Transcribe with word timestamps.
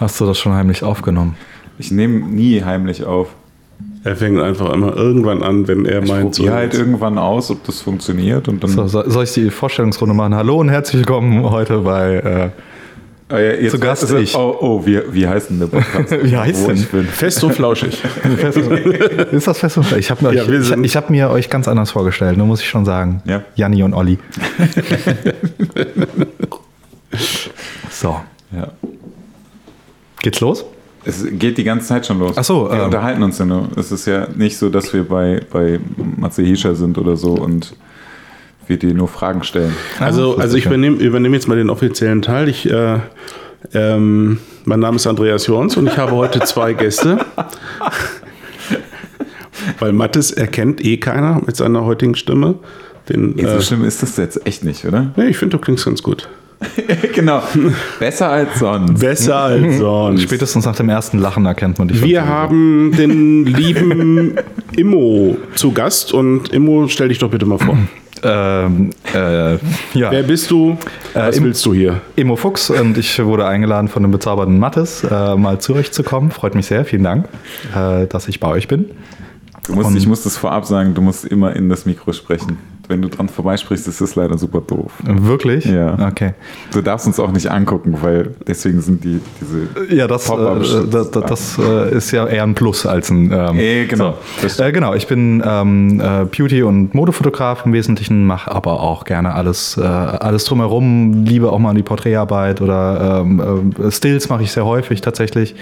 Hast 0.00 0.18
du 0.18 0.24
das 0.24 0.38
schon 0.38 0.52
heimlich 0.54 0.82
aufgenommen? 0.82 1.36
Ich 1.78 1.90
nehme 1.90 2.20
nie 2.26 2.62
heimlich 2.64 3.04
auf. 3.04 3.28
Er 4.02 4.16
fängt 4.16 4.40
einfach 4.40 4.72
immer 4.72 4.96
irgendwann 4.96 5.42
an, 5.42 5.68
wenn 5.68 5.84
er 5.84 6.02
Ich 6.02 6.08
meint, 6.10 6.36
probiere 6.36 6.54
halt 6.54 6.72
irgendwann 6.74 7.18
aus, 7.18 7.50
ob 7.50 7.64
das 7.64 7.82
funktioniert 7.82 8.48
und 8.48 8.62
dann. 8.64 8.70
So, 8.70 8.86
so- 8.86 9.08
soll 9.10 9.24
ich 9.24 9.32
die 9.34 9.50
Vorstellungsrunde 9.50 10.14
machen? 10.14 10.34
Hallo 10.34 10.58
und 10.58 10.70
herzlich 10.70 11.00
willkommen 11.00 11.42
heute 11.50 11.78
bei. 11.80 12.14
Äh, 12.16 12.48
Ah 13.32 13.38
ja, 13.38 13.52
jetzt 13.52 13.70
Zu 13.70 13.78
Gast 13.78 14.02
ist 14.02 14.10
es- 14.10 14.20
ich. 14.30 14.34
Oh, 14.36 14.56
oh 14.60 14.84
wie, 14.84 15.00
wie 15.12 15.28
heißt 15.28 15.50
denn 15.50 15.60
der 15.60 15.66
Podcast? 15.68 16.10
Wie 16.24 16.36
heißt 16.36 16.66
denn? 16.66 16.74
ich 16.74 16.88
bin. 16.88 17.04
fest 17.12 17.44
und 17.44 17.52
flauschig. 17.54 18.02
ist 19.30 19.46
das 19.46 19.56
fest? 19.60 19.78
und- 19.78 19.92
Ich 19.96 20.10
habe 20.10 20.24
mir, 20.26 20.34
Ja, 20.34 20.42
euch- 20.42 20.48
ich, 20.70 20.72
ich 20.72 20.96
hab 20.96 21.10
mir 21.10 21.30
euch 21.30 21.48
ganz 21.48 21.68
anders 21.68 21.92
vorgestellt, 21.92 22.36
nur 22.36 22.48
muss 22.48 22.60
ich 22.60 22.68
schon 22.68 22.84
sagen. 22.84 23.22
Ja. 23.26 23.42
Janni 23.54 23.84
und 23.84 23.94
Olli. 23.94 24.18
so, 27.90 28.16
Ja. 28.50 28.72
Geht's 30.20 30.40
los? 30.40 30.64
Es 31.04 31.24
geht 31.32 31.56
die 31.56 31.64
ganze 31.64 31.86
Zeit 31.86 32.06
schon 32.06 32.18
los. 32.18 32.32
Ach 32.36 32.44
so, 32.44 32.68
wir 32.70 32.78
ähm. 32.78 32.84
unterhalten 32.86 33.22
uns 33.22 33.38
ja 33.38 33.46
nur. 33.46 33.68
Es 33.76 33.90
ist 33.90 34.06
ja 34.06 34.28
nicht 34.34 34.58
so, 34.58 34.68
dass 34.68 34.92
wir 34.92 35.04
bei, 35.04 35.40
bei 35.50 35.80
Matze 36.16 36.42
Hischer 36.42 36.74
sind 36.74 36.98
oder 36.98 37.16
so 37.16 37.32
und 37.32 37.74
wir 38.66 38.78
dir 38.78 38.94
nur 38.94 39.08
Fragen 39.08 39.42
stellen. 39.42 39.74
Also, 39.98 40.36
also 40.36 40.56
ich 40.56 40.66
übernehme, 40.66 40.96
übernehme 40.96 41.36
jetzt 41.36 41.48
mal 41.48 41.56
den 41.56 41.70
offiziellen 41.70 42.22
Teil. 42.22 42.48
Ich, 42.48 42.70
äh, 42.70 42.98
ähm, 43.74 44.38
mein 44.64 44.80
Name 44.80 44.96
ist 44.96 45.06
Andreas 45.06 45.46
Jorns 45.46 45.76
und 45.76 45.86
ich 45.86 45.96
habe 45.98 46.12
heute 46.12 46.40
zwei 46.40 46.72
Gäste. 46.74 47.18
Weil 49.78 49.92
Mattes 49.92 50.30
erkennt 50.30 50.84
eh 50.84 50.96
keiner 50.98 51.40
mit 51.44 51.56
seiner 51.56 51.84
heutigen 51.84 52.14
Stimme. 52.14 52.56
Den, 53.08 53.36
So 53.38 53.46
äh, 53.46 53.62
schlimm 53.62 53.84
ist 53.84 54.02
das 54.02 54.16
jetzt 54.16 54.46
echt 54.46 54.64
nicht, 54.64 54.84
oder? 54.84 55.12
nee, 55.16 55.26
ich 55.26 55.36
finde, 55.36 55.56
du 55.56 55.62
klingst 55.62 55.84
ganz 55.84 56.02
gut. 56.02 56.28
genau. 57.14 57.42
Besser 57.98 58.28
als 58.30 58.58
sonst. 58.58 59.00
Besser 59.00 59.36
als 59.36 59.78
sonst. 59.78 60.22
Spätestens 60.22 60.66
nach 60.66 60.76
dem 60.76 60.88
ersten 60.88 61.18
Lachen 61.18 61.46
erkennt 61.46 61.78
man 61.78 61.88
dich. 61.88 62.02
Wir 62.04 62.26
haben 62.26 62.92
den 62.96 63.46
lieben 63.46 64.34
Immo 64.76 65.36
zu 65.54 65.72
Gast 65.72 66.12
und 66.12 66.50
Immo, 66.50 66.86
stell 66.88 67.08
dich 67.08 67.18
doch 67.18 67.30
bitte 67.30 67.46
mal 67.46 67.58
vor. 67.58 67.76
Ähm, 68.22 68.90
äh, 69.14 69.52
ja. 69.94 70.10
Wer 70.10 70.22
bist 70.24 70.50
du? 70.50 70.76
Was 71.14 71.38
Im- 71.38 71.44
willst 71.44 71.64
du 71.64 71.72
hier? 71.72 72.02
Emo 72.16 72.36
Fuchs 72.36 72.68
und 72.68 72.98
ich 72.98 73.18
wurde 73.24 73.46
eingeladen 73.46 73.88
von 73.88 74.02
dem 74.02 74.12
bezaubernden 74.12 74.58
Mattes, 74.58 75.02
äh, 75.04 75.36
mal 75.36 75.58
zu 75.58 75.74
euch 75.74 75.90
zu 75.92 76.02
kommen. 76.02 76.30
Freut 76.30 76.54
mich 76.54 76.66
sehr, 76.66 76.84
vielen 76.84 77.04
Dank, 77.04 77.28
äh, 77.74 78.06
dass 78.08 78.28
ich 78.28 78.38
bei 78.38 78.48
euch 78.48 78.68
bin. 78.68 78.90
Du 79.66 79.72
musst, 79.72 79.88
Und- 79.88 79.96
ich 79.96 80.06
muss 80.06 80.22
das 80.22 80.36
vorab 80.36 80.66
sagen, 80.66 80.92
du 80.92 81.00
musst 81.00 81.24
immer 81.24 81.56
in 81.56 81.70
das 81.70 81.86
Mikro 81.86 82.12
sprechen. 82.12 82.58
Wenn 82.90 83.02
du 83.02 83.08
dran 83.08 83.28
vorbeisprichst, 83.28 83.86
ist 83.86 84.00
das 84.00 84.16
leider 84.16 84.36
super 84.36 84.60
doof. 84.60 84.92
Wirklich? 85.04 85.64
Ja. 85.64 85.96
Okay. 86.08 86.34
Du 86.72 86.82
darfst 86.82 87.06
uns 87.06 87.20
auch 87.20 87.30
nicht 87.30 87.48
angucken, 87.50 87.96
weil 88.02 88.34
deswegen 88.46 88.80
sind 88.80 89.04
die 89.04 89.20
diese. 89.40 89.94
Ja, 89.94 90.08
das, 90.08 90.26
äh, 90.26 90.28
Pop-up-Schutz. 90.30 90.90
das, 90.90 91.10
das, 91.12 91.24
das 91.24 91.58
äh, 91.58 91.96
ist 91.96 92.10
ja 92.10 92.26
eher 92.26 92.42
ein 92.42 92.54
Plus 92.54 92.84
als 92.86 93.10
ein. 93.10 93.30
Ähm, 93.32 93.58
Eh, 93.58 93.86
genau. 93.86 94.14
So. 94.44 94.62
Äh, 94.64 94.72
genau, 94.72 94.94
ich 94.94 95.06
bin 95.06 95.40
ähm, 95.46 96.00
äh, 96.00 96.24
Beauty- 96.24 96.64
und 96.64 96.92
Modefotograf 96.94 97.64
im 97.64 97.72
Wesentlichen, 97.72 98.26
mache 98.26 98.50
aber 98.50 98.80
auch 98.80 99.04
gerne 99.04 99.34
alles, 99.34 99.76
äh, 99.76 99.82
alles 99.82 100.44
drumherum, 100.44 101.24
liebe 101.24 101.52
auch 101.52 101.58
mal 101.60 101.74
die 101.74 101.82
Porträtarbeit 101.84 102.60
oder 102.60 103.20
ähm, 103.22 103.72
äh, 103.80 103.90
Stills 103.92 104.28
mache 104.28 104.42
ich 104.42 104.50
sehr 104.50 104.64
häufig 104.66 105.00
tatsächlich. 105.00 105.54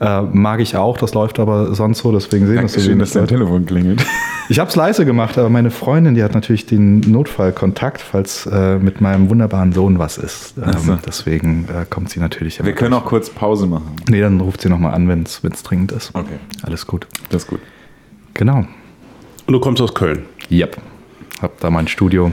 Äh, 0.00 0.22
mag 0.22 0.60
ich 0.60 0.76
auch, 0.76 0.96
das 0.96 1.14
läuft 1.14 1.40
aber 1.40 1.74
sonst 1.74 1.98
so, 1.98 2.12
deswegen 2.12 2.46
sehen 2.46 2.62
das 2.62 2.72
so 2.72 2.76
Dankeschön, 2.78 2.98
wenig 2.98 3.12
dass 3.12 3.12
dein. 3.14 3.26
Telefon 3.26 3.66
klingelt. 3.66 4.04
Ich 4.48 4.58
habe 4.60 4.70
es 4.70 4.76
leise 4.76 5.04
gemacht, 5.04 5.36
aber 5.36 5.50
meine 5.50 5.70
Freundin, 5.70 6.14
die 6.14 6.22
hat 6.22 6.34
natürlich 6.34 6.66
den 6.66 7.00
Notfallkontakt, 7.00 8.00
falls 8.00 8.46
äh, 8.46 8.78
mit 8.78 9.00
meinem 9.00 9.28
wunderbaren 9.28 9.72
Sohn 9.72 9.98
was 9.98 10.16
ist. 10.16 10.54
Ähm, 10.56 10.72
so. 10.78 10.98
Deswegen 11.04 11.66
äh, 11.68 11.84
kommt 11.84 12.10
sie 12.10 12.20
natürlich. 12.20 12.64
Wir 12.64 12.72
können 12.72 12.94
auch 12.94 13.04
kurz 13.04 13.28
Pause 13.28 13.66
machen. 13.66 13.96
Nee, 14.08 14.20
dann 14.20 14.40
ruft 14.40 14.62
sie 14.62 14.68
nochmal 14.68 14.94
an, 14.94 15.08
wenn 15.08 15.24
es 15.24 15.62
dringend 15.64 15.92
ist. 15.92 16.14
Okay. 16.14 16.38
Alles 16.62 16.86
gut. 16.86 17.06
Das 17.30 17.42
ist 17.42 17.48
gut. 17.48 17.60
Genau. 18.34 18.64
Und 19.46 19.52
du 19.52 19.60
kommst 19.60 19.82
aus 19.82 19.92
Köln. 19.94 20.22
Yep. 20.50 20.78
Hab 21.42 21.60
da 21.60 21.70
mein 21.70 21.88
Studio, 21.88 22.32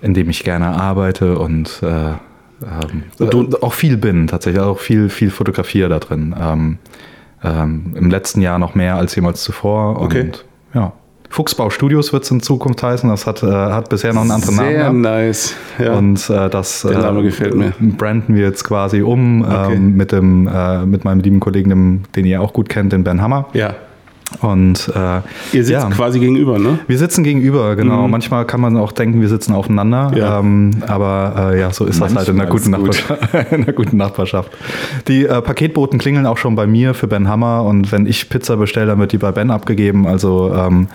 in 0.00 0.14
dem 0.14 0.30
ich 0.30 0.42
gerne 0.44 0.68
arbeite 0.68 1.38
und, 1.38 1.80
äh, 1.82 2.14
ähm, 2.62 3.02
Und 3.18 3.54
äh, 3.54 3.56
auch 3.60 3.72
viel 3.72 3.96
bin, 3.96 4.26
tatsächlich 4.26 4.62
auch 4.62 4.78
viel, 4.78 5.08
viel 5.08 5.30
fotografiere 5.30 5.88
da 5.88 5.98
drin. 5.98 6.34
Ähm, 6.40 6.78
ähm, 7.44 7.92
Im 7.96 8.10
letzten 8.10 8.40
Jahr 8.40 8.58
noch 8.58 8.74
mehr 8.74 8.96
als 8.96 9.14
jemals 9.16 9.42
zuvor. 9.42 10.00
Okay. 10.00 10.22
Und 10.22 10.44
ja. 10.74 10.92
Fuchsbau 11.28 11.70
Studios 11.70 12.12
wird 12.12 12.24
es 12.24 12.30
in 12.30 12.40
Zukunft 12.40 12.82
heißen. 12.82 13.08
Das 13.08 13.26
hat, 13.26 13.42
äh, 13.42 13.46
hat 13.46 13.88
bisher 13.88 14.12
noch 14.12 14.20
einen 14.20 14.32
anderen 14.32 14.54
Sehr 14.54 14.84
Namen. 14.84 15.00
nice. 15.00 15.54
Ja. 15.78 15.94
Und 15.94 16.28
äh, 16.28 16.50
das 16.50 16.82
Der 16.82 16.98
Name 16.98 17.20
äh, 17.20 17.22
gefällt 17.22 17.54
mir. 17.54 17.72
branden 17.80 18.34
wir 18.36 18.42
jetzt 18.44 18.64
quasi 18.64 19.00
um 19.00 19.42
Okay. 19.42 19.74
ähm, 19.74 19.96
mit, 19.96 20.12
dem, 20.12 20.46
äh, 20.46 20.84
mit 20.84 21.04
meinem 21.04 21.20
lieben 21.20 21.40
Kollegen, 21.40 21.70
dem, 21.70 22.02
den 22.14 22.26
ihr 22.26 22.42
auch 22.42 22.52
gut 22.52 22.68
kennt, 22.68 22.92
den 22.92 23.02
Ben 23.02 23.20
Hammer. 23.22 23.46
ja. 23.54 23.74
Und 24.40 24.90
äh, 24.94 25.20
Ihr 25.52 25.64
sitzt 25.64 25.70
ja. 25.70 25.88
quasi 25.90 26.18
gegenüber, 26.18 26.58
ne? 26.58 26.78
Wir 26.86 26.98
sitzen 26.98 27.24
gegenüber, 27.24 27.76
genau. 27.76 28.08
Manchmal 28.08 28.46
kann 28.46 28.60
man 28.60 28.76
auch 28.76 28.92
denken, 28.92 29.20
wir 29.20 29.28
sitzen 29.28 29.52
aufeinander. 29.52 30.12
Ja. 30.14 30.38
Ähm, 30.40 30.82
aber 30.86 31.52
äh, 31.52 31.60
ja, 31.60 31.72
so 31.72 31.84
ist 31.84 32.00
das 32.00 32.14
halt 32.14 32.28
in 32.28 32.36
der, 32.36 32.46
guten 32.46 32.70
Manchmal 32.70 32.90
Nachbarschaft, 32.92 33.52
in 33.52 33.64
der 33.64 33.74
guten 33.74 33.96
Nachbarschaft. 33.96 34.52
Die 35.08 35.24
äh, 35.24 35.40
Paketboten 35.42 35.98
klingeln 35.98 36.26
auch 36.26 36.38
schon 36.38 36.54
bei 36.54 36.66
mir 36.66 36.94
für 36.94 37.06
Ben 37.06 37.28
Hammer 37.28 37.64
und 37.64 37.92
wenn 37.92 38.06
ich 38.06 38.28
Pizza 38.28 38.56
bestelle, 38.56 38.86
dann 38.86 38.98
wird 38.98 39.12
die 39.12 39.18
bei 39.18 39.32
Ben 39.32 39.50
abgegeben. 39.50 40.06
Also 40.06 40.52
ähm, 40.54 40.88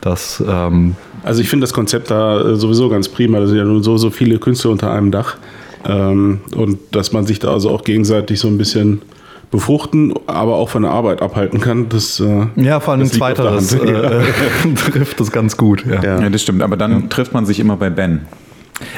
das 0.00 0.42
ähm, 0.46 0.94
Also 1.22 1.40
ich 1.40 1.48
finde 1.48 1.64
das 1.64 1.72
Konzept 1.72 2.10
da 2.10 2.40
äh, 2.40 2.56
sowieso 2.56 2.88
ganz 2.88 3.08
prima. 3.08 3.40
Da 3.40 3.46
sind 3.46 3.58
ja 3.58 3.64
nun 3.64 3.82
so, 3.82 3.96
so 3.96 4.10
viele 4.10 4.38
Künstler 4.38 4.70
unter 4.70 4.92
einem 4.92 5.10
Dach. 5.10 5.36
Ähm, 5.84 6.40
und 6.56 6.78
dass 6.92 7.12
man 7.12 7.26
sich 7.26 7.38
da 7.38 7.52
also 7.52 7.70
auch 7.70 7.84
gegenseitig 7.84 8.40
so 8.40 8.48
ein 8.48 8.58
bisschen 8.58 9.02
befruchten, 9.50 10.12
aber 10.26 10.56
auch 10.56 10.68
von 10.68 10.82
der 10.82 10.90
Arbeit 10.92 11.22
abhalten 11.22 11.60
kann, 11.60 11.88
das 11.88 12.20
äh, 12.20 12.46
ja 12.56 12.80
vor 12.80 12.92
allem 12.92 13.02
Das 13.02 13.12
zweiteres 13.12 13.78
Hand. 13.78 13.88
äh, 13.88 14.74
trifft 14.92 15.20
das 15.20 15.32
ganz 15.32 15.56
gut. 15.56 15.84
Ja. 15.86 16.02
Ja. 16.02 16.20
Ja, 16.20 16.28
das 16.30 16.42
stimmt. 16.42 16.62
Aber 16.62 16.76
dann 16.76 17.08
trifft 17.08 17.32
man 17.32 17.46
sich 17.46 17.58
immer 17.60 17.76
bei 17.76 17.88
Ben. 17.90 18.22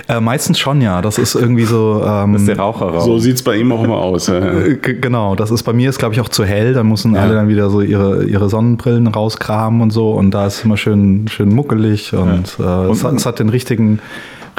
Äh, 0.09 0.21
meistens 0.21 0.59
schon, 0.59 0.83
ja. 0.83 1.01
Das 1.01 1.17
ist 1.17 1.35
irgendwie 1.35 1.65
so. 1.65 2.03
Ähm, 2.07 2.33
Das 2.35 2.43
ist 2.43 2.49
der 2.49 2.59
Raucherraum. 2.59 3.01
so 3.01 3.19
sieht 3.19 3.37
es 3.37 3.43
bei 3.43 3.57
ihm 3.57 3.73
auch 3.73 3.83
immer 3.83 3.97
aus. 3.97 4.27
Ja. 4.27 4.39
Äh, 4.41 4.75
g- 4.77 4.95
Genau, 5.01 5.35
das 5.37 5.51
ist 5.51 5.63
bei 5.63 5.73
mir 5.73 5.89
ist 5.89 5.99
glaube 5.99 6.15
ich 6.15 6.21
auch 6.21 6.29
zu 6.29 6.45
hell, 6.45 6.75
da 6.75 6.83
müssen 6.85 7.17
alle 7.17 7.35
dann 7.35 7.49
wieder 7.49 7.71
so 7.71 7.81
ihre, 7.81 8.25
ihre 8.25 8.51
Sonnenbrillen 8.51 9.07
rauskramen 9.07 9.81
und 9.81 9.91
so 9.91 10.11
und 10.13 10.33
da 10.33 10.47
ist 10.47 10.65
immer 10.67 10.77
schön, 10.77 11.29
schön 11.29 11.49
muckelig 11.55 12.13
und, 12.13 12.57
äh, 12.59 12.91
es, 12.91 13.05
hat, 13.05 13.15
es 13.15 13.25
hat 13.25 13.39
den 13.39 13.49
richtigen, 13.49 14.01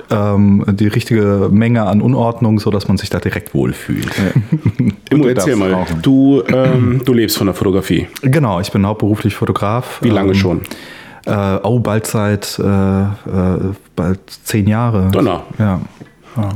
ähm, 0.09 0.65
die 0.67 0.87
richtige 0.87 1.49
Menge 1.51 1.83
an 1.83 2.01
Unordnung, 2.01 2.59
so 2.59 2.71
dass 2.71 2.87
man 2.87 2.97
sich 2.97 3.09
da 3.09 3.19
direkt 3.19 3.53
wohlfühlt. 3.53 4.09
Immo, 5.09 5.23
du 5.23 5.29
erzähl 5.29 5.55
mal, 5.55 5.85
du, 6.01 6.43
ähm, 6.47 7.01
du 7.03 7.13
lebst 7.13 7.37
von 7.37 7.47
der 7.47 7.53
Fotografie. 7.53 8.07
Genau, 8.21 8.59
ich 8.59 8.71
bin 8.71 8.85
hauptberuflich 8.85 9.35
Fotograf. 9.35 9.99
Wie 10.01 10.09
lange 10.09 10.31
Ähm, 10.31 10.35
schon? 10.35 10.61
Äh, 11.25 11.59
oh, 11.63 11.79
bald 11.79 12.07
seit 12.07 12.57
äh, 12.59 12.63
äh, 12.63 13.07
bald 13.95 14.19
zehn 14.43 14.67
Jahre. 14.67 15.09
Donner. 15.11 15.43
Ja. 15.59 15.81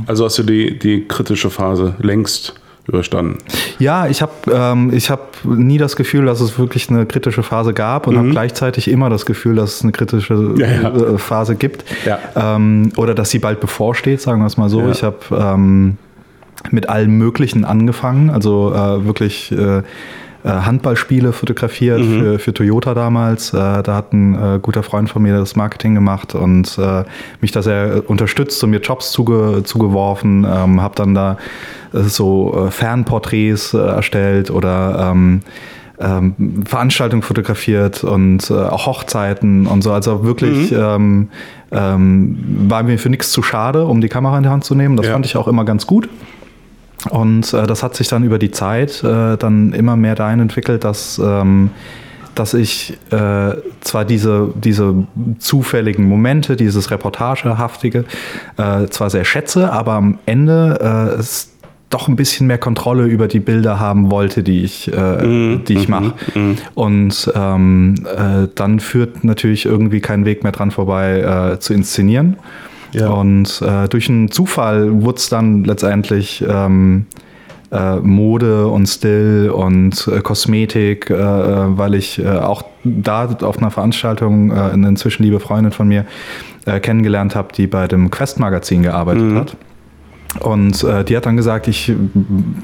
Also 0.06 0.24
hast 0.24 0.38
du 0.38 0.42
die, 0.42 0.78
die 0.78 1.06
kritische 1.06 1.50
Phase 1.50 1.94
längst 2.00 2.54
überstanden. 2.86 3.38
Ja, 3.78 4.06
ich 4.06 4.22
habe 4.22 4.32
ähm, 4.52 4.92
ich 4.92 5.10
hab 5.10 5.44
nie 5.44 5.78
das 5.78 5.96
Gefühl, 5.96 6.26
dass 6.26 6.40
es 6.40 6.58
wirklich 6.58 6.88
eine 6.88 7.06
kritische 7.06 7.42
Phase 7.42 7.74
gab 7.74 8.06
und 8.06 8.16
habe 8.16 8.30
gleichzeitig 8.30 8.88
immer 8.88 9.10
das 9.10 9.26
Gefühl, 9.26 9.56
dass 9.56 9.76
es 9.76 9.82
eine 9.82 9.92
kritische 9.92 10.34
Mhm. 10.34 10.56
Ja, 10.56 10.66
ja. 10.66 10.94
äh, 10.94 11.18
Phase 11.18 11.56
gibt. 11.56 11.84
Ja. 12.04 12.18
Ähm, 12.36 12.92
oder 12.96 13.14
dass 13.14 13.30
sie 13.30 13.38
bald 13.38 13.60
bevorsteht, 13.60 14.20
sagen 14.20 14.40
wir 14.40 14.46
es 14.46 14.56
mal 14.56 14.68
so. 14.68 14.88
Ich 14.90 15.02
habe 15.02 15.18
ähm, 15.32 15.98
mit 16.70 16.88
allem 16.88 17.16
Möglichen 17.18 17.64
angefangen, 17.64 18.30
also 18.30 18.72
äh, 18.74 19.04
wirklich 19.04 19.52
äh, 19.52 19.82
Handballspiele 20.50 21.32
fotografiert 21.32 22.00
Mhm. 22.00 22.20
für, 22.20 22.38
für 22.38 22.54
Toyota 22.54 22.94
damals. 22.94 23.52
Äh, 23.52 23.82
da 23.82 23.94
hat 23.94 24.12
ein 24.12 24.34
äh, 24.34 24.58
guter 24.60 24.82
Freund 24.82 25.08
von 25.10 25.22
mir 25.22 25.36
das 25.36 25.56
Marketing 25.56 25.94
gemacht 25.94 26.34
und 26.34 26.78
äh, 26.78 27.04
mich 27.40 27.52
da 27.52 27.62
sehr 27.62 27.96
äh, 27.96 28.00
unterstützt 28.00 28.62
und 28.64 28.70
mir 28.70 28.80
Jobs 28.80 29.10
zuge 29.12 29.62
zugeworfen. 29.64 30.46
Ähm, 30.48 30.80
habe 30.80 30.94
dann 30.94 31.14
da 31.14 31.36
äh, 31.92 32.02
so 32.02 32.66
äh, 32.66 32.70
Fernporträts 32.70 33.74
äh, 33.74 33.78
erstellt 33.78 34.50
oder 34.50 35.10
ähm, 35.12 35.40
ähm, 35.98 36.34
Veranstaltungen 36.66 37.22
fotografiert 37.22 38.04
und 38.04 38.50
äh, 38.50 38.54
auch 38.54 38.86
Hochzeiten 38.86 39.66
und 39.66 39.82
so. 39.82 39.92
Also 39.92 40.24
wirklich 40.24 40.70
ähm, 40.70 41.28
ähm, 41.72 42.38
war 42.68 42.82
mir 42.82 42.98
für 42.98 43.08
nichts 43.08 43.30
zu 43.32 43.42
schade, 43.42 43.86
um 43.86 44.00
die 44.02 44.08
Kamera 44.08 44.36
in 44.36 44.42
die 44.42 44.48
Hand 44.50 44.64
zu 44.64 44.74
nehmen. 44.74 44.96
Das 44.96 45.06
Ja. 45.06 45.12
fand 45.12 45.24
ich 45.26 45.36
auch 45.36 45.48
immer 45.48 45.64
ganz 45.64 45.86
gut. 45.86 46.08
Und 47.10 47.52
äh, 47.52 47.66
das 47.66 47.82
hat 47.82 47.96
sich 47.96 48.08
dann 48.08 48.24
über 48.24 48.38
die 48.38 48.50
Zeit 48.50 49.02
äh, 49.02 49.36
dann 49.36 49.72
immer 49.72 49.96
mehr 49.96 50.14
dahin 50.14 50.40
entwickelt, 50.40 50.84
dass, 50.84 51.20
ähm, 51.22 51.70
dass 52.34 52.54
ich 52.54 52.96
äh, 53.10 53.52
zwar 53.80 54.04
diese, 54.04 54.52
diese 54.54 55.06
zufälligen 55.38 56.06
Momente, 56.08 56.56
dieses 56.56 56.90
Reportagehaftige, 56.90 58.04
äh, 58.56 58.86
zwar 58.86 59.10
sehr 59.10 59.24
schätze, 59.24 59.72
aber 59.72 59.92
am 59.92 60.18
Ende 60.26 60.78
äh, 61.16 61.20
es 61.20 61.52
doch 61.88 62.08
ein 62.08 62.16
bisschen 62.16 62.48
mehr 62.48 62.58
Kontrolle 62.58 63.04
über 63.06 63.28
die 63.28 63.38
Bilder 63.38 63.78
haben 63.78 64.10
wollte, 64.10 64.42
die 64.42 64.64
ich, 64.64 64.92
äh, 64.92 65.56
die 65.58 65.74
ich 65.74 65.88
mache. 65.88 66.14
Und 66.74 67.32
ähm, 67.34 67.94
äh, 68.04 68.48
dann 68.54 68.80
führt 68.80 69.22
natürlich 69.22 69.66
irgendwie 69.66 70.00
kein 70.00 70.24
Weg 70.24 70.42
mehr 70.42 70.52
dran 70.52 70.72
vorbei, 70.72 71.52
äh, 71.54 71.60
zu 71.60 71.74
inszenieren. 71.74 72.36
Ja. 72.92 73.08
Und 73.10 73.62
äh, 73.62 73.88
durch 73.88 74.08
einen 74.08 74.30
Zufall 74.30 75.02
wurde 75.02 75.18
es 75.18 75.28
dann 75.28 75.64
letztendlich 75.64 76.44
ähm, 76.48 77.06
äh, 77.72 77.96
Mode 77.96 78.68
und 78.68 78.86
Still 78.86 79.50
und 79.52 80.08
äh, 80.08 80.20
Kosmetik, 80.20 81.10
äh, 81.10 81.14
äh 81.14 81.76
weil 81.76 81.94
ich 81.94 82.18
äh, 82.18 82.28
auch 82.28 82.62
da 82.84 83.28
auf 83.42 83.58
einer 83.58 83.70
Veranstaltung 83.70 84.52
eine 84.52 84.88
inzwischen 84.88 85.24
liebe 85.24 85.40
Freundin 85.40 85.72
von 85.72 85.88
mir 85.88 86.04
kennengelernt 86.82 87.34
habe, 87.34 87.52
die 87.52 87.66
bei 87.66 87.88
dem 87.88 88.12
Quest-Magazin 88.12 88.84
gearbeitet 88.84 89.22
mhm. 89.22 89.38
hat. 89.38 89.56
Und 90.40 90.82
äh, 90.84 91.04
die 91.04 91.16
hat 91.16 91.26
dann 91.26 91.36
gesagt, 91.36 91.68
ich 91.68 91.92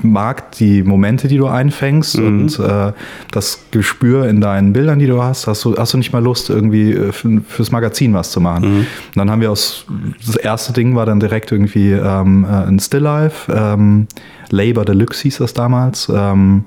mag 0.02 0.52
die 0.52 0.82
Momente, 0.82 1.28
die 1.28 1.36
du 1.36 1.46
einfängst 1.46 2.18
mhm. 2.18 2.26
und 2.26 2.58
äh, 2.58 2.92
das 3.30 3.64
Gespür 3.70 4.28
in 4.28 4.40
deinen 4.40 4.72
Bildern, 4.72 4.98
die 4.98 5.06
du 5.06 5.22
hast. 5.22 5.46
Hast 5.46 5.64
du, 5.64 5.76
hast 5.76 5.94
du 5.94 5.98
nicht 5.98 6.12
mal 6.12 6.22
Lust, 6.22 6.50
irgendwie 6.50 6.92
äh, 6.92 7.12
für, 7.12 7.40
fürs 7.46 7.70
Magazin 7.70 8.14
was 8.14 8.30
zu 8.30 8.40
machen? 8.40 8.68
Mhm. 8.68 8.78
Und 8.78 9.16
dann 9.16 9.30
haben 9.30 9.40
wir 9.40 9.50
aus, 9.50 9.86
das 10.24 10.36
erste 10.36 10.72
Ding 10.72 10.94
war 10.94 11.06
dann 11.06 11.20
direkt 11.20 11.52
irgendwie 11.52 11.92
ähm, 11.92 12.44
äh, 12.44 12.66
ein 12.66 12.78
Still 12.78 13.00
Life, 13.00 13.52
ähm, 13.52 14.06
Labor 14.50 14.84
Deluxe 14.84 15.22
hieß 15.22 15.38
das 15.38 15.54
damals. 15.54 16.10
Ähm, 16.14 16.64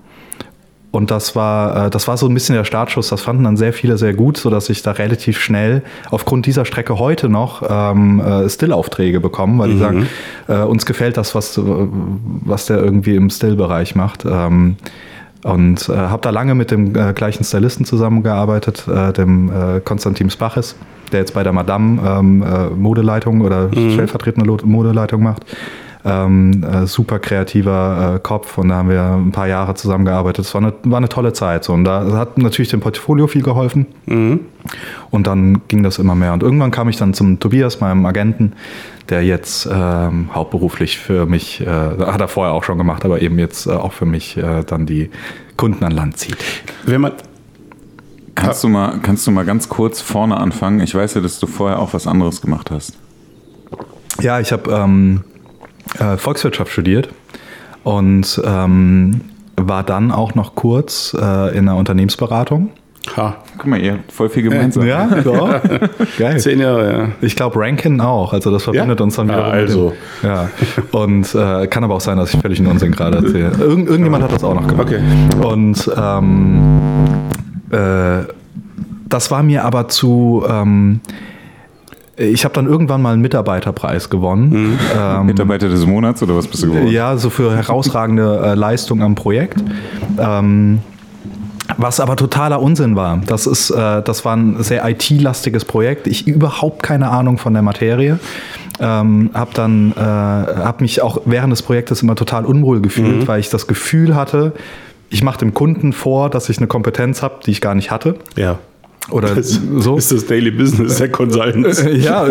und 0.96 1.12
das 1.12 1.36
war, 1.36 1.88
äh, 1.88 1.90
das 1.90 2.08
war 2.08 2.16
so 2.16 2.26
ein 2.26 2.34
bisschen 2.34 2.56
der 2.56 2.64
Startschuss. 2.64 3.10
Das 3.10 3.22
fanden 3.22 3.44
dann 3.44 3.58
sehr 3.58 3.74
viele 3.74 3.98
sehr 3.98 4.14
gut, 4.14 4.38
sodass 4.38 4.70
ich 4.70 4.82
da 4.82 4.92
relativ 4.92 5.38
schnell 5.38 5.82
aufgrund 6.10 6.46
dieser 6.46 6.64
Strecke 6.64 6.98
heute 7.00 7.28
noch 7.28 7.64
ähm, 7.70 8.22
äh, 8.22 8.50
Still-Aufträge 8.50 9.20
bekomme, 9.20 9.60
weil 9.60 9.68
mhm. 9.68 9.72
die 9.74 9.78
sagen, 9.78 10.08
äh, 10.48 10.60
uns 10.60 10.86
gefällt 10.86 11.18
das, 11.18 11.36
was, 11.36 11.60
was 11.62 12.68
der 12.68 12.78
irgendwie 12.78 13.16
im 13.16 13.30
Still-Bereich 13.30 13.96
macht. 13.96 14.24
Ähm, 14.26 14.78
und 15.44 15.90
äh, 15.90 15.96
habe 15.96 16.22
da 16.22 16.30
lange 16.30 16.56
mit 16.56 16.72
dem 16.72 16.96
äh, 16.96 17.12
gleichen 17.14 17.44
Stylisten 17.44 17.86
zusammengearbeitet, 17.86 18.88
äh, 18.88 19.12
dem 19.12 19.50
äh, 19.50 19.80
Konstantin 19.82 20.30
Spachis, 20.30 20.76
der 21.12 21.20
jetzt 21.20 21.34
bei 21.34 21.44
der 21.44 21.52
Madame 21.52 22.02
ähm, 22.04 22.42
äh, 22.42 22.70
Modeleitung 22.70 23.42
oder 23.42 23.68
mhm. 23.68 23.92
stellvertretende 23.92 24.66
Modeleitung 24.66 25.22
macht. 25.22 25.46
Ähm, 26.08 26.64
äh, 26.64 26.86
super 26.86 27.18
kreativer 27.18 28.16
äh, 28.16 28.20
Kopf 28.20 28.60
und 28.60 28.70
da 28.70 28.76
haben 28.76 28.90
wir 28.90 29.02
ein 29.02 29.32
paar 29.32 29.48
Jahre 29.48 29.74
zusammengearbeitet. 29.74 30.46
Es 30.46 30.54
war 30.54 30.62
eine, 30.62 30.74
war 30.84 30.98
eine 30.98 31.10
tolle 31.10 31.34
Zeit. 31.34 31.64
So. 31.64 31.74
Und 31.74 31.84
da 31.84 32.12
hat 32.14 32.38
natürlich 32.38 32.70
dem 32.70 32.80
Portfolio 32.80 33.26
viel 33.26 33.42
geholfen. 33.42 33.88
Mhm. 34.06 34.42
Und 35.10 35.26
dann 35.26 35.62
ging 35.68 35.82
das 35.82 35.98
immer 35.98 36.14
mehr. 36.14 36.34
Und 36.34 36.44
irgendwann 36.44 36.70
kam 36.70 36.90
ich 36.90 36.98
dann 36.98 37.16
zum 37.16 37.40
Tobias, 37.40 37.82
meinem 37.82 38.06
Agenten, 38.06 38.54
der 39.10 39.24
jetzt 39.24 39.68
ähm, 39.72 40.30
hauptberuflich 40.32 41.00
für 41.00 41.26
mich, 41.26 41.62
äh, 41.62 41.66
hat 41.66 42.22
er 42.22 42.28
vorher 42.28 42.54
auch 42.54 42.64
schon 42.64 42.78
gemacht, 42.78 43.04
aber 43.04 43.24
eben 43.24 43.40
jetzt 43.40 43.66
äh, 43.66 43.72
auch 43.72 43.94
für 43.94 44.06
mich 44.06 44.38
äh, 44.38 44.64
dann 44.64 44.86
die 44.86 45.10
Kunden 45.58 45.84
an 45.84 45.92
Land 45.92 46.18
zieht. 46.18 46.38
Wenn 46.86 47.02
man 47.02 47.14
Kannst 48.36 48.66
du, 48.66 48.68
mal, 48.68 49.00
kannst 49.02 49.26
du 49.26 49.32
mal 49.32 49.46
ganz 49.46 49.70
kurz 49.70 50.02
vorne 50.02 50.38
anfangen? 50.38 50.82
Ich 50.82 50.94
weiß 50.94 51.14
ja, 51.14 51.22
dass 51.22 51.40
du 51.40 51.48
vorher 51.48 51.80
auch 51.80 51.94
was 51.94 52.06
anderes 52.06 52.42
gemacht 52.42 52.70
hast. 52.70 52.98
Ja, 54.20 54.42
ich 54.42 54.52
habe 54.52 54.72
ähm, 54.72 55.24
äh, 56.00 56.18
Volkswirtschaft 56.18 56.72
studiert 56.72 57.10
und 57.84 58.42
ähm, 58.46 59.22
war 59.58 59.84
dann 59.84 60.12
auch 60.12 60.36
noch 60.36 60.56
kurz 60.56 61.16
äh, 61.20 61.58
in 61.58 61.70
einer 61.70 61.78
Unternehmensberatung. 61.78 62.72
Ha. 63.16 63.36
Guck 63.58 63.68
mal, 63.68 63.80
ihr 63.80 64.00
voll 64.10 64.30
viel 64.30 64.44
gemeinsam. 64.44 64.86
Ja, 64.86 65.22
so. 65.24 65.32
Geil. 66.18 66.40
Zehn 66.40 66.60
Jahre, 66.60 66.94
ja. 66.94 67.08
Ich 67.22 67.36
glaube, 67.36 67.60
Rankin 67.60 68.02
auch. 68.02 68.34
Also 68.34 68.52
das 68.52 68.64
verbindet 68.64 69.00
ja? 69.00 69.04
uns 69.04 69.16
dann 69.16 69.28
wieder. 69.28 69.40
Ja, 69.40 69.46
also. 69.46 69.94
Dem, 70.24 70.30
ja. 70.30 70.50
Und 70.92 71.36
äh, 71.36 71.68
kann 71.68 71.84
aber 71.84 71.96
auch 71.96 72.02
sein, 72.02 72.18
dass 72.18 72.34
ich 72.34 72.40
völlig 72.42 72.60
einen 72.60 72.68
Unsinn 72.70 72.92
gerade 72.92 73.18
erzähle. 73.18 73.52
Irgend, 73.60 73.88
irgendjemand 73.88 74.24
hat 74.24 74.32
das 74.32 74.44
auch 74.44 74.56
noch 74.56 74.68
gemacht. 74.68 74.88
Okay. 74.88 75.02
Und 75.46 75.92
ähm, 75.96 76.90
äh, 77.70 78.26
das 79.08 79.30
war 79.30 79.44
mir 79.44 79.64
aber 79.64 79.88
zu... 79.88 80.44
Ähm, 80.50 81.02
ich 82.18 82.46
habe 82.46 82.54
dann 82.54 82.68
irgendwann 82.68 83.02
mal 83.02 83.14
einen 83.14 83.22
Mitarbeiterpreis 83.22 84.10
gewonnen. 84.10 84.50
Mhm. 84.50 84.80
Ähm, 84.98 85.26
Mitarbeiter 85.26 85.70
des 85.70 85.86
Monats 85.86 86.24
oder 86.24 86.36
was 86.36 86.48
bist 86.48 86.64
du 86.64 86.68
geworden? 86.68 86.88
Ja, 86.88 87.18
so 87.18 87.30
für 87.30 87.56
herausragende 87.56 88.42
äh, 88.44 88.56
Leistung 88.56 89.02
am 89.02 89.16
Projekt. 89.16 89.64
Ähm, 90.18 90.80
was 91.78 92.00
aber 92.00 92.16
totaler 92.16 92.62
Unsinn 92.62 92.96
war. 92.96 93.22
Das, 93.26 93.48
ist, 93.48 93.70
äh, 93.72 94.02
das 94.02 94.24
war 94.24 94.36
ein 94.36 94.62
sehr 94.64 94.88
IT-lastiges 94.88 95.66
Projekt. 95.66 96.08
Ich 96.08 96.28
überhaupt 96.28 96.84
keine 96.84 97.10
Ahnung 97.10 97.38
von 97.38 97.54
der 97.54 97.64
Materie. 97.64 98.20
Ähm, 98.80 99.30
habe 99.34 99.52
dann 99.54 99.94
äh, 99.94 100.00
habe 100.00 100.84
mich 100.84 101.02
auch 101.02 101.22
während 101.26 101.52
des 101.52 101.62
Projektes 101.62 102.02
immer 102.02 102.16
total 102.16 102.46
unwohl 102.46 102.82
gefühlt, 102.82 103.22
mhm. 103.22 103.28
weil 103.28 103.40
ich 103.40 103.50
das 103.50 103.68
Gefühl 103.68 104.16
hatte, 104.16 104.54
ich 105.10 105.24
mache 105.24 105.40
dem 105.40 105.54
Kunden 105.54 105.94
vor, 105.94 106.30
dass 106.30 106.50
ich 106.50 106.58
eine 106.58 106.68
Kompetenz 106.68 107.22
habe, 107.22 107.36
die 107.46 107.52
ich 107.52 107.62
gar 107.62 107.76
nicht 107.76 107.92
hatte. 107.92 108.16
Ja. 108.36 108.60
Oder 109.12 109.36
das 109.36 109.60
so. 109.78 109.98
Ist 109.98 110.12
das 110.12 110.26
Daily 110.26 110.52
Business 110.52 110.98
der 110.98 111.10
Consultants? 111.10 111.80
Äh, 111.80 111.98
ja, 111.98 112.26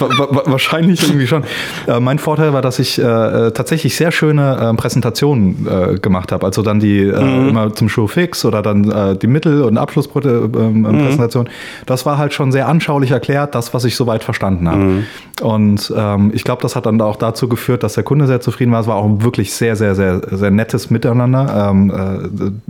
wahrscheinlich 0.00 1.02
irgendwie 1.02 1.26
schon. 1.26 1.44
Äh, 1.86 2.00
mein 2.00 2.18
Vorteil 2.18 2.52
war, 2.52 2.62
dass 2.62 2.78
ich 2.78 2.98
äh, 2.98 3.02
äh 3.02 3.50
tatsächlich 3.52 3.96
sehr 3.96 4.10
schöne 4.10 4.72
äh, 4.72 4.76
Präsentationen 4.76 5.66
äh, 5.68 5.98
gemacht 5.98 6.32
habe. 6.32 6.46
Also 6.46 6.62
dann 6.62 6.80
die 6.80 7.04
mhm. 7.04 7.48
immer 7.48 7.74
zum 7.74 7.88
Show 7.88 8.06
Fix 8.06 8.44
oder 8.44 8.62
dann 8.62 9.18
die 9.18 9.26
Mittel- 9.26 9.62
und 9.62 9.78
Abschlusspräsentation. 9.78 11.44
Mhm. 11.44 11.84
Das 11.86 12.06
war 12.06 12.18
halt 12.18 12.34
schon 12.34 12.52
sehr 12.52 12.68
anschaulich 12.68 13.10
erklärt, 13.10 13.54
das, 13.54 13.72
was 13.74 13.84
ich 13.84 13.96
soweit 13.96 14.24
verstanden 14.24 14.68
habe. 14.68 14.80
Mhm. 14.80 15.06
Und 15.42 15.92
ähm, 15.96 16.30
ich 16.34 16.44
glaube, 16.44 16.62
das 16.62 16.76
hat 16.76 16.86
dann 16.86 17.00
auch 17.00 17.16
dazu 17.16 17.48
geführt, 17.48 17.82
dass 17.82 17.94
der 17.94 18.04
Kunde 18.04 18.26
sehr 18.26 18.40
zufrieden 18.40 18.72
war. 18.72 18.80
Es 18.80 18.86
war 18.86 18.96
auch 18.96 19.22
wirklich 19.22 19.52
sehr, 19.52 19.76
sehr, 19.76 19.94
sehr, 19.94 20.20
sehr 20.30 20.50
nettes 20.50 20.90
Miteinander. 20.90 21.70
Ähm, 21.70 22.60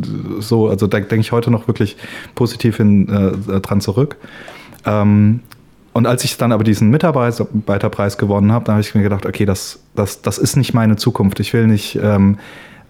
so, 0.40 0.68
also 0.68 0.86
da 0.86 1.00
denke 1.00 1.20
ich 1.20 1.32
heute 1.32 1.50
noch 1.50 1.66
wirklich 1.66 1.96
positiv 2.34 2.76
hin 2.76 3.08
äh, 3.32 3.60
dran 3.60 3.80
zurück. 3.80 4.16
Ähm, 4.84 5.40
und 5.92 6.06
als 6.06 6.24
ich 6.24 6.36
dann 6.36 6.52
aber 6.52 6.64
diesen 6.64 6.90
Mitarbeiterpreis 6.90 8.16
gewonnen 8.16 8.52
habe, 8.52 8.64
dann 8.64 8.74
habe 8.74 8.82
ich 8.82 8.94
mir 8.94 9.02
gedacht, 9.02 9.26
okay, 9.26 9.44
das, 9.44 9.80
das, 9.96 10.22
das 10.22 10.38
ist 10.38 10.56
nicht 10.56 10.72
meine 10.72 10.96
Zukunft. 10.96 11.40
Ich 11.40 11.52
will 11.52 11.66
nicht, 11.66 11.98
ähm, 12.00 12.38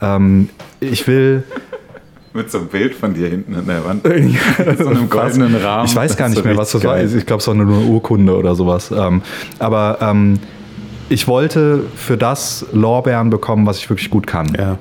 ähm, 0.01 0.51
ich 0.81 1.07
will. 1.07 1.45
Mit 2.33 2.51
so 2.51 2.59
einem 2.59 2.69
Bild 2.69 2.95
von 2.95 3.15
dir 3.15 3.29
hinten 3.29 3.55
an 3.55 3.67
der 3.67 3.85
Wand. 3.85 4.05
Mit 4.65 4.79
so 4.79 4.89
einem 4.89 5.11
goldenen 5.11 5.57
Rahmen. 5.57 5.87
Ich 5.87 5.97
weiß 5.97 6.17
gar 6.17 6.29
nicht 6.29 6.45
mehr, 6.45 6.57
was 6.57 6.71
das 6.73 6.83
geil. 6.83 7.11
war. 7.11 7.19
Ich 7.19 7.27
glaube, 7.27 7.41
es 7.41 7.49
war 7.49 7.55
nur 7.55 7.67
eine 7.67 7.87
Urkunde 7.87 8.37
oder 8.37 8.55
sowas. 8.55 8.93
Ähm, 8.97 9.23
aber 9.59 9.99
ähm, 10.01 10.39
ich 11.09 11.27
wollte 11.27 11.83
für 11.97 12.17
das 12.17 12.67
Lorbeeren 12.73 13.31
bekommen, 13.31 13.67
was 13.67 13.79
ich 13.79 13.91
wirklich 13.91 14.11
gut 14.11 14.29
kann. 14.29 14.53
Ja. 14.57 14.79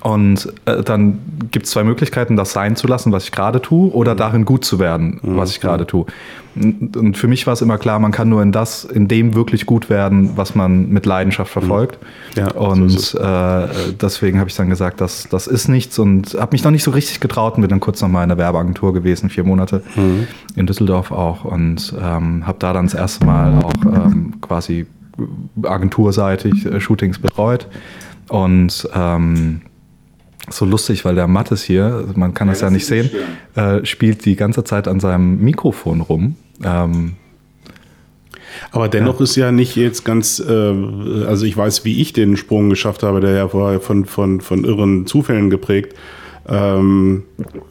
Und 0.00 0.52
äh, 0.64 0.82
dann 0.82 1.18
gibt 1.50 1.66
es 1.66 1.72
zwei 1.72 1.82
Möglichkeiten, 1.82 2.36
das 2.36 2.52
sein 2.52 2.76
zu 2.76 2.86
lassen, 2.86 3.10
was 3.10 3.24
ich 3.24 3.32
gerade 3.32 3.60
tue, 3.60 3.90
oder 3.92 4.14
mhm. 4.14 4.18
darin 4.18 4.44
gut 4.44 4.64
zu 4.64 4.78
werden, 4.78 5.20
mhm. 5.22 5.36
was 5.36 5.50
ich 5.50 5.60
gerade 5.60 5.86
tue. 5.86 6.06
Und 6.54 7.16
für 7.16 7.28
mich 7.28 7.46
war 7.46 7.52
es 7.52 7.62
immer 7.62 7.78
klar, 7.78 7.98
man 8.00 8.10
kann 8.10 8.28
nur 8.28 8.42
in 8.42 8.50
das, 8.50 8.84
in 8.84 9.06
dem 9.06 9.34
wirklich 9.34 9.66
gut 9.66 9.90
werden, 9.90 10.36
was 10.36 10.54
man 10.54 10.88
mit 10.88 11.06
Leidenschaft 11.06 11.52
verfolgt. 11.52 11.98
Mhm. 12.34 12.40
Ja, 12.40 12.50
und 12.52 12.90
so 12.90 13.18
äh, 13.18 13.68
deswegen 14.00 14.38
habe 14.38 14.50
ich 14.50 14.56
dann 14.56 14.68
gesagt, 14.68 15.00
das, 15.00 15.28
das 15.30 15.46
ist 15.46 15.68
nichts 15.68 15.98
und 15.98 16.34
habe 16.34 16.50
mich 16.52 16.64
noch 16.64 16.70
nicht 16.70 16.84
so 16.84 16.90
richtig 16.90 17.20
getraut 17.20 17.56
und 17.56 17.62
bin 17.62 17.70
dann 17.70 17.80
kurz 17.80 18.00
noch 18.00 18.08
mal 18.08 18.22
in 18.22 18.28
der 18.28 18.38
Werbeagentur 18.38 18.92
gewesen, 18.92 19.30
vier 19.30 19.44
Monate 19.44 19.82
mhm. 19.94 20.26
in 20.56 20.66
Düsseldorf 20.66 21.10
auch 21.10 21.44
und 21.44 21.94
ähm, 22.00 22.46
habe 22.46 22.58
da 22.58 22.72
dann 22.72 22.86
das 22.86 22.94
erste 22.94 23.24
Mal 23.24 23.62
auch 23.62 23.72
ähm, 23.84 24.34
quasi 24.40 24.86
agenturseitig 25.62 26.66
äh, 26.66 26.80
Shootings 26.80 27.18
betreut 27.18 27.68
und 28.28 28.88
ähm, 28.94 29.62
so 30.50 30.64
lustig, 30.64 31.04
weil 31.04 31.14
der 31.14 31.26
Mattes 31.26 31.62
hier, 31.62 32.06
man 32.14 32.34
kann 32.34 32.48
ja, 32.48 32.52
das 32.52 32.60
ja 32.60 32.70
nicht 32.70 32.86
sehen, 32.86 33.10
äh, 33.54 33.84
spielt 33.84 34.24
die 34.24 34.36
ganze 34.36 34.64
Zeit 34.64 34.88
an 34.88 35.00
seinem 35.00 35.40
Mikrofon 35.40 36.00
rum. 36.00 36.36
Ähm, 36.64 37.14
aber 38.70 38.88
dennoch 38.88 39.18
ja. 39.18 39.24
ist 39.24 39.36
ja 39.36 39.52
nicht 39.52 39.76
jetzt 39.76 40.04
ganz, 40.04 40.40
äh, 40.40 40.52
also 41.26 41.46
ich 41.46 41.56
weiß, 41.56 41.84
wie 41.84 42.00
ich 42.00 42.12
den 42.12 42.36
Sprung 42.36 42.70
geschafft 42.70 43.02
habe, 43.02 43.20
der 43.20 43.32
ja 43.32 43.48
vorher 43.48 43.80
von, 43.80 44.04
von, 44.04 44.40
von 44.40 44.64
irren 44.64 45.06
Zufällen 45.06 45.50
geprägt, 45.50 45.94
ähm, 46.48 47.24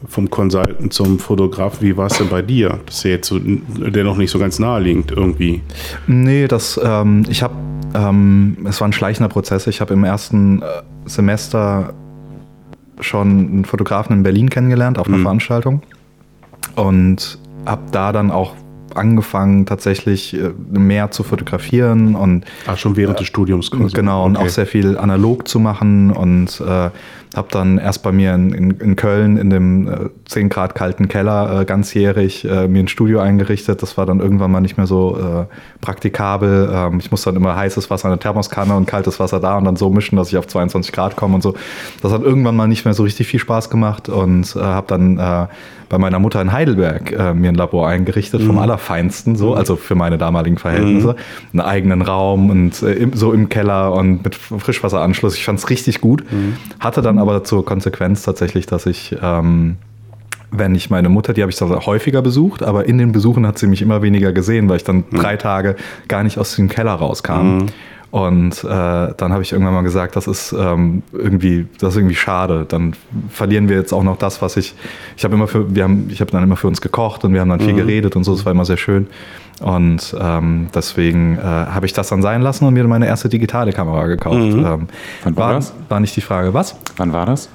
vom 0.07 0.29
Consultant 0.29 0.93
zum 0.93 1.19
Fotograf. 1.19 1.81
Wie 1.81 1.97
war 1.97 2.07
es 2.07 2.17
denn 2.17 2.29
bei 2.29 2.41
dir? 2.41 2.79
Das 2.85 2.97
ist 2.97 3.03
ja 3.03 3.11
jetzt 3.11 3.27
so, 3.27 3.39
dennoch 3.39 4.17
nicht 4.17 4.31
so 4.31 4.39
ganz 4.39 4.59
naheliegend 4.59 5.11
irgendwie. 5.11 5.61
Nee, 6.05 6.47
das, 6.47 6.79
ähm, 6.83 7.25
ich 7.29 7.41
habe, 7.41 7.55
ähm, 7.93 8.57
es 8.65 8.79
war 8.79 8.87
ein 8.87 8.93
schleichender 8.93 9.29
Prozess. 9.29 9.67
Ich 9.67 9.81
habe 9.81 9.93
im 9.93 10.03
ersten 10.03 10.61
äh, 10.61 10.65
Semester 11.05 11.93
schon 12.99 13.27
einen 13.27 13.65
Fotografen 13.65 14.15
in 14.15 14.23
Berlin 14.23 14.49
kennengelernt 14.49 14.97
auf 14.97 15.07
einer 15.07 15.17
mhm. 15.17 15.23
Veranstaltung 15.23 15.81
und 16.75 17.39
habe 17.65 17.81
da 17.91 18.11
dann 18.11 18.31
auch 18.31 18.55
angefangen, 18.97 19.65
tatsächlich 19.65 20.33
äh, 20.33 20.51
mehr 20.69 21.11
zu 21.11 21.23
fotografieren 21.23 22.15
und 22.15 22.45
Ach, 22.65 22.77
schon 22.77 22.95
während 22.95 23.17
äh, 23.17 23.19
des 23.19 23.27
Studiums 23.27 23.71
quasi. 23.71 23.95
Genau, 23.95 24.21
okay. 24.21 24.27
und 24.27 24.37
auch 24.37 24.49
sehr 24.49 24.65
viel 24.65 24.97
analog 24.97 25.47
zu 25.47 25.59
machen 25.59 26.11
und 26.11 26.61
äh, 26.61 26.89
habe 27.35 27.47
dann 27.51 27.77
erst 27.77 28.03
bei 28.03 28.11
mir 28.11 28.33
in, 28.33 28.51
in, 28.51 28.71
in 28.71 28.95
Köln 28.95 29.37
in 29.37 29.49
dem 29.49 29.87
äh, 29.87 30.09
10 30.25 30.49
Grad 30.49 30.75
kalten 30.75 31.07
Keller 31.07 31.61
äh, 31.61 31.65
ganzjährig 31.65 32.45
äh, 32.45 32.67
mir 32.67 32.79
ein 32.79 32.87
Studio 32.87 33.19
eingerichtet. 33.19 33.81
Das 33.81 33.97
war 33.97 34.05
dann 34.05 34.19
irgendwann 34.19 34.51
mal 34.51 34.61
nicht 34.61 34.77
mehr 34.77 34.87
so 34.87 35.17
äh, 35.17 35.45
praktikabel. 35.81 36.69
Ähm, 36.73 36.99
ich 36.99 37.11
musste 37.11 37.29
dann 37.29 37.37
immer 37.37 37.55
heißes 37.55 37.89
Wasser 37.89 38.07
in 38.07 38.13
der 38.13 38.19
Thermoskanne 38.19 38.75
und 38.75 38.85
kaltes 38.87 39.19
Wasser 39.19 39.39
da 39.39 39.57
und 39.57 39.65
dann 39.65 39.75
so 39.75 39.89
mischen, 39.89 40.15
dass 40.17 40.29
ich 40.29 40.37
auf 40.37 40.47
22 40.47 40.91
Grad 40.91 41.15
komme 41.15 41.35
und 41.35 41.41
so. 41.41 41.53
Das 42.01 42.11
hat 42.11 42.21
irgendwann 42.23 42.55
mal 42.55 42.67
nicht 42.67 42.85
mehr 42.85 42.93
so 42.93 43.03
richtig 43.03 43.27
viel 43.27 43.39
Spaß 43.39 43.69
gemacht 43.69 44.09
und 44.09 44.55
äh, 44.55 44.59
habe 44.59 44.87
dann 44.87 45.17
äh, 45.17 45.47
bei 45.89 45.97
meiner 45.97 46.19
Mutter 46.19 46.41
in 46.41 46.51
Heidelberg 46.51 47.11
äh, 47.11 47.33
mir 47.33 47.49
ein 47.49 47.55
Labor 47.55 47.87
eingerichtet, 47.87 48.41
mhm. 48.41 48.47
vom 48.47 48.57
aller 48.59 48.77
allerfeinsten, 48.77 49.35
so, 49.35 49.53
also 49.53 49.75
für 49.75 49.95
meine 49.95 50.17
damaligen 50.17 50.57
Verhältnisse. 50.57 51.15
Einen 51.53 51.61
eigenen 51.61 52.01
Raum 52.01 52.49
und 52.49 52.81
äh, 52.83 52.93
im, 52.93 53.13
so 53.13 53.33
im 53.33 53.49
Keller 53.49 53.93
und 53.93 54.23
mit 54.23 54.35
Frischwasseranschluss. 54.35 55.35
Ich 55.35 55.45
fand 55.45 55.59
es 55.59 55.69
richtig 55.69 56.01
gut. 56.01 56.23
Hatte 56.79 57.01
dann 57.01 57.17
aber 57.17 57.43
zur 57.43 57.65
Konsequenz 57.65 58.23
tatsächlich, 58.23 58.65
dass 58.65 58.85
ich, 58.85 59.15
ähm, 59.21 59.77
wenn 60.51 60.75
ich 60.75 60.89
meine 60.89 61.09
Mutter, 61.09 61.33
die 61.33 61.41
habe 61.41 61.51
ich 61.51 61.57
zwar 61.57 61.85
häufiger 61.85 62.21
besucht, 62.21 62.63
aber 62.63 62.85
in 62.85 62.97
den 62.97 63.11
Besuchen 63.11 63.45
hat 63.45 63.57
sie 63.57 63.67
mich 63.67 63.81
immer 63.81 64.01
weniger 64.01 64.31
gesehen, 64.31 64.69
weil 64.69 64.77
ich 64.77 64.83
dann 64.83 65.05
drei 65.11 65.37
Tage 65.37 65.75
gar 66.07 66.23
nicht 66.23 66.37
aus 66.37 66.55
dem 66.55 66.69
Keller 66.69 66.93
rauskam. 66.93 67.65
Und 68.09 68.63
äh, 68.63 68.67
dann 68.67 69.33
habe 69.33 69.41
ich 69.41 69.51
irgendwann 69.51 69.73
mal 69.73 69.81
gesagt, 69.81 70.15
das 70.15 70.27
ist 70.27 70.53
ähm, 70.53 71.03
irgendwie, 71.11 71.67
das 71.79 71.89
ist 71.93 71.97
irgendwie 71.97 72.15
schade. 72.15 72.65
Dann 72.67 72.93
verlieren 73.29 73.67
wir 73.67 73.75
jetzt 73.75 73.91
auch 73.93 74.03
noch 74.03 74.17
das, 74.17 74.41
was 74.41 74.55
ich. 74.55 74.73
Ich 75.17 75.23
habe 75.25 75.35
immer 75.35 75.47
für, 75.47 75.75
wir 75.75 75.83
haben, 75.83 76.07
ich 76.09 76.21
habe 76.21 76.31
dann 76.31 76.41
immer 76.43 76.55
für 76.55 76.67
uns 76.67 76.79
gekocht 76.79 77.25
und 77.25 77.33
wir 77.33 77.41
haben 77.41 77.49
dann 77.49 77.59
viel 77.59 77.73
geredet 77.73 78.15
und 78.15 78.23
so. 78.23 78.33
Das 78.33 78.45
war 78.45 78.53
immer 78.53 78.65
sehr 78.65 78.77
schön. 78.77 79.07
Und 79.61 80.15
ähm, 80.19 80.67
deswegen 80.73 81.37
äh, 81.37 81.41
habe 81.41 81.85
ich 81.85 81.93
das 81.93 82.07
dann 82.09 82.21
sein 82.21 82.41
lassen 82.41 82.63
und 82.65 82.73
mir 82.75 82.87
meine 82.87 83.07
erste 83.07 83.27
digitale 83.27 83.73
Kamera 83.73 84.07
gekauft. 84.07 84.37
Ähm, 84.37 84.87
Wann 85.23 85.35
war 85.35 85.35
war, 85.35 85.53
das? 85.55 85.73
war 85.89 85.99
nicht 85.99 86.15
die 86.15 86.21
Frage, 86.21 86.53
was? 86.53 86.75
Wann 86.95 87.11
war 87.11 87.25
das? 87.25 87.49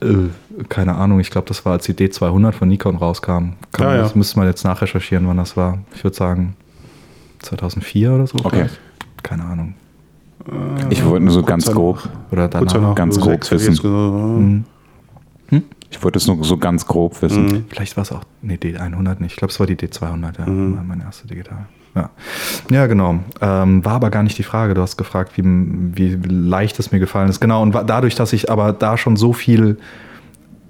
Äh, 0.00 0.14
keine 0.68 0.94
Ahnung, 0.96 1.20
ich 1.20 1.30
glaube, 1.30 1.46
das 1.46 1.64
war 1.64 1.74
als 1.74 1.84
die 1.84 1.92
D200 1.94 2.52
von 2.52 2.68
Nikon 2.68 2.96
rauskam. 2.96 3.52
Kann, 3.72 3.86
Ah, 3.86 3.94
ja. 3.96 4.02
Das 4.02 4.14
müsste 4.14 4.38
man 4.38 4.48
jetzt 4.48 4.64
nachrecherchieren, 4.64 5.28
wann 5.28 5.36
das 5.36 5.56
war. 5.56 5.78
Ich 5.94 6.02
würde 6.02 6.16
sagen 6.16 6.56
2004 7.40 8.12
oder 8.12 8.26
so. 8.26 8.38
Okay. 8.38 8.48
vielleicht. 8.56 8.80
Keine 9.22 9.44
Ahnung. 9.44 9.74
Ich 10.90 11.04
wollte 11.04 11.24
nur 11.24 11.34
so 11.34 11.42
ganz 11.42 11.70
grob. 11.70 12.08
Oder 12.30 12.48
danach. 12.48 12.94
ganz 12.94 13.18
grob 13.18 13.50
wissen. 13.50 13.72
jetzt 13.72 13.82
gesagt, 13.82 14.64
Ich 15.90 16.02
wollte 16.02 16.18
es 16.18 16.26
nur 16.26 16.42
so 16.44 16.56
ganz 16.56 16.86
grob 16.86 17.20
wissen. 17.22 17.66
Vielleicht 17.68 17.96
war 17.96 18.02
es 18.02 18.12
auch, 18.12 18.22
nee, 18.40 18.54
D100 18.54 19.20
nicht. 19.20 19.32
Ich 19.32 19.36
glaube, 19.36 19.52
es 19.52 19.60
war 19.60 19.66
die 19.66 19.76
D200, 19.76 20.38
ja. 20.38 20.46
War 20.46 20.84
meine 20.84 21.04
erste 21.04 21.26
digital. 21.26 21.66
Ja, 21.94 22.10
ja 22.70 22.86
genau. 22.86 23.18
Ähm, 23.40 23.84
war 23.84 23.94
aber 23.94 24.10
gar 24.10 24.22
nicht 24.22 24.38
die 24.38 24.42
Frage. 24.42 24.74
Du 24.74 24.82
hast 24.82 24.96
gefragt, 24.96 25.32
wie, 25.36 25.42
wie 25.44 26.16
leicht 26.26 26.78
es 26.78 26.92
mir 26.92 26.98
gefallen 26.98 27.28
ist. 27.28 27.40
Genau, 27.40 27.62
und 27.62 27.74
dadurch, 27.86 28.14
dass 28.14 28.32
ich 28.32 28.50
aber 28.50 28.72
da 28.72 28.96
schon 28.96 29.16
so 29.16 29.32
viel 29.32 29.76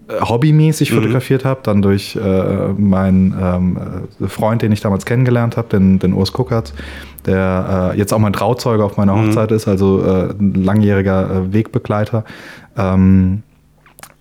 äh, 0.08 0.20
hobbymäßig 0.20 0.92
fotografiert 0.92 1.44
habe, 1.44 1.60
dann 1.62 1.82
durch 1.82 2.16
äh, 2.16 2.68
meinen 2.76 3.34
ähm, 3.40 3.78
äh, 4.20 4.28
Freund, 4.28 4.62
den 4.62 4.72
ich 4.72 4.80
damals 4.80 5.06
kennengelernt 5.06 5.56
habe, 5.56 5.68
den, 5.68 5.98
den 5.98 6.12
Urs 6.12 6.32
Kuckert, 6.32 6.74
der 7.26 7.92
äh, 7.94 7.98
jetzt 7.98 8.12
auch 8.12 8.18
mein 8.18 8.32
Trauzeuge 8.32 8.84
auf 8.84 8.96
meiner 8.96 9.14
Hochzeit 9.14 9.52
ist, 9.52 9.68
also 9.68 10.04
äh, 10.04 10.30
ein 10.32 10.54
langjähriger 10.54 11.30
äh, 11.30 11.52
Wegbegleiter. 11.52 12.24
Ähm, 12.76 13.42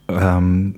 ähm, 0.08 0.76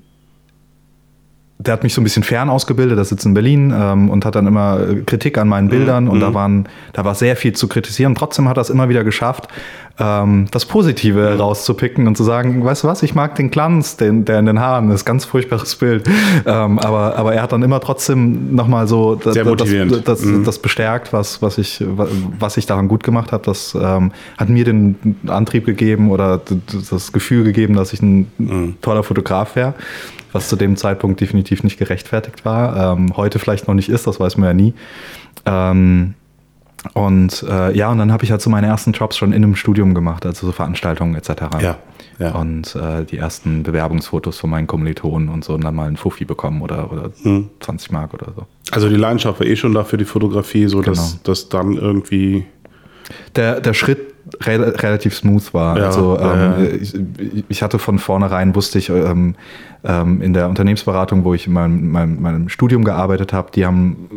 der 1.58 1.72
hat 1.72 1.84
mich 1.84 1.94
so 1.94 2.00
ein 2.00 2.04
bisschen 2.04 2.24
fern 2.24 2.50
ausgebildet, 2.50 2.98
der 2.98 3.04
sitzt 3.04 3.24
in 3.26 3.34
Berlin 3.34 3.72
ähm, 3.74 4.10
und 4.10 4.24
hat 4.24 4.34
dann 4.34 4.46
immer 4.46 4.80
äh, 4.80 4.96
Kritik 5.02 5.38
an 5.38 5.48
meinen 5.48 5.68
Bildern 5.68 6.08
und 6.08 6.18
da 6.20 6.34
waren, 6.34 6.68
da 6.92 7.04
war 7.04 7.14
sehr 7.14 7.36
viel 7.36 7.52
zu 7.52 7.68
kritisieren. 7.68 8.16
Trotzdem 8.16 8.48
hat 8.48 8.58
er 8.58 8.62
es 8.62 8.70
immer 8.70 8.88
wieder 8.88 9.04
geschafft, 9.04 9.48
ähm, 10.00 10.46
das 10.50 10.66
Positive 10.66 11.38
rauszupicken 11.38 12.08
und 12.08 12.16
zu 12.16 12.24
sagen, 12.24 12.64
weißt 12.64 12.82
du 12.82 12.88
was, 12.88 13.04
ich 13.04 13.14
mag 13.14 13.36
den 13.36 13.52
Glanz, 13.52 13.96
den, 13.96 14.24
der 14.24 14.40
in 14.40 14.46
den 14.46 14.58
Haaren 14.58 14.90
ist, 14.90 15.04
ganz 15.04 15.24
furchtbares 15.24 15.76
Bild. 15.76 16.08
Ähm, 16.46 16.78
aber, 16.78 17.16
aber 17.16 17.34
er 17.34 17.42
hat 17.42 17.52
dann 17.52 17.62
immer 17.62 17.80
trotzdem 17.80 18.54
nochmal 18.54 18.86
so 18.86 19.14
das, 19.14 19.34
das, 19.34 20.04
das, 20.04 20.24
das 20.44 20.58
bestärkt, 20.58 21.12
was, 21.12 21.40
was, 21.42 21.58
ich, 21.58 21.82
was 22.38 22.56
ich 22.56 22.66
daran 22.66 22.88
gut 22.88 23.02
gemacht 23.02 23.32
habe. 23.32 23.44
Das 23.44 23.76
ähm, 23.80 24.12
hat 24.36 24.48
mir 24.48 24.64
den 24.64 25.16
Antrieb 25.26 25.64
gegeben 25.64 26.10
oder 26.10 26.40
das 26.90 27.12
Gefühl 27.12 27.44
gegeben, 27.44 27.74
dass 27.74 27.92
ich 27.92 28.02
ein 28.02 28.76
toller 28.82 29.02
Fotograf 29.02 29.56
wäre, 29.56 29.74
was 30.34 30.48
zu 30.48 30.56
dem 30.56 30.76
Zeitpunkt 30.76 31.20
definitiv 31.22 31.62
nicht 31.64 31.78
gerechtfertigt 31.78 32.44
war. 32.44 32.92
Ähm, 32.98 33.16
heute 33.16 33.38
vielleicht 33.38 33.66
noch 33.68 33.74
nicht 33.74 33.88
ist, 33.88 34.06
das 34.06 34.20
weiß 34.20 34.36
man 34.36 34.48
ja 34.48 34.54
nie. 34.54 34.74
Ähm, 35.46 36.14
und 36.92 37.42
äh, 37.48 37.74
ja, 37.74 37.90
und 37.90 37.96
dann 37.98 38.12
habe 38.12 38.24
ich 38.24 38.30
halt 38.30 38.42
so 38.42 38.50
meine 38.50 38.66
ersten 38.66 38.92
Jobs 38.92 39.16
schon 39.16 39.32
in 39.32 39.42
einem 39.42 39.56
Studium 39.56 39.94
gemacht, 39.94 40.26
also 40.26 40.46
so 40.46 40.52
Veranstaltungen 40.52 41.14
etc. 41.14 41.30
Ja, 41.62 41.76
ja. 42.18 42.32
Und 42.34 42.76
äh, 42.76 43.04
die 43.04 43.16
ersten 43.16 43.62
Bewerbungsfotos 43.62 44.36
von 44.38 44.50
meinen 44.50 44.66
Kommilitonen 44.66 45.30
und 45.30 45.44
so 45.44 45.54
und 45.54 45.64
dann 45.64 45.74
mal 45.74 45.86
einen 45.86 45.96
Fuffi 45.96 46.26
bekommen 46.26 46.60
oder, 46.60 46.92
oder 46.92 47.10
Hm. 47.22 47.48
20 47.60 47.90
Mark 47.90 48.12
oder 48.12 48.26
so. 48.36 48.46
Also 48.70 48.90
die 48.90 48.96
Leidenschaft 48.96 49.40
war 49.40 49.46
eh 49.46 49.56
schon 49.56 49.72
da 49.72 49.82
für 49.84 49.96
die 49.96 50.04
Fotografie, 50.04 50.66
so 50.66 50.82
dass 50.82 50.98
Genau. 51.12 51.20
das 51.24 51.48
dann 51.48 51.72
irgendwie. 51.78 52.44
der, 53.36 53.60
der 53.60 53.72
Schritt 53.72 54.13
re 54.42 54.82
relativ 54.82 55.14
smooth 55.14 55.52
war. 55.54 55.78
Ja, 55.78 55.86
also 55.86 56.18
ähm, 56.18 56.24
ja. 56.24 56.58
Ich, 56.80 56.94
ich 57.48 57.62
hatte 57.62 57.78
von 57.78 57.98
vornherein, 57.98 58.54
wusste 58.54 58.78
ich, 58.78 58.88
ähm, 58.88 59.34
ähm, 59.84 60.22
in 60.22 60.32
der 60.32 60.48
Unternehmensberatung, 60.48 61.24
wo 61.24 61.34
ich 61.34 61.46
in 61.46 61.52
meinem, 61.52 61.90
meinem, 61.90 62.22
meinem 62.22 62.48
Studium 62.48 62.84
gearbeitet 62.84 63.32
habe, 63.32 63.50
die 63.52 63.66
haben 63.66 64.08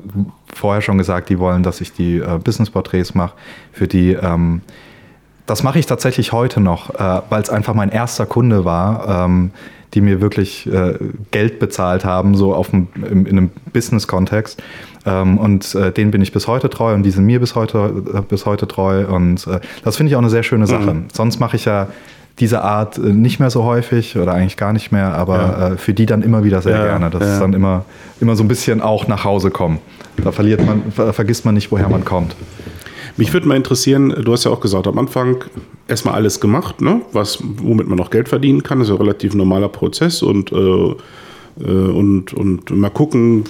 vorher 0.53 0.81
schon 0.81 0.97
gesagt, 0.97 1.29
die 1.29 1.39
wollen, 1.39 1.63
dass 1.63 1.81
ich 1.81 1.93
die 1.93 2.17
äh, 2.17 2.39
Business-Porträts 2.43 3.15
mache, 3.15 3.35
für 3.71 3.87
die 3.87 4.13
ähm, 4.13 4.61
das 5.47 5.63
mache 5.63 5.79
ich 5.79 5.85
tatsächlich 5.87 6.31
heute 6.31 6.59
noch, 6.59 6.93
äh, 6.95 7.21
weil 7.29 7.41
es 7.41 7.49
einfach 7.49 7.73
mein 7.73 7.89
erster 7.89 8.25
Kunde 8.25 8.63
war, 8.65 9.25
ähm, 9.25 9.51
die 9.93 10.01
mir 10.01 10.21
wirklich 10.21 10.67
äh, 10.71 10.95
Geld 11.31 11.59
bezahlt 11.59 12.03
haben, 12.05 12.35
so 12.35 12.53
auf 12.53 12.69
dem, 12.71 12.87
im, 13.09 13.25
in 13.25 13.37
einem 13.37 13.49
Business-Kontext. 13.73 14.61
Ähm, 15.05 15.37
und 15.37 15.73
äh, 15.75 15.91
denen 15.93 16.11
bin 16.11 16.21
ich 16.21 16.33
bis 16.33 16.47
heute 16.47 16.69
treu 16.69 16.93
und 16.93 17.03
die 17.03 17.11
sind 17.11 17.25
mir 17.25 17.39
bis 17.39 17.55
heute, 17.55 18.03
äh, 18.13 18.21
bis 18.21 18.45
heute 18.45 18.67
treu. 18.67 19.05
Und 19.07 19.47
äh, 19.47 19.59
das 19.83 19.95
finde 19.95 20.09
ich 20.11 20.15
auch 20.15 20.21
eine 20.21 20.29
sehr 20.29 20.43
schöne 20.43 20.67
Sache. 20.67 20.95
Sonst 21.13 21.39
mache 21.39 21.55
ich 21.55 21.63
ja 21.65 21.87
diese 22.39 22.61
Art 22.61 22.97
äh, 22.97 23.01
nicht 23.01 23.39
mehr 23.39 23.49
so 23.49 23.63
häufig 23.63 24.17
oder 24.17 24.33
eigentlich 24.33 24.57
gar 24.57 24.73
nicht 24.73 24.91
mehr, 24.91 25.15
aber 25.15 25.37
Ja. 25.71 25.77
für 25.77 25.93
die 25.93 26.05
dann 26.05 26.21
immer 26.21 26.43
wieder 26.43 26.61
sehr 26.61 26.77
Ja, 26.77 26.83
gerne. 26.85 27.09
Das 27.09 27.23
ja. 27.23 27.33
ist 27.33 27.39
dann 27.39 27.53
immer, 27.53 27.85
immer 28.19 28.35
so 28.35 28.43
ein 28.43 28.49
bisschen 28.49 28.81
auch 28.81 29.07
nach 29.07 29.23
Hause 29.23 29.49
kommen. 29.49 29.79
Da 30.21 30.33
verliert 30.33 30.65
man, 30.65 30.91
ver 30.91 31.13
vergisst 31.13 31.45
man 31.45 31.53
nicht, 31.55 31.71
woher 31.71 31.87
man 31.87 32.03
kommt. 32.03 32.35
Mich 33.17 33.33
würde 33.33 33.47
mal 33.47 33.57
interessieren, 33.57 34.13
du 34.23 34.31
hast 34.31 34.43
ja 34.43 34.51
auch 34.51 34.59
gesagt, 34.59 34.87
am 34.87 34.97
Anfang 34.97 35.43
erstmal 35.87 36.13
alles 36.13 36.39
gemacht, 36.39 36.81
ne? 36.81 37.01
was, 37.11 37.39
womit 37.41 37.87
man 37.87 37.97
noch 37.97 38.11
Geld 38.11 38.29
verdienen 38.29 38.63
kann. 38.63 38.79
Das 38.79 38.87
ist 38.87 38.93
ja 38.93 38.95
ein 38.95 39.01
relativ 39.01 39.33
normaler 39.33 39.69
Prozess 39.69 40.21
und, 40.21 40.51
äh, 40.51 40.55
äh, 40.55 40.95
und, 41.63 42.33
und 42.33 42.69
mal 42.69 42.89
gucken, 42.89 43.45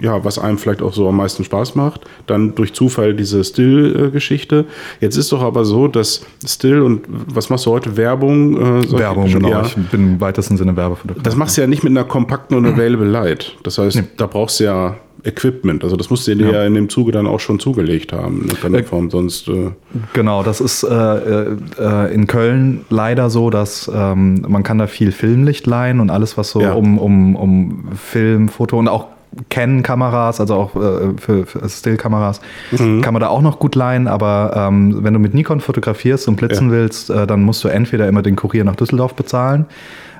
ja, 0.00 0.24
was 0.24 0.38
einem 0.38 0.58
vielleicht 0.58 0.82
auch 0.82 0.92
so 0.92 1.08
am 1.08 1.16
meisten 1.16 1.44
Spaß 1.44 1.76
macht. 1.76 2.02
Dann 2.26 2.54
durch 2.56 2.72
Zufall 2.72 3.14
diese 3.14 3.44
Still-Geschichte. 3.44 4.64
Jetzt 5.00 5.16
ist 5.16 5.30
doch 5.30 5.42
aber 5.42 5.64
so, 5.64 5.86
dass 5.86 6.26
Still 6.44 6.82
und 6.82 7.06
was 7.08 7.50
machst 7.50 7.66
du 7.66 7.70
heute? 7.70 7.96
Werbung? 7.96 8.56
Äh, 8.82 8.98
Werbung, 8.98 9.32
genau. 9.32 9.48
Ja. 9.48 9.64
Ich 9.64 9.74
bin 9.74 10.14
im 10.14 10.20
weitesten 10.20 10.56
Sinne 10.56 10.76
Werbefotograf. 10.76 11.22
Das 11.22 11.36
machst 11.36 11.56
du 11.56 11.60
ja 11.60 11.66
nicht 11.66 11.84
mit 11.84 11.92
einer 11.92 12.04
kompakten 12.04 12.56
und 12.56 12.66
Available 12.74 13.08
Light. 13.08 13.56
Das 13.62 13.78
heißt, 13.78 14.02
da 14.16 14.26
brauchst 14.26 14.58
du 14.58 14.64
ja 14.64 14.96
Equipment. 15.24 15.82
Also 15.84 15.96
das 15.96 16.10
musst 16.10 16.26
du 16.28 16.34
dir 16.36 16.52
ja. 16.52 16.64
in 16.64 16.74
dem 16.74 16.88
Zuge 16.88 17.12
dann 17.12 17.26
auch 17.26 17.40
schon 17.40 17.58
zugelegt 17.58 18.12
haben. 18.12 18.42
In 18.42 18.48
irgendeiner 18.50 18.84
Form. 18.84 19.10
Sonst 19.10 19.48
äh, 19.48 19.70
Genau, 20.12 20.42
das 20.42 20.60
ist 20.60 20.82
äh, 20.82 20.86
äh, 20.94 22.14
in 22.14 22.26
Köln 22.26 22.84
leider 22.90 23.30
so, 23.30 23.50
dass 23.50 23.90
ähm, 23.94 24.44
man 24.48 24.62
kann 24.62 24.78
da 24.78 24.86
viel 24.86 25.12
Filmlicht 25.12 25.66
leihen 25.66 26.00
und 26.00 26.10
alles, 26.10 26.36
was 26.36 26.50
so 26.50 26.60
Ja. 26.60 26.72
um, 26.74 26.98
um, 26.98 27.36
um 27.36 27.84
Film, 27.96 28.48
Foto 28.48 28.78
und 28.78 28.88
auch 28.88 29.06
Canon-Kameras, 29.50 30.40
also 30.40 30.54
auch 30.54 30.76
äh, 30.76 31.14
für, 31.20 31.46
für 31.46 31.68
Still-Kameras, 31.68 32.40
Mhm. 32.72 33.00
kann 33.00 33.14
man 33.14 33.20
da 33.20 33.28
auch 33.28 33.42
noch 33.42 33.58
gut 33.58 33.74
leihen. 33.74 34.06
Aber 34.06 34.52
ähm, 34.56 35.02
wenn 35.02 35.12
du 35.14 35.18
mit 35.20 35.34
Nikon 35.34 35.60
fotografierst 35.60 36.28
und 36.28 36.36
blitzen 36.36 36.68
Ja. 36.68 36.72
willst, 36.72 37.10
äh, 37.10 37.26
dann 37.26 37.42
musst 37.42 37.64
du 37.64 37.68
entweder 37.68 38.06
immer 38.08 38.22
den 38.22 38.36
Kurier 38.36 38.64
nach 38.64 38.76
Düsseldorf 38.76 39.14
bezahlen 39.14 39.66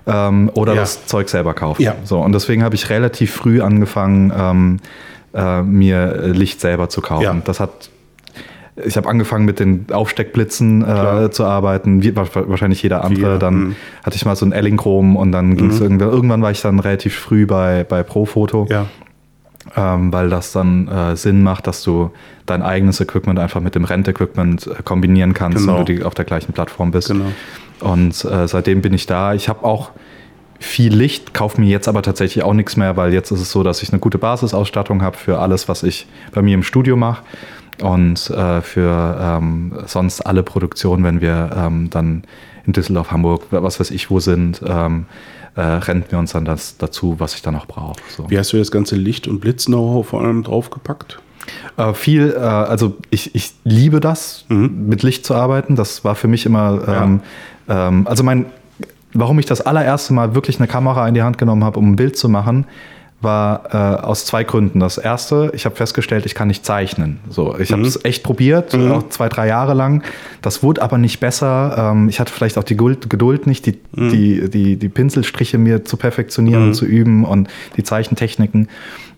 ähm, 0.07 0.51
oder 0.55 0.75
Ja. 0.75 0.81
das 0.81 1.07
Zeug 1.07 1.29
selber 1.29 1.55
kaufen. 1.55 1.83
Ja. 1.83 1.95
So, 2.05 2.21
und 2.21 2.33
deswegen 2.33 2.63
habe 2.63 2.75
ich 2.75 2.91
relativ 2.91 3.33
früh 3.33 3.61
angefangen, 3.61 4.33
ähm, 4.37 4.77
äh, 5.35 5.63
mir 5.63 6.29
Licht 6.29 6.61
selber 6.61 6.89
zu 6.89 7.01
kaufen. 7.01 7.23
Ja. 7.25 7.37
Das 7.45 7.61
hat 7.61 7.91
ich 8.85 8.97
habe 8.97 9.09
angefangen 9.09 9.45
mit 9.45 9.61
den 9.61 9.87
Aufsteckblitzen 9.93 10.83
äh, 10.83 11.31
zu 11.31 11.45
arbeiten, 11.45 12.03
wie 12.03 12.17
wa- 12.17 12.27
wahrscheinlich 12.35 12.83
jeder 12.83 13.05
andere. 13.05 13.39
Dann 13.39 13.55
mhm. 13.55 13.77
hatte 14.03 14.17
ich 14.17 14.25
mal 14.25 14.35
so 14.35 14.45
ein 14.45 14.51
Ellingchrom 14.51 15.15
und 15.15 15.31
dann 15.31 15.57
ging 15.57 15.71
es 15.71 15.81
irgendwann, 15.81 16.11
irgendwann 16.11 16.43
war 16.43 16.51
ich 16.51 16.61
dann 16.61 16.81
relativ 16.81 17.15
früh 17.17 17.47
bei, 17.47 17.85
bei 17.89 18.03
Profoto, 18.03 18.67
ja. 18.69 18.87
Ähm, 19.77 20.13
weil 20.13 20.29
das 20.31 20.53
dann 20.53 20.89
äh, 20.89 21.17
Sinn 21.17 21.43
macht, 21.43 21.67
dass 21.67 21.83
du 21.83 22.11
dein 22.47 22.63
eigenes 22.63 23.01
Equipment 23.01 23.39
einfach 23.39 23.61
mit 23.61 23.75
dem 23.75 23.85
Rentequipment 23.85 24.67
äh, 24.67 24.83
kombinieren 24.83 25.35
kannst, 25.35 25.59
Genau. 25.59 25.79
wenn 25.79 25.85
du 25.87 25.95
die 25.95 26.03
auf 26.05 26.15
der 26.15 26.25
gleichen 26.25 26.53
Plattform 26.53 26.91
bist. 26.91 27.09
Genau. 27.09 27.27
Und 27.81 28.25
äh, 28.25 28.47
seitdem 28.47 28.83
bin 28.83 28.93
ich 28.93 29.07
da. 29.07 29.35
Ich 29.35 29.49
habe 29.49 29.65
auch 29.65 29.91
viel 30.61 30.95
Licht, 30.95 31.35
kaufe 31.35 31.61
mir 31.61 31.69
jetzt 31.69 31.89
aber 31.89 32.03
tatsächlich 32.03 32.45
auch 32.45 32.55
nichts 32.55 32.77
mehr, 32.77 32.97
weil 32.97 33.13
jetzt 33.13 33.31
ist 33.31 33.41
es 33.41 33.51
so, 33.51 33.63
dass 33.63 33.83
ich 33.83 33.91
eine 33.91 33.99
gute 33.99 34.19
Basisausstattung 34.19 35.03
habe 35.03 35.17
für 35.17 35.39
alles, 35.39 35.69
was 35.69 35.83
ich 35.83 36.07
bei 36.33 36.43
mir 36.43 36.55
im 36.55 36.63
Studio 36.63 36.97
mache. 36.97 37.23
Und 37.83 38.31
äh, 38.31 38.61
für 38.61 39.19
ähm, 39.21 39.73
sonst 39.87 40.21
alle 40.21 40.43
Produktionen, 40.45 41.03
wenn 41.03 41.21
wir 41.21 41.51
ähm, 41.57 41.91
dann 41.91 42.23
in 42.67 42.73
Düsseldorf, 42.73 43.11
Hamburg, 43.11 43.43
was 43.51 43.81
weiß 43.81 43.91
ich 43.91 44.11
wo 44.11 44.21
sind, 44.21 44.63
ähm, 44.67 45.07
äh, 45.57 45.63
renten 45.63 46.11
wir 46.11 46.19
uns 46.19 46.33
dann 46.33 46.45
das 46.45 46.77
dazu, 46.79 47.17
was 47.19 47.35
ich 47.35 47.43
dann 47.43 47.55
noch 47.55 47.67
brauche. 47.67 47.97
So. 48.17 48.29
Wie 48.29 48.39
hast 48.39 48.53
du 48.53 48.59
das 48.59 48.71
ganze 48.71 48.97
Licht- 48.97 49.29
und 49.29 49.41
Blitz-Know-how 49.41 50.07
vor 50.07 50.23
allem 50.23 50.43
draufgepackt? 50.43 51.21
Äh, 51.77 51.95
viel, 51.95 52.35
äh, 52.37 52.39
also 52.39 52.97
ich, 53.11 53.35
ich 53.35 53.55
liebe 53.65 54.01
das, 54.01 54.47
mit 54.49 55.03
Licht 55.03 55.27
zu 55.27 55.35
arbeiten. 55.35 55.77
Das 55.77 56.05
war 56.05 56.15
für 56.15 56.29
mich 56.29 56.47
immer, 56.47 56.83
ähm, 56.89 57.21
ähm, 57.69 58.07
also 58.07 58.25
mein, 58.25 58.47
warum 59.13 59.39
ich 59.39 59.47
das 59.47 59.61
allererste 59.61 60.13
Mal 60.13 60.35
wirklich 60.35 60.59
eine 60.59 60.69
Kamera 60.69 61.07
in 61.07 61.15
die 61.15 61.23
Hand 61.23 61.39
genommen 61.39 61.65
habe, 61.65 61.79
um 61.79 61.93
ein 61.93 61.97
Bild 61.97 62.17
zu 62.17 62.29
machen, 62.29 62.67
war 63.25 63.63
äh, 63.73 64.03
aus 64.03 64.25
zwei 64.27 64.45
Gründen. 64.45 64.79
Das 64.81 64.99
erste, 64.99 65.51
ich 65.55 65.65
habe 65.65 65.75
festgestellt, 65.75 66.27
ich 66.27 66.35
kann 66.37 66.49
nicht 66.49 66.65
zeichnen. 66.65 67.19
So, 67.29 67.59
ich 67.59 67.73
habe 67.73 67.83
es 67.83 68.05
echt 68.05 68.23
probiert, 68.23 68.75
Mhm. 68.75 68.93
auch 68.93 69.09
zwei, 69.09 69.29
drei 69.29 69.49
Jahre 69.49 69.75
lang. 69.75 70.03
Das 70.43 70.63
wurde 70.63 70.83
aber 70.83 70.99
nicht 70.99 71.19
besser. 71.19 71.91
Ähm, 71.93 72.09
ich 72.09 72.21
hatte 72.21 72.33
vielleicht 72.33 72.57
auch 72.59 72.65
die 72.65 72.77
Geduld, 72.77 73.47
nicht, 73.47 73.67
die, 73.67 73.79
Mhm. 73.97 74.09
die, 74.11 74.51
die, 74.51 74.77
die 74.77 74.89
Pinselstriche 74.89 75.59
mir 75.59 75.85
zu 75.85 75.97
perfektionieren 75.97 76.65
und 76.69 76.75
zu 76.75 76.85
üben 76.85 77.25
und 77.25 77.49
die 77.77 77.83
Zeichentechniken. 77.83 78.69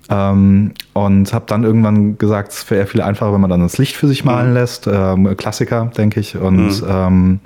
Ähm, 0.08 0.72
und 0.92 1.34
habe 1.34 1.46
dann 1.48 1.64
irgendwann 1.64 2.16
gesagt, 2.16 2.52
es 2.52 2.70
wäre 2.70 2.86
viel 2.86 3.02
einfacher, 3.02 3.32
wenn 3.32 3.40
man 3.40 3.50
dann 3.50 3.60
das 3.60 3.76
Licht 3.76 3.96
für 3.96 4.06
sich 4.06 4.24
malen 4.24 4.54
lässt. 4.54 4.86
Ähm, 4.86 5.36
Klassiker, 5.36 5.90
denke 5.96 6.20
ich. 6.20 6.36
Und 6.36 6.82
ähm, 6.88 7.40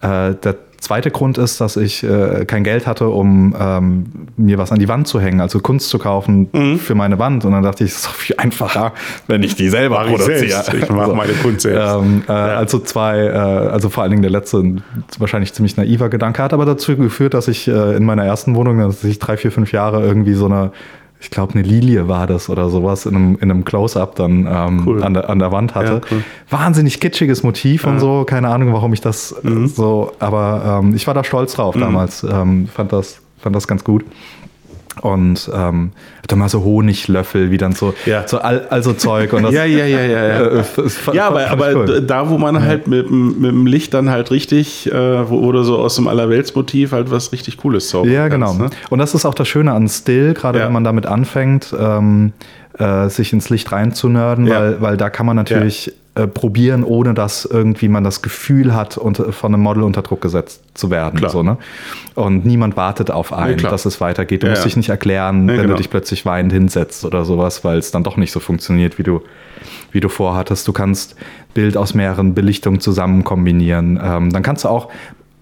äh, 0.00 0.34
zweite 0.78 1.10
Grund 1.10 1.38
ist, 1.38 1.60
dass 1.60 1.76
ich 1.76 2.02
äh, 2.02 2.44
kein 2.46 2.64
Geld 2.64 2.86
hatte, 2.86 3.08
um 3.08 3.54
ähm, 3.58 4.06
mir 4.36 4.58
was 4.58 4.72
an 4.72 4.78
die 4.78 4.88
Wand 4.88 5.08
zu 5.08 5.20
hängen, 5.20 5.40
also 5.40 5.60
Kunst 5.60 5.88
zu 5.88 5.98
kaufen 5.98 6.48
für 6.78 6.94
meine 6.94 7.18
Wand. 7.18 7.44
Und 7.44 7.52
dann 7.52 7.62
dachte 7.62 7.84
ich, 7.84 7.90
es 7.90 7.96
ist 7.96 8.06
doch 8.06 8.14
viel 8.14 8.36
einfacher, 8.38 8.92
wenn 9.26 9.42
ich 9.42 9.54
die 9.56 9.68
selber 9.68 9.96
Mach 10.00 10.06
ich 10.06 10.16
produziere. 10.16 10.62
selbst. 10.62 10.74
Ich 10.74 10.88
mache 10.90 11.14
meine 11.14 11.32
Kunst 11.34 11.62
selbst. 11.62 11.94
Ähm, 11.96 12.22
äh, 12.28 12.32
Also 12.32 12.78
zwei, 12.78 13.18
äh, 13.26 13.30
also 13.30 13.88
vor 13.88 14.02
allen 14.02 14.10
Dingen 14.10 14.22
der 14.22 14.30
letzte, 14.30 14.58
ein 14.58 14.82
wahrscheinlich 15.18 15.52
ziemlich 15.52 15.76
naiver 15.76 16.08
Gedanke, 16.08 16.42
hat 16.42 16.52
aber 16.52 16.64
dazu 16.64 16.96
geführt, 16.96 17.34
dass 17.34 17.48
ich 17.48 17.68
äh, 17.68 17.96
in 17.96 18.04
meiner 18.04 18.24
ersten 18.24 18.54
Wohnung, 18.54 18.78
dass 18.78 19.02
ich 19.04 19.18
drei, 19.18 19.36
vier, 19.36 19.52
fünf 19.52 19.72
Jahre 19.72 20.02
irgendwie 20.02 20.34
so 20.34 20.46
eine, 20.46 20.72
ich 21.20 21.30
glaube 21.30 21.54
eine 21.54 21.62
Lilie 21.62 22.08
war 22.08 22.26
das 22.26 22.48
oder 22.50 22.68
sowas, 22.68 23.06
in 23.06 23.14
einem, 23.16 23.34
in 23.40 23.50
einem 23.50 23.64
Close-Up 23.64 24.14
dann 24.16 24.46
ähm, 24.50 24.82
Cool. 24.86 25.02
an, 25.02 25.14
der, 25.14 25.30
an 25.30 25.38
der 25.38 25.50
Wand 25.52 25.74
hatte. 25.74 25.92
Ja, 25.94 26.00
cool. 26.10 26.22
Wahnsinnig 26.50 27.00
kitschiges 27.00 27.42
Motiv 27.42 27.86
und 27.86 28.00
so, 28.00 28.24
keine 28.24 28.48
Ahnung, 28.48 28.72
warum 28.72 28.92
ich 28.92 29.00
das 29.00 29.32
äh, 29.32 29.48
Mhm. 29.48 29.66
so, 29.68 30.12
aber 30.18 30.80
ähm, 30.82 30.94
ich 30.94 31.06
war 31.06 31.14
da 31.14 31.24
stolz 31.24 31.54
drauf 31.54 31.74
damals, 31.76 32.22
ähm, 32.22 32.68
fand, 32.72 32.92
das, 32.92 33.20
fand 33.38 33.56
das 33.56 33.66
ganz 33.66 33.82
gut. 33.84 34.04
Und 35.02 35.50
ähm, 35.54 35.92
dann 36.26 36.38
mal 36.38 36.48
so 36.48 36.64
Honiglöffel, 36.64 37.50
wie 37.50 37.58
dann 37.58 37.72
so, 37.72 37.92
Ja. 38.06 38.26
so 38.26 38.38
all, 38.38 38.66
also 38.70 38.94
Zeug 38.94 39.32
und 39.34 39.42
das 39.44 39.52
Ja, 39.52 39.64
ja, 39.64 39.84
ja, 39.84 40.00
ja, 40.00 40.26
ja. 40.26 40.40
äh, 40.60 40.64
Ja, 41.12 41.28
aber, 41.28 41.50
aber 41.50 41.74
cool. 41.76 42.00
da, 42.02 42.30
wo 42.30 42.38
man 42.38 42.62
halt 42.62 42.86
mit, 42.86 43.06
dem- 43.08 43.38
mit 43.40 43.50
dem 43.50 43.66
Licht 43.66 43.92
dann 43.92 44.08
halt 44.10 44.30
richtig, 44.30 44.90
äh, 44.90 45.28
wo, 45.28 45.38
oder 45.40 45.64
so 45.64 45.78
aus 45.78 45.96
dem 45.96 46.08
Allerweltsmotiv 46.08 46.92
halt 46.92 47.10
was 47.10 47.30
richtig 47.32 47.58
Cooles 47.58 47.90
zaubern 47.90 48.10
Ja, 48.10 48.28
genau. 48.28 48.46
kannst, 48.56 48.60
ne? 48.60 48.70
Und 48.88 48.98
das 48.98 49.14
ist 49.14 49.26
auch 49.26 49.34
das 49.34 49.46
Schöne 49.48 49.72
an 49.72 49.86
Still, 49.88 50.32
gerade 50.32 50.60
Ja. 50.60 50.64
wenn 50.66 50.72
man 50.72 50.84
damit 50.84 51.04
anfängt, 51.06 51.74
ähm, 51.78 52.32
äh, 52.78 53.08
sich 53.10 53.32
ins 53.34 53.50
Licht 53.50 53.70
reinzunörden, 53.72 54.48
weil, 54.48 54.80
weil 54.80 54.96
da 54.96 55.10
kann 55.10 55.26
man 55.26 55.36
natürlich 55.36 55.92
äh, 56.16 56.26
probieren, 56.26 56.82
ohne 56.82 57.12
dass 57.12 57.44
irgendwie 57.44 57.88
man 57.88 58.02
das 58.02 58.22
Gefühl 58.22 58.74
hat, 58.74 58.96
unter, 58.96 59.32
von 59.32 59.52
einem 59.52 59.62
Model 59.62 59.82
unter 59.82 60.00
Druck 60.00 60.22
gesetzt 60.22 60.62
zu 60.72 60.90
werden. 60.90 61.18
Klar. 61.18 61.30
So, 61.30 61.42
ne? 61.42 61.58
Und 62.14 62.46
niemand 62.46 62.76
wartet 62.76 63.10
auf 63.10 63.34
einen, 63.34 63.58
klar. 63.58 63.70
dass 63.70 63.84
es 63.84 64.00
weitergeht. 64.00 64.42
Du 64.42 64.46
Ja, 64.46 64.52
musst 64.52 64.62
ja. 64.62 64.68
dich 64.68 64.76
nicht 64.78 64.88
erklären, 64.88 65.42
Ja, 65.42 65.54
wenn 65.54 65.62
genau. 65.62 65.74
du 65.74 65.76
dich 65.76 65.90
plötzlich 65.90 66.24
weinend 66.24 66.54
hinsetzt 66.54 67.04
oder 67.04 67.26
sowas, 67.26 67.64
weil 67.64 67.78
es 67.78 67.90
dann 67.90 68.02
doch 68.02 68.16
nicht 68.16 68.32
so 68.32 68.40
funktioniert, 68.40 68.98
wie 68.98 69.02
du, 69.02 69.20
wie 69.92 70.00
du 70.00 70.08
vorhattest. 70.08 70.66
Du 70.66 70.72
kannst 70.72 71.16
Bild 71.52 71.76
aus 71.76 71.92
mehreren 71.92 72.34
Belichtungen 72.34 72.80
zusammen 72.80 73.22
kombinieren. 73.22 74.00
Ähm, 74.02 74.32
dann 74.32 74.42
kannst 74.42 74.64
du 74.64 74.68
auch 74.68 74.88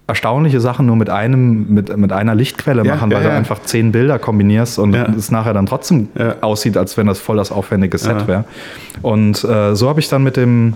erstaunliche 0.07 0.59
Sachen 0.59 0.85
nur 0.85 0.95
mit 0.95 1.09
einem, 1.09 1.73
mit, 1.73 1.95
mit 1.97 2.11
einer 2.11 2.35
Lichtquelle 2.35 2.83
Ja, 2.83 2.95
machen, 2.95 3.09
ja, 3.11 3.17
weil 3.17 3.23
du 3.23 3.29
ja. 3.29 3.35
einfach 3.35 3.61
zehn 3.63 3.91
Bilder 3.91 4.19
kombinierst 4.19 4.77
und 4.79 4.93
es 4.93 5.31
nachher 5.31 5.53
dann 5.53 5.65
trotzdem 5.65 6.09
aussieht, 6.41 6.77
als 6.77 6.95
wenn 6.97 7.07
das 7.07 7.19
voll 7.19 7.37
das 7.37 7.51
aufwendige 7.51 7.97
Set 7.97 8.27
wäre. 8.27 8.45
Und 9.01 9.43
äh, 9.43 9.75
so 9.75 9.89
habe 9.89 9.99
ich 9.99 10.07
dann 10.07 10.23
mit 10.23 10.37
dem 10.37 10.75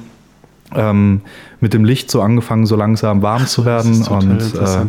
ähm, 0.75 1.21
mit 1.59 1.74
dem 1.74 1.83
Licht 1.83 2.12
so 2.12 2.21
angefangen, 2.21 2.65
so 2.65 2.75
langsam 2.75 3.21
warm 3.21 3.45
zu 3.48 3.65
werden. 3.65 4.03
Und, 4.07 4.55
äh, 4.55 4.86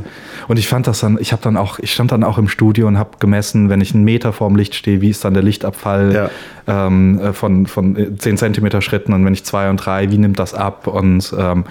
und 0.47 0.59
ich 0.59 0.69
fand 0.69 0.87
das 0.87 1.01
dann, 1.01 1.19
ich 1.21 1.33
habe 1.33 1.43
dann 1.43 1.57
auch, 1.57 1.79
ich 1.79 1.93
stand 1.93 2.13
dann 2.13 2.23
auch 2.23 2.39
im 2.39 2.49
Studio 2.49 2.87
und 2.87 2.99
habe 2.99 3.11
gemessen, 3.19 3.69
wenn 3.69 3.81
ich 3.81 3.95
einen 3.95 4.05
Meter 4.05 4.33
vorm 4.33 4.57
Licht 4.57 4.75
stehe, 4.75 5.01
wie 5.01 5.11
ist 5.11 5.25
dann 5.25 5.35
der 5.35 5.43
Lichtabfall 5.43 6.31
Ja. 6.67 6.87
ähm, 6.87 7.19
äh, 7.19 7.33
von, 7.33 7.67
von 7.67 7.97
äh, 7.97 8.15
10 8.17 8.37
Zentimeter 8.37 8.83
Schritten 8.83 9.13
und 9.13 9.25
wenn 9.25 9.33
ich 9.33 9.45
zwei 9.45 9.71
und 9.71 9.79
drei, 9.79 10.11
wie 10.11 10.19
nimmt 10.19 10.39
das 10.39 10.55
ab? 10.55 10.87
Und 10.87 11.35
ähm, 11.39 11.65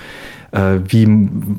äh, 0.51 0.79
wie, 0.87 1.07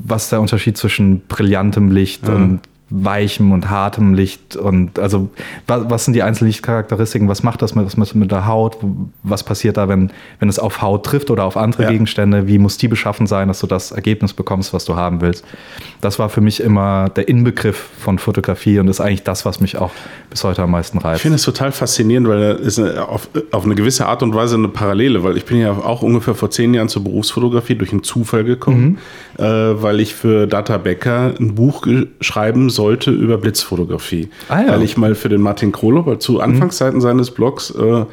was 0.05 0.23
ist 0.23 0.31
der 0.31 0.41
Unterschied 0.41 0.77
zwischen 0.77 1.21
brillantem 1.27 1.91
Licht 1.91 2.27
und 2.27 2.61
weichem 2.93 3.51
und 3.53 3.69
hartem 3.69 4.13
Licht 4.13 4.55
und 4.57 4.99
also 4.99 5.29
was, 5.65 5.89
was 5.89 6.05
sind 6.05 6.13
die 6.13 6.23
einzelnen 6.23 6.49
Lichtcharakteristiken, 6.49 7.27
was 7.29 7.41
macht 7.41 7.61
das 7.61 7.73
mit, 7.73 7.85
was 7.85 7.95
mit, 7.97 8.13
mit 8.15 8.31
der 8.31 8.45
Haut, 8.47 8.77
was 9.23 9.43
passiert 9.43 9.77
da, 9.77 9.87
wenn, 9.87 10.11
wenn 10.39 10.49
es 10.49 10.59
auf 10.59 10.81
Haut 10.81 11.05
trifft 11.05 11.31
oder 11.31 11.45
auf 11.45 11.55
andere 11.57 11.83
Ja. 11.83 11.89
Gegenstände, 11.91 12.47
wie 12.47 12.57
muss 12.59 12.77
die 12.77 12.87
beschaffen 12.89 13.27
sein, 13.27 13.47
dass 13.47 13.61
du 13.61 13.67
das 13.67 13.91
Ergebnis 13.91 14.33
bekommst, 14.33 14.73
was 14.73 14.85
du 14.85 14.95
haben 14.95 15.21
willst. 15.21 15.45
Das 16.01 16.19
war 16.19 16.29
für 16.29 16.41
mich 16.41 16.59
immer 16.61 17.07
der 17.09 17.27
Inbegriff 17.29 17.89
von 17.99 18.19
Fotografie 18.19 18.79
und 18.79 18.87
ist 18.89 18.99
eigentlich 18.99 19.23
das, 19.23 19.45
was 19.45 19.61
mich 19.61 19.77
auch 19.77 19.91
bis 20.29 20.43
heute 20.43 20.61
am 20.63 20.71
meisten 20.71 20.97
reizt. 20.97 21.17
Ich 21.17 21.21
finde 21.21 21.37
es 21.37 21.43
total 21.43 21.71
faszinierend, 21.71 22.27
weil 22.27 22.39
da 22.41 22.51
ist 22.51 22.77
eine, 22.77 23.07
auf, 23.07 23.29
auf 23.51 23.63
eine 23.65 23.75
gewisse 23.75 24.05
Art 24.05 24.21
und 24.21 24.35
Weise 24.35 24.55
eine 24.55 24.67
Parallele, 24.67 25.23
weil 25.23 25.37
ich 25.37 25.45
bin 25.45 25.59
ja 25.59 25.71
auch 25.71 26.01
ungefähr 26.01 26.35
vor 26.35 26.49
zehn 26.51 26.73
Jahren 26.73 26.89
zur 26.89 27.03
Berufsfotografie 27.03 27.75
durch 27.75 27.91
einen 27.93 28.03
Zufall 28.03 28.43
gekommen, 28.43 28.97
Mhm. 29.37 29.43
äh, 29.43 29.81
weil 29.81 29.99
ich 30.01 30.13
für 30.15 30.47
Data 30.47 30.77
Becker 30.77 31.33
ein 31.39 31.55
Buch 31.55 31.85
schreiben 32.19 32.69
sollte 32.81 33.11
über 33.11 33.37
Blitzfotografie. 33.37 34.29
Ah 34.49 34.61
ja. 34.61 34.67
Weil 34.69 34.81
ich 34.81 34.97
mal 34.97 35.13
für 35.13 35.29
den 35.29 35.41
Martin 35.41 35.71
Krolob 35.71 36.19
zu 36.19 36.39
Anfangszeiten 36.39 36.99
seines 36.99 37.29
Blogs 37.29 37.69
äh, 37.69 38.05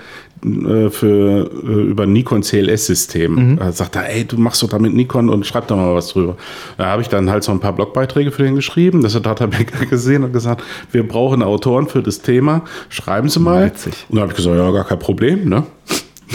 äh, 0.45 0.91
für, 0.91 1.51
äh, 1.51 1.91
über 1.91 2.07
Nikon 2.07 2.43
CLS-System. 2.43 3.35
Mhm. 3.35 3.57
Da 3.57 3.73
sagt 3.73 3.97
er, 3.97 4.11
ey, 4.11 4.27
du 4.27 4.37
machst 4.37 4.63
doch 4.63 4.69
da 4.69 4.79
mit 4.79 4.93
Nikon 4.93 5.31
und 5.31 5.47
schreib 5.47 5.67
da 5.69 5.77
mal 5.77 5.95
was 5.95 6.09
drüber. 6.09 6.37
Da 6.77 6.87
habe 6.87 7.01
ich 7.01 7.09
dann 7.09 7.31
halt 7.31 7.45
so 7.45 7.53
ein 7.53 7.61
paar 7.61 7.73
Blogbeiträge 7.73 8.31
für 8.31 8.43
den 8.43 8.57
geschrieben. 8.57 9.01
Das 9.01 9.15
hat 9.15 9.25
Data 9.25 9.47
Becker 9.47 9.87
gesehen 9.91 10.23
und 10.23 10.33
gesagt, 10.33 10.63
wir 10.93 11.09
brauchen 11.09 11.43
Autoren 11.43 11.89
für 11.89 12.03
das 12.03 12.21
Thema. 12.21 12.63
Schreiben 12.91 13.31
Sie 13.31 13.41
mal. 13.41 13.67
Witzig. 13.67 13.95
Und 14.11 14.17
da 14.17 14.23
habe 14.23 14.33
ich 14.33 14.37
gesagt, 14.37 14.55
ja, 14.55 14.71
gar 14.71 14.85
kein 14.85 14.99
Problem, 14.99 15.49
ne? 15.49 15.65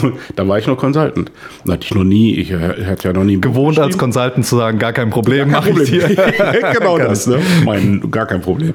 Da 0.36 0.48
war 0.48 0.58
ich 0.58 0.66
noch 0.66 0.76
Consultant. 0.76 1.30
Da 1.64 1.74
hatte 1.74 1.84
ich 1.84 1.94
noch 1.94 2.04
nie, 2.04 2.34
ich 2.34 2.50
äh, 2.50 2.84
hatte 2.86 3.08
ja 3.08 3.14
noch 3.14 3.24
nie 3.24 3.40
Gewohnt 3.40 3.78
als. 3.78 3.98
Consultant 3.98 4.46
zu 4.46 4.56
sagen, 4.56 4.78
gar 4.78 4.92
kein 4.92 5.10
Problem, 5.10 5.50
Kein 5.50 5.52
mach 5.52 5.66
ich 5.66 5.74
Problem. 5.74 6.08
dir. 6.08 6.72
genau 6.74 6.98
das, 6.98 7.26
ne? 7.26 7.38
Mein, 7.64 8.10
gar 8.10 8.26
kein 8.26 8.40
Problem. 8.40 8.74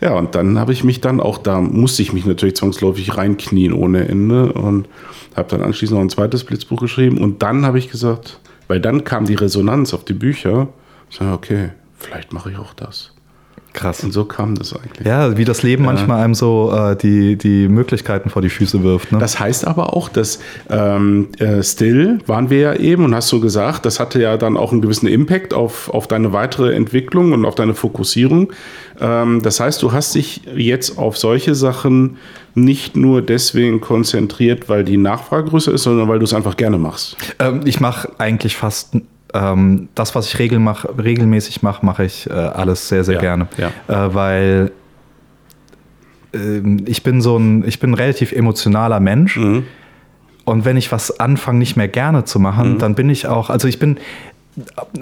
Ja, 0.00 0.14
und 0.14 0.34
dann 0.34 0.58
habe 0.58 0.72
ich 0.72 0.84
mich 0.84 1.00
dann 1.00 1.20
auch, 1.20 1.38
da 1.38 1.60
musste 1.60 2.02
ich 2.02 2.12
mich 2.12 2.24
natürlich 2.24 2.56
zwangsläufig 2.56 3.16
reinknien 3.16 3.72
ohne 3.72 4.08
Ende 4.08 4.52
und 4.52 4.88
habe 5.34 5.48
dann 5.48 5.62
anschließend 5.62 5.96
noch 5.96 6.04
ein 6.04 6.10
zweites 6.10 6.44
Blitzbuch 6.44 6.80
geschrieben. 6.80 7.18
Und 7.18 7.42
dann 7.42 7.64
habe 7.64 7.78
ich 7.78 7.90
gesagt, 7.90 8.38
weil 8.68 8.80
dann 8.80 9.04
kam 9.04 9.24
die 9.24 9.34
Resonanz 9.34 9.94
auf 9.94 10.04
die 10.04 10.12
Bücher, 10.12 10.68
ich 11.10 11.16
sage, 11.16 11.32
okay, 11.32 11.68
vielleicht 11.96 12.32
mache 12.32 12.50
ich 12.50 12.58
auch 12.58 12.74
das. 12.74 13.12
Krass. 13.72 14.02
Und 14.02 14.12
so 14.12 14.24
kam 14.24 14.54
das 14.54 14.74
eigentlich. 14.74 15.06
Ja, 15.06 15.36
wie 15.36 15.44
das 15.44 15.62
Leben 15.62 15.84
manchmal 15.84 16.22
einem 16.24 16.34
so 16.34 16.72
äh, 16.74 16.96
die, 16.96 17.36
die 17.36 17.68
Möglichkeiten 17.68 18.30
vor 18.30 18.42
die 18.42 18.48
Füße 18.48 18.82
wirft. 18.82 19.12
Ne? 19.12 19.18
Das 19.18 19.38
heißt 19.38 19.66
aber 19.66 19.94
auch, 19.94 20.08
dass 20.08 20.40
ähm, 20.70 21.28
äh, 21.38 21.62
Still 21.62 22.18
waren 22.26 22.50
wir 22.50 22.58
ja 22.58 22.74
eben 22.74 23.04
und 23.04 23.14
hast 23.14 23.30
du 23.30 23.40
gesagt, 23.40 23.84
das 23.84 24.00
hatte 24.00 24.20
ja 24.20 24.36
dann 24.36 24.56
auch 24.56 24.72
einen 24.72 24.80
gewissen 24.80 25.06
Impact 25.06 25.54
auf, 25.54 25.90
auf 25.90 26.08
deine 26.08 26.32
weitere 26.32 26.74
Entwicklung 26.74 27.32
und 27.32 27.44
auf 27.44 27.54
deine 27.54 27.74
Fokussierung. 27.74 28.52
Ähm, 29.00 29.42
das 29.42 29.60
heißt, 29.60 29.82
du 29.82 29.92
hast 29.92 30.14
dich 30.14 30.42
jetzt 30.56 30.98
auf 30.98 31.16
solche 31.16 31.54
Sachen 31.54 32.16
nicht 32.54 32.96
nur 32.96 33.22
deswegen 33.22 33.80
konzentriert, 33.80 34.68
weil 34.68 34.82
die 34.82 34.96
Nachfrage 34.96 35.50
größer 35.50 35.72
ist, 35.72 35.84
sondern 35.84 36.08
weil 36.08 36.18
du 36.18 36.24
es 36.24 36.34
einfach 36.34 36.56
gerne 36.56 36.78
machst. 36.78 37.16
Ähm, 37.38 37.60
ich 37.64 37.80
mache 37.80 38.10
eigentlich 38.18 38.56
fast 38.56 38.96
ähm, 39.34 39.88
das, 39.94 40.14
was 40.14 40.26
ich 40.28 40.38
regel 40.38 40.58
mach, 40.58 40.84
regelmäßig 40.98 41.62
mache, 41.62 41.84
mache 41.84 42.04
ich 42.04 42.28
äh, 42.28 42.32
alles 42.32 42.88
sehr, 42.88 43.04
sehr 43.04 43.16
Ja, 43.16 43.20
gerne. 43.20 43.48
ja. 43.58 43.68
Äh, 44.06 44.14
weil 44.14 44.72
ähm, 46.32 46.84
ich 46.86 47.02
bin 47.02 47.20
so 47.20 47.36
ein, 47.36 47.64
ich 47.66 47.80
bin 47.80 47.90
ein 47.90 47.94
relativ 47.94 48.32
emotionaler 48.32 49.00
Mensch. 49.00 49.36
Mhm. 49.36 49.64
Und 50.44 50.64
wenn 50.64 50.76
ich 50.78 50.90
was 50.92 51.20
anfange, 51.20 51.58
nicht 51.58 51.76
mehr 51.76 51.88
gerne 51.88 52.24
zu 52.24 52.38
machen, 52.40 52.74
Mhm. 52.74 52.78
dann 52.78 52.94
bin 52.94 53.10
ich 53.10 53.26
auch, 53.26 53.50
also 53.50 53.68
ich 53.68 53.78
bin 53.78 53.98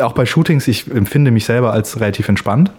auch 0.00 0.12
bei 0.12 0.26
Shootings, 0.26 0.66
ich 0.68 0.90
empfinde 0.90 1.30
mich 1.30 1.44
selber 1.44 1.72
als 1.72 1.98
relativ 2.00 2.28
entspannt. 2.28 2.72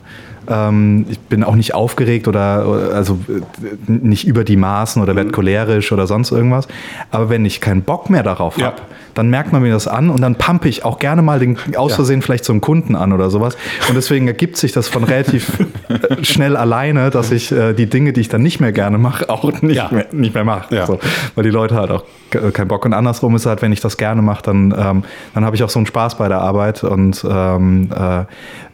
Ähm, 0.50 1.06
ich 1.10 1.20
bin 1.20 1.44
auch 1.44 1.56
nicht 1.56 1.74
aufgeregt 1.74 2.28
oder, 2.28 2.92
also 2.94 3.20
äh, 3.30 3.42
nicht 3.88 4.28
über 4.28 4.44
die 4.44 4.58
Maßen 4.58 5.02
oder 5.02 5.16
werd 5.16 5.34
cholerisch 5.34 5.92
oder 5.92 6.08
sonst 6.08 6.32
irgendwas. 6.32 6.68
Aber 7.12 7.30
wenn 7.30 7.46
ich 7.46 7.62
keinen 7.62 7.82
Bock 7.82 8.10
mehr 8.10 8.24
darauf 8.24 8.58
Ja. 8.58 8.68
habe, 8.68 8.78
dann 9.14 9.30
merkt 9.30 9.52
man 9.52 9.64
mir 9.64 9.72
das 9.74 9.88
an 9.88 10.10
und 10.12 10.22
dann 10.22 10.36
pumpe 10.36 10.70
ich 10.70 10.86
auch 10.86 11.00
gerne 11.00 11.22
mal 11.24 11.40
den 11.40 11.58
aus 11.76 11.96
Versehen 11.96 12.22
vielleicht 12.22 12.46
zum 12.46 12.62
Kunden 12.62 12.96
an 12.96 13.14
oder 13.14 13.30
sowas. 13.32 13.58
Und 13.90 13.96
deswegen 13.96 14.28
ergibt 14.28 14.58
sich 14.58 14.72
das 14.74 14.88
von 14.88 15.04
relativ 15.04 15.60
äh, 15.90 16.22
schnell 16.24 16.56
alleine, 16.56 17.10
dass 17.10 17.32
ich 17.32 17.52
äh, 17.52 17.74
die 17.74 17.88
Dinge, 17.88 18.14
die 18.14 18.22
ich 18.22 18.30
dann 18.30 18.44
nicht 18.44 18.60
mehr 18.60 18.72
gerne 18.72 18.98
mache, 19.00 19.30
auch 19.30 19.52
nicht 19.62 19.76
Ja. 19.78 19.90
mehr, 19.92 20.06
nicht 20.12 20.34
mehr 20.36 20.44
mache. 20.44 20.74
Ja. 20.76 20.86
So, 20.86 21.00
weil 21.36 21.44
die 21.44 21.50
Leute 21.50 21.76
halt 21.76 21.90
auch 21.90 22.04
ke- 22.30 22.52
keinen 22.52 22.68
Bock. 22.68 22.86
Und 22.86 22.94
andersrum 22.94 23.36
ist 23.36 23.46
halt, 23.48 23.62
wenn 23.64 23.72
ich 23.72 23.82
das 23.82 23.98
gerne 23.98 24.22
mache, 24.22 24.44
dann, 24.44 24.74
ähm, 24.78 25.04
dann 25.34 25.46
habe 25.46 25.56
ich 25.56 25.64
auch 25.64 25.70
so 25.70 25.80
einen 25.80 25.88
Spaß 25.88 26.18
bei 26.20 26.28
der 26.28 26.42
Arbeit. 26.42 26.84
Und 26.84 27.26
ähm, 27.28 27.90
äh, 27.92 28.26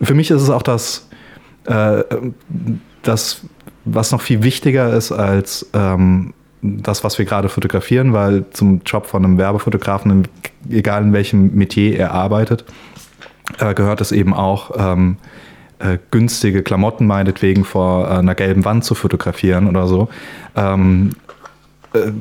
für 0.05 0.13
mich 0.13 0.29
ist 0.29 0.41
es 0.41 0.49
auch 0.49 0.61
das, 0.63 1.07
äh, 1.65 2.03
das, 3.01 3.41
was 3.85 4.11
noch 4.11 4.21
viel 4.21 4.43
wichtiger 4.43 4.93
ist 4.93 5.11
als 5.11 5.69
ähm, 5.73 6.33
das, 6.61 7.03
was 7.03 7.17
wir 7.17 7.25
gerade 7.25 7.49
fotografieren, 7.49 8.13
weil 8.13 8.45
zum 8.51 8.81
Job 8.85 9.05
von 9.05 9.25
einem 9.25 9.37
Werbefotografen, 9.37 10.27
egal 10.69 11.03
in 11.03 11.13
welchem 11.13 11.53
Metier 11.53 11.99
er 11.99 12.11
arbeitet, 12.11 12.63
äh, 13.59 13.73
gehört 13.73 13.99
es 13.99 14.11
eben 14.11 14.33
auch, 14.33 14.71
ähm, 14.77 15.17
äh, 15.79 15.97
günstige 16.11 16.63
Klamotten 16.63 17.05
meinetwegen 17.05 17.65
vor 17.65 18.09
einer 18.09 18.35
gelben 18.35 18.63
Wand 18.63 18.85
zu 18.85 18.95
fotografieren 18.95 19.67
oder 19.67 19.87
so. 19.87 20.07
Ähm, 20.55 21.11
äh, 21.93 22.11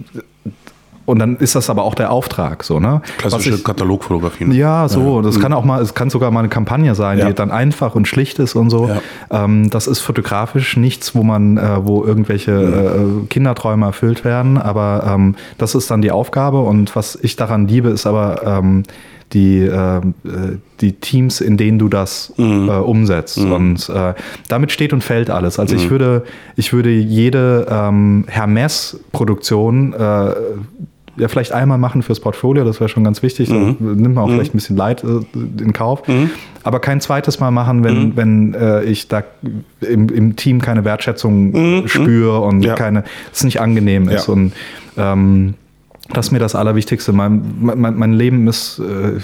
und 1.04 1.18
dann 1.18 1.36
ist 1.36 1.54
das 1.54 1.68
aber 1.70 1.82
auch 1.82 1.94
der 1.94 2.10
Auftrag, 2.12 2.62
so, 2.64 2.78
ne? 2.80 3.02
Klassische 3.18 3.54
ich, 3.56 3.64
Katalogfotografie. 3.64 4.44
Ne? 4.44 4.54
Ja, 4.54 4.88
so. 4.88 5.20
Das 5.22 5.40
kann 5.40 5.52
auch 5.52 5.64
mal, 5.64 5.82
es 5.82 5.94
kann 5.94 6.10
sogar 6.10 6.30
mal 6.30 6.40
eine 6.40 6.48
Kampagne 6.48 6.94
sein, 6.94 7.18
Ja. 7.18 7.26
die 7.26 7.34
dann 7.34 7.50
einfach 7.50 7.94
und 7.94 8.06
schlicht 8.06 8.38
ist 8.38 8.54
und 8.54 8.70
so. 8.70 8.88
Ja. 8.88 9.44
Ähm, 9.44 9.70
das 9.70 9.86
ist 9.86 10.00
fotografisch 10.00 10.76
nichts, 10.76 11.14
wo 11.14 11.22
man, 11.22 11.56
äh, 11.56 11.84
wo 11.84 12.04
irgendwelche 12.04 12.52
äh, 12.52 13.26
Kinderträume 13.28 13.86
erfüllt 13.86 14.24
werden, 14.24 14.58
aber 14.58 15.04
ähm, 15.08 15.34
das 15.58 15.74
ist 15.74 15.90
dann 15.90 16.02
die 16.02 16.10
Aufgabe 16.12 16.60
und 16.60 16.94
was 16.94 17.18
ich 17.20 17.36
daran 17.36 17.66
liebe, 17.66 17.88
ist 17.88 18.06
aber 18.06 18.42
ähm, 18.46 18.84
die, 19.32 19.60
äh, 19.60 19.96
äh, 19.96 20.00
die 20.80 20.92
Teams, 20.92 21.40
in 21.40 21.56
denen 21.56 21.78
du 21.78 21.88
das 21.88 22.32
äh, 22.38 22.42
umsetzt. 22.42 23.38
Und 23.38 23.88
äh, 23.88 24.14
damit 24.48 24.72
steht 24.72 24.92
und 24.92 25.02
fällt 25.02 25.30
alles. 25.30 25.58
Also 25.58 25.74
ich 25.74 25.88
würde, 25.90 26.24
ich 26.56 26.72
würde 26.72 26.90
jede 26.90 27.66
ähm, 27.70 28.24
Hermes-Produktion 28.28 29.94
äh, 29.94 30.34
ja, 31.16 31.28
vielleicht 31.28 31.52
einmal 31.52 31.78
machen 31.78 32.02
fürs 32.02 32.20
Portfolio, 32.20 32.64
das 32.64 32.80
wäre 32.80 32.88
schon 32.88 33.04
ganz 33.04 33.22
wichtig. 33.22 33.48
Da 33.48 33.54
nimmt 33.54 34.14
man 34.14 34.18
auch 34.18 34.30
vielleicht 34.30 34.54
ein 34.54 34.58
bisschen 34.58 34.76
Leid 34.76 35.04
äh, 35.04 35.20
in 35.62 35.72
Kauf. 35.72 36.02
Aber 36.62 36.80
kein 36.80 37.00
zweites 37.00 37.40
Mal 37.40 37.50
machen, 37.50 37.84
wenn, 37.84 38.16
wenn 38.16 38.54
äh, 38.54 38.82
ich 38.84 39.08
da 39.08 39.22
im, 39.80 40.08
im 40.08 40.36
Team 40.36 40.60
keine 40.60 40.84
Wertschätzung 40.84 41.86
spüre 41.86 42.40
und 42.40 42.62
Ja. 42.64 42.74
keine, 42.74 43.04
es 43.32 43.44
nicht 43.44 43.60
angenehm 43.60 44.08
ist. 44.08 44.26
Ja. 44.28 44.32
Und 44.32 44.52
ähm, 44.96 45.54
das 46.12 46.26
ist 46.26 46.32
mir 46.32 46.38
das 46.38 46.54
Allerwichtigste. 46.54 47.12
Mein, 47.12 47.42
mein, 47.60 47.96
mein 47.96 48.12
Leben 48.12 48.48
ist, 48.48 48.78
äh, 48.80 49.20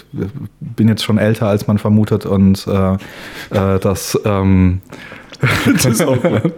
bin 0.61 0.88
jetzt 0.88 1.03
schon 1.05 1.18
älter, 1.18 1.48
als 1.48 1.66
man 1.66 1.79
vermutet 1.79 2.24
und 2.27 2.66
äh, 2.66 2.92
äh, 2.94 3.79
das, 3.81 4.18
ähm, 4.24 4.81
Das 5.40 5.87
ist 5.87 6.03
auch 6.03 6.20
gut. 6.20 6.53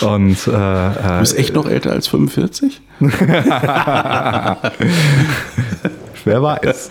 und 0.02 0.46
äh, 0.46 0.50
Du 0.50 0.52
äh, 0.52 1.20
bist 1.20 1.38
echt 1.38 1.54
noch 1.54 1.66
älter 1.66 1.92
als 1.92 2.08
45? 2.08 2.80
wer 6.26 6.42
weiß, 6.42 6.90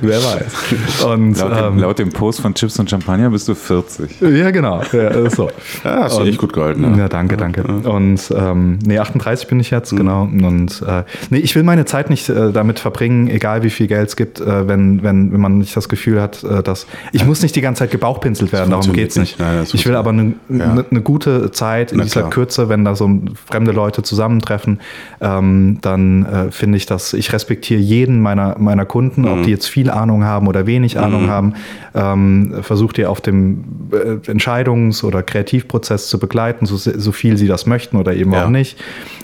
wer 0.00 0.18
weiß. 0.18 1.04
Und 1.04 1.38
Laut, 1.38 1.52
dem, 1.52 1.64
ähm, 1.64 1.78
laut 1.78 1.98
dem 1.98 2.08
Post 2.10 2.40
von 2.40 2.54
Chips 2.54 2.78
und 2.78 2.88
Champagner 2.88 3.28
bist 3.30 3.46
du 3.48 3.54
40. 3.54 4.20
ja, 4.22 4.50
genau, 4.50 4.80
ja, 4.92 5.08
ist 5.08 5.36
so. 5.36 5.50
Ja, 5.84 6.04
hast 6.04 6.18
du 6.18 6.22
echt 6.22 6.38
gut 6.38 6.52
gehalten. 6.54 6.82
Ja, 6.82 6.96
Ja. 6.96 7.08
danke, 7.08 7.36
danke. 7.36 7.62
Und 7.62 8.32
ähm, 8.36 8.78
nee, 8.86 8.98
38 8.98 9.48
bin 9.48 9.60
ich 9.60 9.70
jetzt, 9.70 9.92
Mhm. 9.92 9.96
genau. 9.98 10.22
Und 10.22 10.82
äh, 10.86 11.02
nee, 11.30 11.38
ich 11.38 11.54
will 11.54 11.62
meine 11.62 11.84
Zeit 11.84 12.08
nicht 12.10 12.28
äh, 12.28 12.52
damit 12.52 12.78
verbringen, 12.78 13.28
egal 13.28 13.62
wie 13.62 13.70
viel 13.70 13.86
Geld 13.88 14.08
es 14.08 14.16
gibt, 14.16 14.40
äh, 14.40 14.66
wenn, 14.66 15.02
wenn, 15.02 15.32
wenn 15.32 15.40
man 15.40 15.58
nicht 15.58 15.76
das 15.76 15.88
Gefühl 15.88 16.20
hat, 16.22 16.42
äh, 16.44 16.62
dass 16.62 16.86
ich 17.12 17.24
muss 17.26 17.42
nicht 17.42 17.54
die 17.56 17.60
ganze 17.60 17.80
Zeit 17.80 17.90
gebauchpinselt 17.90 18.52
werden, 18.52 18.70
darum 18.70 18.84
funktioniert 18.84 19.08
geht's 19.14 19.16
nicht. 19.16 19.38
nicht. 19.38 19.48
Nein, 19.48 19.66
ich 19.72 19.86
will 19.86 19.96
aber 19.96 20.10
eine 20.10 20.34
Ja. 20.48 20.74
ne, 20.74 20.84
ne 20.90 21.00
gute 21.00 21.50
Zeit 21.50 21.92
in 21.92 21.98
Na 21.98 22.04
dieser 22.04 22.20
klar. 22.20 22.30
Kürze, 22.30 22.68
wenn 22.68 22.84
da 22.84 22.94
so 22.94 23.10
fremde 23.46 23.72
Leute 23.72 24.02
zusammentreffen, 24.02 24.80
ähm, 25.20 25.78
dann 25.82 26.24
äh, 26.26 26.50
finde 26.52 26.76
ich, 26.78 26.86
dass 26.86 27.12
ich 27.12 27.32
respektiere 27.32 27.80
jeden 27.80 28.20
meiner, 28.20 28.56
meiner 28.58 28.75
Kunden, 28.84 29.22
Mhm. 29.22 29.28
ob 29.28 29.42
die 29.44 29.50
jetzt 29.50 29.66
viel 29.66 29.90
Ahnung 29.90 30.24
haben 30.24 30.46
oder 30.48 30.66
wenig 30.66 30.98
Ahnung 30.98 31.28
haben, 31.28 31.54
ähm, 31.94 32.54
versucht 32.62 32.98
ihr 32.98 33.10
auf 33.10 33.20
dem 33.20 33.64
äh, 33.92 34.30
Entscheidungs- 34.30 35.02
oder 35.04 35.22
Kreativprozess 35.22 36.08
zu 36.08 36.18
begleiten, 36.18 36.66
so, 36.66 36.76
so 36.76 37.12
viel 37.12 37.36
sie 37.36 37.46
das 37.46 37.66
möchten 37.66 37.96
oder 37.96 38.14
eben 38.14 38.32
Ja. 38.32 38.44
auch 38.44 38.50
nicht. 38.50 38.76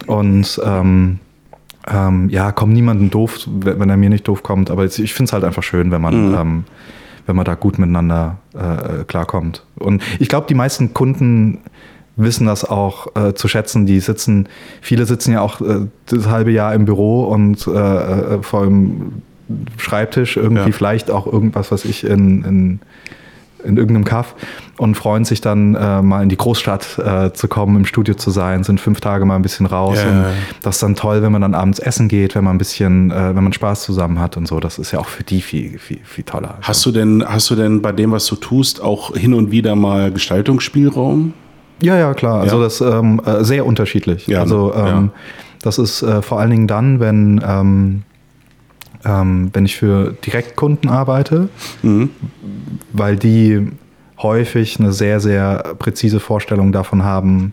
Und 0.07 0.61
ähm, 0.65 1.19
ähm, 1.93 2.29
ja, 2.29 2.53
kommt 2.53 2.73
niemandem 2.73 3.11
doof, 3.11 3.41
wenn 3.47 3.91
er 3.91 3.97
mir 3.97 4.09
nicht 4.09 4.27
doof 4.29 4.43
kommt, 4.43 4.71
aber 4.71 4.85
ich 4.85 5.13
finde 5.15 5.29
es 5.29 5.33
halt 5.33 5.45
einfach 5.45 5.63
schön, 5.65 5.91
wenn 5.91 6.01
man, 6.01 6.29
Mhm. 6.31 6.35
ähm, 6.35 6.65
wenn 7.27 7.37
man 7.37 7.45
da 7.45 7.55
gut 7.55 7.79
miteinander 7.79 8.39
äh, 8.55 9.05
klarkommt. 9.05 9.65
Und 9.77 10.03
ich 10.19 10.29
glaube, 10.29 10.47
die 10.49 10.55
meisten 10.55 10.95
Kunden 10.95 11.59
wissen 12.17 12.47
das 12.47 12.65
auch 12.69 13.07
äh, 13.17 13.33
zu 13.35 13.49
schätzen. 13.49 13.87
Die 13.87 13.99
sitzen, 14.01 14.47
viele 14.83 15.07
sitzen 15.07 15.33
ja 15.33 15.41
auch 15.41 15.61
äh, 15.63 15.87
das 16.07 16.29
halbe 16.29 16.51
Jahr 16.53 16.75
im 16.75 16.85
Büro 16.85 17.25
und 17.25 17.67
äh, 17.67 17.71
äh, 17.71 18.43
vor 18.43 18.65
dem 18.65 19.23
Schreibtisch 19.77 20.37
irgendwie 20.37 20.71
Ja. 20.71 20.73
vielleicht 20.73 21.11
auch 21.11 21.27
irgendwas, 21.27 21.71
was 21.73 21.85
ich 21.85 22.05
in, 22.05 22.45
in 22.45 22.81
in 23.65 23.77
irgendeinem 23.77 24.05
Kaff 24.05 24.35
und 24.77 24.97
freuen 24.97 25.25
sich 25.25 25.41
dann 25.41 25.77
äh, 25.77 26.03
mal 26.03 26.21
in 26.25 26.29
die 26.29 26.37
Großstadt 26.37 26.99
äh, 26.99 27.33
zu 27.33 27.47
kommen, 27.47 27.77
im 27.77 27.85
Studio 27.85 28.17
zu 28.17 28.33
sein, 28.33 28.65
sind 28.65 28.81
fünf 28.81 29.01
Tage 29.01 29.25
mal 29.25 29.37
ein 29.37 29.43
bisschen 29.43 29.67
raus 29.67 29.99
Ja, 30.03 30.09
und 30.11 30.17
ja, 30.17 30.23
ja. 30.31 30.35
das 30.63 30.75
ist 30.75 30.83
dann 30.83 30.97
toll, 30.97 31.23
wenn 31.23 31.31
man 31.31 31.43
dann 31.43 31.55
abends 31.55 31.79
essen 31.79 32.09
geht, 32.09 32.35
wenn 32.35 32.43
man 32.43 32.57
ein 32.57 32.59
bisschen, 32.59 33.13
äh, 33.13 33.37
wenn 33.37 33.45
man 33.45 33.53
Spaß 33.53 33.85
zusammen 33.85 34.19
hat 34.19 34.37
und 34.37 34.49
so. 34.49 34.59
Das 34.59 34.81
ist 34.81 34.91
ja 34.91 34.99
auch 34.99 35.07
für 35.07 35.23
die 35.23 35.41
viel, 35.41 35.79
viel, 35.79 36.01
viel 36.03 36.25
toller. 36.25 36.57
Hast 36.63 36.85
du 36.85 36.91
denn, 36.91 37.23
hast 37.25 37.51
du 37.51 37.55
denn 37.55 37.83
bei 37.83 37.93
dem, 37.93 38.11
was 38.11 38.27
du 38.27 38.35
tust, 38.35 38.83
auch 38.83 39.15
hin 39.17 39.33
und 39.33 39.53
wieder 39.53 39.77
mal 39.77 40.11
Gestaltungsspielraum? 40.11 41.33
Ja, 41.83 41.97
ja, 41.97 42.15
klar. 42.15 42.41
Also 42.41 42.57
Ja. 42.57 42.65
das 42.65 42.81
ähm, 42.81 43.21
äh, 43.25 43.45
sehr 43.45 43.65
unterschiedlich. 43.65 44.27
Ja, 44.27 44.41
also 44.41 44.73
ne? 44.75 44.89
ähm, 44.89 45.11
das 45.63 45.79
ist 45.79 46.03
äh, 46.03 46.21
vor 46.21 46.41
allen 46.41 46.51
Dingen 46.51 46.67
dann, 46.67 46.99
wenn 46.99 47.41
ähm, 47.47 48.03
ähm, 49.05 49.51
wenn 49.53 49.65
ich 49.65 49.77
für 49.77 50.13
Direktkunden 50.25 50.89
arbeite, 50.91 51.49
Mhm. 51.83 52.11
weil 52.93 53.17
die 53.17 53.69
häufig 54.19 54.79
eine 54.79 54.93
sehr, 54.93 55.19
sehr 55.21 55.75
präzise 55.79 56.21
Vorstellung 56.21 56.73
davon 56.73 57.03
haben, 57.03 57.53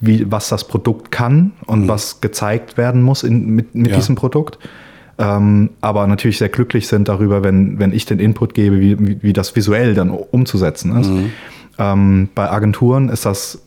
wie, 0.00 0.30
was 0.30 0.48
das 0.48 0.66
Produkt 0.66 1.10
kann 1.12 1.52
und 1.66 1.86
was 1.88 2.20
gezeigt 2.20 2.76
werden 2.76 3.02
muss 3.02 3.22
in, 3.22 3.46
mit, 3.50 3.74
mit 3.74 3.86
Mhm. 3.86 3.90
Ja. 3.90 3.96
diesem 3.96 4.16
Produkt. 4.16 4.58
Ähm, 5.18 5.70
aber 5.80 6.06
natürlich 6.06 6.38
sehr 6.38 6.48
glücklich 6.48 6.88
sind 6.88 7.08
darüber, 7.08 7.42
wenn, 7.44 7.78
wenn 7.78 7.92
ich 7.92 8.04
den 8.06 8.18
Input 8.18 8.54
gebe, 8.54 8.80
wie, 8.80 8.98
wie, 8.98 9.22
wie 9.22 9.32
das 9.32 9.54
visuell 9.56 9.94
dann 9.94 10.10
umzusetzen 10.10 10.96
ist. 11.00 11.08
Mhm. 11.10 11.30
Ähm, 11.78 12.28
bei 12.34 12.50
Agenturen 12.50 13.08
ist 13.08 13.24
das 13.24 13.62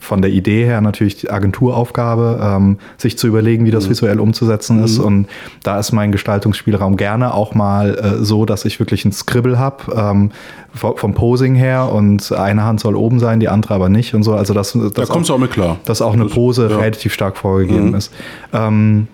von 0.00 0.22
der 0.22 0.30
Idee 0.30 0.64
her 0.64 0.80
natürlich 0.80 1.16
die 1.16 1.30
Agenturaufgabe, 1.30 2.40
ähm, 2.42 2.78
sich 2.96 3.18
zu 3.18 3.26
überlegen, 3.26 3.64
wie 3.66 3.68
Mhm. 3.68 3.74
das 3.74 3.90
visuell 3.90 4.18
umzusetzen 4.18 4.82
ist. 4.82 4.98
Und 4.98 5.26
da 5.62 5.78
ist 5.78 5.92
mein 5.92 6.10
Gestaltungsspielraum 6.10 6.96
gerne 6.96 7.34
auch 7.34 7.54
mal 7.54 7.94
äh, 7.98 8.24
so, 8.24 8.46
dass 8.46 8.64
ich 8.64 8.80
wirklich 8.80 9.04
ein 9.04 9.12
Scribble 9.12 9.58
habe, 9.58 9.92
ähm, 9.94 10.30
vom, 10.74 11.12
Posing 11.14 11.54
her 11.54 11.92
und 11.92 12.32
eine 12.32 12.64
Hand 12.64 12.80
soll 12.80 12.96
oben 12.96 13.20
sein, 13.20 13.40
die 13.40 13.48
andere 13.48 13.74
aber 13.74 13.90
nicht 13.90 14.14
und 14.14 14.22
so. 14.22 14.34
Also 14.34 14.54
das, 14.54 14.72
das 14.72 14.92
Da 14.94 15.04
kommst 15.04 15.28
du 15.28 15.34
auch 15.34 15.38
mit 15.38 15.50
klar. 15.50 15.76
dass 15.84 16.00
auch 16.00 16.14
eine 16.14 16.24
Pose 16.24 16.68
ja. 16.70 16.78
relativ 16.78 17.12
stark 17.12 17.36
vorgegeben 17.36 17.90
Mhm. 17.90 17.94
ist. 17.94 18.10
Ähm, 18.54 19.06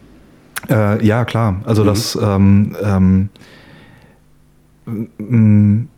äh, 0.70 1.05
ja, 1.05 1.24
klar. 1.24 1.57
Also 1.64 1.83
Mhm. 1.83 1.87
das 1.88 2.16
ähm, 2.22 2.77
ähm, 2.81 3.29
m- 5.18 5.88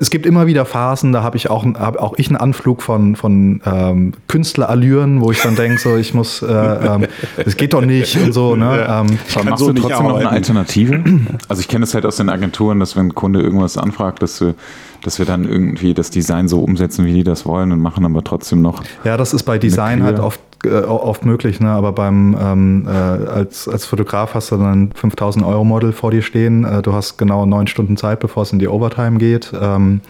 es 0.00 0.08
gibt 0.08 0.24
immer 0.24 0.46
wieder 0.46 0.64
Phasen, 0.64 1.12
da 1.12 1.22
habe 1.22 1.36
ich 1.36 1.50
auch, 1.50 1.64
hab 1.64 1.98
auch 1.98 2.14
ich 2.16 2.28
einen 2.28 2.36
Anflug 2.36 2.80
von, 2.82 3.16
von 3.16 3.60
ähm, 3.66 4.12
Künstlerallüren, 4.28 5.20
wo 5.20 5.30
ich 5.30 5.42
dann 5.42 5.56
denke, 5.56 5.78
so 5.78 5.96
ich 5.96 6.14
muss, 6.14 6.40
äh, 6.40 6.46
ähm, 6.46 7.06
das 7.44 7.56
geht 7.56 7.74
doch 7.74 7.82
nicht 7.82 8.16
und 8.16 8.32
so. 8.32 8.56
Ne? 8.56 8.64
Ja. 8.64 9.00
Ähm, 9.02 9.18
Aber 9.34 9.50
machst 9.50 9.64
so 9.64 9.72
du 9.72 9.82
trotzdem 9.82 10.06
noch 10.06 10.16
eine 10.16 10.26
arbeiten. 10.26 10.34
Alternative? 10.34 11.02
Also 11.48 11.60
ich 11.60 11.68
kenne 11.68 11.82
das 11.82 11.92
halt 11.92 12.06
aus 12.06 12.16
den 12.16 12.30
Agenturen, 12.30 12.80
dass 12.80 12.96
wenn 12.96 13.08
ein 13.08 13.14
Kunde 13.14 13.40
irgendwas 13.40 13.76
anfragt, 13.76 14.22
dass 14.22 14.40
wir, 14.40 14.54
dass 15.02 15.18
wir 15.18 15.26
dann 15.26 15.44
irgendwie 15.44 15.92
das 15.92 16.10
Design 16.10 16.48
so 16.48 16.60
umsetzen, 16.60 17.04
wie 17.04 17.12
die 17.12 17.24
das 17.24 17.44
wollen 17.44 17.70
und 17.70 17.80
machen 17.80 18.04
aber 18.06 18.24
trotzdem 18.24 18.62
noch. 18.62 18.82
Ja, 19.04 19.16
das 19.18 19.34
ist 19.34 19.42
bei 19.42 19.58
Design 19.58 20.02
halt 20.02 20.18
oft, 20.18 20.40
äh, 20.64 20.84
oft 20.84 21.24
möglich, 21.24 21.60
ne? 21.60 21.70
aber 21.70 21.92
beim 21.92 22.36
ähm, 22.40 22.86
äh, 22.86 22.90
als, 22.90 23.68
als 23.68 23.86
Fotograf 23.86 24.34
hast 24.34 24.50
du 24.50 24.56
dann 24.56 24.86
ein 24.86 24.92
5000 24.94 25.44
Euro 25.44 25.64
Model 25.64 25.92
vor 25.92 26.10
dir 26.10 26.22
stehen. 26.22 26.64
Äh, 26.64 26.82
du 26.82 26.92
hast 26.92 27.16
genau 27.16 27.46
neun 27.46 27.66
Stunden 27.66 27.96
Zeit, 27.96 28.20
bevor 28.20 28.42
es 28.44 28.52
in 28.52 28.58
die 28.58 28.68
Overtime 28.68 29.18
geht. 29.18 29.52
Ähm, 29.58 30.00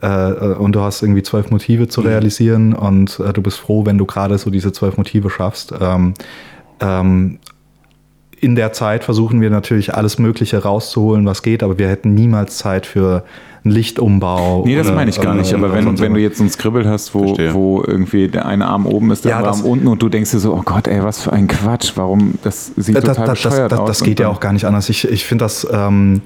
äh, 0.00 0.32
und 0.32 0.72
du 0.72 0.80
hast 0.80 1.02
irgendwie 1.02 1.22
zwölf 1.22 1.50
Motive 1.50 1.88
zu 1.88 2.00
realisieren 2.02 2.74
und 2.74 3.18
äh, 3.20 3.32
du 3.32 3.42
bist 3.42 3.58
froh, 3.58 3.86
wenn 3.86 3.98
du 3.98 4.06
gerade 4.06 4.36
so 4.38 4.50
diese 4.50 4.72
zwölf 4.72 4.96
Motive 4.96 5.30
schaffst. 5.30 5.72
Ähm, 5.80 6.14
ähm, 6.80 7.38
in 8.40 8.54
der 8.54 8.72
Zeit 8.72 9.04
versuchen 9.04 9.40
wir 9.40 9.50
natürlich 9.50 9.94
alles 9.94 10.18
Mögliche 10.18 10.62
rauszuholen, 10.62 11.24
was 11.26 11.42
geht, 11.42 11.62
aber 11.62 11.78
wir 11.78 11.88
hätten 11.88 12.14
niemals 12.14 12.58
Zeit 12.58 12.84
für 12.86 13.24
einen 13.64 13.72
Lichtumbau. 13.74 14.62
Nee, 14.64 14.76
das 14.76 14.86
oder- 14.86 14.96
meine 14.96 15.10
ich 15.10 15.16
gar 15.20 15.32
oder- 15.32 15.40
nicht. 15.40 15.54
Aber 15.54 15.72
wenn, 15.72 15.98
wenn 15.98 16.14
du 16.14 16.20
jetzt 16.20 16.38
so 16.38 16.44
ein 16.44 16.50
Scribble 16.50 16.88
hast, 16.88 17.14
wo, 17.14 17.24
Verstehe. 17.34 17.54
wo 17.54 17.82
irgendwie 17.84 18.28
der 18.28 18.46
eine 18.46 18.66
Arm 18.66 18.86
oben 18.86 19.10
ist, 19.10 19.24
der 19.24 19.30
Ja, 19.30 19.36
andere 19.38 19.52
das- 19.52 19.62
Arm 19.62 19.70
unten 19.70 19.88
und 19.88 20.02
du 20.02 20.08
denkst 20.08 20.30
dir 20.30 20.38
so, 20.38 20.52
oh 20.54 20.62
Gott, 20.64 20.86
ey, 20.86 21.02
was 21.02 21.22
für 21.22 21.32
ein 21.32 21.48
Quatsch, 21.48 21.92
warum, 21.96 22.34
das 22.42 22.72
sieht 22.76 22.94
das, 22.96 23.04
total 23.04 23.26
das, 23.26 23.42
das, 23.42 23.50
bescheuert 23.50 23.72
das, 23.72 23.78
aus. 23.80 23.88
das 23.88 24.02
geht 24.02 24.20
ja 24.20 24.28
auch 24.28 24.40
gar 24.40 24.52
nicht 24.52 24.66
anders. 24.66 24.88
Ich, 24.90 25.08
ich 25.08 25.24
finde 25.24 25.44
das, 25.46 25.66
ähm, 25.72 26.20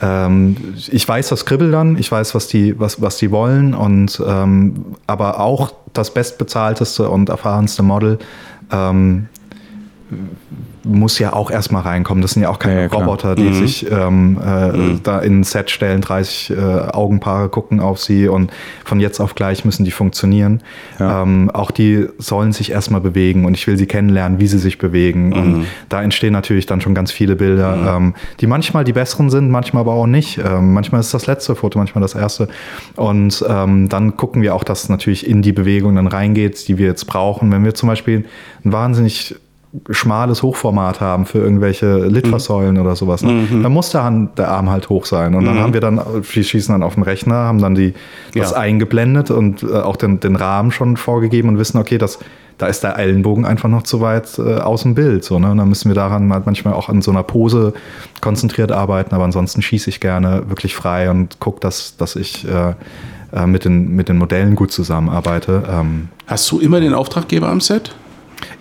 ähm, 0.00 0.56
ich 0.90 1.06
weiß 1.08 1.28
das 1.28 1.44
Kribbel 1.46 1.70
dann, 1.70 1.98
ich 1.98 2.10
weiß, 2.12 2.34
was 2.34 2.46
die, 2.48 2.78
was, 2.78 3.02
was 3.02 3.16
die 3.18 3.30
wollen 3.30 3.74
und 3.74 4.22
ähm, 4.26 4.84
aber 5.06 5.40
auch 5.40 5.72
das 5.92 6.12
bestbezahlteste 6.14 7.08
und 7.08 7.28
erfahrenste 7.28 7.82
Model 7.82 8.18
ähm, 8.72 9.26
muss 10.84 11.18
ja 11.18 11.32
auch 11.32 11.50
erstmal 11.50 11.82
reinkommen. 11.82 12.22
Das 12.22 12.32
sind 12.32 12.42
ja 12.42 12.48
auch 12.48 12.60
keine 12.60 12.82
Ja. 12.82 12.86
Roboter, 12.86 13.34
die 13.34 13.52
sich 13.52 13.90
ähm, 13.90 14.38
äh, 14.40 14.98
da 15.02 15.18
in 15.18 15.40
ein 15.40 15.44
Set 15.44 15.70
stellen, 15.70 16.00
30 16.00 16.50
äh, 16.50 16.54
Augenpaare 16.92 17.48
gucken 17.48 17.80
auf 17.80 17.98
sie 17.98 18.28
und 18.28 18.52
von 18.84 19.00
jetzt 19.00 19.18
auf 19.18 19.34
gleich 19.34 19.64
müssen 19.64 19.84
die 19.84 19.90
funktionieren. 19.90 20.62
Ja. 21.00 21.22
Ähm, 21.22 21.50
auch 21.52 21.72
die 21.72 22.06
sollen 22.18 22.52
sich 22.52 22.70
erstmal 22.70 23.00
bewegen 23.00 23.44
und 23.44 23.54
ich 23.54 23.66
will 23.66 23.76
sie 23.76 23.86
kennenlernen, 23.86 24.38
wie 24.38 24.46
sie 24.46 24.58
sich 24.58 24.78
bewegen. 24.78 25.32
Und 25.32 25.66
da 25.88 26.02
entstehen 26.02 26.32
natürlich 26.32 26.66
dann 26.66 26.80
schon 26.80 26.94
ganz 26.94 27.10
viele 27.10 27.34
Bilder, 27.34 27.96
ähm, 27.96 28.14
die 28.40 28.46
manchmal 28.46 28.84
die 28.84 28.92
besseren 28.92 29.28
sind, 29.28 29.50
manchmal 29.50 29.80
aber 29.80 29.94
auch 29.94 30.06
nicht. 30.06 30.38
Ähm, 30.38 30.72
manchmal 30.72 31.00
ist 31.00 31.12
das 31.14 31.26
letzte 31.26 31.56
Foto, 31.56 31.78
manchmal 31.78 32.02
das 32.02 32.14
erste. 32.14 32.48
Und 32.94 33.44
ähm, 33.48 33.88
dann 33.88 34.16
gucken 34.16 34.42
wir 34.42 34.54
auch, 34.54 34.62
dass 34.62 34.84
es 34.84 34.88
natürlich 34.88 35.26
in 35.26 35.42
die 35.42 35.52
Bewegung 35.52 35.96
dann 35.96 36.06
reingeht, 36.06 36.68
die 36.68 36.78
wir 36.78 36.86
jetzt 36.86 37.06
brauchen. 37.06 37.50
Wenn 37.50 37.64
wir 37.64 37.74
zum 37.74 37.88
Beispiel 37.88 38.24
ein 38.64 38.72
wahnsinnig 38.72 39.34
schmales 39.90 40.42
Hochformat 40.42 41.00
haben 41.00 41.26
für 41.26 41.38
irgendwelche 41.38 41.98
Litfaßsäulen 42.06 42.78
oder 42.78 42.96
sowas, 42.96 43.22
ne? 43.22 43.46
dann 43.62 43.72
muss 43.72 43.90
der, 43.90 44.04
Hand, 44.04 44.38
der 44.38 44.48
Arm 44.50 44.70
halt 44.70 44.88
hoch 44.88 45.04
sein. 45.06 45.34
Und 45.34 45.44
dann 45.44 45.58
haben 45.58 45.72
wir 45.74 45.80
dann, 45.80 45.98
wir 45.98 46.44
schießen 46.44 46.72
dann 46.72 46.82
auf 46.82 46.94
dem 46.94 47.02
Rechner, 47.02 47.34
haben 47.34 47.60
dann 47.60 47.74
die, 47.74 47.94
das 48.34 48.52
Ja. 48.52 48.58
eingeblendet 48.58 49.30
und 49.30 49.62
äh, 49.62 49.66
auch 49.76 49.96
den, 49.96 50.20
den 50.20 50.36
Rahmen 50.36 50.70
schon 50.70 50.96
vorgegeben 50.96 51.48
und 51.48 51.58
wissen, 51.58 51.78
okay, 51.78 51.98
das, 51.98 52.18
da 52.58 52.66
ist 52.66 52.82
der 52.84 52.98
Ellenbogen 52.98 53.44
einfach 53.44 53.68
noch 53.68 53.82
zu 53.82 54.00
weit 54.00 54.38
äh, 54.38 54.54
aus 54.56 54.82
dem 54.82 54.94
Bild. 54.94 55.24
So, 55.24 55.38
ne? 55.38 55.50
Und 55.50 55.58
dann 55.58 55.68
müssen 55.68 55.88
wir 55.90 55.94
daran 55.94 56.32
halt 56.32 56.46
manchmal 56.46 56.74
auch 56.74 56.88
an 56.88 57.02
so 57.02 57.10
einer 57.10 57.22
Pose 57.22 57.74
konzentriert 58.20 58.72
arbeiten, 58.72 59.14
aber 59.14 59.24
ansonsten 59.24 59.60
schieße 59.62 59.90
ich 59.90 60.00
gerne 60.00 60.44
wirklich 60.48 60.74
frei 60.74 61.10
und 61.10 61.38
gucke, 61.40 61.60
dass, 61.60 61.96
dass 61.96 62.16
ich 62.16 62.46
äh, 62.48 62.74
äh, 63.32 63.46
mit, 63.46 63.64
den, 63.64 63.94
mit 63.94 64.08
den 64.08 64.16
Modellen 64.18 64.54
gut 64.54 64.72
zusammenarbeite. 64.72 65.62
Ähm, 65.70 66.08
Hast 66.26 66.50
du 66.50 66.58
immer 66.60 66.80
den 66.80 66.94
Auftraggeber 66.94 67.48
am 67.48 67.60
Set? 67.60 67.94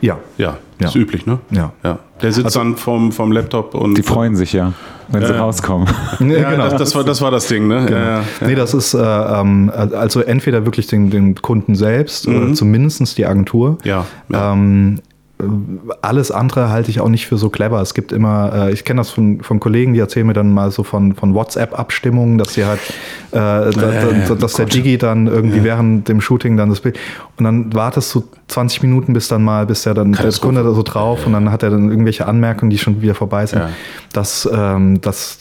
Ja, 0.01 0.17
Ja, 0.37 0.57
Ja. 0.79 0.87
ist 0.87 0.95
üblich, 0.95 1.25
ne? 1.25 1.39
ja. 1.51 1.71
Ja. 1.83 1.99
Der 2.21 2.31
sitzt 2.31 2.55
dann 2.55 2.77
vom, 2.77 3.11
vom 3.11 3.31
Laptop 3.31 3.75
und. 3.75 3.97
Die 3.97 4.03
freuen 4.03 4.35
sich 4.35 4.53
ja, 4.53 4.71
wenn 5.09 5.25
sie 5.25 5.33
Ja. 5.33 5.39
rauskommen. 5.41 5.87
Ja, 6.19 6.51
genau. 6.51 6.63
das, 6.69 6.75
das, 6.77 6.95
war, 6.95 7.03
das 7.03 7.21
war 7.21 7.29
das 7.31 7.47
Ding, 7.47 7.67
ne? 7.67 7.85
Ja, 7.89 7.99
ja. 8.19 8.23
Nee, 8.41 8.55
das 8.55 8.73
ist 8.73 8.93
äh, 8.93 8.99
ähm, 8.99 9.71
also 9.73 10.21
entweder 10.21 10.65
wirklich 10.65 10.87
den, 10.87 11.09
den 11.09 11.35
Kunden 11.35 11.75
selbst 11.75 12.27
oder 12.27 12.53
zumindest 12.53 13.17
die 13.17 13.25
Agentur. 13.25 13.77
Ja, 13.83 14.05
ja. 14.29 14.53
Ähm, 14.53 14.95
äh, 14.97 15.01
alles 16.01 16.31
andere 16.31 16.69
halte 16.69 16.89
ich 16.89 17.01
auch 17.01 17.09
nicht 17.09 17.27
für 17.27 17.37
so 17.37 17.49
clever. 17.49 17.81
Es 17.81 17.93
gibt 17.93 18.13
immer, 18.13 18.67
äh, 18.67 18.73
ich 18.73 18.85
kenne 18.85 19.01
das 19.01 19.09
von, 19.09 19.41
von 19.41 19.59
Kollegen, 19.59 19.93
die 19.93 19.99
erzählen 19.99 20.25
mir 20.25 20.33
dann 20.33 20.53
mal 20.53 20.71
so 20.71 20.83
von, 20.83 21.13
von 21.13 21.33
WhatsApp-Abstimmungen, 21.33 22.37
dass 22.37 22.53
sie 22.53 22.65
halt, 22.65 22.79
äh, 23.31 23.33
da, 23.33 23.71
da, 23.71 24.11
ja, 24.11 24.35
dass 24.35 24.53
der 24.53 24.65
Digi 24.65 24.97
dann 24.97 25.27
irgendwie 25.27 25.63
während 25.63 26.07
dem 26.07 26.21
Shooting 26.21 26.55
dann 26.55 26.69
das 26.69 26.79
Bild 26.79 26.97
und 27.37 27.43
dann 27.43 27.73
wartest 27.73 28.15
du 28.15 28.23
20 28.47 28.83
Minuten, 28.83 29.11
bis 29.11 29.27
dann 29.27 29.43
mal, 29.43 29.65
bis 29.65 29.83
der 29.83 29.93
dann 29.93 30.13
der 30.13 30.19
Katastrophe. 30.19 30.55
Kunde 30.55 30.63
da 30.69 30.73
so 30.73 30.83
drauf 30.83 31.25
und 31.27 31.33
dann 31.33 31.51
hat 31.51 31.63
er 31.63 31.69
dann 31.69 31.89
irgendwelche 31.89 32.27
Anmerkungen, 32.27 32.69
die 32.69 32.77
schon 32.77 33.01
wieder 33.01 33.15
vorbei 33.15 33.45
sind. 33.45 33.59
Ja. 33.59 33.69
Das, 34.13 34.47
ähm, 34.51 35.01
das 35.01 35.39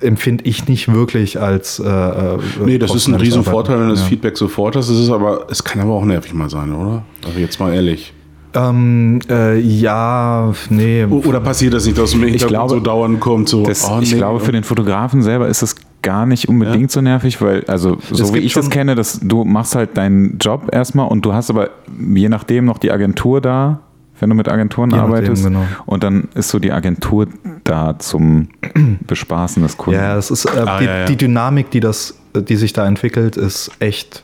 äh, 0.00 0.06
empfinde 0.06 0.44
ich 0.44 0.68
nicht 0.68 0.92
wirklich 0.92 1.40
als 1.40 1.80
äh, 1.80 1.88
äh, 1.88 2.38
Nee, 2.64 2.78
das 2.78 2.94
ist 2.94 3.08
ein 3.08 3.14
Riesenvorteil, 3.14 3.80
wenn 3.80 3.86
du 3.88 3.94
das 3.94 4.02
Ja. 4.02 4.06
Feedback 4.08 4.36
sofort 4.36 4.76
hast. 4.76 4.90
Es 4.90 5.00
ist 5.00 5.10
aber, 5.10 5.46
es 5.50 5.64
kann 5.64 5.80
aber 5.80 5.94
auch 5.94 6.04
nervig 6.04 6.34
mal 6.34 6.48
sein, 6.48 6.72
oder? 6.72 7.02
Also 7.26 7.40
jetzt 7.40 7.58
mal 7.58 7.74
ehrlich. 7.74 8.12
Ähm, 8.54 9.18
äh, 9.28 9.58
ja, 9.58 10.52
nee. 10.70 11.04
Oder 11.04 11.40
passiert 11.40 11.74
das 11.74 11.86
nicht, 11.86 11.98
dass 11.98 12.12
im 12.14 12.20
Hintergrund 12.22 12.48
glaube, 12.50 12.70
so 12.74 12.80
dauernd 12.80 13.20
kommt, 13.20 13.48
so, 13.48 13.64
Das, 13.64 13.88
oh, 13.90 13.98
ich 14.00 14.12
nee, 14.12 14.18
glaube, 14.18 14.40
für 14.40 14.52
den 14.52 14.62
Fotografen 14.64 15.22
selber 15.22 15.48
ist 15.48 15.62
das 15.62 15.74
gar 16.02 16.26
nicht 16.26 16.48
unbedingt 16.48 16.90
so 16.90 17.00
nervig, 17.00 17.40
weil, 17.40 17.64
also 17.66 17.96
so 18.12 18.34
wie 18.34 18.38
ich 18.38 18.52
das 18.52 18.70
kenne, 18.70 18.94
dass 18.94 19.20
du 19.20 19.44
machst 19.44 19.74
halt 19.74 19.96
deinen 19.96 20.38
Job 20.38 20.68
erstmal 20.70 21.08
und 21.08 21.24
du 21.24 21.32
hast 21.32 21.50
aber 21.50 21.70
je 21.98 22.28
nachdem 22.28 22.66
noch 22.66 22.78
die 22.78 22.90
Agentur 22.92 23.40
da, 23.40 23.80
wenn 24.20 24.28
du 24.30 24.36
mit 24.36 24.48
Agenturen 24.48 24.90
Je 24.90 24.96
nachdem, 24.98 25.12
arbeitest. 25.14 25.44
genau. 25.44 25.66
Und 25.86 26.04
dann 26.04 26.28
ist 26.34 26.50
so 26.50 26.58
die 26.60 26.70
Agentur 26.72 27.26
da 27.64 27.98
zum 27.98 28.48
Bespaßen 29.06 29.62
des 29.62 29.76
Kunden. 29.76 29.98
Ja, 29.98 30.16
es 30.16 30.30
ist 30.30 30.44
äh, 30.44 30.50
Ah, 30.64 30.78
die, 30.78 30.84
ja, 30.84 30.98
ja. 31.00 31.04
die 31.06 31.16
Dynamik, 31.16 31.70
die 31.70 31.80
das, 31.80 32.14
die 32.36 32.56
sich 32.56 32.72
da 32.72 32.86
entwickelt, 32.86 33.36
ist 33.36 33.70
echt 33.80 34.22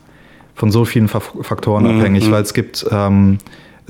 von 0.54 0.70
so 0.70 0.84
vielen 0.84 1.08
Fa 1.08 1.20
Faktoren 1.40 1.84
Mhm, 1.84 1.98
abhängig, 1.98 2.30
weil 2.30 2.42
es 2.42 2.54
gibt 2.54 2.86
ähm, 2.90 3.38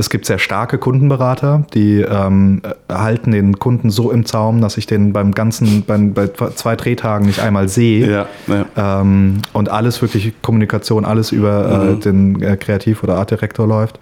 es 0.00 0.08
gibt 0.08 0.24
sehr 0.24 0.38
starke 0.38 0.78
Kundenberater, 0.78 1.66
die 1.74 2.00
ähm, 2.00 2.62
halten 2.90 3.32
den 3.32 3.58
Kunden 3.58 3.90
so 3.90 4.10
im 4.10 4.24
Zaum, 4.24 4.62
dass 4.62 4.78
ich 4.78 4.86
den 4.86 5.12
beim 5.12 5.32
ganzen, 5.32 5.84
beim, 5.84 6.14
bei 6.14 6.26
zwei 6.28 6.74
Drehtagen 6.74 7.26
nicht 7.26 7.40
einmal 7.40 7.68
sehe. 7.68 8.10
Ja, 8.10 8.26
ja. 8.46 9.00
Ähm, 9.00 9.42
und 9.52 9.68
alles 9.68 10.00
wirklich 10.00 10.32
Kommunikation, 10.40 11.04
alles 11.04 11.32
über 11.32 11.90
äh, 11.92 11.96
den 11.96 12.42
äh, 12.42 12.56
Kreativ- 12.56 13.02
oder 13.02 13.16
Artdirektor 13.16 13.68
läuft. 13.68 14.00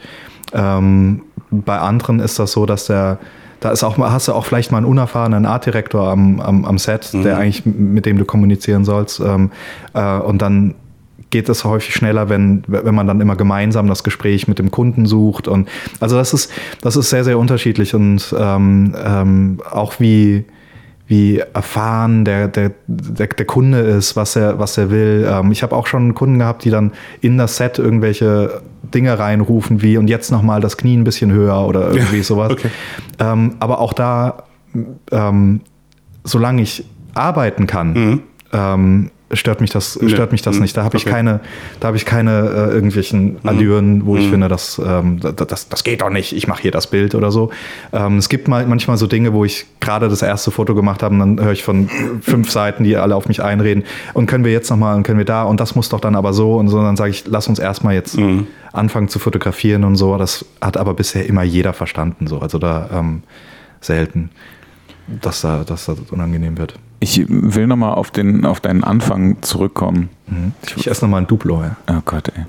Ähm, 0.52 1.22
bei 1.50 1.78
anderen 1.78 2.20
ist 2.20 2.38
das 2.38 2.52
so, 2.52 2.64
dass 2.64 2.86
der, 2.86 3.18
da 3.58 3.70
ist 3.72 3.82
auch 3.82 3.96
mal, 3.96 4.12
hast 4.12 4.28
du 4.28 4.34
auch 4.34 4.46
vielleicht 4.46 4.70
mal 4.70 4.78
einen 4.78 4.86
unerfahrenen 4.86 5.46
Artdirektor 5.46 6.08
am, 6.08 6.38
am, 6.38 6.64
am 6.64 6.78
Set, 6.78 7.10
der 7.12 7.38
eigentlich 7.38 7.66
mit 7.66 8.06
dem 8.06 8.18
du 8.18 8.24
kommunizieren 8.24 8.84
sollst. 8.84 9.18
Ähm, 9.18 9.50
äh, 9.94 10.18
und 10.18 10.40
dann 10.42 10.76
geht 11.30 11.48
es 11.48 11.64
häufig 11.64 11.94
schneller, 11.94 12.28
wenn, 12.28 12.62
wenn 12.66 12.94
man 12.94 13.06
dann 13.06 13.20
immer 13.20 13.36
gemeinsam 13.36 13.86
das 13.86 14.02
Gespräch 14.02 14.48
mit 14.48 14.58
dem 14.58 14.70
Kunden 14.70 15.06
sucht. 15.06 15.48
Und 15.48 15.68
also 16.00 16.16
das 16.16 16.32
ist, 16.32 16.50
das 16.80 16.96
ist 16.96 17.10
sehr, 17.10 17.24
sehr 17.24 17.38
unterschiedlich 17.38 17.94
und 17.94 18.34
ähm, 18.38 18.94
ähm, 19.02 19.60
auch 19.70 20.00
wie, 20.00 20.44
wie 21.06 21.38
erfahren 21.38 22.24
der, 22.24 22.48
der, 22.48 22.72
der, 22.86 23.26
der 23.26 23.46
Kunde 23.46 23.78
ist, 23.80 24.16
was 24.16 24.36
er, 24.36 24.58
was 24.58 24.78
er 24.78 24.90
will. 24.90 25.28
Ähm, 25.30 25.52
ich 25.52 25.62
habe 25.62 25.76
auch 25.76 25.86
schon 25.86 26.14
Kunden 26.14 26.38
gehabt, 26.38 26.64
die 26.64 26.70
dann 26.70 26.92
in 27.20 27.38
das 27.38 27.56
Set 27.56 27.78
irgendwelche 27.78 28.62
Dinge 28.94 29.18
reinrufen, 29.18 29.82
wie 29.82 29.98
und 29.98 30.08
jetzt 30.08 30.30
nochmal 30.30 30.60
das 30.60 30.76
Knie 30.76 30.96
ein 30.96 31.04
bisschen 31.04 31.32
höher 31.32 31.66
oder 31.66 31.92
irgendwie 31.92 32.22
sowas. 32.22 32.52
okay. 32.52 32.70
Ähm, 33.18 33.56
aber 33.58 33.80
auch 33.80 33.92
da, 33.92 34.44
ähm, 35.10 35.60
solange 36.24 36.62
ich 36.62 36.84
arbeiten 37.14 37.66
kann, 37.66 38.22
ähm, 38.52 39.10
stört 39.32 39.60
mich 39.60 39.70
das, 39.70 39.98
stört 40.06 40.32
mich 40.32 40.40
das 40.42 40.56
Mhm. 40.56 40.62
nicht. 40.62 40.76
Da 40.76 40.84
habe 40.84 40.96
ich 40.96 41.04
Okay. 41.04 41.12
keine, 41.14 41.40
da 41.80 41.88
habe 41.88 41.96
ich 41.98 42.06
keine 42.06 42.30
äh, 42.70 42.74
irgendwelchen 42.74 43.36
Allüren, 43.44 44.06
wo 44.06 44.16
ich 44.16 44.28
finde, 44.28 44.48
das, 44.48 44.80
ähm, 44.84 45.20
das, 45.20 45.34
das, 45.36 45.68
das 45.68 45.84
geht 45.84 46.00
doch 46.00 46.08
nicht, 46.10 46.32
ich 46.34 46.48
mache 46.48 46.62
hier 46.62 46.70
das 46.70 46.86
Bild 46.86 47.14
oder 47.14 47.30
so. 47.30 47.50
Ähm, 47.92 48.16
es 48.18 48.28
gibt 48.30 48.48
mal, 48.48 48.64
manchmal 48.66 48.96
so 48.96 49.06
Dinge, 49.06 49.32
wo 49.34 49.44
ich 49.44 49.66
gerade 49.80 50.08
das 50.08 50.22
erste 50.22 50.50
Foto 50.50 50.74
gemacht 50.74 51.02
habe 51.02 51.14
und 51.14 51.20
dann 51.36 51.44
höre 51.44 51.52
ich 51.52 51.62
von 51.62 51.90
fünf 52.22 52.50
Seiten, 52.50 52.84
die 52.84 52.96
alle 52.96 53.14
auf 53.16 53.28
mich 53.28 53.42
einreden 53.42 53.84
und 54.14 54.26
können 54.26 54.44
wir 54.44 54.52
jetzt 54.52 54.70
nochmal 54.70 54.96
und 54.96 55.02
können 55.02 55.18
wir 55.18 55.26
da 55.26 55.42
und 55.42 55.60
das 55.60 55.74
muss 55.74 55.88
doch 55.90 56.00
dann 56.00 56.16
aber 56.16 56.32
so 56.32 56.56
und 56.56 56.68
so. 56.68 56.78
Und 56.78 56.84
dann 56.84 56.96
sage 56.96 57.10
ich, 57.10 57.24
lass 57.26 57.48
uns 57.48 57.58
erstmal 57.58 57.94
jetzt 57.94 58.16
anfangen 58.72 59.08
zu 59.08 59.18
fotografieren 59.18 59.84
und 59.84 59.96
so. 59.96 60.16
Das 60.16 60.44
hat 60.60 60.76
aber 60.78 60.94
bisher 60.94 61.26
immer 61.26 61.42
jeder 61.42 61.72
verstanden 61.74 62.26
so. 62.26 62.38
Also 62.38 62.58
da 62.58 62.88
ähm, 62.94 63.22
selten, 63.80 64.30
dass 65.06 65.42
da, 65.42 65.64
dass 65.64 65.86
das 65.86 65.98
unangenehm 66.10 66.56
wird. 66.58 66.74
Ich 67.00 67.24
will 67.28 67.66
nochmal 67.66 67.94
auf, 67.94 68.10
den, 68.10 68.44
auf 68.44 68.60
deinen 68.60 68.82
Anfang 68.82 69.40
zurückkommen. 69.42 70.10
Ich 70.76 70.88
esse 70.88 71.04
nochmal 71.04 71.22
ein 71.22 71.26
Duplo, 71.26 71.62
ja. 71.62 71.76
Oh 71.88 72.00
Gott, 72.04 72.32
ey. 72.34 72.44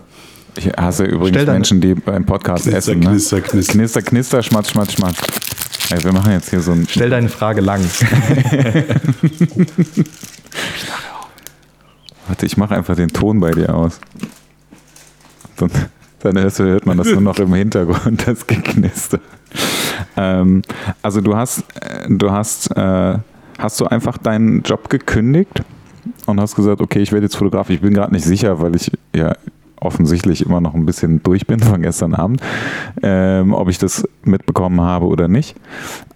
Ich 0.56 0.68
hasse 0.74 1.06
übrigens 1.06 1.46
Menschen, 1.46 1.80
die 1.80 1.94
beim 1.94 2.26
Podcast 2.26 2.64
Knister, 2.64 2.78
essen. 2.78 3.00
Ne? 3.00 3.12
knister, 3.12 3.42
knister. 3.42 3.74
knister, 3.74 4.02
knister, 4.02 4.42
schmatz, 4.44 4.72
schmatz, 4.72 4.94
schmatz. 4.94 5.18
Ey, 5.92 6.04
wir 6.04 6.12
machen 6.12 6.32
jetzt 6.32 6.50
hier 6.50 6.62
so 6.62 6.72
ein. 6.72 6.88
Stell 6.90 7.10
deine 7.10 7.30
Frage 7.30 7.62
lang. 7.62 7.82
Warte, 12.28 12.46
ich 12.46 12.58
mache 12.58 12.76
einfach 12.76 12.96
den 12.96 13.10
Ton 13.10 13.40
bei 13.40 13.52
dir 13.52 13.74
aus. 13.74 14.00
Dann, 15.56 15.72
dann 16.20 16.38
hört 16.38 16.86
man 16.86 16.98
das 16.98 17.08
nur 17.08 17.22
noch 17.22 17.40
im 17.40 17.54
Hintergrund, 17.54 18.28
das 18.28 18.46
Geknister. 18.46 19.20
Ähm, 20.16 20.62
also 21.02 21.22
du 21.22 21.36
hast, 21.36 21.64
äh, 21.82 22.08
du 22.08 22.32
hast, 22.32 22.76
äh, 22.76 23.18
hast 23.60 23.80
du 23.80 23.86
einfach 23.86 24.18
deinen 24.18 24.64
Job 24.64 24.90
gekündigt 24.90 25.64
und 26.26 26.40
hast 26.40 26.56
gesagt, 26.56 26.82
okay, 26.82 27.00
ich 27.00 27.12
werde 27.12 27.26
jetzt 27.26 27.36
Fotograf. 27.36 27.70
Ich 27.70 27.82
bin 27.82 27.94
gerade 27.94 28.14
nicht 28.14 28.26
sicher, 28.26 28.60
weil 28.62 28.76
ich 28.76 28.92
ja 29.16 29.34
offensichtlich 29.82 30.46
immer 30.46 30.60
noch 30.60 30.74
ein 30.74 30.86
bisschen 30.86 31.24
durch 31.24 31.48
bin 31.48 31.60
von 31.60 31.82
gestern 31.82 32.14
Abend, 32.14 32.42
ähm, 33.02 33.54
ob 33.54 33.70
ich 33.70 33.78
das 33.78 34.08
mitbekommen 34.24 34.82
habe 34.82 35.06
oder 35.06 35.28
nicht. 35.28 35.56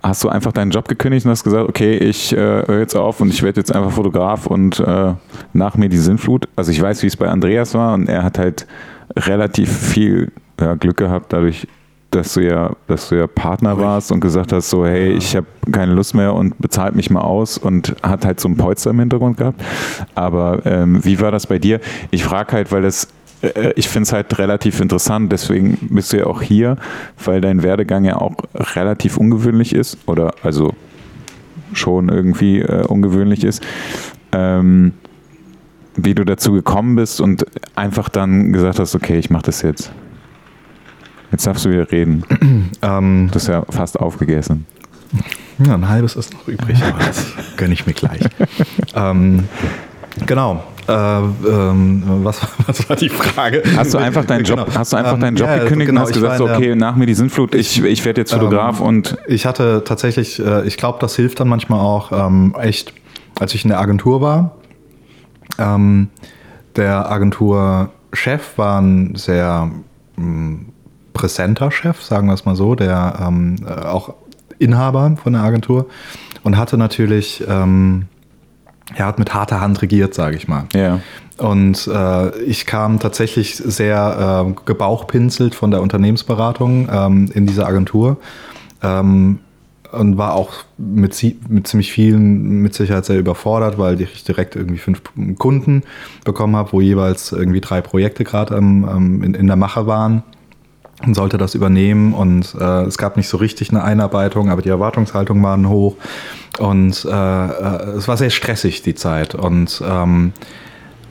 Hast 0.01 0.23
du 0.23 0.29
einfach 0.29 0.51
deinen 0.51 0.71
Job 0.71 0.87
gekündigt 0.87 1.25
und 1.25 1.31
hast 1.31 1.43
gesagt, 1.43 1.69
okay, 1.69 1.97
ich 1.97 2.33
äh, 2.33 2.37
höre 2.37 2.79
jetzt 2.79 2.95
auf 2.95 3.21
und 3.21 3.29
ich 3.29 3.41
werde 3.41 3.61
jetzt 3.61 3.73
einfach 3.73 3.91
Fotograf 3.91 4.47
und 4.47 4.79
äh, 4.79 5.13
nach 5.53 5.77
mir 5.77 5.89
die 5.89 5.97
Sinnflut. 5.97 6.49
Also 6.55 6.71
ich 6.71 6.81
weiß, 6.81 7.03
wie 7.03 7.07
es 7.07 7.15
bei 7.15 7.29
Andreas 7.29 7.73
war 7.73 7.93
und 7.93 8.09
er 8.09 8.23
hat 8.23 8.37
halt 8.37 8.67
relativ 9.15 9.71
viel 9.71 10.31
ja, 10.59 10.75
Glück 10.75 10.97
gehabt 10.97 11.31
dadurch, 11.31 11.67
dass 12.15 12.33
du 12.33 12.41
ja, 12.41 12.71
dass 12.87 13.09
du 13.09 13.15
ja 13.15 13.27
Partner 13.27 13.77
warst 13.77 14.11
und 14.11 14.19
gesagt 14.19 14.51
hast, 14.53 14.69
so 14.69 14.85
hey, 14.85 15.11
ich 15.13 15.35
habe 15.35 15.47
keine 15.71 15.93
Lust 15.93 16.13
mehr 16.13 16.33
und 16.33 16.57
bezahlt 16.59 16.95
mich 16.95 17.09
mal 17.09 17.21
aus 17.21 17.57
und 17.57 17.95
hat 18.03 18.25
halt 18.25 18.39
so 18.39 18.47
einen 18.47 18.57
Polster 18.57 18.91
im 18.91 18.99
Hintergrund 18.99 19.37
gehabt. 19.37 19.61
Aber 20.15 20.65
ähm, 20.65 21.03
wie 21.03 21.19
war 21.19 21.31
das 21.31 21.47
bei 21.47 21.59
dir? 21.59 21.79
Ich 22.11 22.23
frage 22.23 22.53
halt, 22.53 22.71
weil 22.71 22.81
das 22.81 23.07
äh, 23.41 23.73
ich 23.75 23.89
finde 23.89 24.03
es 24.03 24.13
halt 24.13 24.37
relativ 24.39 24.79
interessant, 24.79 25.31
deswegen 25.31 25.77
bist 25.91 26.13
du 26.13 26.17
ja 26.17 26.25
auch 26.25 26.41
hier, 26.41 26.77
weil 27.23 27.41
dein 27.41 27.63
Werdegang 27.63 28.05
ja 28.05 28.17
auch 28.17 28.35
relativ 28.53 29.17
ungewöhnlich 29.17 29.73
ist 29.73 29.97
oder 30.05 30.33
also 30.43 30.73
schon 31.73 32.09
irgendwie 32.09 32.59
äh, 32.59 32.85
ungewöhnlich 32.85 33.43
ist. 33.43 33.63
Ähm, 34.31 34.93
wie 35.95 36.15
du 36.15 36.23
dazu 36.23 36.53
gekommen 36.53 36.95
bist 36.95 37.21
und 37.21 37.45
einfach 37.75 38.09
dann 38.09 38.51
gesagt 38.51 38.79
hast, 38.79 38.95
okay, 38.95 39.19
ich 39.19 39.29
mache 39.29 39.43
das 39.43 39.61
jetzt. 39.61 39.91
Jetzt 41.33 41.45
darfst 41.47 41.65
du 41.65 41.69
wieder 41.71 41.91
reden. 41.91 42.23
Ähm, 42.81 43.27
Du 43.31 43.35
hast 43.35 43.47
ja 43.47 43.63
fast 43.69 43.99
aufgegessen. 43.99 44.65
ja, 45.65 45.73
ein 45.73 45.87
halbes 45.89 46.15
ist 46.15 46.33
noch 46.33 46.47
übrig, 46.47 46.81
aber 46.83 46.99
das 47.05 47.25
gönne 47.57 47.73
ich 47.73 47.85
mir 47.87 47.93
gleich. 47.93 48.21
ähm, 48.95 49.43
genau. 50.25 50.63
Äh, 50.87 50.91
ähm, 50.93 52.03
was, 52.23 52.41
was 52.67 52.89
war 52.89 52.95
die 52.97 53.07
Frage? 53.09 53.63
Hast 53.77 53.93
du 53.93 53.97
einfach 53.99 54.25
deinen 54.25 54.43
Job, 54.43 54.65
Genau. 54.65 54.77
hast 54.77 54.91
du 54.93 54.97
einfach 54.97 55.13
Ähm, 55.13 55.19
deinen 55.21 55.37
Job 55.37 55.47
ja, 55.47 55.59
gekündigt 55.59 55.89
genau, 55.89 56.01
und 56.01 56.07
hast 56.07 56.13
gesagt, 56.13 56.37
so, 56.37 56.43
war 56.43 56.49
der- 56.49 56.57
okay, 56.57 56.75
nach 56.75 56.95
mir 56.97 57.05
die 57.05 57.13
Sintflut, 57.13 57.55
ich, 57.55 57.81
ich 57.83 58.03
werde 58.05 58.19
jetzt 58.21 58.33
Fotograf 58.33 58.79
Ähm, 58.81 58.85
und 58.87 59.17
Ich 59.27 59.45
hatte 59.45 59.83
tatsächlich, 59.85 60.39
äh, 60.39 60.65
ich 60.67 60.75
glaube, 60.77 60.97
das 60.99 61.15
hilft 61.15 61.39
dann 61.39 61.47
manchmal 61.47 61.79
auch 61.79 62.11
ähm, 62.11 62.53
echt, 62.59 62.93
als 63.39 63.53
ich 63.55 63.63
in 63.63 63.69
der 63.69 63.79
Agentur 63.79 64.21
war. 64.21 64.55
Der 66.75 67.11
Agenturchef 67.11 68.57
war 68.57 68.81
ein 68.81 69.15
sehr 69.15 69.69
mh, 70.17 70.57
präsenter 71.13 71.71
Chef, 71.71 72.01
sagen 72.01 72.27
wir 72.27 72.33
es 72.33 72.45
mal 72.45 72.55
so, 72.55 72.75
der 72.75 73.19
ähm, 73.21 73.55
äh, 73.65 73.85
auch 73.85 74.13
Inhaber 74.59 75.15
von 75.21 75.33
der 75.33 75.43
Agentur 75.43 75.87
und 76.43 76.57
hatte 76.57 76.77
natürlich, 76.77 77.43
ähm, 77.47 78.05
er 78.95 79.05
hat 79.05 79.19
mit 79.19 79.33
harter 79.33 79.61
Hand 79.61 79.81
regiert, 79.81 80.13
sage 80.13 80.35
ich 80.35 80.47
mal. 80.47 80.65
ja. 80.73 80.99
Und 81.37 81.87
äh, 81.87 82.37
ich 82.41 82.67
kam 82.67 82.99
tatsächlich 82.99 83.55
sehr 83.55 84.45
äh, 84.47 84.53
gebauchpinselt 84.65 85.55
von 85.55 85.71
der 85.71 85.81
Unternehmensberatung 85.81 86.87
ähm, 86.91 87.31
in 87.33 87.47
diese 87.47 87.65
Agentur 87.65 88.17
ähm, 88.83 89.39
und 89.91 90.17
war 90.17 90.33
auch 90.35 90.53
mit, 90.77 91.19
mit 91.49 91.67
ziemlich 91.67 91.91
vielen 91.91 92.61
mit 92.61 92.75
Sicherheit 92.75 93.05
sehr 93.05 93.17
überfordert, 93.17 93.79
weil 93.79 93.99
ich 93.99 94.23
direkt 94.23 94.55
irgendwie 94.55 94.77
fünf 94.77 95.01
Kunden 95.39 95.81
bekommen 96.23 96.55
habe, 96.55 96.71
wo 96.71 96.81
jeweils 96.81 97.31
irgendwie 97.31 97.61
drei 97.61 97.81
Projekte 97.81 98.23
gerade 98.23 98.55
ähm, 98.55 99.23
in, 99.23 99.33
in 99.33 99.47
der 99.47 99.55
Mache 99.55 99.87
waren 99.87 100.21
sollte 101.11 101.37
das 101.37 101.55
übernehmen. 101.55 102.13
Und 102.13 102.55
äh, 102.59 102.83
es 102.83 102.97
gab 102.97 103.17
nicht 103.17 103.27
so 103.27 103.37
richtig 103.37 103.71
eine 103.71 103.83
Einarbeitung, 103.83 104.49
aber 104.49 104.61
die 104.61 104.69
Erwartungshaltung 104.69 105.43
waren 105.43 105.67
hoch. 105.67 105.95
Und 106.59 107.05
äh, 107.05 107.09
äh, 107.09 107.97
es 107.97 108.07
war 108.07 108.17
sehr 108.17 108.29
stressig 108.29 108.81
die 108.83 108.95
Zeit. 108.95 109.35
Und 109.35 109.81
ähm, 109.85 110.33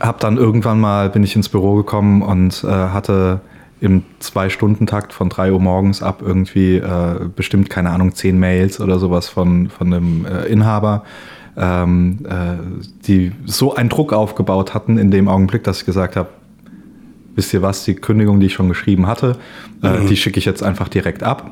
habe 0.00 0.18
dann 0.20 0.36
irgendwann 0.36 0.80
mal 0.80 1.10
bin 1.10 1.22
ich 1.22 1.36
ins 1.36 1.48
Büro 1.48 1.74
gekommen 1.76 2.22
und 2.22 2.64
äh, 2.64 2.68
hatte 2.68 3.40
im 3.80 4.04
Zwei-Stunden-Takt 4.20 5.12
von 5.12 5.28
3 5.28 5.52
Uhr 5.52 5.60
morgens 5.60 6.02
ab 6.02 6.22
irgendwie 6.24 6.76
äh, 6.76 7.28
bestimmt, 7.34 7.68
keine 7.68 7.90
Ahnung, 7.90 8.14
zehn 8.14 8.38
Mails 8.38 8.80
oder 8.80 8.98
sowas 9.00 9.28
von, 9.28 9.70
von 9.70 9.92
einem 9.92 10.24
äh, 10.24 10.44
Inhaber, 10.44 11.02
ähm, 11.56 12.20
äh, 12.24 13.06
die 13.06 13.32
so 13.44 13.74
einen 13.74 13.88
Druck 13.88 14.12
aufgebaut 14.12 14.72
hatten 14.72 14.98
in 14.98 15.10
dem 15.10 15.28
Augenblick, 15.28 15.64
dass 15.64 15.80
ich 15.80 15.86
gesagt 15.86 16.14
habe, 16.14 16.28
wisst 17.34 17.52
ihr 17.54 17.62
was, 17.62 17.84
die 17.84 17.94
Kündigung, 17.94 18.40
die 18.40 18.46
ich 18.46 18.52
schon 18.54 18.68
geschrieben 18.68 19.06
hatte, 19.06 19.36
äh, 19.82 20.06
die 20.06 20.16
schicke 20.16 20.38
ich 20.38 20.44
jetzt 20.44 20.62
einfach 20.62 20.88
direkt 20.88 21.22
ab 21.22 21.50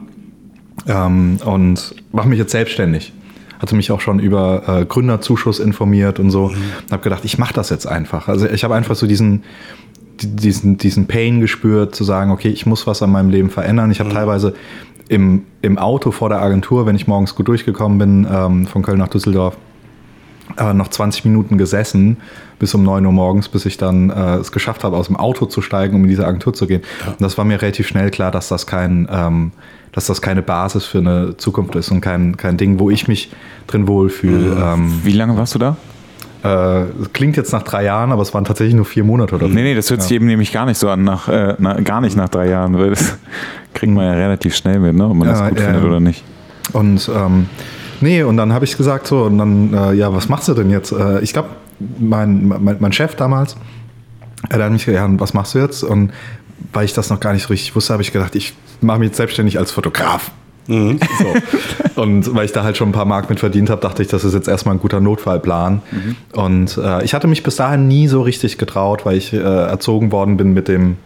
ähm, 0.86 1.38
und 1.44 1.94
mache 2.12 2.28
mich 2.28 2.38
jetzt 2.38 2.52
selbstständig. 2.52 3.12
Hatte 3.58 3.74
mich 3.76 3.90
auch 3.92 4.00
schon 4.00 4.20
über 4.20 4.62
äh, 4.80 4.84
Gründerzuschuss 4.86 5.58
informiert 5.60 6.18
und 6.18 6.30
so. 6.30 6.44
Und 6.46 6.92
habe 6.92 7.02
gedacht, 7.02 7.24
ich 7.24 7.36
mache 7.38 7.52
das 7.52 7.68
jetzt 7.70 7.86
einfach. 7.86 8.26
Also 8.28 8.46
ich 8.48 8.64
habe 8.64 8.74
einfach 8.74 8.94
so 8.96 9.06
diesen, 9.06 9.42
die- 10.20 10.34
diesen, 10.34 10.78
diesen 10.78 11.06
Pain 11.06 11.40
gespürt, 11.40 11.94
zu 11.94 12.04
sagen, 12.04 12.30
okay, 12.30 12.48
ich 12.48 12.64
muss 12.64 12.86
was 12.86 13.02
an 13.02 13.10
meinem 13.12 13.28
Leben 13.30 13.50
verändern. 13.50 13.90
Ich 13.90 14.00
habe 14.00 14.10
teilweise 14.10 14.54
im, 15.08 15.42
im 15.60 15.76
Auto 15.76 16.10
vor 16.10 16.28
der 16.30 16.40
Agentur, 16.40 16.86
wenn 16.86 16.96
ich 16.96 17.06
morgens 17.06 17.34
gut 17.34 17.48
durchgekommen 17.48 17.98
bin, 17.98 18.26
ähm, 18.32 18.66
von 18.66 18.82
Köln 18.82 18.98
nach 18.98 19.08
Düsseldorf, 19.08 19.56
äh, 20.58 20.72
noch 20.72 20.88
20 20.88 21.24
Minuten 21.24 21.58
gesessen 21.58 22.18
bis 22.58 22.74
um 22.74 22.82
9 22.82 23.04
Uhr 23.06 23.12
morgens, 23.12 23.48
bis 23.48 23.64
ich 23.66 23.76
dann 23.78 24.10
äh, 24.10 24.36
es 24.36 24.52
geschafft 24.52 24.84
habe, 24.84 24.96
aus 24.96 25.06
dem 25.06 25.16
Auto 25.16 25.46
zu 25.46 25.62
steigen, 25.62 25.96
um 25.96 26.02
in 26.04 26.10
diese 26.10 26.26
Agentur 26.26 26.52
zu 26.52 26.66
gehen. 26.66 26.82
Und 27.06 27.20
das 27.20 27.38
war 27.38 27.44
mir 27.44 27.60
relativ 27.60 27.88
schnell 27.88 28.10
klar, 28.10 28.30
dass 28.30 28.48
das 28.48 28.66
kein, 28.66 29.08
ähm, 29.10 29.52
dass 29.92 30.06
das 30.06 30.20
keine 30.20 30.42
Basis 30.42 30.84
für 30.84 30.98
eine 30.98 31.36
Zukunft 31.36 31.74
ist 31.76 31.90
und 31.90 32.00
kein, 32.00 32.36
kein 32.36 32.56
Ding, 32.56 32.78
wo 32.78 32.90
ich 32.90 33.08
mich 33.08 33.32
drin 33.66 33.88
wohlfühle. 33.88 34.56
Ähm, 34.62 35.00
wie 35.04 35.12
lange 35.12 35.36
warst 35.36 35.54
du 35.54 35.58
da? 35.58 35.76
äh, 36.42 36.84
klingt 37.12 37.36
jetzt 37.36 37.52
nach 37.52 37.62
drei 37.62 37.84
Jahren, 37.84 38.12
aber 38.12 38.22
es 38.22 38.32
waren 38.32 38.44
tatsächlich 38.44 38.74
nur 38.74 38.84
vier 38.84 39.04
Monate 39.04 39.34
oder 39.34 39.48
so. 39.48 39.52
Nee, 39.52 39.62
nee, 39.62 39.74
das 39.74 39.90
hört 39.90 40.02
sich 40.02 40.12
eben 40.12 40.26
nämlich 40.26 40.52
gar 40.52 40.66
nicht 40.66 40.78
so 40.78 40.88
an, 40.88 41.04
nach, 41.04 41.28
äh, 41.28 41.54
na, 41.58 41.80
gar 41.80 42.00
nicht 42.00 42.16
nach 42.16 42.28
drei 42.28 42.48
Jahren, 42.48 42.78
weil 42.78 42.90
das 42.90 43.18
kriegt 43.74 43.92
man 43.92 44.06
ja 44.06 44.12
relativ 44.12 44.54
schnell 44.54 44.78
mit, 44.80 44.94
ne? 44.94 45.06
ob 45.06 45.14
man 45.14 45.28
das 45.28 45.40
Ja, 45.40 45.48
gut 45.48 45.58
ja, 45.58 45.64
findet 45.64 45.82
ja. 45.82 45.88
oder 45.88 46.00
nicht. 46.00 46.24
Und 46.72 47.10
ähm, 47.14 47.46
nee, 48.00 48.22
und 48.22 48.36
dann 48.36 48.52
habe 48.52 48.64
ich 48.64 48.76
gesagt 48.76 49.06
so, 49.06 49.24
und 49.24 49.38
dann, 49.38 49.74
äh, 49.74 49.92
ja, 49.94 50.12
was 50.12 50.28
machst 50.28 50.48
du 50.48 50.54
denn 50.54 50.70
jetzt? 50.70 50.92
Äh, 50.92 51.20
ich 51.20 51.32
glaube, 51.32 51.48
mein, 51.98 52.48
mein, 52.48 52.76
mein 52.78 52.92
Chef 52.92 53.14
damals, 53.14 53.54
äh, 54.48 54.56
der 54.56 54.64
hat 54.64 54.72
mich 54.72 54.84
gesagt, 54.84 55.10
ja, 55.10 55.20
was 55.20 55.34
machst 55.34 55.54
du 55.54 55.58
jetzt? 55.58 55.82
Und 55.82 56.12
weil 56.72 56.84
ich 56.84 56.92
das 56.92 57.10
noch 57.10 57.20
gar 57.20 57.32
nicht 57.32 57.42
so 57.42 57.48
richtig 57.48 57.74
wusste, 57.74 57.92
habe 57.92 58.02
ich 58.02 58.12
gedacht, 58.12 58.34
ich 58.34 58.54
mache 58.80 58.98
mich 58.98 59.08
jetzt 59.08 59.16
selbstständig 59.16 59.58
als 59.58 59.70
Fotograf. 59.70 60.30
So. 61.18 62.02
Und 62.02 62.34
weil 62.34 62.44
ich 62.44 62.52
da 62.52 62.62
halt 62.62 62.76
schon 62.76 62.90
ein 62.90 62.92
paar 62.92 63.06
Mark 63.06 63.28
mit 63.28 63.40
verdient 63.40 63.70
habe, 63.70 63.80
dachte 63.80 64.02
ich, 64.02 64.08
das 64.08 64.24
ist 64.24 64.34
jetzt 64.34 64.46
erstmal 64.46 64.76
ein 64.76 64.80
guter 64.80 65.00
Notfallplan. 65.00 65.82
Und 66.32 66.78
äh, 66.78 67.02
ich 67.02 67.12
hatte 67.12 67.26
mich 67.26 67.42
bis 67.42 67.56
dahin 67.56 67.88
nie 67.88 68.06
so 68.06 68.22
richtig 68.22 68.56
getraut, 68.56 69.04
weil 69.04 69.16
ich 69.16 69.32
äh, 69.32 69.38
erzogen 69.38 70.12
worden 70.12 70.36
bin 70.36 70.52
mit 70.52 70.68
dem 70.68 70.96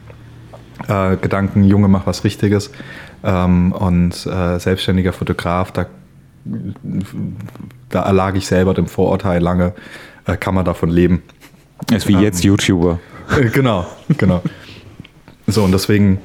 äh, 0.86 1.16
Gedanken, 1.16 1.64
Junge, 1.64 1.88
mach 1.88 2.06
was 2.06 2.24
Richtiges. 2.24 2.72
Ähm, 3.22 3.72
und 3.72 4.14
selbstständiger 4.14 5.14
Fotograf, 5.14 5.72
da, 5.72 5.86
da 7.88 8.02
erlag 8.02 8.34
ich 8.34 8.46
selber 8.46 8.74
dem 8.74 8.86
Vorurteil 8.86 9.42
lange, 9.42 9.74
äh, 10.26 10.36
kann 10.36 10.54
man 10.54 10.64
davon 10.64 10.90
leben. 10.90 11.22
Ist 11.90 12.08
wie 12.08 12.16
jetzt 12.16 12.44
YouTuber. 12.44 12.98
Äh, 13.36 13.46
genau, 13.50 13.86
genau. 14.18 14.42
So, 15.46 15.64
und 15.64 15.72
deswegen 15.72 16.18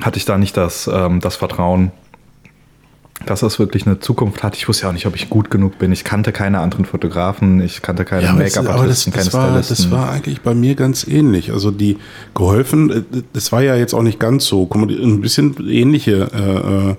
hatte 0.00 0.18
ich 0.18 0.24
da 0.24 0.38
nicht 0.38 0.56
das, 0.56 0.90
ähm, 0.92 1.20
das 1.20 1.36
Vertrauen, 1.36 1.92
dass 3.26 3.40
das 3.40 3.58
wirklich 3.58 3.86
eine 3.86 4.00
Zukunft 4.00 4.42
hat. 4.42 4.56
Ich 4.56 4.68
wusste 4.68 4.84
ja 4.84 4.88
auch 4.88 4.92
nicht, 4.92 5.06
ob 5.06 5.14
ich 5.16 5.30
gut 5.30 5.50
genug 5.50 5.78
bin. 5.78 5.92
Ich 5.92 6.04
kannte 6.04 6.32
keine 6.32 6.60
anderen 6.60 6.84
Fotografen, 6.84 7.60
ich 7.60 7.82
kannte 7.82 8.04
keine 8.04 8.22
das, 8.22 8.30
das, 8.36 8.56
Make-up-Artisten, 8.56 9.12
keine 9.12 9.24
das, 9.24 9.34
war, 9.34 9.52
das 9.52 9.66
Stylisten. 9.66 9.90
war 9.92 10.10
eigentlich 10.10 10.40
bei 10.40 10.54
mir 10.54 10.74
ganz 10.74 11.06
ähnlich. 11.06 11.52
Also 11.52 11.70
die 11.70 11.98
geholfen, 12.34 12.90
äh, 12.90 13.22
das 13.32 13.52
war 13.52 13.62
ja 13.62 13.76
jetzt 13.76 13.94
auch 13.94 14.02
nicht 14.02 14.18
ganz 14.18 14.46
so. 14.46 14.68
Ein 14.72 15.20
bisschen 15.20 15.56
ähnliche 15.68 16.28
äh, 16.32 16.90
äh, 16.90 16.96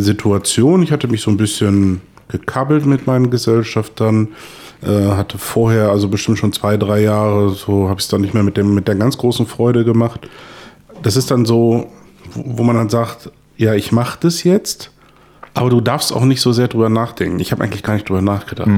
Situation. 0.00 0.82
Ich 0.82 0.92
hatte 0.92 1.08
mich 1.08 1.22
so 1.22 1.30
ein 1.30 1.36
bisschen 1.36 2.00
gekabbelt 2.28 2.86
mit 2.86 3.06
meinen 3.06 3.30
Gesellschaftern. 3.30 4.28
Äh, 4.82 5.10
hatte 5.12 5.38
vorher, 5.38 5.90
also 5.90 6.08
bestimmt 6.08 6.38
schon 6.38 6.52
zwei, 6.52 6.76
drei 6.76 7.00
Jahre, 7.00 7.50
so 7.50 7.88
habe 7.88 7.98
ich 7.98 8.04
es 8.04 8.08
dann 8.08 8.20
nicht 8.20 8.34
mehr 8.34 8.42
mit, 8.42 8.56
dem, 8.56 8.74
mit 8.74 8.88
der 8.88 8.94
ganz 8.94 9.16
großen 9.16 9.46
Freude 9.46 9.84
gemacht. 9.84 10.28
Das 11.02 11.16
ist 11.16 11.30
dann 11.30 11.46
so, 11.46 11.86
wo 12.34 12.62
man 12.62 12.76
dann 12.76 12.90
sagt, 12.90 13.30
ja, 13.56 13.74
ich 13.74 13.90
mache 13.90 14.18
das 14.20 14.44
jetzt, 14.44 14.90
aber 15.56 15.70
du 15.70 15.80
darfst 15.80 16.12
auch 16.12 16.24
nicht 16.24 16.40
so 16.40 16.52
sehr 16.52 16.68
drüber 16.68 16.88
nachdenken. 16.90 17.40
Ich 17.40 17.50
habe 17.50 17.64
eigentlich 17.64 17.82
gar 17.82 17.94
nicht 17.94 18.08
drüber 18.08 18.22
nachgedacht. 18.22 18.68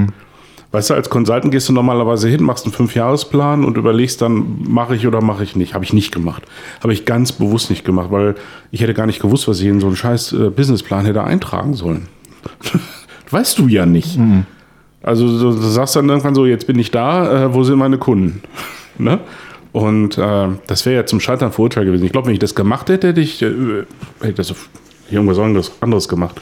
Weißt 0.71 0.91
du, 0.91 0.95
als 0.95 1.09
Consultant 1.09 1.51
gehst 1.51 1.69
du 1.69 1.73
normalerweise 1.73 2.29
hin, 2.29 2.43
machst 2.43 2.67
einen 2.67 2.75
Fünfjahresplan 2.75 3.65
und 3.65 3.77
überlegst 3.79 4.21
dann, 4.21 4.63
mache 4.69 4.95
ich 4.95 5.07
oder 5.07 5.23
mache 5.23 5.43
ich 5.43 5.57
nicht. 5.57 5.75
Habe 5.75 5.85
ich 5.85 5.93
nicht 5.93 6.13
gemacht. 6.13 6.43
Habe 6.83 6.93
ich 6.93 7.05
ganz 7.07 7.33
bewusst 7.33 7.71
nicht 7.71 7.85
gemacht, 7.85 8.11
weil 8.11 8.35
ich 8.71 8.83
hätte 8.83 8.95
gar 8.95 9.07
nicht 9.07 9.21
gewusst, 9.21 9.49
was 9.49 9.61
ich 9.61 9.67
in 9.67 9.81
so 9.81 9.87
einen 9.87 9.97
scheiß 9.97 10.33
äh, 10.35 10.51
Businessplan 10.51 11.07
hätte 11.07 11.25
eintragen 11.25 11.73
sollen. 11.75 12.07
weißt 13.31 13.59
du 13.59 13.67
ja 13.67 13.87
nicht. 13.87 14.19
Also 15.03 15.27
du, 15.27 15.59
du 15.59 15.67
sagst 15.67 15.97
dann 15.97 16.09
irgendwann 16.09 16.35
so, 16.35 16.45
jetzt 16.45 16.67
bin 16.67 16.79
ich 16.79 16.91
da, 16.91 17.47
äh, 17.47 17.55
wo 17.55 17.65
sind 17.65 17.79
meine 17.79 17.99
Kunden? 17.99 18.43
ne? 18.99 19.21
Und 19.73 20.19
äh, 20.19 20.49
das 20.67 20.85
wäre 20.87 20.97
ja 20.97 21.07
zum 21.07 21.19
Scheitern 21.21 21.51
verurteilt 21.51 21.87
gewesen. 21.87 22.05
Ich 22.05 22.13
glaube, 22.13 22.27
wenn 22.27 22.35
ich 22.35 22.41
das 22.41 22.55
gemacht 22.55 22.89
hätte, 22.91 23.09
hätte 23.09 23.21
ich, 23.21 23.41
äh, 23.43 23.47
hätte 24.21 24.29
ich 24.29 24.35
das 24.35 24.55
irgendwas 25.11 25.39
anderes, 25.39 25.73
anderes 25.81 26.09
gemacht. 26.09 26.41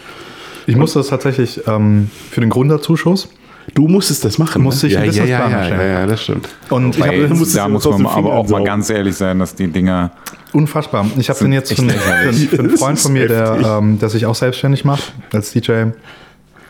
Ich 0.66 0.76
musste 0.76 0.98
das 0.98 1.08
tatsächlich 1.08 1.60
ähm, 1.66 2.10
für 2.30 2.40
den 2.40 2.50
Gründerzuschuss. 2.50 3.28
Du 3.74 3.88
musstest 3.88 4.24
das 4.24 4.38
machen. 4.38 4.62
Musste 4.62 4.86
ich 4.86 4.92
ja, 4.92 5.00
einen 5.00 5.12
ja, 5.12 5.24
ja, 5.24 5.50
ja, 5.50 5.68
ja, 5.68 5.82
ja, 5.82 6.06
das 6.06 6.22
stimmt. 6.22 6.48
Und 6.70 6.96
ich 6.96 7.02
habe 7.04 7.28
musst 7.28 7.54
du 7.54 7.58
da 7.58 7.68
muss 7.68 7.84
man 7.84 8.06
aber 8.06 8.34
auch 8.34 8.48
mal 8.48 8.62
ganz 8.62 8.90
ehrlich 8.90 9.16
sein, 9.16 9.38
dass 9.40 9.54
die 9.54 9.66
Dinger. 9.68 10.12
unfassbar. 10.52 11.06
Ich 11.18 11.28
habe 11.28 11.38
den 11.40 11.52
jetzt 11.52 11.72
für, 11.72 11.82
einen- 11.82 12.76
Freund 12.76 12.98
von 12.98 13.12
mir, 13.12 13.26
der, 13.26 13.78
ähm, 13.78 13.98
der 13.98 14.08
sich 14.08 14.24
auch 14.26 14.34
selbstständig 14.36 14.84
macht 14.84 15.12
als 15.32 15.50
DJ. 15.50 15.86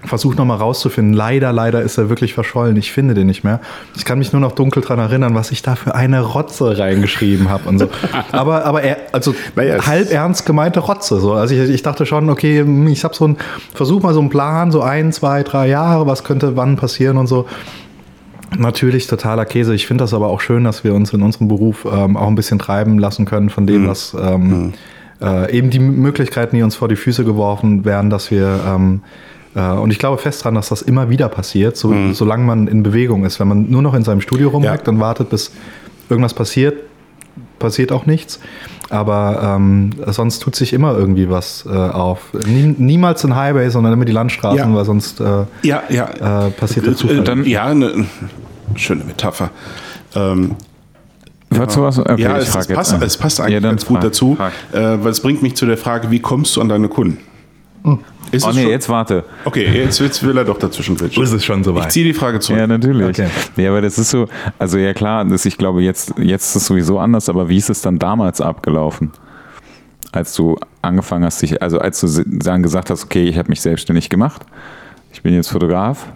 Versucht 0.04 0.38
nochmal 0.38 0.58
rauszufinden. 0.58 1.14
Leider, 1.14 1.52
leider 1.52 1.82
ist 1.82 1.98
er 1.98 2.08
wirklich 2.08 2.34
verschollen. 2.34 2.76
Ich 2.76 2.92
finde 2.92 3.14
den 3.14 3.26
nicht 3.26 3.44
mehr. 3.44 3.60
Ich 3.96 4.04
kann 4.04 4.18
mich 4.18 4.32
nur 4.32 4.40
noch 4.40 4.52
dunkel 4.52 4.82
dran 4.82 4.98
erinnern, 4.98 5.34
was 5.34 5.50
ich 5.50 5.62
da 5.62 5.74
für 5.74 5.94
eine 5.94 6.20
Rotze 6.20 6.78
reingeschrieben 6.78 7.48
habe 7.48 7.68
und 7.68 7.78
so. 7.78 7.88
Aber, 8.32 8.64
aber 8.64 8.82
er, 8.82 8.98
also 9.12 9.34
Naja, 9.54 9.86
halb 9.86 10.12
ernst 10.12 10.46
gemeinte 10.46 10.80
Rotze. 10.80 11.18
So. 11.20 11.32
Also 11.32 11.54
ich, 11.54 11.70
ich 11.70 11.82
dachte 11.82 12.06
schon, 12.06 12.28
okay, 12.28 12.64
ich 12.88 13.04
habe 13.04 13.14
so 13.14 13.26
ein, 13.26 13.36
versuch 13.74 14.02
mal 14.02 14.14
so 14.14 14.20
einen 14.20 14.28
Plan, 14.28 14.70
so 14.70 14.82
ein, 14.82 15.12
zwei, 15.12 15.42
drei 15.42 15.68
Jahre, 15.68 16.06
was 16.06 16.24
könnte 16.24 16.56
wann 16.56 16.76
passieren 16.76 17.16
und 17.16 17.26
so. 17.26 17.46
Natürlich 18.56 19.06
totaler 19.06 19.44
Käse. 19.44 19.74
Ich 19.74 19.86
finde 19.86 20.04
das 20.04 20.14
aber 20.14 20.28
auch 20.28 20.40
schön, 20.40 20.64
dass 20.64 20.84
wir 20.84 20.94
uns 20.94 21.12
in 21.12 21.22
unserem 21.22 21.48
Beruf 21.48 21.86
ähm, 21.90 22.16
auch 22.16 22.28
ein 22.28 22.36
bisschen 22.36 22.58
treiben 22.58 22.98
lassen 22.98 23.24
können 23.24 23.50
von 23.50 23.66
dem, 23.66 23.88
was 23.88 24.14
ähm, 24.18 24.72
äh, 25.20 25.56
eben 25.56 25.70
die 25.70 25.80
Möglichkeiten, 25.80 26.56
die 26.56 26.62
uns 26.62 26.76
vor 26.76 26.88
die 26.88 26.96
Füße 26.96 27.24
geworfen 27.24 27.84
werden, 27.84 28.10
dass 28.10 28.30
wir 28.30 28.60
ähm, 28.66 29.00
äh, 29.04 29.08
und 29.60 29.90
ich 29.90 29.98
glaube 29.98 30.18
fest 30.20 30.44
dran, 30.44 30.54
dass 30.54 30.68
das 30.68 30.82
immer 30.82 31.08
wieder 31.08 31.28
passiert, 31.28 31.76
so, 31.76 31.94
solange 32.12 32.44
man 32.44 32.68
in 32.68 32.82
Bewegung 32.82 33.24
ist. 33.24 33.40
Wenn 33.40 33.48
man 33.48 33.70
nur 33.70 33.82
noch 33.82 33.94
in 33.94 34.02
seinem 34.04 34.20
Studio 34.20 34.50
rumhackt 34.50 34.86
Ja. 34.86 34.92
und 34.92 35.00
wartet, 35.00 35.30
bis 35.30 35.50
irgendwas 36.10 36.34
passiert, 36.34 36.82
passiert 37.58 37.90
auch 37.92 38.06
nichts. 38.06 38.38
Aber 38.90 39.56
ähm, 39.56 39.90
sonst 40.06 40.40
tut 40.40 40.54
sich 40.54 40.72
immer 40.72 40.96
irgendwie 40.96 41.28
was 41.28 41.64
äh, 41.66 41.70
auf. 41.74 42.20
Nie, 42.46 42.74
niemals 42.78 43.24
ein 43.24 43.34
Highway, 43.34 43.68
sondern 43.70 43.92
immer 43.94 44.04
die 44.04 44.12
Landstraßen, 44.12 44.58
Ja. 44.58 44.74
weil 44.74 44.84
sonst 44.84 45.20
äh, 45.20 45.44
Ja, 45.62 45.82
ja. 45.88 46.46
äh, 46.46 46.50
passiert 46.50 46.84
Äh, 46.84 46.88
der 46.90 46.96
Zufall. 46.96 47.24
Dann, 47.24 47.44
ja, 47.44 47.64
eine 47.64 48.06
schöne 48.76 49.04
Metapher. 49.04 49.50
Ähm, 50.14 50.54
Wolltest 51.50 51.76
du 51.78 51.82
was? 51.82 51.98
Okay, 51.98 52.22
ja, 52.22 52.36
ich 52.38 52.42
es, 52.48 52.48
es, 52.56 52.68
jetzt 52.68 52.74
passt, 52.74 53.02
es 53.02 53.16
passt 53.16 53.40
eigentlich 53.40 53.62
ganz 53.62 53.86
gut 53.86 53.96
frag, 53.98 54.02
dazu, 54.04 54.36
äh, 54.72 54.78
weil 54.78 55.08
es 55.10 55.20
bringt 55.20 55.42
mich 55.42 55.56
zu 55.56 55.64
der 55.66 55.78
Frage, 55.78 56.10
wie 56.10 56.20
kommst 56.20 56.54
du 56.56 56.60
an 56.60 56.68
deine 56.68 56.88
Kunden? 56.88 57.18
Ist 58.32 58.44
Oh 58.44 58.50
es 58.50 58.56
nee, 58.56 58.62
schon- 58.62 58.70
jetzt 58.70 58.88
warte. 58.88 59.24
Okay, 59.44 59.66
jetzt, 59.72 59.98
jetzt 60.00 60.22
will 60.22 60.36
er 60.36 60.44
doch 60.44 60.58
dazwischen 60.58 60.96
quetschen. 60.96 61.22
ist 61.22 61.32
es 61.32 61.44
schon 61.44 61.60
Ich 61.60 61.66
soweit. 61.66 61.92
ziehe 61.92 62.04
die 62.04 62.14
Frage 62.14 62.40
zurück. 62.40 62.58
Ja, 62.58 62.66
natürlich. 62.66 63.06
Okay. 63.08 63.28
Ja, 63.56 63.70
aber 63.70 63.80
das 63.82 63.98
ist 63.98 64.10
so, 64.10 64.26
also 64.58 64.78
ja 64.78 64.92
klar, 64.94 65.24
das, 65.24 65.44
ich 65.44 65.56
glaube, 65.58 65.82
jetzt, 65.82 66.14
jetzt 66.18 66.50
ist 66.50 66.56
es 66.56 66.66
sowieso 66.66 66.98
anders, 66.98 67.28
aber 67.28 67.48
wie 67.48 67.56
ist 67.56 67.70
es 67.70 67.80
dann 67.82 67.98
damals 67.98 68.40
abgelaufen? 68.40 69.12
Als 70.12 70.34
du 70.34 70.56
angefangen 70.82 71.24
hast, 71.24 71.42
dich, 71.42 71.60
also 71.62 71.78
als 71.78 72.00
du 72.00 72.24
dann 72.26 72.62
gesagt 72.62 72.90
hast, 72.90 73.04
okay, 73.04 73.24
ich 73.28 73.36
habe 73.38 73.48
mich 73.48 73.60
selbstständig 73.60 74.08
gemacht, 74.08 74.42
ich 75.12 75.22
bin 75.22 75.34
jetzt 75.34 75.48
Fotograf 75.48 76.06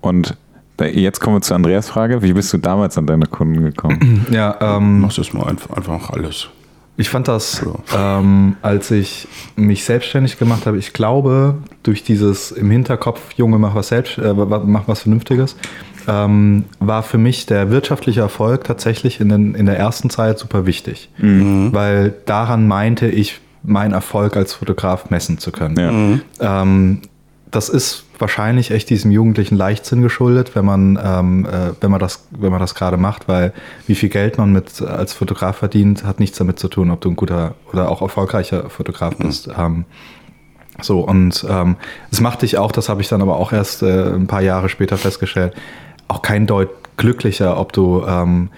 und 0.00 0.36
da, 0.78 0.86
jetzt 0.86 1.20
kommen 1.20 1.36
wir 1.36 1.40
zur 1.42 1.56
Andreas 1.56 1.88
Frage, 1.88 2.22
wie 2.22 2.32
bist 2.32 2.52
du 2.52 2.58
damals 2.58 2.96
an 2.96 3.06
deine 3.06 3.26
Kunden 3.26 3.62
gekommen? 3.64 4.26
Ja, 4.30 4.56
ähm, 4.78 5.00
Machst 5.02 5.18
das 5.18 5.32
mal 5.34 5.46
einfach, 5.46 5.76
einfach 5.76 6.10
alles. 6.10 6.48
Ich 7.00 7.08
fand 7.08 7.28
das, 7.28 7.64
ähm, 7.96 8.56
als 8.60 8.90
ich 8.90 9.26
mich 9.56 9.84
selbstständig 9.84 10.38
gemacht 10.38 10.66
habe, 10.66 10.76
ich 10.76 10.92
glaube, 10.92 11.54
durch 11.82 12.04
dieses 12.04 12.52
im 12.52 12.70
Hinterkopf, 12.70 13.32
Junge, 13.36 13.58
mach 13.58 13.74
was 13.74 13.88
selbst, 13.88 14.18
äh, 14.18 14.34
mach 14.34 14.86
was 14.86 15.00
Vernünftiges, 15.00 15.56
ähm, 16.06 16.66
war 16.78 17.02
für 17.02 17.16
mich 17.16 17.46
der 17.46 17.70
wirtschaftliche 17.70 18.20
Erfolg 18.20 18.64
tatsächlich 18.64 19.18
in, 19.18 19.30
den, 19.30 19.54
in 19.54 19.64
der 19.64 19.78
ersten 19.78 20.10
Zeit 20.10 20.38
super 20.38 20.66
wichtig. 20.66 21.08
Weil 21.72 22.14
daran 22.26 22.68
meinte 22.68 23.08
ich, 23.08 23.40
meinen 23.62 23.92
Erfolg 23.92 24.36
als 24.36 24.52
Fotograf 24.52 25.08
messen 25.08 25.38
zu 25.38 25.52
können. 25.52 26.20
Ja. 26.38 26.62
Ähm, 26.62 27.00
das 27.50 27.70
ist 27.70 28.04
wahrscheinlich 28.20 28.70
echt 28.70 28.90
diesem 28.90 29.10
jugendlichen 29.10 29.56
Leichtsinn 29.56 30.02
geschuldet, 30.02 30.54
wenn 30.54 30.64
man, 30.64 30.98
ähm, 31.02 31.46
äh, 31.46 31.72
wenn 31.80 31.90
man 31.90 32.00
das, 32.00 32.26
wenn 32.30 32.50
man 32.50 32.60
das 32.60 32.74
gerade 32.74 32.96
macht, 32.96 33.28
weil 33.28 33.52
wie 33.86 33.94
viel 33.94 34.08
Geld 34.08 34.38
man 34.38 34.52
mit 34.52 34.82
als 34.82 35.12
Fotograf 35.12 35.56
verdient, 35.56 36.04
hat 36.04 36.20
nichts 36.20 36.38
damit 36.38 36.58
zu 36.58 36.68
tun, 36.68 36.90
ob 36.90 37.00
du 37.00 37.10
ein 37.10 37.16
guter 37.16 37.54
oder 37.72 37.88
auch 37.88 38.02
erfolgreicher 38.02 38.70
Fotograf 38.70 39.16
bist. 39.16 39.48
Ähm, 39.56 39.84
so, 40.80 41.00
und 41.00 41.44
ähm, 41.48 41.76
es 42.10 42.20
macht 42.20 42.42
dich 42.42 42.56
auch, 42.58 42.72
das 42.72 42.88
habe 42.88 43.00
ich 43.02 43.08
dann 43.08 43.22
aber 43.22 43.36
auch 43.36 43.52
erst 43.52 43.82
äh, 43.82 44.14
ein 44.14 44.26
paar 44.26 44.42
Jahre 44.42 44.68
später 44.68 44.96
festgestellt, 44.96 45.54
auch 46.08 46.22
kein 46.22 46.46
Deut 46.46 46.70
glücklicher, 46.96 47.58
ob 47.58 47.72
du, 47.72 48.04
ähm, 48.06 48.50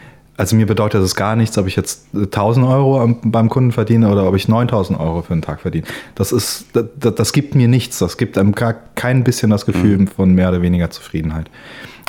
also 0.42 0.56
mir 0.56 0.66
bedeutet 0.66 1.00
es 1.04 1.14
gar 1.14 1.36
nichts, 1.36 1.56
ob 1.56 1.68
ich 1.68 1.76
jetzt 1.76 2.08
1000 2.16 2.66
Euro 2.66 3.00
am, 3.00 3.18
beim 3.22 3.48
Kunden 3.48 3.70
verdiene 3.70 4.10
oder 4.10 4.26
ob 4.26 4.34
ich 4.34 4.48
9000 4.48 4.98
Euro 4.98 5.22
für 5.22 5.34
einen 5.34 5.40
Tag 5.40 5.60
verdiene. 5.60 5.86
Das 6.16 6.32
ist, 6.32 6.66
das, 6.72 7.14
das 7.14 7.32
gibt 7.32 7.54
mir 7.54 7.68
nichts, 7.68 8.00
das 8.00 8.16
gibt 8.16 8.36
einem 8.36 8.50
gar 8.50 8.74
kein 8.96 9.22
bisschen 9.22 9.50
das 9.50 9.66
Gefühl 9.66 10.08
von 10.08 10.34
mehr 10.34 10.48
oder 10.48 10.60
weniger 10.60 10.90
Zufriedenheit. 10.90 11.48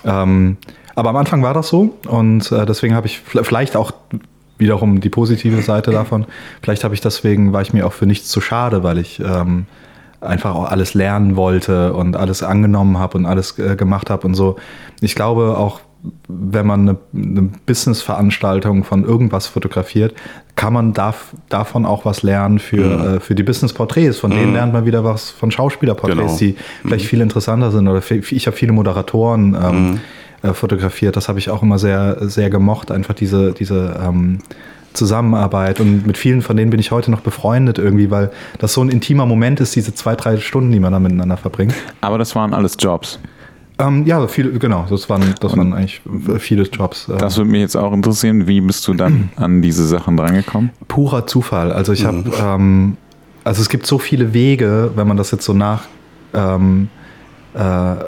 Ähm, 0.03 0.57
aber 0.95 1.11
am 1.11 1.15
Anfang 1.15 1.43
war 1.43 1.53
das 1.53 1.67
so 1.67 1.95
und 2.07 2.51
äh, 2.51 2.65
deswegen 2.65 2.95
habe 2.95 3.05
ich 3.05 3.19
vielleicht 3.19 3.75
auch 3.75 3.91
wiederum 4.57 4.99
die 4.99 5.09
positive 5.09 5.61
Seite 5.61 5.91
davon. 5.91 6.25
Vielleicht 6.63 6.83
habe 6.83 6.95
ich 6.95 7.01
deswegen, 7.01 7.53
war 7.53 7.61
ich 7.61 7.71
mir 7.71 7.85
auch 7.85 7.93
für 7.93 8.07
nichts 8.07 8.29
zu 8.29 8.41
schade, 8.41 8.81
weil 8.81 8.97
ich 8.97 9.19
ähm, 9.19 9.67
einfach 10.21 10.55
auch 10.55 10.71
alles 10.71 10.95
lernen 10.95 11.35
wollte 11.35 11.93
und 11.93 12.15
alles 12.15 12.41
angenommen 12.41 12.97
habe 12.97 13.15
und 13.15 13.27
alles 13.27 13.59
äh, 13.59 13.75
gemacht 13.75 14.09
habe 14.09 14.25
und 14.25 14.33
so. 14.33 14.55
Ich 15.01 15.13
glaube 15.13 15.55
auch, 15.55 15.81
wenn 16.27 16.67
man 16.67 16.81
eine, 16.81 16.97
eine 17.13 17.49
Business-Veranstaltung 17.65 18.83
von 18.83 19.05
irgendwas 19.05 19.47
fotografiert, 19.47 20.13
kann 20.55 20.73
man 20.73 20.93
darf, 20.93 21.33
davon 21.49 21.85
auch 21.85 22.05
was 22.05 22.23
lernen 22.23 22.59
für, 22.59 23.15
äh, 23.15 23.19
für 23.19 23.35
die 23.35 23.43
Business-Porträts. 23.43 24.19
Von 24.19 24.31
denen 24.31 24.53
lernt 24.53 24.73
man 24.73 24.85
wieder 24.85 25.03
was 25.03 25.29
von 25.29 25.51
Schauspielerporträts, 25.51 26.37
Genau. 26.37 26.37
die 26.37 26.55
vielleicht 26.85 27.05
viel 27.05 27.21
interessanter 27.21 27.71
sind. 27.71 27.87
Oder 27.87 28.01
ich 28.09 28.47
habe 28.47 28.57
viele 28.57 28.73
Moderatoren 28.73 29.55
ähm, 29.61 29.99
äh, 30.41 30.53
fotografiert. 30.53 31.15
Das 31.15 31.29
habe 31.29 31.39
ich 31.39 31.49
auch 31.49 31.63
immer 31.63 31.79
sehr, 31.79 32.17
sehr 32.29 32.49
gemocht. 32.49 32.91
Einfach 32.91 33.13
diese, 33.13 33.53
diese 33.53 33.99
ähm, 34.03 34.39
Zusammenarbeit. 34.93 35.79
Und 35.79 36.05
mit 36.05 36.17
vielen 36.17 36.41
von 36.41 36.57
denen 36.57 36.69
bin 36.69 36.79
ich 36.79 36.91
heute 36.91 37.11
noch 37.11 37.21
befreundet 37.21 37.77
irgendwie, 37.77 38.11
weil 38.11 38.31
das 38.59 38.73
so 38.73 38.83
ein 38.83 38.89
intimer 38.89 39.25
Moment 39.25 39.59
ist, 39.59 39.75
diese 39.75 39.95
zwei, 39.95 40.15
drei 40.15 40.37
Stunden, 40.37 40.71
die 40.71 40.79
man 40.79 40.91
da 40.93 40.99
miteinander 40.99 41.37
verbringt. 41.37 41.73
Aber 42.01 42.17
das 42.17 42.35
waren 42.35 42.53
alles 42.53 42.75
Jobs. 42.79 43.19
Ähm, 43.79 44.05
ja, 44.05 44.25
viele, 44.27 44.51
genau, 44.59 44.85
das 44.89 45.09
waren, 45.09 45.33
das 45.39 45.57
waren 45.57 45.73
eigentlich 45.73 46.01
viele 46.39 46.63
Jobs. 46.63 47.09
äh, 47.09 47.17
Das 47.17 47.37
würde 47.37 47.49
mich 47.49 47.61
jetzt 47.61 47.75
auch 47.75 47.91
interessieren, 47.91 48.47
wie 48.47 48.61
bist 48.61 48.87
du 48.87 48.93
dann 48.93 49.29
an 49.35 49.61
diese 49.61 49.87
Sachen 49.87 50.15
drangekommen? 50.17 50.69
purer 50.87 51.25
Zufall. 51.25 51.71
Also 51.71 51.91
ich 51.93 52.05
habe, 52.05 52.23
ähm, 52.39 52.97
also 53.43 53.61
es 53.61 53.69
gibt 53.69 53.87
so 53.87 53.97
viele 53.97 54.33
Wege, 54.33 54.91
wenn 54.95 55.07
man 55.07 55.17
das 55.17 55.31
jetzt 55.31 55.45
so 55.45 55.53
nach 55.53 55.85
ähm, 56.33 56.89
äh, 57.55 57.93
äh, 57.93 58.05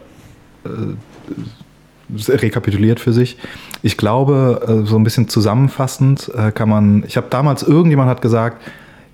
rekapituliert 2.27 2.99
für 2.99 3.13
sich. 3.13 3.37
Ich 3.81 3.97
glaube, 3.97 4.61
äh, 4.83 4.87
so 4.87 4.95
ein 4.95 5.03
bisschen 5.03 5.27
zusammenfassend 5.27 6.31
äh, 6.35 6.51
kann 6.51 6.69
man, 6.69 7.03
ich 7.07 7.17
habe 7.17 7.27
damals, 7.29 7.63
irgendjemand 7.63 8.09
hat 8.09 8.21
gesagt, 8.21 8.61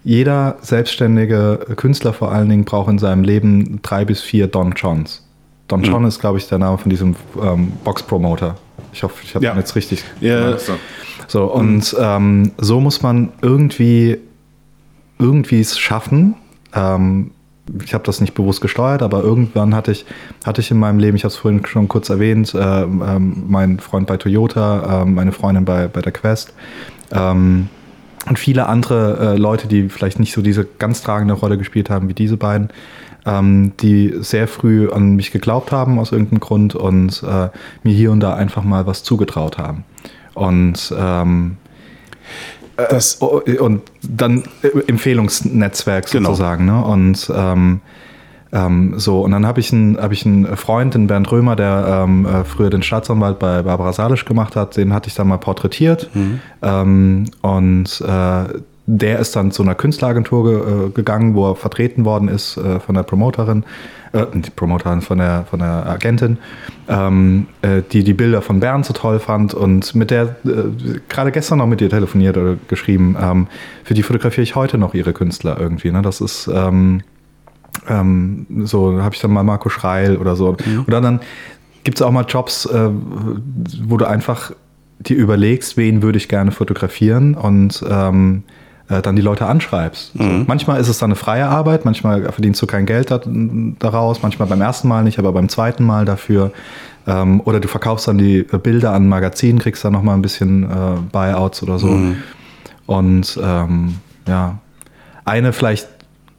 jeder 0.03 0.57
selbstständige 0.61 1.59
Künstler 1.77 2.11
vor 2.11 2.31
allen 2.31 2.49
Dingen 2.49 2.65
braucht 2.65 2.89
in 2.89 2.99
seinem 2.99 3.23
Leben 3.23 3.79
drei 3.83 4.03
bis 4.03 4.21
vier 4.21 4.47
Don 4.47 4.73
Johns. 4.75 5.25
Don 5.71 5.83
John 5.83 6.03
ist, 6.05 6.19
glaube 6.19 6.37
ich, 6.37 6.47
der 6.47 6.57
Name 6.57 6.77
von 6.77 6.89
diesem 6.89 7.15
ähm, 7.41 7.71
Box-Promoter. 7.83 8.55
Ich 8.93 9.03
hoffe, 9.03 9.15
ich 9.23 9.33
habe 9.35 9.45
Ja. 9.45 9.53
ihn 9.53 9.57
jetzt 9.57 9.75
richtig 9.75 10.03
Ja, 10.19 10.57
so, 11.27 11.45
und 11.45 11.95
ähm, 11.97 12.51
so 12.57 12.81
muss 12.81 13.01
man 13.01 13.31
irgendwie, 13.41 14.17
irgendwie 15.17 15.61
es 15.61 15.79
schaffen. 15.79 16.35
Ähm, 16.75 17.31
ich 17.81 17.93
habe 17.93 18.03
das 18.03 18.19
nicht 18.19 18.33
bewusst 18.33 18.59
gesteuert, 18.59 19.01
aber 19.01 19.23
irgendwann 19.23 19.73
hatte 19.73 19.91
ich, 19.93 20.05
hatte 20.45 20.59
ich 20.59 20.71
in 20.71 20.77
meinem 20.79 20.99
Leben, 20.99 21.15
ich 21.15 21.23
habe 21.23 21.31
es 21.31 21.37
vorhin 21.37 21.65
schon 21.65 21.87
kurz 21.87 22.09
erwähnt, 22.09 22.53
ähm, 22.59 23.01
ähm, 23.07 23.43
mein 23.47 23.79
Freund 23.79 24.07
bei 24.07 24.17
Toyota, 24.17 25.03
ähm, 25.03 25.13
meine 25.13 25.31
Freundin 25.31 25.63
bei, 25.63 25.87
bei 25.87 26.01
der 26.01 26.11
Quest 26.11 26.53
ähm, 27.13 27.69
und 28.27 28.37
viele 28.37 28.65
andere 28.67 29.35
äh, 29.35 29.37
Leute, 29.37 29.67
die 29.67 29.87
vielleicht 29.87 30.19
nicht 30.19 30.33
so 30.33 30.41
diese 30.41 30.67
ganz 30.79 31.01
tragende 31.01 31.33
Rolle 31.33 31.57
gespielt 31.57 31.89
haben 31.89 32.09
wie 32.09 32.13
diese 32.13 32.35
beiden, 32.35 32.69
ähm, 33.25 33.71
die 33.81 34.13
sehr 34.21 34.47
früh 34.47 34.89
an 34.89 35.15
mich 35.15 35.31
geglaubt 35.31 35.71
haben 35.71 35.99
aus 35.99 36.11
irgendeinem 36.11 36.39
Grund 36.39 36.75
und 36.75 37.23
äh, 37.23 37.49
mir 37.83 37.93
hier 37.93 38.11
und 38.11 38.19
da 38.19 38.33
einfach 38.35 38.63
mal 38.63 38.85
was 38.87 39.03
zugetraut 39.03 39.57
haben. 39.57 39.83
Und 40.33 40.93
ähm, 40.97 41.57
das, 42.89 43.21
Oh, 43.21 43.41
und 43.59 43.81
dann 44.01 44.43
äh, 44.63 44.69
Empfehlungsnetzwerk 44.87 46.09
Genau. 46.09 46.29
sozusagen. 46.29 46.65
Ne? 46.65 46.83
Und 46.83 47.31
ähm, 47.35 47.81
ähm, 48.53 48.93
so, 48.97 49.21
und 49.21 49.31
dann 49.31 49.45
habe 49.45 49.59
ich, 49.59 49.71
einen- 49.71 49.97
hab 49.97 50.11
ich 50.11 50.25
einen 50.25 50.57
Freund, 50.57 50.93
den 50.93 51.07
Bernd 51.07 51.31
Römer, 51.31 51.55
der 51.55 52.03
ähm, 52.05 52.25
äh, 52.25 52.43
früher 52.43 52.69
den 52.69 52.81
Staatsanwalt 52.83 53.39
bei 53.39 53.61
Barbara 53.61 53.93
Salisch 53.93 54.25
gemacht 54.25 54.55
hat, 54.55 54.75
den 54.77 54.93
hatte 54.93 55.07
ich 55.09 55.15
dann 55.15 55.27
mal 55.27 55.37
porträtiert. 55.37 56.09
Ähm, 56.61 57.25
und 57.41 58.01
äh, 58.05 58.43
der 58.87 59.19
ist 59.19 59.35
dann 59.35 59.51
zu 59.51 59.63
einer 59.63 59.75
Künstleragentur 59.75 60.43
ge 60.43 60.87
äh, 60.87 60.89
gegangen, 60.89 61.35
wo 61.35 61.49
er 61.51 61.55
vertreten 61.55 62.03
worden 62.03 62.27
ist 62.27 62.57
äh, 62.57 62.79
von 62.79 62.95
der 62.95 63.03
Promoterin, 63.03 63.63
äh, 64.11 64.25
die 64.33 64.49
Promoterin, 64.49 65.01
von 65.01 65.19
der, 65.19 65.45
von 65.49 65.59
der 65.59 65.85
Agentin, 65.85 66.37
ähm, 66.89 67.47
äh, 67.61 67.81
die 67.91 68.03
die 68.03 68.13
Bilder 68.13 68.41
von 68.41 68.59
Bernd 68.59 68.85
so 68.85 68.93
toll 68.93 69.19
fand 69.19 69.53
und 69.53 69.93
mit 69.93 70.11
der 70.11 70.35
äh, 70.45 70.99
gerade 71.09 71.31
gestern 71.31 71.59
noch 71.59 71.67
mit 71.67 71.81
ihr 71.81 71.89
telefoniert 71.89 72.37
oder 72.37 72.57
geschrieben. 72.67 73.15
Ähm, 73.21 73.47
für 73.83 73.93
die 73.93 74.03
fotografiere 74.03 74.43
ich 74.43 74.55
heute 74.55 74.77
noch 74.77 74.93
ihre 74.93 75.13
Künstler 75.13 75.57
irgendwie. 75.59 75.91
Ne? 75.91 76.01
Das 76.01 76.19
ist 76.19 76.49
ähm, 76.53 77.01
ähm, 77.87 78.45
so, 78.65 79.01
habe 79.01 79.15
ich 79.15 79.21
dann 79.21 79.31
mal 79.31 79.43
Marco 79.43 79.69
Schreil 79.69 80.17
oder 80.17 80.35
so. 80.35 80.57
Oder 80.87 81.01
dann 81.01 81.21
gibt 81.83 81.97
es 81.97 82.01
auch 82.01 82.11
mal 82.11 82.25
Jobs, 82.27 82.65
äh, 82.65 82.89
wo 83.83 83.97
du 83.97 84.05
einfach 84.05 84.51
dir 84.99 85.17
überlegst, 85.17 85.77
wen 85.77 86.01
würde 86.01 86.17
ich 86.17 86.27
gerne 86.27 86.51
fotografieren 86.51 87.33
und 87.33 87.83
ähm, 87.89 88.43
äh, 88.91 89.01
dann 89.01 89.15
die 89.15 89.21
Leute 89.21 89.45
anschreibst. 89.45 90.11
So. 90.13 90.23
Manchmal 90.23 90.79
ist 90.79 90.87
es 90.87 90.99
dann 90.99 91.11
eine 91.11 91.15
freie 91.15 91.47
Arbeit, 91.47 91.85
manchmal 91.85 92.31
verdienst 92.31 92.61
du 92.61 92.67
kein 92.67 92.85
Geld 92.85 93.09
da, 93.09 93.21
daraus, 93.79 94.21
manchmal 94.21 94.47
beim 94.47 94.61
ersten 94.61 94.87
Mal 94.87 95.03
nicht, 95.03 95.17
aber 95.17 95.31
beim 95.31 95.49
zweiten 95.49 95.83
Mal 95.83 96.05
dafür. 96.05 96.51
Ähm, 97.07 97.41
oder 97.45 97.59
du 97.59 97.67
verkaufst 97.67 98.07
dann 98.07 98.17
die 98.17 98.43
Bilder 98.43 98.93
an 98.93 99.07
Magazinen, 99.07 99.59
kriegst 99.59 99.83
dann 99.83 99.93
nochmal 99.93 100.15
ein 100.15 100.21
bisschen 100.21 100.63
äh, 100.63 100.97
Buyouts 101.11 101.63
oder 101.63 101.79
so. 101.79 101.87
Und 102.85 103.39
ähm, 103.41 103.95
ja, 104.27 104.59
eine 105.25 105.53
vielleicht 105.53 105.87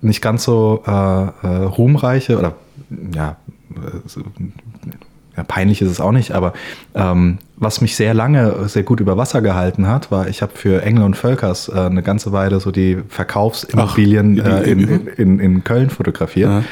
nicht 0.02 0.20
ganz 0.20 0.44
so 0.44 0.82
äh, 0.86 0.90
äh, 0.90 1.64
ruhmreiche 1.64 2.38
oder 2.38 2.54
ja, 3.14 3.36
äh, 3.70 4.08
ja, 5.36 5.44
peinlich 5.44 5.80
ist 5.80 5.90
es 5.90 6.00
auch 6.00 6.12
nicht, 6.12 6.32
aber 6.32 6.52
ähm, 6.94 7.38
was 7.56 7.80
mich 7.80 7.96
sehr 7.96 8.12
lange 8.12 8.68
sehr 8.68 8.82
gut 8.82 9.00
über 9.00 9.16
Wasser 9.16 9.40
gehalten 9.40 9.88
hat, 9.88 10.10
war, 10.10 10.28
ich 10.28 10.42
habe 10.42 10.52
für 10.54 10.82
Engel 10.82 11.04
und 11.04 11.16
Völkers 11.16 11.68
äh, 11.68 11.78
eine 11.78 12.02
ganze 12.02 12.32
Weile 12.32 12.60
so 12.60 12.70
die 12.70 12.98
Verkaufsimmobilien 13.08 14.38
äh, 14.38 14.62
in, 14.64 14.80
in, 14.80 15.06
in, 15.06 15.40
in 15.40 15.64
Köln 15.64 15.90
fotografiert. 15.90 16.50
Ja. 16.50 16.62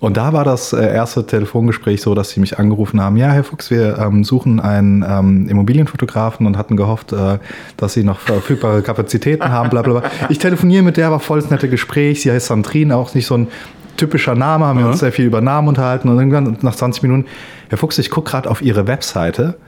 Und 0.00 0.16
da 0.16 0.32
war 0.32 0.44
das 0.44 0.72
äh, 0.72 0.94
erste 0.94 1.26
Telefongespräch 1.26 2.00
so, 2.02 2.14
dass 2.14 2.30
sie 2.30 2.40
mich 2.40 2.58
angerufen 2.58 3.00
haben, 3.00 3.16
ja, 3.16 3.30
Herr 3.30 3.42
Fuchs, 3.42 3.70
wir 3.70 3.98
ähm, 3.98 4.22
suchen 4.22 4.60
einen 4.60 5.04
ähm, 5.06 5.48
Immobilienfotografen 5.48 6.46
und 6.46 6.56
hatten 6.56 6.76
gehofft, 6.76 7.12
äh, 7.12 7.38
dass 7.76 7.94
Sie 7.94 8.04
noch 8.04 8.20
verfügbare 8.20 8.82
Kapazitäten 8.82 9.50
haben, 9.50 9.70
bla 9.70 9.82
bla 9.82 10.00
bla. 10.00 10.10
Ich 10.28 10.38
telefoniere 10.38 10.84
mit 10.84 10.96
der, 10.96 11.10
war 11.10 11.18
voll 11.18 11.40
das 11.40 11.50
nette 11.50 11.68
Gespräch. 11.68 12.22
Sie 12.22 12.30
heißt 12.30 12.46
Sandrine, 12.46 12.96
auch 12.96 13.12
nicht 13.14 13.26
so 13.26 13.36
ein 13.36 13.48
typischer 13.98 14.34
Name, 14.34 14.64
haben 14.64 14.78
wir 14.78 14.86
uns 14.86 15.00
sehr 15.00 15.12
viel 15.12 15.26
über 15.26 15.40
Namen 15.40 15.68
unterhalten 15.68 16.08
und 16.08 16.18
irgendwann 16.18 16.56
nach 16.62 16.74
20 16.74 17.02
Minuten, 17.02 17.26
Herr 17.68 17.78
Fuchs, 17.78 17.98
ich 17.98 18.10
gucke 18.10 18.30
gerade 18.30 18.48
auf 18.50 18.62
Ihre 18.62 18.86
Webseite. 18.86 19.58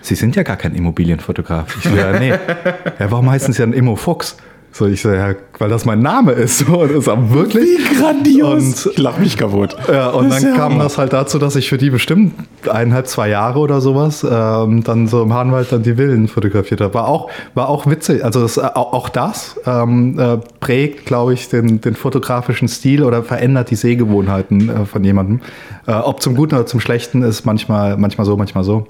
Sie 0.00 0.14
sind 0.14 0.36
ja 0.36 0.44
gar 0.44 0.56
kein 0.56 0.74
Immobilienfotograf. 0.74 1.76
Ich 1.76 1.90
so, 1.90 1.96
ja, 1.96 2.18
nee. 2.18 2.30
Ja, 2.98 3.10
warum 3.10 3.28
heißen 3.30 3.52
Sie 3.52 3.60
dann 3.60 3.72
Immo 3.72 3.96
Fuchs? 3.96 4.36
So, 4.78 4.86
ich 4.86 5.02
so, 5.02 5.10
ja, 5.10 5.34
weil 5.58 5.68
das 5.68 5.84
mein 5.84 5.98
Name 5.98 6.30
ist. 6.30 6.58
So, 6.58 6.78
und 6.82 6.94
das 6.94 7.08
ist 7.08 7.34
wirklich. 7.34 7.64
Wie 7.64 7.98
grandios. 7.98 8.86
Und, 8.86 8.92
ich 8.92 8.98
lach 8.98 9.18
mich 9.18 9.36
kaputt. 9.36 9.76
ja, 9.92 10.10
und 10.10 10.30
dann 10.30 10.40
ja 10.40 10.52
kam 10.52 10.74
Hammer. 10.74 10.84
das 10.84 10.98
halt 10.98 11.12
dazu, 11.12 11.40
dass 11.40 11.56
ich 11.56 11.68
für 11.68 11.78
die 11.78 11.90
bestimmt 11.90 12.32
eineinhalb, 12.70 13.08
zwei 13.08 13.28
Jahre 13.28 13.58
oder 13.58 13.80
sowas 13.80 14.24
ähm, 14.24 14.84
dann 14.84 15.08
so 15.08 15.20
im 15.24 15.34
Hahnwald 15.34 15.72
dann 15.72 15.82
die 15.82 15.96
Villen 15.96 16.28
fotografiert 16.28 16.80
habe. 16.80 16.94
War 16.94 17.08
auch, 17.08 17.28
war 17.54 17.68
auch 17.68 17.88
witzig. 17.88 18.24
Also 18.24 18.40
das, 18.40 18.56
auch, 18.56 18.92
auch 18.92 19.08
das 19.08 19.58
ähm, 19.66 20.16
äh, 20.16 20.36
prägt, 20.60 21.06
glaube 21.06 21.34
ich, 21.34 21.48
den, 21.48 21.80
den 21.80 21.96
fotografischen 21.96 22.68
Stil 22.68 23.02
oder 23.02 23.24
verändert 23.24 23.70
die 23.70 23.76
Sehgewohnheiten 23.76 24.68
äh, 24.68 24.86
von 24.86 25.02
jemandem. 25.02 25.40
Äh, 25.88 25.94
ob 25.94 26.22
zum 26.22 26.36
Guten 26.36 26.54
oder 26.54 26.66
zum 26.66 26.78
Schlechten 26.78 27.22
ist 27.24 27.44
manchmal, 27.44 27.96
manchmal 27.96 28.26
so, 28.26 28.36
manchmal 28.36 28.62
so. 28.62 28.86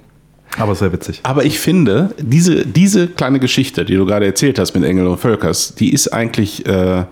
Aber 0.56 0.74
sehr 0.74 0.92
witzig. 0.92 1.20
Aber 1.22 1.44
ich 1.44 1.58
finde, 1.58 2.14
diese, 2.18 2.66
diese 2.66 3.08
kleine 3.08 3.38
Geschichte, 3.38 3.84
die 3.84 3.94
du 3.94 4.06
gerade 4.06 4.26
erzählt 4.26 4.58
hast 4.58 4.74
mit 4.74 4.84
Engel 4.84 5.06
und 5.06 5.18
Völkers, 5.18 5.74
die 5.74 5.92
ist 5.92 6.08
eigentlich, 6.08 6.66
äh, 6.66 7.04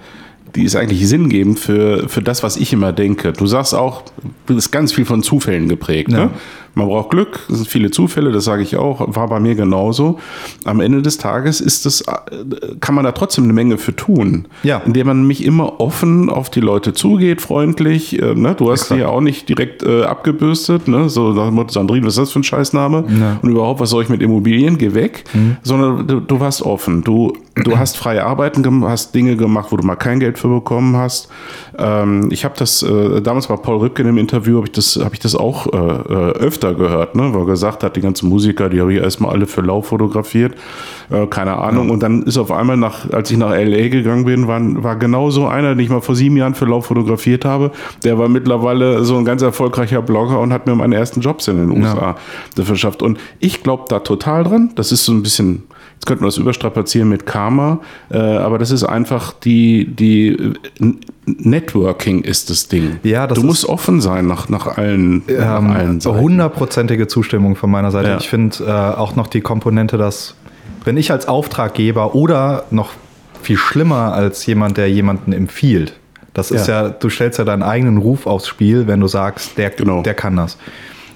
die 0.55 0.64
ist 0.64 0.74
eigentlich 0.74 1.07
sinngebend 1.07 1.59
für, 1.59 2.09
für 2.09 2.22
das, 2.22 2.43
was 2.43 2.57
ich 2.57 2.72
immer 2.72 2.93
denke. 2.93 3.32
Du 3.32 3.47
sagst 3.47 3.74
auch, 3.74 4.03
du 4.47 4.55
bist 4.55 4.72
ganz 4.72 4.93
viel 4.93 5.05
von 5.05 5.22
Zufällen 5.22 5.68
geprägt. 5.68 6.11
Ja. 6.11 6.26
Ne? 6.26 6.30
Man 6.79 6.89
braucht 6.89 7.09
Glück, 7.09 7.41
es 7.49 7.57
sind 7.57 7.68
viele 7.68 7.91
Zufälle, 7.91 8.33
das 8.33 8.45
sage 8.45 8.62
ich 8.62 8.77
auch, 8.77 9.03
war 9.16 9.29
bei 9.29 9.41
mir 9.41 9.55
genauso. 9.55 10.18
Am 10.66 10.81
Ende 10.81 11.01
des 11.01 11.16
Tages 11.16 11.62
ist 11.62 11.87
das, 11.87 12.03
äh, 12.03 12.12
kann 12.81 12.95
man 12.95 13.03
da 13.07 13.12
trotzdem 13.12 13.45
eine 13.45 13.55
Menge 13.55 13.79
für 13.79 13.97
tun. 13.97 14.47
Ja. 14.62 14.83
Indem 14.85 15.07
man 15.07 15.27
mich 15.27 15.43
immer 15.43 15.81
offen 15.81 16.29
auf 16.29 16.51
die 16.51 16.61
Leute 16.61 16.93
zugeht, 16.93 17.41
freundlich. 17.41 18.20
Äh, 18.20 18.35
ne? 18.35 18.55
Du 18.55 18.70
hast 18.70 18.83
Exakt. 18.83 18.99
die 18.99 19.03
ja 19.05 19.09
auch 19.09 19.22
nicht 19.22 19.49
direkt 19.49 19.85
äh, 19.85 20.03
abgebürstet, 20.03 20.87
ne? 20.87 21.09
so 21.09 21.33
Sandrine, 21.68 22.05
was 22.07 22.12
ist 22.14 22.18
das 22.20 22.33
für 22.33 22.41
ein 22.41 22.45
Scheißname? 22.45 23.05
Ja. 23.18 23.39
Und 23.41 23.49
überhaupt, 23.49 23.81
was 23.81 23.89
soll 23.89 24.03
ich 24.03 24.11
mit 24.11 24.20
Immobilien? 24.20 24.77
Geh 24.77 24.93
weg. 24.93 25.24
Mhm. 25.33 25.57
Sondern 25.62 26.07
du, 26.07 26.20
du 26.20 26.41
warst 26.41 26.61
offen. 26.61 27.03
Du, 27.03 27.33
du 27.55 27.79
hast 27.79 27.97
freie 27.97 28.22
Arbeiten 28.27 28.62
gemacht, 28.62 28.91
hast 28.91 29.14
Dinge 29.14 29.37
gemacht, 29.39 29.68
wo 29.70 29.79
du 29.79 29.87
mal 29.87 29.97
kein 29.97 30.20
Geld 30.20 30.39
für 30.39 30.49
bekommen 30.49 30.95
hast. 30.95 31.31
Ähm, 31.79 32.29
ich 32.31 32.45
habe 32.45 32.55
das, 32.59 32.83
äh, 32.83 33.22
damals 33.22 33.47
bei 33.47 33.57
Paul 33.57 33.79
Rübken 33.79 34.07
im 34.07 34.18
Interview, 34.18 34.57
habe 34.59 34.66
ich, 34.66 34.72
das- 34.72 35.01
hab 35.03 35.14
ich 35.14 35.20
das 35.20 35.35
auch 35.35 35.66
äh, 35.72 35.77
öfter 36.66 36.74
gehört, 36.74 37.14
ne? 37.14 37.32
weil 37.32 37.42
er 37.42 37.46
gesagt 37.46 37.82
hat, 37.82 37.96
die 37.96 38.00
ganzen 38.00 38.28
Musiker, 38.28 38.68
die 38.68 38.80
habe 38.80 38.92
ich 38.92 39.00
erstmal 39.00 39.32
alle 39.32 39.46
für 39.46 39.60
lau 39.60 39.82
fotografiert. 39.82 40.54
Äh, 41.10 41.26
keine 41.26 41.56
Ahnung. 41.58 41.90
Und 41.90 42.02
dann 42.02 42.22
ist 42.22 42.38
auf 42.38 42.50
einmal, 42.50 42.76
nach, 42.76 43.10
als 43.10 43.30
ich 43.30 43.36
nach 43.36 43.52
L.A. 43.52 43.88
gegangen 43.88 44.24
bin, 44.24 44.48
war, 44.48 44.60
war 44.82 44.96
genau 44.96 45.30
so 45.30 45.46
einer, 45.46 45.74
den 45.74 45.80
ich 45.80 45.90
mal 45.90 46.00
vor 46.00 46.14
sieben 46.14 46.36
Jahren 46.36 46.54
für 46.54 46.64
lau 46.64 46.80
fotografiert 46.80 47.44
habe. 47.44 47.70
Der 48.04 48.18
war 48.18 48.28
mittlerweile 48.28 49.04
so 49.04 49.16
ein 49.16 49.24
ganz 49.24 49.42
erfolgreicher 49.42 50.02
Blogger 50.02 50.40
und 50.40 50.52
hat 50.52 50.66
mir 50.66 50.74
meine 50.74 50.96
ersten 50.96 51.20
Jobs 51.20 51.48
in 51.48 51.56
den 51.56 51.70
USA 51.70 52.16
verschafft. 52.56 53.02
Und 53.02 53.18
ich 53.38 53.62
glaube 53.62 53.84
da 53.88 54.00
total 54.00 54.44
dran. 54.44 54.70
Das 54.74 54.92
ist 54.92 55.04
so 55.04 55.12
ein 55.12 55.22
bisschen, 55.22 55.64
jetzt 55.97 56.07
könnten 56.07 56.22
wir 56.22 56.28
das 56.28 56.38
überstrapazieren 56.38 57.09
mit 57.09 57.26
Karma, 57.26 57.80
äh, 58.11 58.16
aber 58.18 58.59
das 58.59 58.70
ist 58.70 58.84
einfach 58.84 59.32
die, 59.32 59.84
die 59.86 60.55
Networking 61.26 62.22
ist 62.22 62.51
das 62.51 62.68
Ding. 62.68 62.99
Ja, 63.03 63.26
das 63.26 63.38
du 63.38 63.44
musst 63.44 63.64
offen 63.68 64.01
sein 64.01 64.26
nach, 64.26 64.49
nach 64.49 64.76
allen, 64.78 65.22
nach 65.26 65.59
Ähm, 65.59 65.70
allen 65.70 66.01
Seiten. 66.01 66.18
hundertprozentige 66.20 67.09
Zustimmung 67.09 67.57
von 67.57 67.70
meiner 67.70 67.90
Seite. 67.90 68.11
Ja. 68.11 68.18
Ich 68.18 68.28
finde 68.28 68.57
äh, 68.64 68.70
auch 68.70 69.16
noch 69.16 69.26
die 69.26 69.40
Komponente, 69.40 69.97
dass 69.99 70.36
wenn 70.84 70.97
ich 70.97 71.11
als 71.11 71.26
Auftraggeber 71.26 72.14
oder 72.14 72.64
noch 72.70 72.90
viel 73.42 73.57
schlimmer 73.57 74.12
als 74.12 74.47
jemand, 74.47 74.76
der 74.76 74.88
jemanden 74.90 75.32
empfiehlt, 75.32 75.94
das 76.34 76.51
ist 76.51 76.68
ja, 76.68 76.84
Ja. 76.84 76.88
du 76.90 77.09
stellst 77.09 77.38
ja 77.38 77.44
deinen 77.44 77.62
eigenen 77.62 77.97
Ruf 77.99 78.26
aufs 78.26 78.47
Spiel, 78.47 78.86
wenn 78.86 79.01
du 79.01 79.09
sagst, 79.09 79.59
der, 79.59 79.70
Genau. 79.70 80.03
der 80.03 80.14
kann 80.14 80.36
das. 80.36 80.59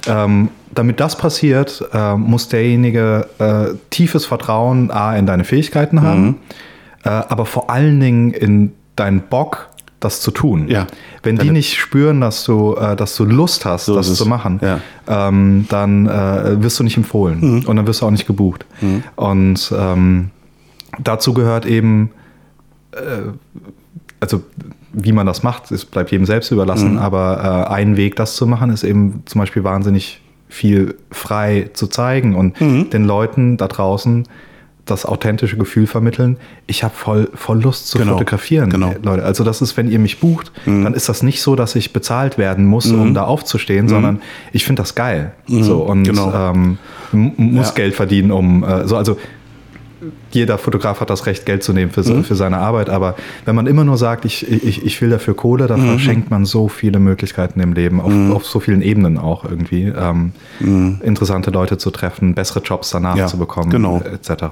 Ähm, 0.07 0.49
damit 0.75 1.01
das 1.01 1.17
passiert, 1.19 1.85
äh, 1.93 2.15
muss 2.15 2.49
derjenige 2.49 3.29
äh, 3.39 3.75
tiefes 3.91 4.25
Vertrauen 4.25 4.91
A 4.91 5.17
in 5.17 5.27
deine 5.27 5.45
Fähigkeiten 5.45 5.97
Mhm. 5.97 6.03
haben, 6.03 6.37
äh, 7.05 7.09
aber 7.09 7.45
vor 7.45 7.71
allen 7.71 7.99
Dingen 8.01 8.31
in 8.33 8.73
deinen 8.97 9.21
Bock, 9.23 9.69
das 9.99 10.21
zu 10.23 10.31
tun. 10.31 10.69
Ja. 10.69 10.87
Wenn 11.23 11.37
die 11.37 11.51
nicht 11.51 11.77
spüren, 11.77 12.23
dass 12.23 12.45
du, 12.45 12.75
äh, 12.77 12.97
dass 12.97 13.17
du 13.17 13.25
Lust 13.27 13.67
hast, 13.67 13.85
So 13.87 13.95
das 13.97 14.15
zu 14.15 14.25
machen, 14.27 14.59
Ja. 14.63 14.81
ähm, 15.29 15.67
dann 15.69 16.07
äh, 16.07 16.63
wirst 16.63 16.79
du 16.81 16.85
nicht 16.85 16.97
empfohlen 16.97 17.67
und 17.67 17.77
dann 17.77 17.87
wirst 17.87 18.01
du 18.01 18.07
auch 18.07 18.11
nicht 18.11 18.27
gebucht. 18.27 18.65
Und 19.17 19.73
ähm, 19.77 20.31
dazu 20.99 21.35
gehört 21.35 21.67
eben, 21.67 22.11
äh, 22.93 23.29
also 24.21 24.43
wie 24.93 25.13
man 25.13 25.27
das 25.27 25.43
macht, 25.43 25.71
es 25.71 25.85
bleibt 25.85 26.11
jedem 26.11 26.27
selbst 26.27 26.51
überlassen, 26.51 26.99
aber 26.99 27.67
äh, 27.69 27.73
ein 27.73 27.97
Weg, 27.97 28.17
das 28.17 28.37
zu 28.37 28.47
machen, 28.47 28.71
ist 28.71 28.83
eben 28.85 29.23
zum 29.27 29.41
Beispiel 29.41 29.65
wahnsinnig 29.65 30.21
viel 30.49 30.97
frei 31.13 31.71
zu 31.75 31.87
zeigen 31.87 32.35
und 32.35 32.59
den 32.61 33.05
Leuten 33.05 33.57
da 33.57 33.69
draußen 33.69 34.27
das 34.85 35.07
authentische 35.07 35.57
Gefühl 35.57 35.87
vermitteln, 35.87 36.37
ich 36.67 36.83
habe 36.83 36.93
voll, 36.95 37.29
voll 37.35 37.63
Lust 37.63 37.87
zu 37.89 37.99
Genau, 37.99 38.15
fotografieren, 38.15 38.71
genau. 38.71 38.93
Leute. 39.03 39.25
Also 39.25 39.45
das 39.45 39.63
ist, 39.63 39.77
wenn 39.77 39.89
ihr 39.89 40.01
mich 40.01 40.19
bucht, 40.19 40.51
dann 40.67 40.95
ist 40.95 41.09
das 41.09 41.23
nicht 41.23 41.43
so, 41.43 41.55
dass 41.55 41.77
ich 41.77 41.93
bezahlt 41.93 42.39
werden 42.39 42.65
muss, 42.65 42.91
um 42.91 43.15
da 43.15 43.25
aufzustehen, 43.25 43.89
sondern 43.89 44.21
ich 44.53 44.65
finde 44.65 44.83
das 44.83 44.95
geil. 44.97 45.33
So 45.47 45.83
und 45.83 46.03
genau. 46.03 46.33
ähm, 46.35 46.79
muss 47.13 47.69
Ja. 47.69 47.75
Geld 47.75 47.95
verdienen, 47.95 48.33
um 48.33 48.65
äh, 48.65 48.89
so 48.89 48.97
also 48.97 49.17
jeder 50.33 50.57
Fotograf 50.59 51.01
hat 51.01 51.11
das 51.11 51.27
Recht, 51.27 51.45
Geld 51.47 51.63
zu 51.63 51.73
nehmen 51.73 51.91
für, 51.91 52.03
Mhm. 52.03 52.25
für 52.25 52.35
seine 52.35 52.59
Arbeit, 52.59 52.89
aber 52.89 53.17
wenn 53.45 53.55
man 53.55 53.67
immer 53.67 53.85
nur 53.85 53.97
sagt, 53.99 54.25
ich, 54.25 54.51
ich, 54.51 54.85
ich 54.85 55.01
will 55.03 55.11
dafür 55.11 55.35
Kohle, 55.35 55.67
dann 55.67 55.81
Mhm. 55.83 55.87
verschenkt 55.89 56.31
man 56.31 56.45
so 56.45 56.69
viele 56.69 56.99
Möglichkeiten 57.01 57.61
im 57.61 57.73
Leben, 57.73 58.01
auf, 58.01 58.13
auf 58.31 58.47
so 58.47 58.61
vielen 58.61 58.81
Ebenen 58.83 59.19
auch 59.19 59.45
irgendwie, 59.45 59.85
ähm, 59.85 60.33
interessante 61.03 61.51
Leute 61.51 61.79
zu 61.79 61.91
treffen, 61.91 62.35
bessere 62.35 62.61
Jobs 62.61 62.91
danach 62.91 63.15
Mhm. 63.15 63.19
Ja, 63.21 63.27
zu 63.27 63.39
bekommen, 63.39 63.71
genau. 63.71 64.01
etc. 64.01 64.45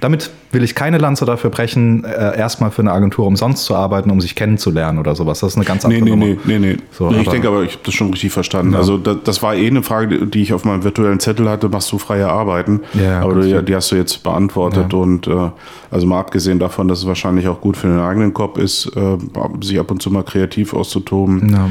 Damit 0.00 0.30
will 0.52 0.62
ich 0.62 0.74
keine 0.74 0.98
Lanze 0.98 1.24
dafür 1.24 1.50
brechen, 1.50 2.04
äh, 2.04 2.38
erstmal 2.38 2.70
für 2.70 2.82
eine 2.82 2.92
Agentur 2.92 3.26
umsonst 3.26 3.64
zu 3.64 3.74
arbeiten, 3.74 4.10
um 4.10 4.20
sich 4.20 4.36
kennenzulernen 4.36 4.98
oder 4.98 5.16
sowas. 5.16 5.40
Das 5.40 5.52
ist 5.52 5.56
eine 5.56 5.64
ganz 5.64 5.84
Nee, 5.84 5.96
andere 5.96 6.16
nee, 6.16 6.26
Nummer. 6.26 6.40
nee, 6.44 6.58
nee, 6.58 6.66
nee. 6.74 6.76
So, 6.92 7.10
nee 7.10 7.22
ich 7.22 7.28
denke 7.28 7.48
aber, 7.48 7.62
ich 7.64 7.72
habe 7.72 7.82
das 7.84 7.94
schon 7.94 8.10
richtig 8.10 8.32
verstanden. 8.32 8.72
Ja. 8.72 8.78
Also 8.78 8.96
das, 8.96 9.16
das 9.24 9.42
war 9.42 9.56
eh 9.56 9.66
eine 9.66 9.82
Frage, 9.82 10.26
die 10.26 10.42
ich 10.42 10.52
auf 10.52 10.64
meinem 10.64 10.84
virtuellen 10.84 11.18
Zettel 11.18 11.48
hatte, 11.48 11.68
machst 11.68 11.90
du 11.90 11.98
freie 11.98 12.28
Arbeiten? 12.28 12.82
Ja, 12.94 13.20
aber 13.20 13.34
du, 13.34 13.62
die 13.62 13.74
hast 13.74 13.90
du 13.90 13.96
jetzt 13.96 14.22
beantwortet 14.22 14.94
und 14.94 15.26
äh, 15.26 15.50
also 15.90 16.06
mal 16.06 16.20
abgesehen 16.20 16.58
davon, 16.58 16.86
dass 16.86 17.00
es 17.00 17.06
wahrscheinlich 17.06 17.48
auch 17.48 17.60
gut 17.60 17.76
für 17.76 17.88
den 17.88 17.98
eigenen 17.98 18.32
Kopf 18.32 18.58
ist, 18.58 18.92
äh, 18.96 19.16
sich 19.62 19.80
ab 19.80 19.90
und 19.90 20.00
zu 20.00 20.10
mal 20.10 20.22
kreativ 20.22 20.74
auszutoben. 20.74 21.50
Ja. 21.50 21.68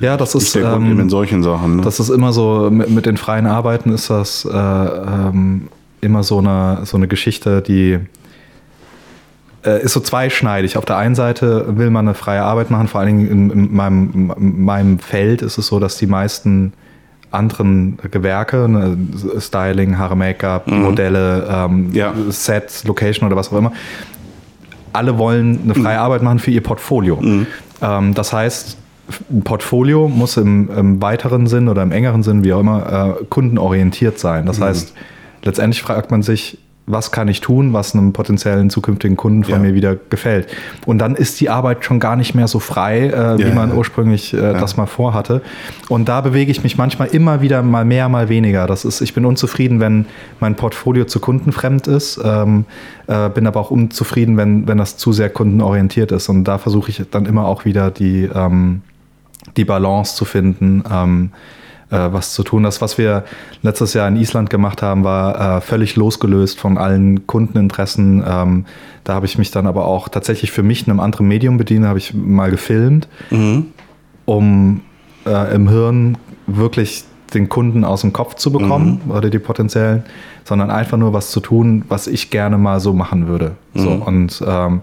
Ja, 0.00 0.16
das 0.16 0.34
Ist 0.34 0.56
eben 0.56 0.90
in 0.90 0.98
ähm, 1.00 1.10
solchen 1.10 1.44
Sachen. 1.44 1.76
Ne? 1.76 1.82
das 1.82 2.00
ist 2.00 2.08
immer 2.08 2.32
so, 2.32 2.68
mit, 2.72 2.90
mit 2.90 3.06
den 3.06 3.16
freien 3.16 3.46
Arbeiten 3.46 3.90
ist 3.90 4.10
das 4.10 4.44
äh, 4.44 4.56
ähm, 4.56 5.68
immer 6.06 6.22
so 6.22 6.38
eine, 6.38 6.80
so 6.84 6.96
eine 6.96 7.08
Geschichte, 7.08 7.60
die 7.62 7.98
äh, 9.64 9.82
ist 9.82 9.92
so 9.92 10.00
zweischneidig. 10.00 10.76
Auf 10.78 10.84
der 10.84 10.96
einen 10.96 11.14
Seite 11.14 11.76
will 11.76 11.90
man 11.90 12.06
eine 12.06 12.14
freie 12.14 12.42
Arbeit 12.42 12.70
machen, 12.70 12.88
vor 12.88 13.00
allen 13.00 13.18
Dingen 13.18 13.30
in, 13.30 13.50
in, 13.50 13.74
meinem, 13.74 14.32
in 14.38 14.64
meinem 14.64 14.98
Feld 14.98 15.42
ist 15.42 15.58
es 15.58 15.66
so, 15.66 15.80
dass 15.80 15.98
die 15.98 16.06
meisten 16.06 16.72
anderen 17.32 17.98
Gewerke, 18.10 18.68
ne, 18.68 18.96
Styling, 19.38 19.98
Haare, 19.98 20.16
Make-up, 20.16 20.68
Modelle, 20.68 21.46
ähm, 21.50 21.90
Ja. 21.92 22.14
Sets, 22.28 22.84
Location 22.84 23.26
oder 23.26 23.36
was 23.36 23.52
auch 23.52 23.58
immer, 23.58 23.72
alle 24.92 25.18
wollen 25.18 25.60
eine 25.64 25.74
freie 25.74 25.98
Arbeit 25.98 26.22
machen 26.22 26.38
für 26.38 26.50
ihr 26.50 26.62
Portfolio. 26.62 27.20
Ähm, 27.82 28.14
das 28.14 28.32
heißt, 28.32 28.78
ein 29.30 29.42
Portfolio 29.42 30.08
muss 30.08 30.36
im, 30.36 30.70
im 30.70 31.02
weiteren 31.02 31.46
Sinn 31.46 31.68
oder 31.68 31.82
im 31.82 31.92
engeren 31.92 32.22
Sinn, 32.22 32.44
wie 32.44 32.52
auch 32.52 32.60
immer, 32.60 33.16
äh, 33.20 33.24
kundenorientiert 33.24 34.18
sein. 34.18 34.46
Das 34.46 34.60
heißt, 34.60 34.94
letztendlich 35.46 35.82
fragt 35.82 36.10
man 36.10 36.22
sich, 36.22 36.58
was 36.88 37.10
kann 37.10 37.26
ich 37.26 37.40
tun, 37.40 37.72
was 37.72 37.94
einem 37.94 38.12
potenziellen 38.12 38.70
zukünftigen 38.70 39.16
Kunden 39.16 39.42
von 39.42 39.54
Ja. 39.54 39.58
mir 39.58 39.74
wieder 39.74 39.96
gefällt. 39.96 40.46
Und 40.86 40.98
dann 40.98 41.16
ist 41.16 41.40
die 41.40 41.50
Arbeit 41.50 41.84
schon 41.84 41.98
gar 41.98 42.14
nicht 42.14 42.36
mehr 42.36 42.46
so 42.46 42.60
frei, 42.60 43.08
äh, 43.08 43.38
wie 43.38 43.42
Ja, 43.42 43.54
man 43.54 43.70
ja. 43.70 43.74
ursprünglich 43.74 44.32
äh, 44.32 44.36
das 44.52 44.76
mal 44.76 44.86
vorhatte. 44.86 45.42
Und 45.88 46.08
da 46.08 46.20
bewege 46.20 46.48
ich 46.52 46.62
mich 46.62 46.78
manchmal 46.78 47.08
immer 47.08 47.40
wieder 47.40 47.64
mal 47.64 47.84
mehr, 47.84 48.08
mal 48.08 48.28
weniger. 48.28 48.68
Das 48.68 48.84
ist, 48.84 49.00
ich 49.00 49.14
bin 49.14 49.24
unzufrieden, 49.24 49.80
wenn 49.80 50.06
mein 50.38 50.54
Portfolio 50.54 51.06
zu 51.06 51.18
kundenfremd 51.18 51.88
ist, 51.88 52.20
ähm, 52.24 52.66
äh, 53.08 53.30
bin 53.30 53.48
aber 53.48 53.58
auch 53.58 53.72
unzufrieden, 53.72 54.36
wenn, 54.36 54.68
wenn 54.68 54.78
das 54.78 54.96
zu 54.96 55.12
sehr 55.12 55.28
kundenorientiert 55.28 56.12
ist. 56.12 56.28
Und 56.28 56.44
da 56.44 56.58
versuche 56.58 56.90
ich 56.92 57.02
dann 57.10 57.26
immer 57.26 57.46
auch 57.46 57.64
wieder 57.64 57.90
die, 57.90 58.30
ähm, 58.32 58.82
die 59.56 59.64
Balance 59.64 60.14
zu 60.14 60.24
finden, 60.24 60.84
ähm, 60.88 61.30
äh, 61.32 61.65
was 61.90 62.32
zu 62.34 62.42
tun. 62.42 62.62
Das, 62.64 62.80
was 62.80 62.98
wir 62.98 63.24
letztes 63.62 63.94
Jahr 63.94 64.08
in 64.08 64.16
Island 64.16 64.50
gemacht 64.50 64.82
haben, 64.82 65.04
war 65.04 65.58
äh, 65.58 65.60
völlig 65.60 65.94
losgelöst 65.96 66.58
von 66.58 66.78
allen 66.78 67.26
Kundeninteressen. 67.26 68.24
Ähm, 68.26 68.64
da 69.04 69.14
habe 69.14 69.26
ich 69.26 69.38
mich 69.38 69.52
dann 69.52 69.66
aber 69.68 69.84
auch 69.86 70.08
tatsächlich 70.08 70.50
für 70.50 70.62
mich 70.64 70.86
in 70.86 70.90
einem 70.90 71.00
anderen 71.00 71.28
Medium 71.28 71.58
bedient, 71.58 71.86
habe 71.86 71.98
ich 71.98 72.12
mal 72.14 72.50
gefilmt. 72.50 73.08
um 74.24 74.80
äh, 75.24 75.54
im 75.54 75.68
Hirn 75.68 76.18
wirklich 76.48 77.04
den 77.34 77.48
Kunden 77.48 77.84
aus 77.84 78.00
dem 78.00 78.12
Kopf 78.12 78.34
zu 78.34 78.50
bekommen 78.50 79.00
Mhm. 79.04 79.10
oder 79.12 79.30
die 79.30 79.38
potenziellen, 79.38 80.04
sondern 80.44 80.70
einfach 80.70 80.96
nur 80.96 81.12
was 81.12 81.30
zu 81.30 81.40
tun, 81.40 81.84
was 81.88 82.06
ich 82.08 82.30
gerne 82.30 82.58
mal 82.58 82.80
so 82.80 82.92
machen 82.92 83.28
würde. 83.28 83.52
So, 83.74 83.90
Mhm. 83.90 84.02
und 84.02 84.44
ähm, 84.46 84.82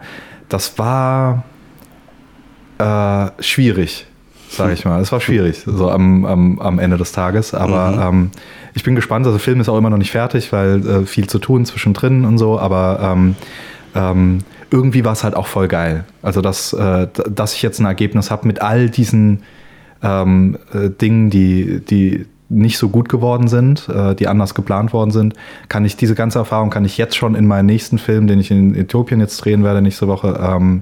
das 0.49 0.77
war 0.77 1.43
äh, 2.79 3.27
schwierig, 3.41 4.07
sage 4.55 4.73
ich 4.73 4.85
mal. 4.85 5.01
Es 5.01 5.11
war 5.11 5.19
schwierig, 5.19 5.63
so 5.65 5.89
am, 5.89 6.25
am, 6.25 6.59
am 6.59 6.79
Ende 6.79 6.97
des 6.97 7.11
Tages. 7.11 7.53
Aber 7.53 7.91
Mhm. 7.91 8.01
ähm, 8.01 8.31
ich 8.73 8.83
bin 8.83 8.95
gespannt. 8.95 9.25
Also 9.25 9.37
der 9.37 9.43
Film 9.43 9.59
ist 9.61 9.69
auch 9.69 9.77
immer 9.77 9.89
noch 9.89 9.97
nicht 9.97 10.11
fertig, 10.11 10.51
weil 10.53 10.85
äh, 10.87 11.05
viel 11.05 11.27
zu 11.27 11.39
tun 11.39 11.65
zwischendrin 11.65 12.25
und 12.25 12.37
so. 12.37 12.59
Aber 12.59 12.99
ähm, 13.01 13.35
ähm, 13.95 14.39
irgendwie 14.71 15.05
war 15.05 15.13
es 15.13 15.23
halt 15.23 15.35
auch 15.35 15.47
voll 15.47 15.67
geil. 15.67 16.05
Also 16.21 16.41
dass, 16.41 16.73
äh, 16.73 17.07
dass 17.29 17.53
ich 17.53 17.61
jetzt 17.61 17.79
ein 17.79 17.85
Ergebnis 17.85 18.31
habe 18.31 18.47
mit 18.47 18.61
all 18.61 18.89
diesen 18.89 19.43
ähm, 20.01 20.57
äh, 20.73 20.89
Dingen, 20.89 21.29
die, 21.29 21.79
die 21.79 22.25
nicht 22.49 22.77
so 22.77 22.89
gut 22.89 23.09
geworden 23.09 23.47
sind, 23.47 23.87
äh, 23.89 24.13
die 24.15 24.27
anders 24.27 24.53
geplant 24.53 24.93
worden 24.93 25.11
sind, 25.11 25.33
kann 25.69 25.85
ich 25.85 25.95
diese 25.95 26.13
ganze 26.13 26.39
Erfahrung 26.39 26.69
kann 26.69 26.85
ich 26.85 26.97
jetzt 26.97 27.15
schon 27.15 27.35
in 27.35 27.47
meinen 27.47 27.65
nächsten 27.65 27.97
Film, 27.97 28.27
den 28.27 28.39
ich 28.39 28.51
in 28.51 28.75
Äthiopien 28.75 29.19
jetzt 29.19 29.37
drehen 29.37 29.63
werde 29.63 29.81
nächste 29.81 30.07
Woche, 30.07 30.39
ähm, 30.39 30.81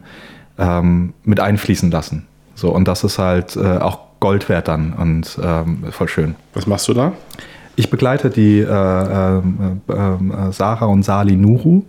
ähm, 0.57 1.13
mit 1.23 1.39
einfließen 1.39 1.89
lassen. 1.91 2.27
So 2.55 2.69
und 2.69 2.87
das 2.87 3.03
ist 3.03 3.17
halt 3.19 3.55
äh, 3.55 3.77
auch 3.77 3.99
Gold 4.19 4.49
wert 4.49 4.67
dann 4.67 4.93
und 4.93 5.39
ähm, 5.43 5.83
voll 5.89 6.07
schön. 6.07 6.35
Was 6.53 6.67
machst 6.67 6.87
du 6.87 6.93
da? 6.93 7.13
Ich 7.75 7.89
begleite 7.89 8.29
die 8.29 8.59
äh, 8.59 8.65
ähm, 8.67 9.81
äh, 9.89 9.93
äh, 9.93 10.51
Sarah 10.51 10.85
und 10.85 11.03
Sali 11.03 11.35
Nuru. 11.35 11.83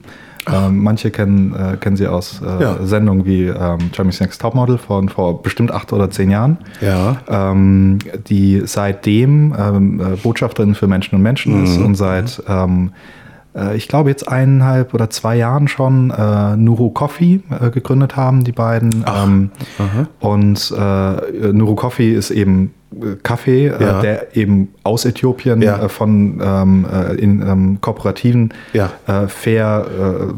Ähm, 0.51 0.83
manche 0.83 1.11
kennen, 1.13 1.55
äh, 1.55 1.77
kennen 1.77 1.97
sie 1.97 2.09
aus 2.09 2.41
äh, 2.43 2.63
Ja. 2.63 2.77
Sendungen 2.83 3.25
wie 3.27 3.45
ähm, 3.47 3.79
Germany's 3.93 4.19
Next 4.21 4.41
Topmodel 4.41 4.77
von 4.79 5.09
vor 5.09 5.41
bestimmt 5.41 5.71
acht 5.71 5.93
oder 5.93 6.11
zehn 6.11 6.31
Jahren. 6.31 6.59
Ja. 6.81 7.19
Ähm, 7.29 7.99
die 8.27 8.63
seitdem 8.65 9.55
ähm, 9.57 10.01
äh, 10.01 10.17
Botschafterin 10.17 10.75
für 10.75 10.89
Menschen 10.89 11.15
und 11.15 11.23
Menschen 11.23 11.63
ist 11.63 11.79
und 11.79 11.95
seit, 11.95 12.43
ähm, 12.49 12.91
äh, 12.91 13.22
ich 13.77 13.87
glaube, 13.89 14.09
jetzt 14.11 14.29
eineinhalb 14.29 14.95
oder 14.95 15.11
zwei 15.11 15.37
Jahren 15.37 15.69
schon 15.69 16.11
äh, 16.11 16.57
Nuru 16.57 16.91
Coffee 16.91 17.41
äh, 17.61 17.71
gegründet 17.71 18.17
haben, 18.17 18.45
die 18.45 18.53
beiden. 18.53 19.05
Ähm, 19.07 19.51
und 20.21 20.75
äh, 20.77 21.53
Nuru 21.53 21.75
Coffee 21.75 22.13
ist 22.15 22.31
eben 22.31 22.73
äh, 22.95 23.17
Kaffee, 23.23 23.67
Ja. 23.69 23.99
äh, 23.99 24.03
der 24.03 24.37
eben 24.37 24.69
aus 24.85 25.05
Äthiopien 25.05 25.61
Ja. 25.61 25.85
äh, 25.85 25.89
von 25.89 26.41
ähm, 26.43 26.87
äh, 26.91 27.15
in 27.17 27.43
ähm, 27.43 27.79
Kooperativen 27.81 28.55
Ja. 28.73 28.91
äh, 29.07 29.29
fair 29.29 29.87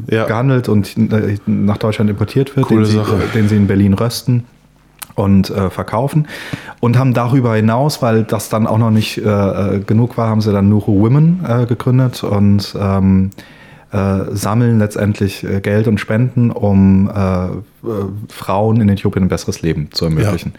äh, 0.09 0.17
gehandelt 0.27 0.69
und 0.69 0.97
äh, 0.97 1.37
nach 1.47 1.79
Deutschland 1.79 2.11
importiert 2.11 2.57
wird, 2.57 2.69
den, 2.71 2.85
sie, 2.85 3.01
den 3.35 3.49
sie 3.49 3.57
in 3.57 3.67
Berlin 3.67 3.95
rösten 3.95 4.45
und 5.15 5.51
äh, 5.51 5.71
verkaufen. 5.71 6.27
Und 6.81 6.99
haben 6.99 7.15
darüber 7.15 7.55
hinaus, 7.55 8.03
weil 8.03 8.25
das 8.25 8.49
dann 8.49 8.67
auch 8.67 8.79
noch 8.79 8.91
nicht 8.91 9.19
äh, 9.19 9.77
äh, 9.77 9.81
genug 9.81 10.17
war, 10.19 10.29
haben 10.29 10.41
sie 10.41 10.53
dann 10.53 10.69
Nuru 10.69 11.01
Women 11.01 11.45
äh, 11.47 11.67
gegründet 11.67 12.25
und 12.25 12.75
ähm, 12.79 13.31
äh, 13.95 14.35
sammeln 14.35 14.81
letztendlich 14.81 15.45
äh, 15.45 15.61
Geld 15.61 15.87
und 15.87 15.99
Spenden, 15.99 16.51
um 16.51 17.09
äh, 17.09 17.45
äh, 17.47 17.51
Frauen 18.29 18.81
in 18.81 18.89
Äthiopien 18.89 19.25
ein 19.25 19.29
besseres 19.29 19.63
Leben 19.63 19.89
zu 19.93 20.07
ermöglichen. 20.07 20.55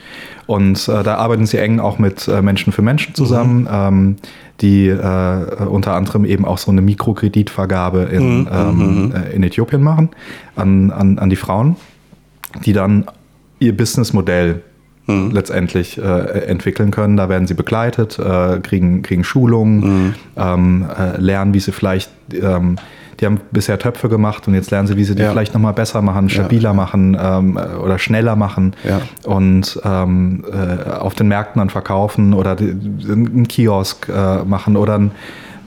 Und 0.46 0.88
äh, 0.88 1.04
da 1.04 1.16
arbeiten 1.16 1.46
sie 1.46 1.58
eng 1.58 1.82
auch 1.82 2.00
mit 2.00 2.30
äh, 2.30 2.42
Menschen 2.42 2.72
für 2.72 2.82
Menschen 2.82 3.14
zusammen, 3.14 3.68
ähm, 3.70 4.16
die 4.62 4.88
äh, 4.88 5.66
unter 5.66 5.96
anderem 5.96 6.24
eben 6.24 6.46
auch 6.46 6.58
so 6.58 6.72
eine 6.72 6.82
Mikrokreditvergabe 6.82 8.04
in, 8.04 8.48
ähm, 8.50 9.14
äh, 9.14 9.36
in 9.36 9.44
Äthiopien 9.44 9.84
machen 9.84 10.12
an, 10.56 10.92
an, 10.92 11.20
an 11.20 11.30
die 11.30 11.36
Frauen, 11.36 11.76
die 12.64 12.72
dann 12.72 13.06
ihr 13.60 13.76
Businessmodell 13.76 14.62
letztendlich 15.08 16.00
äh, 16.00 16.02
entwickeln 16.48 16.90
können. 16.90 17.16
Da 17.16 17.30
werden 17.30 17.46
sie 17.48 17.54
begleitet, 17.54 18.18
äh, 18.18 18.60
kriegen, 18.62 19.04
kriegen 19.04 19.24
Schulungen, 19.24 20.16
ähm, 20.36 20.84
äh, 20.98 21.18
lernen, 21.22 21.54
wie 21.54 21.60
sie 21.60 21.72
vielleicht, 21.72 22.10
ähm, 22.34 22.78
die 23.20 23.28
haben 23.28 23.40
bisher 23.52 23.78
Töpfe 23.78 24.10
gemacht 24.10 24.48
und 24.48 24.56
jetzt 24.56 24.72
lernen 24.72 24.88
sie, 24.88 24.98
wie 24.98 25.04
sie 25.04 25.14
die 25.14 25.22
Ja. 25.22 25.30
vielleicht 25.32 25.54
nochmal 25.54 25.74
besser 25.74 26.02
machen, 26.02 26.28
stabiler 26.30 26.74
machen 26.74 27.16
ähm, 27.22 27.56
äh, 27.56 27.76
oder 27.78 28.00
schneller 28.00 28.36
machen 28.36 28.74
Ja. 28.84 29.00
und 29.32 29.80
ähm, 29.86 30.44
äh, 30.52 30.90
auf 30.90 31.14
den 31.14 31.28
Märkten 31.28 31.60
dann 31.60 31.70
verkaufen 31.70 32.34
oder 32.34 32.56
die, 32.56 32.72
einen 33.08 33.48
Kiosk 33.48 34.10
äh, 34.10 34.44
machen 34.44 34.76
oder 34.76 34.96
ein, 34.98 35.12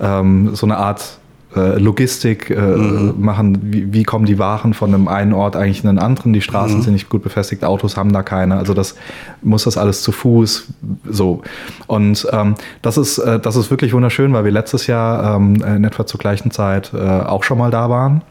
ähm, 0.01 0.51
so 0.57 0.66
eine 0.66 0.78
Art 0.78 1.16
Logistik 1.55 2.51
äh, 2.51 2.61
machen, 2.61 3.59
wie, 3.62 3.92
wie 3.92 4.03
kommen 4.03 4.26
die 4.26 4.38
Waren 4.38 4.74
von 4.74 4.92
einem 4.92 5.09
einen 5.09 5.32
Ort 5.32 5.57
eigentlich 5.57 5.82
in 5.82 5.88
den 5.88 5.99
anderen, 5.99 6.32
die 6.32 6.42
Straßen 6.42 6.82
sind 6.82 6.92
nicht 6.92 7.09
gut 7.09 7.22
befestigt, 7.22 7.64
Autos 7.64 7.96
haben 7.96 8.12
da 8.12 8.22
keine, 8.22 8.57
also 8.57 8.74
das 8.74 8.96
muss 9.40 9.64
das 9.64 9.78
alles 9.78 10.03
zu 10.03 10.12
Fuß, 10.12 10.68
so. 11.09 11.42
Und 11.86 12.26
ähm, 12.32 12.55
das, 12.82 12.99
ist, 12.99 13.18
äh, 13.18 13.40
das 13.40 13.57
ist 13.57 13.70
wirklich 13.70 13.94
wunderschön, 13.94 14.32
weil 14.34 14.44
wir 14.44 14.53
letztes 14.53 14.86
Jahr 14.86 15.36
ähm, 15.36 15.62
in 15.62 15.84
etwa 15.84 16.07
zur 16.07 16.20
gleichen 16.20 16.51
Zeit 16.51 16.92
äh, 16.92 16.99
auch 16.99 17.44
schon 17.44 17.59
mal 17.59 17.70
da 17.70 17.88
waren. 17.88 18.22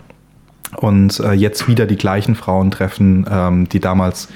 Und 0.76 1.20
äh, 1.22 1.32
jetzt 1.32 1.68
wieder 1.68 1.86
die 1.86 1.96
gleichen 1.96 2.36
Frauen 2.36 2.72
treffen, 2.72 3.26
ähm, 3.32 3.70
die 3.70 3.80
damals 3.80 4.28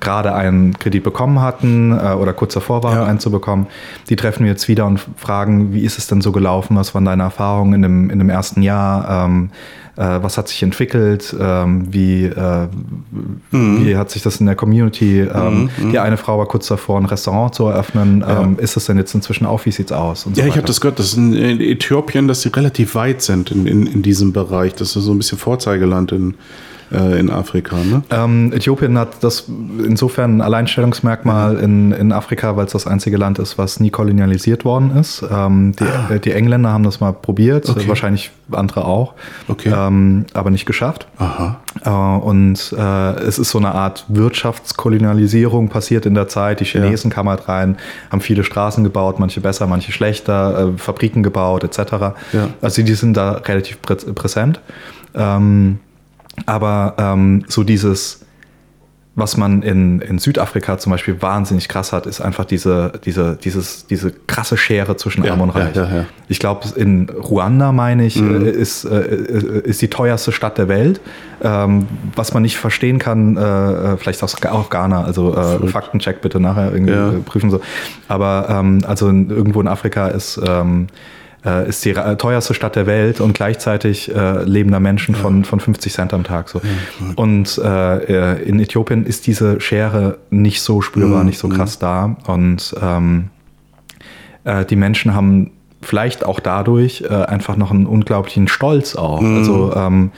gerade 0.00 0.34
einen 0.34 0.78
Kredit 0.78 1.02
bekommen 1.02 1.40
hatten 1.40 1.92
äh, 1.92 2.12
oder 2.12 2.32
kurz 2.32 2.54
davor 2.54 2.82
waren, 2.82 2.96
Ja. 2.96 3.04
einen 3.06 3.18
zu 3.20 3.30
bekommen. 3.30 3.66
Die 4.08 4.16
treffen 4.16 4.44
wir 4.44 4.50
jetzt 4.52 4.68
wieder 4.68 4.86
und 4.86 5.00
fragen, 5.16 5.72
wie 5.72 5.80
ist 5.84 5.98
es 5.98 6.06
denn 6.06 6.20
so 6.20 6.32
gelaufen? 6.32 6.76
Was 6.76 6.94
waren 6.94 7.04
deine 7.04 7.22
Erfahrungen 7.24 7.74
in 7.74 7.82
dem, 7.82 8.10
in 8.10 8.18
dem 8.18 8.28
ersten 8.30 8.62
Jahr? 8.62 9.26
Ähm, 9.26 9.50
äh, 9.96 10.22
was 10.22 10.36
hat 10.36 10.48
sich 10.48 10.62
entwickelt? 10.62 11.34
Ähm, 11.40 11.86
wie, 11.90 12.24
äh, 12.26 12.68
wie 13.50 13.96
hat 13.96 14.10
sich 14.10 14.22
das 14.22 14.38
in 14.40 14.46
der 14.46 14.54
Community? 14.54 15.20
Ähm, 15.22 15.70
Die 15.90 15.98
eine 15.98 16.18
Frau 16.18 16.38
war 16.38 16.44
kurz 16.46 16.66
davor, 16.68 16.98
ein 17.00 17.06
Restaurant 17.06 17.54
zu 17.54 17.64
eröffnen. 17.66 18.22
Ähm, 18.28 18.58
ist 18.58 18.76
es 18.76 18.84
denn 18.86 18.98
jetzt 18.98 19.14
inzwischen 19.14 19.46
auf? 19.46 19.64
Wie 19.64 19.70
sieht's 19.72 19.92
aus? 19.92 20.26
Und 20.26 20.36
so 20.36 20.42
Ja, 20.42 20.46
ich 20.48 20.56
habe 20.56 20.66
das 20.66 20.82
gehört, 20.82 20.98
dass 20.98 21.14
in, 21.14 21.32
in 21.32 21.60
Äthiopien, 21.62 22.28
dass 22.28 22.42
sie 22.42 22.50
relativ 22.50 22.94
weit 22.94 23.22
sind 23.22 23.50
in, 23.50 23.66
in, 23.66 23.86
in 23.86 24.02
diesem 24.02 24.34
Bereich. 24.34 24.74
Das 24.74 24.94
ist 24.94 25.04
so 25.04 25.12
ein 25.12 25.16
bisschen 25.18 25.38
Vorzeigeland 25.38 26.12
in, 26.12 26.34
äh, 26.92 27.18
in 27.18 27.30
Afrika. 27.30 27.76
Ne? 27.76 28.02
Ähm, 28.10 28.52
Äthiopien 28.52 28.98
hat 28.98 29.22
das 29.22 29.44
insofern 29.84 30.38
ein 30.38 30.40
Alleinstellungsmerkmal 30.40 31.56
in, 31.58 31.92
in 31.92 32.12
Afrika, 32.12 32.56
weil 32.56 32.66
es 32.66 32.72
das 32.72 32.86
einzige 32.86 33.16
Land 33.16 33.38
ist, 33.38 33.58
was 33.58 33.80
nie 33.80 33.90
kolonialisiert 33.90 34.64
worden 34.64 34.96
ist. 34.96 35.24
Ähm, 35.30 35.72
die, 35.78 36.14
äh, 36.14 36.20
die 36.20 36.32
Engländer 36.32 36.70
haben 36.70 36.84
das 36.84 37.00
mal 37.00 37.12
probiert, 37.12 37.68
Okay. 37.68 37.88
wahrscheinlich 37.88 38.30
andere 38.52 38.84
auch, 38.84 39.14
Okay. 39.48 39.72
ähm, 39.76 40.26
aber 40.34 40.50
nicht 40.50 40.66
geschafft. 40.66 41.06
Aha. 41.18 41.60
Äh, 41.84 41.90
und 41.90 42.74
äh, 42.76 43.10
es 43.20 43.38
ist 43.38 43.50
so 43.50 43.58
eine 43.58 43.74
Art 43.74 44.04
Wirtschaftskolonialisierung 44.08 45.68
passiert 45.68 46.06
in 46.06 46.14
der 46.14 46.28
Zeit. 46.28 46.60
Die 46.60 46.64
Chinesen 46.64 47.10
kamen 47.10 47.28
halt 47.28 47.48
rein, 47.48 47.76
haben 48.10 48.20
viele 48.20 48.44
Straßen 48.44 48.84
gebaut, 48.84 49.18
manche 49.18 49.40
besser, 49.40 49.66
manche 49.66 49.92
schlechter, 49.92 50.68
äh, 50.74 50.78
Fabriken 50.78 51.22
gebaut 51.22 51.64
etc. 51.64 51.92
Ja. 52.32 52.48
Also 52.62 52.82
die 52.82 52.94
sind 52.94 53.16
da 53.16 53.32
relativ 53.32 53.80
prä 53.82 53.96
präsent. 53.96 54.60
Ähm, 55.14 55.78
aber 56.44 56.94
ähm, 56.98 57.44
so 57.48 57.64
dieses, 57.64 58.20
was 59.18 59.38
man 59.38 59.62
in, 59.62 60.00
in 60.02 60.18
Südafrika 60.18 60.76
zum 60.76 60.92
Beispiel 60.92 61.22
wahnsinnig 61.22 61.70
krass 61.70 61.94
hat, 61.94 62.04
ist 62.04 62.20
einfach 62.20 62.44
diese, 62.44 62.92
diese, 63.06 63.36
dieses, 63.42 63.86
diese 63.86 64.12
krasse 64.26 64.58
Schere 64.58 64.96
zwischen 64.98 65.24
Ja, 65.24 65.32
Arm 65.32 65.40
und 65.40 65.48
Reich. 65.50 65.74
ja, 65.74 65.84
ja. 65.84 66.04
Ich 66.28 66.38
glaube, 66.38 66.66
in 66.76 67.08
Ruanda, 67.08 67.72
meine 67.72 68.04
ich, 68.04 68.20
Mhm. 68.20 68.44
äh, 68.44 68.50
ist, 68.50 68.84
äh, 68.84 69.16
ist 69.64 69.80
die 69.80 69.88
teuerste 69.88 70.32
Stadt 70.32 70.58
der 70.58 70.68
Welt. 70.68 71.00
Ähm, 71.42 71.86
was 72.14 72.34
man 72.34 72.42
nicht 72.42 72.58
verstehen 72.58 72.98
kann, 72.98 73.38
äh, 73.38 73.96
vielleicht 73.96 74.22
auch, 74.22 74.34
auch 74.50 74.68
Ghana, 74.68 75.04
also 75.04 75.34
äh, 75.34 75.66
Faktencheck 75.68 76.20
bitte 76.20 76.38
nachher 76.38 76.70
irgendwie 76.72 76.92
äh, 76.92 77.20
prüfen 77.24 77.50
so. 77.50 77.60
Aber 78.08 78.46
ähm, 78.50 78.80
also 78.86 79.08
in, 79.08 79.30
irgendwo 79.30 79.62
in 79.62 79.68
Afrika 79.68 80.08
ist, 80.08 80.38
ähm, 80.46 80.88
äh, 81.46 81.68
ist 81.68 81.84
die 81.84 81.92
ra- 81.92 82.16
teuerste 82.16 82.52
Stadt 82.54 82.74
der 82.76 82.86
Welt 82.86 83.20
und 83.20 83.32
gleichzeitig 83.34 84.12
äh, 84.14 84.42
leben 84.42 84.72
da 84.72 84.80
Menschen 84.80 85.14
von, 85.14 85.44
von 85.44 85.60
50 85.60 85.92
Cent 85.92 86.12
am 86.12 86.24
Tag. 86.24 86.48
So. 86.48 86.60
Und 87.14 87.58
äh, 87.64 88.34
äh, 88.34 88.42
in 88.42 88.58
Äthiopien 88.60 89.06
ist 89.06 89.26
diese 89.26 89.60
Schere 89.60 90.18
nicht 90.30 90.60
so 90.60 90.80
spürbar, 90.82 91.20
Mhm. 91.20 91.26
nicht 91.26 91.38
so 91.38 91.48
krass 91.48 91.78
da. 91.78 92.16
Und 92.26 92.74
ähm, 92.82 93.30
äh, 94.44 94.64
die 94.64 94.76
Menschen 94.76 95.14
haben 95.14 95.50
vielleicht 95.82 96.24
auch 96.24 96.40
dadurch 96.40 97.04
äh, 97.08 97.12
einfach 97.14 97.56
noch 97.56 97.70
einen 97.70 97.86
unglaublichen 97.86 98.48
Stolz 98.48 98.96
auch. 98.96 99.20
Mhm. 99.20 99.36
Also 99.38 99.72
ähm, 99.76 100.10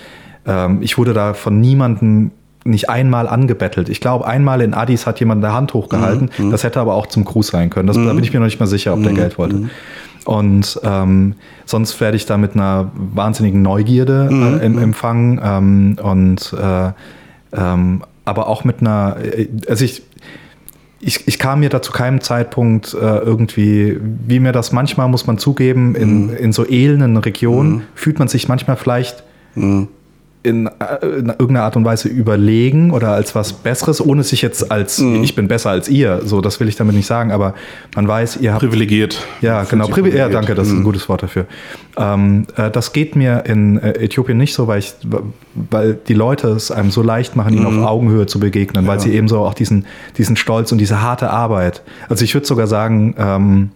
ähm, 0.47 0.79
ich 0.81 0.97
wurde 0.99 1.13
da 1.13 1.35
von 1.35 1.61
niemandem 1.61 2.31
nicht 2.65 2.91
einmal 2.91 3.29
angebettelt. 3.29 3.89
Ich 3.89 4.01
glaube, 4.01 4.27
einmal 4.27 4.61
in 4.61 4.75
Addis 4.75 5.07
hat 5.07 5.21
jemand 5.21 5.43
eine 5.45 5.55
Hand 5.55 5.73
hochgehalten. 5.75 6.31
Mhm. 6.37 6.51
Das 6.51 6.65
hätte 6.65 6.81
aber 6.81 6.95
auch 6.95 7.07
zum 7.07 7.25
Gruß 7.25 7.47
sein 7.49 7.71
können. 7.71 7.87
Das, 7.87 7.97
Da 7.97 8.13
bin 8.13 8.23
ich 8.23 8.33
mir 8.33 8.41
noch 8.41 8.47
nicht 8.47 8.61
mal 8.61 8.67
sicher, 8.67 8.93
ob 8.95 9.03
der 9.03 9.13
Geld 9.13 9.39
wollte. 9.39 9.69
Und 10.25 10.81
ähm, 10.85 11.35
sonst 11.65 12.01
werde 12.01 12.17
ich 12.17 12.27
da 12.27 12.37
mit 12.37 12.55
einer 12.55 12.91
wahnsinnigen 12.95 13.63
Neugierde 13.63 14.29
äh, 14.61 14.65
em- 14.67 14.79
empfangen. 14.79 15.41
Ähm, 15.43 15.97
und 16.03 16.53
äh, 16.61 16.93
ähm, 17.57 18.03
aber 18.25 18.49
auch 18.49 18.65
mit 18.65 18.81
einer, 18.81 19.17
äh, 19.23 19.49
also 19.69 19.85
ich, 19.85 20.03
ich, 21.01 21.27
ich 21.29 21.39
kam 21.39 21.61
mir 21.61 21.71
da 21.71 21.81
zu 21.81 21.93
keinem 21.93 22.21
Zeitpunkt 22.21 22.93
äh, 22.93 22.97
irgendwie, 22.99 23.99
wie 24.27 24.41
mir 24.41 24.53
das 24.53 24.73
manchmal, 24.73 25.09
muss 25.09 25.27
man 25.27 25.39
zugeben, 25.39 25.95
in, 25.95 26.29
in 26.31 26.53
so 26.53 26.67
elenden 26.67 27.17
Regionen 27.17 27.83
fühlt 27.95 28.19
man 28.19 28.29
sich 28.29 28.49
manchmal 28.49 28.77
vielleicht 28.77 29.23
in, 30.43 30.67
äh, 30.67 31.05
in 31.05 31.27
irgendeiner 31.29 31.63
Art 31.65 31.77
und 31.77 31.85
Weise 31.85 32.09
überlegen 32.09 32.91
oder 32.91 33.13
als 33.13 33.35
was 33.35 33.53
Besseres, 33.53 34.01
ohne 34.05 34.23
sich 34.23 34.43
jetzt 34.43 34.71
als 34.71 34.99
Mhm. 34.99 35.23
ich 35.23 35.35
bin 35.35 35.49
besser 35.49 35.71
als 35.71 35.89
ihr, 35.89 36.23
so 36.25 36.41
das 36.41 36.61
will 36.61 36.69
ich 36.69 36.77
damit 36.77 36.95
nicht 36.95 37.07
sagen, 37.07 37.33
aber 37.33 37.55
man 37.97 38.07
weiß, 38.07 38.39
ihr 38.39 38.53
habt 38.53 38.61
Privilegiert. 38.61 39.21
ja, 39.41 39.65
genau. 39.65 39.87
Privi 39.87 40.11
ja, 40.11 40.27
privilegiert. 40.27 40.35
danke, 40.35 40.55
das 40.55 40.69
ist 40.69 40.75
ein 40.75 40.85
gutes 40.85 41.09
Wort 41.09 41.23
dafür. 41.23 41.47
Ähm, 41.97 42.47
äh, 42.57 42.71
das 42.71 42.93
geht 42.93 43.17
mir 43.17 43.45
in 43.47 43.79
äh, 43.79 43.93
Äthiopien 44.05 44.39
nicht 44.39 44.55
so, 44.55 44.67
weil, 44.69 44.79
ich, 44.79 44.95
weil 45.71 45.95
die 45.95 46.15
Leute 46.15 46.49
es 46.49 46.71
einem 46.71 46.91
so 46.91 47.03
leicht 47.03 47.35
machen, 47.37 47.55
ihnen 47.55 47.67
auf 47.67 47.87
Augenhöhe 47.89 48.27
zu 48.27 48.39
begegnen, 48.39 48.87
weil 48.87 49.01
sie 49.01 49.13
eben 49.13 49.29
so 49.29 49.41
auch 49.41 49.55
diesen, 49.55 49.87
diesen 50.17 50.37
Stolz 50.37 50.71
und 50.73 50.79
diese 50.79 51.03
harte 51.03 51.31
Arbeit. 51.31 51.83
Also 52.09 52.25
ich 52.25 52.35
würde 52.35 52.47
sogar 52.47 52.67
sagen, 52.67 53.15
ähm, 53.19 53.71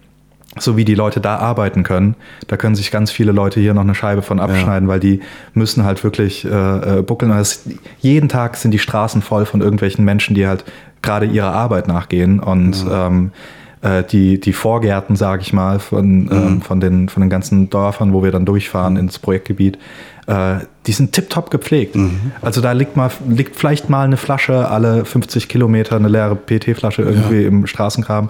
so 0.59 0.77
wie 0.77 0.85
die 0.85 0.95
Leute 0.95 1.19
da 1.19 1.37
arbeiten 1.37 1.83
können, 1.83 2.15
da 2.47 2.57
können 2.57 2.75
sich 2.75 2.91
ganz 2.91 3.11
viele 3.11 3.31
Leute 3.31 3.59
hier 3.59 3.73
noch 3.73 3.81
eine 3.81 3.95
Scheibe 3.95 4.21
von 4.21 4.39
abschneiden, 4.39 4.87
weil 4.87 4.99
die 4.99 5.21
müssen 5.53 5.83
halt 5.83 6.03
wirklich 6.03 6.45
äh, 6.45 6.99
äh, 6.99 7.01
buckeln. 7.01 7.31
Das, 7.31 7.63
jeden 7.99 8.29
Tag 8.29 8.57
sind 8.57 8.71
die 8.71 8.79
Straßen 8.79 9.21
voll 9.21 9.45
von 9.45 9.61
irgendwelchen 9.61 10.05
Menschen, 10.05 10.35
die 10.35 10.47
halt 10.47 10.63
gerade 11.01 11.25
ihrer 11.25 11.53
Arbeit 11.53 11.87
nachgehen 11.87 12.39
und 12.39 12.85
ähm, 12.89 13.31
äh, 13.83 14.03
die, 14.03 14.39
die 14.39 14.53
Vorgärten, 14.53 15.15
sage 15.15 15.41
ich 15.41 15.53
mal, 15.53 15.79
von, 15.79 16.29
ähm, 16.31 16.61
von, 16.61 16.79
den, 16.79 17.09
von 17.09 17.21
den 17.21 17.29
ganzen 17.29 17.69
Dörfern, 17.69 18.13
wo 18.13 18.23
wir 18.23 18.31
dann 18.31 18.45
durchfahren 18.45 18.95
ins 18.95 19.19
Projektgebiet, 19.19 19.77
äh, 20.27 20.55
die 20.87 20.93
sind 20.93 21.11
tipptopp 21.11 21.51
gepflegt. 21.51 21.95
Also 22.41 22.61
da 22.61 22.71
liegt, 22.71 22.95
mal, 22.95 23.11
liegt 23.27 23.57
vielleicht 23.57 23.89
mal 23.89 24.05
eine 24.05 24.17
Flasche 24.17 24.69
alle 24.69 25.03
50 25.03 25.49
Kilometer, 25.49 25.97
eine 25.97 26.07
leere 26.07 26.35
PT-Flasche 26.35 27.01
irgendwie 27.01 27.43
im 27.43 27.67
Straßengraben. 27.67 28.29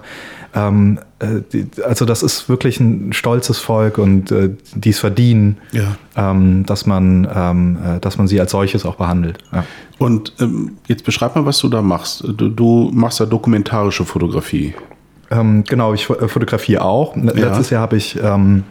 Ähm, 0.56 0.98
äh, 1.18 1.82
also 1.84 2.04
das 2.04 2.22
ist 2.22 2.48
wirklich 2.48 2.78
ein 2.80 3.12
stolzes 3.12 3.58
Volk 3.58 3.98
und 3.98 4.30
äh, 4.30 4.50
die 4.74 4.90
es 4.90 4.98
verdienen, 5.00 5.58
Ja. 5.72 5.96
ähm, 6.16 6.64
dass, 6.66 6.86
man, 6.86 7.28
ähm, 7.34 7.78
äh, 7.84 8.00
dass 8.00 8.18
man 8.18 8.28
sie 8.28 8.40
als 8.40 8.52
solches 8.52 8.84
auch 8.86 8.94
behandelt. 8.96 9.38
Ja. 9.52 9.64
Und 9.98 10.32
ähm, 10.40 10.76
jetzt 10.86 11.04
beschreib 11.04 11.34
mal, 11.34 11.44
was 11.46 11.58
du 11.58 11.68
da 11.68 11.82
machst. 11.82 12.22
Du, 12.36 12.48
du 12.48 12.90
machst 12.94 13.20
da 13.20 13.26
dokumentarische 13.26 14.04
Fotografie. 14.04 14.74
Ähm, 15.30 15.64
genau, 15.64 15.92
ich 15.94 16.08
äh, 16.10 16.28
fotografiere 16.28 16.82
auch. 16.82 17.16
Ja. 17.16 17.22
Letztes 17.32 17.70
Jahr 17.70 17.82
habe 17.82 17.96
ich, 17.96 18.16
ähm, 18.22 18.62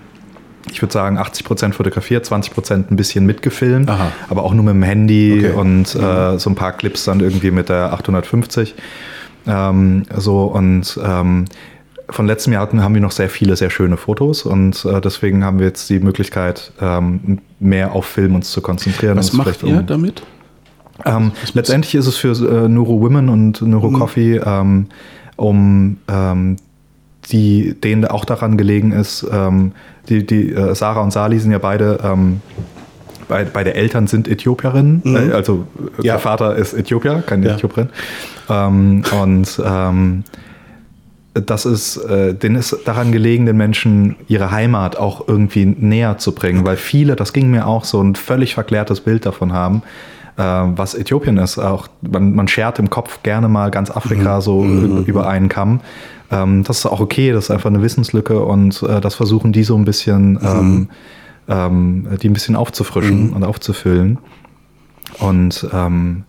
ich 0.71 0.81
würde 0.81 0.93
sagen, 0.93 1.17
80% 1.17 1.73
fotografiert, 1.73 2.25
20% 2.25 2.91
ein 2.91 2.95
bisschen 2.95 3.25
mitgefilmt, 3.25 3.89
Aha. 3.89 4.11
aber 4.29 4.43
auch 4.43 4.53
nur 4.53 4.63
mit 4.63 4.73
dem 4.75 4.83
Handy 4.83 5.33
Okay. 5.39 5.51
und 5.59 5.95
äh, 5.95 6.37
so 6.39 6.49
ein 6.49 6.55
paar 6.55 6.71
Clips 6.71 7.03
dann 7.05 7.19
irgendwie 7.19 7.51
mit 7.51 7.67
der 7.67 7.91
850. 7.93 8.75
Ähm, 9.45 10.03
so 10.15 10.43
und 10.45 10.97
ähm, 11.05 11.45
von 12.09 12.27
letztem 12.27 12.53
Jahr 12.53 12.61
hatten, 12.63 12.81
haben 12.83 12.93
wir 12.93 13.01
noch 13.01 13.11
sehr 13.11 13.29
viele, 13.29 13.55
sehr 13.55 13.69
schöne 13.69 13.97
Fotos 13.97 14.43
und 14.43 14.83
äh, 14.85 14.99
deswegen 15.01 15.43
haben 15.43 15.59
wir 15.59 15.67
jetzt 15.67 15.89
die 15.89 15.99
Möglichkeit, 15.99 16.71
ähm, 16.81 17.39
mehr 17.59 17.93
auf 17.93 18.05
Film 18.05 18.35
uns 18.35 18.51
zu 18.51 18.61
konzentrieren. 18.61 19.17
Was 19.17 19.33
macht 19.33 19.63
ihr 19.63 19.77
um- 19.79 19.85
damit? 19.85 20.23
ähm, 21.05 21.31
letztendlich 21.53 21.95
ist 21.95 22.07
es 22.07 22.17
für 22.17 22.31
äh, 22.31 22.67
Neuro 22.67 22.99
Women 23.01 23.29
und 23.29 23.61
Neuro 23.61 23.89
Mhm. 23.89 23.99
Coffee, 23.99 24.35
ähm, 24.45 24.87
um 25.37 25.97
ähm, 26.09 26.57
die, 27.31 27.73
denen 27.81 28.05
auch 28.05 28.25
daran 28.25 28.57
gelegen 28.57 28.91
ist, 28.91 29.25
ähm, 29.31 29.71
die, 30.09 30.25
die 30.25 30.51
äh, 30.53 30.75
Sarah 30.75 31.01
und 31.01 31.11
Sali 31.11 31.39
sind 31.39 31.51
ja 31.51 31.57
beide, 31.57 31.99
ähm, 32.03 32.41
bei, 33.29 33.45
beide 33.45 33.73
Eltern 33.75 34.07
sind 34.07 34.27
Äthiopierinnen, 34.27 35.01
äh, 35.05 35.31
also 35.33 35.65
äh, 35.77 35.81
Mhm. 35.81 35.89
Ja. 36.03 36.13
der 36.13 36.19
Vater 36.19 36.55
ist 36.57 36.73
Äthiopier, 36.73 37.23
keine 37.25 37.47
Ja. 37.47 37.53
Äthiopierin. 37.55 37.89
Ähm, 38.49 39.03
und 39.21 39.61
ähm, 41.35 41.45
das 41.45 41.65
ist, 41.65 41.97
äh, 41.97 42.33
denen 42.33 42.55
ist 42.55 42.77
daran 42.85 43.11
gelegen, 43.11 43.45
den 43.45 43.57
Menschen 43.57 44.15
ihre 44.27 44.51
Heimat 44.51 44.97
auch 44.97 45.27
irgendwie 45.27 45.65
näher 45.65 46.17
zu 46.17 46.33
bringen, 46.33 46.65
weil 46.65 46.77
viele, 46.77 47.15
das 47.15 47.33
ging 47.33 47.49
mir 47.49 47.67
auch 47.67 47.85
so, 47.85 48.01
ein 48.01 48.15
völlig 48.15 48.53
verklärtes 48.53 49.01
Bild 49.01 49.25
davon 49.25 49.53
haben, 49.53 49.83
äh, 50.37 50.43
was 50.43 50.95
Äthiopien 50.95 51.37
ist. 51.37 51.57
Auch 51.57 51.87
man, 52.01 52.35
man 52.35 52.47
schert 52.47 52.79
im 52.79 52.89
Kopf 52.89 53.23
gerne 53.23 53.47
mal 53.47 53.71
ganz 53.71 53.89
Afrika 53.91 54.41
so 54.41 54.63
über, 54.63 55.07
über 55.07 55.27
einen 55.27 55.49
Kamm. 55.49 55.81
Ähm, 56.31 56.63
das 56.63 56.79
ist 56.79 56.85
auch 56.85 56.99
okay, 56.99 57.31
das 57.31 57.45
ist 57.45 57.51
einfach 57.51 57.69
eine 57.69 57.81
Wissenslücke 57.81 58.43
und 58.43 58.81
äh, 58.83 59.01
das 59.01 59.15
versuchen 59.15 59.53
die 59.53 59.63
so 59.63 59.75
ein 59.75 59.85
bisschen, 59.85 60.39
ähm, 60.43 60.89
ähm, 61.47 62.07
die 62.21 62.29
ein 62.29 62.33
bisschen 62.33 62.55
aufzufrischen 62.55 63.33
und 63.33 63.43
aufzufüllen. 63.43 64.17
Und 65.19 65.67
ähm, 65.71 66.23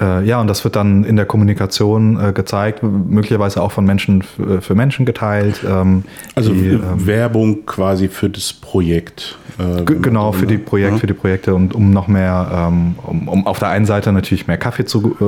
äh, 0.00 0.24
ja, 0.24 0.40
und 0.40 0.48
das 0.48 0.64
wird 0.64 0.74
dann 0.76 1.04
in 1.04 1.14
der 1.16 1.24
Kommunikation 1.24 2.18
äh, 2.20 2.32
gezeigt, 2.32 2.82
möglicherweise 2.82 3.62
auch 3.62 3.70
von 3.72 3.84
Menschen 3.84 4.24
äh, 4.38 4.60
für 4.60 4.74
Menschen 4.74 5.06
geteilt. 5.06 5.60
Ähm, 5.68 6.02
Also 6.34 6.52
die, 6.52 6.66
äh, 6.68 6.72
ähm, 6.74 7.06
Werbung 7.06 7.64
quasi 7.64 8.08
für 8.08 8.28
das 8.28 8.52
Projekt. 8.52 9.38
äh, 9.58 9.84
Genau, 9.84 10.32
für 10.32 10.46
die, 10.46 10.54
Ja. 10.54 10.60
Projekt, 10.64 10.98
für 10.98 11.06
die 11.06 11.12
Projekte 11.14 11.54
und 11.54 11.76
um 11.76 11.90
noch 11.92 12.08
mehr, 12.08 12.50
ähm, 12.72 12.96
um, 13.06 13.28
um 13.28 13.46
auf 13.46 13.60
der 13.60 13.68
einen 13.68 13.84
Seite 13.86 14.10
natürlich 14.12 14.48
mehr 14.48 14.56
Kaffee 14.58 14.84
zu 14.84 15.16
äh, 15.20 15.24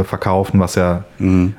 äh, 0.00 0.04
verkaufen, 0.04 0.60
was 0.60 0.74
ja, 0.74 1.04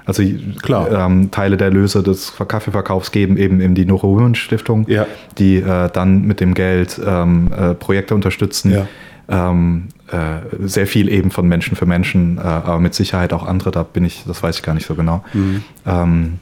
also 0.05 0.21
Mhm. 0.21 0.55
Klar. 0.61 0.91
Ähm, 0.91 1.31
Teile 1.31 1.57
der 1.57 1.71
Löse 1.71 2.03
des 2.03 2.33
Kaffeeverkaufs 2.47 3.11
geben 3.11 3.37
eben 3.37 3.59
in 3.59 3.73
die 3.73 3.85
Noro 3.85 4.15
Women 4.15 4.35
Stiftung, 4.35 4.85
Ja. 4.87 5.07
die 5.39 5.63
dann 5.93 6.21
mit 6.23 6.39
dem 6.39 6.53
Geld 6.53 7.01
ähm, 7.03 7.49
äh, 7.57 7.73
Projekte 7.73 8.13
unterstützen. 8.13 8.71
Ja. 8.71 8.87
Ähm, 9.31 9.87
äh, 10.11 10.67
sehr 10.67 10.87
viel 10.87 11.07
eben 11.09 11.31
von 11.31 11.47
Menschen 11.47 11.77
für 11.77 11.85
Menschen, 11.85 12.37
äh, 12.37 12.41
aber 12.41 12.79
mit 12.79 12.93
Sicherheit 12.93 13.31
auch 13.31 13.45
andere, 13.45 13.71
da 13.71 13.83
bin 13.83 14.03
ich, 14.03 14.23
das 14.27 14.43
weiß 14.43 14.57
ich 14.57 14.63
gar 14.63 14.73
nicht 14.73 14.85
so 14.85 14.95
genau. 14.95 15.23
Mhm. 15.33 15.63
Ähm, 15.85 16.39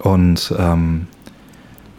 und 0.00 0.54
ähm, 0.58 1.06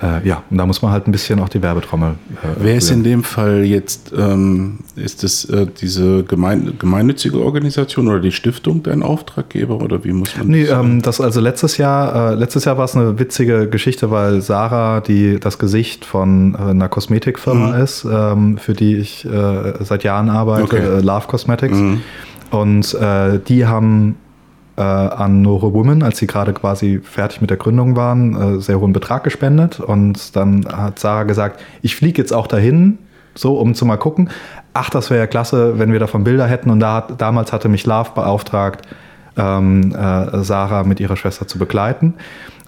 äh, 0.02 0.26
ja, 0.28 0.43
und 0.50 0.58
da 0.58 0.66
muss 0.66 0.82
man 0.82 0.91
halt 0.91 1.08
ein 1.08 1.12
bisschen 1.12 1.39
auch 1.39 1.50
die 1.50 1.62
Werbetrommel. 1.62 2.12
Äh, 2.12 2.47
Wer 2.60 2.76
ist 2.76 2.89
in 2.89 3.04
dem 3.04 3.24
Fall 3.24 3.66
jetzt, 3.66 4.14
ähm, 4.18 4.80
ist 4.95 5.24
es 5.24 5.45
äh, 5.45 5.68
diese 5.82 6.24
gemein, 6.24 6.74
gemeinnützige 6.80 7.39
Organisation 7.39 8.08
oder 8.08 8.22
die 8.22 8.32
Stiftung 8.32 8.82
dein 8.84 9.04
Auftraggeber 9.04 9.82
oder 9.82 10.04
wie 10.06 10.14
muss 10.14 10.38
man 10.38 10.47
Nee, 10.47 10.66
das 10.66 10.80
ähm, 10.80 11.02
das 11.02 11.20
also 11.20 11.41
letztes 11.41 11.78
Jahr, 11.78 12.32
äh, 12.32 12.36
letztes 12.36 12.66
Jahr 12.66 12.78
war 12.78 12.86
es 12.86 12.95
eine 12.95 13.20
witzige 13.20 13.68
Geschichte, 13.68 14.10
weil 14.10 14.41
Sarah, 14.41 15.02
die 15.02 15.39
das 15.39 15.60
Gesicht 15.60 16.06
von 16.06 16.56
äh, 16.56 16.58
einer 16.70 16.88
Kosmetikfirma 16.88 17.78
ist, 17.78 18.08
ähm, 18.10 18.58
für 18.58 18.74
die 18.74 18.95
ich 18.95 19.26
äh, 19.26 19.74
seit 19.84 20.04
Jahren 20.04 20.30
arbeite, 20.30 20.64
Okay. 20.64 21.02
Love 21.02 21.28
Cosmetics. 21.28 21.78
Und 22.52 22.93
äh, 22.95 23.39
die 23.39 23.66
haben 23.66 24.16
äh, 24.80 24.82
an 24.82 25.41
Nore 25.41 25.73
Women, 25.73 26.03
als 26.03 26.17
sie 26.19 26.27
gerade 26.27 26.53
quasi 26.53 27.01
fertig 27.03 27.41
mit 27.41 27.49
der 27.49 27.57
Gründung 27.57 27.97
waren, 27.97 28.57
äh, 28.57 28.61
sehr 28.61 28.80
hohen 28.80 28.93
Betrag 28.93 29.25
gespendet. 29.25 29.82
Und 29.82 30.36
dann 30.38 30.65
hat 30.65 30.99
Sarah 30.99 31.23
gesagt, 31.23 31.61
ich 31.82 31.95
fliege 31.97 32.21
jetzt 32.21 32.32
auch 32.32 32.47
dahin, 32.47 32.97
so 33.36 33.57
um 33.57 33.75
zu 33.75 33.86
mal 33.86 33.97
gucken. 33.97 34.30
Ach, 34.73 34.89
das 34.89 35.09
wäre 35.09 35.19
ja 35.19 35.27
klasse, 35.27 35.77
wenn 35.77 35.91
wir 35.91 35.99
davon 35.99 36.23
Bilder 36.23 36.47
hätten. 36.47 36.69
Und 36.69 36.80
da 36.80 36.95
hat, 36.95 37.21
damals 37.21 37.51
hatte 37.51 37.67
mich 37.67 37.86
Love 37.86 38.11
beauftragt, 38.15 38.88
ähm, 39.38 39.93
äh, 39.93 40.43
Sarah 40.43 40.84
mit 40.84 41.01
ihrer 41.01 41.17
Schwester 41.17 41.45
zu 41.45 41.59
begleiten. 41.59 42.13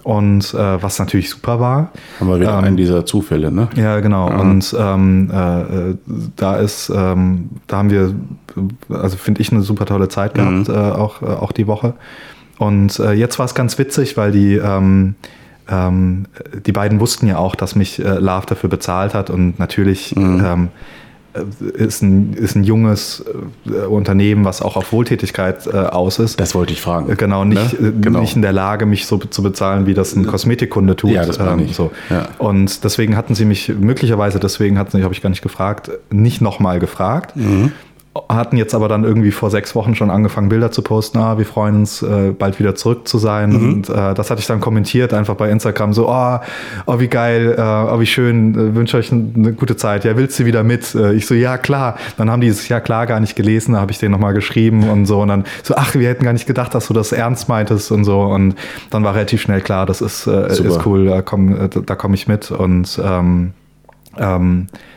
Und 0.04 0.52
äh, 0.54 0.82
was 0.82 0.98
natürlich 0.98 1.30
super 1.30 1.60
war. 1.60 1.92
haben 2.18 2.28
wir 2.28 2.40
wieder 2.40 2.58
einen 2.58 2.76
dieser 2.76 3.06
Zufälle, 3.06 3.52
ne? 3.52 3.68
Ja, 3.76 4.00
genau. 4.00 4.28
Und 4.28 4.74
ähm, 4.76 5.30
äh, 5.30 5.94
da 6.34 6.56
ist, 6.56 6.90
ähm, 6.94 7.50
da 7.68 7.78
haben 7.78 7.90
wir, 7.90 8.12
also 8.88 9.16
finde 9.16 9.40
ich, 9.40 9.52
eine 9.52 9.62
super 9.62 9.86
tolle 9.86 10.08
Zeit 10.08 10.34
gehabt, 10.34 10.68
äh, 10.68 10.72
auch, 10.72 11.22
äh, 11.22 11.26
auch 11.26 11.52
die 11.52 11.68
Woche. 11.68 11.94
Und 12.58 12.98
äh, 12.98 13.12
jetzt 13.12 13.38
war 13.38 13.46
es 13.46 13.54
ganz 13.54 13.78
witzig, 13.78 14.16
weil 14.16 14.32
die, 14.32 14.54
ähm, 14.56 15.14
ähm, 15.68 16.26
die 16.66 16.72
beiden 16.72 16.98
wussten 16.98 17.28
ja 17.28 17.38
auch, 17.38 17.54
dass 17.54 17.76
mich 17.76 18.04
äh, 18.04 18.18
Love 18.18 18.46
dafür 18.46 18.70
bezahlt 18.70 19.14
hat 19.14 19.30
und 19.30 19.58
natürlich 19.58 20.16
ähm, 20.16 20.40
äh, 20.40 20.68
ist, 21.76 22.02
ein, 22.02 22.34
ist 22.34 22.56
ein 22.56 22.64
junges 22.64 23.24
äh, 23.66 23.86
Unternehmen, 23.86 24.44
was 24.44 24.60
auch 24.60 24.76
auf 24.76 24.92
Wohltätigkeit 24.92 25.66
äh, 25.66 25.70
aus 25.76 26.18
ist. 26.18 26.38
Das 26.40 26.54
wollte 26.54 26.72
ich 26.72 26.80
fragen. 26.82 27.10
Äh, 27.10 27.16
Genau, 27.16 27.44
nicht, 27.44 27.80
Ne? 27.80 27.88
äh, 27.88 27.92
Genau. 28.00 28.20
nicht 28.20 28.36
in 28.36 28.42
der 28.42 28.52
Lage, 28.52 28.84
mich 28.86 29.06
so 29.06 29.16
zu 29.18 29.42
bezahlen, 29.42 29.86
wie 29.86 29.94
das 29.94 30.14
ein 30.14 30.26
Kosmetikkunde 30.26 30.94
tut. 30.96 31.10
Ja, 31.12 31.24
das 31.24 31.38
meine 31.38 31.62
ich. 31.64 31.74
so. 31.74 31.90
Ja. 32.10 32.28
Und 32.38 32.84
deswegen 32.84 33.16
hatten 33.16 33.34
sie 33.34 33.44
mich, 33.44 33.68
möglicherweise 33.68 34.38
deswegen 34.38 34.78
hatten 34.78 34.96
sie, 34.96 35.02
habe 35.04 35.14
ich 35.14 35.22
gar 35.22 35.30
nicht 35.30 35.42
gefragt, 35.42 35.90
nicht 36.10 36.40
nochmal 36.42 36.78
gefragt. 36.80 37.36
Mhm. 37.36 37.72
Hatten 38.28 38.58
jetzt 38.58 38.74
aber 38.74 38.88
dann 38.88 39.04
irgendwie 39.04 39.30
vor 39.30 39.50
sechs 39.50 39.74
Wochen 39.74 39.94
schon 39.94 40.10
angefangen, 40.10 40.50
Bilder 40.50 40.70
zu 40.70 40.82
posten. 40.82 41.18
Ah, 41.18 41.38
wir 41.38 41.46
freuen 41.46 41.76
uns, 41.76 42.02
äh, 42.02 42.32
bald 42.38 42.58
wieder 42.58 42.74
zurück 42.74 43.08
zu 43.08 43.16
sein. 43.16 43.50
Mhm. 43.50 43.72
Und 43.72 43.88
äh, 43.88 44.12
das 44.12 44.30
hatte 44.30 44.40
ich 44.40 44.46
dann 44.46 44.60
kommentiert, 44.60 45.14
einfach 45.14 45.34
bei 45.34 45.50
Instagram, 45.50 45.94
so, 45.94 46.10
oh, 46.10 46.38
oh 46.84 47.00
wie 47.00 47.08
geil, 47.08 47.54
äh, 47.56 47.60
oh, 47.60 48.00
wie 48.00 48.06
schön, 48.06 48.54
äh, 48.54 48.74
wünsche 48.74 48.98
euch 48.98 49.10
eine 49.12 49.54
gute 49.54 49.76
Zeit. 49.76 50.04
Ja, 50.04 50.14
willst 50.16 50.38
du 50.38 50.44
wieder 50.44 50.62
mit? 50.62 50.94
Äh, 50.94 51.14
ich 51.14 51.26
so, 51.26 51.34
ja, 51.34 51.56
klar. 51.56 51.96
Dann 52.18 52.30
haben 52.30 52.42
die 52.42 52.48
es 52.48 52.68
ja 52.68 52.80
klar 52.80 53.06
gar 53.06 53.18
nicht 53.18 53.34
gelesen, 53.34 53.72
da 53.72 53.80
habe 53.80 53.92
ich 53.92 53.98
denen 53.98 54.12
nochmal 54.12 54.34
geschrieben 54.34 54.88
und 54.90 55.06
so. 55.06 55.22
Und 55.22 55.28
dann 55.28 55.44
so, 55.62 55.74
ach, 55.76 55.94
wir 55.94 56.06
hätten 56.06 56.24
gar 56.24 56.34
nicht 56.34 56.46
gedacht, 56.46 56.74
dass 56.74 56.88
du 56.88 56.92
das 56.94 57.12
ernst 57.12 57.48
meintest 57.48 57.90
und 57.92 58.04
so. 58.04 58.20
Und 58.20 58.56
dann 58.90 59.04
war 59.04 59.14
relativ 59.14 59.40
schnell 59.40 59.62
klar, 59.62 59.86
das 59.86 60.02
ist, 60.02 60.26
ist 60.26 60.84
cool, 60.84 61.06
da 61.06 61.22
komme 61.22 61.70
komm 61.70 62.14
ich 62.14 62.28
mit. 62.28 62.50
Und 62.50 63.00
ähm, 63.02 63.52
ähm, 64.18 64.66
äh, 64.70 64.91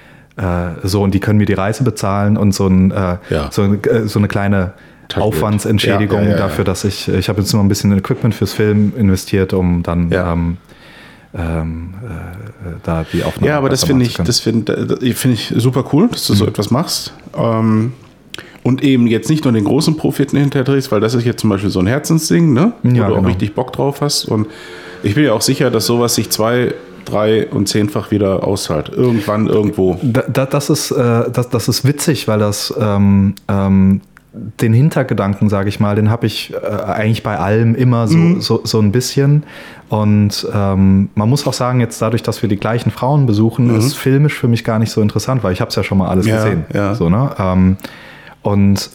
so, 0.83 1.01
und 1.01 1.13
die 1.13 1.19
können 1.19 1.37
mir 1.39 1.45
die 1.45 1.53
Reise 1.53 1.83
bezahlen 1.83 2.35
und 2.37 2.53
so, 2.53 2.67
ein, 2.67 2.91
äh, 2.91 3.17
Ja. 3.29 3.49
so, 3.51 3.63
äh, 3.63 4.07
so 4.07 4.19
eine 4.19 4.27
kleine. 4.27 4.73
Aufwandsentschädigung 5.15 6.23
Ja, 6.23 6.29
ja, 6.31 6.35
dafür, 6.37 6.63
dass 6.65 6.83
ich, 6.83 7.07
ich 7.07 7.29
habe 7.29 7.39
jetzt 7.39 7.53
nur 7.53 7.63
ein 7.63 7.67
bisschen 7.67 7.95
Equipment 7.95 8.33
fürs 8.33 8.53
Film 8.53 8.91
investiert, 8.97 9.53
um 9.53 9.83
dann 9.83 10.11
ähm, 10.11 10.57
ähm, 11.37 11.93
äh, 12.03 12.69
da 12.81 13.05
die 13.13 13.23
Aufnahme 13.23 13.47
Ja, 13.51 13.57
aber 13.57 13.69
das 13.69 13.83
finde 13.83 14.03
ich, 14.03 14.15
das 14.15 14.39
finde 14.39 14.97
finde 15.13 15.35
ich 15.35 15.53
super 15.57 15.83
cool, 15.93 16.07
dass 16.09 16.25
du 16.25 16.33
Mhm. 16.33 16.37
so 16.37 16.47
etwas 16.47 16.71
machst. 16.71 17.13
Ähm, 17.37 17.93
und 18.63 18.83
eben 18.83 19.05
jetzt 19.05 19.29
nicht 19.29 19.43
nur 19.43 19.53
den 19.53 19.63
großen 19.65 19.95
Profiten 19.95 20.37
hinterträgst, 20.37 20.91
weil 20.91 21.01
das 21.01 21.13
ist 21.13 21.23
jetzt 21.23 21.41
zum 21.41 21.51
Beispiel 21.51 21.69
so 21.69 21.79
ein 21.81 21.87
Herzensding, 21.87 22.51
ne? 22.53 22.73
wo 22.81 22.89
du 22.89 23.03
auch 23.03 23.07
genau. 23.09 23.27
richtig 23.27 23.53
Bock 23.53 23.73
drauf 23.73 24.01
hast. 24.01 24.25
Und 24.25 24.47
ich 25.03 25.13
bin 25.13 25.25
ja 25.25 25.33
auch 25.33 25.41
sicher, 25.41 25.69
dass 25.69 25.85
sowas 25.85 26.15
sich 26.15 26.31
zwei, 26.31 26.73
drei 27.05 27.47
und 27.47 27.67
zehnfach 27.67 28.11
wieder 28.11 28.45
auszahlt. 28.45 28.89
Irgendwann, 28.89 29.47
irgendwo. 29.47 29.97
Da, 30.01 30.23
da, 30.27 30.45
das, 30.45 30.69
ist, 30.69 30.91
äh, 30.91 31.29
das, 31.31 31.49
das 31.49 31.67
ist 31.67 31.85
witzig, 31.85 32.27
weil 32.27 32.39
das 32.39 32.73
ähm, 32.79 33.35
ähm, 33.47 34.01
den 34.59 34.73
Hintergedanken, 34.73 35.47
sage 35.47 35.69
ich 35.69 35.79
mal, 35.79 35.95
den 35.95 36.09
habe 36.09 36.25
ich 36.27 36.53
äh, 36.53 36.57
eigentlich 36.67 37.23
bei 37.23 37.37
allem 37.39 37.73
immer 37.73 38.07
so, 38.07 38.39
so, 38.41 38.61
so 38.65 38.79
ein 38.79 38.91
bisschen. 38.91 39.43
Und 39.87 40.45
ähm, 40.53 41.09
man 41.15 41.29
muss 41.29 41.47
auch 41.47 41.53
sagen, 41.53 41.79
jetzt 41.79 42.01
dadurch, 42.01 42.21
dass 42.21 42.41
wir 42.41 42.49
die 42.49 42.57
gleichen 42.57 42.91
Frauen 42.91 43.27
besuchen, 43.27 43.73
ist 43.75 43.95
filmisch 43.95 44.33
für 44.33 44.49
mich 44.49 44.63
gar 44.65 44.77
nicht 44.79 44.91
so 44.91 45.01
interessant, 45.01 45.43
weil 45.43 45.53
ich 45.53 45.61
habe 45.61 45.69
es 45.69 45.75
ja 45.75 45.83
schon 45.83 45.97
mal 45.97 46.09
alles 46.09 46.25
Ja, 46.25 46.35
gesehen. 46.35 46.65
ja. 46.73 46.95
So, 46.95 47.09
ne? 47.09 47.31
ähm, 47.39 47.77
und 48.41 48.89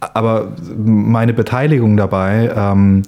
aber 0.00 0.52
meine 0.76 1.32
Beteiligung 1.34 1.96
dabei, 1.96 2.50
ähm, 2.56 3.02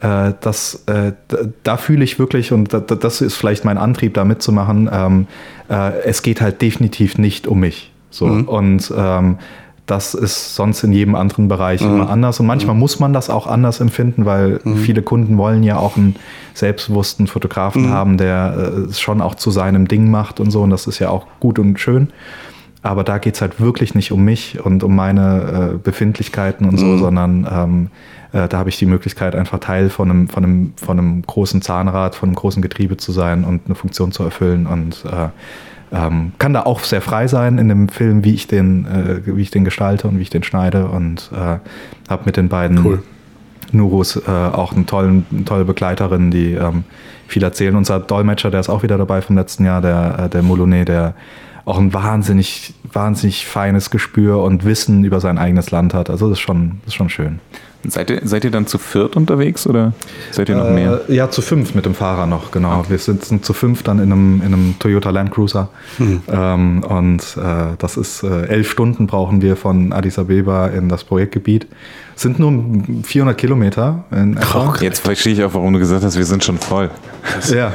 äh, 0.00 0.32
das, 0.40 0.84
äh, 0.86 1.12
da, 1.28 1.36
da 1.62 1.76
fühle 1.76 2.04
ich 2.04 2.18
wirklich, 2.18 2.52
und 2.52 2.72
da, 2.72 2.80
da- 2.80 2.94
das 2.96 3.20
ist 3.20 3.34
vielleicht 3.34 3.64
mein 3.64 3.78
Antrieb, 3.78 4.14
da 4.14 4.24
mitzumachen, 4.24 4.88
ähm, 4.92 5.26
äh, 5.70 6.00
es 6.04 6.22
geht 6.22 6.40
halt 6.40 6.60
definitiv 6.62 7.18
nicht 7.18 7.46
um 7.46 7.60
mich. 7.60 7.92
So. 8.10 8.26
Und 8.26 8.92
ähm, 8.96 9.38
das 9.86 10.14
ist 10.14 10.56
sonst 10.56 10.82
in 10.82 10.92
jedem 10.92 11.14
anderen 11.14 11.46
Bereich 11.48 11.80
immer 11.80 12.10
anders. 12.10 12.40
Und 12.40 12.46
manchmal 12.46 12.74
muss 12.74 12.98
man 12.98 13.12
das 13.12 13.30
auch 13.30 13.46
anders 13.46 13.78
empfinden, 13.80 14.24
weil 14.24 14.58
viele 14.78 15.00
Kunden 15.02 15.38
wollen 15.38 15.62
ja 15.62 15.76
auch 15.78 15.96
einen 15.96 16.16
selbstbewussten 16.54 17.28
Fotografen 17.28 17.90
haben, 17.90 18.16
der 18.18 18.54
äh, 18.58 18.80
es 18.90 19.00
schon 19.00 19.20
auch 19.20 19.36
zu 19.36 19.50
seinem 19.52 19.86
Ding 19.86 20.10
macht 20.10 20.40
und 20.40 20.50
so. 20.50 20.62
Und 20.62 20.70
das 20.70 20.88
ist 20.88 20.98
ja 20.98 21.10
auch 21.10 21.26
gut 21.38 21.58
und 21.60 21.78
schön. 21.78 22.08
Aber 22.82 23.04
da 23.04 23.18
geht 23.18 23.34
es 23.36 23.40
halt 23.40 23.60
wirklich 23.60 23.94
nicht 23.94 24.10
um 24.12 24.24
mich 24.24 24.58
und 24.64 24.82
um 24.82 24.94
meine 24.96 25.72
äh, 25.74 25.78
Befindlichkeiten 25.78 26.68
und 26.68 26.78
so, 26.78 26.86
sondern 26.98 27.46
ähm, 27.50 27.86
äh, 27.86 27.90
da 28.48 28.58
habe 28.58 28.68
ich 28.68 28.78
die 28.78 28.86
Möglichkeit, 28.86 29.34
einfach 29.34 29.58
Teil 29.60 29.88
von 29.88 30.10
einem, 30.10 30.28
von, 30.28 30.44
einem, 30.44 30.72
von 30.76 30.98
einem 30.98 31.22
großen 31.22 31.62
Zahnrad, 31.62 32.14
von 32.14 32.28
einem 32.28 32.36
großen 32.36 32.62
Getriebe 32.62 32.96
zu 32.96 33.12
sein 33.12 33.44
und 33.44 33.62
eine 33.66 33.74
Funktion 33.74 34.12
zu 34.12 34.22
erfüllen. 34.22 34.66
Und 34.66 35.04
äh, 35.04 35.28
ähm, 35.92 36.32
kann 36.38 36.52
da 36.52 36.62
auch 36.62 36.80
sehr 36.80 37.00
frei 37.00 37.28
sein 37.28 37.58
in 37.58 37.68
dem 37.68 37.88
Film, 37.88 38.24
wie 38.24 38.34
ich 38.34 38.46
den, 38.46 38.86
äh, 38.86 39.20
wie 39.24 39.40
ich 39.40 39.50
den 39.50 39.64
gestalte 39.64 40.08
und 40.08 40.18
wie 40.18 40.22
ich 40.22 40.30
den 40.30 40.42
schneide. 40.42 40.88
Und 40.88 41.30
äh, 41.32 41.58
habe 42.08 42.22
mit 42.24 42.36
den 42.36 42.48
beiden 42.48 42.84
Cool. 42.84 43.02
Nurus 43.72 44.16
äh, 44.16 44.30
auch 44.30 44.72
einen 44.72 44.86
tollen, 44.86 45.26
eine 45.30 45.44
tolle 45.44 45.64
Begleiterin, 45.64 46.30
die 46.30 46.52
ähm, 46.52 46.84
viel 47.26 47.42
erzählen. 47.42 47.74
Unser 47.76 48.00
Dolmetscher, 48.00 48.50
der 48.50 48.60
ist 48.60 48.68
auch 48.68 48.82
wieder 48.82 48.98
dabei 48.98 49.22
vom 49.22 49.36
letzten 49.36 49.64
Jahr, 49.64 49.80
der, 49.80 50.18
äh, 50.18 50.28
der 50.28 50.42
Moulonet, 50.42 50.88
der 50.88 51.14
auch 51.64 51.78
ein 51.78 51.92
wahnsinnig, 51.92 52.74
wahnsinnig 52.92 53.46
feines 53.46 53.90
Gespür 53.90 54.42
und 54.42 54.64
Wissen 54.64 55.04
über 55.04 55.20
sein 55.20 55.36
eigenes 55.36 55.72
Land 55.72 55.94
hat. 55.94 56.10
Also 56.10 56.28
das 56.28 56.38
ist 56.38 56.42
schon, 56.42 56.80
das 56.84 56.88
ist 56.88 56.94
schon 56.94 57.08
schön. 57.08 57.40
Seid 57.88 58.10
ihr, 58.10 58.20
seid 58.24 58.44
ihr 58.44 58.50
dann 58.50 58.66
zu 58.66 58.78
viert 58.78 59.16
unterwegs 59.16 59.66
oder 59.66 59.92
seid 60.30 60.48
ihr 60.48 60.56
noch 60.56 60.70
mehr? 60.70 61.02
Äh, 61.08 61.14
ja, 61.14 61.30
zu 61.30 61.42
fünf 61.42 61.74
mit 61.74 61.86
dem 61.86 61.94
Fahrer 61.94 62.26
noch, 62.26 62.50
genau. 62.50 62.84
Wir 62.88 62.98
sitzen 62.98 63.42
zu 63.42 63.52
fünf 63.52 63.82
dann 63.82 63.98
in 63.98 64.12
einem, 64.12 64.42
in 64.42 64.52
einem 64.52 64.74
Toyota 64.78 65.10
Land 65.10 65.32
Cruiser. 65.32 65.68
Ähm, 66.28 66.82
und 66.82 67.22
äh, 67.36 67.76
das 67.78 67.96
ist 67.96 68.22
äh, 68.22 68.46
elf 68.46 68.70
Stunden 68.70 69.06
brauchen 69.06 69.42
wir 69.42 69.56
von 69.56 69.92
Addis 69.92 70.18
Abeba 70.18 70.68
in 70.68 70.88
das 70.88 71.04
Projektgebiet. 71.04 71.66
Sind 72.14 72.38
nur 72.38 72.52
400 73.02 73.36
Kilometer 73.36 74.04
in 74.10 74.36
etwa. 74.36 74.74
Jetzt 74.80 75.04
verstehe 75.04 75.34
ich 75.34 75.44
auch, 75.44 75.54
warum 75.54 75.72
du 75.72 75.78
gesagt 75.78 76.02
hast, 76.04 76.16
wir 76.16 76.24
sind 76.24 76.44
schon 76.44 76.58
voll. 76.58 76.90
Ja, 77.50 77.72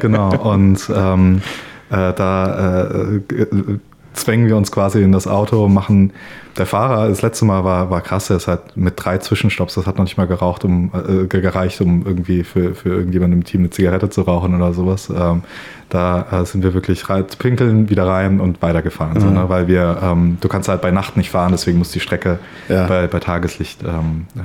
genau. 0.00 0.30
Und 0.36 0.90
ähm, 0.94 1.42
äh, 1.90 2.12
da 2.12 2.86
äh, 2.86 3.16
äh, 3.16 3.78
zwängen 4.14 4.46
wir 4.46 4.56
uns 4.56 4.72
quasi 4.72 5.02
in 5.02 5.12
das 5.12 5.26
Auto, 5.26 5.68
machen. 5.68 6.12
Der 6.58 6.66
Fahrer, 6.66 7.08
das 7.08 7.22
letzte 7.22 7.44
Mal 7.44 7.64
war, 7.64 7.90
war 7.90 8.00
krass, 8.00 8.28
er 8.28 8.36
ist 8.36 8.48
halt 8.48 8.76
mit 8.76 8.94
drei 8.96 9.18
Zwischenstopps, 9.18 9.74
das 9.74 9.86
hat 9.86 9.96
noch 9.98 10.04
nicht 10.04 10.16
mal 10.16 10.26
geraucht, 10.26 10.64
um, 10.64 10.90
äh, 11.08 11.26
gereicht, 11.26 11.80
um 11.80 12.04
irgendwie 12.04 12.42
für, 12.42 12.74
für 12.74 12.88
irgendjemanden 12.90 13.38
im 13.38 13.44
Team 13.44 13.60
eine 13.60 13.70
Zigarette 13.70 14.10
zu 14.10 14.22
rauchen 14.22 14.54
oder 14.54 14.72
sowas. 14.72 15.08
Ähm, 15.16 15.42
da 15.90 16.26
äh, 16.42 16.44
sind 16.44 16.62
wir 16.64 16.74
wirklich 16.74 17.08
rein, 17.08 17.24
pinkeln, 17.38 17.88
wieder 17.88 18.06
rein 18.06 18.40
und 18.40 18.62
weitergefahren. 18.62 19.20
So, 19.20 19.28
ne? 19.30 19.48
Weil 19.48 19.68
wir, 19.68 19.98
ähm, 20.02 20.38
du 20.40 20.48
kannst 20.48 20.68
halt 20.68 20.82
bei 20.82 20.90
Nacht 20.90 21.16
nicht 21.16 21.30
fahren, 21.30 21.52
deswegen 21.52 21.78
muss 21.78 21.90
die 21.92 22.00
Strecke 22.00 22.38
Ja. 22.68 22.86
bei, 22.86 23.06
bei 23.06 23.20
Tageslicht 23.20 23.82
ähm, 23.84 24.26
äh, 24.36 24.40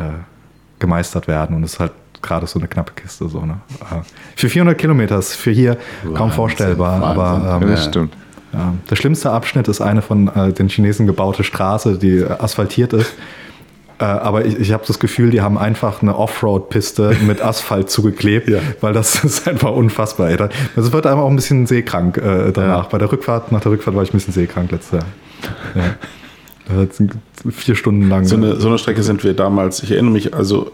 gemeistert 0.80 1.28
werden. 1.28 1.55
Und 1.55 1.63
es 1.63 1.74
ist 1.74 1.80
halt 1.80 1.91
gerade 2.22 2.47
so 2.47 2.59
eine 2.59 2.68
knappe 2.68 2.93
Kiste. 2.95 3.28
So, 3.30 3.41
ne? 3.45 3.59
Äh, 3.82 4.01
Für 4.36 4.49
400 4.49 4.78
Kilometer 4.78 5.18
ist 5.20 5.36
für 5.36 5.51
hier 5.51 5.78
kaum 6.03 6.13
Wahnsinn, 6.13 6.32
vorstellbar. 6.32 7.01
Wahnsinn. 7.16 7.47
Aber 7.49 7.61
ähm, 7.63 7.70
Das 7.72 7.86
stimmt. 7.86 8.13
Ja, 8.56 8.74
der 8.89 8.95
schlimmste 8.95 9.32
Abschnitt 9.32 9.68
ist 9.68 9.82
eine 9.82 10.01
von 10.01 10.28
äh, 10.30 10.53
den 10.53 10.70
Chinesen 10.70 11.08
gebaute 11.08 11.43
Straße, 11.43 11.97
die 11.97 12.20
äh, 12.20 12.30
asphaltiert 12.30 12.93
ist. 12.93 13.14
Äh, 13.99 14.03
aber 14.06 14.45
ich, 14.45 14.60
ich 14.60 14.72
habe 14.74 14.84
das 14.86 14.99
Gefühl, 14.99 15.30
die 15.30 15.41
haben 15.41 15.58
einfach 15.58 16.01
eine 16.01 16.18
Offroad-Piste 16.18 17.16
mit 17.26 17.41
Asphalt 17.41 17.89
zugeklebt, 17.95 18.47
Ja. 18.49 18.60
weil 18.82 18.93
das 18.93 19.16
ist 19.24 19.47
einfach 19.47 19.72
unfassbar. 19.72 20.30
Ey. 20.30 20.38
Das 20.76 20.91
wird 20.91 21.06
einfach 21.06 21.24
auch 21.24 21.30
ein 21.30 21.36
bisschen 21.36 21.66
seekrank 21.66 22.18
äh, 22.18 22.51
danach. 22.51 22.88
Bei 22.88 22.97
der 22.97 23.12
Rückfahrt, 23.12 23.51
nach 23.51 23.62
der 23.62 23.72
Rückfahrt 23.72 23.95
war 23.95 24.03
ich 24.03 24.10
ein 24.10 24.18
bisschen 24.18 24.34
seekrank 24.34 24.72
letztes 24.72 24.99
Jahr. 24.99 25.06
Ja. 25.76 25.84
Vier 27.51 27.76
Stunden 27.76 28.10
lang. 28.10 28.26
So 28.26 28.36
eine, 28.36 28.56
so 28.56 28.68
eine 28.70 28.78
Strecke 28.80 29.03
sind 29.03 29.24
wir 29.24 29.34
damals, 29.34 29.84
ich 29.84 29.91
erinnere 29.91 30.12
mich, 30.14 30.34
also 30.34 30.72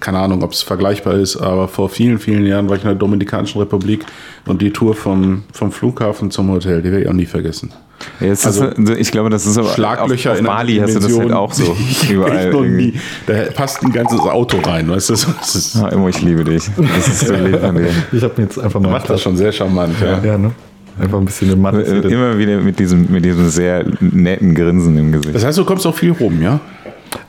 keine 0.00 0.18
Ahnung, 0.18 0.42
ob 0.42 0.52
es 0.52 0.62
vergleichbar 0.62 1.14
ist, 1.14 1.36
aber 1.36 1.68
vor 1.68 1.88
vielen, 1.88 2.18
vielen 2.18 2.46
Jahren 2.46 2.68
war 2.68 2.76
ich 2.76 2.82
in 2.82 2.88
der 2.88 2.96
Dominikanischen 2.96 3.60
Republik 3.60 4.04
und 4.46 4.60
die 4.62 4.70
Tour 4.72 4.94
vom, 4.94 5.44
vom 5.52 5.72
Flughafen 5.72 6.30
zum 6.30 6.50
Hotel, 6.50 6.82
die 6.82 6.90
werde 6.90 7.04
ich 7.04 7.08
auch 7.08 7.14
nie 7.14 7.26
vergessen. 7.26 7.72
Ja, 8.20 8.28
Also, 8.28 8.66
ist, 8.66 8.90
ich 8.90 9.10
glaube, 9.10 9.30
das 9.30 9.46
ist 9.46 9.56
aber 9.56 9.70
Schlaglöcher 9.70 10.32
auf, 10.32 10.38
auf 10.38 10.44
Mali 10.44 10.76
hast 10.76 10.96
du 10.96 11.00
das 11.00 11.18
halt 11.18 11.32
auch 11.32 11.52
so. 11.52 11.74
Überall 12.10 12.52
nie. 12.68 12.92
Da 13.26 13.34
passt 13.54 13.82
ein 13.82 13.90
ganzes 13.90 14.20
Auto 14.20 14.58
rein, 14.58 14.88
weißt 14.90 15.10
du? 15.10 15.14
Das 15.14 15.54
ist, 15.54 15.76
Ah, 15.76 15.88
Immo, 15.88 16.08
ich 16.08 16.20
liebe 16.20 16.44
dich. 16.44 16.64
Das 16.76 17.08
ist 17.08 17.26
so 17.26 17.34
lieb 17.34 17.58
von 17.58 17.74
dir. 17.76 17.88
ich 18.12 18.22
habe 18.22 18.34
mir 18.36 18.42
jetzt 18.44 18.58
einfach 18.58 18.80
mal 18.80 18.90
macht 18.90 19.08
das 19.08 19.22
schon 19.22 19.36
sehr 19.36 19.50
charmant, 19.50 19.94
ja. 20.00 20.22
Ja, 20.22 20.36
ne? 20.36 20.50
Einfach 20.98 21.18
ein 21.18 21.24
bisschen 21.24 21.48
den 21.48 21.60
Mann. 21.60 21.78
Immer 21.82 22.38
wieder 22.38 22.58
mit 22.60 22.78
diesem, 22.78 23.10
mit 23.10 23.24
diesem 23.24 23.48
sehr 23.48 23.84
netten 24.00 24.54
Grinsen 24.54 24.96
im 24.98 25.12
Gesicht. 25.12 25.34
Das 25.34 25.44
heißt, 25.44 25.58
du 25.58 25.64
kommst 25.64 25.86
auch 25.86 25.94
viel 25.94 26.12
rum, 26.12 26.40
ja? 26.40 26.60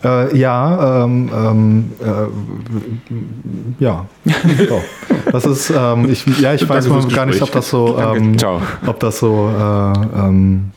Äh, 0.04 0.38
ja, 0.38 1.04
ähm, 1.04 1.30
ähm, 1.34 1.92
äh, 2.00 3.84
ja. 3.84 4.06
So. 4.70 4.82
Das 5.32 5.46
ist, 5.46 5.70
ähm, 5.76 6.10
ich, 6.10 6.26
ja, 6.40 6.54
ich 6.54 6.68
weiß 6.68 6.88
gar 7.14 7.26
nicht, 7.26 7.42
ob 7.42 7.52
das 7.52 7.70
so, 7.70 7.98
ähm, 8.00 8.38
ob 8.86 9.00
das 9.00 9.20
so, 9.20 9.50
äh, 9.50 10.20
ähm, 10.20 10.72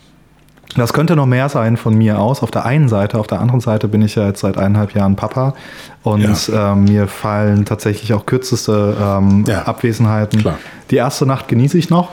das 0.76 0.92
könnte 0.92 1.16
noch 1.16 1.26
mehr 1.26 1.48
sein 1.48 1.76
von 1.76 1.96
mir 1.96 2.18
aus. 2.20 2.42
Auf 2.42 2.50
der 2.50 2.64
einen 2.64 2.88
Seite, 2.88 3.18
auf 3.18 3.26
der 3.26 3.40
anderen 3.40 3.60
Seite 3.60 3.88
bin 3.88 4.02
ich 4.02 4.14
ja 4.14 4.26
jetzt 4.26 4.40
seit 4.40 4.56
eineinhalb 4.56 4.94
Jahren 4.94 5.16
Papa 5.16 5.54
und 6.02 6.50
ähm, 6.54 6.84
mir 6.84 7.08
fallen 7.08 7.64
tatsächlich 7.64 8.14
auch 8.14 8.24
kürzeste 8.24 8.96
ähm, 9.00 9.44
Ja. 9.46 9.62
Abwesenheiten. 9.62 10.40
Klar. 10.40 10.58
Die 10.90 10.96
erste 10.96 11.26
Nacht 11.26 11.48
genieße 11.48 11.76
ich 11.78 11.90
noch. 11.90 12.10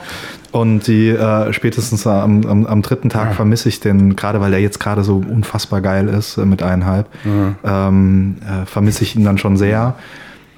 Und 0.50 0.86
die 0.86 1.10
äh, 1.10 1.52
spätestens 1.52 2.06
am, 2.06 2.46
am, 2.46 2.66
am 2.66 2.82
dritten 2.82 3.10
Tag 3.10 3.34
vermisse 3.34 3.68
ich 3.68 3.80
den, 3.80 4.16
gerade 4.16 4.40
weil 4.40 4.50
der 4.50 4.60
jetzt 4.60 4.80
gerade 4.80 5.04
so 5.04 5.16
unfassbar 5.16 5.82
geil 5.82 6.08
ist 6.08 6.38
äh, 6.38 6.46
mit 6.46 6.62
eineinhalb, 6.62 7.06
ähm, 7.64 8.36
äh, 8.42 8.64
vermisse 8.64 9.04
ich 9.04 9.14
ihn 9.14 9.24
dann 9.24 9.36
schon 9.36 9.58
sehr. 9.58 9.94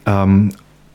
Ähm, 0.07 0.51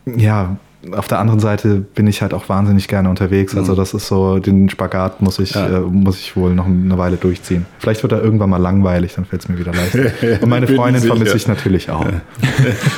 ja, 0.05 0.55
auf 0.91 1.07
der 1.07 1.19
anderen 1.19 1.39
Seite 1.39 1.75
bin 1.95 2.07
ich 2.07 2.21
halt 2.21 2.33
auch 2.33 2.49
wahnsinnig 2.49 2.87
gerne 2.87 3.09
unterwegs. 3.09 3.55
Also 3.55 3.75
das 3.75 3.93
ist 3.93 4.07
so, 4.07 4.39
den 4.39 4.69
Spagat 4.69 5.21
muss 5.21 5.39
ich, 5.39 5.53
Ja. 5.55 5.65
äh, 5.67 5.79
muss 5.81 6.19
ich 6.19 6.35
wohl 6.35 6.53
noch 6.53 6.65
eine 6.65 6.97
Weile 6.97 7.17
durchziehen. 7.17 7.65
Vielleicht 7.79 8.03
wird 8.03 8.11
er 8.13 8.23
irgendwann 8.23 8.49
mal 8.49 8.57
langweilig, 8.57 9.13
dann 9.15 9.25
fällt 9.25 9.43
es 9.43 9.49
mir 9.49 9.57
wieder 9.57 9.73
leichter. 9.73 10.11
Und 10.41 10.49
meine 10.49 10.67
Freundin 10.67 11.01
sicher. 11.01 11.15
vermisse 11.15 11.37
ich 11.37 11.47
natürlich 11.47 11.89
auch. 11.89 12.05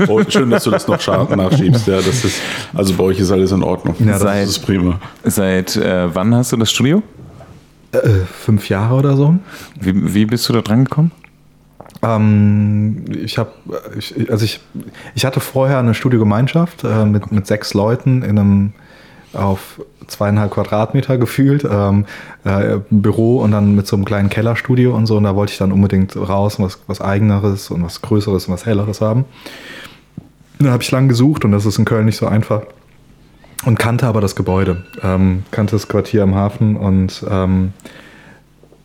Oh, 0.07 0.21
schön, 0.27 0.49
dass 0.49 0.63
du 0.65 0.71
das 0.71 0.87
noch 0.87 0.99
scharf 0.99 1.29
nachschiebst. 1.35 1.87
Ja, 1.87 1.97
das 1.97 2.25
ist, 2.25 2.41
also 2.73 2.93
bei 2.93 3.03
euch 3.03 3.19
ist 3.19 3.31
alles 3.31 3.51
in 3.51 3.63
Ordnung. 3.63 3.95
Ja, 3.99 4.13
das 4.13 4.21
das 4.23 4.49
ist 4.49 4.59
prima. 4.59 4.99
Seit 5.23 5.75
äh, 5.75 6.13
wann 6.13 6.33
hast 6.35 6.51
du 6.51 6.57
das 6.57 6.71
Studio? 6.71 7.03
Äh, 7.93 7.99
fünf 8.43 8.67
Jahre 8.69 8.95
oder 8.95 9.15
so. 9.15 9.35
Wie, 9.79 10.13
wie 10.13 10.25
bist 10.25 10.47
du 10.49 10.53
da 10.53 10.61
dran 10.61 10.83
gekommen? 10.85 11.11
Ähm, 12.15 13.05
ich 13.11 13.37
habe, 13.37 13.51
also 14.29 14.45
ich, 14.45 14.59
ich 15.15 15.25
hatte 15.25 15.39
vorher 15.39 15.79
eine 15.79 15.93
Studiogemeinschaft 15.93 16.83
äh, 16.83 17.05
mit, 17.05 17.31
mit 17.31 17.47
sechs 17.47 17.73
Leuten 17.73 18.21
in 18.21 18.39
einem 18.39 18.73
auf 19.33 19.81
zweieinhalb 20.07 20.51
Quadratmeter 20.51 21.17
gefühlt 21.17 21.67
ähm, 21.69 22.05
äh, 22.45 22.79
Büro 22.89 23.39
und 23.39 23.51
dann 23.51 23.75
mit 23.75 23.87
so 23.87 23.95
einem 23.95 24.05
kleinen 24.05 24.29
Kellerstudio 24.29 24.95
und 24.95 25.05
so. 25.05 25.17
Und 25.17 25.23
da 25.23 25.35
wollte 25.35 25.51
ich 25.51 25.57
dann 25.57 25.71
unbedingt 25.71 26.15
raus 26.15 26.55
und 26.55 26.65
was, 26.65 26.79
was 26.87 27.01
eigeneres 27.01 27.69
und 27.69 27.83
was 27.83 28.01
größeres 28.01 28.47
und 28.47 28.53
was 28.53 28.65
helleres 28.65 29.01
haben. 29.01 29.25
Da 30.59 30.71
habe 30.71 30.81
ich 30.81 30.91
lang 30.91 31.07
gesucht 31.07 31.45
und 31.45 31.51
das 31.51 31.65
ist 31.65 31.77
in 31.77 31.85
Köln 31.85 32.05
nicht 32.05 32.17
so 32.17 32.25
einfach. 32.25 32.63
Und 33.65 33.79
kannte 33.79 34.07
aber 34.07 34.21
das 34.21 34.35
Gebäude, 34.35 34.85
ähm, 35.03 35.43
kannte 35.51 35.75
das 35.75 35.87
Quartier 35.87 36.23
am 36.23 36.35
Hafen 36.35 36.77
und 36.77 37.25
ähm, 37.29 37.73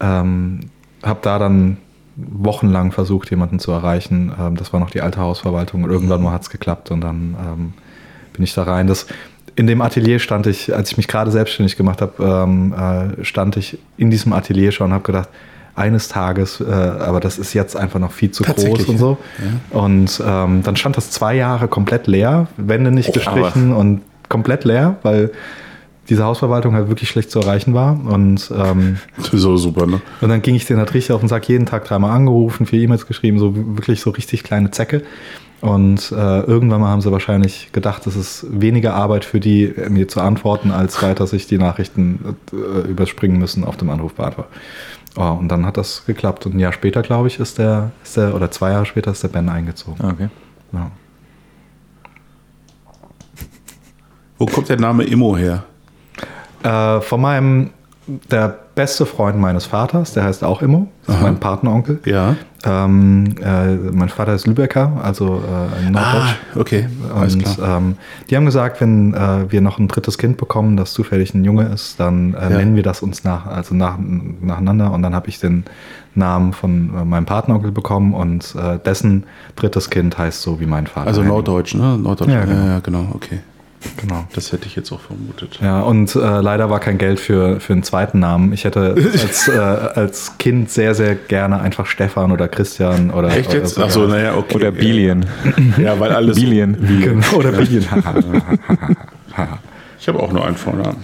ähm, 0.00 0.60
habe 1.02 1.20
da 1.22 1.38
dann 1.38 1.76
wochenlang 2.16 2.92
versucht, 2.92 3.30
jemanden 3.30 3.58
zu 3.58 3.72
erreichen. 3.72 4.32
Ähm, 4.38 4.56
das 4.56 4.72
war 4.72 4.80
noch 4.80 4.90
die 4.90 5.00
alte 5.00 5.20
Hausverwaltung 5.20 5.84
und 5.84 5.90
irgendwann 5.90 6.22
mal 6.22 6.32
hat 6.32 6.42
es 6.42 6.50
geklappt 6.50 6.90
und 6.90 7.00
dann 7.00 7.36
ähm, 7.40 7.72
bin 8.32 8.44
ich 8.44 8.54
da 8.54 8.64
rein. 8.64 8.86
Das, 8.86 9.06
in 9.54 9.66
dem 9.66 9.80
Atelier 9.80 10.18
stand 10.18 10.46
ich, 10.46 10.74
als 10.74 10.90
ich 10.90 10.96
mich 10.96 11.08
gerade 11.08 11.30
selbstständig 11.30 11.76
gemacht 11.76 12.00
habe, 12.00 12.22
ähm, 12.22 12.72
äh, 12.72 13.24
stand 13.24 13.56
ich 13.56 13.78
in 13.96 14.10
diesem 14.10 14.32
Atelier 14.32 14.72
schon 14.72 14.86
und 14.88 14.92
habe 14.94 15.04
gedacht, 15.04 15.28
eines 15.74 16.08
Tages, 16.08 16.60
äh, 16.60 16.70
aber 16.70 17.20
das 17.20 17.38
ist 17.38 17.54
jetzt 17.54 17.76
einfach 17.76 17.98
noch 17.98 18.12
viel 18.12 18.30
zu 18.30 18.42
groß 18.42 18.84
und 18.88 18.98
so. 18.98 19.16
Und 19.70 20.22
ähm, 20.24 20.62
dann 20.62 20.76
stand 20.76 20.96
das 20.98 21.10
zwei 21.10 21.34
Jahre 21.34 21.66
komplett 21.66 22.06
leer, 22.06 22.48
Wände 22.58 22.90
nicht 22.90 23.08
Oh, 23.08 23.12
gestrichen 23.12 23.72
und 23.72 24.02
komplett 24.28 24.64
leer, 24.64 24.96
weil 25.02 25.30
diese 26.08 26.24
Hausverwaltung 26.24 26.74
halt 26.74 26.88
wirklich 26.88 27.08
schlecht 27.08 27.30
zu 27.30 27.40
erreichen 27.40 27.74
war. 27.74 27.98
Und, 28.04 28.52
ähm, 28.56 28.98
Das 29.16 29.32
ist 29.32 29.42
so 29.42 29.56
super, 29.56 29.86
ne? 29.86 30.00
und 30.20 30.28
dann 30.28 30.42
ging 30.42 30.54
ich 30.54 30.66
den 30.66 30.78
halt 30.78 30.92
richtig 30.94 31.12
auf 31.12 31.20
den 31.20 31.28
Sack, 31.28 31.48
jeden 31.48 31.66
Tag 31.66 31.84
dreimal 31.84 32.10
angerufen, 32.10 32.66
vier 32.66 32.80
E-Mails 32.80 33.06
geschrieben, 33.06 33.38
so 33.38 33.54
wirklich 33.54 34.00
so 34.00 34.10
richtig 34.10 34.42
kleine 34.42 34.70
Zecke. 34.70 35.02
Und 35.62 36.10
äh, 36.10 36.40
irgendwann 36.40 36.80
mal 36.80 36.88
haben 36.88 37.02
sie 37.02 37.12
wahrscheinlich 37.12 37.70
gedacht, 37.70 38.04
es 38.08 38.16
ist 38.16 38.44
weniger 38.50 38.94
Arbeit 38.94 39.24
für 39.24 39.38
die, 39.38 39.66
äh, 39.66 39.88
mir 39.90 40.08
zu 40.08 40.20
antworten, 40.20 40.72
als 40.72 41.00
weiter 41.02 41.28
sich 41.28 41.46
die 41.46 41.56
Nachrichten 41.56 42.36
äh, 42.52 42.88
überspringen 42.88 43.38
müssen 43.38 43.64
auf 43.64 43.76
dem 43.76 43.88
Anrufbeantworter. 43.90 44.50
Oh, 45.16 45.36
und 45.38 45.48
dann 45.48 45.64
hat 45.64 45.76
das 45.76 46.04
geklappt. 46.04 46.46
Und 46.46 46.56
ein 46.56 46.58
Jahr 46.58 46.72
später, 46.72 47.02
glaube 47.02 47.28
ich, 47.28 47.38
ist 47.38 47.58
der, 47.58 47.92
ist 48.02 48.16
der, 48.16 48.34
oder 48.34 48.50
zwei 48.50 48.70
Jahre 48.70 48.86
später 48.86 49.12
ist 49.12 49.22
der 49.22 49.28
Ben 49.28 49.48
eingezogen. 49.48 50.04
Okay. 50.04 50.28
Ja. 50.72 50.90
Wo 54.38 54.46
kommt 54.46 54.68
der 54.68 54.80
Name 54.80 55.04
Immo 55.04 55.36
her? 55.36 55.62
Äh, 56.62 57.00
von 57.00 57.20
meinem, 57.20 57.70
der 58.30 58.58
beste 58.74 59.06
Freund 59.06 59.38
meines 59.38 59.66
Vaters, 59.66 60.12
der 60.14 60.24
heißt 60.24 60.42
auch 60.42 60.62
Immo, 60.62 60.88
das 61.06 61.16
ist 61.16 61.22
mein 61.22 61.38
Partneronkel. 61.38 62.00
Ja. 62.04 62.36
Ähm, 62.64 63.34
äh, 63.42 63.74
mein 63.92 64.08
Vater 64.08 64.34
ist 64.34 64.46
Lübecker, 64.46 64.92
also 65.02 65.42
äh, 65.42 65.86
in 65.86 65.92
Norddeutsch. 65.92 66.36
Ah, 66.54 66.58
okay. 66.60 66.86
Alles 67.14 67.34
Und 67.34 67.44
klar. 67.44 67.76
ähm, 67.78 67.96
die 68.30 68.36
haben 68.36 68.44
gesagt, 68.46 68.80
wenn 68.80 69.14
äh, 69.14 69.50
wir 69.50 69.60
noch 69.60 69.78
ein 69.78 69.88
drittes 69.88 70.16
Kind 70.16 70.36
bekommen, 70.36 70.76
das 70.76 70.92
zufällig 70.94 71.34
ein 71.34 71.44
Junge 71.44 71.64
ist, 71.64 71.98
dann 72.00 72.34
äh, 72.34 72.42
Ja. 72.50 72.56
nennen 72.58 72.76
wir 72.76 72.82
das 72.82 73.02
uns 73.02 73.24
nach, 73.24 73.46
also 73.46 73.74
nach, 73.74 73.96
nacheinander. 73.98 74.92
Und 74.92 75.02
dann 75.02 75.14
habe 75.14 75.28
ich 75.28 75.38
den 75.40 75.64
Namen 76.14 76.52
von 76.52 76.92
äh, 76.96 77.04
meinem 77.04 77.26
Partneronkel 77.26 77.72
bekommen 77.72 78.14
und 78.14 78.54
äh, 78.54 78.78
dessen 78.84 79.24
drittes 79.56 79.90
Kind 79.90 80.16
heißt 80.18 80.40
so 80.42 80.60
wie 80.60 80.66
mein 80.66 80.86
Vater. 80.86 81.08
Also. 81.08 81.22
Norddeutsch, 81.22 81.74
ne? 81.74 81.98
Norddeutsch. 81.98 82.30
Ja, 82.30 82.40
Ja, 82.40 82.44
genau. 82.44 82.64
ja, 82.66 82.78
genau, 82.80 83.06
okay. 83.14 83.40
Genau. 83.96 84.26
Das 84.34 84.52
hätte 84.52 84.66
ich 84.66 84.76
jetzt 84.76 84.92
auch 84.92 85.00
vermutet. 85.00 85.58
Ja, 85.62 85.80
und 85.82 86.14
äh, 86.14 86.18
leider 86.18 86.70
war 86.70 86.80
kein 86.80 86.98
Geld 86.98 87.20
für, 87.20 87.60
für 87.60 87.72
einen 87.72 87.82
zweiten 87.82 88.18
Namen. 88.18 88.52
Ich 88.52 88.64
hätte 88.64 88.94
als, 89.22 89.48
äh, 89.48 89.58
als 89.58 90.38
Kind 90.38 90.70
sehr, 90.70 90.94
sehr 90.94 91.14
gerne 91.14 91.60
einfach 91.60 91.86
Stefan 91.86 92.32
oder 92.32 92.48
Christian 92.48 93.10
oder. 93.10 93.36
Echt 93.36 93.52
jetzt? 93.52 93.76
Oder, 93.76 93.86
Achso, 93.86 94.06
naja, 94.06 94.34
okay. 94.36 94.54
Oder 94.56 94.70
Bilien. 94.70 95.26
Ja, 95.78 95.98
weil 95.98 96.12
alles. 96.12 96.36
Bilien. 96.36 96.76
Genau, 97.02 97.32
oder 97.36 97.52
Billion. 97.52 97.84
Ich 100.02 100.08
habe 100.08 100.18
auch 100.18 100.32
nur 100.32 100.44
einen 100.44 100.56
Vornamen. 100.56 100.96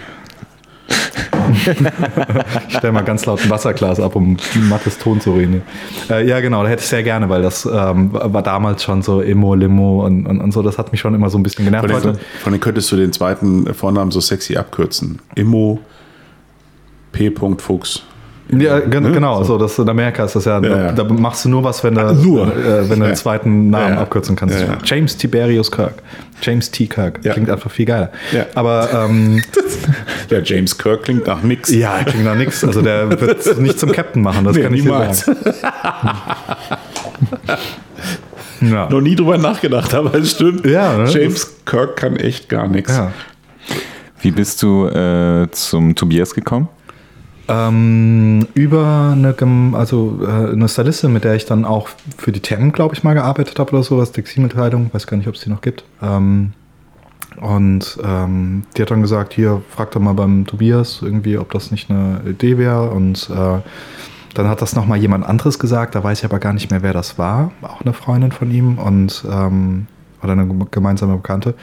Ich 1.53 2.77
stelle 2.77 2.93
mal 2.93 3.03
ganz 3.03 3.27
laut 3.27 3.43
ein 3.43 3.51
Wasserglas 3.51 4.01
ab, 4.01 4.17
um 4.17 4.37
mattes 4.69 4.99
Ton 4.99 5.21
zu 5.21 5.35
reden. 5.35 5.63
Äh, 6.11 6.27
ja, 6.27 6.41
genau, 6.41 6.63
da 6.63 6.69
hätte 6.69 6.83
ich 6.83 6.89
sehr 6.89 7.03
gerne, 7.03 7.29
weil 7.29 7.43
das 7.43 7.65
ähm, 7.67 8.13
war 8.13 8.43
damals 8.43 8.83
schon 8.83 9.03
so 9.03 9.21
Immo, 9.21 9.55
Limo 9.55 10.05
und, 10.05 10.27
und, 10.27 10.41
und 10.41 10.53
so. 10.53 10.63
Das 10.63 10.79
hat 10.79 10.93
mich 10.93 11.01
schon 11.01 11.15
immer 11.15 11.31
so 11.31 11.39
ein 11.39 11.43
bisschen 11.43 11.65
genervt. 11.65 11.91
Von 11.91 12.01
den, 12.01 12.11
Heute, 12.11 12.21
von 12.41 12.53
den 12.53 12.61
könntest 12.61 12.91
du 12.93 12.97
den 12.97 13.13
zweiten 13.13 13.73
Vornamen 13.75 14.11
so 14.11 14.21
sexy 14.21 14.57
abkürzen. 14.57 15.21
Immo 15.35 15.81
P. 17.13 17.33
Fuchs. 17.59 18.03
Ja, 18.51 18.79
gen, 18.81 19.13
genau, 19.13 19.43
so 19.45 19.59
das, 19.59 19.79
in 19.79 19.89
Amerika 19.89 20.25
ist 20.25 20.35
das 20.37 20.45
ja, 20.47 20.61
Ja, 20.63 20.77
ja. 20.87 20.93
da 20.93 21.05
machst 21.05 21.45
du 21.45 21.49
nur 21.51 21.63
was, 21.65 21.83
wenn 21.85 21.95
du, 21.95 22.01
Ah, 22.01 22.13
nur. 22.13 22.47
äh, 22.47 22.89
wenn 22.89 22.99
du 22.99 23.05
Ja. 23.05 23.05
einen 23.09 23.17
zweiten 23.17 23.71
Namen 23.71 23.89
Ja, 23.89 23.95
ja. 23.97 24.01
abkürzen 24.01 24.37
kannst. 24.37 24.59
Ja, 24.61 24.67
ja. 24.67 24.79
James 24.85 25.17
Tiberius 25.17 25.71
Kirk. 25.71 25.95
James 26.41 26.71
T. 26.71 26.87
Kirk. 26.87 27.21
Ja. 27.25 27.33
Klingt 27.33 27.51
einfach 27.51 27.71
viel 27.71 27.85
geiler. 27.87 28.11
Ja. 28.33 28.47
Aber 28.55 28.89
ähm, 28.93 29.43
Ja, 30.31 30.39
James 30.43 30.77
Kirk 30.79 31.03
klingt 31.03 31.27
nach 31.27 31.43
nix. 31.43 31.71
ja, 31.71 32.03
klingt 32.05 32.25
nach 32.25 32.37
nichts. 32.37 32.63
Also 32.65 32.81
der 32.81 33.11
wird 33.21 33.59
nicht 33.61 33.79
zum 33.79 33.93
Captain 33.93 34.23
machen, 34.23 34.45
das 34.45 34.57
Nee, 34.57 34.63
kann 34.63 34.75
ich 34.75 34.83
niemals. 34.85 35.25
dir 35.25 35.35
sagen. 35.53 36.19
Ja. 38.61 38.89
Noch 38.89 39.01
nie 39.01 39.15
drüber 39.15 39.39
nachgedacht, 39.39 39.95
aber 39.95 40.15
es 40.17 40.33
stimmt. 40.33 40.67
Ja, 40.67 40.97
ne? 40.97 41.09
James 41.11 41.55
Kirk 41.65 41.95
kann 41.97 42.17
echt 42.17 42.49
gar 42.49 42.67
nichts. 42.67 42.97
ja. 42.97 43.13
Wie 44.21 44.33
bist 44.33 44.63
du 44.65 44.87
äh, 44.89 45.47
zum 45.53 45.95
Tobias 45.95 46.35
gekommen? 46.35 46.69
Ähm, 47.49 48.47
über 48.55 49.13
eine, 49.13 49.35
also, 49.73 50.21
äh, 50.23 50.53
eine 50.53 50.69
Stylistin, 50.69 51.13
mit 51.13 51.25
der 51.25 51.35
ich 51.35 51.47
dann 51.47 51.65
auch 51.65 51.89
für 52.19 52.31
die 52.31 52.41
TM, 52.41 52.73
glaube 52.73 52.95
ich, 52.95 53.05
mal 53.05 53.15
gearbeitet 53.15 53.59
habe 53.59 53.73
oder 53.73 53.83
sowas, 53.83 54.13
Textilmitteilung, 54.13 54.91
weiß 54.93 55.07
gar 55.07 55.17
nicht, 55.17 55.29
ob 55.29 55.35
es 55.35 55.41
die 55.41 55.51
noch 55.51 55.63
gibt. 55.63 55.85
Ähm, 56.03 56.53
und 57.41 57.99
ähm, 58.05 58.65
die 58.77 58.83
hat 58.83 58.91
dann 58.91 59.03
gesagt, 59.03 59.33
hier, 59.33 59.63
frag 59.71 59.93
doch 59.93 60.01
mal 60.01 60.15
beim 60.15 60.47
Tobias 60.47 61.01
irgendwie, 61.03 61.39
ob 61.39 61.53
das 61.53 61.71
nicht 61.71 61.91
eine 61.91 62.21
Idee 62.27 62.59
wäre. 62.59 62.91
Und 62.91 63.31
äh, 63.31 63.61
dann 64.35 64.49
hat 64.49 64.61
das 64.61 64.75
nochmal 64.75 64.99
jemand 64.99 65.25
anderes 65.25 65.59
gesagt, 65.59 65.95
da 65.95 66.05
weiß 66.05 66.19
ich 66.19 66.25
aber 66.25 66.41
gar 66.41 66.53
nicht 66.53 66.71
mehr, 66.71 66.83
wer 66.83 66.93
das 66.93 67.19
war. 67.19 67.53
Auch 67.63 67.81
eine 67.81 67.93
Freundin 67.93 68.33
von 68.33 68.51
ihm 68.51 68.79
und 68.79 69.25
ähm, 69.31 69.87
oder 70.23 70.33
eine 70.33 70.49
gemeinsame 70.71 71.17
Bekannte. 71.17 71.55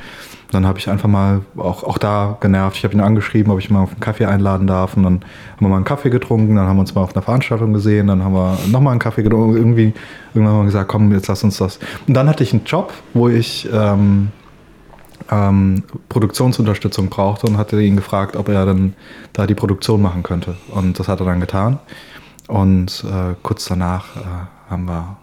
Dann 0.56 0.66
habe 0.66 0.80
ich 0.80 0.90
einfach 0.90 1.10
mal 1.10 1.42
auch, 1.58 1.84
auch 1.84 1.98
da 1.98 2.38
genervt. 2.40 2.78
Ich 2.78 2.86
habe 2.86 2.94
ihn 2.94 3.02
angeschrieben, 3.02 3.52
ob 3.52 3.60
ich 3.60 3.70
mal 3.70 3.84
auf 3.84 3.92
einen 3.92 4.00
Kaffee 4.00 4.24
einladen 4.24 4.68
darf. 4.68 4.96
Und 4.96 5.04
dann 5.04 5.16
haben 5.16 5.60
wir 5.60 5.68
mal 5.68 5.76
einen 5.76 5.84
Kaffee 5.84 6.10
getrunken, 6.10 6.56
dann 6.56 6.66
haben 6.66 6.78
wir 6.78 6.80
uns 6.80 6.96
mal 6.96 7.02
auf 7.02 7.14
einer 7.14 7.22
Veranstaltung 7.22 7.74
gesehen, 7.74 8.08
dann 8.08 8.24
haben 8.24 8.34
wir 8.34 8.58
nochmal 8.72 8.92
einen 8.92 9.02
Kaffee 9.02 9.22
getrunken. 9.22 9.58
Irgendwie, 9.58 9.94
irgendwann 10.34 10.54
haben 10.54 10.62
wir 10.62 10.66
gesagt, 10.68 10.88
komm, 10.88 11.12
jetzt 11.12 11.28
lass 11.28 11.44
uns 11.44 11.58
das. 11.58 11.78
Und 12.08 12.14
dann 12.14 12.30
hatte 12.30 12.42
ich 12.42 12.54
einen 12.54 12.64
Job, 12.64 12.94
wo 13.14 13.28
ich 13.28 13.68
ähm, 13.74 14.30
ähm, 15.30 15.84
Produktionsunterstützung 16.08 17.10
brauchte 17.10 17.48
und 17.48 17.58
hatte 17.58 17.82
ihn 17.82 17.98
gefragt, 17.98 18.38
ob 18.38 18.48
er 18.48 18.66
dann 18.66 18.94
da 19.34 19.46
die 19.48 19.56
Produktion 19.56 20.02
machen 20.02 20.24
könnte. 20.24 20.56
Und 20.72 20.98
das 20.98 21.10
hat 21.10 21.20
er 21.20 21.26
dann 21.26 21.42
getan. 21.42 21.80
Und 22.48 23.04
äh, 23.04 23.36
kurz 23.44 23.66
danach 23.66 24.16
äh, 24.16 24.20
haben 24.70 24.86
wir 24.86 25.18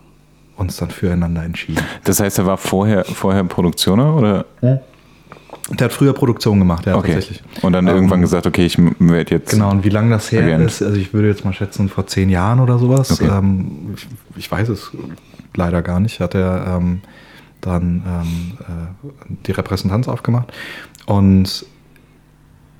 uns 0.58 0.76
dann 0.76 0.90
füreinander 0.90 1.42
entschieden. 1.42 1.82
Das 2.04 2.20
heißt, 2.20 2.38
er 2.38 2.44
war 2.44 2.58
vorher, 2.58 3.06
vorher 3.06 3.44
Produktioner 3.44 4.14
oder? 4.14 4.44
Der 5.70 5.86
hat 5.86 5.92
früher 5.92 6.12
Produktion 6.12 6.58
gemacht, 6.58 6.86
ja, 6.86 6.96
Okay. 6.96 7.14
tatsächlich. 7.14 7.42
Und 7.62 7.72
dann 7.72 7.86
Ähm, 7.86 7.94
irgendwann 7.94 8.20
gesagt, 8.20 8.46
okay, 8.46 8.66
ich 8.66 8.76
werde 8.78 9.34
jetzt. 9.34 9.50
Genau, 9.50 9.70
und 9.70 9.84
wie 9.84 9.88
lange 9.90 10.10
das 10.10 10.30
her 10.32 10.42
Agent. 10.44 10.64
ist, 10.64 10.82
also 10.82 10.96
ich 10.96 11.14
würde 11.14 11.28
jetzt 11.28 11.44
mal 11.44 11.52
schätzen, 11.52 11.88
vor 11.88 12.06
zehn 12.06 12.28
Jahren 12.30 12.60
oder 12.60 12.78
sowas. 12.78 13.12
Okay. 13.20 13.30
Ähm, 13.32 13.94
ich, 13.96 14.08
ich 14.36 14.50
weiß 14.50 14.68
es 14.68 14.90
leider 15.54 15.82
gar 15.82 16.00
nicht. 16.00 16.20
Hat 16.20 16.34
er 16.34 16.78
ähm, 16.78 17.00
dann 17.60 18.02
ähm, 18.06 18.58
äh, 18.60 19.34
die 19.46 19.52
Repräsentanz 19.52 20.08
aufgemacht. 20.08 20.52
Und 21.06 21.64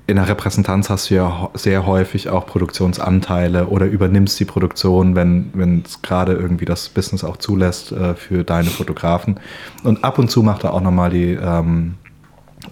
in 0.05 0.17
der 0.17 0.27
Repräsentanz 0.27 0.89
hast 0.89 1.09
du 1.09 1.15
ja 1.15 1.49
sehr 1.53 1.85
häufig 1.85 2.27
auch 2.29 2.45
Produktionsanteile 2.45 3.67
oder 3.67 3.85
übernimmst 3.85 4.37
die 4.39 4.45
Produktion, 4.45 5.15
wenn 5.15 5.49
wenn 5.53 5.83
es 5.85 6.01
gerade 6.01 6.33
irgendwie 6.33 6.65
das 6.65 6.89
Business 6.89 7.23
auch 7.23 7.37
zulässt 7.37 7.93
äh, 7.93 8.13
für 8.15 8.43
deine 8.43 8.69
Fotografen. 8.69 9.39
Und 9.83 10.03
ab 10.03 10.19
und 10.19 10.29
zu 10.29 10.43
macht 10.43 10.65
er 10.65 10.73
auch 10.73 10.81
nochmal 10.81 11.09
die, 11.09 11.31
ähm, 11.41 11.95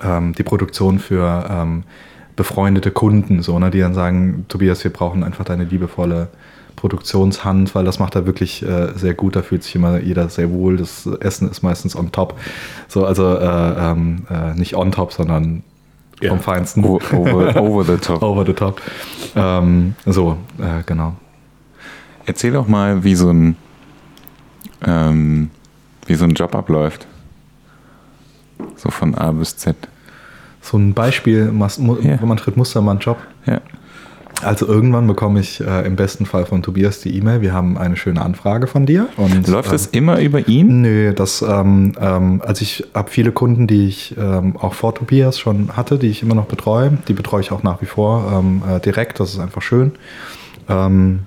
ähm, 0.04 0.34
die 0.34 0.44
Produktion 0.44 1.00
für 1.00 1.46
ähm, 1.50 1.84
befreundete 2.36 2.92
Kunden, 2.92 3.42
so, 3.42 3.60
ne, 3.60 3.70
die 3.72 3.80
dann 3.80 3.94
sagen, 3.94 4.46
Tobias, 4.48 4.84
wir 4.84 4.92
brauchen 4.92 5.24
einfach 5.24 5.44
deine 5.46 5.66
liebevolle 5.66 6.30
Produktionshand, 6.76 7.76
weil 7.76 7.86
das 7.86 8.00
macht 8.00 8.16
er 8.16 8.26
wirklich 8.26 8.64
äh, 8.64 8.88
sehr 8.96 9.14
gut, 9.14 9.36
da 9.36 9.42
fühlt 9.44 9.64
sich 9.64 9.76
immer 9.76 10.00
jeder 10.00 10.30
sehr 10.30 10.50
wohl. 10.52 10.78
Das 10.78 11.06
Essen 11.20 11.50
ist 11.52 11.62
meistens 11.62 11.96
on 11.96 12.12
top. 12.12 12.40
So, 12.88 13.06
also 13.06 13.36
äh, 13.38 13.74
ähm, 13.92 14.26
äh, 14.30 14.54
nicht 14.58 14.76
on 14.76 14.92
top, 14.92 15.14
sondern 15.14 15.64
Ja. 16.22 16.30
vom 16.30 16.40
Feinsten. 16.40 16.84
over, 16.84 17.56
over 17.62 17.84
the 17.84 17.98
top. 17.98 18.22
Over 18.24 18.46
the 18.46 18.54
top. 18.54 18.82
Ähm, 19.36 19.96
so, 20.06 20.38
äh, 20.58 20.82
genau. 20.86 21.14
Erzähl 22.26 22.54
doch 22.54 22.68
mal, 22.68 23.04
wie 23.04 23.16
so 23.16 23.30
ein, 23.30 23.56
ähm, 24.86 25.50
wie 26.08 26.16
so 26.16 26.26
ein 26.26 26.32
Job 26.32 26.56
abläuft. 26.56 27.06
So 28.76 28.90
von 28.90 29.16
A 29.16 29.32
bis 29.32 29.58
Z. 29.58 29.76
So 30.62 30.78
ein 30.78 30.94
Beispiel, 30.94 31.52
Ja. 32.02 32.20
Manfred 32.24 32.58
Mustermann 32.58 33.00
Job. 33.00 33.18
Ja. 33.46 33.62
Also 34.44 34.68
irgendwann 34.68 35.06
bekomme 35.08 35.40
ich 35.40 35.62
äh, 35.62 35.86
im 35.86 35.96
besten 35.96 36.26
Fall 36.26 36.46
von 36.46 36.64
Tobias 36.64 37.00
die 37.00 37.16
E-Mail, 37.16 37.42
wir 37.42 37.54
haben 37.54 37.78
eine 37.78 37.96
schöne 37.96 38.22
Anfrage 38.22 38.68
von 38.68 38.86
dir. 38.86 39.08
Und, 39.18 39.48
Läuft 39.48 39.68
ähm, 39.68 39.72
das 39.72 39.88
immer 39.88 40.20
über 40.20 40.48
ihn? 40.48 40.82
Nö, 40.82 41.14
das, 41.14 41.42
ähm, 41.42 41.94
ähm, 42.00 42.42
also 42.44 42.64
ich 42.64 42.84
habe 42.94 43.10
viele 43.12 43.32
Kunden, 43.32 43.68
die 43.68 43.88
ich 43.88 44.16
ähm, 44.18 44.58
auch 44.58 44.74
vor 44.74 44.96
Tobias 44.96 45.40
schon 45.40 45.76
hatte, 45.76 45.98
die 45.98 46.08
ich 46.08 46.24
immer 46.24 46.36
noch 46.36 46.46
betreue. 46.46 46.98
Die 47.08 47.14
betreue 47.14 47.42
ich 47.42 47.52
auch 47.52 47.64
nach 47.64 47.82
wie 47.82 47.86
vor 47.86 48.32
ähm, 48.34 48.64
äh, 48.68 48.80
direkt, 48.80 49.20
das 49.20 49.34
ist 49.34 49.40
einfach 49.40 49.62
schön. 49.62 49.92
Ähm, 50.68 51.20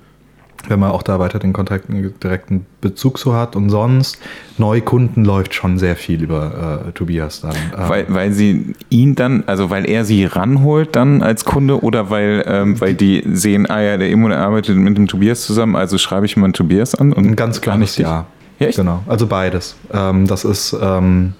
wenn 0.69 0.81
man 0.81 0.91
auch 0.91 1.03
da 1.03 1.19
weiter 1.19 1.39
den 1.39 1.53
Kontakt, 1.53 1.91
einen 1.91 2.19
direkten 2.21 2.67
Bezug 2.81 3.19
zu 3.19 3.35
hat. 3.35 3.57
Und 3.57 3.71
sonst, 3.71 4.19
Neukunden 4.59 5.25
läuft 5.25 5.55
schon 5.55 5.79
sehr 5.79 5.97
viel 5.97 6.23
über 6.23 6.85
äh, 6.87 6.93
Tobias 6.93 7.41
dann. 7.41 7.55
Ähm, 7.77 7.89
Weil, 7.89 8.07
weil 8.09 8.33
sie 8.33 8.75
ihn 8.91 9.15
dann, 9.15 9.45
also 9.47 9.71
weil 9.71 9.89
er 9.89 10.05
sie 10.05 10.25
ranholt 10.25 10.97
dann 10.97 11.23
als 11.23 11.45
Kunde 11.45 11.83
oder 11.83 12.11
weil, 12.11 12.45
ähm, 12.47 12.81
weil 12.81 12.95
die 12.95 13.23
sehen, 13.33 13.69
ah 13.69 13.81
ja, 13.81 13.97
der 13.97 14.11
Immo 14.11 14.29
der 14.29 14.39
arbeitet 14.39 14.77
mit 14.77 14.97
dem 14.97 15.07
Tobias 15.07 15.43
zusammen, 15.43 15.77
also 15.77 15.99
schreibe 15.99 16.27
ich 16.27 16.37
mal 16.37 16.45
einen 16.45 16.53
Tobias 16.53 16.95
an 16.95 17.12
und 17.12 17.27
Ein 17.27 17.37
ganz 17.37 17.61
dich. 17.61 17.99
Ja. 17.99 18.27
Ja, 18.59 18.69
echt? 18.69 18.79
Genau, 18.79 19.03
also 19.07 19.27
beides. 19.27 19.77
Ähm, 19.93 20.27
das 20.27 20.45
ist 20.45 20.77
ähm, 20.81 21.35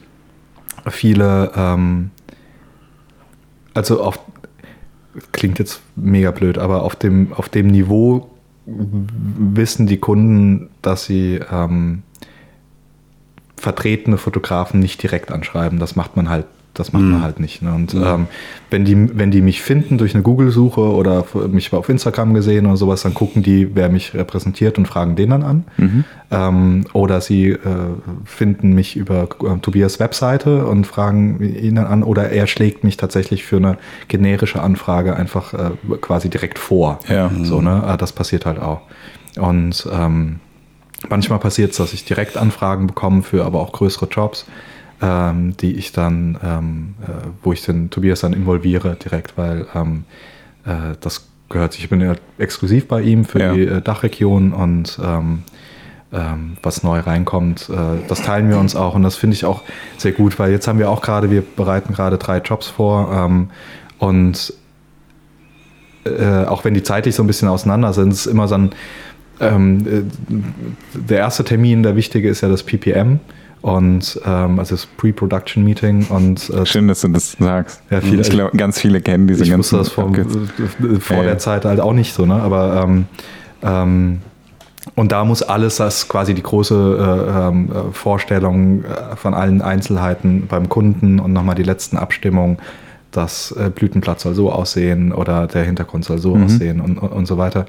viele, 0.89 1.53
ähm, 1.57 2.11
also 3.73 4.03
auf, 4.03 4.19
klingt 5.33 5.59
jetzt 5.59 5.81
mega 5.97 6.31
blöd, 6.33 6.59
aber 6.59 6.83
auf 6.83 6.97
dem, 6.97 7.33
auf 7.33 7.49
dem 7.49 7.69
Niveau 7.69 8.31
wissen 8.67 9.87
die 9.87 9.99
Kunden, 9.99 10.71
dass 10.83 11.05
sie 11.05 11.41
ähm, 11.51 12.03
vertretene 13.57 14.19
Fotografen 14.19 14.81
nicht 14.81 15.03
direkt 15.03 15.33
anschreiben. 15.33 15.79
Das 15.79 15.97
macht 15.97 16.17
man 16.17 16.29
halt 16.29 16.47
das 16.75 16.93
macht 16.93 17.05
man 17.05 17.23
halt 17.23 17.41
nicht. 17.41 17.63
Ne? 17.63 17.73
Und 17.73 17.95
ähm, 17.95 18.27
wenn, 18.71 18.85
die, 18.85 19.17
wenn 19.19 19.31
die 19.31 19.41
mich 19.41 19.63
finden 19.63 19.97
durch 19.97 20.15
eine 20.15 20.23
Google-Suche 20.25 20.81
oder 20.81 21.25
mich 21.49 21.73
auf 21.73 21.89
Instagram 21.89 22.35
gesehen 22.35 22.67
oder 22.67 22.77
sowas, 22.77 23.03
dann 23.03 23.15
gucken 23.15 23.43
die, 23.43 23.75
wer 23.75 23.89
mich 23.89 24.13
repräsentiert 24.15 24.77
und 24.77 24.87
fragen 24.87 25.15
den 25.15 25.31
dann 25.31 25.43
an. 25.45 25.65
Ähm, 26.31 26.85
oder 26.93 27.21
sie 27.21 27.51
äh, 27.51 27.59
finden 28.25 28.73
mich 28.73 28.97
über 28.97 29.29
äh, 29.45 29.59
Tobias 29.63 30.01
Webseite 30.01 30.67
und 30.67 30.87
fragen 30.87 31.41
ihn 31.41 31.77
dann 31.77 31.87
an. 31.87 32.03
Oder 32.03 32.31
er 32.31 32.47
schlägt 32.49 32.83
mich 32.83 32.97
tatsächlich 32.97 33.45
für 33.45 33.57
eine 33.57 33.79
generische 34.09 34.61
Anfrage 34.61 35.15
einfach 35.15 35.55
äh, 35.55 35.71
quasi 36.01 36.29
direkt 36.29 36.59
vor. 36.59 36.99
Ja. 37.09 37.31
So, 37.43 37.61
ne? 37.61 37.85
Ah, 37.87 37.97
Das 37.97 38.13
passiert 38.13 38.47
halt 38.47 38.59
auch. 38.59 38.81
Und 39.39 39.89
ähm, 39.93 40.41
manchmal 41.09 41.39
passiert 41.39 41.71
es, 41.71 41.77
dass 41.77 41.93
ich 41.93 42.05
direkt 42.05 42.37
Anfragen 42.37 42.89
bekomme 42.89 43.23
für 43.23 43.45
aber 43.45 43.61
auch 43.61 43.73
größere 43.73 44.07
Jobs 44.07 44.47
ähm, 45.03 45.57
die 45.57 45.75
ich 45.75 45.93
dann, 45.93 46.39
ähm, 46.43 46.95
äh, 47.03 47.27
wo 47.43 47.53
ich 47.53 47.65
den 47.65 47.91
Tobias 47.91 48.21
dann 48.21 48.33
involviere 48.33 48.97
direkt, 48.97 49.37
weil 49.37 49.67
ähm, 49.75 50.05
äh, 50.65 50.95
das 51.01 51.27
gehört 51.49 51.73
sich, 51.73 51.85
ich 51.85 51.91
bin 51.91 52.01
ja 52.01 52.15
exklusiv 52.39 52.89
bei 52.89 53.03
ihm 53.03 53.25
für 53.25 53.41
Ja. 53.41 53.53
die 53.55 53.63
äh, 53.67 53.81
Dachregion 53.83 54.53
und 54.53 54.99
ähm, 55.03 55.43
ähm, 56.13 56.57
was 56.63 56.83
neu 56.83 57.01
reinkommt, 57.01 57.69
äh, 57.71 58.07
das 58.09 58.23
teilen 58.23 58.49
wir 58.49 58.59
uns 58.59 58.77
auch 58.77 58.95
und 58.95 59.03
das 59.03 59.17
finde 59.17 59.35
ich 59.35 59.45
auch 59.45 59.63
sehr 59.99 60.13
gut, 60.13 60.39
weil 60.39 60.53
jetzt 60.53 60.69
haben 60.69 60.79
wir 60.79 60.89
auch 60.91 61.03
gerade, 61.03 61.31
wir 61.31 61.43
bereiten 61.43 61.93
gerade 61.93 62.19
drei 62.19 62.39
Jobs 62.39 62.69
vor 62.69 63.13
ähm, 63.13 63.51
und 63.99 64.55
äh, 66.05 66.45
auch 66.45 66.65
wenn 66.65 66.75
die 66.75 66.83
zeitlich 66.83 67.15
so 67.15 67.23
ein 67.23 67.27
bisschen 67.27 67.49
auseinander 67.49 67.93
sind, 67.93 68.13
ist 68.13 68.27
immer 68.27 68.47
so 68.47 68.55
ein, 68.57 68.71
äh, 69.41 70.03
der 70.95 71.19
erste 71.19 71.45
Termin, 71.45 71.83
der 71.83 71.97
wichtige 71.97 72.29
ist 72.29 72.43
ja 72.43 72.49
das 72.49 72.63
PPM 72.63 73.19
und 73.65 74.21
ähm, 74.27 74.59
also 74.59 74.75
das 74.75 74.85
Pre-Production 74.85 75.65
Meeting 75.65 76.05
und 76.11 76.51
äh, 76.51 76.67
Schön, 76.67 76.87
dass 76.87 77.01
du 77.01 77.09
das 77.09 77.33
sagst. 77.33 77.83
Ja, 77.89 78.03
viele- 78.03 78.21
ich 78.21 78.29
glaube, 78.29 78.55
ganz 78.59 78.79
viele 78.79 79.01
kennen 79.01 79.27
diese 79.27 79.43
ich 79.43 79.49
ganzen 79.51 79.79
wusste 79.79 79.79
das 79.79 79.89
vor, 79.89 80.05
Abkürz- 80.11 81.01
vor 81.01 81.17
Ja, 81.17 81.23
ja. 81.23 81.29
der 81.31 81.39
Zeit 81.39 81.65
halt 81.65 81.81
auch 81.81 81.95
nicht 81.95 82.13
so, 82.13 82.27
ne? 82.27 82.35
Aber 82.35 82.83
ähm, 82.85 83.07
ähm, 83.63 84.19
und 84.97 85.13
da 85.13 85.25
muss 85.25 85.43
alles, 85.43 85.77
das 85.77 86.11
quasi 86.11 86.35
die 86.35 86.43
große 86.43 86.75
äh, 86.75 87.49
ähm, 87.49 87.71
äh, 87.73 87.93
Vorstellung 87.95 88.85
äh, 88.85 89.17
von 89.17 89.33
allen 89.33 89.63
Einzelheiten 89.63 90.47
beim 90.47 90.69
Kunden 90.69 91.19
und 91.19 91.33
nochmal 91.33 91.55
die 91.55 91.63
letzten 91.63 91.97
Abstimmungen, 91.97 92.59
das 93.17 93.53
äh, 93.53 93.71
Blütenblatt 93.71 94.21
soll 94.21 94.35
so 94.35 94.51
aussehen 94.53 95.13
oder 95.13 95.47
der 95.47 95.65
Hintergrund 95.65 96.05
soll 96.05 96.19
so 96.19 96.37
aussehen 96.37 96.81
und, 96.81 96.99
und, 96.99 97.09
und 97.13 97.27
so 97.27 97.39
weiter. 97.39 97.67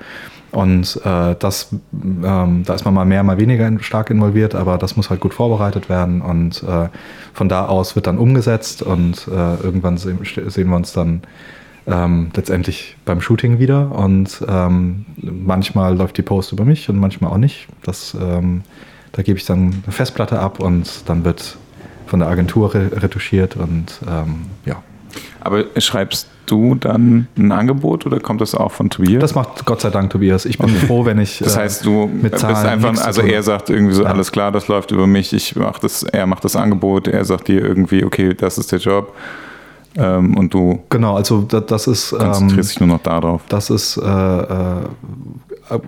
Und 0.51 1.01
äh, 1.03 1.35
das, 1.37 1.69
ähm, 1.93 2.63
da 2.65 2.73
ist 2.73 2.85
man 2.85 2.93
mal 2.93 3.03
mehr, 3.05 3.23
mal 3.23 3.37
weniger 3.37 3.67
in- 3.67 3.81
stark 3.81 4.09
involviert, 4.09 4.55
aber 4.55 4.77
das 4.77 4.95
muss 4.95 5.09
halt 5.09 5.19
gut 5.19 5.33
vorbereitet 5.33 5.89
werden 5.89 6.21
und 6.21 6.63
äh, 6.63 6.87
von 7.33 7.49
da 7.49 7.65
aus 7.65 7.95
wird 7.95 8.07
dann 8.07 8.17
umgesetzt 8.17 8.81
und 8.81 9.27
äh, 9.27 9.55
irgendwann 9.63 9.97
sehen, 9.97 10.19
sehen 10.47 10.69
wir 10.69 10.75
uns 10.77 10.93
dann 10.93 11.23
ähm, 11.87 12.29
letztendlich 12.35 12.95
beim 13.03 13.19
Shooting 13.21 13.59
wieder 13.59 13.91
und 13.91 14.43
ähm, 14.47 15.05
manchmal 15.17 15.95
läuft 15.97 16.17
die 16.17 16.21
Post 16.23 16.53
über 16.53 16.63
mich 16.63 16.89
und 16.89 16.97
manchmal 16.97 17.31
auch 17.31 17.37
nicht. 17.37 17.67
Das, 17.83 18.15
ähm, 18.19 18.63
da 19.11 19.21
gebe 19.23 19.37
ich 19.37 19.45
dann 19.45 19.83
eine 19.83 19.91
Festplatte 19.91 20.39
ab 20.39 20.59
und 20.61 21.09
dann 21.09 21.25
wird 21.25 21.57
von 22.07 22.19
der 22.19 22.29
Agentur 22.29 22.73
re 22.73 22.91
retuschiert 22.93 23.57
und 23.57 23.99
ähm, 24.07 24.45
ja. 24.65 24.81
Aber 25.41 25.65
schreibst 25.77 26.27
du 26.45 26.75
dann 26.75 27.27
ein 27.37 27.51
Angebot 27.51 28.05
oder 28.05 28.19
kommt 28.19 28.41
das 28.41 28.55
auch 28.55 28.71
von 28.71 28.89
Tobias? 28.89 29.21
Das 29.21 29.35
macht 29.35 29.65
Gott 29.65 29.81
sei 29.81 29.89
Dank 29.89 30.11
Tobias. 30.11 30.45
Ich 30.45 30.57
bin 30.57 30.69
froh, 30.69 31.05
wenn 31.05 31.19
ich. 31.19 31.39
Das 31.39 31.55
äh, 31.55 31.61
heißt, 31.61 31.85
du 31.85 32.07
mit 32.07 32.31
bist 32.31 32.41
Zahlen 32.41 32.67
einfach, 32.67 32.91
nichts 32.91 33.01
zu 33.01 33.07
also 33.07 33.21
er 33.21 33.43
sagt 33.43 33.69
irgendwie 33.69 33.93
so, 33.93 34.03
Ja. 34.03 34.09
alles 34.09 34.31
klar, 34.31 34.51
das 34.51 34.67
läuft 34.67 34.91
über 34.91 35.07
mich, 35.07 35.33
ich 35.33 35.55
mach 35.55 35.79
das, 35.79 36.03
er 36.03 36.27
macht 36.27 36.43
das 36.43 36.55
Angebot, 36.55 37.07
er 37.07 37.25
sagt 37.25 37.47
dir 37.47 37.61
irgendwie, 37.61 38.03
okay, 38.03 38.33
das 38.33 38.57
ist 38.57 38.71
der 38.71 38.79
Job 38.79 39.13
ähm, 39.97 40.37
und 40.37 40.53
du 40.53 40.83
Genau, 40.89 41.15
also 41.15 41.41
da, 41.41 41.61
das 41.61 41.87
ist. 41.87 42.11
Ähm, 42.11 42.19
konzentrierst 42.19 42.71
dich 42.71 42.79
nur 42.79 42.89
noch 42.89 43.03
darauf. 43.03 43.41
Das 43.49 43.69
ist 43.69 43.97
äh, 43.97 44.01
äh, 44.03 44.75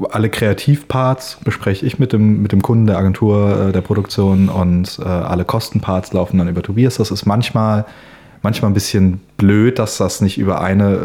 alle 0.10 0.30
Kreativparts 0.30 1.38
bespreche 1.44 1.86
ich 1.86 2.00
mit 2.00 2.14
dem, 2.14 2.42
mit 2.42 2.52
dem 2.52 2.62
Kunden 2.62 2.88
der 2.88 2.98
Agentur 2.98 3.68
äh, 3.70 3.72
der 3.72 3.82
Produktion 3.82 4.50
und 4.50 5.00
äh, 5.00 5.08
alle 5.08 5.46
Kostenparts 5.46 6.14
laufen 6.14 6.38
dann 6.38 6.48
über 6.48 6.64
Tobias. 6.64 6.98
Das 6.98 7.12
ist 7.12 7.26
manchmal, 7.26 7.86
manchmal 8.42 8.72
ein 8.72 8.74
bisschen 8.74 9.22
blöd, 9.38 9.80
dass 9.80 9.98
das 9.98 10.22
nicht 10.22 10.38
über 10.38 10.62
eine 10.62 11.00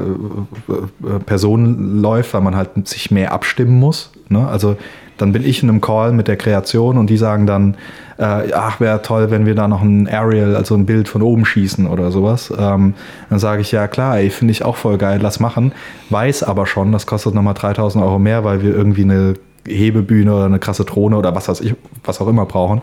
äh, 0.69 0.73
äh, 0.73 1.19
Person 1.21 2.01
läuft, 2.01 2.35
weil 2.35 2.41
man 2.41 2.57
halt 2.57 2.71
sich 2.89 3.11
mehr 3.11 3.33
abstimmen 3.33 3.79
muss. 3.79 4.11
Ne? 4.29 4.47
Also 4.47 4.77
dann 5.19 5.33
bin 5.33 5.45
ich 5.45 5.63
in 5.63 5.69
einem 5.69 5.81
Call 5.81 6.13
mit 6.13 6.29
der 6.29 6.37
Kreation 6.37 6.99
und 6.99 7.09
die 7.09 7.17
sagen 7.17 7.47
dann, 7.47 7.77
äh, 8.19 8.53
ach, 8.53 8.81
wäre 8.81 9.03
toll, 9.03 9.31
wenn 9.31 9.47
wir 9.47 9.55
da 9.55 9.69
noch 9.69 9.83
ein 9.83 10.09
Aerial, 10.09 10.57
also 10.57 10.75
ein 10.75 10.87
Bild 10.87 11.09
von 11.09 11.23
oben 11.23 11.45
schießen 11.45 11.87
oder 11.87 12.11
sowas. 12.11 12.53
Ähm, 12.57 12.95
dann 13.31 13.39
sage 13.39 13.63
ich, 13.63 13.73
ja 13.73 13.87
klar, 13.89 14.19
ey, 14.19 14.31
finde 14.31 14.53
ich 14.53 14.65
auch 14.65 14.77
voll 14.77 14.99
geil, 14.99 15.21
lass 15.23 15.41
machen. 15.41 15.73
Weiß 16.11 16.43
aber 16.43 16.67
schon, 16.67 16.93
das 16.93 17.07
kostet 17.07 17.35
nochmal 17.35 17.55
3000 17.55 18.03
Euro 18.03 18.19
mehr, 18.19 18.45
weil 18.45 18.63
wir 18.63 18.75
irgendwie 18.75 19.03
eine 19.03 19.35
Hebebühne 19.67 20.35
oder 20.35 20.45
eine 20.47 20.59
krasse 20.59 20.85
Drohne 20.85 21.17
oder 21.17 21.35
was 21.35 21.49
weiß 21.49 21.61
ich, 21.61 21.75
was 22.05 22.21
auch 22.21 22.29
immer 22.29 22.47
brauchen. 22.47 22.83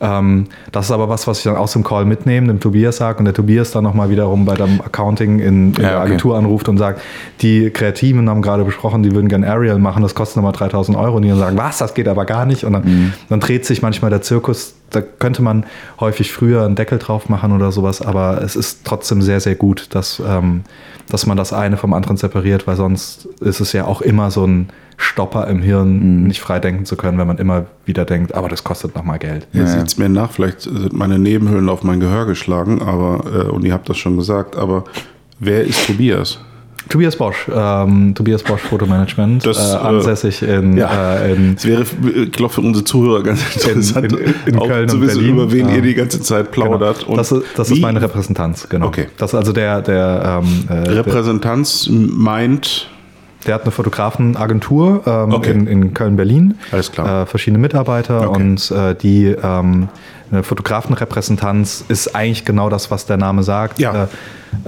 Ähm, 0.00 0.46
das 0.72 0.86
ist 0.86 0.90
aber 0.92 1.08
was, 1.08 1.26
was 1.26 1.38
ich 1.38 1.44
dann 1.44 1.56
aus 1.56 1.72
dem 1.72 1.82
Call 1.84 2.04
mitnehme, 2.04 2.46
dem 2.46 2.60
Tobias 2.60 2.96
sage 2.98 3.18
und 3.18 3.24
der 3.26 3.34
Tobias 3.34 3.70
dann 3.72 3.84
nochmal 3.84 4.10
wiederum 4.10 4.44
bei 4.44 4.54
dem 4.54 4.80
Accounting 4.80 5.40
in, 5.40 5.74
in 5.74 5.74
Ja, 5.74 5.80
der 5.80 5.96
okay. 5.98 6.06
Agentur 6.06 6.38
anruft 6.38 6.68
und 6.68 6.78
sagt, 6.78 7.02
die 7.42 7.70
Kreativen 7.70 8.28
haben 8.30 8.42
gerade 8.42 8.64
besprochen, 8.64 9.02
die 9.02 9.12
würden 9.12 9.28
gerne 9.28 9.46
Aerial 9.50 9.78
machen, 9.78 10.02
das 10.02 10.14
kostet 10.14 10.36
nochmal 10.36 10.52
3000 10.52 10.96
Euro 10.96 11.16
und 11.16 11.22
die 11.22 11.28
dann 11.28 11.38
sagen, 11.38 11.58
was, 11.58 11.78
das 11.78 11.94
geht 11.94 12.08
aber 12.08 12.24
gar 12.24 12.46
nicht 12.46 12.64
und 12.64 12.72
dann, 12.72 12.84
Mhm. 12.84 13.12
dann 13.28 13.40
dreht 13.40 13.66
sich 13.66 13.82
manchmal 13.82 14.10
der 14.10 14.22
Zirkus, 14.22 14.74
da 14.90 15.00
könnte 15.00 15.42
man 15.42 15.64
häufig 16.00 16.32
früher 16.32 16.64
einen 16.64 16.74
Deckel 16.74 16.98
drauf 16.98 17.28
machen 17.28 17.52
oder 17.52 17.72
sowas, 17.72 18.02
aber 18.02 18.42
es 18.42 18.56
ist 18.56 18.84
trotzdem 18.84 19.22
sehr, 19.22 19.40
sehr 19.40 19.54
gut, 19.54 19.88
dass, 19.94 20.20
ähm, 20.26 20.62
dass 21.08 21.26
man 21.26 21.36
das 21.36 21.52
eine 21.52 21.76
vom 21.76 21.92
anderen 21.94 22.16
separiert, 22.16 22.66
weil 22.66 22.76
sonst 22.76 23.26
ist 23.40 23.60
es 23.60 23.72
ja 23.72 23.84
auch 23.86 24.00
immer 24.02 24.30
so 24.30 24.46
ein 24.46 24.68
Stopper 24.96 25.46
im 25.46 25.62
Hirn, 25.62 26.20
Mhm. 26.22 26.26
nicht 26.26 26.40
frei 26.40 26.58
denken 26.58 26.84
zu 26.84 26.94
können, 26.96 27.16
wenn 27.18 27.26
man 27.26 27.38
immer 27.38 27.64
wieder 27.86 28.04
denkt, 28.04 28.34
aber 28.34 28.48
das 28.48 28.64
kostet 28.64 28.94
nochmal 28.94 29.18
Geld. 29.18 29.46
Ihr 29.52 29.62
Ja, 29.62 29.66
ja. 29.68 29.72
seht 29.78 29.86
es 29.86 29.96
mir 29.96 30.08
nach, 30.10 30.30
vielleicht 30.30 30.60
sind 30.60 30.92
meine 30.92 31.18
Nebenhöhlen 31.18 31.68
auf 31.70 31.82
mein 31.84 32.00
Gehör 32.00 32.26
geschlagen, 32.26 32.82
aber, 32.82 33.24
äh, 33.32 33.48
und 33.50 33.64
ihr 33.64 33.72
habt 33.72 33.88
das 33.88 33.96
schon 33.96 34.16
gesagt, 34.18 34.56
aber 34.56 34.84
wer 35.38 35.64
ist 35.64 35.86
Tobias? 35.86 36.38
Tobias 36.90 37.16
Bosch, 37.16 37.46
ähm, 37.54 38.14
Tobias 38.14 38.42
Bosch 38.42 38.60
Fotomanagement, 38.60 39.46
Das, 39.46 39.72
äh, 39.72 39.76
äh, 39.76 39.78
ansässig 39.78 40.42
in, 40.42 40.76
ja. 40.76 41.14
äh, 41.20 41.32
in 41.34 41.54
Es 41.56 41.64
wäre, 41.64 41.82
ich 41.82 42.32
glaube, 42.32 42.52
für 42.52 42.60
unsere 42.60 42.84
Zuhörer 42.84 43.22
ganz 43.22 43.40
interessant, 43.64 44.12
in- 44.12 44.34
in 44.44 44.58
auch 44.58 44.66
Köln 44.66 44.88
zu 44.88 45.00
wissen, 45.00 45.18
Berlin. 45.20 45.34
über 45.36 45.52
wen 45.52 45.68
Ja. 45.68 45.76
ihr 45.76 45.82
die 45.82 45.94
ganze 45.94 46.20
Zeit 46.20 46.50
plaudert. 46.50 47.04
Genau. 47.06 47.16
Das, 47.16 47.32
ist, 47.32 47.44
das 47.56 47.70
ist 47.70 47.80
meine 47.80 48.02
Repräsentanz, 48.02 48.68
genau. 48.68 48.88
Okay. 48.88 49.06
Das 49.16 49.30
ist 49.30 49.34
also 49.38 49.52
der, 49.52 49.80
der, 49.80 50.42
ähm, 50.42 50.64
äh, 50.68 50.82
der, 50.84 50.96
Repräsentanz 50.96 51.88
meint, 51.90 52.88
der 53.46 53.54
hat 53.54 53.62
eine 53.62 53.70
Fotografenagentur 53.70 55.02
ähm, 55.06 55.32
Okay. 55.32 55.52
in, 55.52 55.66
in 55.66 55.94
Köln-Berlin. 55.94 56.54
Alles 56.72 56.92
klar. 56.92 57.22
Äh, 57.22 57.26
verschiedene 57.26 57.58
Mitarbeiter 57.58 58.28
Okay. 58.28 58.42
und 58.42 58.70
äh, 58.72 58.94
die 58.94 59.26
ähm, 59.26 59.88
eine 60.32 60.42
Fotografenrepräsentanz 60.42 61.84
ist 61.88 62.14
eigentlich 62.14 62.44
genau 62.44 62.68
das, 62.68 62.90
was 62.90 63.06
der 63.06 63.16
Name 63.16 63.42
sagt. 63.42 63.78
Ja. 63.78 64.04
Äh, 64.04 64.06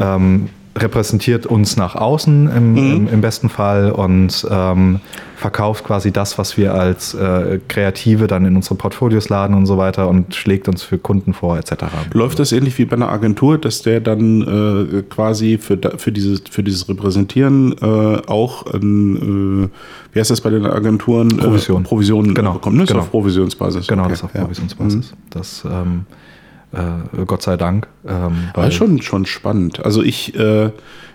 ähm, 0.00 0.48
repräsentiert 0.76 1.46
uns 1.46 1.76
nach 1.76 1.94
außen 1.94 2.50
im, 2.50 2.72
Mhm. 2.72 2.78
im, 2.78 3.08
im 3.08 3.20
besten 3.20 3.48
Fall 3.48 3.90
und 3.92 4.46
ähm, 4.50 5.00
verkauft 5.36 5.84
quasi 5.84 6.12
das, 6.12 6.38
was 6.38 6.56
wir 6.56 6.72
als 6.74 7.14
äh, 7.14 7.58
Kreative 7.68 8.26
dann 8.28 8.44
in 8.46 8.54
unsere 8.56 8.76
Portfolios 8.76 9.28
laden 9.28 9.54
und 9.56 9.66
so 9.66 9.76
weiter 9.76 10.08
und 10.08 10.34
schlägt 10.34 10.68
uns 10.68 10.82
für 10.82 10.98
Kunden 10.98 11.34
vor 11.34 11.58
etc. 11.58 11.72
läuft 12.12 12.38
das 12.38 12.52
ähnlich 12.52 12.78
wie 12.78 12.84
bei 12.84 12.94
einer 12.96 13.10
Agentur, 13.10 13.58
dass 13.58 13.82
der 13.82 14.00
dann 14.00 14.40
äh, 14.42 15.02
quasi 15.02 15.58
für, 15.58 15.78
für, 15.96 16.12
dieses, 16.12 16.42
für 16.48 16.62
dieses 16.62 16.88
Repräsentieren 16.88 17.74
äh, 17.82 17.86
auch, 18.26 18.66
ein, 18.72 19.64
äh, 19.64 19.68
wie 20.14 20.20
heißt 20.20 20.30
das 20.30 20.40
bei 20.40 20.50
den 20.50 20.64
Agenturen? 20.64 21.28
Provision. 21.36 21.82
Äh, 21.82 21.88
Provision 21.88 22.34
Genau, 22.34 22.52
bekommt, 22.54 22.76
ne? 22.76 22.84
Ist 22.84 22.88
genau. 22.90 23.00
auf 23.00 23.10
Provisionsbasis. 23.10 23.86
Genau, 23.88 24.04
Okay, 24.04 24.12
das 24.12 24.24
auf 24.24 24.34
ja. 24.34 24.40
Provisionsbasis. 24.42 25.12
Das 25.30 25.64
ähm, 25.64 26.06
äh, 26.72 27.24
Gott 27.26 27.42
sei 27.42 27.56
Dank. 27.56 27.88
Ähm, 28.06 28.48
War 28.54 28.70
schon, 28.70 29.02
schon 29.02 29.26
spannend. 29.26 29.84
Also 29.84 30.02
ich 30.02 30.34
äh, 30.38 30.70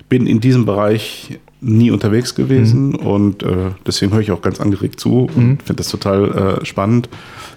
bin 0.09 0.27
in 0.27 0.39
diesem 0.39 0.65
Bereich 0.65 1.39
nie 1.59 1.89
unterwegs 1.91 2.35
gewesen 2.35 2.93
und 2.95 3.41
äh, 3.41 3.71
deswegen 3.85 4.11
höre 4.13 4.21
ich 4.21 4.31
auch 4.31 4.41
ganz 4.41 4.61
angeregt 4.61 4.99
zu 4.99 5.27
und 5.35 5.63
finde 5.63 5.77
das 5.77 5.89
total 5.89 6.59
äh, 6.61 6.65
spannend. 6.65 7.09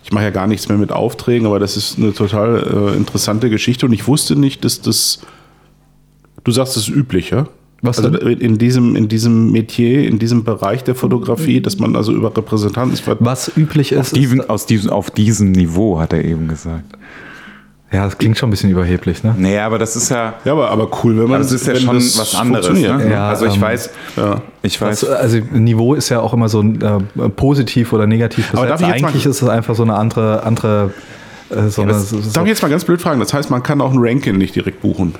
Ich 0.02 0.12
mache 0.12 0.24
ja 0.24 0.30
gar 0.30 0.46
nichts 0.46 0.68
mehr 0.68 0.78
mit 0.78 0.90
Aufträgen, 0.90 1.46
aber 1.46 1.58
das 1.58 1.76
ist 1.76 1.98
eine 1.98 2.14
total 2.14 2.92
äh, 2.94 2.96
interessante 2.96 3.50
Geschichte 3.50 3.84
und 3.84 3.92
ich 3.92 4.06
wusste 4.06 4.36
nicht, 4.36 4.64
dass 4.64 4.80
das, 4.80 5.20
du 6.44 6.50
sagst, 6.50 6.76
das 6.76 6.88
ist 6.88 6.94
üblich, 6.94 7.30
ja? 7.30 7.46
Was 7.82 7.98
also 7.98 8.10
denn? 8.10 8.38
in 8.38 8.58
diesem, 8.58 8.94
in 8.94 9.08
diesem 9.08 9.52
Metier, 9.52 10.06
in 10.06 10.18
diesem 10.18 10.44
Bereich 10.44 10.84
der 10.84 10.94
Fotografie, 10.94 11.62
dass 11.62 11.78
man 11.78 11.96
also 11.96 12.12
über 12.12 12.34
Repräsentanten, 12.36 12.98
Was 13.20 13.56
üblich 13.56 13.96
Auf 13.96 14.06
ist, 14.06 14.16
diesem, 14.16 14.40
ist 14.40 14.50
aus 14.50 14.66
diesem, 14.66 14.90
auf 14.90 15.10
diesem 15.10 15.52
Niveau, 15.52 15.98
hat 15.98 16.12
er 16.12 16.24
eben 16.24 16.48
gesagt. 16.48 16.96
Ja, 17.92 18.04
das 18.04 18.18
klingt 18.18 18.38
schon 18.38 18.48
ein 18.48 18.50
bisschen 18.52 18.70
überheblich, 18.70 19.24
ne? 19.24 19.34
Nee, 19.36 19.58
aber 19.58 19.76
das 19.78 19.96
ist 19.96 20.10
ja. 20.10 20.34
Ja, 20.44 20.52
aber, 20.52 20.70
aber 20.70 20.88
cool, 21.02 21.14
wenn 21.16 21.24
man. 21.24 21.32
Aber 21.34 21.38
das 21.38 21.50
ist 21.50 21.66
ja 21.66 21.74
schon 21.74 21.96
das 21.96 22.16
was 22.18 22.34
anderes. 22.36 22.66
funktioniert. 22.66 23.04
Ne? 23.06 23.10
Ja, 23.12 23.28
also 23.30 23.46
ich 23.46 23.56
ähm, 23.56 23.62
weiß, 23.62 23.90
Ja. 24.16 24.40
ich 24.62 24.80
weiß. 24.80 25.00
Das, 25.00 25.10
also 25.10 25.38
Niveau 25.52 25.94
ist 25.94 26.08
ja 26.08 26.20
auch 26.20 26.32
immer 26.32 26.48
so 26.48 26.62
äh, 26.62 27.28
positiv 27.34 27.92
oder 27.92 28.06
negativ 28.06 28.50
Aber 28.54 28.66
darf 28.66 28.80
ich 28.80 28.86
jetzt 28.86 29.00
mal- 29.02 29.08
Eigentlich 29.08 29.26
ist 29.26 29.42
es 29.42 29.48
einfach 29.48 29.74
so 29.74 29.82
eine 29.82 29.96
andere, 29.96 30.44
andere 30.44 30.92
äh, 31.50 31.68
so 31.68 31.82
eine, 31.82 31.92
Das, 31.92 32.10
so, 32.10 32.18
darf 32.32 32.44
ich 32.44 32.50
jetzt 32.50 32.62
mal 32.62 32.68
ganz 32.68 32.84
blöd 32.84 33.02
fragen? 33.02 33.18
Das 33.18 33.34
heißt, 33.34 33.50
man 33.50 33.62
kann 33.64 33.80
auch 33.80 33.90
ein 33.92 33.98
Ranking 33.98 34.38
nicht 34.38 34.54
direkt 34.54 34.82
buchen. 34.82 35.16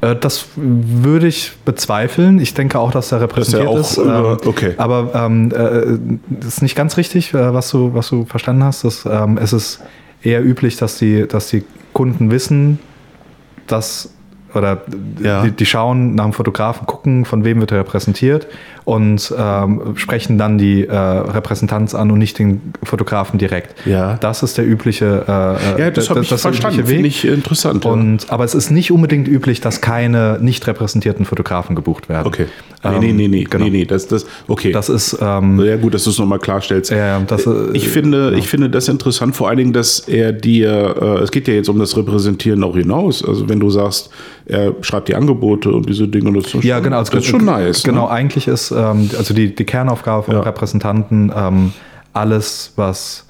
Äh, 0.00 0.16
Das 0.16 0.46
würde 0.56 1.28
ich 1.28 1.52
bezweifeln. 1.64 2.40
Ich 2.40 2.52
denke 2.52 2.80
auch, 2.80 2.90
dass 2.90 3.12
er 3.12 3.20
repräsentiert 3.20 3.68
auch 3.68 3.78
ist. 3.78 3.96
über- 3.96 4.38
ähm, 4.42 4.48
okay. 4.48 4.74
Aber 4.76 5.10
ähm, 5.14 5.52
äh, 5.52 5.98
das 6.40 6.54
ist 6.54 6.62
nicht 6.62 6.74
ganz 6.74 6.96
richtig, 6.96 7.32
äh, 7.32 7.54
was 7.54 7.70
du, 7.70 7.94
was 7.94 8.08
du 8.08 8.24
verstanden 8.24 8.64
hast. 8.64 8.82
Das, 8.82 9.06
ähm, 9.08 9.38
es 9.40 9.52
ist 9.52 9.80
eher 10.26 10.44
üblich, 10.44 10.76
dass 10.76 10.98
die, 10.98 11.26
dass 11.26 11.48
die 11.48 11.64
Kunden 11.92 12.30
wissen, 12.30 12.78
dass 13.66 14.12
oder 14.54 14.82
Ja. 15.22 15.42
die, 15.42 15.50
die 15.50 15.66
schauen 15.66 16.14
nach 16.14 16.24
dem 16.24 16.32
Fotografen, 16.32 16.86
gucken, 16.86 17.24
von 17.24 17.44
wem 17.44 17.60
wird 17.60 17.72
er 17.72 17.78
repräsentiert 17.80 18.46
und 18.86 19.34
ähm, 19.36 19.94
sprechen 19.96 20.38
dann 20.38 20.58
die 20.58 20.86
äh, 20.86 20.96
Repräsentanz 20.96 21.92
an 21.94 22.12
und 22.12 22.20
nicht 22.20 22.38
den 22.38 22.72
Fotografen 22.84 23.36
direkt. 23.36 23.74
Ja. 23.84 24.16
Das 24.18 24.44
ist 24.44 24.58
der 24.58 24.66
übliche 24.66 25.24
äh, 25.26 25.80
Ja, 25.80 25.90
das 25.90 26.08
habe 26.08 26.20
ich 26.20 26.28
der 26.28 26.38
verstanden. 26.38 26.86
Finde 26.86 27.08
ich 27.08 27.26
interessant. 27.26 27.84
ja. 27.84 27.90
Und, 27.90 28.30
aber 28.30 28.44
es 28.44 28.54
ist 28.54 28.70
nicht 28.70 28.92
unbedingt 28.92 29.26
üblich, 29.26 29.60
dass 29.60 29.80
keine 29.80 30.38
nicht 30.40 30.64
repräsentierten 30.68 31.24
Fotografen 31.26 31.74
gebucht 31.74 32.08
werden. 32.08 32.28
okay. 32.28 32.46
Nee, 32.84 32.94
Ähm, 32.94 33.00
nee, 33.00 33.12
nee, 33.12 33.28
nee, 33.28 33.44
genau. 33.44 33.64
nee, 33.64 33.70
nee, 33.70 33.84
das, 33.84 34.06
das, 34.06 34.26
okay. 34.46 34.70
Das 34.70 34.88
ist, 34.88 35.18
ähm, 35.20 35.60
ja 35.64 35.76
gut, 35.76 35.94
dass 35.94 36.04
du 36.04 36.10
es 36.10 36.18
nochmal 36.18 36.38
klarstellst. 36.38 36.92
Ja, 36.92 36.96
ja, 36.98 37.20
das, 37.26 37.44
äh, 37.46 37.50
ich, 37.72 37.88
finde, 37.88 38.34
ich 38.36 38.46
finde 38.48 38.70
das 38.70 38.86
interessant, 38.86 39.34
vor 39.34 39.48
allen 39.48 39.58
Dingen, 39.58 39.72
dass 39.72 39.98
er 40.00 40.32
dir, 40.32 40.94
äh, 41.00 41.22
es 41.22 41.32
geht 41.32 41.48
ja 41.48 41.54
jetzt 41.54 41.68
um 41.68 41.80
das 41.80 41.96
Repräsentieren 41.96 42.62
auch 42.62 42.76
hinaus. 42.76 43.24
Also 43.26 43.48
wenn 43.48 43.58
du 43.58 43.70
sagst, 43.70 44.10
er 44.44 44.74
schreibt 44.82 45.08
die 45.08 45.16
Angebote 45.16 45.72
und 45.72 45.88
diese 45.88 46.06
Dinge, 46.06 46.32
das 46.32 46.54
ist 46.54 46.62
ja, 46.62 46.76
schon, 46.76 46.84
genau. 46.84 47.00
das 47.00 47.10
ist 47.12 47.24
schon 47.26 47.44
nice. 47.44 47.82
Genau, 47.82 48.04
Ne? 48.04 48.10
eigentlich 48.10 48.46
ist 48.46 48.70
ähm, 48.76 49.10
also 49.16 49.34
die, 49.34 49.54
die 49.54 49.64
Kernaufgabe 49.64 50.22
vom 50.24 50.34
Ja. 50.34 50.40
Repräsentanten 50.40 51.32
ähm, 51.34 51.72
alles, 52.12 52.72
was, 52.76 53.26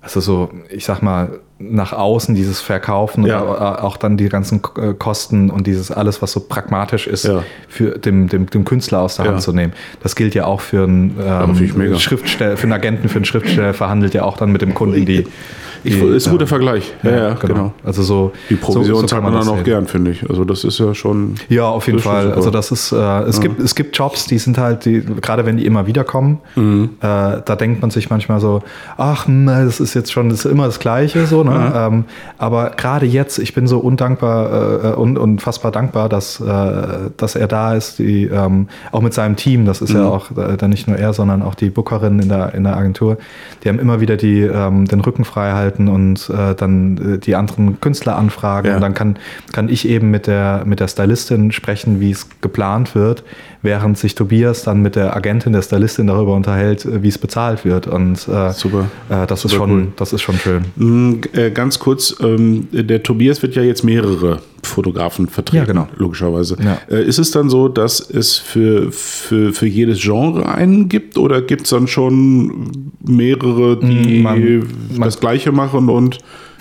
also 0.00 0.20
so, 0.20 0.50
ich 0.70 0.84
sag 0.84 1.02
mal, 1.02 1.40
nach 1.58 1.92
außen 1.92 2.34
dieses 2.34 2.62
Verkaufen 2.62 3.26
Ja. 3.26 3.42
oder 3.42 3.84
auch 3.84 3.98
dann 3.98 4.16
die 4.16 4.30
ganzen 4.30 4.62
äh, 4.78 4.94
Kosten 4.94 5.50
und 5.50 5.66
dieses 5.66 5.90
alles, 5.90 6.22
was 6.22 6.32
so 6.32 6.40
pragmatisch 6.40 7.06
ist, 7.06 7.24
Ja. 7.26 7.42
für 7.68 7.98
dem, 7.98 8.28
dem, 8.28 8.48
dem 8.48 8.64
Künstler 8.64 9.00
aus 9.02 9.16
der 9.16 9.26
Ja. 9.26 9.32
Hand 9.32 9.42
zu 9.42 9.52
nehmen. 9.52 9.74
Das 10.02 10.16
gilt 10.16 10.34
ja 10.34 10.46
auch 10.46 10.62
für 10.62 10.84
einen 10.84 11.18
ähm, 11.22 11.98
Schriftsteller, 11.98 12.56
für 12.56 12.62
einen 12.62 12.72
Agenten, 12.72 13.08
für 13.10 13.16
einen 13.16 13.26
Schriftsteller 13.26 13.74
verhandelt 13.74 14.14
ja 14.14 14.22
auch 14.22 14.38
dann 14.38 14.52
mit 14.52 14.62
dem 14.62 14.72
Kunden 14.74 15.04
die. 15.04 15.26
Ich, 15.84 15.94
die, 15.98 16.00
ist 16.06 16.26
ein 16.26 16.30
guter 16.32 16.42
ähm, 16.42 16.48
Vergleich. 16.48 16.92
Ja, 17.02 17.10
ja, 17.10 17.34
genau. 17.34 17.72
Also 17.84 18.02
so 18.02 18.32
Die 18.48 18.56
Provision 18.56 18.94
so, 18.96 19.00
so 19.02 19.06
zahlt 19.06 19.22
man 19.22 19.32
dann 19.32 19.48
auch 19.48 19.62
gern, 19.64 19.86
finde 19.86 20.10
ich. 20.10 20.28
Also 20.28 20.44
das 20.44 20.64
ist 20.64 20.78
ja 20.78 20.94
schon. 20.94 21.34
Ja, 21.48 21.68
auf 21.68 21.86
jeden 21.86 21.98
Fall. 22.00 22.32
Also 22.32 22.50
das 22.50 22.70
ist, 22.70 22.92
äh, 22.92 22.96
es 23.22 23.40
gibt, 23.40 23.60
es 23.60 23.74
gibt 23.74 23.96
Jobs, 23.96 24.26
die 24.26 24.38
sind 24.38 24.58
halt, 24.58 24.84
die, 24.84 25.00
gerade 25.02 25.46
wenn 25.46 25.56
die 25.56 25.66
immer 25.66 25.86
wieder 25.86 26.04
kommen, 26.04 26.38
Mhm. 26.56 26.90
äh, 27.00 27.06
da 27.44 27.56
denkt 27.56 27.80
man 27.80 27.90
sich 27.90 28.10
manchmal 28.10 28.40
so, 28.40 28.62
ach, 28.96 29.26
hm, 29.26 29.46
das 29.46 29.80
ist 29.80 29.94
jetzt 29.94 30.12
schon, 30.12 30.28
das 30.28 30.44
ist 30.44 30.50
immer 30.50 30.66
das 30.66 30.78
Gleiche, 30.80 31.26
so, 31.26 31.44
ne? 31.44 31.72
Ähm, 31.74 32.04
aber 32.38 32.70
gerade 32.70 33.06
jetzt, 33.06 33.38
ich 33.38 33.54
bin 33.54 33.66
so 33.66 33.78
undankbar 33.78 34.84
äh, 34.84 34.94
und 34.94 35.18
unfassbar 35.18 35.70
dankbar, 35.72 36.08
dass, 36.08 36.40
äh, 36.40 37.10
dass 37.16 37.36
er 37.36 37.46
da 37.46 37.74
ist, 37.74 37.98
die, 37.98 38.24
ähm, 38.24 38.68
auch 38.92 39.00
mit 39.02 39.14
seinem 39.14 39.36
Team, 39.36 39.64
das 39.66 39.80
ist 39.80 39.92
ja 39.92 40.00
Mhm. 40.00 40.06
auch 40.06 40.30
äh, 40.36 40.56
dann 40.56 40.70
nicht 40.70 40.88
nur 40.88 40.96
er, 40.98 41.12
sondern 41.12 41.42
auch 41.42 41.54
die 41.54 41.70
Bookerin 41.70 42.18
in 42.20 42.28
der, 42.28 42.54
in 42.54 42.64
der 42.64 42.76
Agentur, 42.76 43.16
die 43.64 43.68
haben 43.68 43.78
immer 43.78 44.00
wieder 44.00 44.16
die, 44.16 44.40
ähm, 44.40 44.86
den 44.86 45.00
Rücken 45.00 45.24
frei 45.24 45.52
halten 45.52 45.69
und 45.88 46.30
äh, 46.30 46.54
dann 46.54 47.14
äh, 47.14 47.18
die 47.18 47.34
anderen 47.36 47.80
Künstler 47.80 48.16
anfragen 48.16 48.68
Ja. 48.68 48.74
und 48.76 48.80
dann 48.80 48.94
kann, 48.94 49.16
kann 49.52 49.68
ich 49.68 49.88
eben 49.88 50.10
mit 50.10 50.26
der, 50.26 50.62
mit 50.64 50.80
der 50.80 50.88
Stylistin 50.88 51.52
sprechen, 51.52 52.00
wie 52.00 52.10
es 52.10 52.26
geplant 52.40 52.94
wird, 52.94 53.22
während 53.62 53.98
sich 53.98 54.14
Tobias 54.14 54.62
dann 54.62 54.80
mit 54.82 54.96
der 54.96 55.14
Agentin 55.16 55.52
der 55.52 55.62
Stylistin 55.62 56.06
darüber 56.06 56.34
unterhält, 56.34 56.84
äh, 56.84 57.02
wie 57.02 57.08
es 57.08 57.18
bezahlt 57.18 57.64
wird. 57.64 57.86
Und 57.86 58.26
äh, 58.28 58.52
Super. 58.52 58.86
Äh, 59.08 59.26
das, 59.26 59.44
ist 59.44 59.52
Super 59.52 59.64
schon, 59.64 59.70
cool. 59.70 59.88
das 59.96 60.12
ist 60.12 60.22
schon 60.22 60.36
schön. 60.36 60.64
Mm, 60.76 61.20
äh, 61.32 61.50
Ganz 61.50 61.78
kurz, 61.78 62.14
ähm, 62.22 62.68
der 62.72 63.02
Tobias 63.02 63.42
wird 63.42 63.54
ja 63.54 63.62
jetzt 63.62 63.84
mehrere 63.84 64.40
Fotografen 64.62 65.28
vertreten, 65.28 65.56
Ja, 65.56 65.64
genau. 65.64 65.88
logischerweise. 65.96 66.56
Ja. 66.62 66.78
Äh, 66.90 67.04
Ist 67.04 67.18
es 67.18 67.30
dann 67.30 67.48
so, 67.50 67.68
dass 67.68 68.00
es 68.00 68.36
für, 68.38 68.92
für, 68.92 69.52
für 69.52 69.66
jedes 69.66 70.00
Genre 70.00 70.46
einen 70.52 70.88
gibt 70.88 71.16
oder 71.18 71.42
gibt 71.42 71.62
es 71.64 71.70
dann 71.70 71.86
schon 71.86 72.70
mehrere, 73.04 73.78
die 73.78 74.20
Mm, 74.20 74.22
man- 74.22 74.58
man- 74.96 75.00
das 75.08 75.20
Gleiche 75.20 75.52
machen 75.52 75.88
und 75.88 76.18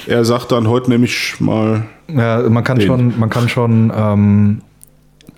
er 0.08 0.24
sagt 0.26 0.52
dann, 0.52 0.68
heute 0.68 0.90
nehme 0.90 1.06
ich 1.06 1.36
mal. 1.40 1.86
Ja, 2.14 2.48
man 2.50 2.64
kann 2.64 2.80
Den. 2.80 2.88
schon, 2.88 3.20
man 3.20 3.30
kann 3.30 3.50
schon 3.50 3.92
ähm, 3.96 4.62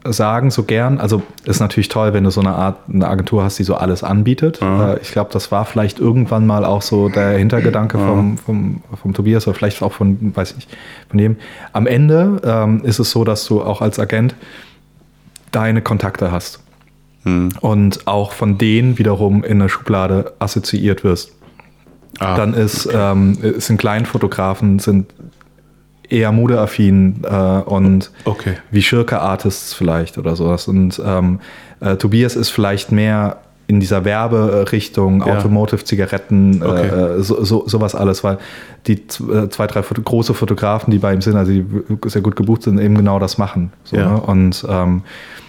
sagen, 0.06 0.49
so 0.52 0.64
gern. 0.64 0.99
Also 0.99 1.22
ist 1.45 1.60
natürlich 1.60 1.90
toll, 1.90 2.14
wenn 2.14 2.23
du 2.23 2.32
so 2.32 2.41
eine 2.41 2.53
Art 2.53 2.78
eine 2.91 3.07
Agentur 3.07 3.44
hast, 3.44 3.60
die 3.60 3.64
so 3.64 3.76
alles 3.76 4.03
anbietet. 4.03 4.60
Äh, 4.61 4.99
ich 5.02 5.11
glaube, 5.11 5.30
das 5.32 5.52
war 5.52 5.65
vielleicht 5.65 5.99
irgendwann 5.99 6.48
mal 6.48 6.65
auch 6.65 6.82
so 6.82 7.10
der 7.10 7.38
Hintergedanke 7.38 7.98
vom, 7.98 8.38
vom, 8.38 8.82
vom 8.99 9.14
Tobias 9.14 9.48
oder 9.48 9.56
vielleicht 9.56 9.82
auch 9.84 9.94
von, 9.94 10.36
weiß 10.36 10.52
ich 10.52 10.56
nicht, 10.57 10.69
von 11.10 11.19
jedem. 11.19 11.38
Am 11.73 11.88
Ende 11.88 12.41
ähm, 12.44 12.84
ist 12.84 12.99
es 12.99 13.11
so, 13.11 13.23
dass 13.23 13.45
du 13.45 13.61
auch 13.61 13.82
als 13.82 13.99
Agent 13.99 14.36
deine 15.52 15.82
Kontakte 15.82 16.32
hast. 16.32 16.60
Und 17.60 18.07
auch 18.07 18.32
von 18.32 18.57
denen 18.57 18.98
wiederum 18.98 19.44
in 19.44 19.60
der 19.60 19.69
Schublade 19.69 20.34
assoziiert 20.40 21.03
wirst. 21.03 21.34
Ah, 22.18 22.36
Dann 22.36 22.56
ist, 22.56 22.90
ähm, 22.91 23.38
sind 23.60 23.78
Kleinfotografen, 23.78 24.80
sind 24.80 25.14
eher 26.11 26.31
modeaffin 26.31 27.21
äh, 27.23 27.35
und 27.61 28.11
Okay. 28.25 28.55
wie 28.71 28.81
Schirke-Artists 28.81 29.73
vielleicht 29.73 30.17
oder 30.17 30.35
sowas. 30.35 30.67
Und 30.67 31.01
ähm, 31.05 31.39
äh, 31.79 31.95
Tobias 31.95 32.35
ist 32.35 32.49
vielleicht 32.49 32.91
mehr 32.91 33.38
in 33.67 33.79
dieser 33.79 34.03
Werberichtung, 34.03 35.23
Ja. 35.25 35.38
Automotive-Zigaretten, 35.38 36.61
Okay. 36.61 36.88
äh, 36.88 37.21
so, 37.21 37.43
so, 37.43 37.67
sowas 37.67 37.95
alles, 37.95 38.23
weil 38.23 38.38
die 38.88 38.93
äh, 38.95 39.49
zwei, 39.49 39.67
drei 39.67 39.81
Foto 39.83 40.01
große 40.01 40.33
Fotografen, 40.33 40.91
die 40.91 40.97
bei 40.99 41.13
ihm 41.13 41.21
sind, 41.21 41.35
also 41.38 41.51
die 41.51 41.65
sehr 42.07 42.21
gut 42.21 42.35
gebucht 42.35 42.63
sind, 42.63 42.79
eben 42.79 42.95
genau 42.95 43.17
das 43.19 43.38
machen. 43.38 43.71
So, 43.85 43.95
Ja. 43.95 44.09
ne? 44.13 44.21
Und 44.21 44.65
ähm, 44.69 45.03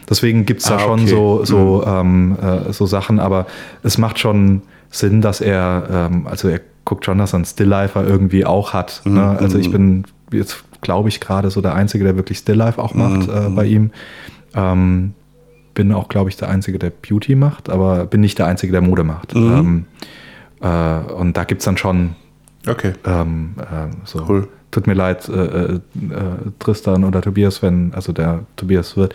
deswegen 0.09 0.47
gibt 0.47 0.61
es 0.61 0.69
da 0.69 0.77
Ah, 0.77 0.81
schon 0.81 1.01
okay. 1.01 1.09
so, 1.11 1.45
so, 1.45 1.85
ähm, 1.87 2.37
äh, 2.41 2.73
so 2.73 2.87
Sachen, 2.87 3.19
aber 3.19 3.47
es 3.83 3.99
macht 3.99 4.21
schon 4.21 4.63
Sinn, 4.91 5.21
dass 5.21 5.41
er, 5.41 6.09
ähm, 6.13 6.27
also 6.29 6.49
er 6.49 6.61
guckt 6.85 7.05
schon, 7.05 7.19
dass 7.19 7.33
er 7.33 7.37
einen 7.39 7.45
Stilllifer 7.45 8.07
irgendwie 8.07 8.45
auch 8.45 8.73
hat. 8.73 9.01
Mhm. 9.05 9.15
Ne? 9.15 9.37
Also 9.41 9.59
ich 9.59 9.71
bin 9.73 10.05
jetzt, 10.39 10.65
glaube 10.81 11.09
ich, 11.09 11.21
gerade 11.21 11.51
so 11.51 11.61
der 11.61 11.75
Einzige, 11.75 12.05
der 12.05 12.17
wirklich 12.17 12.39
Stilllife 12.39 12.81
auch 12.83 12.95
macht 12.95 13.29
Mhm. 13.29 13.35
äh, 13.35 13.49
bei 13.51 13.65
ihm. 13.67 13.91
Ähm, 14.55 15.15
bin 15.75 15.93
auch, 15.93 16.09
glaube 16.09 16.29
ich, 16.29 16.37
der 16.37 16.49
Einzige, 16.51 16.79
der 16.79 16.91
Beauty 16.91 17.35
macht, 17.35 17.71
aber 17.71 18.05
bin 18.07 18.21
nicht 18.21 18.39
der 18.39 18.47
Einzige, 18.47 18.73
der 18.73 18.83
Mode 18.83 19.05
macht. 19.05 19.35
Mhm. 19.35 19.53
Ähm, 19.53 19.85
äh, 20.61 21.13
und 21.15 21.37
da 21.37 21.45
gibt 21.45 21.61
es 21.63 21.65
dann 21.65 21.77
schon 21.79 22.15
Okay. 22.69 22.93
ähm, 23.07 23.55
äh, 23.59 23.89
so. 24.05 24.25
Cool. 24.29 24.49
Tut 24.73 24.87
mir 24.87 24.95
leid, 24.95 25.29
äh, 25.29 25.33
äh, 25.33 25.75
äh, 25.75 25.79
Tristan 26.59 27.05
oder 27.05 27.21
Tobias, 27.21 27.63
wenn, 27.63 27.93
also 27.95 28.13
der 28.13 28.41
Tobias 28.57 28.97
wird, 28.97 29.15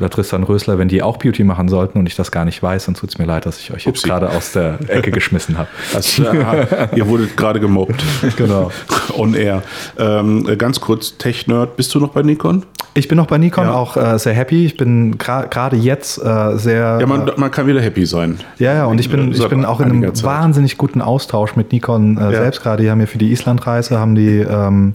oder 0.00 0.10
Tristan 0.10 0.42
Rösler, 0.42 0.78
wenn 0.78 0.88
die 0.88 1.00
auch 1.00 1.16
Beauty 1.16 1.44
machen 1.44 1.68
sollten 1.68 1.98
und 2.00 2.06
ich 2.08 2.16
das 2.16 2.32
gar 2.32 2.44
nicht 2.44 2.60
weiß, 2.62 2.86
dann 2.86 2.96
tut 2.96 3.10
es 3.10 3.18
mir 3.18 3.24
leid, 3.24 3.46
dass 3.46 3.60
ich 3.60 3.72
euch 3.72 3.86
jetzt 3.86 4.02
gerade 4.02 4.28
aus 4.28 4.50
der 4.52 4.78
Ecke 4.88 5.12
geschmissen 5.12 5.56
habe. 5.58 5.68
Das, 5.92 6.18
äh, 6.18 6.88
ihr 6.96 7.06
wurdet 7.06 7.36
gerade 7.36 7.60
gemobbt. 7.60 8.02
Genau. 8.36 8.70
On 9.16 9.32
air. 9.34 9.62
Ähm, 9.98 10.46
äh, 10.48 10.56
ganz 10.56 10.80
kurz, 10.80 11.16
Tech-Nerd, 11.16 11.76
bist 11.76 11.94
du 11.94 12.00
noch 12.00 12.10
bei 12.10 12.22
Nikon? 12.22 12.64
Ich 12.94 13.06
bin 13.08 13.16
noch 13.16 13.26
bei 13.26 13.38
Nikon 13.38 13.64
Ja. 13.66 13.74
auch 13.74 13.96
äh, 13.96 14.18
sehr 14.18 14.32
happy. 14.34 14.66
Ich 14.66 14.76
bin 14.76 15.16
gra- 15.18 15.46
gerade 15.48 15.76
jetzt 15.76 16.18
äh, 16.18 16.56
sehr. 16.58 16.98
Ja, 17.00 17.06
man, 17.06 17.30
man 17.36 17.50
kann 17.52 17.66
wieder 17.68 17.80
happy 17.80 18.06
sein. 18.06 18.40
ja, 18.58 18.74
ja, 18.74 18.86
und 18.86 18.98
ich 18.98 19.08
bin, 19.10 19.30
ich 19.32 19.48
bin 19.48 19.64
auch 19.64 19.80
in 19.80 19.90
einem 19.92 20.14
Zeit. 20.14 20.24
wahnsinnig 20.24 20.76
guten 20.78 21.00
Austausch 21.00 21.54
mit 21.56 21.70
Nikon 21.72 22.16
äh, 22.18 22.22
Ja. 22.22 22.30
selbst 22.32 22.62
gerade. 22.62 22.82
Die 22.82 22.90
haben 22.90 23.00
ja 23.00 23.06
für 23.06 23.18
die 23.18 23.30
Islandreise 23.30 23.98
haben 23.98 24.14
die 24.16 24.38
ähm, 24.40 24.94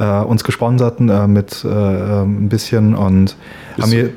äh, 0.00 0.20
uns 0.24 0.42
gesponsert 0.42 0.98
äh, 1.00 1.26
mit 1.28 1.64
äh, 1.64 1.68
ähm, 1.68 2.44
ein 2.46 2.48
bisschen 2.48 2.94
und 2.96 3.36
haben 3.80 3.90
mir, 3.90 4.10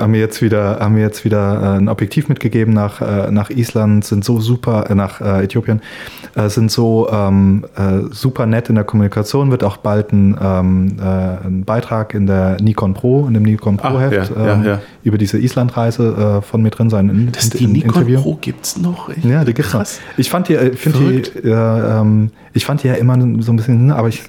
haben 0.00 0.10
mir 0.12 0.20
jetzt 0.20 0.42
wieder, 0.42 0.78
haben 0.80 0.94
mir 0.94 1.00
jetzt 1.00 1.24
wieder 1.24 1.62
äh, 1.62 1.78
ein 1.78 1.88
Objektiv 1.88 2.28
mitgegeben 2.28 2.74
nach, 2.74 3.00
äh, 3.00 3.30
nach 3.30 3.48
Island, 3.50 4.04
sind 4.04 4.24
so 4.24 4.38
super, 4.40 4.90
äh, 4.90 4.94
nach 4.94 5.20
Äthiopien, 5.20 5.80
sind 6.46 6.70
so 6.70 7.08
ähm, 7.10 7.64
äh, 7.76 8.02
super 8.12 8.46
nett 8.46 8.68
in 8.68 8.76
der 8.76 8.84
Kommunikation, 8.84 9.50
wird 9.50 9.64
auch 9.64 9.78
bald 9.78 10.12
ein, 10.12 10.36
ähm, 10.40 10.96
äh, 11.00 11.46
ein 11.46 11.64
Beitrag 11.64 12.14
in 12.14 12.26
der 12.26 12.58
Nikon 12.60 12.94
Pro, 12.94 13.26
in 13.26 13.34
dem 13.34 13.42
Nikon 13.42 13.76
Pro 13.76 13.88
Ah, 13.96 14.00
Heft 14.00 14.30
ja, 14.36 14.44
ja, 14.46 14.52
ähm, 14.54 14.64
ja. 14.64 14.80
über 15.02 15.18
diese 15.18 15.38
Islandreise 15.38 16.42
von 16.42 16.62
mir 16.62 16.70
drin 16.70 16.90
sein. 16.90 17.08
In, 17.08 17.32
Das 17.32 17.50
die 17.50 17.64
in- 17.64 17.72
Nikon 17.72 17.88
Interview. 17.94 18.20
Pro 18.22 18.38
gibt's 18.40 18.76
noch. 18.78 19.08
Echt? 19.08 19.24
Ja, 19.24 19.44
die 19.44 19.54
gibt's 19.54 19.72
noch. 19.72 19.84
Ich 20.16 20.30
fand 20.30 20.48
die, 20.48 20.56
find 20.76 20.96
die 20.98 21.38
äh, 21.48 21.50
ähm, 22.00 22.30
ich 22.52 22.64
fand 22.66 22.82
die 22.82 22.88
ja 22.88 22.94
immer 22.94 23.14
so 23.40 23.52
ein 23.52 23.56
bisschen, 23.56 23.90
aber 23.92 24.08
ich 24.08 24.22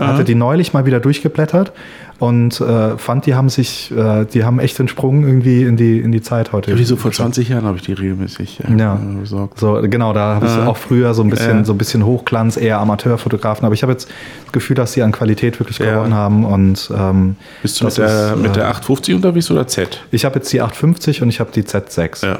hatte 0.00 0.24
die 0.24 0.34
neue 0.34 0.49
neulich 0.50 0.72
mal 0.72 0.84
wieder 0.84 0.98
durchgeblättert 0.98 1.70
und 2.18 2.60
äh, 2.60 2.98
fand, 2.98 3.24
die 3.26 3.34
haben 3.36 3.48
sich, 3.48 3.92
äh, 3.96 4.24
die 4.24 4.42
haben 4.44 4.58
echt 4.58 4.78
den 4.80 4.88
Sprung 4.88 5.24
irgendwie 5.24 5.62
in 5.62 5.76
die, 5.76 6.00
in 6.00 6.10
die 6.10 6.20
Zeit 6.20 6.52
heute. 6.52 6.76
Wie 6.76 6.84
so 6.84 6.96
vor 6.96 7.12
20 7.12 7.48
Jahren 7.48 7.64
habe 7.64 7.76
ich 7.76 7.84
die 7.84 7.92
regelmäßig 7.92 8.58
äh, 8.68 8.76
Ja. 8.76 8.98
besorgt. 9.20 9.60
So, 9.60 9.80
genau, 9.82 10.12
da 10.12 10.34
habe 10.34 10.46
ich 10.46 10.52
auch 10.52 10.76
früher 10.76 11.14
so 11.14 11.22
ein 11.22 11.30
bisschen, 11.30 11.64
so 11.64 11.72
ein 11.72 11.78
bisschen 11.78 12.04
Hochglanz, 12.04 12.56
eher 12.56 12.80
Amateurfotografen, 12.80 13.64
aber 13.64 13.74
ich 13.74 13.82
habe 13.82 13.92
jetzt 13.92 14.08
das 14.44 14.52
Gefühl, 14.52 14.74
dass 14.74 14.92
sie 14.92 15.02
an 15.04 15.12
Qualität 15.12 15.60
wirklich 15.60 15.78
gewonnen 15.78 16.14
haben 16.14 16.44
und 16.44 16.90
ähm, 16.96 17.36
Bist 17.62 17.80
du 17.80 17.84
mit 17.84 17.96
der, 17.96 18.32
ist, 18.32 18.36
mit 18.36 18.50
äh, 18.50 18.54
der 18.54 18.68
850 18.70 19.14
unterwegs 19.14 19.50
oder 19.52 19.68
Z? 19.68 20.00
Ich 20.10 20.24
habe 20.24 20.34
jetzt 20.36 20.52
die 20.52 20.60
850 20.60 21.22
und 21.22 21.28
ich 21.28 21.38
habe 21.38 21.50
die 21.54 21.62
Z6. 21.62 22.26
Ja. 22.26 22.38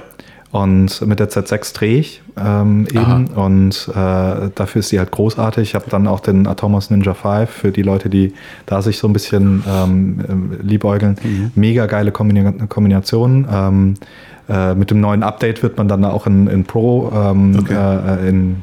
Und 0.53 1.07
mit 1.07 1.21
der 1.21 1.31
Z6 1.31 1.75
drehe 1.75 1.99
ich 2.01 2.23
ähm, 2.37 2.89
eben 2.93 3.29
und 3.29 3.89
äh, 3.91 4.51
dafür 4.53 4.81
ist 4.81 4.89
sie 4.89 4.99
halt 4.99 5.13
großartig. 5.13 5.63
Ich 5.63 5.75
habe 5.77 5.85
dann 5.89 6.09
auch 6.09 6.19
den 6.19 6.49
Atomos 6.49 6.91
Ninja 6.91 7.15
5 7.15 7.49
für 7.49 7.71
die 7.71 7.83
Leute, 7.83 8.11
die 8.11 8.35
da 8.67 8.83
sich 8.83 8.99
so 8.99 9.07
ein 9.07 9.13
bisschen 9.13 9.63
ähm, 9.69 10.21
äh, 10.59 10.63
liebäugeln. 10.67 11.17
Mhm. 11.23 11.53
Mega 11.55 11.87
geile 11.87 12.11
Kombina 12.11 12.53
Kombination. 12.67 13.47
Ähm, 13.49 13.95
äh, 14.49 14.75
mit 14.75 14.91
dem 14.91 15.01
neuen 15.01 15.23
Update 15.23 15.63
wird 15.63 15.79
man 15.79 15.87
dann 15.87 16.05
auch 16.05 16.27
in, 16.27 16.49
in 16.49 16.65
Pro, 16.65 17.13
ähm, 17.15 17.57
Okay. 17.61 17.75
äh, 17.75 18.29
in 18.29 18.57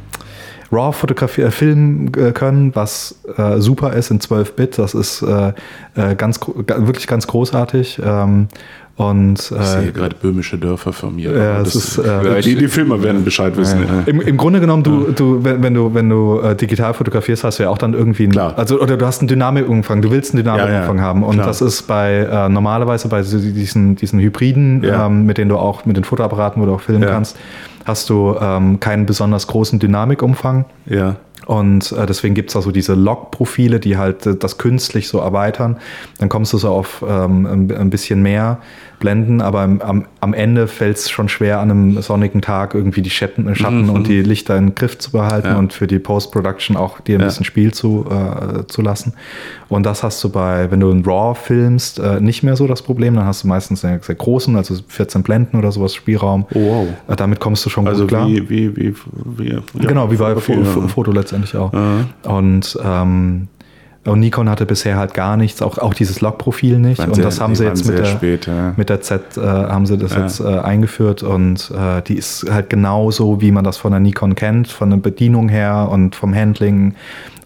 RAW 0.70 0.92
Fotografie, 0.92 1.44
äh, 1.44 1.52
filmen 1.52 2.12
äh, 2.16 2.34
können, 2.34 2.76
was 2.76 3.22
äh, 3.38 3.60
super 3.60 3.94
ist 3.94 4.12
in 4.12 4.20
12-Bit. 4.20 4.78
Das 4.78 4.94
ist 4.94 5.22
äh, 5.22 5.54
äh, 5.96 6.16
ganz, 6.16 6.42
wirklich 6.46 7.08
ganz 7.08 7.28
großartig. 7.28 8.02
Ähm, 8.04 8.50
und 8.98 9.36
Ich 9.40 9.48
sehe 9.48 9.90
äh, 9.90 9.92
gerade 9.92 10.16
böhmische 10.16 10.58
Dörfer 10.58 10.92
von 10.92 11.16
mir. 11.16 11.32
Ja, 11.32 11.62
es 11.62 11.76
ist, 11.76 12.00
äh, 12.00 12.42
die, 12.42 12.56
die 12.56 12.68
Filmer 12.68 13.04
werden 13.04 13.24
Bescheid 13.24 13.56
wissen. 13.56 13.82
Ja. 13.82 14.04
im, 14.08 14.22
Im 14.22 14.38
Grunde 14.38 14.60
genommen, 14.60 14.82
du, 14.82 15.12
du, 15.12 15.44
wenn, 15.44 15.62
wenn 15.62 15.76
du, 15.76 15.94
wenn 15.94 16.10
du 16.10 16.40
äh, 16.40 16.56
digital 16.56 16.96
fotografierst, 16.96 17.44
hast 17.44 17.60
du 17.60 17.64
ja 17.64 17.70
auch 17.70 17.78
dann 17.78 17.94
irgendwie 17.94 18.24
einen, 18.24 18.32
Klar. 18.32 18.58
also 18.58 18.82
oder 18.82 18.98
du 18.98 19.06
hast 19.06 19.20
einen 19.20 19.28
Dynamikumfang, 19.28 20.02
du 20.02 20.10
willst 20.10 20.34
einen 20.34 20.44
Dynamikumfang 20.44 21.00
haben. 21.00 21.22
Und 21.22 21.36
klar. 21.36 21.46
das 21.46 21.62
ist 21.62 21.84
bei 21.84 22.28
äh, 22.30 22.50
normalerweise 22.50 23.08
bei 23.08 23.22
diesen, 23.22 23.96
diesen 23.96 24.20
Hybriden, 24.20 24.84
ähm, 24.84 25.28
mit 25.28 25.38
denen 25.38 25.50
du 25.50 25.58
auch 25.58 25.86
mit 25.86 25.96
den 25.96 26.04
Fotoapparaten, 26.04 26.60
wo 26.60 26.66
du 26.66 26.74
auch 26.74 26.82
filmen 26.82 27.08
kannst, 27.08 27.38
hast 27.86 28.10
du 28.10 28.36
ähm, 28.42 28.80
keinen 28.80 29.06
besonders 29.06 29.46
großen 29.46 29.78
Dynamikumfang. 29.78 30.66
ja. 30.88 31.18
Und 31.48 31.92
äh, 31.94 32.06
deswegen 32.06 32.36
gibt 32.36 32.50
es 32.50 32.56
also 32.58 32.72
diese 32.72 32.94
Log-Profile, 32.94 33.80
die 33.80 33.98
halt 33.98 34.26
äh, 34.26 34.36
das 34.36 34.58
künstlich 34.58 35.08
so 35.08 35.20
erweitern. 35.20 35.78
Dann 36.20 36.28
kommst 36.30 36.52
du 36.54 36.58
so 36.58 36.70
auf 36.70 37.04
ähm, 37.08 37.46
ein, 37.72 37.90
bisschen 37.90 38.22
mehr 38.22 38.60
Blenden, 39.00 39.42
aber 39.42 39.62
am- 39.62 39.80
am, 39.80 40.06
am 40.22 40.34
Ende 40.34 40.68
fällt 40.68 40.98
es 40.98 41.10
schon 41.10 41.30
schwer, 41.30 41.60
an 41.60 41.70
einem 41.72 42.02
sonnigen 42.02 42.42
Tag 42.42 42.74
irgendwie 42.74 43.02
die 43.04 43.12
Schatten, 43.12 43.48
äh, 43.48 43.56
Schatten 43.56 43.90
und 43.90 44.08
die 44.08 44.22
Lichter 44.24 44.58
in 44.58 44.68
den 44.68 44.76
Griff 44.76 44.98
zu 44.98 45.12
behalten 45.12 45.48
Mhm. 45.48 45.54
Ja. 45.54 45.60
und 45.60 45.72
für 45.72 45.88
die 45.88 46.00
Post-Production 46.00 46.76
auch 46.76 47.00
dir 47.00 47.18
ein 47.18 47.22
Ja. 47.22 47.28
bisschen 47.28 47.46
Spiel 47.46 47.74
zu, 47.74 48.06
äh, 48.10 48.66
zu 48.68 48.82
lassen. 48.82 49.14
Und 49.70 49.86
das 49.86 50.04
hast 50.04 50.22
du 50.24 50.30
bei, 50.30 50.70
wenn 50.72 50.80
du 50.82 50.90
in 50.92 51.06
RAW 51.06 51.36
filmst, 51.40 52.00
äh, 52.00 52.20
nicht 52.20 52.42
mehr 52.44 52.56
so 52.58 52.68
das 52.68 52.82
Problem. 52.82 53.16
Dann 53.16 53.26
hast 53.26 53.44
du 53.44 53.48
meistens 53.48 53.86
einen 53.86 54.02
sehr 54.02 54.16
großen, 54.16 54.56
also 54.56 54.76
14 54.88 55.24
Blenden 55.24 55.58
oder 55.58 55.72
sowas 55.72 55.94
Spielraum. 55.96 56.46
Oh, 56.54 56.60
wow. 56.60 56.88
Äh, 57.08 57.16
damit 57.16 57.40
kommst 57.40 57.66
du 57.66 57.70
schon 57.70 57.88
Also 57.88 58.02
gut 58.02 58.10
klar. 58.10 58.28
wie, 58.28 58.50
wie, 58.50 58.76
wie, 58.76 58.94
wie 59.38 59.50
ja, 59.54 59.60
Genau, 59.80 60.12
wie 60.12 60.16
bei. 60.18 60.36
Foto 60.36 61.12
letztendlich 61.12 61.37
auch. 61.56 61.74
Ja. 61.74 62.06
Und, 62.32 62.78
ähm, 62.84 63.48
und 64.06 64.20
Nikon 64.22 64.50
hatte 64.50 64.66
bisher 64.66 64.96
halt 64.98 65.14
gar 65.14 65.36
nichts, 65.36 65.62
auch, 65.62 65.78
auch 65.80 65.94
dieses 65.94 66.22
Log-Profil 66.22 66.80
nicht. 66.80 67.00
Waren 67.00 67.10
und 67.10 67.16
sehr- 67.16 67.26
das 67.26 67.42
haben 67.42 67.56
sie 67.56 67.66
jetzt 67.66 67.86
mit 67.88 67.98
der, 67.98 68.06
spät, 68.06 68.48
ja. 68.48 68.74
mit 68.78 68.88
der 68.90 69.02
Z 69.02 69.36
äh, 69.36 69.42
haben 69.42 69.86
sie 69.86 69.98
das 69.98 70.14
Ja. 70.14 70.22
jetzt 70.22 70.40
äh, 70.40 70.46
eingeführt 70.60 71.24
und 71.24 71.72
äh, 71.72 72.02
die 72.04 72.16
ist 72.16 72.46
halt 72.50 72.70
genauso, 72.70 73.42
wie 73.42 73.52
man 73.52 73.66
das 73.66 73.76
von 73.76 73.92
der 73.92 74.00
Nikon 74.00 74.36
kennt, 74.36 74.70
von 74.70 74.90
der 74.92 74.98
Bedienung 74.98 75.50
her 75.50 75.90
und 75.92 76.16
vom 76.16 76.34
Handling 76.34 76.96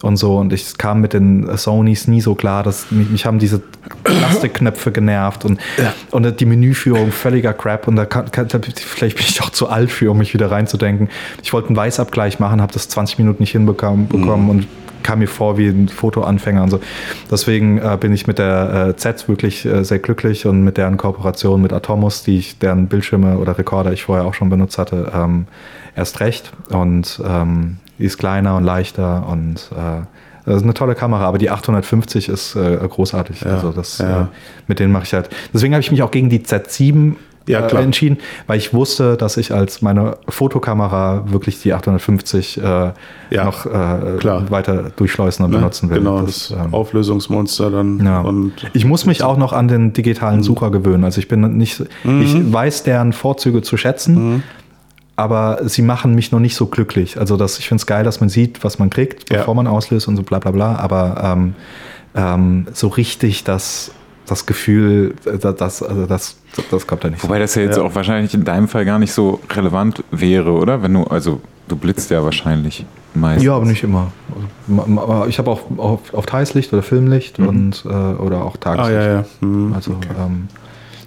und 0.03 0.17
so. 0.17 0.37
Und 0.37 0.53
ich 0.53 0.77
kam 0.77 1.01
mit 1.01 1.13
den 1.13 1.57
Sonys 1.57 2.07
nie 2.07 2.21
so 2.21 2.35
klar, 2.35 2.63
dass 2.63 2.91
mich, 2.91 3.09
mich 3.09 3.25
haben 3.25 3.39
diese 3.39 3.61
Plastikknöpfe 4.03 4.91
genervt 4.91 5.45
und, 5.45 5.59
und 6.11 6.39
die 6.39 6.45
Menüführung 6.45 7.11
völliger 7.11 7.53
Crap. 7.53 7.87
Und 7.87 7.95
da 7.95 8.05
kann, 8.05 8.31
kann, 8.31 8.47
vielleicht 8.49 9.17
bin 9.17 9.25
ich 9.27 9.41
auch 9.41 9.49
zu 9.49 9.69
alt 9.69 9.91
für, 9.91 10.11
um 10.11 10.17
mich 10.17 10.33
wieder 10.33 10.51
reinzudenken. 10.51 11.09
Ich 11.43 11.53
wollte 11.53 11.69
einen 11.69 11.77
Weißabgleich 11.77 12.39
machen, 12.39 12.61
habe 12.61 12.73
das 12.73 12.87
20 12.89 13.17
Minuten 13.17 13.43
nicht 13.43 13.51
hinbekommen 13.51 14.07
bekommen 14.07 14.49
und 14.49 14.67
kam 15.03 15.19
mir 15.19 15.27
vor 15.27 15.57
wie 15.57 15.67
ein 15.67 15.89
Fotoanfänger 15.89 16.63
und 16.63 16.69
so. 16.69 16.79
Deswegen 17.29 17.79
äh, 17.79 17.97
bin 17.99 18.13
ich 18.13 18.27
mit 18.27 18.37
der 18.37 18.89
äh, 18.89 18.95
Z 18.95 19.27
wirklich 19.27 19.65
äh, 19.65 19.83
sehr 19.83 19.99
glücklich 19.99 20.45
und 20.45 20.63
mit 20.63 20.77
deren 20.77 20.97
Kooperation 20.97 21.61
mit 21.61 21.73
Atomos, 21.73 22.23
die 22.23 22.37
ich, 22.37 22.59
deren 22.59 22.87
Bildschirme 22.87 23.37
oder 23.37 23.57
Rekorder 23.57 23.91
ich 23.93 24.03
vorher 24.03 24.25
auch 24.25 24.33
schon 24.33 24.49
benutzt 24.49 24.77
hatte, 24.77 25.11
ähm, 25.13 25.47
erst 25.95 26.19
recht. 26.19 26.51
Und 26.69 27.21
ähm, 27.25 27.77
die 28.01 28.05
ist 28.07 28.17
kleiner 28.17 28.57
und 28.57 28.65
leichter 28.65 29.25
und 29.29 29.69
äh, 29.71 30.01
das 30.43 30.57
ist 30.57 30.63
eine 30.63 30.73
tolle 30.73 30.95
Kamera, 30.95 31.25
aber 31.25 31.37
die 31.37 31.51
850 31.51 32.27
ist 32.27 32.55
äh, 32.55 32.77
großartig. 32.89 33.41
Ja, 33.41 33.51
also 33.51 33.71
das, 33.71 33.99
ja. 33.99 34.23
äh, 34.23 34.25
mit 34.67 34.79
denen 34.79 34.91
mache 34.91 35.03
ich 35.03 35.13
halt. 35.13 35.29
Deswegen 35.53 35.73
habe 35.75 35.81
ich 35.81 35.91
mich 35.91 36.01
auch 36.01 36.09
gegen 36.09 36.29
die 36.31 36.39
Z7 36.39 37.13
Ja, 37.47 37.59
äh, 37.67 37.75
entschieden, 37.83 38.17
weil 38.47 38.57
ich 38.57 38.73
wusste, 38.73 39.17
dass 39.17 39.37
ich 39.37 39.53
als 39.53 39.83
meine 39.83 40.17
Fotokamera 40.29 41.25
wirklich 41.31 41.61
die 41.61 41.73
850 41.73 42.57
äh, 42.59 42.91
noch 43.35 43.65
äh, 43.67 43.69
weiter 44.49 44.91
durchschleusen 44.95 45.45
und 45.45 45.51
Ne? 45.51 45.57
benutzen 45.57 45.89
will. 45.91 45.99
Genau, 45.99 46.21
das, 46.21 46.51
ähm, 46.51 46.73
Auflösungsmonster 46.73 47.69
dann. 47.69 48.51
ich 48.73 48.85
muss 48.85 49.05
mich 49.05 49.23
auch 49.23 49.37
noch 49.37 49.53
an 49.53 49.67
den 49.67 49.93
digitalen 49.93 50.41
Sucher 50.43 50.71
gewöhnen. 50.71 51.03
Also 51.03 51.19
ich 51.19 51.27
bin 51.27 51.41
nicht, 51.57 51.83
Mhm. 52.03 52.21
ich 52.23 52.53
weiß 52.53 52.81
deren 52.83 53.13
Vorzüge 53.13 53.61
zu 53.61 53.77
schätzen, 53.77 54.43
aber 55.21 55.59
sie 55.69 55.81
machen 55.81 56.15
mich 56.15 56.31
noch 56.31 56.39
nicht 56.39 56.55
so 56.55 56.65
glücklich. 56.65 57.17
Also 57.19 57.37
das, 57.37 57.59
ich 57.59 57.67
finde 57.67 57.81
es 57.81 57.85
geil, 57.85 58.03
dass 58.03 58.19
man 58.19 58.29
sieht, 58.29 58.63
was 58.63 58.79
man 58.79 58.89
kriegt, 58.89 59.31
Ja. 59.31 59.39
bevor 59.39 59.55
man 59.55 59.67
auslöst 59.67 60.07
und 60.07 60.17
so 60.17 60.23
bla 60.23 60.39
bla 60.39 60.51
bla. 60.51 60.75
Aber 60.77 61.21
ähm, 61.23 61.55
ähm, 62.15 62.67
so 62.73 62.87
richtig 62.89 63.43
das, 63.43 63.91
das 64.27 64.45
Gefühl, 64.45 65.15
äh, 65.25 65.37
das, 65.37 65.81
also 65.83 66.05
das, 66.05 66.37
das 66.69 66.85
kommt 66.87 67.03
da 67.03 67.09
nicht. 67.09 67.23
Wobei 67.23 67.39
das 67.39 67.55
ja 67.55 67.61
jetzt 67.63 67.77
Ja. 67.77 67.83
auch 67.83 67.95
wahrscheinlich 67.95 68.33
in 68.33 68.43
deinem 68.43 68.67
Fall 68.67 68.85
gar 68.85 68.99
nicht 68.99 69.13
so 69.13 69.39
relevant 69.51 70.03
wäre, 70.11 70.51
oder? 70.51 70.83
Wenn 70.83 70.93
du, 70.93 71.03
also 71.03 71.41
du 71.67 71.75
blitzt 71.75 72.09
ja 72.11 72.23
wahrscheinlich 72.23 72.85
meistens. 73.13 73.43
Ja, 73.45 73.55
aber 73.55 73.65
nicht 73.65 73.83
immer. 73.83 74.11
Ich 75.27 75.37
habe 75.37 75.51
auch 75.51 75.61
auf, 75.77 76.13
auf 76.13 76.25
Tageslicht 76.25 76.71
oder 76.73 76.81
Filmlicht 76.83 77.39
und 77.39 77.83
äh, 77.85 77.89
oder 77.89 78.43
auch 78.45 78.55
Mhm. 78.55 78.59
ah, 78.61 78.75
Tageslicht. 78.75 79.01
ja, 79.01 79.13
ja. 79.13 79.25
Hm. 79.41 79.73
Also 79.73 79.91
ähm, 79.91 80.47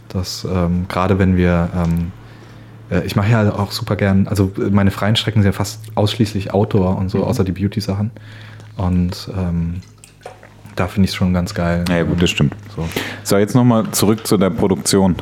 das 0.08 0.46
ähm, 0.50 0.84
gerade 0.88 1.18
wenn 1.18 1.36
wir 1.36 1.68
ähm, 1.74 1.90
äh, 2.00 2.23
ich 3.04 3.16
mache 3.16 3.30
ja 3.30 3.52
auch 3.54 3.72
super 3.72 3.96
gern, 3.96 4.28
also 4.28 4.50
äh, 4.58 4.70
meine 4.70 4.90
freien 4.90 5.16
Strecken 5.16 5.42
sind 5.42 5.48
ja 5.50 5.56
fast 5.56 5.80
ausschließlich 5.94 6.52
Outdoor 6.52 6.96
und 6.98 7.08
so, 7.10 7.18
Mhm. 7.18 7.24
außer 7.24 7.44
die 7.44 7.52
Beauty-Sachen. 7.52 8.10
Und 8.76 9.28
ähm, 9.36 9.80
da 10.76 10.86
finde 10.88 11.04
ich 11.04 11.10
es 11.12 11.14
schon 11.16 11.32
ganz 11.32 11.54
geil. 11.54 11.84
Ja, 11.88 12.02
gut, 12.02 12.20
das 12.22 12.30
stimmt. 12.30 12.54
So. 12.74 12.86
So, 13.22 13.38
jetzt 13.38 13.54
nochmal 13.54 13.84
zurück 13.92 14.26
zu 14.26 14.36
der 14.36 14.50
Produktion, 14.50 15.14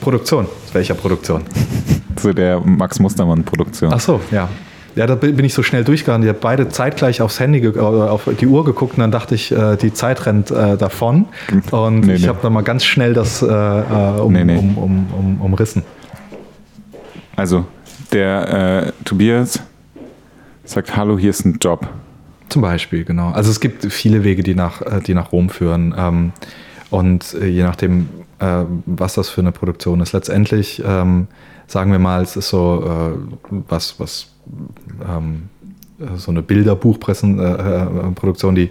Produktion. 0.00 0.46
Welcher 0.72 0.94
Produktion? 0.94 1.42
zu 2.16 2.32
der 2.32 2.60
Max 2.60 2.98
Mustermann-Produktion. 2.98 3.92
Ach 3.94 4.00
so, 4.00 4.20
ja. 4.30 4.48
Ja, 4.94 5.06
da 5.06 5.14
bin 5.14 5.42
ich 5.42 5.54
so 5.54 5.62
schnell 5.62 5.84
durchgegangen. 5.84 6.22
Ich 6.22 6.28
habe 6.28 6.38
beide 6.40 6.68
zeitgleich 6.68 7.22
aufs 7.22 7.40
Handy, 7.40 7.66
oder 7.66 8.10
auf 8.12 8.28
die 8.38 8.46
Uhr 8.46 8.62
geguckt 8.64 8.94
und 8.94 9.00
dann 9.00 9.10
dachte 9.10 9.34
ich, 9.34 9.50
äh, 9.50 9.76
die 9.76 9.94
Zeit 9.94 10.26
rennt 10.26 10.50
äh, 10.50 10.76
davon. 10.76 11.26
Und 11.70 12.00
Nee, 12.00 12.14
ich 12.14 12.22
nee. 12.22 12.28
habe 12.28 12.40
dann 12.42 12.52
mal 12.52 12.62
ganz 12.62 12.84
schnell 12.84 13.14
das 13.14 13.40
äh, 13.40 13.46
äh, 13.46 14.20
um, 14.20 14.32
nee. 14.34 14.42
Um, 14.54 14.76
um, 14.76 15.06
um, 15.18 15.40
umrissen. 15.40 15.82
Also, 17.36 17.66
der 18.12 18.86
äh, 18.86 19.04
Tobias 19.04 19.60
sagt, 20.64 20.96
hallo, 20.96 21.18
hier 21.18 21.30
ist 21.30 21.44
ein 21.44 21.58
Job. 21.60 21.88
Zum 22.48 22.62
Beispiel, 22.62 23.04
genau. 23.04 23.30
Also 23.30 23.50
es 23.50 23.60
gibt 23.60 23.90
viele 23.92 24.24
Wege, 24.24 24.42
die 24.42 24.54
nach, 24.54 24.82
äh, 24.82 25.00
die 25.00 25.14
nach 25.14 25.32
Rom 25.32 25.48
führen. 25.48 25.94
Ähm, 25.96 26.32
und 26.90 27.34
äh, 27.34 27.46
je 27.46 27.62
nachdem, 27.62 28.08
äh, 28.38 28.64
was 28.84 29.14
das 29.14 29.30
für 29.30 29.40
eine 29.40 29.52
Produktion 29.52 30.00
ist. 30.00 30.12
Letztendlich 30.12 30.82
ähm, 30.84 31.28
sagen 31.72 31.90
wir 31.90 31.98
mal, 31.98 32.22
es 32.22 32.36
ist 32.36 32.50
so 32.50 32.84
äh, 32.84 33.12
was, 33.68 33.98
was 33.98 34.28
ähm, 35.08 35.48
äh, 35.98 36.16
so 36.16 36.30
eine 36.30 36.42
Bilderbuchproduktion, 36.42 38.56
äh, 38.56 38.60
äh, 38.60 38.64
die 38.66 38.70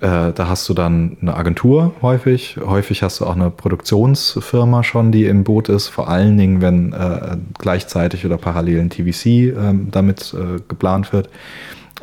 äh, 0.00 0.32
da 0.32 0.48
hast 0.48 0.68
du 0.68 0.74
dann 0.74 1.18
eine 1.20 1.34
Agentur 1.34 1.92
häufig. 2.00 2.56
Häufig 2.64 3.02
hast 3.02 3.20
du 3.20 3.26
auch 3.26 3.36
eine 3.36 3.50
Produktionsfirma 3.50 4.82
schon, 4.82 5.12
die 5.12 5.26
im 5.26 5.44
Boot 5.44 5.68
ist. 5.68 5.88
Vor 5.88 6.08
allen 6.08 6.38
Dingen, 6.38 6.62
wenn 6.62 6.92
äh, 6.92 7.36
gleichzeitig 7.58 8.24
oder 8.24 8.38
parallel 8.38 8.80
ein 8.80 8.90
TVC 8.90 9.26
ähm, 9.26 9.88
damit 9.90 10.34
äh, 10.34 10.60
geplant 10.68 11.12
wird. 11.12 11.28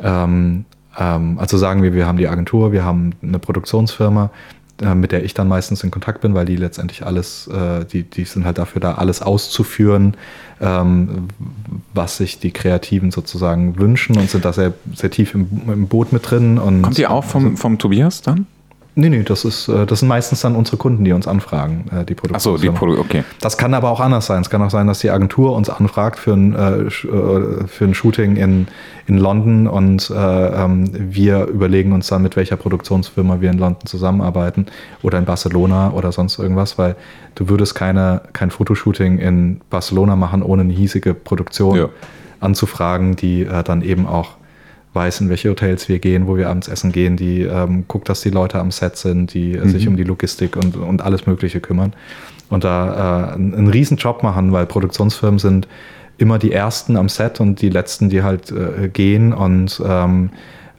Ähm, 0.00 0.64
ähm, 0.96 1.38
also 1.38 1.58
sagen 1.58 1.82
wir, 1.82 1.92
wir 1.92 2.06
haben 2.06 2.18
die 2.18 2.28
Agentur, 2.28 2.70
wir 2.70 2.84
haben 2.84 3.14
eine 3.20 3.40
Produktionsfirma, 3.40 4.30
äh, 4.82 4.94
mit 4.94 5.12
der 5.12 5.24
ich 5.24 5.34
dann 5.34 5.48
meistens 5.48 5.82
in 5.82 5.90
Kontakt 5.90 6.20
bin, 6.20 6.34
weil 6.34 6.46
die 6.46 6.56
letztendlich 6.56 7.04
alles, 7.04 7.48
äh, 7.48 7.84
die, 7.84 8.04
die 8.04 8.24
sind 8.24 8.44
halt 8.44 8.58
dafür 8.58 8.80
da, 8.80 8.94
alles 8.94 9.22
auszuführen, 9.22 10.16
ähm, 10.60 11.28
was 11.94 12.16
sich 12.16 12.38
die 12.38 12.50
Kreativen 12.50 13.10
sozusagen 13.10 13.78
wünschen 13.78 14.16
und 14.16 14.30
sind 14.30 14.44
da 14.44 14.52
sehr, 14.52 14.74
sehr 14.94 15.10
tief 15.10 15.34
im, 15.34 15.48
im 15.66 15.88
Boot 15.88 16.12
mit 16.12 16.30
drin. 16.30 16.58
Und 16.58 16.82
Kommt 16.82 16.98
ihr 16.98 17.10
auch 17.10 17.24
vom, 17.24 17.56
vom 17.56 17.78
Tobias 17.78 18.22
dann? 18.22 18.46
Nee, 19.00 19.10
nee, 19.10 19.22
das 19.22 19.44
ist, 19.44 19.68
äh, 19.68 19.86
das 19.86 20.00
sind 20.00 20.08
meistens 20.08 20.40
dann 20.40 20.56
unsere 20.56 20.76
Kunden, 20.76 21.04
die 21.04 21.12
uns 21.12 21.28
anfragen, 21.28 21.84
äh, 21.92 22.04
die 22.04 22.16
Achso, 22.32 22.58
die 22.58 22.68
Produkte, 22.68 23.00
okay. 23.00 23.24
Das 23.40 23.56
kann 23.56 23.72
aber 23.72 23.90
auch 23.90 24.00
anders 24.00 24.26
sein. 24.26 24.40
Es 24.40 24.50
kann 24.50 24.60
auch 24.60 24.70
sein, 24.70 24.88
dass 24.88 24.98
die 24.98 25.10
Agentur 25.10 25.54
uns 25.54 25.70
anfragt 25.70 26.18
für 26.18 26.32
ein, 26.32 26.52
äh, 26.52 26.90
für 26.90 27.84
ein 27.84 27.94
Shooting 27.94 28.34
in, 28.34 28.66
in 29.06 29.18
London 29.18 29.68
und 29.68 30.10
äh, 30.10 30.14
ähm, 30.64 30.90
wir 30.92 31.46
überlegen 31.46 31.92
uns 31.92 32.08
dann, 32.08 32.22
mit 32.22 32.34
welcher 32.34 32.56
Produktionsfirma 32.56 33.40
wir 33.40 33.52
in 33.52 33.58
London 33.58 33.86
zusammenarbeiten 33.86 34.66
oder 35.02 35.18
in 35.18 35.26
Barcelona 35.26 35.92
oder 35.92 36.10
sonst 36.10 36.36
irgendwas, 36.40 36.76
weil 36.76 36.96
du 37.36 37.48
würdest 37.48 37.76
keine, 37.76 38.22
kein 38.32 38.50
Fotoshooting 38.50 39.18
in 39.18 39.60
Barcelona 39.70 40.16
machen, 40.16 40.42
ohne 40.42 40.62
eine 40.62 40.72
hiesige 40.72 41.14
Produktion 41.14 41.76
ja. 41.76 41.88
anzufragen, 42.40 43.14
die 43.14 43.46
dann 43.64 43.82
eben 43.82 44.08
auch 44.08 44.37
weiß, 44.92 45.20
in 45.20 45.28
welche 45.28 45.50
Hotels 45.50 45.88
wir 45.88 45.98
gehen, 45.98 46.26
wo 46.26 46.36
wir 46.36 46.48
abends 46.48 46.68
essen 46.68 46.92
gehen, 46.92 47.16
die 47.16 47.42
ähm, 47.42 47.84
guckt, 47.88 48.08
dass 48.08 48.20
die 48.20 48.30
Leute 48.30 48.58
am 48.58 48.70
Set 48.70 48.96
sind, 48.96 49.34
die 49.34 49.56
mhm. 49.56 49.68
sich 49.68 49.86
um 49.86 49.96
die 49.96 50.04
Logistik 50.04 50.56
und, 50.56 50.76
und 50.76 51.02
alles 51.02 51.26
Mögliche 51.26 51.60
kümmern. 51.60 51.92
Und 52.50 52.64
da 52.64 53.30
äh, 53.30 53.34
einen, 53.34 53.54
einen 53.54 53.68
riesen 53.68 53.96
Job 53.96 54.22
machen, 54.22 54.52
weil 54.52 54.66
Produktionsfirmen 54.66 55.38
sind 55.38 55.68
immer 56.16 56.38
die 56.38 56.52
Ersten 56.52 56.96
am 56.96 57.08
Set 57.08 57.40
und 57.40 57.60
die 57.60 57.68
Letzten, 57.68 58.08
die 58.08 58.22
halt 58.22 58.50
äh, 58.50 58.88
gehen 58.88 59.32
und 59.32 59.80
ähm, 59.86 60.30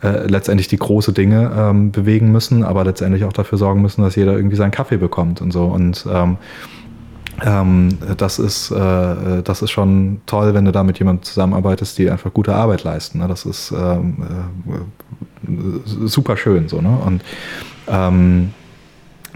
äh, 0.02 0.28
letztendlich 0.28 0.68
die 0.68 0.78
große 0.78 1.14
Dinge 1.14 1.52
ähm, 1.58 1.92
bewegen 1.92 2.32
müssen, 2.32 2.64
aber 2.64 2.84
letztendlich 2.84 3.24
auch 3.24 3.34
dafür 3.34 3.58
sorgen 3.58 3.82
müssen, 3.82 4.02
dass 4.02 4.16
jeder 4.16 4.34
irgendwie 4.36 4.56
seinen 4.56 4.72
Kaffee 4.72 4.98
bekommt 4.98 5.42
und 5.42 5.52
so. 5.52 5.66
Und 5.66 6.06
ähm, 6.12 6.38
ähm, 7.46 7.98
das, 8.18 8.40
ist, 8.40 8.72
äh, 8.72 9.42
das 9.44 9.62
ist 9.62 9.72
schon 9.72 10.22
toll, 10.26 10.54
wenn 10.54 10.66
du 10.66 10.72
da 10.72 10.84
mit 10.84 11.00
jemandem 11.00 11.24
zusammenarbeitest, 11.24 11.98
die 11.98 12.10
einfach 12.10 12.34
gute 12.34 12.56
Arbeit 12.56 12.84
leisten. 12.84 13.20
Ne? 13.20 13.28
Das 13.28 13.46
ist 13.46 13.72
ähm, 13.72 14.18
äh, 14.68 16.08
super 16.08 16.38
schön 16.38 16.68
so. 16.68 16.82
Ne? 16.82 16.98
Und 17.06 17.24
ähm, 17.88 18.54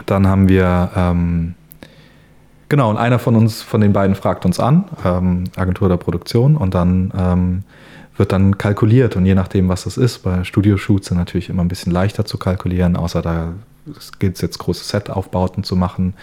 dann 0.05 0.27
haben 0.27 0.47
wir 0.49 0.91
ähm, 0.95 1.55
genau, 2.69 2.89
und 2.89 2.97
einer 2.97 3.19
von 3.19 3.35
uns, 3.35 3.61
von 3.61 3.81
den 3.81 3.93
beiden 3.93 4.15
fragt 4.15 4.45
uns 4.45 4.59
an, 4.59 4.85
ähm, 5.05 5.43
Agentur 5.55 5.89
der 5.89 5.97
Produktion, 5.97 6.57
und 6.57 6.73
dann 6.73 7.13
ähm, 7.15 7.63
wird 8.17 8.31
dann 8.31 8.57
kalkuliert 8.57 9.15
und 9.15 9.25
je 9.25 9.35
nachdem, 9.35 9.69
was 9.69 9.83
das 9.83 9.97
ist, 9.97 10.19
bei 10.19 10.43
Studioshoots 10.43 11.07
sind 11.07 11.17
natürlich 11.17 11.49
immer 11.49 11.63
ein 11.63 11.67
bisschen 11.67 11.91
leichter 11.91 12.25
zu 12.25 12.37
kalkulieren, 12.37 12.95
außer 12.95 13.21
da 13.21 13.53
gilt 14.19 14.35
es 14.35 14.41
jetzt 14.41 14.59
große 14.59 14.83
Set-Aufbauten 14.83 15.63
zu 15.63 15.75
machen. 15.75 16.13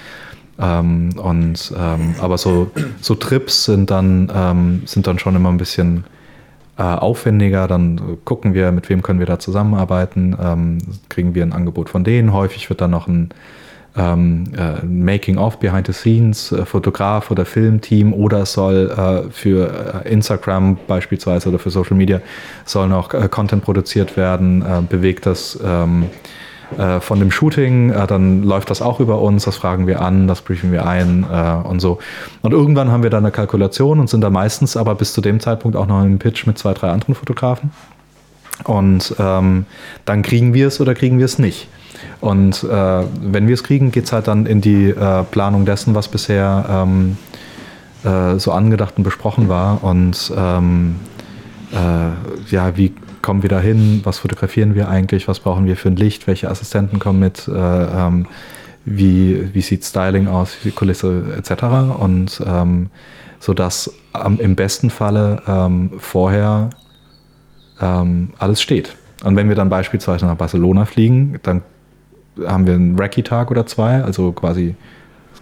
Ähm, 0.60 1.10
und, 1.16 1.72
ähm, 1.76 2.14
aber 2.20 2.36
so, 2.38 2.70
so 3.00 3.14
Trips 3.14 3.64
sind 3.64 3.90
dann, 3.90 4.30
ähm, 4.34 4.82
sind 4.84 5.06
dann 5.06 5.18
schon 5.18 5.34
immer 5.36 5.48
ein 5.48 5.56
bisschen 5.56 6.04
äh, 6.78 6.82
aufwendiger. 6.82 7.66
Dann 7.66 8.18
gucken 8.24 8.54
wir, 8.54 8.70
mit 8.72 8.88
wem 8.88 9.02
können 9.02 9.18
wir 9.18 9.26
da 9.26 9.38
zusammenarbeiten. 9.38 10.36
Ähm, 10.40 10.78
kriegen 11.08 11.34
wir 11.34 11.42
ein 11.42 11.52
Angebot 11.52 11.88
von 11.88 12.04
denen. 12.04 12.32
Häufig 12.32 12.68
wird 12.68 12.80
dann 12.80 12.90
noch 12.90 13.08
ein 13.08 13.30
ähm, 13.96 14.44
äh, 14.56 14.84
Making-of, 14.84 15.58
Behind 15.58 15.86
the 15.86 15.92
Scenes, 15.92 16.52
äh, 16.52 16.64
Fotograf 16.64 17.30
oder 17.30 17.44
Filmteam 17.44 18.12
oder 18.12 18.46
soll 18.46 18.90
äh, 18.90 19.30
für 19.30 20.02
äh, 20.04 20.12
Instagram 20.12 20.78
beispielsweise 20.86 21.48
oder 21.48 21.58
für 21.58 21.70
Social 21.70 21.96
Media 21.96 22.20
soll 22.66 22.88
noch 22.88 23.12
äh, 23.14 23.28
Content 23.28 23.64
produziert 23.64 24.16
werden, 24.16 24.64
bewegt 24.88 25.26
das 25.26 25.58
ähm, 25.64 26.06
äh, 26.78 27.00
von 27.00 27.18
dem 27.18 27.30
Shooting, 27.30 27.90
äh, 27.90 28.06
dann 28.06 28.42
läuft 28.42 28.70
das 28.70 28.82
auch 28.82 29.00
über 29.00 29.20
uns, 29.20 29.44
das 29.44 29.56
fragen 29.56 29.86
wir 29.86 30.00
an, 30.00 30.28
das 30.28 30.42
briefen 30.42 30.72
wir 30.72 30.86
ein 30.86 31.26
äh, 31.30 31.68
und 31.68 31.80
so. 31.80 31.98
Und 32.42 32.52
irgendwann 32.52 32.90
haben 32.90 33.02
wir 33.02 33.10
dann 33.10 33.24
eine 33.24 33.32
Kalkulation 33.32 34.00
und 34.00 34.08
sind 34.08 34.20
da 34.20 34.30
meistens 34.30 34.76
aber 34.76 34.94
bis 34.94 35.12
zu 35.12 35.20
dem 35.20 35.40
Zeitpunkt 35.40 35.76
auch 35.76 35.86
noch 35.86 36.02
im 36.02 36.18
Pitch 36.18 36.46
mit 36.46 36.58
zwei, 36.58 36.74
drei 36.74 36.90
anderen 36.90 37.14
Fotografen. 37.14 37.70
Und 38.64 39.14
ähm, 39.18 39.64
dann 40.04 40.22
kriegen 40.22 40.52
wir 40.54 40.68
es 40.68 40.80
oder 40.80 40.94
kriegen 40.94 41.18
wir 41.18 41.24
es 41.24 41.38
nicht. 41.38 41.68
Und 42.20 42.62
äh, 42.64 43.04
wenn 43.20 43.46
wir 43.46 43.54
es 43.54 43.64
kriegen, 43.64 43.90
geht 43.90 44.04
es 44.04 44.12
halt 44.12 44.28
dann 44.28 44.46
in 44.46 44.60
die 44.60 44.90
äh, 44.90 45.22
Planung 45.24 45.64
dessen, 45.64 45.94
was 45.94 46.08
bisher 46.08 46.66
ähm, 46.68 47.16
äh, 48.04 48.38
so 48.38 48.52
angedacht 48.52 48.94
und 48.96 49.04
besprochen 49.04 49.48
war. 49.48 49.82
Und 49.82 50.32
ähm, 50.36 50.96
äh, 51.72 52.52
ja, 52.54 52.76
wie 52.76 52.92
kommen 53.30 53.44
wir 53.44 53.48
da 53.48 53.60
hin, 53.60 54.00
was 54.02 54.18
fotografieren 54.18 54.74
wir 54.74 54.88
eigentlich, 54.88 55.28
was 55.28 55.38
brauchen 55.38 55.64
wir 55.64 55.76
für 55.76 55.88
ein 55.88 55.94
Licht, 55.94 56.26
welche 56.26 56.50
Assistenten 56.50 56.98
kommen 56.98 57.20
mit, 57.20 57.46
äh, 57.46 57.52
ähm, 57.52 58.26
wie, 58.84 59.54
wie 59.54 59.60
sieht 59.60 59.84
Styling 59.84 60.26
aus, 60.26 60.56
wie 60.58 60.64
sieht 60.64 60.74
Kulisse 60.74 61.36
etc. 61.38 61.62
Und 61.96 62.42
ähm, 62.44 62.90
so 63.38 63.54
dass 63.54 63.94
im 64.40 64.56
besten 64.56 64.90
Falle 64.90 65.42
ähm, 65.46 65.92
vorher 65.98 66.70
ähm, 67.80 68.30
alles 68.40 68.60
steht. 68.60 68.96
Und 69.22 69.36
wenn 69.36 69.48
wir 69.48 69.54
dann 69.54 69.68
beispielsweise 69.68 70.26
nach 70.26 70.34
Barcelona 70.34 70.84
fliegen, 70.84 71.38
dann 71.44 71.62
haben 72.44 72.66
wir 72.66 72.74
einen 72.74 72.98
Recce-Tag 72.98 73.52
oder 73.52 73.64
zwei, 73.64 74.02
also 74.02 74.32
quasi 74.32 74.74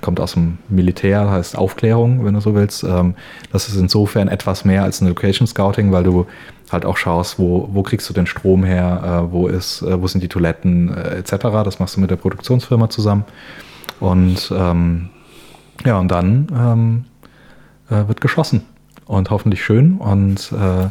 kommt 0.00 0.20
aus 0.20 0.34
dem 0.34 0.58
Militär, 0.68 1.30
heißt 1.30 1.56
Aufklärung, 1.56 2.24
wenn 2.24 2.34
du 2.34 2.40
so 2.40 2.54
willst. 2.54 2.84
Ähm, 2.84 3.14
das 3.50 3.66
ist 3.66 3.76
insofern 3.76 4.28
etwas 4.28 4.66
mehr 4.66 4.82
als 4.82 5.00
ein 5.00 5.08
Location 5.08 5.46
Scouting, 5.46 5.90
weil 5.90 6.04
du 6.04 6.26
halt 6.72 6.84
auch 6.84 6.96
schaust, 6.96 7.38
wo, 7.38 7.68
wo 7.72 7.82
kriegst 7.82 8.08
du 8.08 8.14
den 8.14 8.26
Strom 8.26 8.64
her, 8.64 9.26
äh, 9.28 9.32
wo, 9.32 9.48
ist, 9.48 9.82
äh, 9.82 10.00
wo 10.00 10.06
sind 10.06 10.22
die 10.22 10.28
Toiletten 10.28 10.94
äh, 10.94 11.18
etc. 11.18 11.36
Das 11.64 11.78
machst 11.78 11.96
du 11.96 12.00
mit 12.00 12.10
der 12.10 12.16
Produktionsfirma 12.16 12.90
zusammen. 12.90 13.24
Und 14.00 14.52
ähm, 14.54 15.10
ja, 15.84 15.98
und 15.98 16.08
dann 16.08 16.46
ähm, 16.52 17.04
äh, 17.90 18.06
wird 18.08 18.20
geschossen. 18.20 18.62
Und 19.06 19.30
hoffentlich 19.30 19.64
schön. 19.64 19.96
Und 19.96 20.52
äh, 20.52 20.88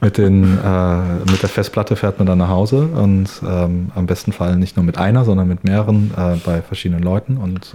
mit, 0.00 0.16
den, 0.16 0.58
äh, 0.58 1.30
mit 1.30 1.42
der 1.42 1.50
Festplatte 1.50 1.96
fährt 1.96 2.18
man 2.18 2.26
dann 2.26 2.38
nach 2.38 2.48
Hause 2.48 2.86
und 2.86 3.28
ähm, 3.46 3.92
am 3.94 4.06
besten 4.06 4.32
Fall 4.32 4.56
nicht 4.56 4.76
nur 4.76 4.86
mit 4.86 4.96
einer, 4.96 5.26
sondern 5.26 5.48
mit 5.48 5.64
mehreren 5.64 6.10
bei 6.46 6.62
verschiedenen 6.62 7.02
Leuten. 7.02 7.36
Und, 7.36 7.74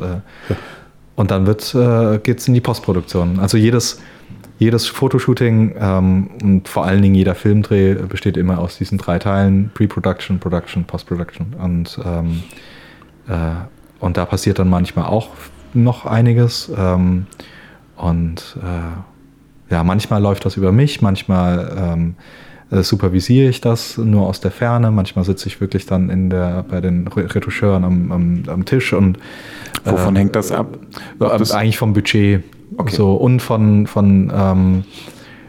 und 1.15 1.30
dann 1.30 1.45
äh, 1.45 2.17
geht 2.17 2.39
es 2.39 2.47
in 2.47 2.55
die 2.55 2.61
Postproduktion. 2.61 3.39
Also 3.39 3.57
jedes, 3.57 3.99
jedes 4.64 4.88
Fotoshooting 4.88 5.76
ähm, 5.77 6.30
und 6.41 6.68
vor 6.68 6.85
allen 6.85 7.02
Dingen 7.02 7.15
jeder 7.15 7.35
Filmdreh 7.35 7.95
besteht 8.07 8.38
immer 8.38 8.60
aus 8.60 8.77
diesen 8.77 8.98
drei 8.98 9.19
Teilen: 9.19 9.72
Pre-Production, 9.73 10.40
Production, 10.40 10.85
Post-Production. 10.85 11.53
Und, 11.60 11.99
ähm, 12.06 12.44
äh, 13.27 13.56
und 13.99 14.18
da 14.18 14.26
passiert 14.26 14.60
dann 14.60 14.69
manchmal 14.69 15.06
auch 15.06 15.30
noch 15.73 16.06
einiges. 16.06 16.72
Ähm, 16.76 17.27
und 17.95 18.57
äh, 18.61 19.73
ja, 19.73 19.84
manchmal 19.84 20.22
läuft 20.22 20.45
das 20.45 20.57
über 20.57 20.72
mich, 20.72 21.02
manchmal 21.02 21.73
ähm, 21.77 22.15
äh, 22.72 22.84
supervisiere 22.84 23.49
ich 23.49 23.61
das 23.61 23.98
nur 23.98 24.27
aus 24.27 24.40
der 24.40 24.52
Ferne, 24.52 24.91
manchmal 24.91 25.26
sitze 25.26 25.48
ich 25.48 25.61
wirklich 25.61 25.85
dann 25.85 26.10
in 26.10 26.30
der, 26.30 26.64
bei 26.64 26.81
den 26.81 27.07
Retoucheuren 27.07 27.84
am, 27.84 28.11
am, 28.11 28.44
am 28.48 28.65
Tisch 28.65 28.94
und 28.94 29.19
Wovon 29.85 30.15
äh, 30.15 30.19
hängt 30.19 30.35
das 30.35 30.52
ab? 30.52 30.77
Das 31.19 31.52
eigentlich 31.52 31.77
vom 31.77 31.94
Budget. 31.94 32.44
Okay. 32.78 32.95
So, 32.95 33.14
und 33.14 33.41
von, 33.41 33.88
von 33.88 34.32
ähm, 34.34 34.84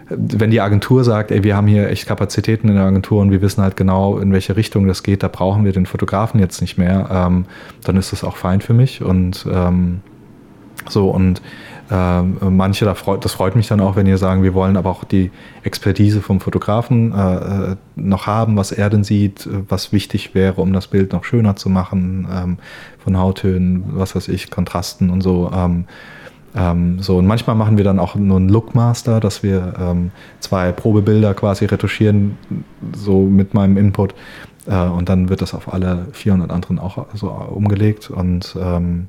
wenn 0.09 0.51
die 0.51 0.61
Agentur 0.61 1.05
sagt, 1.05 1.31
ey, 1.31 1.43
wir 1.45 1.57
haben 1.57 1.67
hier 1.67 1.89
echt 1.89 2.07
Kapazitäten 2.07 2.69
in 2.69 2.75
der 2.75 2.85
Agentur 2.85 3.23
und 3.23 3.31
wir 3.31 3.41
wissen 3.41 3.63
halt 3.63 3.77
genau, 3.77 4.19
in 4.19 4.33
welche 4.33 4.57
Richtung 4.57 4.87
das 4.87 5.03
geht, 5.03 5.23
da 5.23 5.29
brauchen 5.29 5.65
wir 5.65 5.73
den 5.73 5.87
Fotografen 5.87 6.41
jetzt 6.41 6.61
nicht 6.61 6.77
mehr, 6.77 7.09
ähm, 7.11 7.47
dann 7.85 7.97
ist 7.97 8.13
das 8.13 8.25
auch 8.25 8.37
fein 8.37 8.61
für 8.61 8.75
mich. 8.75 9.03
Und 9.03 9.47
ähm, 9.51 10.01
so, 10.89 11.09
und 11.09 11.41
äh, 11.91 12.23
manche, 12.23 12.85
da 12.85 12.95
freut, 12.95 13.25
das 13.25 13.33
freut 13.33 13.57
mich 13.57 13.69
dann 13.69 13.81
auch, 13.81 13.97
wenn 13.97 14.07
ihr 14.07 14.19
sagen, 14.19 14.43
wir 14.43 14.55
wollen 14.55 14.77
aber 14.77 14.91
auch 14.91 15.05
die 15.05 15.31
Expertise 15.63 16.21
vom 16.21 16.41
Fotografen 16.41 17.13
äh, 17.13 17.73
äh 17.73 17.77
noch 17.97 18.27
haben, 18.27 18.57
was 18.57 18.73
er 18.73 18.91
denn 18.91 19.05
sieht, 19.05 19.49
was 19.69 19.93
wichtig 19.93 20.35
wäre, 20.35 20.61
um 20.61 20.73
das 20.73 20.89
Bild 20.89 21.13
noch 21.13 21.25
schöner 21.25 21.55
zu 21.57 21.71
machen, 21.71 22.27
ähm, 22.31 22.59
von 22.99 23.17
Hauttönen, 23.17 23.85
was 23.91 24.17
weiß 24.17 24.29
ich, 24.29 24.51
Kontrasten 24.51 25.11
und 25.11 25.21
so. 25.21 25.51
Ähm, 25.55 25.85
ähm, 26.55 27.01
so, 27.01 27.19
und 27.19 27.27
manchmal 27.27 27.57
machen 27.57 27.77
wir 27.77 27.85
dann 27.85 27.99
auch 27.99 28.15
nur 28.15 28.37
einen 28.37 28.49
Lookmaster, 28.49 29.21
dass 29.21 29.43
wir 29.43 29.75
ähm, 29.79 30.13
zwei 30.41 30.71
Probebilder 30.73 31.35
quasi 31.35 31.65
retuschieren, 31.65 32.39
so 32.95 33.23
mit 33.23 33.55
meinem 33.55 33.77
Input. 33.77 34.15
Äh, 34.67 34.77
und 34.77 35.09
dann 35.09 35.29
wird 35.29 35.43
das 35.43 35.53
auf 35.55 35.73
alle 35.73 36.07
400 36.13 36.51
anderen 36.51 36.79
auch 36.79 37.07
so 37.15 37.29
umgelegt. 37.31 38.09
Und 38.11 38.57
ähm, 38.61 39.09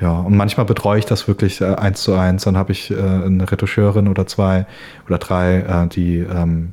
ja, 0.00 0.18
und 0.20 0.36
manchmal 0.36 0.66
betreue 0.66 0.98
ich 0.98 1.06
das 1.06 1.28
wirklich 1.28 1.60
äh, 1.60 1.74
eins 1.74 2.02
zu 2.02 2.14
eins. 2.14 2.44
Dann 2.44 2.56
habe 2.56 2.72
ich 2.72 2.90
äh, 2.90 2.96
eine 2.96 3.50
Retuscheurin 3.50 4.08
oder 4.08 4.26
zwei 4.26 4.66
oder 5.06 5.18
drei, 5.18 5.58
äh, 5.58 5.88
die 5.88 6.18
ähm, 6.18 6.72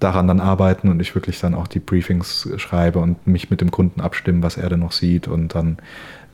daran 0.00 0.28
dann 0.28 0.40
arbeiten 0.40 0.88
und 0.88 1.00
ich 1.00 1.14
wirklich 1.14 1.40
dann 1.40 1.54
auch 1.54 1.66
die 1.68 1.78
Briefings 1.78 2.50
schreibe 2.56 2.98
und 2.98 3.26
mich 3.26 3.50
mit 3.50 3.60
dem 3.60 3.70
Kunden 3.70 4.00
abstimmen, 4.00 4.42
was 4.42 4.56
er 4.56 4.68
denn 4.68 4.80
noch 4.80 4.92
sieht 4.92 5.26
und 5.26 5.54
dann 5.54 5.78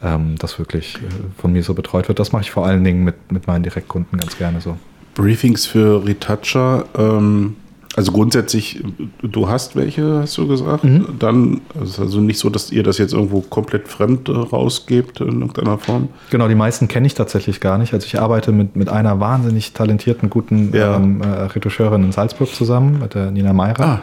ähm, 0.02 0.36
das 0.38 0.58
wirklich 0.58 0.96
äh, 0.96 1.40
von 1.40 1.52
mir 1.52 1.62
so 1.62 1.74
betreut 1.74 2.08
wird. 2.08 2.18
Das 2.18 2.32
mache 2.32 2.42
ich 2.42 2.50
vor 2.50 2.66
allen 2.66 2.84
Dingen 2.84 3.04
mit, 3.04 3.30
mit 3.30 3.46
meinen 3.46 3.62
Direktkunden 3.62 4.18
ganz 4.18 4.36
gerne 4.36 4.60
so. 4.60 4.76
Briefings 5.14 5.66
für 5.66 6.06
Retoucher, 6.06 6.86
ähm, 6.96 7.56
also 7.94 8.10
grundsätzlich, 8.12 8.82
du 9.22 9.48
hast 9.48 9.76
welche, 9.76 10.20
hast 10.22 10.38
du 10.38 10.48
gesagt. 10.48 10.82
Mhm. 10.82 11.06
Dann 11.18 11.60
ist 11.82 11.98
also 12.00 12.20
nicht 12.20 12.38
so, 12.38 12.48
dass 12.48 12.72
ihr 12.72 12.82
das 12.82 12.96
jetzt 12.96 13.12
irgendwo 13.12 13.42
komplett 13.42 13.86
fremd 13.86 14.30
äh, 14.30 14.32
rausgebt 14.32 15.20
in 15.20 15.42
irgendeiner 15.42 15.76
Form. 15.76 16.08
Genau, 16.30 16.48
die 16.48 16.54
meisten 16.54 16.88
kenne 16.88 17.06
ich 17.06 17.14
tatsächlich 17.14 17.60
gar 17.60 17.76
nicht. 17.76 17.92
Also 17.92 18.06
ich 18.06 18.18
arbeite 18.18 18.50
mit, 18.50 18.76
mit 18.76 18.88
einer 18.88 19.20
wahnsinnig 19.20 19.74
talentierten, 19.74 20.30
guten 20.30 20.74
ja. 20.74 20.96
ähm, 20.96 21.20
äh, 21.20 21.26
Retoucheurin 21.26 22.02
in 22.04 22.12
Salzburg 22.12 22.48
zusammen, 22.54 22.98
mit 23.00 23.14
der 23.14 23.30
Nina 23.30 23.52
Meirer. 23.52 23.84
Ah. 23.84 24.02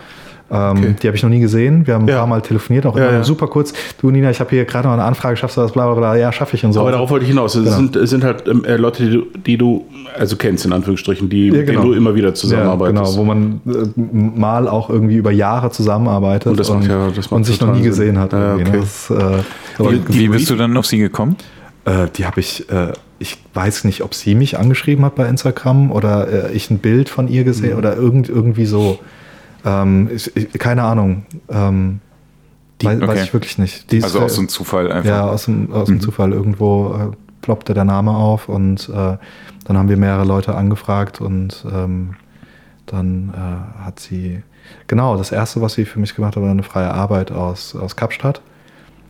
Ähm, 0.51 0.77
Okay. 0.77 0.95
Die 1.03 1.07
habe 1.07 1.15
ich 1.15 1.21
noch 1.23 1.30
nie 1.30 1.39
gesehen. 1.39 1.85
Wir 1.85 1.93
haben 1.93 2.05
ein 2.05 2.07
Ja. 2.07 2.17
paar 2.19 2.27
Mal 2.27 2.41
telefoniert, 2.41 2.85
auch 2.88 2.97
Ja, 2.97 3.09
immer 3.09 3.17
ja. 3.19 3.23
super 3.23 3.47
kurz. 3.47 3.71
Du, 4.01 4.09
Nina, 4.09 4.31
ich 4.31 4.39
habe 4.39 4.49
hier 4.49 4.65
gerade 4.65 4.88
noch 4.88 4.93
eine 4.95 5.03
Anfrage, 5.03 5.38
schaffst 5.38 5.57
du 5.57 5.61
das, 5.61 5.71
bla 5.73 5.85
bla 5.85 5.93
bla. 5.95 6.15
Ja, 6.15 6.31
schaffe 6.31 6.55
ich 6.55 6.65
und 6.65 6.73
so. 6.73 6.80
Aber 6.81 6.91
darauf 6.91 7.09
wollte 7.11 7.23
ich 7.26 7.30
hinaus. 7.30 7.53
Es 7.55 7.65
Genau. 7.65 7.76
sind, 7.77 8.07
sind 8.09 8.23
halt 8.23 8.47
ähm, 8.47 8.65
äh, 8.65 8.76
Leute, 8.77 9.03
die 9.05 9.11
du, 9.11 9.26
die 9.45 9.57
du 9.57 9.85
also 10.17 10.35
kennst, 10.38 10.65
in 10.65 10.73
Anführungsstrichen, 10.73 11.30
die, 11.30 11.47
Ja, 11.47 11.53
mit 11.53 11.67
genau. 11.67 11.81
denen 11.81 11.91
du 11.91 11.97
immer 11.97 12.15
wieder 12.15 12.30
ja, 12.30 12.34
zusammenarbeitest. 12.34 13.03
genau, 13.03 13.17
wo 13.17 13.23
man 13.23 13.61
äh, 13.67 14.39
mal 14.39 14.67
auch 14.67 14.89
irgendwie 14.89 15.17
über 15.17 15.31
Jahre 15.31 15.69
zusammenarbeitet 15.71 16.47
Und 16.51 16.59
das 16.59 16.69
macht 16.71 16.88
ja- 16.88 17.07
das 17.07 17.26
macht 17.30 17.31
und 17.31 17.43
sich 17.45 17.61
noch 17.61 17.69
nie 17.69 17.81
Sinn. 17.81 17.84
gesehen 17.89 18.19
hat. 18.19 18.34
Ja, 18.34 18.55
irgendwie, 18.55 18.71
ne? 18.71 18.77
okay. 18.80 18.80
das, 18.80 19.09
äh, 19.11 20.03
Die- 20.09 20.19
Wie 20.19 20.27
bist 20.30 20.49
du 20.49 20.55
dann 20.55 20.76
auf 20.77 20.85
sie 20.88 20.97
gekommen? 20.97 21.35
Äh, 21.85 22.07
die 22.15 22.26
habe 22.26 22.39
ich, 22.39 22.69
äh, 22.71 22.93
ich 23.19 23.38
weiß 23.53 23.84
nicht, 23.84 24.03
ob 24.03 24.13
sie 24.13 24.35
mich 24.35 24.57
angeschrieben 24.57 25.05
hat 25.05 25.15
bei 25.15 25.27
Instagram 25.27 25.91
oder 25.91 26.49
äh, 26.49 26.53
ich 26.53 26.69
ein 26.71 26.80
Bild 26.80 27.07
von 27.09 27.27
ihr 27.27 27.43
gesehen 27.43 27.73
Mhm. 27.73 27.77
oder 27.77 27.95
irgend, 27.95 28.30
irgendwie 28.30 28.65
so. 28.65 28.99
Ähm, 29.65 30.10
ich, 30.14 30.36
ich, 30.36 30.53
keine 30.53 30.84
Ahnung. 30.84 31.26
Ähm, 31.49 31.99
weiß, 32.81 33.02
weiß 33.02 33.10
okay. 33.10 33.22
ich 33.23 33.34
wirklich 33.34 33.57
nicht. 33.57 33.91
Die 33.91 33.98
ist, 33.98 34.03
Also 34.06 34.22
aus 34.22 34.38
einem 34.38 34.48
Zufall 34.49 34.91
einfach. 34.91 35.10
Ja, 35.10 35.23
aus 35.27 35.45
dem, 35.45 35.72
aus 35.72 35.88
dem 35.88 35.95
Mhm. 35.95 36.02
Zufall. 36.02 36.31
Irgendwo 36.34 36.94
äh, 36.94 37.15
ploppte 37.41 37.73
der 37.73 37.86
Name 37.86 38.11
auf 38.11 38.49
und 38.49 38.90
äh, 38.90 39.18
dann 39.65 39.77
haben 39.77 39.90
wir 39.90 39.98
mehrere 39.98 40.26
Leute 40.26 40.56
angefragt 40.56 41.22
und 41.22 41.65
ähm, 41.72 42.15
dann 42.86 43.34
äh, 43.36 43.84
hat 43.86 43.99
sie, 43.99 44.41
genau, 44.88 45.15
das 45.15 45.31
erste, 45.31 45.61
was 45.61 45.73
sie 45.73 45.86
für 45.86 45.99
mich 45.99 46.15
gemacht 46.15 46.36
hat, 46.36 46.44
war 46.44 46.49
eine 46.49 46.64
freie 46.64 46.91
Arbeit 46.91 47.31
aus, 47.31 47.76
aus 47.76 47.95
Kapstadt. 47.95 48.41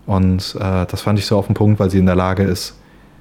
Und 0.06 0.56
äh, 0.60 0.86
das 0.86 1.02
fand 1.02 1.20
ich 1.20 1.26
so 1.26 1.38
auf 1.38 1.46
den 1.48 1.54
Punkt, 1.54 1.80
weil 1.80 1.90
sie 1.90 2.00
in 2.00 2.06
der 2.08 2.16
Lage 2.16 2.44
ist, 2.44 2.76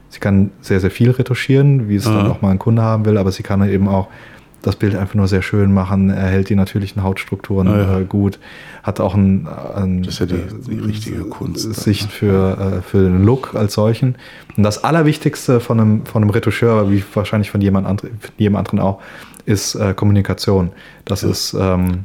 sie 0.09 0.21
kann 0.21 0.51
sehr, 0.63 0.81
sehr 0.81 0.91
viel 0.91 1.11
retuschieren, 1.11 1.89
wie 1.89 1.97
es 1.97 2.05
dann 2.05 2.25
Mhm. 2.25 2.31
auch 2.31 2.41
mal 2.43 2.51
ein 2.51 2.59
Kunde 2.59 2.83
haben 2.83 3.05
will, 3.05 3.19
aber 3.19 3.31
sie 3.31 3.43
kann 3.43 3.67
eben 3.69 3.89
auch 3.89 4.09
das 4.63 4.77
Bild 4.77 4.95
einfach 4.97 5.15
nur 5.15 5.29
sehr 5.29 5.43
schön 5.43 5.73
machen, 5.73 6.11
erhält 6.11 6.49
die 6.49 6.57
natürlichen 6.57 7.03
Hautstrukturen 7.03 7.69
Ah, 7.69 7.79
ja. 7.79 7.99
äh, 8.01 8.05
gut, 8.05 8.39
hat 8.83 9.01
auch 9.01 9.15
ein, 9.15 9.47
ein 9.75 10.03
Das 10.03 10.15
ist 10.15 10.21
ja 10.21 10.27
die- 10.27 10.43
die 10.69 10.79
richtige 10.79 11.21
Kunst 11.25 11.73
Sicht 11.75 12.11
für, 12.11 12.79
äh, 12.79 12.83
für 12.83 12.99
den 13.03 13.25
Look 13.25 13.55
als 13.55 13.75
solchen. 13.75 14.17
Und 14.57 14.63
das 14.65 14.83
Allerwichtigste 14.85 15.61
von 15.61 15.81
einem, 15.81 16.07
von 16.07 16.23
einem 16.23 16.31
Retoucheur, 16.31 16.91
wie 16.91 17.03
wahrscheinlich 17.15 17.51
von 17.51 17.61
jemand, 17.61 17.87
andre, 17.87 18.09
von 18.09 18.31
jedem 18.37 18.57
anderen 18.57 18.81
auch, 18.81 19.01
ist 19.47 19.75
äh, 19.77 19.95
Kommunikation. 19.95 20.71
Das 21.05 21.23
Ja. 21.23 21.29
ist, 21.31 21.55
ähm, 21.59 22.05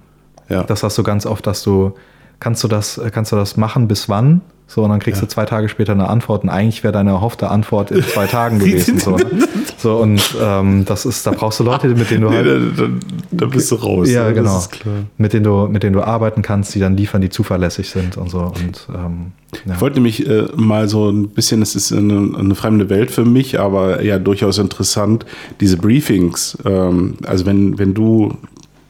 Ja. 0.49 0.63
das 0.63 0.83
hast 0.83 0.97
du 0.97 1.03
ganz 1.03 1.25
oft, 1.25 1.47
dass 1.47 1.63
du, 1.63 1.93
kannst 2.39 2.63
du 2.63 2.67
das, 2.67 3.01
kannst 3.11 3.31
du 3.31 3.35
das 3.35 3.57
machen 3.57 3.87
bis 3.87 4.09
wann? 4.09 4.41
So, 4.65 4.81
und 4.83 4.89
dann 4.89 4.99
kriegst 4.99 5.21
Ja. 5.21 5.27
du 5.27 5.31
zwei 5.31 5.45
Tage 5.45 5.69
später 5.69 5.91
eine 5.91 6.07
Antwort 6.09 6.43
und 6.43 6.49
eigentlich 6.49 6.83
wäre 6.83 6.93
deine 6.93 7.11
erhoffte 7.11 7.49
Antwort 7.51 7.91
in 7.91 8.01
zwei 8.03 8.25
Tagen 8.27 8.59
gewesen. 8.59 8.97
So, 8.97 9.17
ne? 9.17 9.25
so 9.77 9.97
und 9.97 10.35
ähm, 10.41 10.85
das 10.85 11.05
ist, 11.05 11.27
da 11.27 11.31
brauchst 11.31 11.59
du 11.59 11.63
Leute, 11.63 11.89
mit 11.89 12.09
denen 12.09 12.21
du 12.21 12.29
Nee, 12.29 12.37
halt, 12.37 12.79
da, 12.79 12.83
da, 12.83 12.89
da 13.31 13.45
bist 13.47 13.69
du 13.71 13.75
raus. 13.75 14.09
ja, 14.09 14.25
das 14.29 14.35
genau. 14.35 14.57
ist 14.57 14.71
klar. 14.71 14.95
Mit 15.17 15.33
denen 15.33 15.43
du, 15.43 15.67
mit 15.67 15.83
denen 15.83 15.93
du 15.93 16.01
arbeiten 16.01 16.41
kannst, 16.41 16.73
die 16.73 16.79
dann 16.79 16.97
liefern, 16.97 17.21
die 17.21 17.29
zuverlässig 17.29 17.89
sind 17.89 18.17
und 18.17 18.29
so. 18.31 18.39
Und 18.39 18.87
ähm, 18.95 19.31
ja. 19.65 19.75
Ich 19.75 19.81
wollte 19.81 19.95
nämlich 19.97 20.27
äh, 20.27 20.47
mal 20.55 20.87
so 20.87 21.09
ein 21.09 21.29
bisschen, 21.29 21.61
es 21.61 21.75
ist 21.75 21.91
eine, 21.91 22.35
eine 22.39 22.55
fremde 22.55 22.89
Welt 22.89 23.11
für 23.11 23.25
mich, 23.25 23.59
aber 23.59 24.01
ja 24.01 24.17
durchaus 24.17 24.57
interessant, 24.57 25.25
diese 25.59 25.77
Briefings. 25.77 26.57
Ähm, 26.65 27.17
also 27.25 27.45
wenn, 27.45 27.77
wenn 27.77 27.93
du 27.93 28.35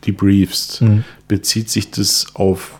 die 0.05 0.11
briefst, 0.13 0.81
Mhm. 0.81 1.03
bezieht 1.27 1.69
sich 1.69 1.91
das 1.91 2.27
auf 2.35 2.79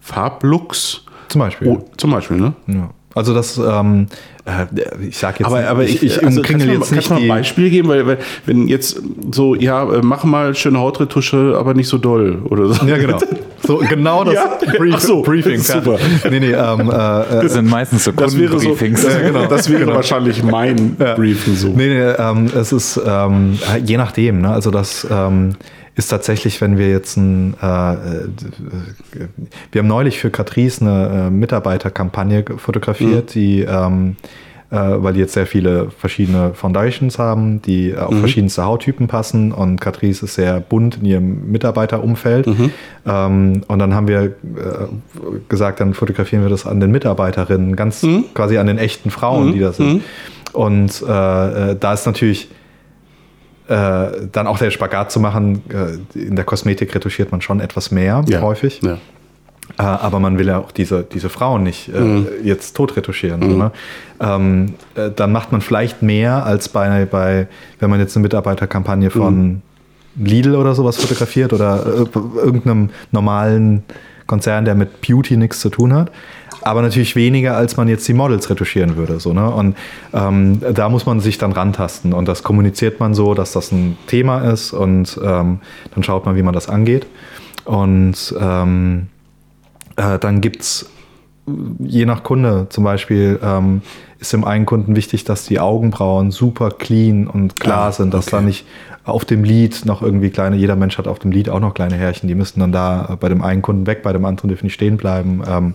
Farblooks? 0.00 1.02
Zum 1.28 1.40
Beispiel. 1.40 1.68
Oh, 1.68 1.84
zum 1.96 2.10
Beispiel, 2.10 2.36
ne? 2.38 2.52
Ja. 2.66 2.90
Also 3.14 3.34
das, 3.34 3.58
ähm, 3.58 4.06
äh, 4.44 4.66
ich 5.08 5.18
sag 5.18 5.40
jetzt, 5.40 5.48
Aber, 5.48 5.66
aber 5.66 5.82
ich, 5.82 6.02
ich, 6.02 6.24
also 6.24 6.40
mal, 6.40 6.60
jetzt 6.60 6.90
du 6.90 6.94
nicht 6.94 7.10
mal 7.10 7.20
ein 7.20 7.26
Beispiel 7.28 7.68
geben, 7.68 7.88
weil, 7.88 8.06
weil 8.06 8.18
wenn 8.46 8.68
jetzt 8.68 9.02
so, 9.32 9.54
ja, 9.56 9.82
äh, 9.92 10.00
mach 10.02 10.22
mal 10.24 10.54
schöne 10.54 10.78
Hautretusche, 10.78 11.56
aber 11.58 11.74
nicht 11.74 11.88
so 11.88 11.98
doll 11.98 12.38
oder 12.44 12.68
so. 12.68 12.86
Ja, 12.86 12.96
genau. 12.96 13.18
So, 13.66 13.78
genau 13.78 14.22
das 14.22 14.34
Ja, 14.34 14.58
Brief, 14.78 14.94
ach 14.96 15.00
so, 15.00 15.22
Briefing. 15.22 15.58
super. 15.58 15.98
Nee, 16.30 16.38
nee, 16.38 16.52
ähm, 16.52 16.90
äh, 16.90 16.92
Das 16.92 17.54
sind 17.54 17.68
meistens 17.68 18.04
so 18.04 18.12
Das 18.12 18.38
wäre 18.38 18.58
so, 18.58 18.74
ja, 18.74 19.20
genau, 19.20 19.46
das 19.46 19.68
wäre 19.68 19.86
wahrscheinlich 19.88 20.42
mein 20.44 20.94
Briefing 20.96 21.56
so. 21.56 21.68
Nee, 21.68 21.88
nee, 21.88 22.00
ähm, 22.18 22.46
es 22.54 22.72
ist 22.72 23.00
ähm, 23.04 23.58
je 23.84 23.96
nachdem. 23.96 24.42
Ne? 24.42 24.50
Also 24.50 24.70
das 24.70 25.06
ähm, 25.10 25.54
ist 25.98 26.08
tatsächlich, 26.08 26.60
wenn 26.60 26.78
wir 26.78 26.88
jetzt 26.88 27.16
ein, 27.16 27.54
äh, 27.60 27.92
äh, 27.92 28.28
wir 29.72 29.80
haben 29.80 29.88
neulich 29.88 30.20
für 30.20 30.30
Catrice 30.30 30.80
eine 30.80 31.26
äh, 31.26 31.30
Mitarbeiterkampagne 31.30 32.44
fotografiert, 32.56 33.34
die 33.34 33.62
ähm, 33.62 34.14
äh, 34.70 34.76
weil 34.76 35.14
die 35.14 35.20
jetzt 35.20 35.32
sehr 35.32 35.46
viele 35.46 35.90
verschiedene 35.90 36.52
Foundations 36.54 37.18
haben, 37.18 37.62
die 37.62 37.96
auf 37.96 38.14
verschiedenste 38.16 38.64
Hauttypen 38.64 39.08
passen 39.08 39.50
und 39.50 39.80
Catrice 39.80 40.26
ist 40.26 40.34
sehr 40.34 40.60
bunt 40.60 40.98
in 40.98 41.04
ihrem 41.06 41.50
Mitarbeiterumfeld. 41.50 42.46
Ähm, 43.06 43.62
und 43.66 43.78
dann 43.78 43.94
haben 43.94 44.06
wir 44.06 44.22
äh, 44.22 44.30
gesagt, 45.48 45.80
dann 45.80 45.94
fotografieren 45.94 46.42
wir 46.42 46.50
das 46.50 46.64
an 46.64 46.78
den 46.80 46.92
Mitarbeiterinnen, 46.92 47.76
ganz 47.76 48.06
quasi 48.34 48.58
an 48.58 48.66
den 48.66 48.78
echten 48.78 49.10
Frauen, 49.10 49.52
die 49.52 49.60
das 49.60 49.78
sind. 49.78 50.02
Und 50.52 51.02
äh, 51.02 51.70
äh, 51.70 51.76
da 51.78 51.94
ist 51.94 52.06
natürlich 52.06 52.48
äh, 53.68 54.26
dann 54.32 54.46
auch 54.46 54.58
der 54.58 54.70
Spagat 54.70 55.12
zu 55.12 55.20
machen, 55.20 55.62
äh, 56.14 56.18
in 56.18 56.36
der 56.36 56.44
Kosmetik 56.44 56.94
retuschiert 56.94 57.30
man 57.32 57.40
schon 57.40 57.60
etwas 57.60 57.90
mehr 57.90 58.24
Ja. 58.26 58.40
häufig. 58.40 58.80
Ja. 58.82 58.94
Äh, 59.78 59.82
aber 59.82 60.18
man 60.20 60.38
will 60.38 60.46
ja 60.48 60.58
auch 60.58 60.72
diese, 60.72 61.02
diese 61.04 61.28
Frauen 61.28 61.62
nicht 61.62 61.88
äh, 61.94 62.00
Mhm. 62.00 62.26
jetzt 62.42 62.74
tot 62.74 62.96
retuschieren. 62.96 63.42
so, 63.42 63.56
Ne? 63.56 63.70
Ähm, 64.20 64.74
äh, 64.94 65.10
dann 65.14 65.30
macht 65.32 65.52
man 65.52 65.60
vielleicht 65.60 66.02
mehr 66.02 66.44
als 66.46 66.68
bei, 66.70 67.04
bei 67.04 67.46
wenn 67.78 67.90
man 67.90 68.00
jetzt 68.00 68.16
eine 68.16 68.22
Mitarbeiterkampagne 68.22 69.10
von 69.10 69.62
Lidl 70.16 70.56
oder 70.56 70.74
sowas 70.74 70.96
fotografiert 70.96 71.52
oder 71.52 71.84
äh, 71.86 72.18
irgendeinem 72.38 72.90
normalen 73.12 73.84
Konzern, 74.26 74.64
der 74.64 74.74
mit 74.74 75.00
Beauty 75.00 75.36
nichts 75.36 75.60
zu 75.60 75.68
tun 75.70 75.92
hat. 75.94 76.10
Aber 76.62 76.82
natürlich 76.82 77.14
weniger, 77.16 77.56
als 77.56 77.76
man 77.76 77.88
jetzt 77.88 78.06
die 78.08 78.14
Models 78.14 78.50
retuschieren 78.50 78.96
würde. 78.96 79.20
So, 79.20 79.32
ne? 79.32 79.50
Und 79.50 79.76
ähm, 80.12 80.60
da 80.74 80.88
muss 80.88 81.06
man 81.06 81.20
sich 81.20 81.38
dann 81.38 81.52
rantasten. 81.52 82.12
Und 82.12 82.26
das 82.28 82.42
kommuniziert 82.42 83.00
man 83.00 83.14
so, 83.14 83.34
dass 83.34 83.52
das 83.52 83.72
ein 83.72 83.96
Thema 84.06 84.40
ist. 84.40 84.72
Und 84.72 85.18
ähm, 85.22 85.60
dann 85.94 86.02
schaut 86.02 86.26
man, 86.26 86.36
wie 86.36 86.42
man 86.42 86.54
das 86.54 86.68
angeht. 86.68 87.06
Und 87.64 88.34
ähm, 88.40 89.08
äh, 89.96 90.18
dann 90.18 90.40
gibt 90.40 90.62
es 90.62 90.90
je 91.78 92.06
nach 92.06 92.22
Kunde 92.22 92.66
zum 92.70 92.84
Beispiel 92.84 93.38
ähm, 93.42 93.82
ist 94.18 94.32
dem 94.32 94.44
einen 94.44 94.66
Kunden 94.66 94.96
wichtig, 94.96 95.24
dass 95.24 95.44
die 95.44 95.60
Augenbrauen 95.60 96.30
super 96.30 96.70
clean 96.70 97.26
und 97.26 97.60
klar 97.60 97.88
Ah, 97.88 97.92
sind, 97.92 98.12
dass 98.14 98.28
okay. 98.28 98.36
da 98.36 98.42
nicht 98.42 98.66
auf 99.04 99.24
dem 99.24 99.44
Lid 99.44 99.84
noch 99.84 100.02
irgendwie 100.02 100.30
kleine, 100.30 100.56
jeder 100.56 100.76
Mensch 100.76 100.98
hat 100.98 101.08
auf 101.08 101.18
dem 101.18 101.32
Lid 101.32 101.48
auch 101.48 101.60
noch 101.60 101.74
kleine 101.74 101.96
Härchen, 101.96 102.28
die 102.28 102.34
müssen 102.34 102.60
dann 102.60 102.72
da 102.72 103.16
bei 103.18 103.28
dem 103.28 103.42
einen 103.42 103.62
Kunden 103.62 103.86
weg, 103.86 104.02
bei 104.02 104.12
dem 104.12 104.24
anderen 104.24 104.48
dürfen 104.48 104.66
nicht 104.66 104.74
stehen 104.74 104.96
bleiben. 104.96 105.42
Ähm, 105.48 105.74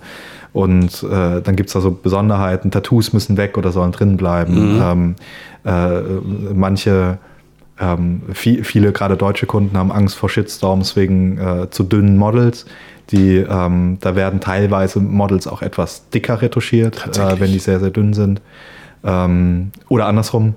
und 0.52 1.02
äh, 1.04 1.42
dann 1.42 1.56
gibt 1.56 1.70
es 1.70 1.74
da 1.74 1.82
so 1.82 1.90
Besonderheiten, 1.90 2.70
Tattoos 2.70 3.12
müssen 3.12 3.38
weg 3.38 3.58
oder 3.58 3.72
sollen 3.72 3.92
drin 3.92 4.18
bleiben. 4.18 4.80
Ähm, 4.80 5.16
äh, 5.66 6.02
manche 6.54 7.18
ähm, 7.80 8.22
viel, 8.34 8.64
viele, 8.64 8.92
gerade 8.92 9.18
deutsche 9.18 9.48
Kunden, 9.48 9.78
haben 9.78 9.92
Angst 9.92 10.16
vor 10.16 10.30
Shitstorms 10.30 10.96
wegen 10.96 11.40
äh, 11.40 11.70
zu 11.72 11.84
dünnen 11.84 12.18
Models. 12.18 12.66
Die, 13.12 13.38
ähm, 13.38 13.98
da 14.02 14.16
werden 14.16 14.40
teilweise 14.40 15.00
Models 15.00 15.48
auch 15.48 15.62
etwas 15.62 16.10
dicker 16.10 16.42
retuschiert, 16.42 17.18
äh, 17.18 17.40
wenn 17.40 17.52
die 17.52 17.60
sehr, 17.60 17.80
sehr 17.80 17.90
dünn 17.92 18.14
sind. 18.14 18.42
Ähm, 19.04 19.72
oder 19.90 20.06
andersrum. 20.08 20.56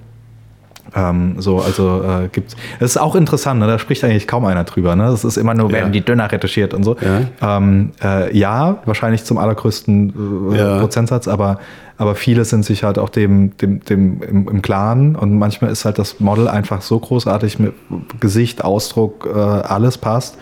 Ähm, 0.94 1.34
so, 1.38 1.58
also 1.60 2.02
äh, 2.02 2.28
gibt's. 2.28 2.54
Das 2.78 2.92
ist 2.92 2.96
auch 2.96 3.16
interessant, 3.16 3.58
ne? 3.58 3.66
da 3.66 3.78
spricht 3.78 4.04
eigentlich 4.04 4.28
kaum 4.28 4.44
einer 4.44 4.62
drüber. 4.62 4.94
Ne? 4.94 5.02
Das 5.04 5.24
ist 5.24 5.36
immer 5.36 5.52
nur, 5.52 5.72
werden 5.72 5.86
Ja. 5.86 5.90
die 5.92 6.00
dünner 6.00 6.30
retuschiert 6.30 6.72
und 6.72 6.84
so. 6.84 6.96
Ja. 7.00 7.56
Ähm, 7.58 7.90
äh, 8.02 8.34
ja, 8.36 8.78
wahrscheinlich 8.84 9.24
zum 9.24 9.36
allergrößten 9.38 10.52
äh, 10.52 10.58
Ja. 10.58 10.78
Prozentsatz, 10.78 11.26
aber, 11.26 11.58
aber 11.98 12.14
viele 12.14 12.44
sind 12.44 12.64
sich 12.64 12.84
halt 12.84 13.00
auch 13.00 13.08
dem, 13.08 13.56
dem, 13.56 13.80
dem 13.84 14.22
im, 14.22 14.48
im 14.48 14.62
Klaren 14.62 15.16
und 15.16 15.36
manchmal 15.36 15.72
ist 15.72 15.84
halt 15.84 15.98
das 15.98 16.20
Model 16.20 16.46
einfach 16.46 16.80
so 16.82 16.98
großartig 17.00 17.58
mit 17.58 17.74
Gesicht, 18.20 18.64
Ausdruck, 18.64 19.26
äh, 19.26 19.36
alles 19.36 19.98
passt. 19.98 20.38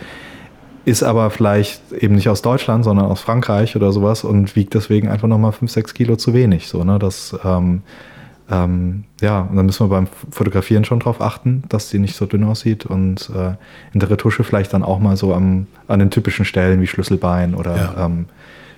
Ist 0.84 1.02
aber 1.02 1.30
vielleicht 1.30 1.80
eben 1.92 2.14
nicht 2.14 2.28
aus 2.28 2.42
Deutschland, 2.42 2.84
sondern 2.84 3.06
aus 3.06 3.20
Frankreich 3.20 3.74
oder 3.76 3.90
sowas 3.92 4.22
und 4.24 4.54
wiegt 4.56 4.74
deswegen 4.74 5.08
einfach 5.08 5.28
nochmal 5.28 5.52
5, 5.52 5.70
6 5.70 5.94
Kilo 5.94 6.16
zu 6.16 6.34
wenig. 6.34 6.68
So, 6.68 6.84
ne? 6.84 6.98
Das, 6.98 7.34
ähm, 7.44 7.82
ähm, 8.50 9.04
ja, 9.22 9.40
und 9.40 9.56
dann 9.56 9.64
müssen 9.64 9.84
wir 9.86 9.88
beim 9.88 10.06
Fotografieren 10.30 10.84
schon 10.84 11.00
drauf 11.00 11.22
achten, 11.22 11.62
dass 11.70 11.88
die 11.88 11.98
nicht 11.98 12.14
so 12.16 12.26
dünn 12.26 12.44
aussieht 12.44 12.84
und 12.84 13.30
äh, 13.34 13.54
in 13.94 14.00
der 14.00 14.10
Retusche 14.10 14.44
vielleicht 14.44 14.74
dann 14.74 14.82
auch 14.82 14.98
mal 14.98 15.16
so 15.16 15.32
am, 15.32 15.66
an 15.88 16.00
den 16.00 16.10
typischen 16.10 16.44
Stellen 16.44 16.82
wie 16.82 16.86
Schlüsselbein 16.86 17.54
oder 17.54 17.76
Ja. 17.76 18.04
ähm, 18.06 18.26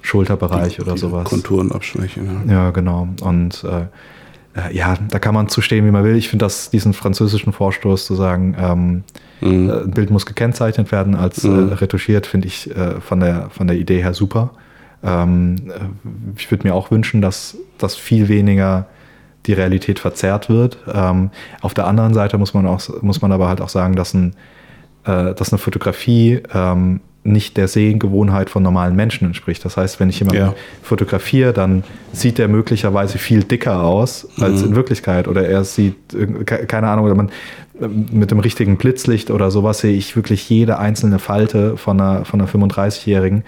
Schulterbereich 0.03 0.81
oder 0.81 0.93
Die 0.93 1.01
sowas. 1.01 1.25
Konturen 1.25 1.73
abschwächen. 1.73 2.45
Ja. 2.47 2.53
Ja, 2.53 2.71
genau. 2.71 3.09
Und 3.23 3.65
äh, 3.65 3.87
äh, 4.69 4.73
ja, 4.77 4.95
da 5.11 5.19
kann 5.19 5.35
man 5.35 5.49
zu 5.49 5.61
stehen, 5.63 5.85
wie 5.85 5.91
man 5.91 6.05
will. 6.05 6.15
Ich 6.15 6.29
finde 6.29 6.45
das 6.45 6.71
diesen 6.71 6.93
französischen 6.93 7.53
Vorstoß 7.53 8.07
zu 8.07 8.15
sagen, 8.15 8.55
ähm, 8.57 9.03
Mhm. 9.41 9.71
äh, 9.71 9.73
ein 9.83 9.91
Bild 9.91 10.11
muss 10.11 10.27
gekennzeichnet 10.27 10.93
werden 10.93 11.15
als 11.15 11.43
Mhm. 11.45 11.71
äh, 11.71 11.75
retuschiert, 11.75 12.27
finde 12.27 12.49
ich 12.49 12.71
äh, 12.75 13.01
von, 13.01 13.21
der, 13.21 13.51
von 13.51 13.67
der 13.67 13.77
Idee 13.77 14.03
her 14.03 14.15
super. 14.15 14.51
Ähm, 15.05 15.57
äh, 15.69 15.73
ich 16.39 16.51
würde 16.51 16.67
mir 16.67 16.75
auch 16.75 16.91
wünschen, 16.91 17.21
dass 17.23 17.57
das 17.79 17.95
viel 17.97 18.29
weniger 18.29 18.87
die 19.47 19.53
Realität 19.53 19.99
verzerrt 20.01 20.49
wird. 20.49 20.79
Ähm, 20.93 21.31
auf 21.61 21.75
der 21.75 21.87
anderen 21.87 22.15
Seite 22.15 22.37
muss 22.39 22.55
man, 22.55 22.67
auch, 22.67 22.81
muss 23.03 23.23
man 23.23 23.31
aber 23.31 23.49
halt 23.49 23.61
auch 23.61 23.69
sagen, 23.69 23.95
dass, 23.95 24.13
ein, 24.13 24.35
dass 25.05 25.53
eine 25.53 25.59
Fotografie 25.59 26.43
ähm, 26.53 26.99
nicht 27.27 27.57
der 27.57 27.69
Sehgewohnheit 27.69 28.51
von 28.51 28.63
normalen 28.63 28.97
Menschen 28.97 29.27
entspricht. 29.27 29.65
Das 29.65 29.77
heißt, 29.77 30.01
wenn 30.01 30.09
ich 30.09 30.19
jemanden 30.21 30.41
Ja. 30.43 30.55
fotografiere, 30.83 31.53
dann 31.53 31.85
sieht 32.13 32.39
der 32.39 32.49
möglicherweise 32.49 33.19
viel 33.19 33.45
dicker 33.45 33.83
aus 33.83 34.29
als 34.41 34.63
in 34.63 34.75
Wirklichkeit. 34.77 35.29
Oder 35.29 35.47
er 35.49 35.65
sieht, 35.65 35.97
ke- 36.47 36.67
keine 36.67 36.89
Ahnung, 36.89 37.05
oder 37.07 37.15
man 37.15 37.31
ähm, 37.81 38.07
mit 38.13 38.31
dem 38.31 38.39
richtigen 38.39 38.77
Blitzlicht 38.77 39.31
oder 39.31 39.51
sowas 39.51 39.79
sehe 39.81 39.95
ich 39.97 40.17
wirklich 40.17 40.49
jede 40.49 40.79
einzelne 40.79 41.19
Falte 41.19 41.77
von 41.77 42.01
einer, 42.01 42.25
von 42.25 42.41
einer 42.41 42.49
35-Jährigen, 42.49 43.45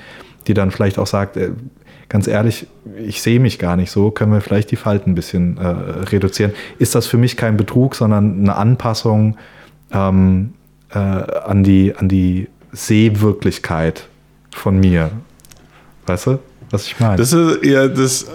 die 0.47 0.55
dann 0.55 0.71
vielleicht 0.71 0.99
auch 0.99 1.07
sagt, 1.07 1.37
äh, 1.37 1.51
ganz 2.11 2.27
ehrlich, 2.27 2.67
ich 3.05 3.21
sehe 3.23 3.39
mich 3.39 3.59
gar 3.59 3.77
nicht 3.77 3.91
so, 3.91 4.11
können 4.11 4.33
wir 4.33 4.41
vielleicht 4.41 4.71
die 4.71 4.77
Falten 4.77 5.11
ein 5.11 5.15
bisschen 5.15 5.59
äh, 5.59 5.67
reduzieren. 5.67 6.53
Ist 6.79 6.95
das 6.95 7.07
für 7.07 7.19
mich 7.19 7.37
kein 7.37 7.57
Betrug, 7.57 7.95
sondern 7.95 8.41
eine 8.41 8.57
Anpassung 8.57 9.37
ähm, 9.93 10.53
äh, 10.91 10.99
an, 10.99 11.65
die, 11.65 11.95
an 11.97 12.09
die 12.09 12.49
Sehwirklichkeit 12.73 14.07
von 14.55 14.79
mir? 14.79 15.11
Weißt 16.07 16.27
du, 16.27 16.39
was 16.71 16.87
ich 16.87 16.99
meine? 17.01 17.17
Das 17.17 17.33
ist 17.33 17.65
ja 17.65 17.89
das. 17.89 18.27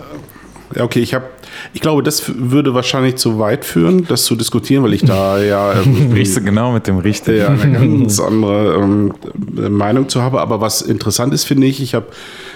Okay, 0.79 0.99
ich 0.99 1.13
habe. 1.13 1.25
Ich 1.71 1.81
glaube, 1.81 2.01
das 2.01 2.23
würde 2.35 2.73
wahrscheinlich 2.73 3.15
zu 3.17 3.37
weit 3.37 3.63
führen, 3.63 4.07
das 4.07 4.25
zu 4.25 4.35
diskutieren, 4.35 4.83
weil 4.83 4.93
ich 4.93 5.03
da 5.03 5.39
ja, 5.41 5.73
ähm, 5.73 6.11
Riechst 6.11 6.35
du 6.37 6.41
genau 6.41 6.71
mit 6.71 6.87
dem 6.87 6.97
richtigen. 6.97 7.37
ja 7.37 7.47
eine 7.49 7.71
ganz 7.73 8.19
andere 8.19 8.75
ähm, 8.81 9.13
Meinung 9.69 10.09
zu 10.09 10.23
habe. 10.23 10.41
Aber 10.41 10.61
was 10.61 10.81
interessant 10.81 11.31
ist, 11.31 11.43
finde 11.43 11.67
ich, 11.67 11.79
ich 11.79 11.93
habe 11.93 12.07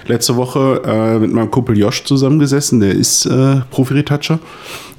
letzte 0.07 0.35
Woche 0.35 0.81
äh, 0.83 1.19
mit 1.19 1.31
meinem 1.31 1.51
Kumpel 1.51 1.77
Josh 1.77 2.05
zusammengesessen, 2.05 2.79
der 2.79 2.91
ist 2.91 3.25
äh, 3.27 3.61
Profi-Retoucher 3.69 4.39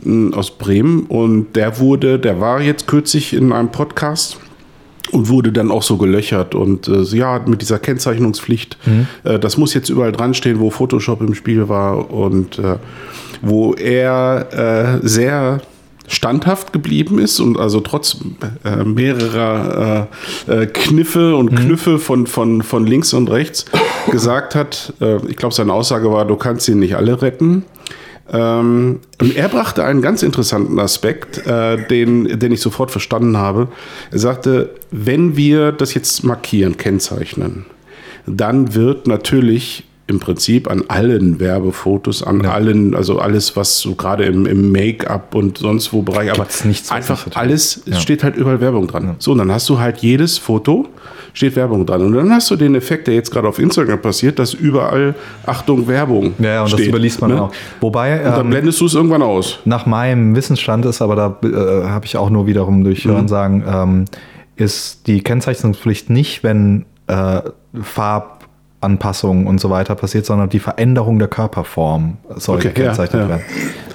äh, 0.07 0.33
aus 0.33 0.53
Bremen 0.53 1.03
und 1.07 1.57
der 1.57 1.81
wurde, 1.81 2.21
der 2.21 2.41
war 2.41 2.61
jetzt 2.61 2.87
kürzlich 2.87 3.35
in 3.35 3.53
einem 3.53 3.71
Podcast 3.73 4.39
und 5.11 5.29
wurde 5.29 5.53
dann 5.53 5.71
auch 5.71 5.83
so 5.83 5.97
gelöchert 5.97 6.55
und 6.55 6.89
äh, 6.89 7.03
ja, 7.17 7.41
mit 7.47 7.63
dieser 7.63 7.79
Kennzeichnungspflicht, 7.79 8.77
äh, 9.25 9.39
das 9.39 9.57
muss 9.57 9.75
jetzt 9.75 9.89
überall 9.89 10.13
dran 10.13 10.35
stehen, 10.35 10.61
wo 10.61 10.71
Photoshop 10.71 11.21
im 11.21 11.35
Spiel 11.35 11.69
war 11.69 12.11
und 12.11 12.59
äh, 12.59 12.77
wo 13.43 13.75
er 13.75 15.01
äh, 15.03 15.07
sehr 15.07 15.61
standhaft 16.09 16.73
geblieben 16.73 17.19
ist 17.19 17.39
und 17.39 17.59
also 17.59 17.81
trotz 17.81 18.17
äh, 18.65 18.83
mehrerer 18.83 20.09
äh, 20.49 20.63
äh, 20.63 20.67
Kniffe 20.67 21.37
und 21.37 21.55
Knüffe 21.55 21.99
von, 21.99 22.27
von, 22.27 22.63
von 22.63 22.87
links 22.87 23.13
und 23.13 23.31
rechts 23.31 23.67
gesagt 24.11 24.55
hat, 24.55 24.95
äh, 25.01 25.17
ich 25.29 25.37
glaube 25.37 25.55
seine 25.55 25.73
Aussage 25.73 26.11
war, 26.11 26.25
du 26.25 26.37
kannst 26.37 26.65
sie 26.65 26.75
nicht 26.75 26.97
alle 26.97 27.21
retten. 27.21 27.65
Ähm, 28.31 29.01
er 29.35 29.49
brachte 29.49 29.85
einen 29.85 30.03
ganz 30.03 30.23
interessanten 30.23 30.79
Aspekt, 30.79 31.47
äh, 31.47 31.87
den, 31.87 32.39
den 32.39 32.53
ich 32.53 32.61
sofort 32.61 32.91
verstanden 32.91 33.37
habe. 33.37 33.69
Er 34.11 34.19
sagte, 34.19 34.71
wenn 34.91 35.37
wir 35.37 35.73
das 35.73 35.95
jetzt 35.95 36.25
markieren, 36.25 36.77
kennzeichnen, 36.77 37.65
dann 38.27 38.75
wird 38.75 39.07
natürlich 39.07 39.88
im 40.09 40.21
Prinzip 40.21 40.71
an 40.71 40.85
allen 40.89 41.39
Werbefotos, 41.39 42.23
an 42.23 42.45
allen, 42.47 42.95
also 42.97 43.19
alles, 43.19 43.57
was 43.57 43.79
so 43.79 43.95
gerade 43.95 44.25
im, 44.25 44.47
im 44.47 44.73
Make-up 44.73 45.35
und 45.35 45.59
sonst 45.59 45.93
wo 45.93 46.01
Bereich, 46.03 46.31
aber 46.33 46.47
nichts, 46.65 46.91
einfach 46.91 47.27
alles, 47.35 47.83
es 47.87 47.95
Ja. 47.95 48.01
steht 48.01 48.25
halt 48.25 48.35
überall 48.37 48.61
Werbung 48.61 48.87
dran. 48.87 49.17
So, 49.19 49.33
und 49.33 49.39
dann 49.39 49.53
hast 49.53 49.69
du 49.69 49.79
halt 49.79 49.99
jedes 49.99 50.39
Foto, 50.39 50.87
steht 51.35 51.57
Werbung 51.57 51.85
dran. 51.85 52.01
Und 52.01 52.15
dann 52.15 52.33
hast 52.33 52.51
du 52.51 52.57
den 52.57 52.75
Effekt, 52.75 53.07
der 53.07 53.15
jetzt 53.15 53.31
gerade 53.31 53.47
auf 53.47 53.59
Instagram 53.59 54.01
passiert, 54.01 54.39
dass 54.39 54.55
überall, 54.55 55.15
Achtung, 55.45 55.87
Werbung 55.87 56.33
ja, 56.39 56.49
ja, 56.55 56.61
und 56.63 56.73
das 56.73 56.81
steht, 56.81 56.89
überliest 56.89 57.21
man 57.21 57.31
ne? 57.31 57.43
auch. 57.43 57.53
Wobei, 57.83 58.19
Und 58.25 58.31
dann 58.33 58.41
ähm, 58.47 58.51
blendest 58.51 58.81
du 58.81 58.87
es 58.87 58.95
irgendwann 58.95 59.23
aus. 59.23 59.59
nach 59.67 59.85
meinem 59.85 60.35
Wissensstand 60.35 60.87
ist, 60.87 61.03
aber 61.03 61.17
da 61.17 61.39
äh, 61.47 61.87
habe 61.87 62.07
ich 62.07 62.17
auch 62.17 62.31
nur 62.31 62.47
wiederum 62.47 62.83
durch 62.83 63.05
Mhm. 63.05 63.11
Hören 63.11 63.29
sagen, 63.29 63.63
ähm, 63.69 64.05
ist 64.57 65.07
die 65.07 65.23
Kennzeichnungspflicht 65.23 66.09
nicht, 66.09 66.43
wenn 66.43 66.87
äh, 67.09 67.43
Farbanpassungen 68.81 69.47
und 69.47 69.61
so 69.61 69.71
weiter 69.71 69.95
passiert, 69.95 70.27
sondern 70.27 70.49
die 70.49 70.59
Veränderung 70.59 71.19
der 71.19 71.29
Körperform 71.29 72.17
soll 72.37 72.57
Okay, 72.59 72.69
ja, 72.69 72.73
gekennzeichnet 72.75 73.23
ja. 73.23 73.29
werden. 73.29 73.43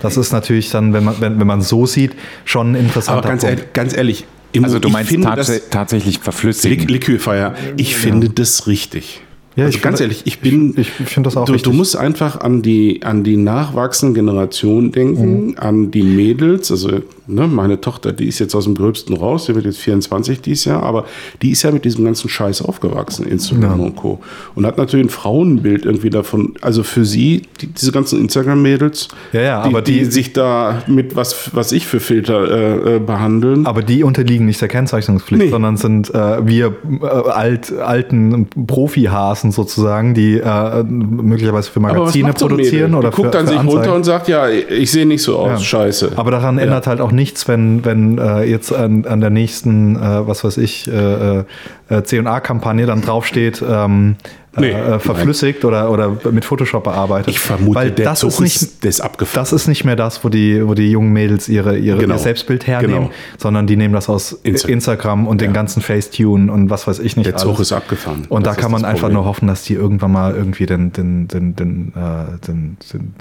Das 0.01 0.17
ist 0.17 0.31
natürlich 0.31 0.69
dann, 0.71 0.93
wenn 0.93 1.03
man, 1.05 1.15
wenn, 1.19 1.39
wenn 1.39 1.47
man 1.47 1.61
so 1.61 1.85
sieht, 1.85 2.13
schon 2.45 2.73
ein 2.73 2.75
interessanter 2.75 3.19
Aber 3.19 3.29
ganz, 3.29 3.43
Punkt. 3.43 3.59
ehrlich, 3.59 3.73
ganz 3.73 3.95
ehrlich, 3.95 4.25
im- 4.51 4.63
Also 4.65 4.79
du 4.79 4.89
ich 4.89 4.93
meinst 4.93 5.09
finde 5.09 5.27
tats 5.27 5.47
das, 5.47 5.69
tatsächlich 5.69 6.19
verflüssigen. 6.19 6.87
Liquify, 6.87 7.51
ich 7.77 7.95
finde 7.95 8.29
das 8.29 8.67
richtig. 8.67 9.21
Ja, 9.55 9.65
also 9.65 9.77
ich 9.77 9.83
ganz 9.83 9.99
finde- 9.99 10.13
ehrlich, 10.15 10.23
ich 10.27 10.39
bin. 10.41 10.73
ich 10.77 10.89
finde 10.89 11.27
das 11.27 11.37
auch 11.37 11.45
du, 11.45 11.53
richtig. 11.53 11.71
du 11.71 11.77
musst 11.77 11.95
einfach 11.95 12.41
an 12.41 12.61
die, 12.63 13.01
an 13.03 13.23
die 13.23 13.37
nachwachsende 13.37 14.19
Generation 14.19 14.91
denken, 14.91 15.47
Mhm. 15.49 15.55
an 15.59 15.91
die 15.91 16.01
Mädels. 16.03 16.71
Also, 16.71 17.01
ne, 17.27 17.47
meine 17.47 17.79
Tochter, 17.81 18.11
die 18.13 18.27
ist 18.27 18.39
jetzt 18.39 18.55
aus 18.55 18.65
dem 18.65 18.75
Gröbsten 18.75 19.15
raus, 19.15 19.45
die 19.45 19.55
wird 19.55 19.65
jetzt 19.65 19.79
24 19.79 20.41
dieses 20.41 20.65
Jahr, 20.65 20.83
aber 20.83 21.05
die 21.41 21.51
ist 21.51 21.63
ja 21.63 21.71
mit 21.71 21.85
diesem 21.85 22.05
ganzen 22.05 22.29
Scheiß 22.29 22.61
aufgewachsen, 22.61 23.25
Instagram 23.27 23.79
und 23.79 23.95
Co. 23.95 24.19
Und 24.55 24.65
hat 24.65 24.77
natürlich 24.77 25.05
ein 25.05 25.09
Frauenbild 25.09 25.85
irgendwie 25.85 26.09
davon. 26.09 26.53
Also 26.61 26.83
für 26.83 27.05
sie, 27.05 27.43
die, 27.61 27.67
diese 27.67 27.91
ganzen 27.91 28.19
Instagram-Mädels, 28.21 29.07
Ja, 29.31 29.41
ja, 29.41 29.63
die, 29.63 29.69
aber 29.69 29.81
die, 29.81 29.99
die- 29.99 30.05
sich 30.05 30.33
da 30.33 30.81
mit 30.87 31.15
was, 31.15 31.51
was 31.55 31.71
ich 31.71 31.87
für 31.87 31.99
Filter 31.99 32.49
äh, 32.49 32.95
äh, 32.95 32.99
behandeln. 32.99 33.65
Aber 33.65 33.81
die 33.81 34.03
unterliegen 34.03 34.45
nicht 34.45 34.61
der 34.61 34.67
Kennzeichnungspflicht, 34.67 35.43
Nee. 35.45 35.49
sondern 35.49 35.77
sind 35.77 36.13
äh, 36.13 36.45
wir 36.47 36.73
äh, 37.01 37.05
alt, 37.29 37.71
alten 37.77 38.47
Profihasen 38.67 39.51
sozusagen, 39.51 40.13
die 40.13 40.37
äh, 40.39 40.83
möglicherweise 40.83 41.71
für 41.71 41.79
Magazine 41.79 42.33
produzieren 42.33 42.95
oder 42.95 43.09
Die 43.09 43.15
guckt 43.15 43.27
für, 43.27 43.31
dann 43.31 43.45
für 43.45 43.51
sich 43.51 43.59
Anzeigen. 43.59 43.77
runter 43.79 43.95
und 43.95 44.03
sagt, 44.03 44.27
ja, 44.27 44.49
ich 44.49 44.91
sehe 44.91 45.05
nicht 45.05 45.21
so 45.23 45.37
aus, 45.37 45.49
Ja. 45.49 45.57
scheiße. 45.59 46.11
Aber 46.15 46.31
daran 46.31 46.57
ändert 46.57 46.87
halt 46.87 46.99
auch 47.01 47.11
nichts, 47.13 47.47
wenn, 47.47 47.85
wenn 47.85 48.17
äh, 48.17 48.43
jetzt 48.43 48.73
an, 48.73 49.05
an 49.05 49.21
der 49.21 49.29
nächsten, 49.29 49.95
äh, 49.95 50.27
was 50.27 50.43
weiß 50.43 50.57
ich, 50.57 50.87
äh, 50.87 51.43
äh, 51.89 52.03
C&A-Kampagne 52.03 52.85
dann 52.85 53.01
draufsteht, 53.01 53.63
ähm, 53.67 54.15
Nee, 54.55 54.69
äh, 54.71 54.99
verflüssigt 54.99 55.65
oder, 55.65 55.89
oder 55.89 56.15
mit 56.31 56.45
Photoshop 56.45 56.83
bearbeitet. 56.83 57.29
ich 57.29 57.39
vermute, 57.39 57.75
Weil 57.75 57.91
der 57.91 58.05
das 58.05 58.19
Zug 58.19 58.29
ist 58.29 58.39
nicht, 58.41 58.55
ist, 58.61 58.83
der 58.83 58.89
ist 58.89 59.01
abgefahren. 59.01 59.41
das 59.41 59.51
ist 59.53 59.67
nicht 59.67 59.83
mehr 59.83 59.95
das, 59.95 60.23
wo 60.23 60.29
die, 60.29 60.67
wo 60.67 60.75
die 60.75 60.91
jungen 60.91 61.11
Mädels 61.11 61.49
ihre, 61.49 61.77
ihre, 61.77 61.97
Genau. 61.97 62.13
ihr 62.15 62.19
Selbstbild 62.19 62.67
hernehmen, 62.67 62.95
Genau. 63.05 63.11
sondern 63.39 63.65
die 63.65 63.75
nehmen 63.75 63.95
das 63.95 64.09
aus 64.09 64.39
Insta- 64.43 64.67
Instagram 64.67 65.25
und 65.25 65.41
den 65.41 65.53
ganzen 65.53 65.81
Facetune 65.81 66.51
und 66.51 66.69
was 66.69 66.85
weiß 66.87 66.99
ich 66.99 67.17
nicht. 67.17 67.25
Der 67.25 67.35
Zug 67.37 67.55
alles. 67.55 67.61
ist 67.61 67.73
abgefahren. 67.73 68.25
Und 68.29 68.45
Das 68.45 68.55
da 68.55 68.61
kann 68.61 68.71
man 68.71 68.85
einfach 68.85 69.01
Problem. 69.01 69.15
nur 69.15 69.25
hoffen, 69.25 69.47
dass 69.47 69.63
die 69.63 69.73
irgendwann 69.73 70.11
mal 70.11 70.35
irgendwie 70.35 70.67
den, 70.67 70.93
den, 70.93 71.27
den, 71.27 71.55
den, 71.55 71.93
äh, 71.95 72.37
den, 72.47 72.77
den, 72.93 73.13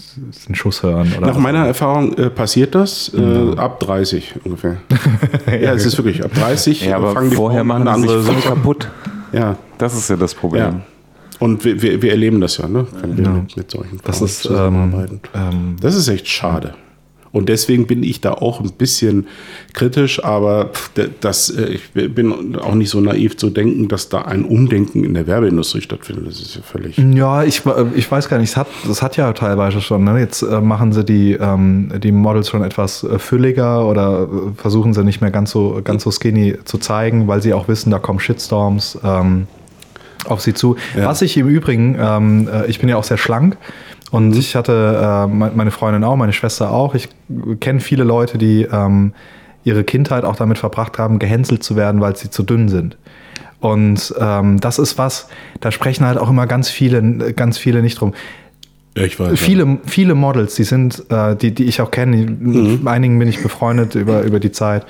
den 0.49 0.55
Schuss 0.55 0.83
hören. 0.83 1.13
Oder 1.17 1.29
Nach 1.29 1.39
meiner 1.39 1.67
Erfahrung 1.67 2.13
äh, 2.19 2.29
passiert 2.29 2.75
das 2.75 3.11
äh, 3.17 3.57
ab 3.57 3.81
30 3.81 4.35
ungefähr. 4.45 4.77
ja, 5.47 5.73
es 5.73 5.87
ist 5.87 5.97
wirklich 5.97 6.23
ab 6.25 6.33
30 6.35 6.85
Ja, 6.85 6.97
aber 6.97 7.13
fangen 7.13 7.31
die 7.31 7.37
vorher 7.37 7.65
machen 7.65 7.89
andere 7.89 8.23
voll 8.23 8.35
kaputt. 8.43 8.89
Ja, 9.33 9.57
Das 9.79 9.97
ist 9.97 10.11
ja 10.11 10.17
das 10.17 10.35
Problem. 10.35 10.63
ja. 10.63 10.81
Und 11.43 11.65
wir, 11.65 11.83
wir, 11.83 12.03
wir 12.03 12.13
erleben 12.13 12.41
das 12.41 12.59
ja, 12.59 12.69
ne? 12.69 12.87
Wenn 13.01 13.17
wir 13.17 13.47
mit, 13.57 13.69
solchen 13.69 13.99
Das 14.05 14.19
Frauen 14.19 14.27
ist, 14.29 14.45
ähm, 14.45 14.51
zusammenarbeiten. 14.53 15.21
ähm, 15.35 15.77
Das 15.81 15.97
ist 15.97 16.07
echt 16.07 16.29
schade. 16.29 16.75
Und 17.33 17.49
deswegen 17.49 17.89
bin 17.89 18.05
ich 18.05 18.21
da 18.21 18.33
auch 18.33 18.61
ein 18.61 18.71
bisschen 18.79 19.27
kritisch, 19.73 20.23
aber 20.23 20.71
das, 21.21 21.51
äh, 21.51 21.65
ich 21.65 22.15
bin 22.15 22.55
auch 22.57 22.75
nicht 22.77 22.91
so 22.91 23.01
naiv 23.01 23.37
zu 23.39 23.51
denken, 23.51 23.89
dass 23.89 24.09
da 24.09 24.23
ein 24.23 24.45
Umdenken 24.45 25.03
in 25.03 25.15
der 25.15 25.27
Werbeindustrie 25.27 25.81
stattfindet. 25.81 26.29
Das 26.29 26.41
ist 26.41 26.55
ja 26.55 26.63
völlig. 26.63 26.97
Ja, 26.97 27.43
ich, 27.43 27.63
ich 27.97 28.09
weiß 28.09 28.29
gar 28.29 28.39
nicht, 28.39 28.51
es 28.51 28.57
hat, 28.57 28.69
das 28.87 29.03
hat 29.03 29.17
ja 29.17 29.33
teilweise 29.33 29.81
schon. 29.81 30.05
Ne? 30.05 30.21
Jetzt 30.21 30.43
äh, 30.43 30.61
machen 30.61 30.93
sie 30.93 31.05
die, 31.05 31.33
ähm, 31.33 31.91
die 32.01 32.13
Models 32.13 32.51
schon 32.51 32.63
etwas 32.63 33.03
äh, 33.03 33.19
fülliger 33.19 33.85
oder 33.85 34.29
äh, 34.31 34.61
versuchen 34.61 34.95
sie 34.95 35.03
nicht 35.03 35.21
mehr 35.21 35.33
ganz 35.33 35.51
so, 35.51 35.81
ganz 35.83 36.05
so 36.05 36.13
skinny 36.13 36.55
zu 36.65 36.79
zeigen, 36.79 37.27
weil 37.27 37.43
sie 37.43 37.53
auch 37.53 37.67
wissen, 37.67 37.91
da 37.91 37.99
kommen 37.99 38.21
Shitstorms 38.21 38.97
ähm, 39.03 39.49
auf 40.27 40.41
sie 40.41 40.55
zu. 40.55 40.77
Ja. 40.97 41.07
Was 41.07 41.23
ich 41.23 41.37
im 41.37 41.49
Übrigen, 41.49 41.97
ähm, 42.01 42.49
äh, 42.53 42.67
ich 42.67 42.79
bin 42.79 42.89
ja 42.89 42.97
auch 42.97 43.05
sehr 43.05 43.19
schlank. 43.19 43.57
Und 44.11 44.37
ich 44.37 44.55
hatte 44.57 44.73
äh, 44.73 45.27
me- 45.27 45.53
meine 45.55 45.71
Freundin 45.71 46.05
auch, 46.05 46.17
meine 46.17 46.35
Schwester 46.35 46.71
auch. 46.71 46.95
Ich 46.95 47.09
kenne 47.61 47.81
viele 47.81 48.05
Leute, 48.05 48.37
die 48.37 48.69
ähm, 48.71 49.15
ihre 49.65 49.85
Kindheit 49.85 50.25
auch 50.25 50.37
damit 50.37 50.59
verbracht 50.59 50.99
haben, 50.99 51.19
gehänselt 51.19 51.63
zu 51.63 51.77
werden, 51.77 52.01
weil 52.03 52.15
sie 52.17 52.29
zu 52.29 52.43
dünn 52.43 52.69
sind. 52.69 52.99
Und 53.61 54.13
ähm, 54.19 54.61
das 54.61 54.79
ist 54.79 54.99
was, 54.99 55.29
da 55.61 55.71
sprechen 55.71 56.05
halt 56.05 56.19
auch 56.19 56.29
immer 56.29 56.47
ganz 56.47 56.69
viele, 56.69 57.33
ganz 57.33 57.57
viele 57.57 57.81
nicht 57.81 58.01
drum. 58.01 58.13
Ja, 58.97 59.05
ich 59.05 59.19
weiß. 59.19 59.39
Viele, 59.39 59.79
viele 59.87 60.15
Models, 60.15 60.57
die 60.57 60.65
sind, 60.65 61.05
äh, 61.11 61.35
die, 61.35 61.55
die 61.55 61.65
ich 61.65 61.81
auch 61.81 61.91
kenne, 61.91 62.17
mit 62.17 62.87
einigen 62.87 63.19
bin 63.19 63.29
ich 63.29 63.43
befreundet 63.43 63.95
über, 63.95 64.23
über 64.23 64.41
die 64.41 64.53
Zeit, 64.53 64.85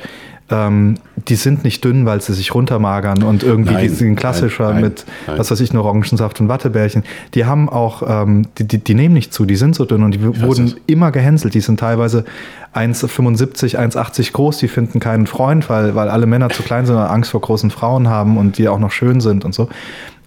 ähm, 0.51 0.97
die 1.29 1.35
sind 1.35 1.65
nicht 1.65 1.85
dünn, 1.85 2.05
weil 2.05 2.21
sie 2.21 2.35
sich 2.35 2.55
runtermagern 2.55 3.23
und 3.23 3.43
irgendwie 3.43 3.75
Nein, 3.75 3.83
die 3.83 3.89
sind 3.89 4.17
klassischer 4.17 4.73
nein, 4.73 4.83
nein, 4.83 4.83
mit, 4.83 5.07
was 5.27 5.51
weiß 5.51 5.61
ich, 5.61 5.73
nur 5.73 5.85
Orangensaft 5.85 6.41
und 6.41 6.49
Wattebärchen. 6.49 7.05
Die 7.35 7.45
haben 7.45 7.69
auch, 7.69 8.03
ähm, 8.07 8.47
die, 8.59 8.67
die, 8.67 8.79
die 8.79 8.95
nehmen 8.95 9.15
nicht 9.15 9.33
zu, 9.33 9.45
die 9.45 9.57
sind 9.57 9.75
so 9.75 9.85
dünn 9.85 10.03
und 10.03 10.13
die 10.13 10.23
wurden 10.23 10.67
das. 10.67 10.77
immer 10.87 11.11
gehänselt. 11.11 11.55
Die 11.55 11.61
sind 11.61 11.81
teilweise 11.81 12.25
1,75, 12.75 13.79
1,80 13.79 14.33
groß, 14.33 14.59
die 14.59 14.69
finden 14.69 15.01
keinen 15.01 15.27
Freund, 15.27 15.69
weil, 15.71 15.95
weil 15.95 16.09
alle 16.09 16.27
Männer 16.27 16.51
zu 16.51 16.63
klein 16.63 16.87
sind 16.87 16.97
und 16.97 17.03
Angst 17.03 17.31
vor 17.31 17.41
großen 17.41 17.71
Frauen 17.71 18.09
haben 18.09 18.37
und 18.37 18.59
die 18.59 18.69
auch 18.69 18.79
noch 18.79 18.91
schön 18.91 19.21
sind 19.21 19.45
und 19.45 19.55
so. 19.55 19.69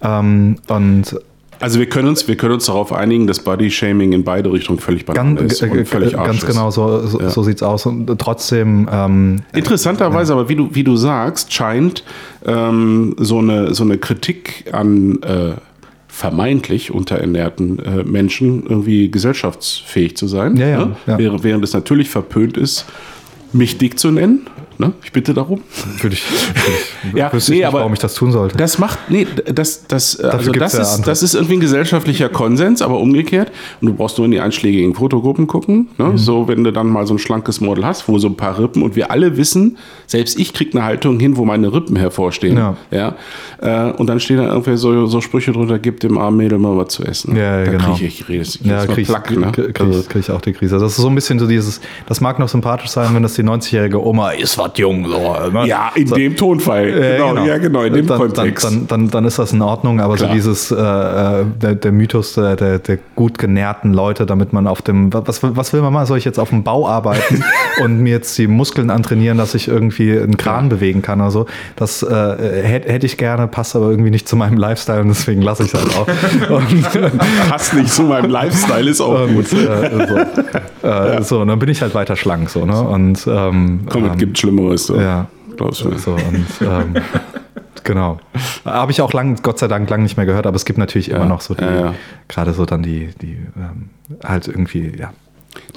Ähm, 0.02 0.58
und 0.68 1.20
Also 1.60 1.80
wir 1.80 1.88
können 1.88 2.08
uns, 2.08 2.28
wir 2.28 2.36
können 2.36 2.54
uns 2.54 2.66
darauf 2.66 2.92
einigen, 2.94 3.28
dass 3.28 3.40
Body-Shaming 3.40 4.14
in 4.14 4.24
beide 4.24 4.52
Richtungen 4.52 4.80
völlig 4.80 5.06
banal 5.06 5.36
Ganz, 5.36 5.54
ist 5.54 5.62
äh, 5.62 5.70
und 5.70 5.88
völlig 5.88 6.18
Arsch 6.18 6.28
ganz 6.28 6.44
ist. 6.44 6.48
genau, 6.48 6.72
so, 6.72 7.06
so, 7.08 7.20
Ja. 7.20 7.30
so 7.30 7.44
sieht's 7.44 7.64
aus. 7.64 7.86
Und 7.86 8.08
trotzdem, 8.20 8.90
ähm, 8.92 9.42
Interessanterweise, 9.54 10.34
aber 10.34 10.50
wie 10.50 10.56
du, 10.56 10.70
wie 10.74 10.84
du 10.84 10.96
sagst, 10.96 11.54
scheint 11.54 12.04
ähm, 12.46 13.16
so, 13.18 13.40
eine, 13.40 13.74
so 13.74 13.84
eine 13.84 13.98
Kritik 13.98 14.66
an 14.72 15.22
äh, 15.22 15.54
vermeintlich 16.08 16.92
unterernährten 16.92 17.80
äh, 17.80 18.04
Menschen 18.04 18.66
irgendwie 18.68 19.12
gesellschaftsfähig 19.12 20.16
zu 20.16 20.28
sein. 20.28 20.56
Ja, 20.56 20.68
ja, 20.68 20.86
ne? 20.86 20.96
ja. 21.08 21.18
Während, 21.18 21.44
während 21.44 21.64
es 21.64 21.74
natürlich 21.74 22.10
verpönt 22.10 22.58
ist, 22.58 22.86
mich 23.52 23.78
dick 23.78 24.00
zu 24.00 24.12
nennen. 24.12 24.48
Ne? 24.78 24.94
Ich 25.04 25.12
bitte 25.12 25.34
darum. 25.34 25.62
würde 26.02 26.16
ich, 26.16 26.24
würde 27.04 27.18
Ja, 27.18 27.32
wüsste 27.32 27.52
nee, 27.52 27.58
ich 27.58 27.62
nicht, 27.62 27.68
aber 27.68 27.80
warum 27.80 27.94
ich 27.94 28.00
das 28.00 28.14
tun 28.16 28.32
sollte. 28.32 28.58
Das 28.58 28.78
macht, 28.78 29.00
nee, 29.10 29.26
das, 29.54 29.88
das, 29.88 30.20
also 30.20 30.52
das, 30.52 30.74
ja 30.74 30.82
ist, 30.82 31.02
das 31.04 31.24
ist 31.24 31.34
irgendwie 31.36 31.56
ein 31.56 31.60
gesellschaftlicher 31.60 32.30
Konsens, 32.30 32.82
aber 32.82 33.00
umgekehrt. 33.00 33.52
Und 33.82 33.88
du 33.88 33.94
brauchst 33.94 34.18
nur 34.18 34.26
in 34.26 34.32
die 34.32 34.40
einschlägigen 34.40 34.94
Fotogruppen 34.96 35.48
gucken. 35.48 35.90
Ne? 35.98 36.06
Mhm. 36.06 36.18
So, 36.18 36.48
wenn 36.48 36.64
du 36.64 36.72
dann 36.72 36.88
mal 36.88 37.06
so 37.08 37.14
ein 37.14 37.20
schlankes 37.20 37.62
Model 37.62 37.86
hast, 37.86 38.08
wo 38.08 38.18
so 38.18 38.28
ein 38.28 38.36
paar 38.36 38.60
Rippen 38.60 38.82
und 38.84 38.96
wir 38.96 39.12
alle 39.12 39.38
wissen, 39.38 39.78
selbst 40.08 40.40
ich 40.40 40.54
krieg 40.54 40.76
eine 40.76 40.84
Haltung 40.84 41.20
hin, 41.20 41.38
wo 41.38 41.46
meine 41.46 41.72
Rippen 41.74 41.96
hervorstehen. 41.96 42.58
Ja. 42.58 42.76
Ja? 42.92 43.16
Äh, 43.62 43.92
und 43.94 44.08
dann 44.08 44.20
stehen 44.20 44.38
da 44.38 44.48
irgendwie 44.48 44.78
so, 44.78 45.06
so 45.06 45.22
Sprüche 45.22 45.52
drunter, 45.52 45.80
gib 45.80 46.00
dem 46.00 46.18
armen 46.18 46.38
Mädel 46.38 46.58
mal 46.58 46.76
was 46.78 46.90
zu 46.90 47.04
essen. 47.04 47.36
Ja, 47.36 47.60
ja, 47.60 47.66
da 47.66 47.72
genau. 47.72 47.96
krieg 47.96 48.08
ich, 48.08 48.22
ich 48.22 48.30
rede 48.30 48.46
Ja, 48.64 48.86
krieg, 48.86 49.06
Plack, 49.08 49.32
ne? 49.32 49.52
krieg, 49.52 49.80
Also, 49.80 50.00
krieg, 50.00 50.10
krieg 50.10 50.22
ich 50.22 50.32
auch 50.32 50.42
die 50.42 50.54
Krise. 50.54 50.78
Das 50.80 50.92
ist 50.92 50.98
so 50.98 51.08
ein 51.08 51.16
bisschen 51.16 51.40
so 51.40 51.48
dieses, 51.48 51.82
das 52.08 52.22
mag 52.22 52.40
noch 52.40 52.50
sympathisch 52.50 52.90
sein, 52.90 53.14
wenn 53.14 53.24
das 53.24 53.34
die 53.36 53.44
90-jährige 53.44 54.04
Oma 54.04 54.32
ist, 54.32 54.58
was 54.58 54.65
jung. 54.76 55.08
So, 55.08 55.50
ne? 55.52 55.68
ja, 55.68 55.92
in 55.96 56.08
so. 56.08 56.16
dem 56.16 56.36
Tonfall. 56.36 56.88
Äh, 56.88 57.18
genau, 57.18 57.46
Ja, 57.46 57.58
genau, 57.58 57.84
in 57.84 57.94
dem 57.94 58.08
dann, 58.08 58.18
Kontext. 58.18 58.66
Dann, 58.66 58.74
dann, 58.74 58.88
dann, 58.88 59.12
dann 59.12 59.26
ist 59.26 59.40
das 59.40 59.54
in 59.54 59.62
Ordnung, 59.62 60.00
aber 60.00 60.16
Klar. 60.16 60.30
so 60.30 60.36
dieses, 60.36 60.72
äh, 60.72 60.76
äh, 60.76 61.46
der, 61.62 61.76
der 61.76 61.92
Mythos 61.92 62.34
der, 62.34 62.56
der, 62.56 62.80
der 62.80 62.98
gut 63.16 63.38
genährten 63.38 63.94
Leute, 63.94 64.26
damit 64.26 64.54
man 64.54 64.68
auf 64.68 64.82
dem, 64.82 65.14
was, 65.14 65.42
was 65.44 65.74
will 65.74 65.82
man 65.82 65.94
mal, 65.94 66.06
soll 66.06 66.18
ich 66.18 66.26
jetzt 66.26 66.40
auf 66.40 66.50
dem 66.50 66.64
Bau 66.64 66.88
arbeiten 66.88 67.44
und 67.84 68.00
mir 68.00 68.14
jetzt 68.14 68.38
die 68.38 68.48
Muskeln 68.48 68.90
antrainieren, 68.90 69.38
dass 69.38 69.54
ich 69.56 69.68
irgendwie 69.68 70.18
einen 70.18 70.38
Kran 70.38 70.70
bewegen 70.70 71.02
kann 71.02 71.22
oder 71.22 71.32
so, 71.32 71.46
das 71.76 72.04
äh, 72.04 72.64
hätte 72.64 72.92
hätte 72.92 73.06
ich 73.06 73.18
gerne, 73.18 73.48
passt 73.48 73.76
aber 73.76 73.90
irgendwie 73.90 74.10
nicht 74.10 74.28
zu 74.28 74.36
meinem 74.36 74.58
Lifestyle 74.58 75.02
und 75.02 75.10
deswegen 75.10 75.42
lasse 75.42 75.64
ich 75.64 75.74
es 75.74 75.80
halt 75.80 75.96
auch. 75.96 76.08
Und, 76.56 76.86
Passt 77.50 77.74
nicht 77.74 77.92
zu 77.92 78.04
meinem 78.04 78.30
Lifestyle, 78.30 78.90
ist 78.90 79.02
auch 79.02 79.28
gut. 79.28 79.52
und 79.52 79.54
äh, 79.54 80.08
so, 80.08 80.18
äh, 80.86 81.22
so, 81.24 81.42
und 81.42 81.48
dann 81.48 81.60
bin 81.60 81.70
ich 81.70 81.82
halt 81.82 81.96
weiter 81.96 82.16
schlank, 82.16 82.50
so, 82.50 82.66
ne? 82.66 82.80
Und 82.82 83.26
ähm, 83.28 83.82
Komm, 83.90 84.06
es 84.06 84.12
ähm, 84.12 84.18
gibt 84.18 84.38
Schlimmeres. 84.38 84.88
So. 84.88 85.00
ja. 85.00 85.28
Glaubst 85.56 85.84
du? 85.84 85.98
So, 85.98 86.14
und, 86.14 86.46
ähm, 86.62 86.96
genau. 87.84 88.20
Habe 88.66 88.92
ich 88.92 89.02
auch 89.02 89.14
lang, 89.14 89.40
Gott 89.42 89.60
sei 89.60 89.68
Dank, 89.68 89.90
lang 89.90 90.04
nicht 90.04 90.18
mehr 90.18 90.26
gehört, 90.26 90.48
aber 90.48 90.56
es 90.56 90.66
gibt 90.66 90.78
natürlich 90.78 91.10
immer 91.10 91.26
noch 91.26 91.42
so 91.42 91.54
die, 91.54 91.64
ja, 91.64 91.76
ja. 91.76 91.94
gerade 92.28 92.54
so 92.54 92.66
dann 92.66 92.84
die, 92.84 93.10
die 93.22 93.38
ähm, 93.58 93.90
halt 94.24 94.48
irgendwie, 94.48 94.94
ja. 94.98 95.14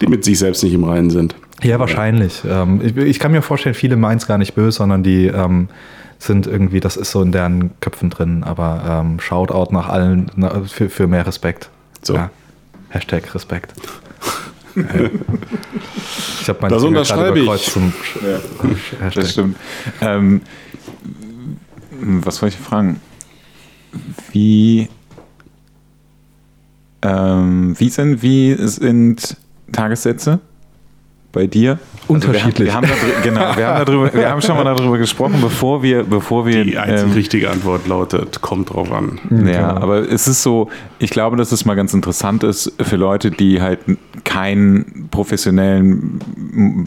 Die 0.00 0.08
mit 0.08 0.24
sich 0.24 0.38
selbst 0.38 0.62
nicht 0.64 0.74
im 0.74 0.84
Reinen 0.84 1.10
sind. 1.10 1.36
Ja, 1.62 1.78
wahrscheinlich. 1.78 2.42
Ähm, 2.48 2.80
ich, 2.82 2.96
ich 2.96 3.18
kann 3.20 3.32
mir 3.32 3.42
vorstellen, 3.42 3.74
viele 3.74 3.96
meinen 3.96 4.18
es 4.18 4.26
gar 4.26 4.38
nicht 4.38 4.54
böse, 4.54 4.78
sondern 4.78 5.02
die 5.02 5.26
ähm, 5.26 5.68
sind 6.18 6.46
irgendwie, 6.46 6.80
das 6.80 6.96
ist 6.96 7.12
so 7.12 7.22
in 7.22 7.30
deren 7.30 7.70
Köpfen 7.80 8.10
drin, 8.10 8.42
aber 8.42 8.82
ähm, 9.04 9.20
Shoutout 9.20 9.72
nach 9.72 9.88
allen 9.88 10.30
na, 10.34 10.62
für, 10.66 10.90
für 10.90 11.06
mehr 11.06 11.26
Respekt. 11.26 11.70
So. 12.02 12.14
Ja. 12.14 12.30
Hashtag 12.90 13.34
Respekt. 13.34 13.72
Ja. 14.74 14.84
Ich 16.40 16.48
habe 16.48 16.58
meine 16.62 16.74
Das 16.74 16.84
unterschreibe 16.84 17.38
ich. 17.40 17.62
zum 17.64 17.92
Hashtag. 19.00 19.14
Das 19.14 19.32
stimmt. 19.32 19.56
Ähm, 20.00 20.40
was 22.00 22.40
wollte 22.42 22.56
ich 22.56 22.62
fragen? 22.62 23.00
Wie, 24.32 24.88
ähm, 27.02 27.74
wie, 27.78 27.88
sind, 27.88 28.22
wie 28.22 28.54
sind 28.58 29.36
Tagessätze 29.72 30.40
bei 31.38 31.46
dir? 31.46 31.78
Unterschiedlich. 32.08 32.74
Also 32.74 32.88
wir, 32.88 32.88
haben, 32.88 32.88
wir, 32.88 32.96
haben 32.96 33.12
da, 33.14 33.22
genau, 33.22 33.56
wir, 33.56 33.66
haben 33.68 33.84
darüber, 33.86 34.12
wir 34.12 34.28
haben 34.28 34.42
schon 34.42 34.56
mal 34.56 34.64
darüber 34.64 34.98
gesprochen, 34.98 35.36
bevor 35.40 35.84
wir, 35.84 36.02
bevor 36.02 36.46
wir 36.46 36.64
Die 36.64 36.76
einzig 36.76 37.06
ähm, 37.06 37.12
richtige 37.12 37.48
Antwort 37.50 37.86
lautet, 37.86 38.40
kommt 38.40 38.70
drauf 38.70 38.90
an. 38.90 39.20
Ja, 39.30 39.68
Genau. 39.68 39.80
aber 39.80 40.10
es 40.10 40.26
ist 40.26 40.42
so, 40.42 40.68
ich 40.98 41.10
glaube, 41.10 41.36
dass 41.36 41.52
es 41.52 41.64
mal 41.64 41.74
ganz 41.76 41.94
interessant 41.94 42.42
ist 42.42 42.72
für 42.80 42.96
Leute, 42.96 43.30
die 43.30 43.62
halt 43.62 43.78
keinen 44.24 45.08
professionellen 45.12 46.18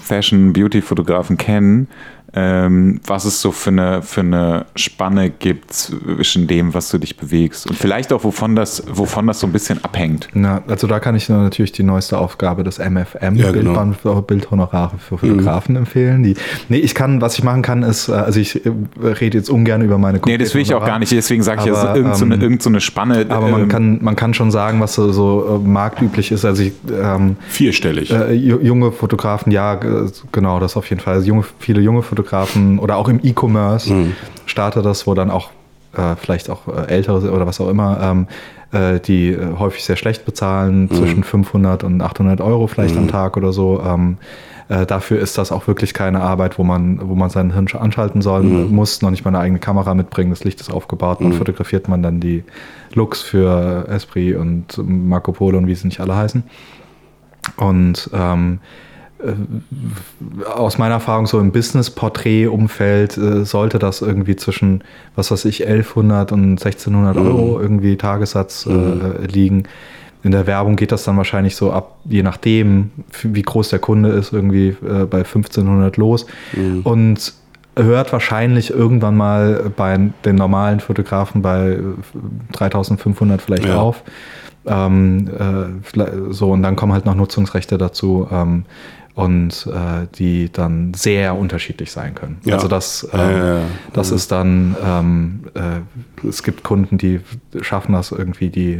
Fashion-Beauty-Fotografen 0.03 1.37
kennen, 1.37 1.87
ähm, 2.33 3.01
was 3.05 3.25
es 3.25 3.41
so 3.41 3.51
für 3.51 3.71
eine, 3.71 4.01
für 4.01 4.21
eine 4.21 4.65
Spanne 4.75 5.29
gibt 5.29 5.73
zwischen 5.73 6.47
dem, 6.47 6.73
was 6.73 6.89
du 6.89 6.97
dich 6.97 7.17
bewegst. 7.17 7.67
Und 7.69 7.75
vielleicht 7.77 8.13
auch, 8.13 8.23
wovon 8.23 8.55
das, 8.55 8.83
wovon 8.89 9.27
das 9.27 9.41
so 9.41 9.47
ein 9.47 9.51
bisschen 9.53 9.83
abhängt. 9.83 10.29
Na, 10.33 10.61
also 10.67 10.87
da 10.87 10.99
kann 11.01 11.15
ich 11.15 11.27
natürlich 11.27 11.73
die 11.73 11.83
neueste 11.83 12.17
Aufgabe 12.17 12.63
des 12.63 12.79
MFM, 12.79 13.35
Ja, 13.35 13.51
genau. 13.51 13.93
Bildhonorare 14.25 14.93
für 14.97 15.17
Fotografen 15.17 15.75
empfehlen. 15.75 16.23
Die, 16.23 16.35
nee, 16.69 16.77
ich 16.77 16.95
kann, 16.95 17.19
was 17.19 17.37
ich 17.37 17.43
machen 17.43 17.61
kann, 17.63 17.83
ist, 17.83 18.07
äh, 18.07 18.13
also 18.13 18.39
ich 18.39 18.65
äh, 18.65 18.71
rede 19.03 19.37
jetzt 19.37 19.49
ungern 19.49 19.81
über 19.81 19.97
meine 19.97 20.21
Nee, 20.25 20.37
das 20.37 20.53
will 20.53 20.61
ich 20.61 20.73
auch 20.73 20.85
gar 20.85 20.99
nicht, 20.99 21.11
deswegen 21.11 21.43
sage 21.43 21.61
ich, 21.61 21.67
es 21.67 21.77
ist 21.77 21.83
Aber, 21.83 21.97
irgend 21.97 22.15
so 22.15 22.23
eine, 22.25 22.35
ähm, 22.35 22.41
irgend 22.41 22.63
so 22.63 22.69
eine 22.69 22.79
Spanne. 22.79 23.25
Aber 23.27 23.49
man 23.49 23.63
ähm, 23.63 23.67
kann, 23.67 23.99
man 24.01 24.15
kann 24.15 24.33
schon 24.33 24.51
sagen, 24.51 24.79
was 24.79 24.93
so, 24.93 25.11
so 25.11 25.59
äh, 25.63 25.67
marktüblich 25.67 26.31
ist. 26.31 26.45
Also 26.45 26.63
ich, 26.63 26.73
ähm, 26.91 27.35
Vierstellig. 27.49 28.11
äh, 28.11 28.31
ju- 28.31 28.61
junge 28.61 28.91
Fotografen, 28.93 29.51
ja, 29.51 29.75
genau, 30.31 30.59
das 30.61 30.77
auf 30.77 30.89
jeden 30.89 31.01
Fall. 31.01 31.15
Also 31.15 31.27
junge, 31.27 31.43
viele 31.59 31.81
junge 31.81 32.01
Fotografen 32.03 32.20
oder 32.79 32.97
auch 32.97 33.09
im 33.09 33.19
E-Commerce 33.23 33.93
startet 34.45 34.85
das, 34.85 35.07
wo 35.07 35.13
dann 35.13 35.29
auch 35.29 35.49
äh, 35.95 36.15
vielleicht 36.15 36.49
auch 36.49 36.67
äh, 36.67 36.87
ältere 36.87 37.31
oder 37.31 37.45
was 37.45 37.59
auch 37.59 37.69
immer, 37.69 37.99
ähm, 38.01 38.27
äh, 38.71 38.99
die 38.99 39.29
äh, 39.29 39.57
häufig 39.57 39.83
sehr 39.83 39.97
schlecht 39.97 40.25
bezahlen, 40.25 40.89
zwischen 40.89 41.23
500 41.23 41.83
und 41.83 42.01
800 42.01 42.41
Euro 42.41 42.67
vielleicht 42.67 42.97
am 42.97 43.07
Tag 43.07 43.37
oder 43.37 43.51
so. 43.51 43.81
Ähm, 43.85 44.17
äh, 44.69 44.85
dafür 44.85 45.19
ist 45.19 45.37
das 45.37 45.51
auch 45.51 45.67
wirklich 45.67 45.93
keine 45.93 46.21
Arbeit, 46.21 46.57
wo 46.57 46.63
man, 46.63 47.09
wo 47.09 47.15
man 47.15 47.29
sein 47.29 47.51
Hirn 47.51 47.67
anschalten 47.77 48.21
soll, 48.21 48.43
muss, 48.43 49.01
noch 49.01 49.11
nicht 49.11 49.25
mal 49.25 49.31
eine 49.31 49.39
eigene 49.39 49.59
Kamera 49.59 49.93
mitbringen, 49.93 50.29
das 50.29 50.45
Licht 50.45 50.61
ist 50.61 50.71
aufgebaut, 50.71 51.19
dann 51.19 51.33
fotografiert 51.33 51.89
man 51.89 52.01
dann 52.01 52.21
die 52.21 52.45
Looks 52.93 53.21
für 53.21 53.85
Esprit 53.89 54.37
und 54.37 54.79
Marco 54.85 55.33
Polo 55.33 55.57
und 55.57 55.67
wie 55.67 55.75
sie 55.75 55.87
nicht 55.87 55.99
alle 55.99 56.15
heißen. 56.15 56.43
Und 57.57 58.09
ähm, 58.13 58.59
äh, 58.63 58.67
aus 60.55 60.77
meiner 60.77 60.95
Erfahrung 60.95 61.27
so 61.27 61.39
im 61.39 61.51
Business-Porträt-Umfeld 61.51 63.17
äh, 63.17 63.45
sollte 63.45 63.79
das 63.79 64.01
irgendwie 64.01 64.35
zwischen, 64.35 64.83
was 65.15 65.31
weiß 65.31 65.45
ich, 65.45 65.67
1100 65.67 66.31
und 66.31 66.51
1600 66.53 67.17
Euro 67.17 67.59
irgendwie 67.61 67.97
Tagessatz 67.97 68.65
äh, 68.65 69.25
liegen. 69.27 69.63
In 70.23 70.31
der 70.31 70.45
Werbung 70.47 70.75
geht 70.75 70.91
das 70.91 71.03
dann 71.03 71.17
wahrscheinlich 71.17 71.55
so 71.55 71.71
ab, 71.71 71.97
je 72.05 72.21
nachdem, 72.23 72.91
wie 73.23 73.41
groß 73.41 73.69
der 73.69 73.79
Kunde 73.79 74.09
ist, 74.09 74.33
irgendwie 74.33 74.69
äh, 74.69 75.05
bei 75.05 75.19
1500 75.19 75.97
los. 75.97 76.25
Und 76.83 77.33
hört 77.75 78.11
wahrscheinlich 78.11 78.69
irgendwann 78.69 79.15
mal 79.15 79.71
bei 79.75 79.97
den 80.25 80.35
normalen 80.35 80.79
Fotografen 80.79 81.41
bei 81.41 81.69
äh, 81.71 81.79
3500 82.53 83.41
vielleicht 83.41 83.65
Ja. 83.65 83.77
auf. 83.77 84.03
Ähm, 84.65 85.27
äh, 85.39 86.05
so, 86.29 86.51
und 86.51 86.61
dann 86.61 86.75
kommen 86.75 86.93
halt 86.93 87.05
noch 87.05 87.15
Nutzungsrechte 87.15 87.79
dazu. 87.79 88.27
Ähm, 88.31 88.65
und 89.15 89.67
äh, 89.71 90.07
die 90.15 90.51
dann 90.51 90.93
sehr 90.93 91.35
unterschiedlich 91.35 91.91
sein 91.91 92.15
können. 92.15 92.37
Ja. 92.45 92.55
Also 92.55 92.67
das, 92.67 93.07
ähm, 93.13 93.19
Ja, 93.19 93.55
ja, 93.55 93.61
das 93.93 94.11
ist 94.11 94.31
dann, 94.31 94.75
ähm, 94.85 95.39
äh, 95.53 96.27
es 96.27 96.43
gibt 96.43 96.63
Kunden, 96.63 96.97
die 96.97 97.19
schaffen 97.61 97.93
das 97.93 98.11
irgendwie, 98.11 98.49
die 98.49 98.73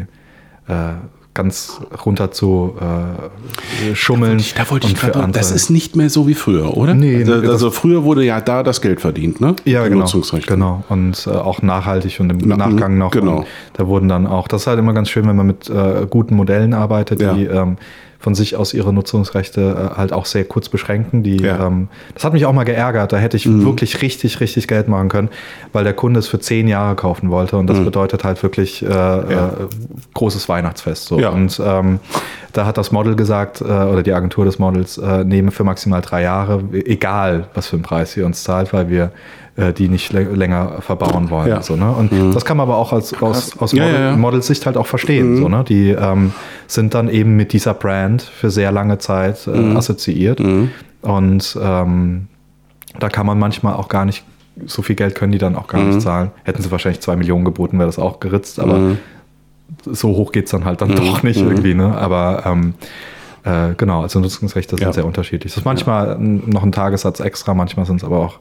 äh, 0.67 0.93
ganz 1.33 1.79
runter 2.05 2.31
zu 2.31 2.75
äh, 2.81 3.95
schummeln. 3.95 4.43
Da 4.57 4.69
wollte 4.69 4.87
ich 4.87 4.97
für 4.97 5.07
gerade, 5.07 5.19
andere- 5.23 5.39
das 5.39 5.51
ist 5.51 5.69
nicht 5.69 5.95
mehr 5.95 6.09
so 6.09 6.27
wie 6.27 6.33
früher, 6.33 6.75
oder? 6.75 6.93
Nee, 6.93 7.17
also, 7.23 7.33
also 7.49 7.71
früher 7.71 8.03
wurde 8.03 8.25
ja 8.25 8.41
da 8.41 8.63
das 8.63 8.81
Geld 8.81 8.99
verdient, 8.99 9.39
ne? 9.39 9.55
Ja, 9.63 9.87
genau. 9.87 10.05
Genau. 10.45 10.83
Und 10.89 11.27
äh, 11.27 11.29
auch 11.31 11.61
nachhaltig 11.61 12.19
und 12.19 12.29
im 12.31 12.39
Na, 12.45 12.57
Nachgang 12.57 12.97
noch. 12.97 13.11
genau. 13.11 13.37
Und 13.39 13.45
da 13.73 13.87
wurden 13.87 14.09
dann 14.09 14.27
auch, 14.27 14.49
das 14.49 14.61
ist 14.63 14.67
halt 14.67 14.79
immer 14.79 14.91
ganz 14.93 15.09
schön, 15.09 15.25
wenn 15.25 15.37
man 15.37 15.47
mit 15.47 15.69
äh, 15.69 16.05
guten 16.09 16.35
Modellen 16.35 16.73
arbeitet, 16.73 17.21
Ja. 17.21 17.33
die 17.33 17.45
ähm, 17.45 17.77
von 18.21 18.35
sich 18.35 18.55
aus 18.55 18.73
ihre 18.73 18.93
Nutzungsrechte 18.93 19.91
äh, 19.93 19.97
halt 19.97 20.13
auch 20.13 20.25
sehr 20.25 20.45
kurz 20.45 20.69
beschränken. 20.69 21.23
Die, 21.23 21.37
Ja. 21.37 21.69
Mhm. 21.69 21.81
ähm, 21.81 21.87
das 22.13 22.23
hat 22.23 22.33
mich 22.33 22.45
auch 22.45 22.53
mal 22.53 22.63
geärgert. 22.63 23.11
Da 23.11 23.17
hätte 23.17 23.35
ich 23.35 23.47
wirklich 23.49 24.01
richtig, 24.01 24.39
richtig 24.39 24.67
Geld 24.67 24.87
machen 24.87 25.09
können, 25.09 25.29
weil 25.73 25.83
der 25.83 25.93
Kunde 25.93 26.19
es 26.19 26.27
für 26.27 26.39
zehn 26.39 26.67
Jahre 26.67 26.95
kaufen 26.95 27.29
wollte. 27.29 27.57
Und 27.57 27.67
das 27.67 27.83
bedeutet 27.83 28.23
halt 28.23 28.41
wirklich 28.43 28.83
äh, 28.83 28.87
äh, 28.87 29.49
großes 30.13 30.47
Weihnachtsfest. 30.47 31.05
So. 31.05 31.19
Ja. 31.19 31.29
Und 31.29 31.59
ähm, 31.63 31.99
da 32.53 32.65
hat 32.65 32.77
das 32.77 32.91
Model 32.91 33.15
gesagt, 33.15 33.61
äh, 33.61 33.63
oder 33.63 34.03
die 34.03 34.13
Agentur 34.13 34.45
des 34.45 34.59
Models, 34.59 34.97
äh, 34.97 35.23
nehmen 35.23 35.51
für 35.51 35.63
maximal 35.63 36.01
drei 36.01 36.21
Jahre, 36.21 36.63
egal 36.73 37.47
was 37.53 37.67
für 37.67 37.75
einen 37.77 37.83
Preis 37.83 38.13
sie 38.13 38.21
uns 38.21 38.43
zahlt, 38.43 38.71
weil 38.73 38.89
wir 38.89 39.11
äh, 39.57 39.73
die 39.73 39.89
nicht 39.89 40.13
lä- 40.13 40.33
länger 40.33 40.81
verbauen 40.81 41.29
wollen. 41.29 41.49
Ja. 41.49 41.61
So, 41.61 41.75
ne? 41.75 41.91
Und 41.91 42.33
das 42.35 42.45
kann 42.45 42.57
man 42.57 42.67
aber 42.67 42.77
auch 42.77 42.93
als, 42.93 43.13
aus, 43.21 43.57
aus 43.59 43.73
Model, 43.73 43.93
ja, 43.93 43.99
ja. 44.11 44.15
Models-Sicht 44.17 44.65
halt 44.65 44.77
auch 44.77 44.87
verstehen. 44.87 45.37
So, 45.37 45.49
ne? 45.49 45.63
Die 45.67 45.89
ähm, 45.89 46.33
sind 46.67 46.93
dann 46.93 47.09
eben 47.09 47.35
mit 47.35 47.51
dieser 47.53 47.73
Brand 47.73 48.21
für 48.21 48.49
sehr 48.49 48.71
lange 48.71 48.97
Zeit 48.97 49.47
äh, 49.47 49.75
assoziiert. 49.75 50.39
Und 51.01 51.57
ähm, 51.61 52.27
da 52.99 53.09
kann 53.09 53.25
man 53.25 53.39
manchmal 53.39 53.73
auch 53.75 53.87
gar 53.89 54.05
nicht, 54.05 54.23
so 54.65 54.81
viel 54.81 54.95
Geld 54.95 55.15
können 55.15 55.31
die 55.31 55.37
dann 55.37 55.55
auch 55.55 55.67
gar 55.67 55.81
nicht 55.81 56.01
zahlen. 56.01 56.31
Hätten 56.43 56.61
sie 56.61 56.71
wahrscheinlich 56.71 57.01
zwei 57.01 57.15
Millionen 57.15 57.45
geboten, 57.45 57.77
wäre 57.79 57.87
das 57.87 57.97
auch 57.99 58.19
geritzt, 58.19 58.59
aber 58.59 58.97
so 59.85 60.09
hoch 60.09 60.31
geht 60.33 60.45
es 60.45 60.51
dann 60.51 60.65
halt 60.65 60.81
dann 60.81 60.89
Mhm. 60.89 60.95
doch 60.95 61.23
nicht 61.23 61.41
Mhm. 61.41 61.49
irgendwie, 61.51 61.73
ne? 61.73 61.97
Aber 61.97 62.43
ähm, 62.45 62.73
äh, 63.43 63.73
genau, 63.75 64.01
also 64.01 64.19
Nutzungsrechte 64.19 64.75
sind 64.77 64.85
Ja. 64.85 64.93
sehr 64.93 65.05
unterschiedlich. 65.05 65.53
Das 65.53 65.59
ist 65.59 65.65
manchmal 65.65 66.13
n- 66.13 66.43
noch 66.49 66.63
ein 66.63 66.71
Tagessatz 66.71 67.19
extra, 67.19 67.53
manchmal 67.53 67.85
sind 67.85 67.97
es 67.97 68.03
aber 68.03 68.19
auch 68.19 68.39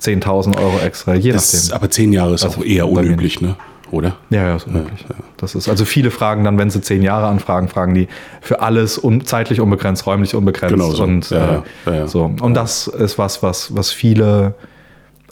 10.000 0.00 0.56
Euro 0.58 0.78
extra, 0.80 1.14
je 1.14 1.32
Das, 1.32 1.52
nachdem. 1.52 1.76
aber 1.76 1.90
zehn 1.90 2.12
Jahre 2.12 2.34
ist 2.34 2.44
Also 2.44 2.60
auch 2.60 2.64
eher 2.64 2.88
unüblich, 2.88 3.40
ne? 3.40 3.56
Oder? 3.90 4.16
Ja, 4.30 4.42
ja, 4.48 4.56
ist 4.56 4.66
unmöglich. 4.66 5.04
Das 5.36 5.54
ist, 5.54 5.68
also 5.68 5.84
viele 5.84 6.10
fragen 6.10 6.44
dann, 6.44 6.56
wenn 6.58 6.70
sie 6.70 6.80
zehn 6.80 7.02
Jahre 7.02 7.26
anfragen, 7.26 7.68
fragen 7.68 7.92
die 7.94 8.08
für 8.40 8.60
alles 8.62 8.96
un, 9.02 9.24
zeitlich 9.26 9.60
unbegrenzt, 9.60 10.06
räumlich 10.06 10.34
unbegrenzt. 10.34 10.72
Genau 10.74 10.90
so. 10.92 11.02
Und, 11.04 11.28
Ja, 11.28 11.36
äh, 11.36 11.40
ja, 11.40 11.62
ja, 11.86 11.94
ja. 11.94 12.06
So. 12.06 12.24
und 12.40 12.54
das 12.54 12.86
ist 12.86 13.18
was, 13.18 13.42
was, 13.42 13.76
was 13.76 13.90
viele, 13.90 14.54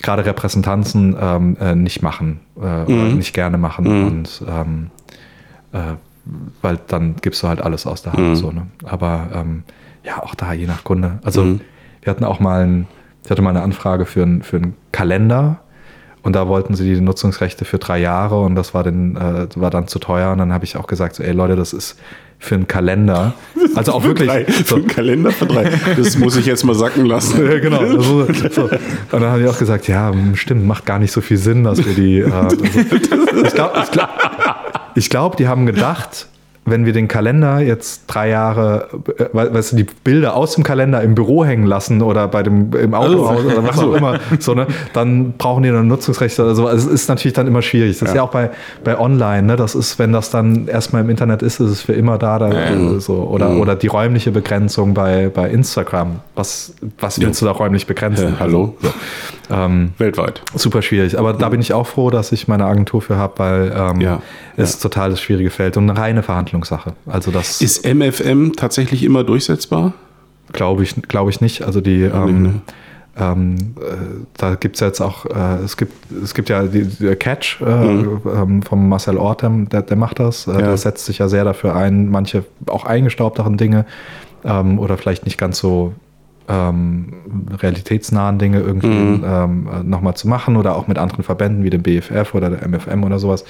gerade 0.02 0.26
Repräsentanzen, 0.26 1.16
ähm, 1.18 1.56
äh, 1.58 1.74
nicht 1.74 2.02
machen, 2.02 2.40
äh, 2.56 2.60
oder 2.60 2.86
Mhm. 2.88 3.16
nicht 3.16 3.32
gerne 3.32 3.56
machen. 3.56 3.86
Und 3.86 4.42
ähm, 4.46 4.90
äh, 5.72 5.78
weil 6.62 6.78
dann 6.88 7.16
gibst 7.20 7.42
du 7.42 7.48
halt 7.48 7.60
alles 7.60 7.86
aus 7.86 8.02
der 8.02 8.12
Hand. 8.12 8.28
Mhm. 8.28 8.34
So, 8.36 8.50
ne? 8.50 8.66
Aber 8.84 9.28
ähm, 9.34 9.62
ja, 10.04 10.22
auch 10.22 10.34
da 10.34 10.52
je 10.52 10.66
nach 10.66 10.84
Kunde. 10.84 11.18
Also 11.24 11.42
Mhm. 11.44 11.60
wir 12.02 12.10
hatten 12.10 12.24
auch 12.24 12.40
mal 12.40 12.64
ein, 12.64 12.86
ich 13.24 13.30
hatte 13.30 13.42
mal 13.42 13.50
eine 13.50 13.62
Anfrage 13.62 14.06
für, 14.06 14.22
ein, 14.22 14.42
für 14.42 14.56
einen 14.56 14.74
Kalender 14.92 15.60
und 16.22 16.34
da 16.36 16.48
wollten 16.48 16.74
sie 16.74 16.94
die 16.94 17.00
Nutzungsrechte 17.00 17.64
für 17.64 17.78
drei 17.78 17.98
Jahre 17.98 18.40
und 18.40 18.54
das 18.54 18.74
war, 18.74 18.82
den, 18.82 19.16
äh, 19.16 19.46
war 19.56 19.70
dann 19.70 19.86
zu 19.88 19.98
teuer. 19.98 20.32
Und 20.32 20.38
dann 20.38 20.52
habe 20.52 20.64
ich 20.64 20.76
auch 20.76 20.86
gesagt, 20.86 21.14
so, 21.16 21.22
ey 21.22 21.32
Leute, 21.32 21.56
das 21.56 21.72
ist 21.72 21.98
für 22.38 22.54
einen 22.54 22.66
Kalender. 22.68 23.34
Also 23.76 23.92
auch 23.92 24.02
wirklich. 24.02 24.28
Drei, 24.28 24.44
So, 24.50 24.64
für 24.64 24.74
einen 24.76 24.86
Kalender 24.88 25.30
für 25.30 25.46
drei. 25.46 25.70
Das 25.96 26.18
muss 26.18 26.36
ich 26.36 26.44
jetzt 26.44 26.64
mal 26.64 26.74
sacken 26.74 27.06
lassen. 27.06 27.40
ja, 27.50 27.60
genau. 27.60 27.78
Also, 27.78 28.26
so. 28.50 28.62
Und 28.64 28.72
dann 29.12 29.22
haben 29.22 29.40
die 29.40 29.48
auch 29.48 29.58
gesagt, 29.58 29.86
ja, 29.86 30.12
stimmt, 30.34 30.66
macht 30.66 30.84
gar 30.86 30.98
nicht 30.98 31.12
so 31.12 31.20
viel 31.20 31.36
Sinn, 31.36 31.62
dass 31.62 31.78
wir 31.84 31.94
die. 31.94 32.18
Äh, 32.18 32.32
also, 32.32 32.56
ich 32.64 33.52
glaube, 33.54 33.80
ich 33.84 33.90
glaub, 33.92 34.10
ich 34.94 35.10
glaub, 35.10 35.36
die 35.36 35.48
haben 35.48 35.66
gedacht, 35.66 36.26
wenn 36.66 36.84
wir 36.84 36.92
den 36.92 37.08
Kalender 37.08 37.58
jetzt 37.60 38.02
drei 38.06 38.28
Jahre, 38.28 38.88
äh, 39.18 39.24
we- 39.32 39.54
weißt 39.54 39.72
du, 39.72 39.76
die 39.76 39.86
Bilder 40.04 40.36
aus 40.36 40.54
dem 40.54 40.62
Kalender 40.62 41.00
im 41.02 41.14
Büro 41.14 41.42
hängen 41.44 41.64
lassen 41.66 42.02
oder 42.02 42.28
bei 42.28 42.42
dem 42.42 42.72
im 42.74 42.92
Autohaus 42.94 43.44
oder 43.44 43.66
was 43.66 43.78
auch 43.78 43.94
immer, 43.94 44.20
so, 44.38 44.54
ne, 44.54 44.66
dann 44.92 45.32
brauchen 45.38 45.62
die 45.62 45.70
dann 45.70 45.88
Nutzungsrechte 45.88 46.42
oder 46.44 46.54
so. 46.54 46.66
Also 46.66 46.88
es 46.90 46.94
ist 47.02 47.08
natürlich 47.08 47.32
dann 47.32 47.46
immer 47.46 47.62
schwierig. 47.62 47.98
Das 47.98 48.10
ist 48.10 48.14
ja 48.14 48.22
auch 48.22 48.30
bei, 48.30 48.50
bei 48.84 48.98
Online, 49.00 49.42
ne? 49.44 49.56
Das 49.56 49.74
ist, 49.74 49.98
wenn 49.98 50.12
das 50.12 50.30
dann 50.30 50.68
erstmal 50.68 51.02
im 51.02 51.08
Internet 51.10 51.40
ist, 51.42 51.60
ist 51.60 51.70
es 51.70 51.80
für 51.80 51.94
immer 51.94 52.18
da. 52.18 52.38
da 52.38 52.50
äh, 52.50 53.00
so. 53.00 53.14
Oder, 53.14 53.50
oder 53.56 53.74
die 53.74 53.86
räumliche 53.88 54.30
Begrenzung 54.30 54.92
bei, 54.92 55.30
bei 55.34 55.48
Instagram. 55.48 56.20
Was, 56.36 56.74
was 57.00 57.18
willst 57.20 57.40
du 57.40 57.46
da 57.46 57.52
räumlich 57.52 57.86
begrenzen? 57.86 58.34
Äh, 58.34 58.38
hallo? 58.38 58.76
Ähm, 59.50 59.92
Weltweit. 59.98 60.42
super 60.54 60.80
schwierig. 60.82 61.18
Aber 61.18 61.32
da 61.32 61.48
bin 61.48 61.60
ich 61.60 61.72
auch 61.74 61.86
froh, 61.86 62.10
dass 62.10 62.30
ich 62.32 62.46
meine 62.48 62.64
Agentur 62.66 63.02
für 63.02 63.16
habe, 63.16 63.34
weil 63.38 63.72
ähm, 63.76 64.00
Ja, 64.00 64.22
es 64.56 64.78
total 64.78 65.10
das 65.10 65.20
schwierige 65.20 65.50
Feld 65.50 65.76
und 65.76 65.90
eine 65.90 65.98
reine 65.98 66.22
Verhandlungssache. 66.22 66.92
Also 67.06 67.30
das 67.30 67.60
Ist 67.60 67.84
MFM 67.86 68.52
tatsächlich 68.56 69.02
immer 69.02 69.24
durchsetzbar? 69.24 69.92
glaube 70.52 70.82
ich, 70.82 70.94
glaube 71.02 71.30
ich 71.30 71.40
nicht. 71.40 71.62
Also 71.62 71.80
die 71.80 72.02
ähm, 72.02 72.42
ne? 72.42 72.54
ähm, 73.18 73.56
äh, 73.80 74.24
da 74.36 74.54
gibt 74.56 74.76
es 74.76 74.80
jetzt 74.80 75.00
auch, 75.00 75.26
äh, 75.26 75.62
es 75.64 75.76
gibt, 75.76 75.92
es 76.22 76.34
gibt 76.34 76.48
ja 76.48 76.64
die, 76.64 76.84
der 76.84 77.14
Catch 77.16 77.60
äh, 77.60 77.64
ähm, 77.64 78.62
vom 78.62 78.88
Marcel 78.88 79.16
Ortem, 79.16 79.68
der, 79.68 79.82
der 79.82 79.96
macht 79.96 80.18
das. 80.18 80.46
Äh, 80.46 80.50
Mhm. 80.52 80.58
Ja. 80.58 80.66
Der 80.66 80.76
setzt 80.76 81.06
sich 81.06 81.18
ja 81.18 81.28
sehr 81.28 81.44
dafür 81.44 81.76
ein, 81.76 82.08
manche 82.08 82.44
auch 82.66 82.84
eingestaubteren 82.84 83.56
Dinge 83.56 83.84
ähm, 84.44 84.78
oder 84.78 84.96
vielleicht 84.98 85.24
nicht 85.24 85.38
ganz 85.38 85.58
so 85.58 85.92
ähm, 86.48 87.12
realitätsnahen 87.60 88.38
Dinge 88.38 88.60
irgendwie 88.60 88.88
Mhm. 88.88 89.24
ähm, 89.26 89.68
äh, 89.72 89.82
nochmal 89.84 90.14
zu 90.14 90.28
machen 90.28 90.56
oder 90.56 90.76
auch 90.76 90.88
mit 90.88 90.98
anderen 90.98 91.22
Verbänden 91.22 91.62
wie 91.64 91.70
dem 91.70 91.82
BFF 91.82 92.34
oder 92.34 92.50
der 92.50 92.66
MFM 92.66 93.04
oder 93.04 93.18
sowas 93.18 93.44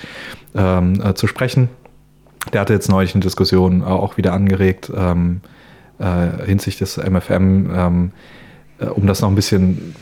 ähm, 0.54 1.00
äh, 1.02 1.14
zu 1.14 1.26
sprechen. 1.26 1.68
Der 2.52 2.62
hatte 2.62 2.72
jetzt 2.72 2.88
neulich 2.88 3.14
eine 3.14 3.22
Diskussion 3.22 3.82
auch 3.82 4.16
wieder 4.16 4.32
angeregt 4.32 4.90
ähm, 4.96 5.40
äh, 5.98 6.46
hinsichtlich 6.46 6.78
des 6.94 6.96
MFM, 6.96 7.70
ähm, 7.74 8.12
äh, 8.80 8.86
um 8.86 9.06
das 9.06 9.20
noch 9.20 9.28
ein 9.28 9.34
bisschen 9.34 9.94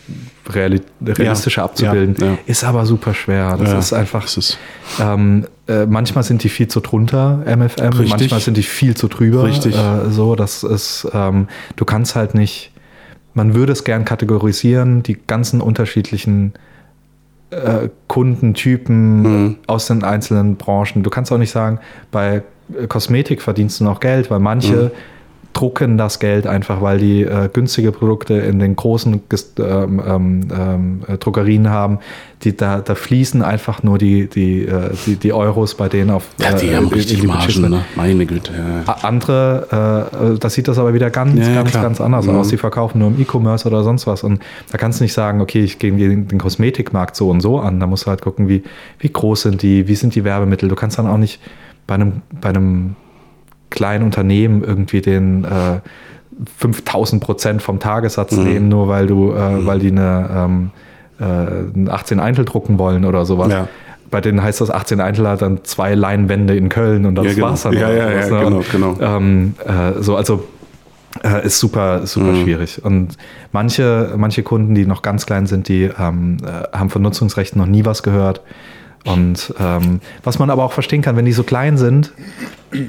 reali 0.53 0.81
realistischer 1.05 1.63
Ja, 1.63 1.65
abzubilden. 1.67 2.15
ja, 2.21 2.27
ja. 2.33 2.39
Ist 2.47 2.65
aber 2.65 2.87
super 2.87 3.13
schwer. 3.13 3.57
Das 3.59 3.73
ist 3.75 3.93
einfach. 3.93 4.23
das 4.23 4.37
ist- 4.37 4.59
ähm, 5.01 5.47
äh, 5.67 5.85
manchmal 5.87 6.25
sind 6.25 6.43
die 6.45 6.49
viel 6.49 6.69
zu 6.69 6.81
drunter, 6.81 7.43
MFM, 7.45 7.89
Richtig. 7.93 8.09
manchmal 8.11 8.41
sind 8.41 8.57
die 8.57 8.63
viel 8.63 8.97
zu 8.97 9.09
drüber. 9.09 9.43
Richtig. 9.45 9.77
Äh, 9.77 10.09
so, 10.11 10.35
das 10.37 10.63
ist, 10.63 11.07
ähm, 11.13 11.49
du 11.77 11.85
kannst 11.85 12.15
halt 12.17 12.35
nicht, 12.35 12.71
man 13.35 13.55
würde 13.55 13.73
es 13.73 13.85
gern 13.85 14.05
kategorisieren, 14.05 15.03
die 15.03 15.17
ganzen 15.27 15.61
unterschiedlichen 15.61 16.55
äh, 17.51 17.89
Kundentypen 18.09 19.23
Mhm. 19.23 19.57
aus 19.67 19.87
den 19.87 20.05
einzelnen 20.05 20.57
Branchen. 20.57 21.03
Du 21.03 21.11
kannst 21.11 21.33
auch 21.33 21.39
nicht 21.39 21.51
sagen, 21.51 21.79
bei 22.11 22.43
äh, 22.79 22.87
Kosmetik 22.87 23.41
verdienst 23.43 23.81
du 23.81 23.85
noch 23.85 24.01
Geld, 24.01 24.31
weil 24.31 24.39
manche 24.41 24.75
Mhm. 24.77 24.91
Drucken 25.53 25.99
das 25.99 26.21
Geld 26.21 26.47
einfach, 26.47 26.81
weil 26.83 26.99
die 26.99 27.23
äh, 27.23 27.49
günstige 27.53 27.91
Produkte 27.91 28.35
in 28.35 28.61
den 28.61 28.77
großen 28.77 29.21
ähm, 29.59 30.03
ähm, 30.07 30.41
ähm, 30.57 31.01
äh, 31.09 31.17
Drogerien 31.17 31.69
haben. 31.69 31.99
Die, 32.45 32.57
da, 32.57 32.79
da 32.81 32.95
fließen 32.95 33.43
einfach 33.43 33.83
nur 33.83 33.99
die, 33.99 34.29
die, 34.29 34.65
äh, 34.67 34.91
die, 35.07 35.17
die 35.17 35.33
Euros 35.33 35.75
bei 35.75 35.89
denen 35.89 36.11
auf. 36.11 36.29
Ja, 36.39 36.53
die 36.53 36.67
äh, 36.67 36.77
haben 36.77 36.87
richtig 36.87 37.21
die 37.21 37.27
Margen, 37.27 37.69
ne? 37.69 37.85
Meine 37.97 38.25
Güte. 38.27 38.53
Ja. 38.87 38.93
Andere, 39.03 40.07
äh, 40.13 40.39
da 40.39 40.49
sieht 40.49 40.69
das 40.69 40.79
aber 40.79 40.95
wieder 40.95 41.11
ganz, 41.11 41.35
ja, 41.45 41.55
ganz, 41.55 41.71
klar. 41.73 41.83
ganz 41.83 42.01
anders 42.01 42.27
Mhm. 42.27 42.37
aus. 42.37 42.49
Die 42.49 42.57
verkaufen 42.57 43.01
nur 43.01 43.09
im 43.09 43.21
E-Commerce 43.21 43.67
oder 43.67 43.83
sonst 43.83 44.07
was. 44.07 44.23
Und 44.23 44.41
da 44.71 44.79
kannst 44.79 45.01
du 45.01 45.05
nicht 45.05 45.15
sagen, 45.15 45.41
okay, 45.41 45.65
ich 45.65 45.81
gehe 45.81 45.91
den, 45.91 46.29
den 46.29 46.39
Kosmetikmarkt 46.39 47.17
so 47.17 47.31
und 47.31 47.41
so 47.41 47.59
an. 47.59 47.81
Da 47.81 47.89
musst 47.89 48.07
du 48.07 48.11
halt 48.11 48.23
gucken, 48.23 48.49
wie, 48.49 48.63
wie 49.01 49.09
groß 49.13 49.43
sind 49.43 49.63
die, 49.63 49.89
wie 49.89 49.97
sind 49.97 50.15
die 50.15 50.23
Werbemittel. 50.23 50.69
Du 50.69 50.77
kannst 50.77 50.99
dann 50.99 51.09
auch 51.09 51.19
nicht 51.19 51.41
bei 51.89 51.95
einem, 51.95 52.23
bei 52.41 52.51
einem 52.51 52.95
kleinen 53.71 54.05
Unternehmen 54.05 54.63
irgendwie 54.65 55.01
den 55.01 55.45
äh, 55.45 55.81
5000 56.59 57.23
Prozent 57.23 57.63
vom 57.63 57.79
Tagessatz 57.81 58.33
Mhm. 58.33 58.45
nehmen, 58.45 58.69
nur 58.69 58.89
weil 58.89 59.07
du, 59.07 59.33
äh, 59.33 59.67
weil 59.67 59.79
die 59.81 59.89
eine, 59.91 60.29
ähm, 60.35 60.71
äh, 61.21 61.25
einen 61.25 61.89
18 61.91 62.21
Eintel 62.21 62.45
drucken 62.45 62.79
wollen 62.79 63.05
oder 63.05 63.25
sowas. 63.25 63.51
Ja. 63.51 63.69
Bei 64.11 64.21
denen 64.21 64.43
heißt 64.43 64.61
das 64.61 64.71
18 64.71 65.01
Eintel 65.01 65.29
hat 65.29 65.43
dann 65.43 65.65
zwei 65.65 65.95
Leinwände 65.95 66.57
in 66.57 66.69
Köln 66.71 67.05
und 67.05 67.15
das 67.17 67.27
Ja, 67.27 67.33
genau. 67.35 67.47
war's 67.49 67.63
dann. 67.63 67.73
Ja, 67.75 67.89
oder 67.89 67.97
ja, 67.97 68.11
ja, 68.21 68.31
ne? 68.31 68.45
genau, 68.45 68.63
genau. 68.73 68.97
Ähm, 69.01 69.55
äh, 69.67 70.01
so, 70.03 70.17
also 70.17 70.45
äh, 71.25 71.45
ist 71.45 71.59
super, 71.59 72.07
super 72.07 72.33
Mhm. 72.33 72.43
schwierig. 72.43 72.83
Und 72.85 73.17
manche, 73.53 74.15
manche 74.17 74.43
Kunden, 74.43 74.75
die 74.75 74.87
noch 74.87 75.03
ganz 75.03 75.27
klein 75.27 75.47
sind, 75.47 75.69
die 75.69 75.91
ähm, 75.99 76.39
äh, 76.43 76.77
haben 76.77 76.89
von 76.91 77.03
Nutzungsrechten 77.03 77.61
noch 77.61 77.67
nie 77.67 77.85
was 77.85 78.03
gehört. 78.03 78.41
Und 79.05 79.55
ähm, 79.61 80.01
was 80.23 80.39
man 80.39 80.51
aber 80.51 80.65
auch 80.65 80.73
verstehen 80.73 81.03
kann, 81.03 81.17
wenn 81.17 81.25
die 81.25 81.33
so 81.33 81.43
klein 81.43 81.77
sind, 81.77 82.13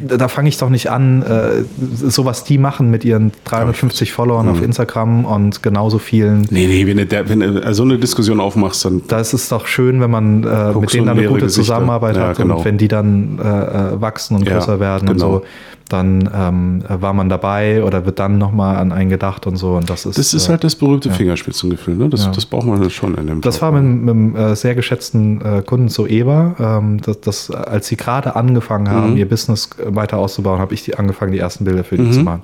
da 0.08 0.28
fange 0.28 0.50
ich 0.50 0.58
doch 0.58 0.70
nicht 0.70 0.90
an, 0.92 1.22
äh, 1.22 1.64
so 1.96 2.26
was 2.26 2.44
die 2.44 2.58
machen 2.58 2.92
mit 2.92 3.06
ihren 3.06 3.32
350 3.46 4.12
Followern 4.12 4.46
Mhm. 4.48 4.52
auf 4.52 4.62
Instagram 4.62 5.26
und 5.26 5.64
genauso 5.64 6.00
vielen. 6.00 6.42
Nee, 6.50 6.68
nee, 6.68 6.86
wenn 6.88 6.98
du, 6.98 7.30
wenn 7.30 7.40
du 7.40 7.74
so 7.74 7.84
eine 7.84 7.98
Diskussion 7.98 8.40
aufmachst, 8.40 8.84
dann 8.86 9.02
Da 9.08 9.20
ist 9.20 9.34
es 9.34 9.50
doch 9.50 9.68
schön, 9.68 10.02
wenn 10.02 10.12
man 10.12 10.44
äh, 10.44 10.74
mit 10.74 10.94
denen 10.94 11.06
dann 11.08 11.18
in 11.18 11.24
eine 11.24 11.28
gute 11.30 11.46
Gesichter. 11.46 11.64
Zusammenarbeit 11.74 12.16
Ja, 12.18 12.28
hat 12.30 12.38
genau. 12.38 12.58
und 12.58 12.66
wenn 12.66 12.78
die 12.78 12.88
dann 12.88 13.40
äh, 13.40 13.48
äh, 13.48 14.02
wachsen 14.02 14.36
und 14.36 14.46
Ja, 14.48 14.56
größer 14.56 14.80
werden 14.80 15.08
genau. 15.08 15.12
und 15.12 15.20
so, 15.42 15.42
dann 15.88 16.30
ähm, 16.36 16.84
war 16.88 17.14
man 17.14 17.30
dabei 17.30 17.84
oder 17.84 18.06
wird 18.06 18.20
dann 18.20 18.38
nochmal 18.38 18.76
an 18.76 18.92
einen 18.92 19.10
gedacht 19.10 19.48
und 19.48 19.56
so. 19.56 19.72
Und 19.76 19.90
das 19.90 20.06
ist, 20.06 20.20
das 20.20 20.36
ist 20.36 20.46
äh, 20.48 20.52
halt 20.52 20.64
das 20.64 20.76
berühmte 20.76 21.10
Fingerspitzengefühl. 21.10 21.96
Ne? 21.96 22.10
Das, 22.10 22.26
Ja. 22.26 22.32
das 22.32 22.46
braucht 22.46 22.68
man 22.68 22.88
schon 22.92 23.16
in 23.16 23.26
dem 23.26 23.42
Das 23.42 23.56
Job. 23.56 23.62
war 23.64 23.72
mit, 23.72 23.84
mit 24.04 24.10
einem 24.14 24.36
äh, 24.36 24.56
sehr 24.56 24.76
geschätzten 24.76 25.42
äh, 25.42 25.64
Kunden 25.66 25.90
zu 25.90 26.06
Eva. 26.06 26.56
Ähm, 26.60 27.02
das, 27.02 27.22
das, 27.22 27.50
als 27.50 27.88
sie 27.88 27.96
gerade 27.98 28.36
angefangen 28.36 28.88
haben, 28.88 29.12
Mhm. 29.14 29.18
ihr 29.18 29.28
Business 29.28 29.69
äh, 29.78 29.96
weiter 29.96 30.18
auszubauen, 30.18 30.60
habe 30.60 30.74
ich 30.74 30.84
die 30.84 30.96
angefangen, 30.96 31.32
die 31.32 31.40
ersten 31.40 31.66
Bilder 31.66 31.84
für 31.84 31.98
die 31.98 32.04
Mhm. 32.04 32.12
zu 32.14 32.20
machen. 32.22 32.42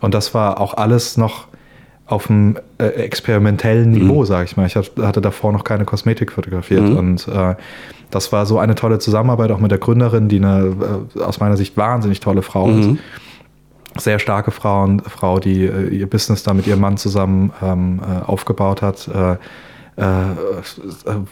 Und 0.00 0.14
das 0.14 0.34
war 0.34 0.60
auch 0.60 0.74
alles 0.74 1.16
noch 1.16 1.46
auf 2.06 2.28
einem 2.28 2.56
äh, 2.78 2.84
experimentellen 2.86 3.90
Niveau, 3.90 4.20
Mhm. 4.20 4.26
sage 4.26 4.44
ich 4.44 4.56
mal. 4.56 4.66
Ich 4.66 4.76
hab, 4.76 4.84
hatte 5.00 5.20
davor 5.22 5.52
noch 5.52 5.64
keine 5.64 5.84
Kosmetik 5.86 6.32
fotografiert. 6.32 6.82
Mhm. 6.82 6.96
Und 6.96 7.28
äh, 7.28 7.54
das 8.10 8.30
war 8.32 8.44
so 8.46 8.58
eine 8.58 8.74
tolle 8.74 8.98
Zusammenarbeit 8.98 9.50
auch 9.50 9.58
mit 9.60 9.70
der 9.70 9.78
Gründerin, 9.78 10.28
die 10.28 10.36
eine 10.36 10.76
äh, 11.16 11.20
aus 11.22 11.40
meiner 11.40 11.56
Sicht 11.56 11.76
wahnsinnig 11.76 12.20
tolle 12.20 12.42
Frau 12.42 12.68
ist 12.70 12.88
Mhm. 12.88 12.98
sehr 13.96 14.18
starke 14.18 14.50
Frau, 14.50 14.82
und 14.82 15.02
Frau 15.08 15.38
die 15.38 15.64
äh, 15.66 15.88
ihr 15.88 16.08
Business 16.10 16.42
da 16.42 16.52
mit 16.52 16.66
ihrem 16.66 16.80
Mann 16.80 16.96
zusammen 16.96 17.52
ähm, 17.62 18.00
äh, 18.02 18.24
aufgebaut 18.24 18.82
hat. 18.82 19.08
Äh, 19.96 20.02
äh, 20.02 20.34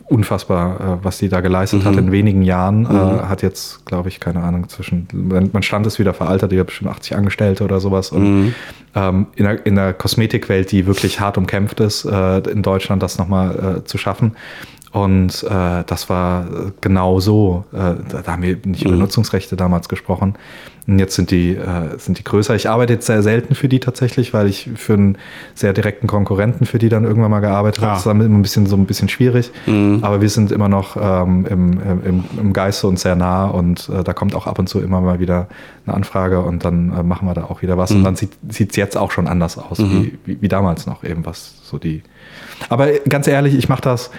unfassbar, 0.05 1.01
äh, 1.01 1.05
was 1.05 1.19
die 1.19 1.29
da 1.29 1.41
geleistet 1.41 1.85
hat 1.85 1.97
in 1.97 2.13
wenigen 2.13 2.43
Jahren. 2.43 2.87
Äh, 2.87 3.25
hat 3.25 3.43
jetzt, 3.43 3.85
glaube 3.87 4.09
ich, 4.09 4.21
keine 4.21 4.41
Ahnung, 4.43 4.69
zwischen, 4.69 5.09
man 5.53 5.63
Stand 5.65 5.85
ist 5.87 5.99
wieder 5.99 6.15
veraltet, 6.15 6.53
die 6.53 6.61
hat 6.61 6.67
bestimmt 6.67 6.91
80 6.91 7.17
Angestellte 7.17 7.65
oder 7.65 7.81
sowas. 7.81 8.13
Und 8.13 8.55
ähm, 8.95 9.27
in, 9.35 9.45
der, 9.45 9.67
in 9.67 9.75
der 9.75 9.93
Kosmetikwelt, 9.93 10.71
die 10.71 10.87
wirklich 10.87 11.19
hart 11.19 11.39
umkämpft 11.39 11.81
ist, 11.81 12.05
in 12.05 12.63
Deutschland 12.63 13.03
das 13.03 13.19
nochmal 13.19 13.79
äh, 13.79 13.85
zu 13.85 13.99
schaffen. 13.99 14.37
Und 14.93 15.43
äh, 15.45 15.85
das 15.87 16.11
war 16.11 16.47
genau 16.83 17.19
so. 17.19 17.65
Äh, 17.73 17.77
da, 18.11 18.23
da 18.25 18.33
haben 18.33 18.43
wir 18.43 18.59
nicht 18.65 18.83
über 18.85 18.93
Mhm. 18.93 18.99
Nutzungsrechte 19.01 19.57
damals 19.57 19.89
gesprochen. 19.89 20.35
Und 20.87 20.99
jetzt 20.99 21.15
sind 21.15 21.31
die, 21.31 21.55
äh, 21.55 21.97
sind 21.97 22.19
die 22.19 22.25
größer. 22.25 22.55
Ich 22.57 22.69
arbeite 22.69 22.93
jetzt 22.93 23.07
sehr 23.07 23.23
selten 23.23 23.55
für 23.55 23.69
die 23.69 23.81
tatsächlich, 23.81 24.35
weil 24.35 24.49
ich 24.49 24.69
für 24.75 24.95
einen 24.95 25.17
sehr 25.55 25.73
direkten 25.73 26.09
Konkurrenten 26.09 26.67
für 26.67 26.79
die 26.79 26.89
dann 26.91 27.05
irgendwann 27.05 27.31
mal 27.31 27.41
gearbeitet 27.41 27.83
Ah. 27.83 27.87
habe. 27.87 27.93
Das 27.93 28.01
ist 28.01 28.07
dann 28.07 28.21
immer 28.21 28.37
ein 28.39 28.43
bisschen 28.43 28.67
so 28.67 28.77
ein 28.77 28.85
bisschen 28.85 29.09
schwierig. 29.09 29.51
Mhm. 29.67 30.01
Aber 30.03 30.21
wir 30.21 30.29
sind 30.29 30.53
immer 30.53 30.69
noch 30.69 30.97
ähm, 31.01 31.47
im, 31.49 31.81
im, 32.05 32.25
im 32.39 32.53
Geiste 32.53 32.87
und 32.87 32.99
sehr 32.99 33.17
nah 33.17 33.47
und 33.47 33.89
äh, 33.89 34.05
da 34.05 34.13
kommt 34.13 34.35
auch 34.35 34.47
ab 34.47 34.59
und 34.59 34.69
zu 34.69 34.81
immer 34.81 35.01
mal 35.01 35.21
wieder 35.21 35.47
eine 35.87 35.95
Anfrage 35.97 36.41
und 36.43 36.65
dann 36.67 36.93
äh, 36.99 37.03
machen 37.03 37.27
wir 37.27 37.33
da 37.35 37.45
auch 37.45 37.63
wieder 37.63 37.79
was. 37.79 37.91
Mhm. 37.93 37.97
Und 37.99 38.05
dann 38.05 38.17
sieht 38.17 38.33
es 38.71 38.77
jetzt 38.77 38.99
auch 38.99 39.11
schon 39.13 39.27
anders 39.27 39.57
aus, 39.57 39.79
wie, 39.79 40.19
wie, 40.27 40.43
wie 40.43 40.49
damals 40.49 40.87
noch 40.87 41.03
eben 41.05 41.25
was 41.25 41.55
so 41.63 41.79
die. 41.79 42.03
Aber 42.69 42.89
ganz 43.09 43.27
ehrlich, 43.27 43.55
ich 43.55 43.69
mache 43.71 43.83
das, 43.83 44.11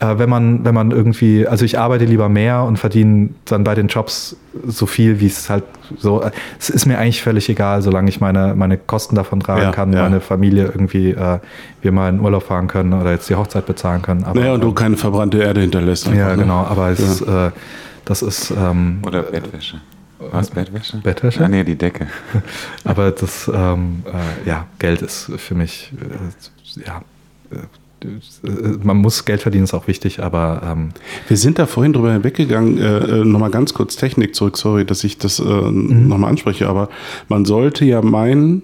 äh, 0.00 0.18
wenn 0.18 0.28
man, 0.30 0.64
wenn 0.64 0.74
man 0.74 0.90
irgendwie, 0.92 1.46
also 1.46 1.64
ich 1.64 1.78
arbeite 1.78 2.04
lieber 2.04 2.28
mehr 2.28 2.62
und 2.62 2.78
verdiene 2.78 3.30
dann 3.46 3.64
bei 3.64 3.74
den 3.74 3.88
Jobs 3.88 4.36
so 4.66 4.86
viel, 4.86 5.18
wie 5.20 5.26
es 5.26 5.50
halt 5.50 5.64
so. 5.98 6.22
äh, 6.22 6.30
Es 6.58 6.70
ist 6.70 6.86
mir 6.86 6.98
eigentlich 6.98 7.22
völlig 7.22 7.48
egal, 7.48 7.82
solange 7.82 8.08
ich 8.08 8.20
meine, 8.20 8.54
meine 8.54 8.78
Kosten 8.78 9.16
davon 9.16 9.40
tragen 9.40 9.62
Ja, 9.62 9.70
kann, 9.72 9.92
ja. 9.92 10.02
meine 10.02 10.20
Familie 10.20 10.66
irgendwie, 10.66 11.10
äh, 11.10 11.38
wir 11.82 11.92
mal 11.92 12.08
in 12.10 12.20
Urlaub 12.20 12.44
fahren 12.44 12.68
können 12.68 12.92
oder 12.92 13.10
jetzt 13.10 13.28
die 13.28 13.34
Hochzeit 13.34 13.66
bezahlen 13.66 14.02
können. 14.02 14.24
Aber, 14.24 14.38
Naja, 14.38 14.54
und 14.54 14.60
du 14.62 14.68
ähm, 14.68 14.74
keine 14.74 14.96
verbrannte 14.96 15.38
Erde 15.38 15.60
hinterlässt. 15.62 16.06
ja, 16.06 16.12
einfach, 16.12 16.36
ne? 16.36 16.42
genau, 16.42 16.64
aber 16.64 16.90
es 16.90 17.00
ist, 17.00 17.22
äh, 17.22 17.50
das 18.04 18.22
ist, 18.22 18.50
ähm, 18.52 19.00
Oder 19.06 19.22
Bettwäsche. 19.22 19.80
Was, 20.32 20.50
Bettwäsche? 20.50 20.96
Bettwäsche? 20.98 21.44
Ah, 21.44 21.48
nee, 21.48 21.62
die 21.64 21.76
Decke. 21.76 22.06
aber 22.84 23.10
das, 23.12 23.48
ähm, 23.52 24.02
äh, 24.06 24.48
ja, 24.48 24.66
Geld 24.78 25.02
ist 25.02 25.30
für 25.36 25.54
mich, 25.54 25.92
äh, 26.00 26.80
ja, 26.86 27.02
äh, 27.52 27.62
man 28.82 28.96
muss 28.98 29.24
Geld 29.24 29.42
verdienen, 29.42 29.64
ist 29.64 29.74
auch 29.74 29.88
wichtig, 29.88 30.22
aber 30.22 30.62
ähm, 30.64 30.90
Wir 31.28 31.36
sind 31.36 31.58
da 31.58 31.66
vorhin 31.66 31.92
drüber 31.92 32.12
hinweggegangen, 32.12 32.78
äh, 32.78 32.98
äh, 32.98 33.24
nochmal 33.24 33.50
ganz 33.50 33.74
kurz 33.74 33.96
Technik 33.96 34.34
zurück, 34.34 34.56
sorry, 34.56 34.84
dass 34.84 35.04
ich 35.04 35.18
das 35.18 35.40
äh, 35.40 35.42
nochmal 35.44 36.30
anspreche, 36.30 36.68
aber 36.68 36.88
man 37.28 37.44
sollte 37.44 37.84
ja 37.84 38.00
meinen, 38.02 38.62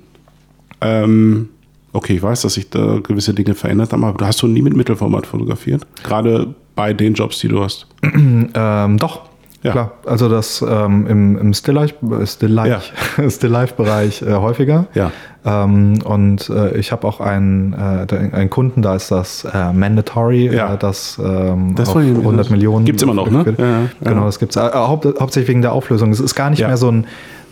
ähm, 0.81 1.49
okay, 1.93 2.15
ich 2.15 2.23
weiß, 2.23 2.43
dass 2.43 2.55
sich 2.55 2.71
da 2.71 3.01
gewisse 3.03 3.35
Dinge 3.35 3.55
verändert 3.55 3.93
haben, 3.93 4.05
aber 4.05 4.19
du 4.19 4.25
hast 4.27 4.43
du 4.43 4.47
nie 4.47 4.63
mit 4.63 4.77
Mittelformat 4.77 5.27
fotografiert? 5.27 5.87
Gerade 6.03 6.55
bei 6.77 6.93
den 6.93 7.15
Jobs, 7.15 7.39
die 7.39 7.49
du 7.49 7.63
hast. 7.63 7.87
ähm, 8.03 8.99
doch. 8.99 9.23
Ja. 9.63 9.73
Klar, 9.73 9.93
also 10.05 10.29
das 10.29 10.63
ähm, 10.69 11.07
im, 11.07 11.39
im 11.39 11.55
Still-Life- 11.55 11.95
Still-Life- 12.27 12.93
Still-Life-Bereich 13.31 14.21
äh, 14.21 14.35
häufiger. 14.35 14.89
Ja. 14.93 15.11
Ähm, 15.47 15.99
und 16.05 16.49
äh, 16.49 16.77
ich 16.79 16.91
habe 16.91 17.07
auch 17.07 17.21
einen, 17.21 17.75
äh, 17.75 18.07
einen 18.35 18.49
Kunden, 18.51 18.81
da 18.81 18.95
ist 18.95 19.11
das 19.11 19.45
äh, 19.45 19.73
mandatory, 19.73 20.47
Ja. 20.55 20.75
äh, 20.75 20.79
das, 20.79 21.21
ähm, 21.23 21.75
Das 21.75 21.91
auf 21.91 21.97
war 21.97 22.03
die- 22.03 22.11
100 22.13 22.41
das 22.47 22.51
Millionen. 22.51 22.85
gibt's 22.87 23.03
immer 23.03 23.13
noch, 23.15 23.31
ne? 23.31 23.45
Ja, 23.59 23.81
Genau, 24.09 24.21
ja. 24.21 24.27
das 24.27 24.39
gibt's. 24.39 24.57
Äh, 24.57 24.61
haupt, 24.73 25.05
hauptsächlich 25.21 25.49
wegen 25.49 25.63
der 25.63 25.73
Auflösung. 25.73 26.11
Es 26.13 26.21
ist 26.21 26.35
gar 26.35 26.49
nicht 26.51 26.61
mehr 26.67 26.77
so 26.79 26.91
ein, 26.91 27.07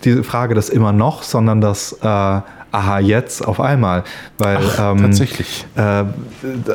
diese 0.05 0.25
Frage 0.25 0.55
des 0.55 0.71
immer 0.71 0.93
noch, 0.93 1.23
sondern 1.23 1.61
das 1.61 1.93
äh, 2.03 2.41
aha, 2.73 2.99
jetzt 2.99 3.47
auf 3.47 3.61
einmal. 3.61 4.03
Weil 4.39 4.59
ähm, 4.81 4.99
tatsächlich. 5.03 5.65
Äh, 5.77 6.05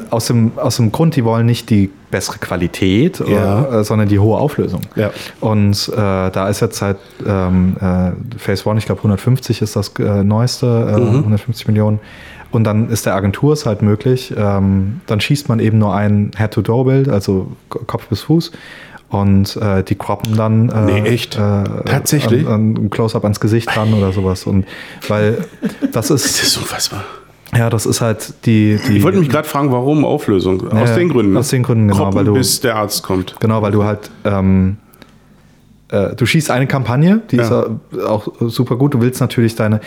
aus, 0.10 0.28
dem, 0.28 0.52
aus 0.58 0.78
dem 0.78 0.92
Grund, 0.92 1.16
die 1.16 1.26
wollen 1.26 1.46
nicht 1.46 1.70
die 1.70 1.92
bessere 2.10 2.38
Qualität, 2.38 3.20
Ja. 3.28 3.80
äh, 3.80 3.84
sondern 3.84 4.08
die 4.08 4.20
hohe 4.20 4.38
Auflösung. 4.38 4.82
Ja. 4.96 5.10
Und 5.42 5.90
äh, 5.90 5.96
da 5.98 6.48
ist 6.50 6.62
jetzt 6.62 6.78
seit 6.78 6.98
ähm, 7.26 7.76
äh, 7.82 8.12
Phase 8.40 8.68
One, 8.70 8.80
ich 8.80 8.86
glaube 8.86 9.00
150 9.00 9.62
ist 9.62 9.76
das 9.76 9.90
äh, 10.00 10.24
neueste, 10.24 10.66
äh, 10.68 11.00
Mhm. 11.00 11.18
150 11.18 11.68
Millionen. 11.68 12.00
Und 12.50 12.64
dann 12.64 12.90
ist 12.90 13.06
der 13.06 13.14
Agentur 13.16 13.52
es 13.52 13.66
halt 13.66 13.82
möglich, 13.82 14.34
ähm, 14.38 15.02
dann 15.06 15.20
schießt 15.20 15.50
man 15.50 15.60
eben 15.60 15.80
nur 15.80 15.94
ein 15.94 16.32
Head-to-Door-Bild, 16.38 17.10
also 17.10 17.52
Kopf 17.70 18.08
bis 18.08 18.22
Fuß. 18.22 18.54
Und 19.10 19.56
äh, 19.56 19.84
die 19.84 19.96
croppen 19.96 20.36
dann 20.36 20.68
äh, 20.70 20.82
Nee, 21.02 21.02
echt? 21.10 21.36
Äh, 21.38 21.64
Tatsächlich? 21.86 22.46
Ein 22.46 22.90
Close-up 22.90 23.24
ans 23.24 23.40
Gesicht 23.40 23.74
dran 23.74 23.94
oder 23.94 24.12
sowas. 24.12 24.46
Und 24.46 24.66
weil 25.08 25.38
das 25.94 26.10
ist, 26.12 26.26
Das 26.26 26.44
ist 26.44 26.58
unfassbar. 26.58 27.04
ja, 27.56 27.70
das 27.70 27.86
ist 27.86 28.02
halt 28.02 28.34
die. 28.46 28.78
die 28.90 28.98
Ich 28.98 29.04
wollte 29.04 29.20
mich 29.20 29.30
gerade 29.30 29.48
fragen, 29.48 29.72
warum 29.72 30.04
Auflösung? 30.04 30.68
Aus 30.72 30.94
den 30.96 31.08
Gründen. 31.08 31.38
aus 31.38 31.48
den 31.50 31.64
Gründen, 31.64 31.88
genau, 31.88 31.98
Kroppen, 32.00 32.16
weil 32.18 32.26
du- 32.26 32.34
bis 32.34 32.60
der 32.60 32.76
Arzt 32.76 33.04
kommt. 33.04 33.36
Genau, 33.40 33.62
weil 33.62 33.72
du 33.72 33.86
halt, 33.86 34.12
ähm, 34.26 34.76
äh, 35.90 36.14
du 36.14 36.26
schießt 36.26 36.52
eine 36.52 36.68
Kampagne, 36.68 37.22
die 37.32 37.38
Ja. 37.38 37.44
ist 37.44 38.02
auch 38.06 38.28
super 38.42 38.76
gut. 38.76 38.94
Du 38.94 39.00
willst 39.02 39.22
natürlich 39.22 39.56
deine. 39.56 39.80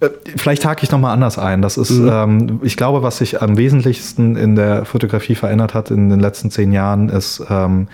Äh, 0.00 0.10
Vielleicht 0.36 0.66
hake 0.66 0.82
ich 0.84 0.90
nochmal 0.90 1.14
anders 1.14 1.38
ein. 1.38 1.62
Das 1.62 1.78
ist, 1.78 1.92
Mhm. 1.92 2.08
ähm, 2.12 2.60
ich 2.62 2.76
glaube, 2.76 3.02
was 3.02 3.16
sich 3.16 3.40
am 3.40 3.56
wesentlichsten 3.56 4.36
in 4.36 4.54
der 4.54 4.84
Fotografie 4.84 5.34
verändert 5.34 5.72
hat 5.72 5.90
in 5.90 6.10
den 6.10 6.20
letzten 6.20 6.50
zehn 6.50 6.72
Jahren, 6.72 7.08
ist, 7.08 7.42
ähm, 7.48 7.88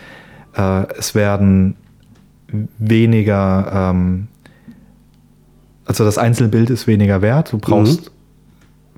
äh, 0.57 0.87
es 0.99 1.15
werden 1.15 1.77
weniger, 2.79 3.91
ähm, 3.93 4.29
also 5.85 6.05
das 6.05 6.19
einzelne 6.19 6.49
Bild 6.49 6.71
ist 6.71 6.87
weniger 6.87 7.23
wert. 7.23 7.53
Du 7.53 7.59
brauchst 7.59 8.11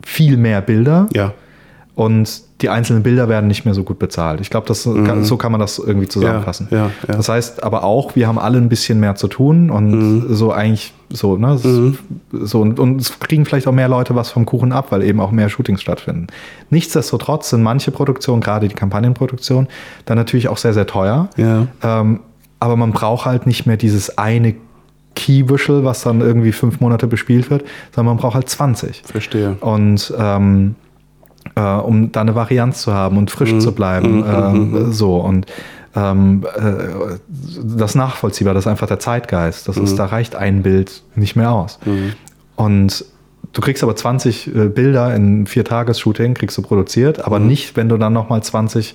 viel 0.04 0.36
mehr 0.36 0.60
Bilder. 0.60 1.08
Ja. 1.14 1.34
und 1.94 2.42
die 2.62 2.68
einzelnen 2.68 3.02
Bilder 3.02 3.28
werden 3.28 3.46
nicht 3.48 3.64
mehr 3.64 3.74
so 3.74 3.82
gut 3.82 3.98
bezahlt. 3.98 4.40
Ich 4.40 4.48
glaube, 4.50 4.66
das 4.66 4.84
kann, 4.84 5.24
so 5.24 5.36
kann 5.36 5.52
man 5.52 5.60
das 5.60 5.78
irgendwie 5.78 6.08
zusammenfassen. 6.08 6.68
Mhm. 6.70 6.76
Ja, 6.76 6.84
ja, 6.84 6.90
ja. 7.08 7.14
Das 7.16 7.28
heißt 7.28 7.62
aber 7.62 7.84
auch, 7.84 8.14
wir 8.16 8.28
haben 8.28 8.38
alle 8.38 8.58
ein 8.58 8.68
bisschen 8.68 9.00
mehr 9.00 9.14
zu 9.16 9.28
tun 9.28 9.70
und 9.70 9.90
Mhm. 9.90 10.34
so 10.34 10.52
eigentlich 10.52 10.94
so, 11.10 11.36
ne? 11.36 11.54
ist 11.54 12.48
So, 12.50 12.60
und, 12.60 12.78
und 12.80 13.00
es 13.00 13.18
kriegen 13.20 13.44
vielleicht 13.44 13.66
auch 13.66 13.72
mehr 13.72 13.88
Leute 13.88 14.14
was 14.14 14.30
vom 14.30 14.46
Kuchen 14.46 14.72
ab, 14.72 14.86
weil 14.90 15.02
eben 15.02 15.20
auch 15.20 15.30
mehr 15.30 15.48
Shootings 15.50 15.82
stattfinden. 15.82 16.28
Nichtsdestotrotz 16.70 17.50
sind 17.50 17.62
manche 17.62 17.90
Produktionen, 17.90 18.40
gerade 18.40 18.68
die 18.68 18.74
Kampagnenproduktion, 18.74 19.68
dann 20.06 20.16
natürlich 20.16 20.48
auch 20.48 20.56
sehr, 20.56 20.72
sehr 20.72 20.86
teuer. 20.86 21.28
Ja. 21.36 21.66
Ähm, 21.82 22.20
aber 22.60 22.76
man 22.76 22.92
braucht 22.92 23.26
halt 23.26 23.46
nicht 23.46 23.66
mehr 23.66 23.76
dieses 23.76 24.16
eine 24.16 24.54
Key-Visual, 25.14 25.84
was 25.84 26.02
dann 26.02 26.20
irgendwie 26.20 26.52
fünf 26.52 26.80
Monate 26.80 27.06
bespielt 27.06 27.50
wird, 27.50 27.64
sondern 27.94 28.14
man 28.14 28.22
braucht 28.22 28.34
halt 28.34 28.48
20. 28.48 29.02
Verstehe. 29.04 29.56
Und 29.60 30.14
ähm, 30.18 30.76
äh, 31.54 31.60
um 31.60 32.12
da 32.12 32.20
eine 32.20 32.34
Varianz 32.34 32.82
zu 32.82 32.92
haben 32.94 33.16
und 33.18 33.24
Mhm. 33.24 33.28
frisch 33.28 33.58
zu 33.58 33.72
bleiben. 33.72 34.24
ähm, 34.26 34.92
so 34.92 35.16
und 35.16 35.46
ähm, 35.94 36.44
äh, 36.56 37.18
das 37.76 37.94
nachvollziehbar, 37.94 38.54
das 38.54 38.64
ist 38.64 38.68
einfach 38.70 38.86
der 38.86 38.98
Zeitgeist. 38.98 39.68
Das 39.68 39.76
Mhm. 39.76 39.84
ist, 39.84 39.96
da 39.98 40.06
reicht 40.06 40.34
ein 40.36 40.62
Bild 40.62 41.02
nicht 41.16 41.36
mehr 41.36 41.50
aus. 41.52 41.78
Und 42.56 43.04
du 43.52 43.60
kriegst 43.60 43.82
aber 43.82 43.94
20 43.94 44.54
äh, 44.54 44.68
Bilder 44.68 45.14
in 45.14 45.46
vier 45.46 45.64
Tages-Shooting, 45.64 46.34
kriegst 46.34 46.56
du 46.56 46.62
produziert, 46.62 47.24
aber 47.24 47.38
Mhm. 47.38 47.46
nicht, 47.46 47.76
wenn 47.76 47.88
du 47.90 47.98
dann 47.98 48.12
nochmal 48.14 48.42
20 48.42 48.94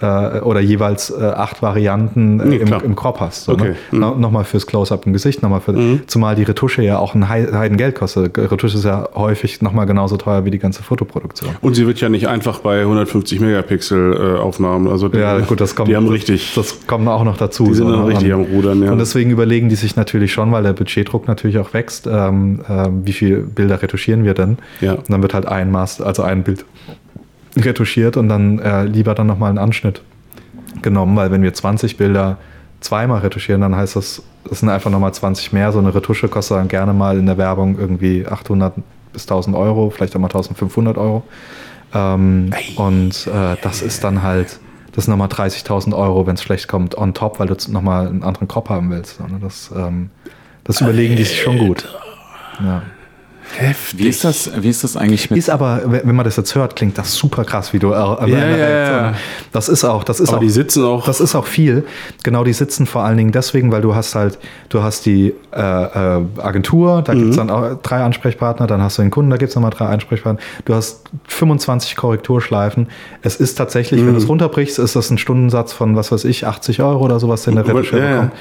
äh, 0.00 0.40
oder 0.40 0.60
jeweils 0.60 1.10
äh, 1.10 1.22
acht 1.24 1.60
Varianten 1.62 2.40
äh, 2.40 2.56
im, 2.56 2.72
im 2.72 2.96
Crop 2.96 3.20
hast. 3.20 3.44
So, 3.44 3.52
Okay. 3.52 3.70
ne? 3.70 3.76
Mhm. 3.90 3.98
No, 4.00 4.14
nochmal 4.14 4.44
fürs 4.44 4.66
Close-Up 4.66 5.06
im 5.06 5.12
Gesicht, 5.12 5.42
nochmal 5.42 5.60
für, 5.60 5.74
zumal 6.06 6.34
die 6.36 6.44
Retusche 6.44 6.82
ja 6.82 6.98
auch 6.98 7.14
ein 7.14 7.28
Hei- 7.28 7.48
Heidengeld 7.52 7.94
kostet. 7.96 8.36
Retusche 8.38 8.76
ist 8.78 8.84
ja 8.84 9.08
häufig 9.14 9.60
nochmal 9.62 9.86
genauso 9.86 10.16
teuer 10.16 10.44
wie 10.44 10.50
die 10.50 10.58
ganze 10.58 10.82
Fotoproduktion. 10.82 11.50
Und 11.60 11.74
sie 11.74 11.86
wird 11.86 12.00
ja 12.00 12.08
nicht 12.08 12.28
einfach 12.28 12.60
bei 12.60 12.80
150 12.82 13.40
Megapixel 13.40 14.36
äh, 14.36 14.38
Aufnahmen. 14.40 14.88
Also 14.88 15.08
die, 15.08 15.18
Ja, 15.18 15.38
gut, 15.40 15.60
das 15.60 15.74
kommt. 15.74 15.88
Die 15.88 15.96
haben 15.96 16.08
richtig. 16.08 16.52
Das 16.54 16.86
kommt 16.86 17.08
auch 17.08 17.24
noch 17.24 17.36
dazu. 17.36 17.64
Die 17.64 17.74
sind 17.74 17.86
so, 17.86 17.92
dann 17.92 18.02
ne? 18.02 18.08
richtig 18.08 18.32
und, 18.32 18.46
am 18.46 18.52
Rudern, 18.54 18.82
ja. 18.82 18.92
Und 18.92 18.98
deswegen 18.98 19.30
überlegen 19.30 19.68
die 19.68 19.74
sich 19.76 19.96
natürlich 19.96 20.32
schon, 20.32 20.52
weil 20.52 20.62
der 20.62 20.72
Budgetdruck 20.74 21.26
natürlich 21.26 21.58
auch 21.58 21.74
wächst, 21.74 22.06
ähm, 22.06 22.60
ähm, 22.68 23.02
wie 23.04 23.12
viele 23.12 23.38
Bilder 23.38 23.82
retuschieren 23.82 24.24
wir 24.24 24.34
denn? 24.34 24.58
Ja. 24.80 24.92
Und 24.94 25.10
dann 25.10 25.22
wird 25.22 25.34
halt 25.34 25.46
ein 25.46 25.70
Master, 25.72 26.06
also 26.06 26.22
ein 26.22 26.42
Bild 26.44 26.64
retuschiert 27.56 28.16
und 28.16 28.28
dann 28.28 28.58
äh, 28.58 28.84
lieber 28.84 29.14
dann 29.14 29.26
nochmal 29.26 29.50
einen 29.50 29.58
Anschnitt 29.58 30.02
genommen, 30.82 31.16
weil 31.16 31.30
wenn 31.30 31.42
wir 31.42 31.52
20 31.52 31.96
Bilder 31.96 32.38
zweimal 32.80 33.20
retuschieren, 33.20 33.60
dann 33.60 33.74
heißt 33.74 33.96
das, 33.96 34.22
das 34.48 34.60
sind 34.60 34.68
einfach 34.68 34.90
nochmal 34.90 35.12
20 35.12 35.52
mehr. 35.52 35.72
So 35.72 35.78
eine 35.78 35.94
Retusche 35.94 36.28
kostet 36.28 36.58
dann 36.58 36.68
gerne 36.68 36.92
mal 36.92 37.18
in 37.18 37.26
der 37.26 37.38
Werbung 37.38 37.78
irgendwie 37.78 38.26
800 38.26 38.74
bis 39.12 39.22
1000 39.22 39.56
Euro, 39.56 39.90
vielleicht 39.90 40.14
auch 40.14 40.20
mal 40.20 40.28
1500 40.28 40.96
Euro. 40.96 41.24
Ähm, 41.94 42.50
und 42.76 43.26
äh, 43.26 43.56
das 43.62 43.82
ist 43.82 44.04
dann 44.04 44.22
halt, 44.22 44.60
das 44.92 45.04
sind 45.04 45.12
nochmal 45.12 45.28
30.000 45.28 45.96
Euro, 45.96 46.26
wenn 46.26 46.34
es 46.34 46.42
schlecht 46.42 46.68
kommt, 46.68 46.96
on 46.96 47.14
top, 47.14 47.40
weil 47.40 47.46
du 47.46 47.56
nochmal 47.68 48.08
einen 48.08 48.22
anderen 48.22 48.48
Crop 48.48 48.68
haben 48.68 48.90
willst. 48.90 49.20
Ne? 49.20 49.26
Das, 49.40 49.70
ähm, 49.74 50.10
das 50.64 50.80
überlegen 50.80 51.16
die 51.16 51.24
sich 51.24 51.40
schon 51.40 51.58
gut. 51.58 51.88
Ja. 52.60 52.82
Heftig. 53.56 53.98
Wie 53.98 54.08
ist 54.08 54.24
das, 54.24 54.50
wie 54.62 54.68
ist 54.68 54.84
das 54.84 54.96
eigentlich 54.96 55.30
mit 55.30 55.38
Ist 55.38 55.50
aber, 55.50 55.82
wenn 55.86 56.14
man 56.14 56.24
das 56.24 56.36
jetzt 56.36 56.54
hört, 56.54 56.76
klingt 56.76 56.98
das 56.98 57.14
super 57.14 57.44
krass, 57.44 57.72
wie 57.72 57.78
du. 57.78 57.92
Äh, 57.92 58.30
ja, 58.30 58.46
ja. 58.56 59.14
Das 59.52 59.68
ist 59.68 59.84
auch, 59.84 60.04
das 60.04 60.20
ist 60.20 60.28
Aber 60.28 60.38
auch. 60.38 60.40
die 60.42 60.50
sitzen 60.50 60.84
auch. 60.84 61.04
Das 61.06 61.20
ist 61.20 61.34
auch 61.34 61.46
viel. 61.46 61.84
Genau, 62.22 62.44
die 62.44 62.52
sitzen 62.52 62.86
vor 62.86 63.04
allen 63.04 63.16
Dingen 63.16 63.32
deswegen, 63.32 63.72
weil 63.72 63.80
du 63.80 63.94
hast 63.94 64.14
halt, 64.14 64.38
du 64.68 64.82
hast 64.82 65.06
die 65.06 65.34
äh, 65.52 65.60
äh, 65.60 66.24
Agentur, 66.38 67.02
da 67.02 67.14
Mhm. 67.14 67.18
gibt 67.18 67.30
es 67.30 67.36
dann 67.36 67.50
auch 67.50 67.74
drei 67.82 68.02
Ansprechpartner, 68.02 68.66
dann 68.66 68.82
hast 68.82 68.98
du 68.98 69.02
den 69.02 69.10
Kunden, 69.10 69.30
da 69.30 69.36
gibt 69.38 69.50
es 69.50 69.56
nochmal 69.56 69.70
drei 69.70 69.86
Ansprechpartner. 69.86 70.40
Du 70.64 70.74
hast 70.74 71.08
25 71.26 71.96
Korrekturschleifen. 71.96 72.88
Es 73.22 73.36
ist 73.36 73.54
tatsächlich, 73.56 74.02
Mhm. 74.02 74.06
wenn 74.08 74.12
du 74.14 74.20
es 74.20 74.28
runterbrichst, 74.28 74.78
ist 74.78 74.94
das 74.94 75.10
ein 75.10 75.18
Stundensatz 75.18 75.72
von, 75.72 75.96
was 75.96 76.12
weiß 76.12 76.24
ich, 76.24 76.46
80 76.46 76.82
Euro 76.82 77.04
oder 77.04 77.18
sowas, 77.18 77.42
den 77.44 77.54
der 77.56 77.64
Ja, 77.64 77.72
Retusche 77.72 77.98
ja. 77.98 78.10
bekommt. 78.10 78.32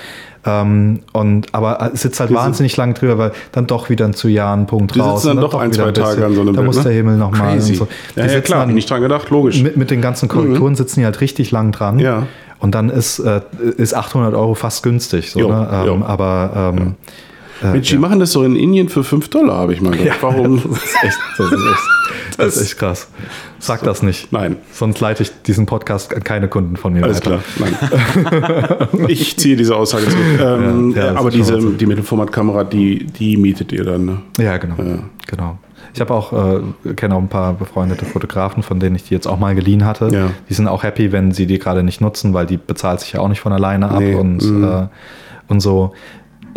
Ähm, 0.46 1.00
und, 1.14 1.54
aber 1.54 1.92
es 1.94 2.02
sitzt 2.04 2.20
halt 2.20 2.34
wahnsinnig 2.34 2.78
lang 2.78 2.94
drüber, 2.94 3.18
weil 3.18 3.32
dann 3.52 3.68
doch 3.68 3.90
wieder 3.90 4.06
ein 4.06 4.14
zu 4.14 4.28
Jahren 4.28 4.66
Punkt 4.68 4.96
Die 4.96 5.00
raus. 5.00 5.22
sitzen 5.24 5.36
dann 5.36 5.44
und 5.44 5.54
doch 5.54 5.60
ein, 5.60 5.74
zwei 5.74 5.92
Tage 5.92 6.10
bisschen. 6.10 6.24
an 6.24 6.36
so 6.36 6.42
einem 6.42 6.56
Da 6.56 6.62
muss 6.62 6.78
ne? 6.78 6.84
der 6.84 6.92
Himmel 6.94 7.18
nochmal. 7.18 7.60
So. 7.60 7.88
Ja, 8.16 8.26
ja, 8.28 8.42
klar, 8.42 8.66
dann 8.66 8.74
nicht 8.76 8.90
dran 8.90 9.02
gedacht, 9.02 9.30
logisch. 9.30 9.62
Mit, 9.62 9.76
mit 9.78 9.92
den 9.92 10.02
ganzen 10.02 10.30
Korrekturen 10.30 10.76
sitzen 10.76 11.00
die 11.02 11.06
halt 11.06 11.20
richtig 11.22 11.52
lang 11.52 11.72
dran. 11.72 12.00
Ja. 12.00 12.28
Und 12.60 12.74
dann 12.76 12.90
ist, 12.90 13.20
äh, 13.20 13.42
ist 13.78 13.94
800 13.94 14.34
Euro 14.34 14.54
fast 14.56 14.84
günstig. 14.84 15.32
So, 15.32 15.40
Jo, 15.40 15.50
ne? 15.50 15.70
ähm, 15.72 15.86
jo. 15.86 16.06
Aber 16.06 16.74
ähm, 16.78 16.96
äh, 17.62 17.72
Mensch, 17.74 17.90
die 17.90 17.98
machen 17.98 18.20
das 18.20 18.32
so 18.32 18.44
in 18.44 18.56
Indien 18.56 18.90
für 18.90 19.04
5 19.04 19.30
Dollar, 19.30 19.58
habe 19.58 19.74
ich 19.74 19.82
mal 19.82 19.92
gedacht. 19.98 20.18
Warum? 20.22 20.62
Das 20.64 20.84
ist 20.84 21.04
echt, 21.04 21.18
das 21.38 21.52
ist 21.52 21.54
echt, 21.54 22.38
das 22.38 22.56
ist 22.56 22.62
echt 22.64 22.78
krass. 22.80 23.08
Sag 23.60 23.84
das 23.84 24.04
nicht. 24.04 24.32
Nein. 24.32 24.58
Sonst 24.72 25.00
leite 25.00 25.24
ich 25.24 25.32
diesen 25.44 25.66
Podcast 25.66 26.14
an 26.16 26.24
keine 26.24 26.48
Kunden 26.48 26.78
von 26.78 26.94
mir 26.94 27.04
Alles 27.04 27.26
weiter. 27.26 27.40
klar, 27.56 28.88
nein. 28.90 29.08
ich 29.08 29.38
ziehe 29.38 29.56
diese 29.56 29.76
Aussage 29.76 30.08
zurück. 30.08 30.40
Ähm, 30.40 30.94
Ja, 30.96 30.98
ja, 30.98 31.12
das 31.12 31.18
aber 31.18 31.32
diese, 31.32 31.60
die 31.60 31.86
Mittelformatkamera, 31.86 32.64
die, 32.64 33.06
die 33.06 33.38
mietet 33.38 33.72
ihr 33.72 33.84
dann, 33.84 34.06
ne? 34.06 34.18
Ja, 34.38 34.58
genau. 34.58 34.76
genau. 35.26 35.58
Ich 35.94 36.02
habe 36.02 36.14
auch, 36.14 36.34
äh, 36.86 36.94
kenne 36.94 37.16
auch 37.16 37.22
ein 37.22 37.30
paar 37.30 37.54
befreundete 37.54 38.06
Fotografen, 38.06 38.62
von 38.62 38.80
denen 38.80 38.96
ich 38.96 39.04
die 39.06 39.14
jetzt 39.14 39.28
auch 39.28 39.40
mal 39.40 39.56
geliehen 39.56 39.86
hatte. 39.86 40.10
Ja. 40.12 40.30
Die 40.48 40.54
sind 40.54 40.68
auch 40.68 40.84
happy, 40.84 41.12
wenn 41.12 41.32
sie 41.32 41.48
die 41.48 41.58
gerade 41.58 41.82
nicht 41.84 42.02
nutzen, 42.02 42.34
weil 42.34 42.46
die 42.46 42.58
bezahlt 42.58 43.00
sich 43.00 43.14
ja 43.14 43.20
auch 43.22 43.30
nicht 43.30 43.40
von 43.40 43.52
alleine 43.52 43.90
ab 43.90 44.00
Nee, 44.00 44.14
und, 44.14 44.44
mm. 44.44 44.64
äh, 44.64 44.88
und 45.48 45.60
so. 45.60 45.94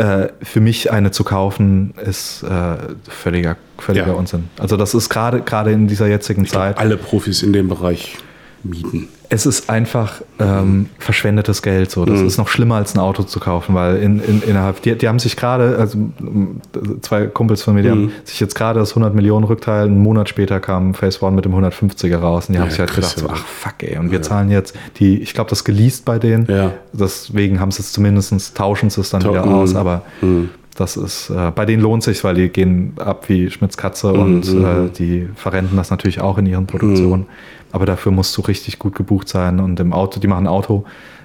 Äh, 0.00 0.32
für 0.40 0.62
mich 0.62 0.90
eine 0.90 1.10
zu 1.10 1.24
kaufen, 1.24 1.92
ist 2.02 2.42
äh, 2.42 2.76
völliger, 3.06 3.58
völliger 3.76 4.06
Ja. 4.06 4.12
Unsinn. 4.14 4.48
Also 4.58 4.78
das 4.78 4.94
ist 4.94 5.10
gerade 5.10 5.42
gerade 5.42 5.72
in 5.72 5.88
dieser 5.88 6.06
jetzigen 6.06 6.46
Zeit. 6.46 6.78
Alle 6.78 6.96
Profis 6.96 7.42
in 7.42 7.52
dem 7.52 7.68
Bereich 7.68 8.16
mieten. 8.62 9.08
Es 9.32 9.46
ist 9.46 9.70
einfach 9.70 10.22
ähm, 10.40 10.88
verschwendetes 10.98 11.62
Geld. 11.62 11.90
So. 11.92 12.04
Das 12.04 12.20
Mhm. 12.20 12.26
ist 12.26 12.36
noch 12.36 12.48
schlimmer 12.48 12.74
als 12.74 12.96
ein 12.96 12.98
Auto 12.98 13.22
zu 13.22 13.38
kaufen, 13.38 13.76
weil 13.76 13.98
in, 13.98 14.18
in, 14.20 14.42
innerhalb, 14.42 14.82
die, 14.82 14.96
die 14.98 15.06
haben 15.06 15.20
sich 15.20 15.36
gerade, 15.36 15.76
also 15.78 15.98
m, 16.18 16.60
zwei 17.00 17.26
Kumpels 17.26 17.62
von 17.62 17.74
mir, 17.74 17.82
die 17.82 17.88
Mhm. 17.90 17.92
haben 17.92 18.12
sich 18.24 18.40
jetzt 18.40 18.56
gerade 18.56 18.80
das 18.80 18.90
100 18.90 19.14
Millionen 19.14 19.44
Rückteil, 19.44 19.84
einen 19.84 20.00
Monat 20.02 20.28
später 20.28 20.58
kam 20.58 20.94
Phase 20.94 21.22
One 21.24 21.36
mit 21.36 21.44
dem 21.44 21.54
150er 21.54 22.16
raus 22.18 22.48
und 22.48 22.54
die 22.54 22.58
haben 22.58 22.66
Ja, 22.66 22.70
sich 22.72 22.80
halt 22.80 22.92
gedacht, 22.94 23.18
so, 23.18 23.28
ach 23.30 23.46
fuck 23.46 23.74
ey, 23.84 23.98
und 23.98 24.10
wir 24.10 24.20
zahlen 24.20 24.50
jetzt 24.50 24.74
die, 24.96 25.20
ich 25.22 25.32
glaube, 25.32 25.48
das 25.48 25.62
geleast 25.62 26.04
bei 26.04 26.18
denen. 26.18 26.46
Ja. 26.50 26.72
Deswegen 26.92 27.60
haben 27.60 27.70
sie 27.70 27.82
es 27.82 27.92
zumindest, 27.92 28.56
tauschen 28.56 28.90
sie 28.90 29.00
es 29.00 29.10
dann 29.10 29.20
Tau- 29.22 29.30
wieder 29.30 29.46
mhm. 29.46 29.52
aus, 29.54 29.76
aber 29.76 30.02
Mhm. 30.22 30.50
das 30.74 30.96
ist, 30.96 31.30
äh, 31.30 31.52
bei 31.54 31.66
denen 31.66 31.82
lohnt 31.84 32.02
sich, 32.02 32.24
weil 32.24 32.34
die 32.34 32.48
gehen 32.48 32.94
ab 32.98 33.28
wie 33.28 33.48
Schmitz 33.48 33.76
Katze 33.76 34.08
Mhm, 34.12 34.20
und 34.20 34.48
äh, 34.48 34.88
die 34.98 35.28
verrenten 35.36 35.76
das 35.76 35.90
natürlich 35.90 36.20
auch 36.20 36.36
in 36.36 36.46
ihren 36.46 36.66
Produktionen. 36.66 37.26
Aber 37.72 37.86
dafür 37.86 38.12
musst 38.12 38.36
du 38.36 38.42
richtig 38.42 38.78
gut 38.78 38.94
gebucht 38.94 39.28
sein 39.28 39.60
und 39.60 39.78
im 39.80 39.92
Auto, 39.92 40.20
die 40.20 40.26
machen 40.26 40.46
Auto, 40.46 40.84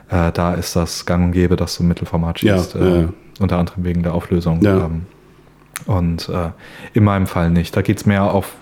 äh, 0.09 0.31
da 0.31 0.53
ist 0.53 0.75
das 0.75 1.05
gang 1.05 1.25
und 1.25 1.31
gäbe, 1.31 1.55
dass 1.55 1.77
du 1.77 1.83
im 1.83 1.89
Mittelformat 1.89 2.39
schießt. 2.39 2.75
ja, 2.75 2.81
äh, 2.81 3.01
ja. 3.01 3.09
Unter 3.39 3.57
anderem 3.57 3.83
wegen 3.83 4.03
der 4.03 4.13
Auflösung. 4.13 4.61
Ja. 4.61 4.85
Ähm, 4.85 5.01
und 5.87 6.29
äh, 6.29 6.49
in 6.93 7.03
meinem 7.03 7.27
Fall 7.27 7.49
nicht. 7.49 7.75
Da 7.75 7.81
geht 7.81 7.97
es 7.97 8.05
mehr 8.05 8.23
auf 8.23 8.53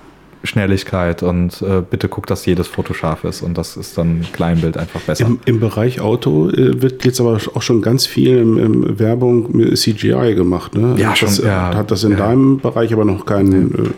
Schnelligkeit 0.44 1.24
und 1.24 1.62
äh, 1.62 1.82
bitte 1.90 2.10
guck, 2.10 2.28
dass 2.28 2.46
jedes 2.46 2.68
Foto 2.68 2.94
scharf 2.94 3.24
ist 3.24 3.42
und 3.42 3.58
das 3.58 3.78
ist 3.78 3.98
dann 3.98 4.26
Kleinbild 4.34 4.78
einfach 4.78 5.00
besser. 5.00 5.26
Im, 5.26 5.40
Im 5.46 5.60
Bereich 5.62 6.02
Auto 6.02 6.50
äh, 6.50 6.82
wird 6.82 7.06
jetzt 7.06 7.22
aber 7.22 7.40
auch 7.54 7.62
schon 7.62 7.82
ganz 7.82 8.06
viel 8.06 8.40
im, 8.40 8.58
im 8.58 9.00
Werbung 9.00 9.56
mit 9.56 9.78
CGI 9.78 10.36
gemacht. 10.36 10.76
Ne? 10.76 10.96
Ja, 10.98 11.12
hat 11.12 11.20
schon, 11.20 11.30
Das, 11.30 11.38
ja. 11.38 11.74
Hat 11.74 11.92
das 11.92 12.04
in 12.04 12.18
deinem 12.18 12.60
Bereich 12.60 12.92
aber 12.92 13.06
noch 13.06 13.26
keinen 13.26 13.74
äh, 13.74 13.90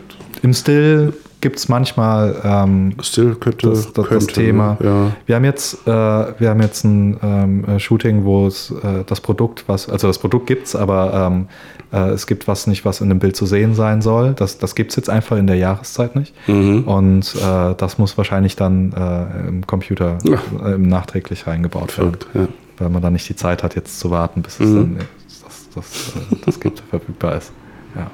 Im 0.44 0.54
Still 0.54 1.14
gibt 1.46 1.60
es 1.60 1.70
manchmal 1.70 2.42
ähm, 2.44 2.94
Still 3.02 3.36
könnte, 3.36 3.70
das, 3.70 3.94
das, 3.94 4.08
könnte, 4.08 4.26
das 4.26 4.34
Thema. 4.34 4.78
Ja. 4.82 5.12
Wir 5.28 5.36
haben 5.36 5.44
jetzt, 5.46 5.88
äh, 5.88 5.92
wir 5.92 6.50
haben 6.50 6.60
jetzt 6.60 6.84
ein 6.84 7.18
ähm, 7.22 7.66
äh, 7.66 7.80
Shooting, 7.80 8.26
wo 8.26 8.48
es 8.48 8.72
äh, 8.72 9.04
das 9.06 9.22
Produkt, 9.22 9.66
was, 9.68 9.88
also 9.88 10.08
das 10.08 10.18
Produkt 10.18 10.48
gibt's, 10.48 10.76
aber 10.76 11.14
ähm, 11.32 11.48
äh, 11.94 12.10
es 12.10 12.26
gibt 12.26 12.48
was 12.48 12.66
nicht, 12.66 12.84
was 12.84 13.00
in 13.00 13.10
dem 13.10 13.20
Bild 13.20 13.36
zu 13.36 13.46
sehen 13.46 13.76
sein 13.76 14.02
soll. 14.02 14.34
Das, 14.34 14.58
das 14.58 14.74
gibt's 14.74 14.96
jetzt 14.96 15.08
einfach 15.08 15.38
in 15.38 15.46
der 15.46 15.58
Jahreszeit 15.58 16.16
nicht. 16.16 16.34
Mhm. 16.48 16.86
Und 16.86 17.36
äh, 17.36 17.76
das 17.78 18.00
muss 18.00 18.18
wahrscheinlich 18.18 18.56
dann 18.56 18.92
äh, 18.94 19.48
im 19.48 19.68
Computer 19.68 20.18
Ja. 20.24 20.40
nachträglich 20.80 21.46
reingebaut 21.46 21.96
werden. 22.00 22.18
Ja. 22.34 22.48
Weil 22.80 22.90
man 22.90 23.04
dann 23.04 23.14
nicht 23.14 23.30
die 23.30 23.36
Zeit 23.36 23.62
hat, 23.62 23.76
jetzt 23.76 24.00
zu 24.00 24.10
warten, 24.10 24.42
bis 24.42 24.60
es 24.60 24.68
Mhm. 24.70 24.76
dann 24.98 24.98
das, 25.46 25.70
das, 25.76 26.14
das 26.44 26.60
gibt, 26.60 26.80
verfügbar 26.90 27.36
ist. 27.36 27.52
Ja. 27.96 28.10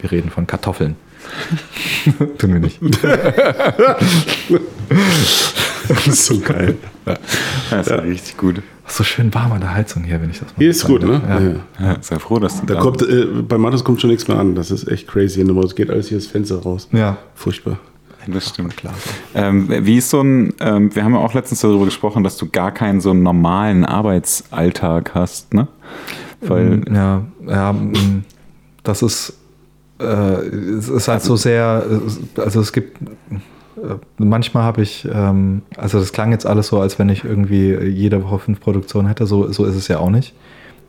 Wir 0.00 0.10
reden 0.10 0.30
von 0.30 0.46
Kartoffeln. 0.46 0.96
Tun 2.38 2.52
wir 2.52 2.60
nicht. 2.60 2.80
Das 5.88 6.06
ist 6.06 6.26
so 6.26 6.38
geil. 6.38 6.76
Das 7.04 7.86
ist 7.86 7.90
ja 7.90 7.96
richtig 7.96 8.36
gut. 8.36 8.62
Ach, 8.86 8.90
so 8.90 9.04
schön 9.04 9.32
warm 9.34 9.52
an 9.52 9.60
der 9.60 9.74
Heizung 9.74 10.04
hier, 10.04 10.20
wenn 10.20 10.30
ich 10.30 10.38
das 10.38 10.48
mal 10.48 10.58
Hier 10.58 10.70
ist 10.70 10.84
gut, 10.84 11.02
ne? 11.02 11.20
Ja. 11.28 11.40
Ja. 11.40 11.92
Ja, 11.92 11.96
sei 12.00 12.18
froh, 12.18 12.38
dass 12.38 12.60
du 12.60 12.66
Da 12.66 12.80
kommt, 12.80 13.02
äh, 13.02 13.24
bei 13.24 13.58
Mattes 13.58 13.82
kommt 13.82 14.00
schon 14.00 14.10
nichts 14.10 14.28
mehr 14.28 14.38
an. 14.38 14.54
Das 14.54 14.70
ist 14.70 14.86
echt 14.88 15.08
crazy. 15.08 15.40
Es 15.42 15.74
geht 15.74 15.90
alles 15.90 16.08
hier 16.08 16.18
das 16.18 16.26
Fenster 16.26 16.62
raus. 16.62 16.88
ja. 16.92 17.18
Furchtbar. 17.34 17.78
Das 18.28 18.50
stimmt, 18.50 18.76
klar. 18.76 18.94
Ähm, 19.34 19.68
wie 19.68 19.96
ist 19.96 20.10
so 20.10 20.20
ein, 20.20 20.54
ähm, 20.60 20.94
wir 20.94 21.02
haben 21.02 21.12
ja 21.14 21.18
auch 21.18 21.34
letztens 21.34 21.60
darüber 21.60 21.84
gesprochen, 21.86 22.22
dass 22.22 22.36
du 22.36 22.48
gar 22.48 22.70
keinen 22.70 23.00
so 23.00 23.10
einen 23.10 23.24
normalen 23.24 23.84
Arbeitsalltag 23.84 25.12
hast, 25.14 25.52
ne? 25.54 25.66
Weil, 26.40 26.84
Ja, 26.92 27.24
ja, 27.46 27.72
mm, 27.72 28.24
das 28.84 29.02
ist, 29.02 29.36
äh, 30.02 30.46
es 30.76 30.88
ist 30.88 31.08
halt 31.08 31.22
so 31.22 31.36
sehr, 31.36 31.84
also 32.36 32.60
es 32.60 32.72
gibt, 32.72 33.00
äh, 33.02 33.94
manchmal 34.18 34.62
habe 34.64 34.82
ich, 34.82 35.08
ähm, 35.12 35.62
also 35.76 35.98
das 35.98 36.12
klang 36.12 36.32
jetzt 36.32 36.46
alles 36.46 36.68
so, 36.68 36.80
als 36.80 36.98
wenn 36.98 37.08
ich 37.08 37.24
irgendwie 37.24 37.74
jede 37.74 38.22
Woche 38.24 38.38
fünf 38.38 38.60
Produktionen 38.60 39.08
hätte, 39.08 39.26
so, 39.26 39.50
so 39.52 39.64
ist 39.64 39.76
es 39.76 39.88
ja 39.88 39.98
auch 39.98 40.10
nicht. 40.10 40.34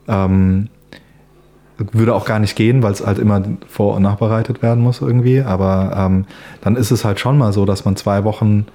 Ähm, 0.07 0.69
würde 1.77 2.13
auch 2.13 2.25
gar 2.25 2.39
nicht 2.39 2.55
gehen, 2.55 2.83
weil 2.83 2.91
es 2.91 3.05
halt 3.05 3.19
immer 3.19 3.41
vor- 3.67 3.95
und 3.95 4.03
nachbereitet 4.03 4.61
werden 4.61 4.83
muss 4.83 5.01
irgendwie, 5.01 5.41
aber 5.41 5.93
ähm, 5.97 6.25
dann 6.61 6.75
ist 6.75 6.91
es 6.91 7.03
halt 7.03 7.19
schon 7.19 7.37
mal 7.37 7.51
so, 7.51 7.65
dass 7.65 7.83
man 7.85 7.95
zwei 7.95 8.23
Wochen 8.23 8.67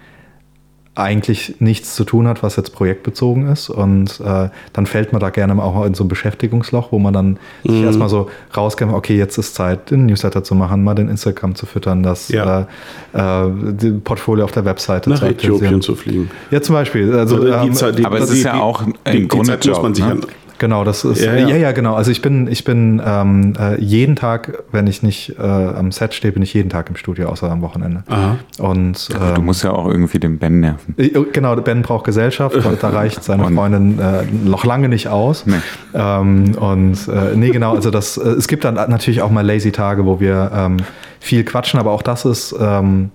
eigentlich 0.98 1.54
nichts 1.60 1.94
zu 1.94 2.04
tun 2.04 2.26
hat, 2.26 2.42
was 2.42 2.56
jetzt 2.56 2.72
projektbezogen 2.74 3.48
ist. 3.48 3.70
Und 3.70 4.20
äh, 4.20 4.48
dann 4.72 4.86
fällt 4.86 5.12
man 5.12 5.20
da 5.20 5.30
gerne 5.30 5.62
auch 5.62 5.84
in 5.84 5.94
so 5.94 6.04
ein 6.04 6.08
Beschäftigungsloch, 6.08 6.90
wo 6.92 6.98
man 6.98 7.12
dann 7.14 7.38
sich 7.64 7.82
erstmal 7.82 8.08
so 8.08 8.28
rauskämpft, 8.56 8.94
okay, 8.96 9.16
jetzt 9.16 9.38
ist 9.38 9.54
Zeit, 9.54 9.90
den 9.90 10.06
Newsletter 10.06 10.42
zu 10.44 10.54
machen, 10.54 10.82
mal 10.82 10.94
den 10.94 11.08
Instagram 11.08 11.54
zu 11.54 11.66
füttern, 11.66 12.02
das 12.02 12.28
Ja. 12.28 12.66
äh, 13.14 13.18
äh, 13.46 13.50
die 13.72 13.90
Portfolio 13.92 14.44
auf 14.44 14.52
der 14.52 14.64
Webseite 14.64 15.10
Nach 15.10 15.20
zu 15.20 15.26
Äthiopien 15.26 15.80
zu 15.80 15.94
fliegen. 15.94 16.30
Ja, 16.50 16.60
zum 16.60 16.74
Beispiel. 16.74 17.14
Also, 17.14 17.38
die 17.44 17.48
ähm, 17.50 17.72
Zeit- 17.74 17.98
die- 17.98 18.04
aber 18.04 18.18
es 18.18 18.30
die- 18.30 18.38
ist 18.38 18.44
ja 18.44 18.54
auch 18.60 18.82
die 19.12 19.28
Grunde 19.28 19.46
Zeit 19.58 19.66
muss 19.66 19.82
man 19.82 19.94
sich 19.94 20.04
ne? 20.04 20.20
Genau, 20.58 20.84
das 20.84 21.04
ist 21.04 21.24
Ja, 21.24 21.34
ja, 21.34 21.48
ja. 21.48 21.56
ja, 21.56 21.72
genau. 21.72 21.94
Also 21.94 22.10
ich 22.10 22.20
bin, 22.20 22.48
ich 22.50 22.64
bin 22.64 23.00
ähm, 23.04 23.52
äh, 23.58 23.80
jeden 23.80 24.16
Tag, 24.16 24.64
wenn 24.72 24.86
ich 24.86 25.02
nicht 25.02 25.36
äh, 25.38 25.42
am 25.42 25.92
Set 25.92 26.14
stehe, 26.14 26.32
bin 26.32 26.42
ich 26.42 26.52
jeden 26.54 26.68
Tag 26.68 26.88
im 26.88 26.96
Studio, 26.96 27.28
außer 27.28 27.50
am 27.50 27.62
Wochenende. 27.62 28.02
Aha. 28.08 28.36
Und 28.58 29.08
Aber 29.14 29.34
du 29.34 29.40
ähm, 29.40 29.46
musst 29.46 29.62
ja 29.64 29.70
auch 29.72 29.86
irgendwie 29.86 30.18
den 30.18 30.38
Ben 30.38 30.60
nerven. 30.60 30.94
äh, 30.98 31.10
Genau, 31.32 31.54
Ben 31.56 31.82
braucht 31.82 32.04
Gesellschaft 32.04 32.56
und 32.56 32.82
da 32.82 32.88
reicht 32.90 33.22
seine 33.24 33.44
Und- 33.46 33.54
Freundin 33.54 33.98
äh, 33.98 34.24
noch 34.44 34.64
lange 34.64 34.88
nicht 34.88 35.08
aus. 35.08 35.46
Nee. 35.46 35.56
Ähm, 35.94 36.54
und 36.58 37.08
äh, 37.08 37.36
nee, 37.36 37.50
genau, 37.50 37.74
also 37.74 37.90
das, 37.90 38.16
äh, 38.16 38.28
es 38.30 38.48
gibt 38.48 38.64
dann 38.64 38.74
natürlich 38.74 39.22
auch 39.22 39.30
mal 39.30 39.46
lazy 39.46 39.70
Tage, 39.72 40.04
wo 40.06 40.20
wir 40.20 40.50
ähm, 40.54 40.78
viel 41.20 41.44
quatschen, 41.44 41.78
aber 41.78 41.92
auch 41.92 42.02
das 42.02 42.24
ist, 42.24 42.54
ähm, 42.60 43.10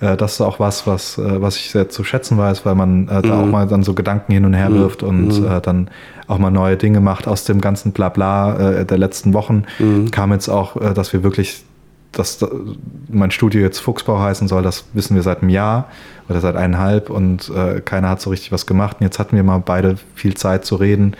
äh, 0.00 0.16
das 0.16 0.34
ist 0.34 0.40
auch 0.40 0.58
was, 0.60 0.86
was, 0.86 1.18
äh, 1.18 1.40
was 1.42 1.56
ich 1.56 1.70
sehr 1.70 1.88
zu 1.88 2.04
schätzen 2.04 2.36
weiß, 2.38 2.64
weil 2.66 2.74
man 2.74 3.08
äh, 3.08 3.22
da 3.22 3.40
auch 3.40 3.46
mal 3.46 3.66
dann 3.66 3.82
so 3.82 3.94
Gedanken 3.94 4.32
hin 4.32 4.44
und 4.44 4.54
her 4.54 4.72
wirft 4.72 5.02
und 5.02 5.30
äh, 5.46 5.60
dann 5.60 5.88
auch 6.26 6.38
mal 6.38 6.50
neue 6.50 6.76
Dinge 6.76 7.00
macht 7.00 7.26
aus 7.28 7.44
dem 7.44 7.60
ganzen 7.60 7.92
Blabla 7.92 8.80
äh, 8.80 8.84
der 8.86 8.98
letzten 8.98 9.32
Wochen. 9.34 9.64
Kam 10.10 10.32
jetzt 10.32 10.48
auch, 10.48 10.76
äh, 10.76 10.94
dass 10.94 11.12
wir 11.12 11.22
wirklich 11.22 11.62
dass 12.12 12.38
da- 12.38 12.48
mein 13.08 13.30
Studio 13.30 13.60
jetzt 13.60 13.78
Fuchsbau 13.78 14.18
heißen 14.18 14.48
soll, 14.48 14.64
das 14.64 14.84
wissen 14.94 15.14
wir 15.14 15.22
seit 15.22 15.42
einem 15.42 15.48
Jahr 15.50 15.86
oder 16.28 16.40
seit 16.40 16.56
eineinhalb 16.56 17.08
und 17.08 17.48
äh, 17.50 17.80
keiner 17.80 18.08
hat 18.08 18.20
so 18.20 18.30
richtig 18.30 18.50
was 18.50 18.66
gemacht. 18.66 18.96
Und 18.98 19.04
jetzt 19.04 19.20
hatten 19.20 19.36
wir 19.36 19.44
mal 19.44 19.62
beide 19.64 19.94
viel 20.16 20.34
Zeit 20.34 20.64
zu 20.64 20.74
reden. 20.74 21.14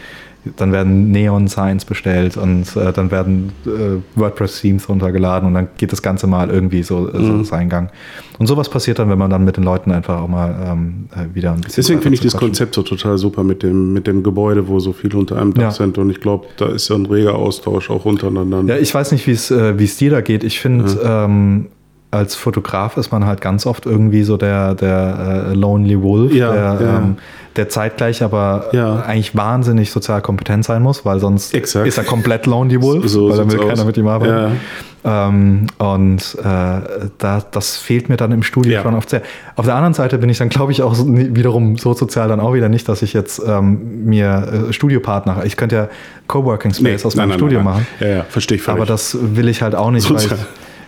Dann 0.56 0.72
werden 0.72 1.10
Neon-Signs 1.10 1.84
bestellt 1.84 2.36
und 2.36 2.74
äh, 2.76 2.92
dann 2.92 3.10
werden 3.10 3.52
äh, 3.66 3.98
WordPress-Themes 4.18 4.88
runtergeladen 4.88 5.46
und 5.46 5.54
dann 5.54 5.68
geht 5.76 5.92
das 5.92 6.00
Ganze 6.02 6.26
mal 6.26 6.48
irgendwie 6.48 6.82
so, 6.82 7.10
so 7.12 7.44
seinen 7.44 7.68
Gang. 7.68 7.90
Und 8.38 8.46
sowas 8.46 8.70
passiert 8.70 8.98
dann, 8.98 9.10
wenn 9.10 9.18
man 9.18 9.28
dann 9.30 9.44
mit 9.44 9.58
den 9.58 9.64
Leuten 9.64 9.92
einfach 9.92 10.18
auch 10.22 10.28
mal 10.28 10.54
ähm, 10.66 11.08
äh, 11.12 11.34
wieder 11.34 11.52
ein 11.52 11.60
bisschen. 11.60 11.82
Deswegen 11.82 12.00
finde 12.00 12.14
ich 12.14 12.20
das. 12.22 12.36
Konzept 12.36 12.74
so 12.74 12.82
total 12.82 13.18
super 13.18 13.44
mit 13.44 13.62
dem, 13.62 13.92
mit 13.92 14.06
dem 14.06 14.22
Gebäude, 14.22 14.66
wo 14.66 14.80
so 14.80 14.94
viele 14.94 15.18
unter 15.18 15.36
einem 15.38 15.52
Dach 15.52 15.62
Ja. 15.62 15.70
sind. 15.72 15.98
Und 15.98 16.08
ich 16.08 16.20
glaube, 16.20 16.46
da 16.56 16.68
ist 16.70 16.88
ja 16.88 16.96
ein 16.96 17.04
reger 17.04 17.34
Austausch 17.34 17.90
auch 17.90 18.06
untereinander. 18.06 18.62
Ja, 18.66 18.76
ich 18.80 18.94
weiß 18.94 19.12
nicht, 19.12 19.26
wie 19.26 19.32
es 19.32 19.50
äh, 19.50 19.78
wie 19.78 19.84
es 19.84 19.98
dir 19.98 20.10
da 20.10 20.22
geht. 20.22 20.42
Ich 20.42 20.58
finde, 20.60 20.98
ähm, 21.04 21.66
als 22.12 22.35
Fotograf 22.35 22.97
ist 22.97 23.12
man 23.12 23.24
halt 23.24 23.41
ganz 23.41 23.66
oft 23.66 23.87
irgendwie 23.87 24.24
so 24.24 24.37
der, 24.37 24.74
der 24.74 25.47
äh, 25.51 25.55
Lonely 25.55 26.03
Wolf, 26.03 26.32
Ja, 26.32 26.53
der, 26.53 26.62
ja. 26.87 26.99
Ähm, 26.99 27.16
der 27.57 27.69
zeitgleich 27.69 28.23
aber 28.24 28.66
Ja. 28.73 29.03
eigentlich 29.03 29.37
wahnsinnig 29.37 29.91
sozial 29.93 30.20
kompetent 30.20 30.65
sein 30.65 30.82
muss, 30.82 31.05
weil 31.05 31.20
sonst 31.20 31.55
Exakt. 31.55 31.87
ist 31.87 31.99
er 31.99 32.05
komplett 32.05 32.47
Lonely 32.47 32.82
Wolf, 32.82 33.09
So 33.09 33.31
weil 33.31 33.37
dann 33.39 33.53
will 33.53 33.59
keiner 33.61 33.73
aus. 33.74 33.85
mit 33.85 33.97
ihm 33.97 34.09
arbeiten. 34.09 34.57
Ähm, 35.03 35.66
und 35.78 36.37
äh, 36.41 36.45
da, 36.45 37.43
das 37.51 37.77
fehlt 37.78 38.09
mir 38.11 38.16
dann 38.19 38.32
im 38.32 38.43
Studio 38.43 38.82
schon 38.82 38.95
oft 38.95 39.09
sehr. 39.09 39.23
Auf 39.57 39.65
der 39.65 39.74
anderen 39.74 39.95
Seite 39.95 40.19
bin 40.19 40.28
ich 40.28 40.37
dann, 40.39 40.51
glaube 40.51 40.73
ich, 40.73 40.82
auch 40.82 40.95
so, 40.95 41.07
wiederum 41.09 41.78
so 41.78 41.95
sozial 41.95 42.28
dann 42.28 42.39
auch 42.41 42.53
wieder 42.55 42.69
nicht, 42.69 42.87
dass 42.89 43.01
ich 43.03 43.12
jetzt 43.15 43.41
ähm, 43.47 44.05
mir 44.05 44.66
äh, 44.69 44.73
Studiopartner, 44.73 45.45
ich 45.47 45.57
könnte 45.57 45.77
ja 45.77 45.89
Coworking 46.27 46.74
Space 46.74 47.07
aus 47.07 47.16
meinem 47.16 47.32
Studio 47.32 47.62
machen. 47.62 47.87
Ja, 47.99 48.09
ja, 48.09 48.24
verstehe 48.28 48.57
ich 48.57 48.62
völlig. 48.62 48.78
Aber 48.78 48.87
das 48.87 49.16
will 49.20 49.49
ich 49.49 49.62
halt 49.62 49.74
auch 49.74 49.91
nicht, 49.91 50.11
weil 50.11 50.19
Sozial. 50.19 50.39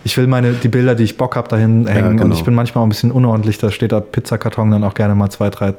Ich 0.05 0.17
will 0.17 0.27
meine, 0.27 0.51
die 0.53 0.67
Bilder, 0.67 0.95
die 0.95 1.03
ich 1.03 1.17
Bock 1.17 1.35
habe, 1.35 1.47
dahin 1.47 1.87
hängen. 1.87 2.11
Und 2.11 2.17
genau. 2.17 2.35
ich 2.35 2.43
bin 2.43 2.53
manchmal 2.53 2.81
auch 2.81 2.85
ein 2.85 2.89
bisschen 2.89 3.11
unordentlich. 3.11 3.57
Da 3.57 3.71
steht 3.71 3.91
der 3.91 4.01
Pizzakarton 4.01 4.69
dann 4.71 4.83
auch 4.83 4.93
gerne 4.95 5.15
mal 5.15 5.29
zwei, 5.29 5.49
drei 5.49 5.69
äh, 5.69 5.73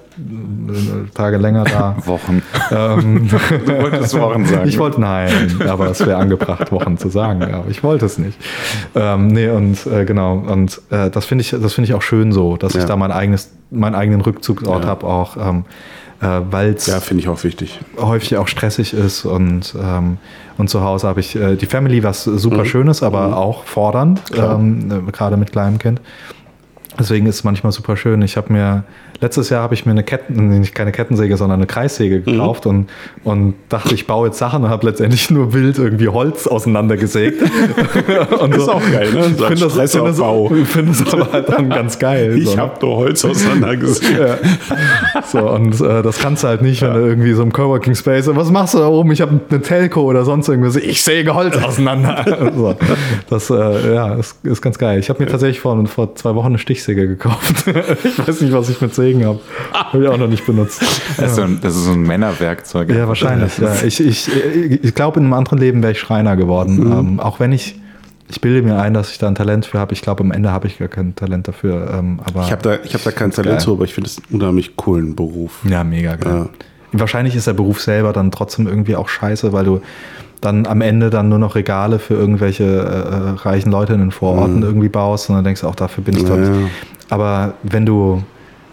Tage 1.15 1.37
länger 1.37 1.65
da. 1.65 1.97
Wochen. 2.07 2.43
ähm, 2.71 3.29
Du 3.67 3.83
wolltest 3.83 4.19
Wochen 4.19 4.45
sagen. 4.47 4.69
ich 4.69 4.79
wollte 4.79 5.01
nein, 5.01 5.31
aber 5.69 5.91
es 5.91 6.05
wäre 6.07 6.17
angebracht, 6.19 6.73
Wochen 6.73 6.97
zu 6.97 7.09
sagen. 7.09 7.43
Aber 7.43 7.65
ich 7.69 7.83
wollte 7.83 8.07
es 8.07 8.19
nicht. 8.19 8.39
Ähm, 8.95 9.29
nee, 9.29 9.49
und 9.49 9.87
äh, 9.87 10.05
genau. 10.05 10.37
Und 10.39 10.81
äh, 10.91 11.11
das 11.11 11.27
finde 11.27 11.43
ich, 11.43 11.51
das 11.51 11.75
finde 11.75 11.89
ich 11.91 11.95
auch 11.95 12.03
schön 12.03 12.33
so, 12.33 12.57
dass 12.57 12.75
ich 12.75 12.83
Ja. 12.83 12.87
da 12.89 12.97
mein 12.97 13.13
eigenes, 13.13 13.53
meinen 13.71 13.95
eigenen 13.95 14.21
Rückzugsort 14.23 14.85
Ja. 14.85 14.91
habe, 14.91 15.07
auch 15.07 15.37
ähm, 15.37 15.65
äh, 16.25 16.41
weil 16.51 16.71
es 16.75 16.87
Ja, 16.87 17.01
finde 17.01 17.23
ich 17.23 17.29
auch 17.29 17.43
wichtig. 17.45 17.79
häufig 17.99 18.37
auch 18.37 18.49
stressig 18.49 18.93
ist 18.95 19.25
und, 19.25 19.75
ähm, 19.81 20.19
und 20.59 20.71
zu 20.71 20.83
Hause 20.83 21.07
habe 21.09 21.21
ich 21.21 21.37
äh, 21.37 21.57
die 21.57 21.67
Family, 21.67 22.03
was 22.03 22.25
super 22.25 22.59
Mhm. 22.63 22.65
schön 22.67 22.89
ist, 22.89 23.03
aber 23.03 23.37
auch 23.37 23.65
fordernd, 23.65 24.23
ähm, 24.37 24.91
äh, 25.09 25.13
gerade 25.13 25.37
mit 25.37 25.53
kleinem 25.53 25.79
Kind. 25.79 26.01
Deswegen 26.99 27.27
ist 27.27 27.37
es 27.37 27.45
manchmal 27.45 27.73
super 27.73 27.97
schön. 27.97 28.23
Ich 28.23 28.37
habe 28.37 28.53
mir, 28.53 28.85
letztes 29.21 29.51
Jahr 29.51 29.63
habe 29.63 29.75
ich 29.75 29.87
mir 29.87 29.93
eine 29.93 30.03
Ketten, 30.03 30.61
nicht 30.61 30.75
keine 30.75 30.93
Kettensäge, 30.93 31.37
sondern 31.37 31.61
eine 31.61 31.67
Kreissäge 31.67 32.15
Mhm. 32.19 32.25
gekauft 32.25 32.67
und, 32.67 32.89
und 33.25 33.55
dachte, 33.69 33.95
ich 33.95 34.07
baue 34.07 34.29
jetzt 34.29 34.39
Sachen 34.39 34.65
und 34.65 34.71
habe 34.71 34.87
letztendlich 34.87 35.31
nur 35.31 35.53
wild 35.53 35.79
irgendwie 35.79 36.09
Holz 36.09 36.47
auseinandergesägt. 36.47 37.43
und 38.41 38.55
Ist 38.55 38.69
auch 38.69 38.83
geil, 38.93 39.13
ne? 39.13 39.21
Ich 39.21 39.25
finde 39.25 39.65
das, 39.65 39.91
finde 39.91 40.13
das, 40.13 40.69
finde 40.71 40.93
das 40.93 41.13
aber 41.15 41.33
halt 41.33 41.49
dann 41.49 41.71
ganz 41.71 41.99
geil. 41.99 42.39
Ich 42.39 42.51
so, 42.51 42.59
habe 42.59 42.75
nur 42.85 42.97
Holz 42.97 43.25
auseinandergesetzt. 43.25 44.05
ja. 44.19 44.37
So, 45.31 45.51
und 45.51 45.81
äh, 45.81 46.03
das 46.03 46.19
kannst 46.19 46.45
du 46.45 46.49
halt 46.49 46.63
nicht, 46.63 46.83
wenn 46.83 46.95
du 46.95 47.01
irgendwie 47.01 47.33
so 47.33 47.43
im 47.43 47.53
Coworking 47.53 47.95
Space, 47.95 48.29
was 48.35 48.51
machst 48.51 48.75
du 48.75 48.79
da 48.79 48.89
oben? 48.89 49.13
Ich 49.13 49.21
habe 49.21 49.41
eine 49.51 49.63
Telco 49.63 50.03
oder 50.03 50.25
sonst 50.25 50.49
irgendwas. 50.49 50.77
Ich 50.77 51.03
säge 51.03 51.35
Holz 51.35 51.57
auseinander. 51.57 52.53
so. 52.57 52.75
Das 53.31 53.51
äh, 53.51 53.95
ja, 53.95 54.15
ist, 54.15 54.45
ist 54.45 54.63
ganz 54.63 54.79
geil. 54.79 54.99
Ich 54.99 55.09
habe 55.09 55.23
mir 55.23 55.31
tatsächlich 55.31 55.61
vor, 55.61 55.85
vor 55.87 56.15
zwei 56.15 56.35
Wochen 56.35 56.49
eine 56.49 56.59
Stichsäge 56.59 57.07
gekauft. 57.09 57.65
ich 58.05 58.27
weiß 58.27 58.41
nicht, 58.41 58.53
was 58.53 58.69
ich 58.69 58.81
mit 58.81 58.95
Sägen 59.05 59.25
habe. 59.27 59.41
Habe 59.73 60.03
ich 60.05 60.09
auch 60.09 60.17
noch 60.17 60.29
nicht 60.29 60.47
benutzt. 60.47 60.83
Das 61.17 61.31
ist, 61.31 61.37
so 61.37 61.43
ein, 61.43 61.59
das 61.61 61.77
ist 61.77 61.85
so 61.85 61.93
ein 61.93 62.03
Männerwerkzeug. 62.03 62.91
Ja, 62.91 63.07
wahrscheinlich. 63.09 63.59
Ja. 63.59 63.75
Ich, 63.85 64.01
ich, 64.01 64.29
ich 64.83 64.95
glaube, 64.95 65.19
in 65.21 65.27
einem 65.27 65.35
anderen 65.35 65.59
Leben 65.59 65.83
wäre 65.83 65.93
ich 65.93 65.99
Schreiner 66.01 66.37
geworden. 66.37 66.77
Mhm. 66.77 66.93
Ähm, 66.93 67.21
auch 67.21 67.41
wenn 67.41 67.53
ich, 67.53 67.79
ich 68.29 68.41
bilde 68.41 68.63
mir 68.63 68.79
ein, 68.81 68.95
dass 68.95 69.11
ich 69.11 69.19
da 69.19 69.29
ein 69.29 69.35
Talent 69.35 69.67
für 69.67 69.79
habe. 69.79 69.93
Ich 69.93 70.03
glaube, 70.03 70.23
am 70.25 70.31
Ende 70.33 70.51
habe 70.51 70.67
ich 70.67 70.79
gar 70.79 70.89
kein 70.89 71.15
Talent 71.15 71.47
dafür. 71.49 71.91
Ähm, 71.99 72.21
aber 72.25 72.43
Ich 72.43 72.53
habe 72.53 72.63
da, 72.63 72.79
ich 72.83 72.95
hab 72.95 73.03
da 73.05 73.11
kein 73.11 73.31
Talent 73.31 73.57
geil. 73.57 73.61
zu, 73.61 73.73
aber 73.73 73.85
ich 73.85 73.95
finde 73.95 74.09
es 74.09 74.19
einen 74.31 74.41
unheimlich 74.41 74.77
coolen 74.77 75.15
Beruf. 75.15 75.61
Ja, 75.69 75.85
mega 75.85 76.17
geil. 76.17 76.33
Ja. 76.33 76.49
Wahrscheinlich 76.93 77.35
ist 77.37 77.47
der 77.47 77.55
Beruf 77.55 77.81
selber 77.81 78.13
dann 78.13 78.31
trotzdem 78.31 78.67
irgendwie 78.67 78.97
auch 78.97 79.09
scheiße, 79.09 79.53
weil 79.53 79.65
du 79.65 79.81
dann 80.41 80.67
am 80.67 80.81
Ende 80.81 81.11
dann 81.11 81.29
nur 81.29 81.39
noch 81.39 81.55
Regale 81.55 81.99
für 81.99 82.15
irgendwelche 82.15 82.65
äh, 82.65 83.41
reichen 83.49 83.73
Leute 83.73 83.95
in 83.95 84.01
den 84.01 84.11
Vororten 84.11 84.63
irgendwie 84.63 84.89
baust 84.91 85.29
und 85.31 85.37
dann 85.37 85.45
denkst 85.45 85.63
du 85.63 85.67
auch, 85.67 85.75
dafür 85.75 86.05
bin 86.05 86.17
ich 86.17 86.25
doch 86.25 86.37
Mhm. 86.37 86.45
Ja. 86.65 86.69
Aber 87.11 87.55
wenn 87.63 87.87
du, 87.87 88.17
äh, 88.17 88.23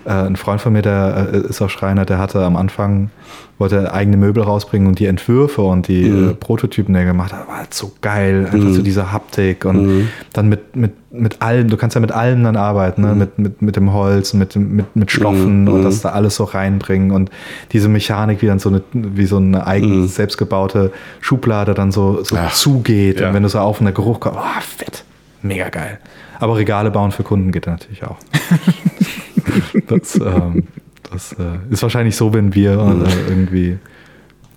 ein 0.10 0.36
Freund 0.36 0.60
von 0.62 0.74
mir, 0.74 0.82
der 0.82 1.30
äh, 1.34 1.38
ist 1.48 1.62
auch 1.62 1.70
Schreiner, 1.70 2.06
der 2.06 2.18
hatte 2.18 2.44
am 2.44 2.56
Anfang, 2.56 3.12
wollte 3.60 3.94
eigene 3.94 4.18
Möbel 4.18 4.42
rausbringen 4.44 4.88
und 4.88 4.98
die 5.00 5.06
Entwürfe 5.06 5.62
und 5.62 5.88
die 5.88 6.04
Mhm. 6.10 6.30
äh, 6.30 6.34
Prototypen, 6.34 6.94
die 6.94 7.00
er 7.02 7.06
gemacht 7.06 7.32
hat, 7.34 7.48
war 7.48 7.58
halt 7.60 7.74
so 7.74 7.92
geil. 8.02 8.50
Einfach 8.52 8.70
so 8.72 8.82
diese 8.82 9.12
Haptik 9.12 9.66
und 9.66 9.86
Mhm. 9.86 10.08
dann 10.34 10.50
mit, 10.50 10.76
mit, 10.76 10.92
mit 11.12 11.42
allem, 11.42 11.70
du 11.70 11.78
kannst 11.78 11.94
ja 11.96 12.02
mit 12.02 12.12
allem 12.12 12.44
dann 12.44 12.56
arbeiten, 12.58 13.02
ne? 13.02 13.14
mit, 13.14 13.38
mit, 13.38 13.62
mit 13.62 13.76
dem 13.76 13.94
Holz, 13.94 14.34
mit, 14.34 14.56
mit, 14.56 14.96
mit 14.96 15.12
Stoffen 15.12 15.64
Mhm. 15.66 15.68
und 15.74 15.84
das 15.84 16.02
da 16.02 16.10
alles 16.10 16.36
so 16.36 16.46
reinbringen 16.46 17.12
und 17.12 17.30
diese 17.72 17.88
Mechanik, 17.90 18.42
wie 18.42 18.48
dann 18.48 18.60
so 18.60 18.70
eine, 18.70 18.82
wie 18.94 19.26
so 19.26 19.38
eine 19.38 19.68
eigen 19.68 20.08
selbstgebaute 20.08 20.92
Schublade 21.20 21.74
dann 21.74 21.92
so, 21.92 22.24
so 22.24 22.36
Ja. 22.36 22.50
zugeht 22.50 23.20
Ja. 23.20 23.28
und 23.28 23.34
wenn 23.36 23.44
du 23.44 23.50
so 23.50 23.60
auf 23.60 23.80
und 23.80 23.86
der 23.86 23.94
Geruch 23.94 24.20
kommt, 24.20 24.38
oh, 24.38 24.62
fett, 24.62 25.04
mega 25.44 25.70
geil. 25.70 26.00
Aber 26.40 26.56
Regale 26.58 26.90
bauen 26.90 27.12
für 27.12 27.22
Kunden 27.22 27.52
geht 27.52 27.68
natürlich 27.68 28.04
auch. 28.04 28.18
das 29.88 30.16
ähm, 30.16 30.64
das 31.12 31.34
äh, 31.34 31.44
ist 31.70 31.82
wahrscheinlich 31.84 32.16
so, 32.16 32.34
wenn 32.34 32.56
wir 32.56 32.72
äh, 32.74 33.30
irgendwie, 33.30 33.78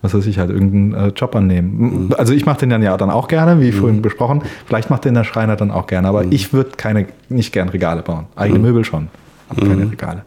was 0.02 0.14
weiß 0.14 0.26
ich, 0.26 0.38
halt 0.38 0.50
irgendeinen 0.50 0.94
äh, 0.94 1.08
Job 1.08 1.34
annehmen. 1.34 2.10
Also 2.16 2.32
ich 2.32 2.46
mache 2.46 2.60
den 2.60 2.70
dann 2.70 2.82
ja 2.82 2.96
dann 2.96 3.10
auch 3.10 3.26
gerne, 3.28 3.60
wie 3.60 3.72
vorhin 3.72 4.02
besprochen. 4.02 4.42
Vielleicht 4.66 4.88
macht 4.90 5.04
den 5.04 5.14
der 5.14 5.24
Schreiner 5.24 5.56
dann 5.56 5.70
auch 5.72 5.86
gerne, 5.86 6.06
aber 6.08 6.24
ich 6.30 6.52
würde 6.52 6.70
keine, 6.76 7.06
nicht 7.28 7.52
gern 7.52 7.68
Regale 7.70 8.02
bauen. 8.02 8.26
Eigene 8.36 8.58
Möbel 8.60 8.84
schon, 8.84 9.08
aber 9.48 9.66
keine 9.66 9.90
Regale. 9.90 10.24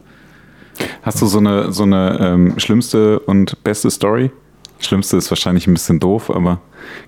Hast 1.02 1.22
du 1.22 1.26
so 1.28 1.40
eine, 1.40 1.72
so 1.72 1.84
eine 1.84 2.18
ähm, 2.22 2.54
schlimmste 2.60 3.20
und 3.20 3.64
beste 3.64 3.90
Story? 3.90 4.32
Schlimmste 4.80 5.18
ist 5.18 5.32
wahrscheinlich 5.32 5.66
ein 5.66 5.74
bisschen 5.74 6.00
doof, 6.00 6.30
aber 6.30 6.60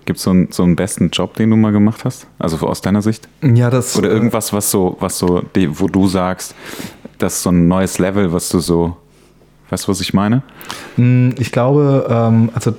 gibt 0.05 0.17
es 0.17 0.23
so, 0.23 0.31
einen- 0.31 0.51
so 0.51 0.63
einen 0.63 0.75
besten 0.75 1.09
Job, 1.11 1.35
den 1.35 1.51
du 1.51 1.55
mal 1.55 1.71
gemacht 1.71 2.03
hast? 2.03 2.25
Also 2.39 2.57
aus 2.65 2.81
deiner 2.81 3.03
Sicht? 3.03 3.27
Ja, 3.43 3.69
das 3.69 3.95
Oder 3.95 4.09
irgendwas, 4.09 4.51
was 4.53 4.71
so, 4.71 4.97
was 4.99 5.19
so, 5.19 5.43
wo 5.53 5.87
du 5.87 6.07
sagst, 6.07 6.55
das 7.19 7.35
ist 7.35 7.43
so 7.43 7.51
ein 7.51 7.67
neues 7.67 7.99
Level, 7.99 8.33
was 8.33 8.49
du 8.49 8.59
so, 8.59 8.97
weißt 9.69 9.87
du, 9.87 9.91
was 9.91 10.01
ich 10.01 10.13
meine? 10.13 10.41
Mm, 10.97 11.29
Ich 11.37 11.51
glaube, 11.51 12.07
ähm, 12.09 12.49
also 12.55 12.73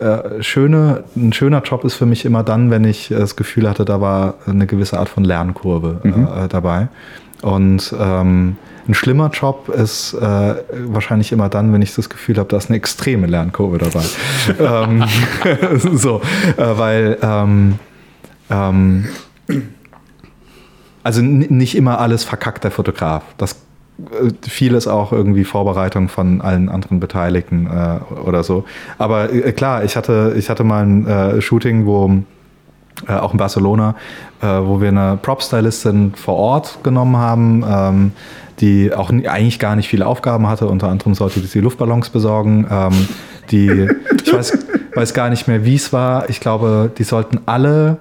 äh, 0.00 0.42
schöne, 0.42 1.04
ein 1.16 1.32
schöner 1.32 1.62
Job 1.62 1.84
ist 1.84 1.94
für 1.94 2.06
mich 2.06 2.24
immer 2.24 2.42
dann, 2.42 2.70
wenn 2.70 2.84
ich 2.84 3.08
das 3.08 3.36
Gefühl 3.36 3.68
hatte, 3.68 3.84
da 3.84 4.00
war 4.00 4.34
eine 4.46 4.66
gewisse 4.66 4.98
Art 4.98 5.08
von 5.08 5.22
Lernkurve 5.24 6.00
äh, 6.04 6.48
dabei. 6.48 6.88
Und 7.42 7.94
ähm, 7.98 8.56
ein 8.88 8.94
schlimmer 8.94 9.30
Job 9.30 9.68
ist 9.68 10.14
äh, 10.14 10.54
wahrscheinlich 10.86 11.30
immer 11.32 11.48
dann, 11.48 11.72
wenn 11.72 11.82
ich 11.82 11.94
das 11.94 12.08
Gefühl 12.08 12.38
habe, 12.38 12.48
da 12.48 12.56
ist 12.56 12.70
eine 12.70 12.76
extreme 12.76 13.26
Lernkurve 13.26 13.78
dabei. 13.78 14.04
ähm, 14.58 15.04
so, 15.96 16.20
weil 16.56 17.18
ähm, 17.22 17.78
also 21.04 21.20
nicht 21.22 21.76
immer 21.76 22.00
alles 22.00 22.24
verkackt 22.24 22.64
der 22.64 22.70
Fotograf. 22.70 23.22
Das 23.36 23.52
äh, 23.98 24.48
viel 24.48 24.74
ist 24.74 24.88
auch 24.88 25.12
irgendwie 25.12 25.44
Vorbereitung 25.44 26.08
von 26.08 26.40
allen 26.40 26.68
anderen 26.68 26.98
Beteiligten 26.98 27.66
äh, 27.66 28.18
oder 28.20 28.42
so. 28.42 28.64
Aber 28.98 29.32
äh, 29.32 29.52
klar, 29.52 29.84
ich 29.84 29.96
hatte, 29.96 30.34
ich 30.36 30.50
hatte 30.50 30.64
mal 30.64 30.84
ein 30.84 31.06
äh, 31.06 31.40
Shooting, 31.40 31.86
wo 31.86 32.10
äh, 33.06 33.12
auch 33.12 33.32
in 33.32 33.38
Barcelona, 33.38 33.94
äh, 34.40 34.46
wo 34.46 34.80
wir 34.80 34.88
eine 34.88 35.18
Prop-Stylistin 35.20 36.14
vor 36.14 36.36
Ort 36.36 36.78
genommen 36.82 37.16
haben, 37.16 37.64
ähm, 37.68 38.12
die 38.60 38.94
auch 38.94 39.10
eigentlich 39.10 39.58
gar 39.58 39.76
nicht 39.76 39.88
viele 39.88 40.06
Aufgaben 40.06 40.48
hatte. 40.48 40.68
Unter 40.68 40.88
anderem 40.88 41.14
sollte 41.14 41.40
sie 41.40 41.60
Luftballons 41.60 42.08
besorgen. 42.10 42.66
Ähm, 42.70 43.08
die, 43.50 43.88
ich 44.24 44.32
weiß, 44.32 44.58
weiß 44.94 45.12
gar 45.12 45.28
nicht 45.28 45.48
mehr, 45.48 45.64
wie 45.66 45.74
es 45.74 45.92
war. 45.92 46.30
Ich 46.30 46.40
glaube, 46.40 46.90
die 46.96 47.04
sollten 47.04 47.40
alle 47.46 47.98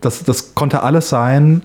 das, 0.00 0.24
das 0.24 0.54
konnte 0.54 0.82
alles 0.82 1.08
sein, 1.08 1.62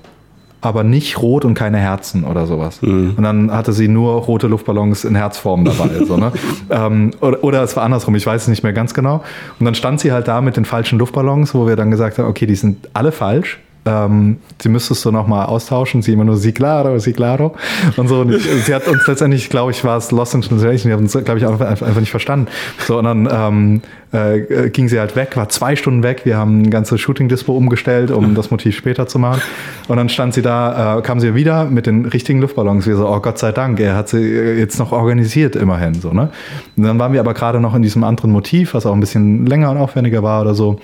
aber 0.62 0.84
nicht 0.84 1.22
rot 1.22 1.44
und 1.44 1.56
keine 1.56 1.80
Herzen 1.80 2.24
oder 2.24 2.46
sowas. 2.46 2.80
Und 3.18 3.24
dann 3.24 3.52
hatte 3.52 3.74
sie 3.74 3.88
nur 3.88 4.14
rote 4.14 4.48
Luftballons 4.48 5.04
in 5.06 5.16
Herzform 5.16 5.66
dabei. 5.66 6.06
so, 6.06 6.18
ne? 6.18 6.32
ähm, 6.70 7.12
oder, 7.20 7.44
oder 7.44 7.64
es 7.64 7.76
war 7.76 7.84
andersrum, 7.84 8.16
ich 8.16 8.26
weiß 8.26 8.44
es 8.44 8.48
nicht 8.48 8.64
mehr 8.64 8.74
ganz 8.74 8.94
genau. 8.94 9.24
Und 9.60 9.66
dann 9.66 9.76
stand 9.76 10.00
sie 10.00 10.12
halt 10.12 10.28
da 10.28 10.40
mit 10.42 10.58
den 10.58 10.66
falschen 10.66 11.00
Luftballons, 11.00 11.56
wo 11.56 11.68
wir 11.68 11.76
dann 11.76 11.90
gesagt 11.90 12.20
haben, 12.20 12.28
okay, 12.28 12.46
die 12.46 12.56
sind 12.56 12.90
alle 12.94 13.12
falsch. 13.12 13.60
Ähm, 13.84 14.38
sie 14.62 14.70
müsstest 14.70 15.04
du 15.06 15.12
nochmal 15.12 15.48
austauschen. 15.48 16.02
Sie 16.02 16.14
immer 16.14 16.24
nur, 16.24 16.38
sie 16.38 16.52
claro, 16.52 17.00
sie 17.00 17.14
claro. 17.14 17.56
Und 17.98 18.08
so. 18.08 18.22
Und 18.22 18.40
sie 18.40 18.76
hat 18.76 18.88
uns 18.88 19.08
letztendlich, 19.08 19.50
glaube 19.50 19.72
ich, 19.72 19.84
war 19.84 19.98
es 19.98 20.12
Lost 20.12 20.36
in 20.36 20.42
Translation. 20.42 20.90
Die 20.90 20.94
haben 20.94 21.04
uns, 21.04 21.14
glaube 21.14 21.40
ich, 21.40 21.48
einfach, 21.48 21.82
einfach 21.82 22.00
nicht 22.00 22.12
verstanden. 22.12 22.48
So, 22.86 23.00
und 23.00 23.06
dann 23.06 23.30
ähm, 23.32 23.82
äh, 24.12 24.70
ging 24.70 24.88
sie 24.88 25.00
halt 25.00 25.16
weg, 25.16 25.36
war 25.36 25.50
zwei 25.50 25.76
Stunden 25.76 26.04
weg. 26.04 26.22
Wir 26.26 26.38
haben 26.38 26.62
ein 26.62 26.70
ganzes 26.70 27.02
Shooting-Dispo 27.02 27.54
umgestellt, 27.54 28.12
um 28.12 28.36
das 28.36 28.52
Motiv 28.52 28.76
später 28.76 29.08
zu 29.08 29.18
machen. 29.18 29.42
Und 29.88 29.98
dann 29.98 30.10
stand 30.10 30.34
sie 30.34 30.42
da, 30.42 30.98
äh, 30.98 31.02
kam 31.02 31.20
sie 31.20 31.34
wieder 31.34 31.66
mit 31.66 31.88
den 31.88 32.06
richtigen 32.06 32.42
Luftballons. 32.42 32.86
Wir 32.86 32.98
so, 32.98 33.08
oh 33.08 33.20
Gott 33.20 33.40
sei 33.40 33.52
Dank, 33.52 33.80
er 33.80 33.96
hat 33.96 34.10
sie 34.10 34.20
jetzt 34.20 34.80
noch 34.80 34.92
organisiert 34.92 35.56
immerhin. 35.56 35.96
So, 35.96 36.12
ne? 36.12 36.30
Und 36.78 36.84
dann 36.84 37.00
waren 37.00 37.14
wir 37.14 37.20
aber 37.20 37.34
gerade 37.34 37.60
noch 37.60 37.74
in 37.74 37.82
diesem 37.82 38.04
anderen 38.04 38.32
Motiv, 38.32 38.74
was 38.74 38.86
auch 38.86 38.94
ein 38.94 39.00
bisschen 39.00 39.46
länger 39.46 39.72
und 39.72 39.78
aufwendiger 39.78 40.22
war 40.22 40.42
oder 40.42 40.54
so. 40.54 40.80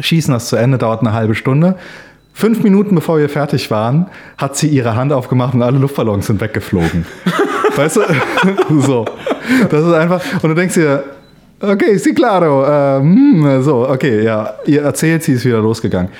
Schießen 0.00 0.32
das 0.32 0.48
zu 0.48 0.56
Ende, 0.56 0.78
dauert 0.78 1.00
eine 1.00 1.12
halbe 1.12 1.34
Stunde. 1.34 1.76
Fünf 2.34 2.62
Minuten 2.62 2.94
bevor 2.94 3.18
wir 3.18 3.28
fertig 3.28 3.70
waren, 3.70 4.06
hat 4.38 4.56
sie 4.56 4.68
ihre 4.68 4.96
Hand 4.96 5.12
aufgemacht 5.12 5.54
und 5.54 5.62
alle 5.62 5.78
Luftballons 5.78 6.26
sind 6.26 6.40
weggeflogen. 6.40 7.04
weißt 7.76 7.96
du? 7.96 8.00
so. 8.80 9.04
Das 9.70 9.84
ist 9.84 9.92
einfach. 9.92 10.20
Und 10.42 10.48
du 10.48 10.54
denkst 10.54 10.74
dir, 10.74 11.04
okay, 11.60 11.96
sí, 11.98 12.14
claro. 12.14 12.64
Ähm, 12.66 13.62
so, 13.62 13.88
okay, 13.88 14.24
ja. 14.24 14.54
Ihr 14.66 14.82
erzählt, 14.82 15.22
sie 15.22 15.32
ist 15.32 15.44
wieder 15.44 15.60
losgegangen. 15.60 16.10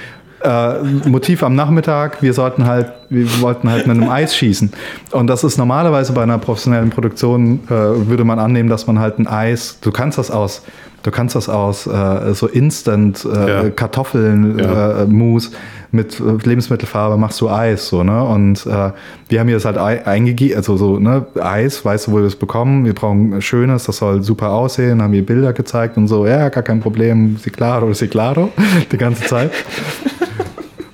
Äh, 0.42 0.82
Motiv 1.08 1.42
am 1.44 1.54
Nachmittag, 1.54 2.20
wir 2.20 2.34
sollten 2.34 2.66
halt, 2.66 2.92
wir 3.08 3.26
wollten 3.40 3.70
halt 3.70 3.86
mit 3.86 3.96
einem 3.96 4.08
Eis 4.10 4.36
schießen. 4.36 4.72
Und 5.12 5.28
das 5.28 5.44
ist 5.44 5.56
normalerweise 5.56 6.12
bei 6.12 6.22
einer 6.24 6.38
professionellen 6.38 6.90
Produktion, 6.90 7.60
äh, 7.68 7.70
würde 7.70 8.24
man 8.24 8.38
annehmen, 8.38 8.68
dass 8.68 8.86
man 8.86 8.98
halt 8.98 9.18
ein 9.18 9.26
Eis, 9.28 9.78
du 9.80 9.92
kannst 9.92 10.18
das 10.18 10.32
aus, 10.32 10.62
du 11.04 11.12
kannst 11.12 11.36
das 11.36 11.48
aus 11.48 11.86
äh, 11.86 12.34
so 12.34 12.48
Instant 12.48 13.24
äh, 13.24 13.48
Ja. 13.66 13.70
Kartoffeln, 13.70 14.58
Ja. 14.58 15.02
äh, 15.02 15.06
Mousse 15.06 15.52
mit 15.92 16.18
äh, 16.20 16.24
Lebensmittelfarbe 16.48 17.16
machst 17.16 17.40
du 17.40 17.48
Eis, 17.50 17.88
so, 17.88 18.02
ne? 18.02 18.24
Und 18.24 18.66
äh, 18.66 18.90
wir 19.28 19.40
haben 19.40 19.46
hier 19.46 19.56
das 19.56 19.64
halt 19.64 19.78
ei- 19.78 20.04
eingegeben, 20.06 20.56
also 20.56 20.76
so, 20.76 20.98
ne, 20.98 21.26
Eis, 21.40 21.84
weißt 21.84 22.06
du, 22.06 22.12
wo 22.12 22.16
wir 22.16 22.24
das 22.24 22.36
bekommen? 22.36 22.84
Wir 22.84 22.94
brauchen 22.94 23.40
Schönes, 23.42 23.84
das 23.84 23.98
soll 23.98 24.22
super 24.22 24.50
aussehen, 24.50 25.00
haben 25.02 25.12
hier 25.12 25.24
Bilder 25.24 25.52
gezeigt 25.52 25.96
und 25.96 26.08
so, 26.08 26.26
ja, 26.26 26.48
gar 26.48 26.62
kein 26.62 26.80
Problem, 26.80 27.36
si 27.36 27.50
claro, 27.50 27.92
si 27.92 28.08
claro, 28.08 28.50
die 28.92 28.96
ganze 28.96 29.24
Zeit. 29.24 29.50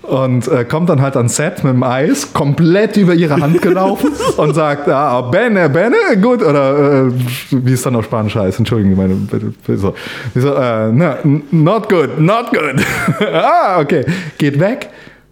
Und 0.09 0.48
äh, 0.48 0.64
kommt 0.64 0.89
dann 0.89 1.02
halt 1.02 1.16
ans 1.16 1.36
Set 1.36 1.64
mit 1.64 1.72
dem 1.72 1.82
Eis, 1.82 2.32
komplett 2.32 2.97
über 2.97 3.14
ihre 3.14 3.36
Hand 3.36 3.62
gelaufen 3.62 4.10
und 4.36 4.55
sagt, 4.55 4.89
ah, 4.89 5.20
bene, 5.22 5.68
bene, 5.68 5.97
gut, 6.20 6.43
oder 6.43 7.06
äh, 7.06 7.12
wie 7.51 7.72
es 7.72 7.82
dann 7.82 7.97
auf 7.97 8.06
Spanisch 8.06 8.35
heißt, 8.35 8.59
entschuldigen 8.59 8.97
meine, 8.97 9.14
bitte, 9.14 9.52
bitte, 9.66 9.78
so. 9.78 9.94
So 10.35 10.55
äh, 10.55 10.93
na, 10.93 11.18
not 11.51 11.89
good, 11.89 12.18
not 12.18 12.51
good. 12.51 12.85
ah, 13.32 13.80
okay, 13.80 14.05
geht 14.39 14.59
weg 14.59 14.90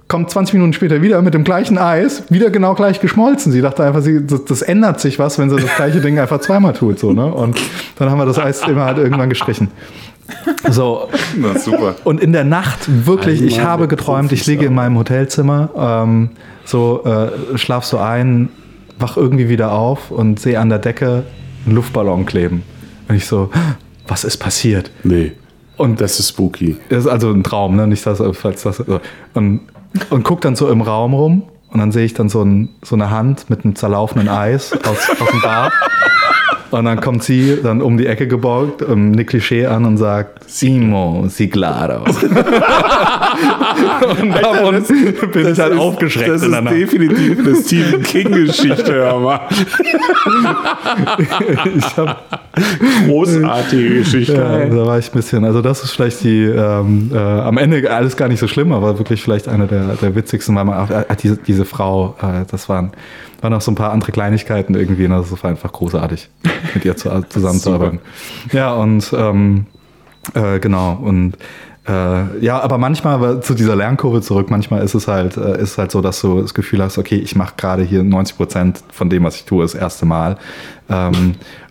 kommt 0.08 0.30
20 0.30 0.54
Minuten 0.54 0.72
später 0.72 1.02
wieder 1.02 1.20
mit 1.22 1.34
dem 1.34 1.44
gleichen 1.44 1.78
Eis, 1.78 2.22
wieder 2.30 2.50
genau 2.50 2.74
gleich 2.74 3.00
geschmolzen. 3.00 3.50
Sie 3.50 3.60
dachte 3.60 3.82
einfach, 3.84 4.02
sie, 4.02 4.24
das, 4.24 4.44
das 4.44 4.62
ändert 4.62 5.00
sich 5.00 5.18
was, 5.18 5.38
wenn 5.38 5.50
sie 5.50 5.56
das 5.56 5.74
gleiche 5.74 6.00
Ding 6.00 6.18
einfach 6.18 6.40
zweimal 6.40 6.74
tut. 6.74 6.98
So, 6.98 7.12
ne? 7.12 7.26
Und 7.26 7.58
dann 7.98 8.10
haben 8.10 8.18
wir 8.18 8.26
das 8.26 8.38
Eis 8.38 8.62
immer 8.68 8.84
halt 8.84 8.98
irgendwann 8.98 9.28
gestrichen. 9.28 9.68
So. 10.70 11.08
Na, 11.36 11.58
super. 11.58 11.94
Und 12.04 12.20
in 12.20 12.32
der 12.32 12.44
Nacht, 12.44 13.06
wirklich, 13.06 13.42
ich 13.42 13.60
habe 13.60 13.88
geträumt, 13.88 14.32
ich 14.32 14.46
liege 14.46 14.66
in 14.66 14.74
meinem 14.74 14.98
Hotelzimmer, 14.98 15.70
ähm, 15.76 16.30
so 16.64 17.04
äh, 17.04 17.56
schlaf 17.58 17.84
so 17.84 17.98
ein, 17.98 18.48
wach 18.98 19.16
irgendwie 19.16 19.48
wieder 19.48 19.72
auf 19.72 20.10
und 20.10 20.40
sehe 20.40 20.58
an 20.58 20.68
der 20.68 20.78
Decke 20.78 21.24
einen 21.64 21.74
Luftballon 21.74 22.26
kleben. 22.26 22.62
Und 23.08 23.14
ich 23.16 23.26
so, 23.26 23.50
was 24.08 24.24
ist 24.24 24.38
passiert? 24.38 24.90
Nee. 25.04 25.32
Und 25.76 26.00
Das 26.00 26.18
ist 26.18 26.30
spooky. 26.30 26.76
das 26.88 27.00
ist 27.00 27.06
also 27.06 27.30
ein 27.30 27.42
Traum, 27.42 27.76
ne? 27.76 27.86
Nicht 27.86 28.06
das, 28.06 28.22
falls 28.32 28.62
das. 28.62 28.82
Und, 29.34 29.60
und 30.10 30.22
guck 30.24 30.40
dann 30.40 30.56
so 30.56 30.70
im 30.70 30.80
Raum 30.80 31.12
rum 31.12 31.42
und 31.70 31.80
dann 31.80 31.92
sehe 31.92 32.04
ich 32.06 32.14
dann 32.14 32.28
so, 32.30 32.42
ein, 32.42 32.70
so 32.82 32.94
eine 32.96 33.10
Hand 33.10 33.50
mit 33.50 33.64
einem 33.64 33.76
zerlaufenden 33.76 34.28
Eis 34.28 34.72
aus, 34.72 35.10
aus 35.20 35.30
dem 35.30 35.42
Bar. 35.42 35.70
Und 36.70 36.84
dann 36.84 37.00
kommt 37.00 37.22
sie 37.22 37.58
dann 37.62 37.80
um 37.80 37.96
die 37.96 38.06
Ecke 38.06 38.26
gebeugt, 38.26 38.82
ähm, 38.82 39.12
eine 39.12 39.24
Klischee 39.24 39.66
an 39.66 39.84
und 39.84 39.96
sagt, 39.98 40.48
Simo, 40.50 41.26
si 41.28 41.48
claro. 41.48 42.04
und 44.20 44.30
davon 44.30 44.82
bin 45.32 45.52
ich 45.52 45.58
halt 45.58 45.72
ist- 45.74 45.78
aufgeschreckt 45.78 46.28
Das 46.28 46.42
ist 46.42 46.70
definitiv 46.70 47.38
eine 47.38 47.54
Stephen 47.56 48.02
King-Geschichte, 48.02 48.92
hör 48.94 49.20
mal. 49.20 49.40
Ich 51.76 51.96
hab, 51.96 52.45
Großartige 53.06 53.98
Geschichte. 53.98 54.34
ja, 54.34 54.66
da 54.66 54.86
war 54.86 54.98
ich 54.98 55.08
ein 55.08 55.12
bisschen, 55.12 55.44
also 55.44 55.60
das 55.60 55.82
ist 55.84 55.90
vielleicht 55.90 56.24
die, 56.24 56.44
ähm, 56.44 57.10
äh, 57.12 57.18
am 57.18 57.58
Ende 57.58 57.90
alles 57.90 58.16
gar 58.16 58.28
nicht 58.28 58.40
so 58.40 58.48
schlimm, 58.48 58.72
aber 58.72 58.98
wirklich 58.98 59.22
vielleicht 59.22 59.48
eine 59.48 59.66
der, 59.66 59.96
der 59.96 60.14
witzigsten, 60.14 60.54
weil 60.56 60.64
man 60.64 60.78
auch, 60.78 60.90
äh, 60.90 61.04
diese, 61.22 61.36
diese 61.36 61.64
Frau, 61.64 62.16
äh, 62.22 62.44
das 62.50 62.68
waren, 62.68 62.92
waren 63.42 63.52
noch 63.52 63.60
so 63.60 63.70
ein 63.70 63.74
paar 63.74 63.92
andere 63.92 64.12
Kleinigkeiten 64.12 64.74
irgendwie, 64.74 65.04
und 65.04 65.10
das 65.10 65.30
war 65.42 65.50
einfach 65.50 65.70
großartig, 65.70 66.30
mit 66.74 66.84
ihr 66.84 66.96
zu, 66.96 67.10
zusammenzuarbeiten. 67.28 68.00
Ja, 68.52 68.72
und 68.72 69.12
ähm, 69.16 69.66
äh, 70.34 70.58
genau, 70.58 70.98
und 71.02 71.36
äh, 71.86 72.44
ja, 72.44 72.60
aber 72.60 72.78
manchmal 72.78 73.40
zu 73.42 73.54
dieser 73.54 73.76
Lernkurve 73.76 74.20
zurück, 74.20 74.50
manchmal 74.50 74.82
ist 74.82 74.94
es 74.94 75.06
halt, 75.06 75.36
äh, 75.36 75.60
ist 75.60 75.72
es 75.72 75.78
halt 75.78 75.92
so, 75.92 76.00
dass 76.00 76.20
du 76.20 76.40
das 76.40 76.54
Gefühl 76.54 76.82
hast, 76.82 76.98
okay, 76.98 77.16
ich 77.16 77.36
mache 77.36 77.54
gerade 77.56 77.82
hier 77.82 78.02
90 78.02 78.36
Prozent 78.36 78.82
von 78.90 79.08
dem, 79.08 79.24
was 79.24 79.36
ich 79.36 79.44
tue, 79.44 79.62
das 79.62 79.74
erste 79.74 80.04
Mal. 80.04 80.36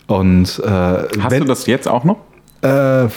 Und 0.06 0.62
äh, 0.64 0.68
Hast 0.68 1.30
wenn, 1.30 1.40
du 1.42 1.46
das 1.46 1.66
jetzt 1.66 1.88
auch 1.88 2.04
noch? 2.04 2.18
äh, 2.62 3.08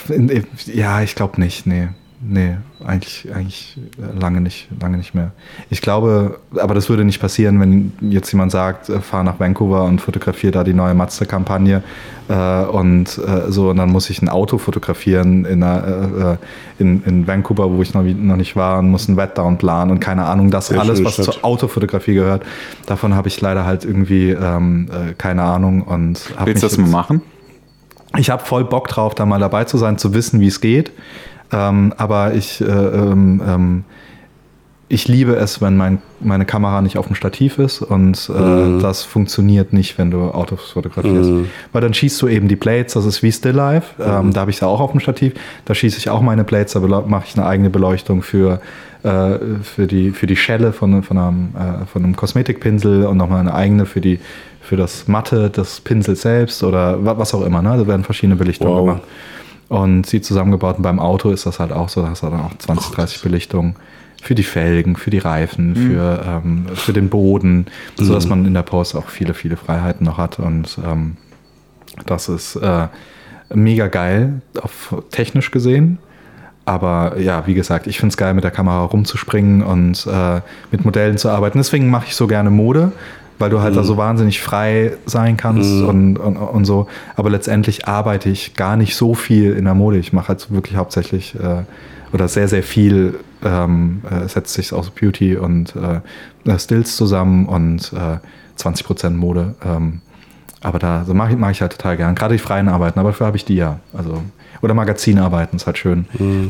ja, 0.66 1.02
ich 1.02 1.16
glaube 1.16 1.40
nicht, 1.40 1.66
nee. 1.66 1.90
Nee, 2.22 2.58
eigentlich, 2.86 3.28
eigentlich 3.34 3.78
lange 4.20 4.42
nicht, 4.42 4.68
lange 4.82 4.98
nicht 4.98 5.16
mehr. 5.16 5.32
Ich 5.70 5.82
glaube, 5.82 6.40
aber 6.58 6.74
das 6.74 6.90
würde 6.90 7.06
nicht 7.06 7.22
passieren, 7.22 7.62
wenn 7.62 7.94
jetzt 8.02 8.30
jemand 8.34 8.52
sagt, 8.52 8.90
äh, 8.90 9.00
fahr 9.00 9.24
nach 9.24 9.40
Vancouver 9.40 9.86
und 9.86 10.02
fotografiere 10.02 10.52
da 10.52 10.64
die 10.66 10.74
neue 10.74 10.94
Mazda-Kampagne 10.96 11.82
äh, 12.28 12.64
und 12.66 13.18
äh, 13.18 13.50
so, 13.50 13.70
und 13.70 13.78
dann 13.78 13.90
muss 13.90 14.10
ich 14.10 14.22
ein 14.22 14.28
Auto 14.28 14.58
fotografieren 14.58 15.46
in, 15.46 15.64
einer, 15.64 16.38
äh, 16.78 16.82
in, 16.82 17.02
in 17.06 17.26
Vancouver, 17.26 17.72
wo 17.72 17.82
ich 17.82 17.94
noch, 17.94 18.04
noch 18.04 18.36
nicht 18.36 18.58
war, 18.58 18.80
und 18.80 18.90
muss 18.90 19.08
einen 19.08 19.16
Wetdown 19.16 19.58
planen 19.58 19.92
und 19.92 20.02
keine 20.02 20.26
Ahnung, 20.26 20.52
das 20.52 20.68
Sehr 20.68 20.80
alles, 20.82 21.02
was 21.06 21.14
Stadt. 21.14 21.26
zur 21.26 21.46
Autofotografie 21.46 22.16
gehört, 22.16 22.44
davon 22.86 23.16
habe 23.16 23.30
ich 23.30 23.40
leider 23.40 23.64
halt 23.64 23.86
irgendwie 23.86 24.32
ähm, 24.32 24.90
äh, 24.92 25.14
keine 25.14 25.44
Ahnung 25.44 25.84
und 25.84 26.20
Willst 26.44 26.64
du 26.64 26.68
das 26.68 26.78
mal 26.78 26.90
machen? 26.90 27.22
ich 28.18 28.30
habe 28.30 28.44
voll 28.44 28.66
Bock 28.66 28.88
drauf, 28.88 29.16
da 29.16 29.26
mal 29.26 29.40
dabei 29.40 29.66
zu 29.66 29.78
sein, 29.78 29.98
zu 29.98 30.14
wissen, 30.14 30.40
wie 30.40 30.48
es 30.48 30.62
geht. 30.62 30.92
Ähm, 31.52 31.94
aber 31.98 32.34
ich, 32.36 32.62
äh, 32.62 32.66
ähm, 32.66 33.42
ähm, 33.48 33.84
ich 34.92 35.08
liebe 35.08 35.36
es, 35.36 35.62
wenn 35.62 35.78
mein, 35.78 36.00
meine 36.20 36.46
Kamera 36.46 36.82
nicht 36.82 36.98
auf 36.98 37.06
dem 37.08 37.16
Stativ 37.16 37.60
ist 37.60 37.82
und 37.84 38.30
äh, 38.36 38.82
das 38.82 39.04
funktioniert 39.04 39.72
nicht, 39.72 40.00
wenn 40.00 40.10
du 40.10 40.32
Autos 40.32 40.72
fotografierst. 40.72 41.32
Weil 41.72 41.82
dann 41.82 41.94
schießt 41.94 42.20
du 42.22 42.28
eben 42.28 42.48
die 42.48 42.56
Plates, 42.56 42.94
das 42.94 43.06
ist 43.06 43.22
wie 43.22 43.32
Still 43.32 43.52
Life, 43.56 44.02
ähm, 44.04 44.34
da 44.34 44.42
habe 44.42 44.50
ich 44.52 44.58
es 44.58 44.64
auch 44.64 44.80
auf 44.80 44.92
dem 44.92 45.00
Stativ, 45.00 45.34
da 45.66 45.76
schieße 45.76 45.98
ich 46.00 46.10
auch 46.10 46.22
meine 46.22 46.44
Plates, 46.44 46.74
da 46.74 46.80
mache 46.80 47.26
ich 47.28 47.38
eine 47.38 47.46
eigene 47.46 47.70
Beleuchtung 47.70 48.24
für, 48.24 48.62
äh, 49.04 49.38
für, 49.62 49.86
die, 49.86 50.10
für 50.10 50.26
die 50.26 50.36
Schelle 50.36 50.74
von, 50.74 51.04
von, 51.04 51.18
einem, 51.20 51.50
äh, 51.56 51.86
von 51.86 52.04
einem 52.04 52.16
Kosmetikpinsel 52.16 53.06
und 53.06 53.18
nochmal 53.18 53.42
eine 53.42 53.54
eigene 53.54 53.86
für 53.86 54.02
die 54.02 54.20
für 54.62 54.76
das 54.76 55.08
Matte 55.08 55.50
des 55.50 55.80
Pinsels 55.82 56.22
selbst 56.22 56.64
oder 56.64 57.04
wa- 57.04 57.18
was 57.18 57.34
auch 57.34 57.44
immer. 57.44 57.62
Ne? 57.62 57.76
Da 57.78 57.88
werden 57.88 58.04
verschiedene 58.04 58.36
Belichtungen 58.36 58.74
Wow. 58.74 58.86
gemacht. 58.86 59.02
Und 59.70 60.06
sie 60.06 60.22
zusammengebaut. 60.22 60.78
Und 60.78 60.84
beim 60.84 61.00
Auto 61.00 61.30
ist 61.30 61.46
das 61.46 61.60
halt 61.60 61.72
auch 61.72 61.90
so, 61.90 62.02
da 62.02 62.10
hast 62.10 62.24
du 62.24 62.28
dann 62.28 62.42
auch 62.42 62.58
20, 62.58 62.92
30 62.92 63.22
Belichtungen 63.22 63.76
für 64.22 64.36
die 64.36 64.44
Felgen, 64.44 64.96
für 64.96 65.12
die 65.12 65.20
Reifen, 65.20 65.76
für, 65.76 66.24
ähm, 66.26 66.66
für 66.74 66.92
den 66.92 67.10
Boden, 67.10 67.68
sodass 67.96 68.28
man 68.28 68.46
in 68.46 68.54
der 68.54 68.64
Post 68.64 68.96
auch 68.96 69.08
viele, 69.08 69.34
viele 69.34 69.56
Freiheiten 69.56 70.06
noch 70.06 70.18
hat. 70.18 70.40
Und 70.40 70.78
ähm, 70.86 71.18
das 72.06 72.30
ist 72.30 72.56
äh, 72.56 72.88
mega 73.54 73.88
geil, 73.88 74.42
auf 74.62 74.96
technisch 75.12 75.52
gesehen. 75.52 76.00
Aber 76.66 77.18
ja, 77.18 77.48
wie 77.48 77.56
gesagt, 77.56 77.88
ich 77.88 77.98
finde 77.98 78.12
es 78.12 78.18
geil, 78.18 78.34
mit 78.34 78.44
der 78.44 78.52
Kamera 78.52 78.84
rumzuspringen 78.84 79.64
und 79.64 80.06
äh, 80.06 80.42
mit 80.72 80.86
Modellen 80.86 81.18
zu 81.18 81.30
arbeiten. 81.30 81.58
Deswegen 81.58 81.90
mache 81.90 82.08
ich 82.08 82.16
so 82.16 82.28
gerne 82.28 82.52
Mode, 82.52 82.92
weil 83.40 83.50
du 83.50 83.62
halt 83.62 83.76
da 83.76 83.84
so 83.84 83.98
wahnsinnig 83.98 84.42
frei 84.42 84.94
sein 85.06 85.38
kannst 85.38 85.82
und, 85.82 86.18
und, 86.18 86.38
und 86.38 86.66
so. 86.66 86.88
Aber 87.16 87.30
letztendlich 87.30 87.88
arbeite 87.88 88.30
ich 88.30 88.54
gar 88.54 88.76
nicht 88.76 88.96
so 88.96 89.16
viel 89.16 89.54
in 89.54 89.66
der 89.66 89.74
Mode. 89.74 89.98
Ich 89.98 90.14
mache 90.14 90.28
halt 90.28 90.52
wirklich 90.52 90.76
hauptsächlich 90.76 91.36
äh, 91.36 91.64
oder 92.14 92.28
sehr, 92.28 92.48
sehr 92.48 92.64
viel 92.64 93.20
ähm, 93.44 94.02
äh, 94.10 94.28
setzt 94.28 94.54
sich 94.54 94.74
aus 94.74 94.90
Beauty 94.90 95.38
und 95.38 95.74
äh, 95.76 96.60
Stills 96.60 96.96
zusammen 96.96 97.46
und 97.46 97.94
äh, 97.94 98.18
20% 98.62 99.12
Mode. 99.12 99.56
Ähm, 99.64 100.02
aber 100.62 100.80
da 100.80 101.06
so 101.06 101.14
mache 101.14 101.32
ich, 101.32 101.38
mach 101.38 101.52
ich 101.52 101.62
halt 101.62 101.72
total 101.72 101.96
gern. 101.96 102.16
Gerade 102.16 102.36
die 102.36 102.40
freien 102.40 102.68
Arbeiten, 102.68 103.00
aber 103.00 103.10
dafür 103.10 103.28
habe 103.28 103.38
ich 103.38 103.46
die 103.46 103.56
ja. 103.56 103.80
Also, 103.98 104.22
oder 104.62 104.74
Magazinarbeiten 104.74 105.56
ist 105.56 105.68
halt 105.68 105.78
schön, 105.78 106.06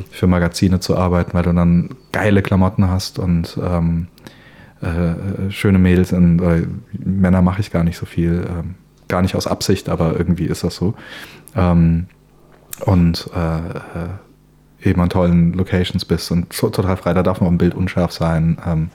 für 0.09 0.25
Magazine 0.25 0.79
zu 0.79 0.97
arbeiten, 0.97 1.31
weil 1.33 1.43
du 1.43 1.53
dann 1.53 1.89
geile 2.11 2.41
Klamotten 2.41 2.89
hast 2.89 3.19
und 3.19 3.55
ähm, 3.63 4.07
äh, 4.81 5.51
schöne 5.51 5.79
Mädels. 5.79 6.13
Und, 6.13 6.41
äh, 6.41 6.67
Männer 6.91 7.41
mache 7.41 7.61
ich 7.61 7.71
gar 7.71 7.83
nicht 7.83 7.97
so 7.97 8.05
viel. 8.05 8.45
Ähm, 8.49 8.75
gar 9.09 9.21
nicht 9.21 9.35
aus 9.35 9.47
Absicht, 9.47 9.89
aber 9.89 10.15
irgendwie 10.17 10.45
ist 10.45 10.63
das 10.63 10.75
so. 10.75 10.93
Ähm, 11.55 12.05
und 12.85 13.29
äh, 13.35 13.57
äh, 13.57 14.89
eben 14.89 15.01
an 15.01 15.09
tollen 15.09 15.53
Locations 15.53 16.05
bist 16.05 16.31
und 16.31 16.53
so, 16.53 16.69
total 16.69 16.95
frei. 16.95 17.13
Da 17.13 17.23
darf 17.23 17.41
noch 17.41 17.49
ein 17.49 17.57
Bild 17.57 17.75
unscharf 17.75 18.13
sein. 18.13 18.57
Ähm, 18.65 18.89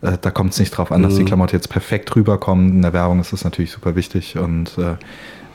äh, 0.00 0.16
da 0.18 0.30
kommt 0.30 0.52
es 0.52 0.58
nicht 0.58 0.70
drauf 0.70 0.90
an, 0.90 1.02
dass 1.02 1.16
die 1.16 1.24
Klamotte 1.24 1.54
jetzt 1.54 1.68
perfekt 1.68 2.16
rüberkommt. 2.16 2.70
In 2.70 2.82
der 2.82 2.94
Werbung 2.94 3.20
ist 3.20 3.34
das 3.34 3.44
natürlich 3.44 3.72
super 3.72 3.94
wichtig 3.96 4.38
und 4.38 4.78
äh, 4.78 4.94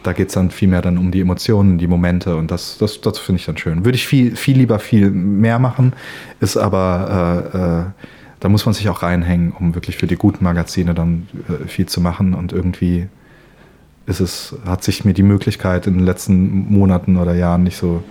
da 0.03 0.13
geht 0.13 0.27
es 0.27 0.35
dann 0.35 0.51
viel 0.51 0.67
mehr 0.67 0.83
dann 0.83 0.99
um 0.99 1.09
die 1.09 1.21
Emotionen, 1.21 1.79
die 1.79 1.87
Momente 1.87 2.35
und 2.35 2.51
das, 2.51 2.77
das, 2.77 3.01
das 3.01 3.17
finde 3.17 3.39
ich 3.39 3.45
dann 3.47 3.57
schön. 3.57 3.85
Würde 3.85 3.95
ich 3.95 4.05
viel, 4.05 4.35
viel 4.35 4.57
lieber 4.57 4.77
viel 4.77 5.09
mehr 5.09 5.57
machen, 5.57 5.93
ist 6.39 6.57
aber, 6.57 7.49
äh, 7.53 7.57
äh, 7.57 8.05
da 8.45 8.49
muss 8.49 8.63
man 8.67 8.75
sich 8.75 8.89
auch 8.89 9.01
reinhängen, 9.01 9.53
um 9.53 9.73
wirklich 9.73 9.97
für 9.97 10.05
die 10.05 10.17
guten 10.17 10.43
Magazine 10.43 10.93
dann 10.93 11.27
äh, 11.49 11.67
viel 11.67 11.87
zu 11.87 11.99
machen 11.99 12.35
und 12.35 12.53
irgendwie 12.53 13.07
ist 14.05 14.19
es, 14.19 14.55
hat 14.67 14.83
sich 14.83 15.03
mir 15.03 15.15
die 15.15 15.23
Möglichkeit 15.23 15.87
in 15.87 15.95
den 15.95 16.05
letzten 16.05 16.71
Monaten 16.71 17.17
oder 17.17 17.33
Jahren 17.33 17.63
nicht 17.63 17.75
so 17.75 18.03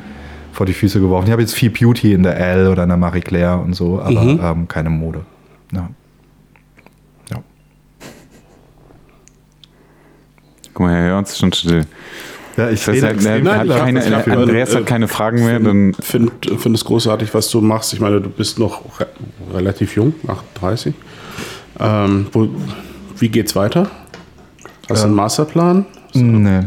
vor 0.51 0.67
die 0.67 0.73
Füße 0.73 0.99
geworfen. 0.99 1.27
Ich 1.27 1.31
habe 1.31 1.41
jetzt 1.41 1.55
viel 1.55 1.71
Beauty 1.71 2.15
in 2.15 2.25
der 2.25 2.37
Elle 2.37 2.73
oder 2.73 2.83
in 2.83 2.89
der 2.89 2.99
Marie 2.99 3.21
Claire 3.21 3.61
und 3.61 3.75
so, 3.75 4.01
aber 4.01 4.23
ähm, 4.23 4.67
keine 4.67 4.91
Mode. 4.91 5.25
Ja. 5.71 5.89
ja. 7.31 7.37
Guck 10.73 10.87
mal, 10.87 10.97
er 10.97 11.03
hört 11.11 11.19
uns 11.29 11.39
schon 11.39 11.53
still. 11.53 11.87
Ja, 12.57 12.71
ich 12.71 12.85
Das 12.85 12.95
heißt, 12.95 13.03
er, 13.03 13.11
extrem 13.11 13.47
er 13.47 13.59
hat 13.59 13.69
keine, 13.69 14.27
Andreas 14.39 14.75
hat 14.75 14.87
keine 14.87 15.09
Fragen 15.09 15.45
mehr. 15.45 15.59
Ich 15.59 15.65
Dann 15.65 15.95
finde 16.01 16.33
find 16.59 16.77
es 16.77 16.85
großartig, 16.85 17.35
was 17.35 17.51
du 17.51 17.61
machst. 17.61 17.93
Ich 17.93 18.01
meine, 18.01 18.21
du 18.21 18.29
bist 18.29 18.59
noch 18.59 19.01
re 19.01 19.07
relativ 19.53 19.97
jung, 19.97 20.15
38. 20.27 20.95
Ähm, 21.81 22.27
wo, 22.33 22.49
wie 23.19 23.29
geht's 23.29 23.57
weiter? 23.57 23.91
Hast 24.89 25.03
du 25.03 25.07
einen 25.07 25.17
Masterplan? 25.17 25.87
Nee. 26.13 26.61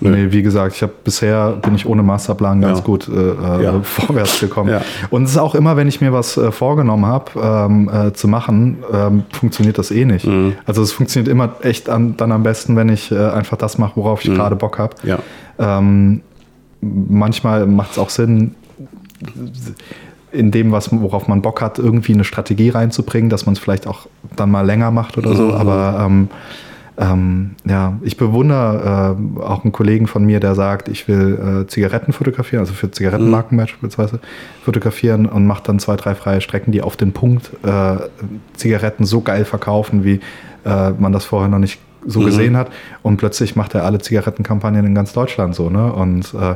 Nö. 0.00 0.10
Nee, 0.10 0.32
wie 0.32 0.42
gesagt, 0.42 0.76
ich 0.76 0.82
habe 0.82 0.92
bisher 1.02 1.52
bin 1.62 1.74
ich 1.74 1.86
ohne 1.86 2.02
Masterplan 2.02 2.60
ganz 2.60 2.78
Ja. 2.78 2.84
gut 2.84 3.08
äh, 3.08 3.12
äh, 3.12 3.62
Ja. 3.64 3.80
vorwärts 3.82 4.40
gekommen. 4.40 4.70
Ja. 4.70 4.80
Und 5.10 5.24
es 5.24 5.30
ist 5.32 5.38
auch 5.38 5.54
immer, 5.54 5.76
wenn 5.76 5.88
ich 5.88 6.00
mir 6.00 6.12
was 6.12 6.36
äh, 6.36 6.52
vorgenommen 6.52 7.06
habe 7.06 7.32
ähm, 7.42 7.90
äh, 7.92 8.12
zu 8.12 8.28
machen, 8.28 8.78
ähm, 8.92 9.22
funktioniert 9.32 9.78
das 9.78 9.90
eh 9.90 10.04
nicht. 10.04 10.26
Mhm. 10.26 10.54
Also 10.66 10.82
es 10.82 10.92
funktioniert 10.92 11.28
immer 11.30 11.54
echt 11.62 11.88
an, 11.88 12.16
dann 12.16 12.32
am 12.32 12.42
besten, 12.42 12.76
wenn 12.76 12.88
ich 12.88 13.10
äh, 13.10 13.16
einfach 13.18 13.56
das 13.56 13.78
mache, 13.78 13.92
worauf 13.96 14.24
ich 14.24 14.32
gerade 14.34 14.56
Bock 14.56 14.78
habe. 14.78 14.94
Ähm, 15.58 16.20
manchmal 16.80 17.66
macht 17.66 17.92
es 17.92 17.98
auch 17.98 18.10
Sinn, 18.10 18.54
in 20.30 20.50
dem, 20.50 20.72
was, 20.72 20.90
worauf 20.92 21.26
man 21.26 21.42
Bock 21.42 21.60
hat, 21.60 21.78
irgendwie 21.78 22.12
eine 22.12 22.22
Strategie 22.24 22.68
reinzubringen, 22.68 23.30
dass 23.30 23.46
man 23.46 23.54
es 23.54 23.58
vielleicht 23.58 23.86
auch 23.86 24.06
dann 24.36 24.50
mal 24.50 24.64
länger 24.64 24.90
macht 24.90 25.18
oder 25.18 25.34
so. 25.34 25.46
Mhm. 25.46 25.54
Aber 25.54 26.08
ähm, 26.98 27.50
ja, 27.64 27.96
ich 28.02 28.16
bewundere 28.16 29.16
äh, 29.38 29.40
auch 29.40 29.62
einen 29.64 29.72
Kollegen 29.72 30.06
von 30.08 30.24
mir, 30.24 30.40
der 30.40 30.54
sagt, 30.54 30.88
ich 30.88 31.06
will 31.06 31.62
äh, 31.64 31.66
Zigaretten 31.68 32.12
fotografieren, 32.12 32.60
also 32.60 32.72
für 32.74 32.90
Zigarettenmarken 32.90 33.56
Mhm. 33.56 33.60
beispielsweise 33.62 34.18
fotografieren 34.64 35.26
und 35.26 35.46
macht 35.46 35.68
dann 35.68 35.78
zwei, 35.78 35.96
drei 35.96 36.14
freie 36.14 36.40
Strecken, 36.40 36.72
die 36.72 36.82
auf 36.82 36.96
den 36.96 37.12
Punkt 37.12 37.50
äh, 37.64 37.96
Zigaretten 38.54 39.04
so 39.04 39.20
geil 39.20 39.44
verkaufen, 39.44 40.04
wie 40.04 40.20
äh, 40.64 40.90
man 40.98 41.12
das 41.12 41.24
vorher 41.24 41.48
noch 41.48 41.58
nicht 41.60 41.78
so 42.06 42.20
Mhm. 42.20 42.24
gesehen 42.26 42.56
hat. 42.56 42.68
Und 43.02 43.16
plötzlich 43.18 43.54
macht 43.54 43.74
er 43.74 43.84
alle 43.84 43.98
Zigarettenkampagnen 43.98 44.84
in 44.86 44.94
ganz 44.94 45.12
Deutschland 45.12 45.54
so, 45.54 45.70
ne? 45.70 45.92
Und 45.92 46.34
äh, 46.34 46.54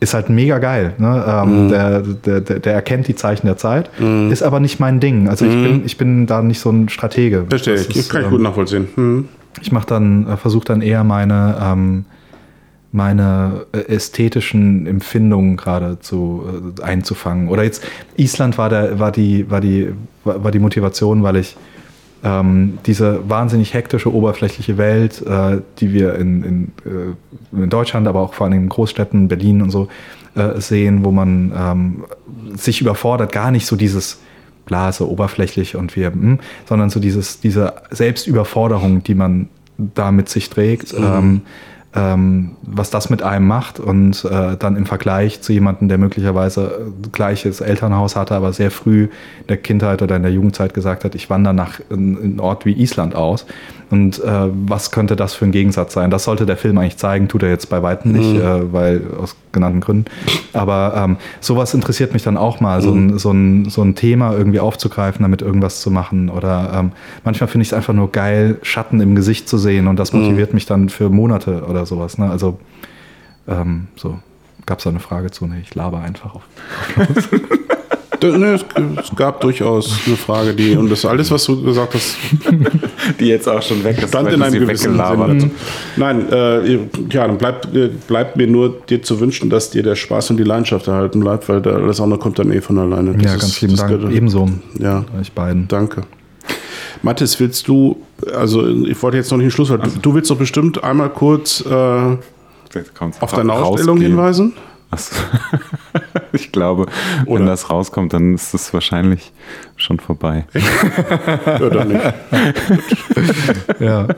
ist 0.00 0.14
halt 0.14 0.28
mega 0.30 0.58
geil. 0.58 0.94
Ne? 0.98 1.42
Mhm. 1.46 1.52
Ähm, 1.52 1.68
der, 1.68 2.00
der, 2.00 2.40
der, 2.40 2.58
der 2.58 2.72
erkennt 2.74 3.06
die 3.06 3.14
Zeichen 3.14 3.46
der 3.46 3.56
Zeit, 3.56 3.88
ist 4.30 4.42
aber 4.42 4.58
nicht 4.58 4.80
mein 4.80 4.98
Ding. 4.98 5.28
Also 5.28 5.44
ich, 5.44 5.52
bin, 5.52 5.82
ich 5.86 5.96
bin 5.96 6.26
da 6.26 6.42
nicht 6.42 6.58
so 6.58 6.70
ein 6.70 6.88
Stratege. 6.88 7.42
Mhm. 7.42 7.48
Verstehe 7.50 7.74
Das 7.76 7.86
ich. 7.86 7.96
ist, 7.96 8.10
Kann 8.10 8.22
ich 8.22 8.26
ähm, 8.26 8.32
gut 8.32 8.42
nachvollziehen. 8.42 9.28
Ich 9.60 9.72
mache 9.72 9.86
dann, 9.86 10.26
äh, 10.26 10.36
versuche 10.36 10.64
dann 10.64 10.82
eher 10.82 11.04
meine, 11.04 11.56
ähm, 11.60 12.04
meine 12.92 13.66
äh, 13.72 13.78
ästhetischen 13.94 14.86
Empfindungen 14.86 15.56
gerade 15.56 15.98
zu 16.00 16.44
äh, 16.78 16.82
einzufangen. 16.82 17.48
Oder 17.48 17.64
jetzt 17.64 17.84
Island 18.16 18.58
war 18.58 18.68
der, 18.68 18.98
war 18.98 19.12
die, 19.12 19.50
war 19.50 19.60
die, 19.60 19.92
war 20.24 20.50
die 20.50 20.58
Motivation, 20.58 21.22
weil 21.22 21.36
ich 21.36 21.56
ähm, 22.24 22.78
diese 22.86 23.28
wahnsinnig 23.28 23.74
hektische 23.74 24.12
oberflächliche 24.12 24.78
Welt, 24.78 25.22
äh, 25.26 25.60
die 25.78 25.92
wir 25.92 26.14
in, 26.14 26.44
in, 26.44 26.72
äh, 26.84 27.62
in 27.62 27.70
Deutschland, 27.70 28.06
aber 28.06 28.20
auch 28.20 28.34
vor 28.34 28.46
allem 28.46 28.54
in 28.54 28.68
Großstädten, 28.68 29.28
Berlin 29.28 29.60
und 29.62 29.70
so 29.70 29.88
äh, 30.34 30.60
sehen, 30.60 31.04
wo 31.04 31.10
man 31.10 31.52
ähm, 31.56 32.04
sich 32.56 32.80
überfordert, 32.80 33.32
gar 33.32 33.50
nicht 33.50 33.66
so 33.66 33.76
dieses 33.76 34.20
Blase, 34.64 35.08
oberflächlich 35.08 35.76
und 35.76 35.96
wir, 35.96 36.12
hm, 36.12 36.38
sondern 36.66 36.90
so 36.90 37.00
dieses, 37.00 37.40
diese 37.40 37.74
Selbstüberforderung, 37.90 39.02
die 39.02 39.14
man 39.14 39.48
da 39.76 40.12
mit 40.12 40.28
sich 40.28 40.50
trägt, 40.50 40.94
ähm, 40.94 41.42
ähm, 41.94 42.52
was 42.62 42.90
das 42.90 43.10
mit 43.10 43.22
einem 43.22 43.46
macht 43.46 43.78
und 43.78 44.24
äh, 44.24 44.56
dann 44.56 44.76
im 44.76 44.86
Vergleich 44.86 45.42
zu 45.42 45.52
jemandem, 45.52 45.88
der 45.88 45.98
möglicherweise 45.98 46.92
äh, 47.04 47.08
gleiches 47.10 47.60
Elternhaus 47.60 48.16
hatte, 48.16 48.34
aber 48.34 48.52
sehr 48.52 48.70
früh 48.70 49.04
in 49.40 49.46
der 49.48 49.58
Kindheit 49.58 50.00
oder 50.00 50.16
in 50.16 50.22
der 50.22 50.32
Jugendzeit 50.32 50.72
gesagt 50.72 51.04
hat, 51.04 51.14
ich 51.14 51.28
wandere 51.28 51.52
nach 51.52 51.80
in, 51.90 52.16
in 52.16 52.22
einen 52.22 52.40
Ort 52.40 52.64
wie 52.64 52.72
Island 52.72 53.14
aus. 53.14 53.44
Und 53.92 54.18
äh, 54.24 54.48
was 54.66 54.90
könnte 54.90 55.14
das 55.16 55.34
für 55.34 55.44
ein 55.44 55.52
Gegensatz 55.52 55.92
sein? 55.92 56.10
Das 56.10 56.24
sollte 56.24 56.46
der 56.46 56.56
Film 56.56 56.78
eigentlich 56.78 56.96
zeigen, 56.96 57.28
tut 57.28 57.42
er 57.42 57.50
jetzt 57.50 57.68
bei 57.68 57.82
weitem 57.82 58.12
nicht, 58.12 58.34
äh, 58.34 58.72
weil 58.72 59.02
aus 59.20 59.36
genannten 59.52 59.80
Gründen. 59.80 60.06
Aber 60.54 60.94
ähm, 60.96 61.16
sowas 61.40 61.74
interessiert 61.74 62.14
mich 62.14 62.22
dann 62.22 62.36
auch 62.38 62.58
mal, 62.60 62.80
so, 62.80 62.90
ein, 62.92 63.18
so, 63.18 63.30
ein, 63.32 63.68
so 63.68 63.82
ein 63.82 63.94
Thema 63.94 64.32
irgendwie 64.32 64.60
aufzugreifen, 64.60 65.22
damit 65.22 65.42
irgendwas 65.42 65.82
zu 65.82 65.90
machen. 65.90 66.30
Oder 66.30 66.72
ähm, 66.74 66.92
manchmal 67.22 67.48
finde 67.48 67.62
ich 67.62 67.68
es 67.68 67.74
einfach 67.74 67.92
nur 67.92 68.10
geil, 68.10 68.58
Schatten 68.62 69.00
im 69.02 69.14
Gesicht 69.14 69.46
zu 69.48 69.58
sehen 69.58 69.86
und 69.86 69.98
das 69.98 70.12
motiviert 70.14 70.54
mich 70.54 70.64
dann 70.66 70.88
für 70.88 71.10
Monate 71.10 71.64
oder 71.68 71.84
sowas. 71.84 72.16
Ne? 72.16 72.30
Also 72.30 72.58
ähm, 73.46 73.88
so. 73.96 74.18
Gab 74.64 74.78
es 74.78 74.84
da 74.84 74.90
eine 74.90 75.00
Frage 75.00 75.30
zu? 75.32 75.46
Nee, 75.46 75.56
ich 75.62 75.74
laber 75.74 76.00
einfach 76.00 76.36
auf. 76.36 76.42
Da- 76.96 77.06
ne, 78.22 78.54
es, 78.54 78.64
gab 79.16 79.40
durchaus 79.40 79.98
eine 80.06 80.16
Frage, 80.16 80.54
die, 80.54 80.76
und 80.76 80.90
das 80.90 81.04
alles, 81.04 81.30
was 81.30 81.44
du 81.44 81.62
gesagt 81.62 81.94
hast, 81.94 82.16
Die 83.20 83.26
jetzt 83.26 83.48
auch 83.48 83.60
schon 83.62 83.82
weg 83.84 83.98
ist, 83.98 84.08
stand 84.08 84.30
in 84.32 84.40
du 84.40 84.46
einem 84.46 84.60
gewissen 84.60 84.92
weggelabert. 84.92 85.40
Sinne. 85.40 85.50
Nein, 85.96 86.32
äh, 86.32 86.74
ja, 87.10 87.26
dann 87.26 87.38
bleibt, 87.38 87.74
äh, 87.74 87.90
bleibt 88.06 88.36
mir 88.36 88.46
nur 88.46 88.70
dir 88.88 89.02
zu 89.02 89.18
wünschen, 89.20 89.50
dass 89.50 89.70
dir 89.70 89.82
der 89.82 89.94
Spaß 89.96 90.30
und 90.30 90.36
die 90.36 90.44
Leidenschaft 90.44 90.86
erhalten 90.88 91.20
bleibt, 91.20 91.48
weil 91.48 91.66
alles 91.66 92.00
andere 92.00 92.18
kommt 92.20 92.38
dann 92.38 92.52
eh 92.52 92.60
von 92.60 92.78
alleine. 92.78 93.12
Das 93.14 93.22
ja, 93.24 93.34
ist- 93.34 93.40
ganz 93.40 93.60
lieben 93.60 93.72
das 93.74 93.80
Dank. 93.86 93.98
gehört- 94.00 94.14
Ebenso. 94.14 94.48
Ja, 94.78 95.04
Euch 95.20 95.32
beiden. 95.32 95.66
danke. 95.68 96.02
Mathis, 97.02 97.40
willst 97.40 97.66
du, 97.66 97.96
also 98.34 98.66
ich 98.68 99.02
wollte 99.02 99.16
jetzt 99.16 99.30
noch 99.30 99.38
nicht 99.38 99.48
ein 99.48 99.50
Schlusswort, 99.50 99.82
du 100.02 100.14
willst 100.14 100.30
doch 100.30 100.36
bestimmt 100.36 100.84
einmal 100.84 101.10
kurz 101.10 101.60
äh, 101.62 101.70
auf 101.72 102.18
deine 103.32 103.50
rausgehen. 103.50 103.50
Ausstellung 103.50 104.00
hinweisen. 104.00 104.52
Ich 106.34 106.50
glaube, 106.50 106.86
Oder? 107.26 107.40
wenn 107.40 107.46
das 107.46 107.68
rauskommt, 107.68 108.14
dann 108.14 108.34
ist 108.34 108.54
es 108.54 108.72
wahrscheinlich 108.72 109.32
schon 109.76 110.00
vorbei. 110.00 110.46
Ja, 111.46 111.68
dann 111.68 111.88
nicht. 111.88 112.02
Ja. 113.80 114.08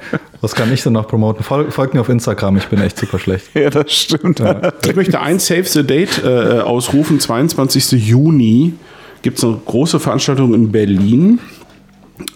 Was 0.40 0.54
kann 0.54 0.72
ich 0.72 0.82
denn 0.82 0.92
noch 0.92 1.08
promoten? 1.08 1.42
Fol 1.42 1.70
folgt 1.70 1.94
mir 1.94 2.00
auf 2.00 2.08
Instagram, 2.08 2.56
ich 2.56 2.66
bin 2.68 2.80
echt 2.80 2.98
super 2.98 3.18
schlecht. 3.18 3.54
Ja, 3.54 3.70
das 3.70 3.92
stimmt. 3.92 4.42
Ich 4.84 4.94
möchte 4.94 5.20
ein 5.20 5.38
Save 5.38 5.64
the 5.64 5.84
Date 5.84 6.22
äh, 6.22 6.60
ausrufen. 6.60 7.18
22. 7.18 7.92
Juni 7.92 8.74
gibt 9.22 9.38
es 9.38 9.44
eine 9.44 9.58
große 9.64 9.98
Veranstaltung 9.98 10.54
in 10.54 10.70
Berlin. 10.70 11.40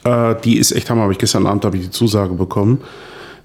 Äh, 0.04 0.34
die 0.42 0.58
ist 0.58 0.72
echt 0.72 0.90
hammer. 0.90 1.02
Habe 1.02 1.12
ich 1.12 1.18
gestern 1.18 1.46
Abend 1.46 1.64
habe 1.64 1.76
ich 1.76 1.84
die 1.84 1.90
Zusage 1.90 2.34
bekommen, 2.34 2.80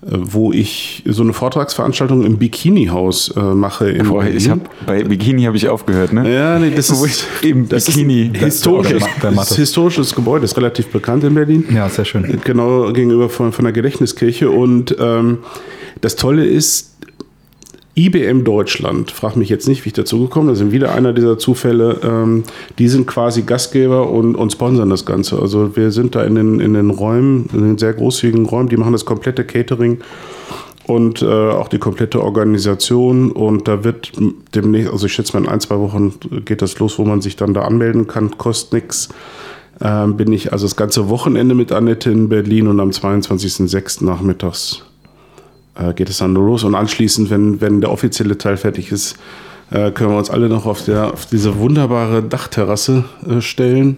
wo 0.06 0.52
ich 0.52 1.04
so 1.06 1.24
eine 1.24 1.34
Vortragsveranstaltung 1.34 2.26
im 2.26 2.38
Bikini-Haus 2.38 3.34
äh, 3.36 3.40
mache. 3.40 3.90
In 3.90 4.06
Vorher, 4.06 4.34
ich 4.34 4.50
hab, 4.50 4.60
bei 4.86 5.04
Bikini 5.04 5.44
habe 5.44 5.58
ich 5.58 5.70
aufgehört, 5.70 6.14
ne? 6.14 6.34
Ja, 6.34 6.60
nee, 6.60 6.72
das 6.76 6.98
Wo 6.98 7.06
ist 7.06 7.26
im 7.42 7.70
das 7.70 7.90
Bikini- 7.90 8.34
Ist 8.36 8.44
historisches, 8.44 9.04
das 9.22 9.56
historisches 9.56 10.14
Gebäude, 10.16 10.46
ist 10.46 10.58
relativ 10.58 10.88
bekannt 10.88 11.24
in 11.24 11.34
Berlin. 11.34 11.66
Ja, 11.74 11.90
sehr 11.90 12.06
schön. 12.06 12.40
Genau 12.44 12.92
gegenüber 12.92 13.30
von, 13.30 13.52
von 13.52 13.66
der 13.66 13.72
Gedächtniskirche. 13.72 14.50
Und 14.50 14.96
ähm, 15.00 15.40
das 16.02 16.16
Tolle 16.16 16.46
ist, 16.46 16.93
IBM 17.96 18.44
Deutschland, 18.44 19.12
frag 19.12 19.36
mich 19.36 19.50
jetzt 19.50 19.68
nicht, 19.68 19.86
wie 19.86 19.90
ich 19.90 19.94
dazu 19.94 20.22
gekommen 20.22 20.48
bin, 20.48 20.56
sind 20.56 20.72
wieder 20.72 20.96
einer 20.96 21.14
dieser 21.14 21.38
Zufälle, 21.38 22.00
ähm, 22.04 22.44
die 22.80 22.88
sind 22.88 23.06
quasi 23.06 23.44
Gastgeber 23.44 24.10
und, 24.10 24.36
und 24.36 24.52
sponsern 24.52 24.90
das 24.90 25.06
Ganze. 25.06 25.40
Also 25.40 25.76
wir 25.76 25.92
sind 25.92 26.16
da 26.16 26.24
in 26.24 26.34
den, 26.34 26.60
in 26.60 26.74
den 26.74 26.90
Räumen, 26.90 27.48
in 27.54 27.62
den 27.62 27.78
sehr 27.78 27.94
großzügigen 27.94 28.48
Räumen, 28.48 28.70
die 28.70 28.78
machen 28.78 28.94
das 28.94 29.06
komplette 29.06 29.44
Catering 29.44 30.00
und 30.88 31.22
äh, 31.22 31.26
auch 31.26 31.68
die 31.68 31.78
komplette 31.78 32.24
Organisation. 32.24 33.32
Und 33.32 33.68
da 33.68 33.84
wird 33.84 34.12
demnächst, 34.56 34.92
also 34.92 35.06
ich 35.06 35.14
schätze 35.14 35.34
mal 35.34 35.46
in 35.46 35.50
ein, 35.50 35.60
zwei 35.60 35.78
Wochen 35.78 36.16
geht 36.46 36.64
das 36.64 36.80
los, 36.80 36.98
wo 36.98 37.06
man 37.06 37.22
sich 37.22 37.36
dann 37.36 37.54
da 37.54 37.62
anmelden 37.62 38.08
kann, 38.08 38.38
kostet 38.40 38.74
nichts. 38.74 39.10
Ähm, 39.82 40.18
bin 40.18 40.32
ich 40.34 40.52
also 40.52 40.66
das 40.66 40.76
ganze 40.76 41.10
Wochenende 41.10 41.54
mit 41.54 41.72
Annette 41.72 42.10
in 42.10 42.28
Berlin 42.28 42.68
und 42.68 42.80
am 42.80 42.90
22.06. 42.90 44.04
nachmittags 44.04 44.84
äh, 45.76 45.94
geht 45.94 46.10
es 46.10 46.18
dann 46.20 46.34
los. 46.34 46.64
Und 46.64 46.76
anschließend, 46.76 47.30
wenn, 47.30 47.62
wenn 47.62 47.82
der 47.82 47.92
offizielle 47.92 48.38
Teil 48.38 48.58
fertig 48.58 48.92
ist, 48.92 49.16
äh, 49.72 49.92
können 49.92 50.12
wir 50.12 50.18
uns 50.18 50.30
alle 50.30 50.50
noch 50.50 50.66
auf, 50.66 50.84
der, 50.86 51.14
auf 51.14 51.26
diese 51.26 51.58
wunderbare 51.58 52.22
Dachterrasse 52.24 53.06
äh, 53.30 53.42
stellen 53.42 53.98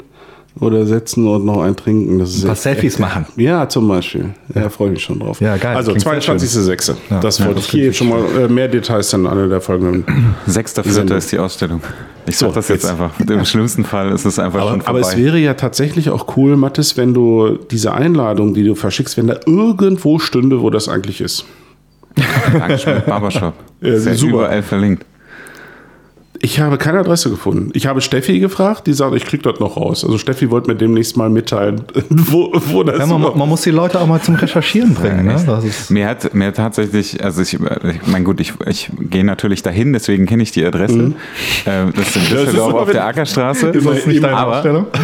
oder 0.58 0.86
setzen 0.86 1.28
und 1.28 1.44
noch 1.44 1.62
ein 1.64 1.76
trinken. 1.76 2.18
Das 2.20 2.30
ist 2.30 2.44
Ein 2.44 2.48
paar 2.48 2.54
echt- 2.54 2.62
Selfies 2.62 2.98
machen. 2.98 3.26
ja, 3.36 3.68
zum 3.68 3.90
Beispiel. 3.90 4.30
Ja, 4.54 4.70
freue 4.70 4.92
mich 4.92 5.04
schon 5.04 5.20
drauf. 5.20 5.42
Ja, 5.42 5.58
geil. 5.58 5.76
Also 5.76 5.92
Klingt 5.92 6.04
sehr 6.24 6.38
22.06. 6.38 6.96
Ja, 7.10 7.20
das 7.20 7.40
ja, 7.40 7.46
wollte 7.48 7.60
das 7.60 7.66
ich 7.66 7.72
hier 7.72 7.92
schon 7.92 8.08
mal 8.08 8.22
äh, 8.40 8.48
mehr 8.48 8.70
Details 8.70 9.10
dann 9.10 9.28
an 9.28 9.50
der 9.50 9.60
folgenden. 9.60 10.06
Sechster, 10.48 10.82
vierter 10.86 11.18
ist 11.18 11.30
die 11.34 11.40
Ausstellung. 11.40 11.82
Ich 12.26 12.38
sag 12.38 12.48
So, 12.50 12.56
das 12.56 12.70
jetzt, 12.70 12.84
jetzt. 12.84 12.92
einfach. 12.92 13.12
Im 13.20 13.44
schlimmsten 13.44 13.84
Fall 13.84 14.12
ist 14.14 14.24
es 14.24 14.40
einfach 14.40 14.62
schon 14.62 14.80
Aber, 14.80 14.88
aber 14.88 15.00
vorbei. 15.02 15.18
es 15.18 15.18
wäre 15.18 15.40
ja 15.40 15.56
tatsächlich 15.56 16.10
auch 16.10 16.38
cool, 16.38 16.56
Mathis, 16.56 16.96
wenn 16.96 17.14
du 17.14 17.60
diese 17.70 17.94
Einladung, 17.94 18.54
die 18.54 18.64
du 18.64 18.76
verschickst, 18.76 19.18
wenn 19.18 19.28
da 19.28 19.36
irgendwo 19.46 20.20
stünde, 20.20 20.62
wo 20.62 20.70
das 20.70 20.88
eigentlich 20.88 21.20
ist. 21.20 21.44
Dankeschön, 22.54 23.02
Barbershop. 23.06 23.54
Ja, 23.82 23.94
ja 23.94 24.14
super. 24.14 24.34
überall 24.34 24.64
verlinkt. 24.64 25.06
Ich 26.46 26.60
habe 26.60 26.78
keine 26.78 27.00
Adresse 27.00 27.30
gefunden. 27.30 27.72
Ich 27.74 27.88
habe 27.88 28.02
Steffi 28.02 28.40
gefragt, 28.40 28.88
die 28.88 28.94
sagt, 28.94 29.16
ich 29.16 29.26
krieg 29.26 29.42
das 29.44 29.60
noch 29.60 29.78
raus. 29.78 30.04
Also 30.04 30.18
Steffi 30.18 30.52
wollte 30.52 30.70
mir 30.70 30.76
demnächst 30.76 31.18
mal 31.18 31.30
mitteilen, 31.30 31.82
wo, 32.10 32.52
wo 32.54 32.84
das 32.84 33.00
Ja, 33.00 33.06
man, 33.06 33.38
man 33.38 33.50
muss 33.50 33.62
die 33.62 33.72
Leute 33.72 34.00
auch 34.00 34.06
mal 34.06 34.22
zum 34.22 34.36
Recherchieren 34.36 34.94
bringen. 34.94 35.26
Ne? 35.26 35.44
Das 35.46 35.64
ist, 35.64 35.90
Mir 35.90 36.08
hat 36.08 36.34
mir 36.34 36.54
tatsächlich, 36.54 37.24
also 37.24 37.42
ich, 37.42 37.54
ich 37.54 37.60
meine 38.08 38.26
gut, 38.26 38.40
ich, 38.40 38.54
ich 38.68 38.92
gehe 39.00 39.24
natürlich 39.24 39.64
dahin, 39.64 39.94
deswegen 39.94 40.26
kenne 40.26 40.44
ich 40.44 40.52
die 40.52 40.66
Adresse. 40.66 41.14
Äh, 41.66 41.92
das 41.96 42.10
ist 42.10 42.16
in 42.18 42.38
Düsseldorf 42.38 42.74
auf 42.74 42.92
der 42.92 43.06
Ackerstraße. 43.06 43.70
Ist 43.70 43.88
das 43.88 44.06
nicht 44.06 44.24
deine 44.24 44.38
aber, 44.38 44.58
Ausstellung? 44.58 44.88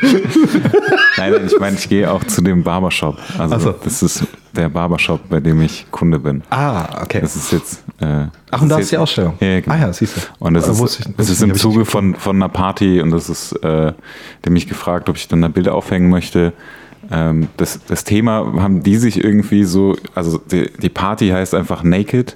Nein, 1.16 1.32
nein, 1.32 1.46
ich 1.46 1.58
meine, 1.58 1.76
ich 1.76 1.88
gehe 1.88 2.10
auch 2.10 2.22
zu 2.24 2.40
dem 2.42 2.62
Barbershop. 2.62 3.18
Also 3.38 3.58
so. 3.58 3.74
das 3.82 4.02
ist 4.02 4.24
der 4.54 4.68
Barbershop, 4.68 5.28
bei 5.28 5.40
dem 5.40 5.60
ich 5.62 5.86
Kunde 5.90 6.18
bin. 6.18 6.42
Ah, 6.50 7.02
okay. 7.02 7.20
Das 7.20 7.34
ist 7.36 7.52
jetzt. 7.52 7.82
Äh, 8.00 8.26
Ach, 8.50 8.62
und 8.62 8.68
da 8.68 8.78
ist 8.78 8.92
die 8.92 8.96
Ausstellung. 8.96 9.34
Ja, 9.40 9.60
genau. 9.60 9.74
Ah 9.74 9.78
ja, 9.78 9.92
siehst 9.92 10.16
du. 10.16 10.20
Und 10.38 10.54
das 10.54 10.68
Äh, 10.68 10.84
ist, 10.84 11.00
ich- 11.00 11.16
das 11.16 11.28
ist 11.30 11.42
im 11.42 11.54
Zuge 11.54 11.84
von, 11.84 12.14
von 12.14 12.36
einer 12.36 12.48
Party 12.48 13.00
und 13.00 13.10
das 13.10 13.28
ist, 13.28 13.52
äh, 13.64 13.92
der 14.44 14.52
mich 14.52 14.68
gefragt, 14.68 15.08
ob 15.08 15.16
ich 15.16 15.26
dann 15.28 15.42
da 15.42 15.48
Bilder 15.48 15.74
aufhängen 15.74 16.08
möchte. 16.10 16.52
Ähm, 17.10 17.48
das, 17.56 17.80
das 17.86 18.04
Thema 18.04 18.52
haben 18.62 18.82
die 18.82 18.96
sich 18.96 19.22
irgendwie 19.22 19.64
so, 19.64 19.96
also 20.14 20.38
die, 20.38 20.70
die 20.80 20.88
Party 20.90 21.28
heißt 21.30 21.54
einfach 21.54 21.82
Naked 21.82 22.34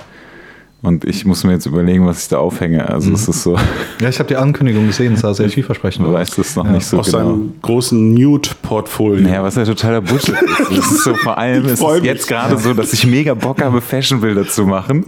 Und 0.84 1.04
ich 1.04 1.24
muss 1.24 1.44
mir 1.44 1.52
jetzt 1.52 1.66
überlegen, 1.66 2.04
was 2.06 2.24
ich 2.24 2.28
da 2.28 2.38
aufhänge. 2.38 2.88
Also 2.88 3.08
Mhm. 3.10 3.14
es 3.14 3.28
ist 3.28 3.44
so, 3.44 3.56
Ja, 4.00 4.08
ich 4.08 4.18
habe 4.18 4.26
die 4.28 4.34
Ankündigung 4.36 4.88
gesehen, 4.88 5.14
es 5.14 5.20
sah 5.20 5.32
sehr 5.32 5.48
vielversprechend 5.48 6.04
du 6.04 6.12
weißt 6.12 6.36
es 6.40 6.56
noch 6.56 6.64
nicht 6.68 6.84
so 6.84 6.98
Aus 6.98 7.06
genau. 7.06 7.18
seinem 7.18 7.54
großen 7.62 8.14
Nude-Portfolio. 8.14 9.22
Naja, 9.22 9.44
was 9.44 9.54
ja 9.54 9.64
totaler 9.64 10.00
Bullshit 10.00 10.34
ist. 10.34 10.70
Es 10.78 10.90
ist 10.90 11.04
so, 11.04 11.14
vor 11.14 11.38
allem 11.38 11.64
ist 11.68 11.80
es 11.80 12.02
jetzt 12.04 12.26
gerade 12.26 12.58
so, 12.58 12.74
dass 12.74 12.92
ich 12.92 13.06
mega 13.06 13.34
Bock 13.34 13.62
habe, 13.62 13.80
Fashionbilder 13.80 14.48
zu 14.48 14.64
machen. 14.66 15.06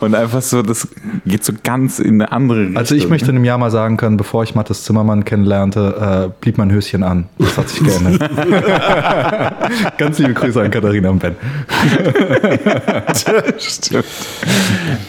Und 0.00 0.14
einfach 0.14 0.40
so, 0.40 0.62
das 0.62 0.88
geht 1.26 1.44
so 1.44 1.52
ganz 1.62 1.98
in 1.98 2.14
eine 2.22 2.32
andere 2.32 2.60
Richtung. 2.60 2.76
Also 2.78 2.94
ich 2.94 3.06
möchte 3.10 3.28
in 3.30 3.36
einem 3.36 3.44
Jahr 3.44 3.58
mal 3.58 3.70
sagen 3.70 3.98
können, 3.98 4.16
bevor 4.16 4.42
ich 4.44 4.54
Mathis 4.54 4.84
Zimmermann 4.84 5.26
kennenlernte, 5.26 6.30
äh, 6.30 6.32
blieb 6.40 6.56
mein 6.56 6.72
Höschen 6.72 7.02
an. 7.02 7.26
Das 7.38 7.58
hat 7.58 7.68
sich 7.68 7.84
geändert. 7.84 8.30
Ganz 9.98 10.18
liebe 10.18 10.32
Grüße 10.32 10.62
an 10.62 10.70
Katharina 10.70 11.10
und 11.10 11.18
Ben. 11.18 11.36
Stimmt. 13.58 14.04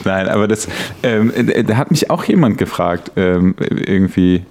Nein, 0.05 0.27
aber 0.29 0.47
das, 0.47 0.67
ähm, 1.03 1.31
äh, 1.35 1.63
da 1.63 1.77
hat 1.77 1.91
mich 1.91 2.09
auch 2.09 2.23
jemand 2.23 2.57
gefragt, 2.57 3.11
ähm, 3.15 3.55
irgendwie, 3.59 4.43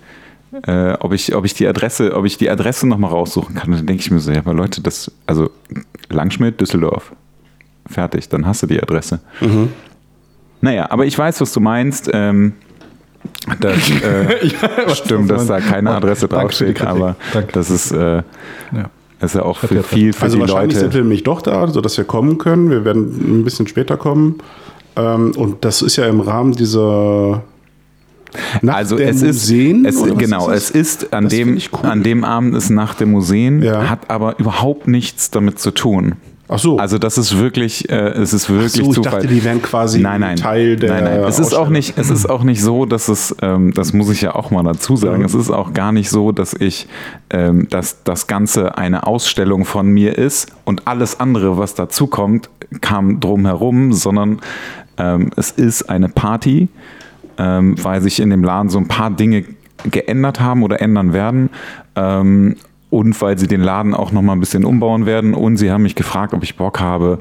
äh, 0.67 0.93
ob 1.01 1.13
ich, 1.13 1.35
ob 1.35 1.45
ich 1.45 1.55
die 1.55 1.67
Adresse, 1.67 2.15
ob 2.17 2.25
ich 2.25 2.37
die 2.39 2.51
Adresse 2.51 2.87
nochmal 2.89 3.11
raussuchen 3.11 3.55
kann. 3.55 3.71
Und 3.71 3.79
dann 3.79 3.87
denke 3.87 4.01
ich 4.03 4.11
mir 4.11 4.21
so, 4.21 4.31
ja, 4.33 4.39
aber 4.41 4.55
Leute, 4.55 4.81
das, 4.83 5.11
also 5.27 5.51
Langschmidt, 6.09 6.61
Düsseldorf. 6.61 7.13
Fertig, 7.87 8.29
dann 8.29 8.47
hast 8.47 8.63
du 8.63 8.67
die 8.67 8.81
Adresse. 8.83 9.21
Naja, 10.61 10.87
aber 10.91 11.07
ich 11.07 11.17
weiß, 11.19 11.41
was 11.41 11.53
du 11.53 11.61
meinst. 11.61 12.11
Ähm, 12.13 12.53
das 13.61 13.77
äh, 14.03 14.49
stimmt, 14.95 15.31
dass 15.31 15.47
da 15.47 15.61
keine 15.61 15.91
Adresse 15.91 16.29
draufsteht, 16.29 16.83
aber 16.83 17.17
Danke. 17.33 17.53
das 17.53 17.71
ist, 17.71 17.91
äh, 17.93 18.17
Ja. 18.73 18.91
ist 19.21 19.35
ja 19.35 19.43
auch 19.43 19.59
für 19.59 19.75
ja- 19.75 19.83
viel 19.83 20.13
für 20.13 20.23
Also 20.23 20.37
die 20.37 20.41
wahrscheinlich 20.43 20.77
sind 20.77 20.87
Leute. 20.87 20.95
wir 20.97 21.03
nämlich 21.03 21.25
doch 21.25 21.43
da, 21.43 21.67
sodass 21.69 21.97
wir 21.97 22.05
kommen 22.05 22.39
können. 22.39 22.71
Wir 22.71 22.85
werden 22.85 23.41
ein 23.41 23.45
bisschen 23.45 23.67
später 23.67 23.97
kommen. 23.97 24.39
Ähm, 24.97 25.33
und 25.37 25.65
das 25.65 25.83
ist 25.83 25.97
ja 25.97 26.07
im 26.07 26.21
Rahmen 26.21 26.53
dieser 26.53 27.43
Nacht 28.63 28.77
Also 28.77 28.97
es 28.99 29.23
Museen, 29.23 29.85
ist, 29.85 30.01
es, 30.05 30.17
genau, 30.19 30.51
ist 30.51 30.71
es 30.75 31.03
ist 31.03 31.13
an 31.13 31.25
Das 31.25 31.33
dem, 31.33 31.59
cool. 31.73 31.89
an 31.89 32.03
dem 32.03 32.23
Abend 32.25 32.55
ist 32.55 32.71
nach 32.71 32.95
dem 32.95 33.11
Museen, 33.11 33.63
Ja. 33.63 33.89
hat 33.91 34.09
aber 34.11 34.39
überhaupt 34.39 34.87
nichts 34.89 35.31
damit 35.31 35.59
zu 35.59 35.73
tun. 35.73 36.15
Ach 36.53 36.59
so. 36.59 36.79
Also 36.79 36.99
das 36.99 37.17
ist 37.17 37.39
wirklich, 37.39 37.89
äh, 37.91 37.95
es 37.95 38.33
ist 38.33 38.51
wirklich 38.51 38.73
so, 38.73 38.91
ich 38.91 38.97
Zufall. 38.97 39.13
dachte, 39.13 39.29
die 39.29 39.45
wären 39.45 39.63
quasi 39.63 40.01
nein, 40.01 40.21
nein, 40.21 40.35
Teil 40.35 40.75
der 40.75 40.95
Nein, 40.95 41.05
nein. 41.05 41.21
Es 41.21 41.39
ist 41.39 41.55
auch 41.55 41.69
nicht, 41.69 41.97
es 41.97 42.11
ist 42.11 42.29
auch 42.29 42.43
nicht 42.43 42.61
so, 42.61 42.87
dass 42.87 43.07
es, 43.07 43.37
ähm, 43.41 43.73
das 43.73 43.93
muss 43.93 44.11
ich 44.11 44.21
ja 44.23 44.35
auch 44.35 44.51
mal 44.51 44.65
dazu 44.65 44.97
sagen. 44.97 45.21
Mhm. 45.21 45.27
Es 45.27 45.35
ist 45.35 45.51
auch 45.51 45.73
gar 45.75 45.93
nicht 45.93 46.11
so, 46.11 46.33
dass 46.33 46.53
ich, 46.53 46.89
ähm, 47.31 47.69
dass 47.71 48.03
das 48.03 48.27
Ganze 48.27 48.77
eine 48.77 49.07
Ausstellung 49.07 49.65
von 49.65 49.87
mir 49.87 50.19
ist 50.19 50.53
und 50.65 50.89
alles 50.89 51.21
andere, 51.21 51.57
was 51.57 51.77
dazu 51.77 52.09
kommt, 52.09 52.51
kam 52.81 53.21
drumherum, 53.21 53.93
sondern 53.93 54.41
ähm, 54.99 55.31
es 55.37 55.53
ist 55.53 55.89
eine 55.89 56.09
Party, 56.09 56.69
ähm, 57.39 57.77
weil 57.81 58.01
sich 58.01 58.19
in 58.19 58.31
dem 58.31 58.43
Laden 58.43 58.71
so 58.71 58.79
ein 58.79 58.89
paar 58.89 59.13
Dinge 59.13 59.45
geändert 59.89 60.41
haben 60.41 60.65
oder 60.65 60.81
ändern 60.83 61.13
werden. 61.13 61.51
Und 62.91 63.21
weil 63.23 63.39
sie 63.39 63.47
den 63.47 63.61
Laden 63.61 63.95
auch 63.95 64.11
noch 64.13 64.23
mal 64.23 64.33
ein 64.33 64.41
bisschen 64.41 64.65
umbauen 64.65 65.07
werden. 65.07 65.35
Und 65.35 65.57
sie 65.57 65.71
haben 65.71 65.83
mich 65.83 65.95
gefragt, 65.95 66.35
ob 66.35 66.43
ich 66.43 66.57
Bock 66.57 66.81
habe, 66.81 67.21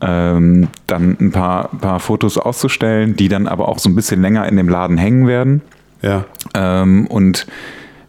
ähm, 0.00 0.68
dann 0.86 1.16
ein 1.20 1.30
paar, 1.30 1.68
paar 1.68 2.00
Fotos 2.00 2.38
auszustellen, 2.38 3.14
die 3.14 3.28
dann 3.28 3.46
aber 3.46 3.68
auch 3.68 3.78
so 3.78 3.88
ein 3.88 3.94
bisschen 3.94 4.20
länger 4.20 4.46
in 4.48 4.56
dem 4.56 4.68
Laden 4.68 4.98
hängen 4.98 5.26
werden. 5.26 5.62
Ja. 6.00 6.24
Ähm, 6.54 7.06
und 7.06 7.46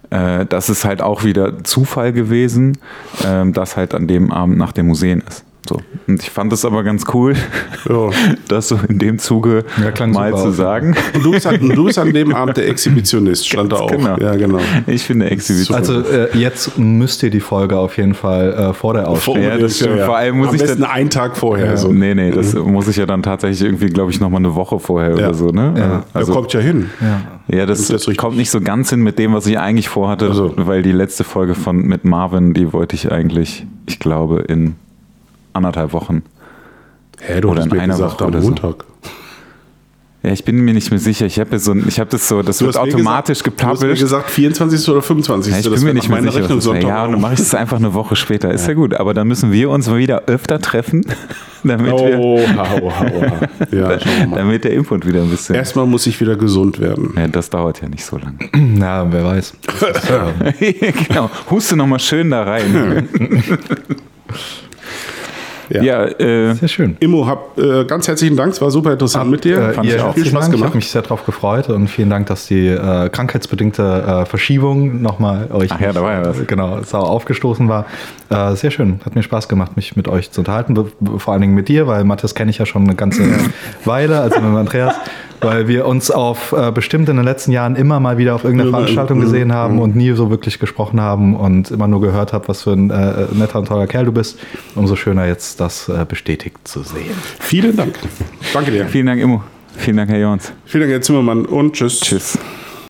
äh, 0.09 0.45
das 0.45 0.69
ist 0.69 0.85
halt 0.85 1.01
auch 1.01 1.23
wieder 1.23 1.63
Zufall 1.63 2.13
gewesen, 2.13 2.77
ähm, 3.25 3.53
dass 3.53 3.77
halt 3.77 3.93
an 3.93 4.07
dem 4.07 4.31
Abend 4.31 4.57
nach 4.57 4.71
dem 4.71 4.87
Museen 4.87 5.21
ist. 5.27 5.43
So. 5.67 5.79
Und 6.07 6.21
ich 6.21 6.29
fand 6.29 6.51
es 6.51 6.65
aber 6.65 6.83
ganz 6.83 7.05
cool, 7.13 7.35
Ja. 7.87 8.09
das 8.49 8.67
so 8.67 8.77
in 8.89 8.99
dem 8.99 9.17
Zuge 9.17 9.63
Ja, 9.81 9.91
klang 9.91 10.11
mal 10.11 10.35
zu 10.35 10.51
sagen. 10.51 10.93
Und 11.13 11.23
du 11.23 11.31
bist, 11.31 11.47
an, 11.47 11.57
du 11.69 11.85
bist 11.85 11.97
an 11.97 12.11
dem 12.11 12.35
Abend 12.35 12.57
der 12.57 12.67
Exhibitionist, 12.67 13.47
stand 13.47 13.71
da 13.71 13.77
auch. 13.77 13.89
genau. 13.89 14.17
Ja, 14.17 14.35
genau. 14.35 14.59
Ich 14.87 15.03
finde 15.03 15.31
Exhibition. 15.31 15.77
Also 15.77 16.01
äh, 16.01 16.37
jetzt 16.37 16.77
müsst 16.77 17.23
ihr 17.23 17.29
die 17.29 17.39
Folge 17.39 17.77
auf 17.77 17.95
jeden 17.95 18.13
Fall 18.13 18.51
äh, 18.53 18.73
vor 18.73 18.93
der 18.93 19.07
Ausstellung. 19.07 19.41
Ja, 19.41 19.57
das 19.57 19.77
stimmt. 19.77 20.01
Vor 20.01 20.17
allem 20.17 20.37
muss 20.39 20.49
Am 20.49 20.55
ich 20.55 20.61
besten 20.61 20.81
dann- 20.81 20.91
einen 20.91 21.09
Tag 21.09 21.37
vorher. 21.37 21.65
Ja, 21.67 21.77
so. 21.77 21.93
Nee, 21.93 22.13
nee, 22.13 22.31
das 22.31 22.53
muss 22.55 22.89
ich 22.89 22.97
ja 22.97 23.05
dann 23.05 23.23
tatsächlich 23.23 23.61
irgendwie, 23.61 23.87
glaube 23.87 24.11
ich, 24.11 24.19
nochmal 24.19 24.39
eine 24.41 24.55
Woche 24.55 24.79
vorher 24.79 25.11
Ja. 25.11 25.15
oder 25.15 25.33
so, 25.33 25.47
ne? 25.47 25.73
Ja. 25.77 26.03
Also, 26.13 26.33
ja, 26.33 26.39
kommt 26.39 26.51
ja 26.53 26.59
hin. 26.59 26.89
Ja. 27.49 27.57
ja, 27.59 27.65
das, 27.65 27.87
das 27.87 28.05
kommt 28.17 28.35
nicht 28.35 28.51
so 28.51 28.59
ganz 28.59 28.89
hin 28.89 28.99
mit 29.01 29.17
dem, 29.17 29.33
was 29.33 29.47
ich 29.47 29.57
eigentlich 29.57 29.87
vorhatte, 29.87 30.27
Ach 30.31 30.35
so. 30.35 30.53
weil 30.57 30.81
die 30.83 30.91
letzte 30.91 31.23
Folge 31.23 31.55
von 31.55 31.77
mit 31.77 32.03
Marvin, 32.03 32.53
die 32.53 32.73
wollte 32.73 32.95
ich 32.97 33.11
eigentlich, 33.13 33.65
ich 33.85 33.99
glaube, 33.99 34.41
in 34.41 34.75
anderthalb 35.53 35.93
Wochen. 35.93 36.23
Hä, 37.21 37.41
du 37.41 37.49
Oder 37.49 37.61
hast 37.61 37.71
in 37.71 37.75
mir 37.77 37.81
einer 37.83 37.93
gesagt 37.93 38.13
Woche 38.15 38.23
am 38.25 38.29
oder 38.29 38.41
so. 38.41 38.47
Montag. 38.49 38.85
Ja, 40.25 40.31
ich 40.31 40.45
bin 40.45 40.55
mir 40.63 40.73
nicht 40.73 40.89
mehr 40.89 41.01
sicher. 41.01 41.25
Ich 41.25 41.37
habe 41.37 41.59
so, 41.59 41.75
ich 41.75 41.99
habe 41.99 42.09
das 42.09 42.29
so, 42.29 42.41
das 42.41 42.59
Du 42.59 42.65
wird 42.67 42.77
automatisch 42.77 43.43
gesagt, 43.43 43.61
Du 43.61 43.65
hast 43.65 43.73
mir 43.81 43.87
gepublished. 43.89 44.03
gesagt 44.03 44.29
24. 44.29 44.87
oder 44.89 45.01
25. 45.01 45.51
Ja, 45.51 45.59
ich 45.59 45.65
Das 45.65 45.73
bin 45.73 45.83
mir 45.83 45.93
nicht 45.93 46.07
mehr 46.07 46.21
sicher. 46.21 46.35
Rechnung 46.35 46.49
Was 46.59 46.63
das 46.63 46.63
Sonntag. 46.63 46.83
ja, 46.87 47.03
und 47.03 47.11
dann 47.11 47.19
mache 47.21 47.33
ich 47.33 47.41
es 47.41 47.53
einfach 47.53 47.75
eine 47.75 47.93
Woche 47.93 48.15
später. 48.15 48.49
Ist 48.49 48.65
ja 48.65 48.73
gut, 48.73 48.93
aber 48.93 49.13
dann 49.13 49.27
müssen 49.27 49.51
wir 49.51 49.69
uns 49.69 49.89
mal 49.89 49.97
wieder 49.97 50.23
öfter 50.27 50.59
treffen, 50.59 51.05
damit, 51.65 51.87
wir, 51.91 52.17
Oh, 52.19 52.39
hau, 52.55 52.89
hau, 52.89 52.91
hau. 53.01 53.75
Ja, 53.75 53.99
schauen 53.99 54.11
wir 54.19 54.27
mal. 54.27 54.37
damit 54.37 54.63
der 54.63 54.71
Input 54.71 55.05
wieder 55.05 55.23
ein 55.23 55.29
bisschen. 55.29 55.55
Erstmal 55.55 55.87
muss 55.87 56.07
ich 56.07 56.17
wieder 56.21 56.37
gesund 56.37 56.79
werden. 56.79 57.13
Ja, 57.17 57.27
das 57.27 57.49
dauert 57.49 57.81
ja 57.81 57.89
nicht 57.89 58.05
so 58.05 58.17
lange. 58.17 58.37
Na, 58.55 59.05
wer 59.11 59.25
weiß. 59.25 59.53
Genau. 61.09 61.29
Huste 61.51 61.75
nochmal 61.75 61.99
schön 61.99 62.31
da 62.31 62.43
rein. 62.43 63.09
Ja. 65.69 65.81
ja, 65.81 66.05
äh, 66.05 66.53
sehr 66.53 66.67
schön. 66.67 66.97
Immo, 66.99 67.25
hab, 67.25 67.57
äh, 67.57 67.85
ganz 67.85 68.07
herzlichen 68.07 68.35
Dank. 68.35 68.53
Es 68.53 68.61
war 68.61 68.71
super 68.71 68.93
interessant 68.93 69.29
mit 69.29 69.43
dir. 69.43 69.57
Äh, 69.57 69.73
Fand 69.73 69.87
ich 69.87 69.99
auch 69.99 70.13
viel 70.13 70.25
Spaß 70.25 70.31
Dank. 70.33 70.43
Ich 70.43 70.51
habe 70.51 70.57
gemacht. 70.57 70.75
mich 70.75 70.89
sehr 70.89 71.01
darauf 71.01 71.25
gefreut 71.25 71.69
und 71.69 71.87
vielen 71.87 72.09
Dank, 72.09 72.27
dass 72.27 72.47
die 72.47 72.67
äh, 72.67 73.09
krankheitsbedingte 73.09 73.83
äh, 74.23 74.25
Verschiebung 74.25 75.01
nochmal 75.01 75.49
euch 75.51 75.71
Ach 75.71 75.79
ja, 75.79 75.93
da 75.93 76.01
war 76.01 76.13
ja 76.13 76.25
was. 76.25 76.45
genau 76.47 76.81
sauer 76.83 77.09
aufgestoßen 77.09 77.67
war. 77.69 77.85
Äh, 78.29 78.55
sehr 78.55 78.71
schön, 78.71 78.99
hat 79.05 79.15
mir 79.15 79.23
Spaß 79.23 79.47
gemacht, 79.47 79.75
mich 79.75 79.95
mit 79.95 80.07
euch 80.07 80.31
zu 80.31 80.41
unterhalten, 80.41 80.75
vor 81.17 81.33
allen 81.33 81.41
Dingen 81.41 81.55
mit 81.55 81.67
dir, 81.67 81.87
weil 81.87 82.03
Matthias 82.03 82.35
kenne 82.35 82.51
ich 82.51 82.57
ja 82.57 82.65
schon 82.65 82.83
eine 82.83 82.95
ganze 82.95 83.23
Weile, 83.85 84.19
also 84.21 84.39
mit 84.39 84.57
Andreas, 84.57 84.95
weil 85.43 85.67
wir 85.67 85.85
uns 85.85 86.11
auf 86.11 86.53
äh, 86.53 86.71
bestimmt 86.71 87.09
in 87.09 87.17
den 87.17 87.25
letzten 87.25 87.51
Jahren 87.51 87.75
immer 87.75 87.99
mal 87.99 88.17
wieder 88.17 88.35
auf 88.35 88.43
irgendeiner 88.43 88.71
Veranstaltung 88.71 89.19
gesehen 89.19 89.53
haben 89.53 89.79
und 89.79 89.95
nie 89.95 90.11
so 90.13 90.29
wirklich 90.29 90.59
gesprochen 90.59 91.01
haben 91.01 91.35
und 91.35 91.71
immer 91.71 91.87
nur 91.87 92.01
gehört 92.01 92.33
habe, 92.33 92.47
was 92.47 92.63
für 92.63 92.71
ein 92.71 92.89
äh, 92.89 93.27
netter 93.33 93.59
und 93.59 93.67
toller 93.67 93.87
Kerl 93.87 94.05
du 94.05 94.11
bist. 94.11 94.39
Umso 94.75 94.95
schöner 94.95 95.25
jetzt 95.27 95.59
das 95.59 95.89
äh, 95.89 96.05
bestätigt 96.07 96.57
zu 96.63 96.83
sehen. 96.83 97.15
Vielen 97.39 97.75
Dank. 97.75 97.95
Danke 98.53 98.71
dir. 98.71 98.87
vielen 98.87 99.05
Dank, 99.05 99.21
Immo. 99.21 99.43
Vielen 99.75 99.97
Dank, 99.97 100.09
Herr 100.09 100.19
Jons. 100.19 100.51
Vielen 100.65 100.81
Dank, 100.83 100.91
Herr 100.93 101.01
Zimmermann 101.01 101.45
und 101.45 101.73
tschüss. 101.73 101.99
Tschüss. 101.99 102.37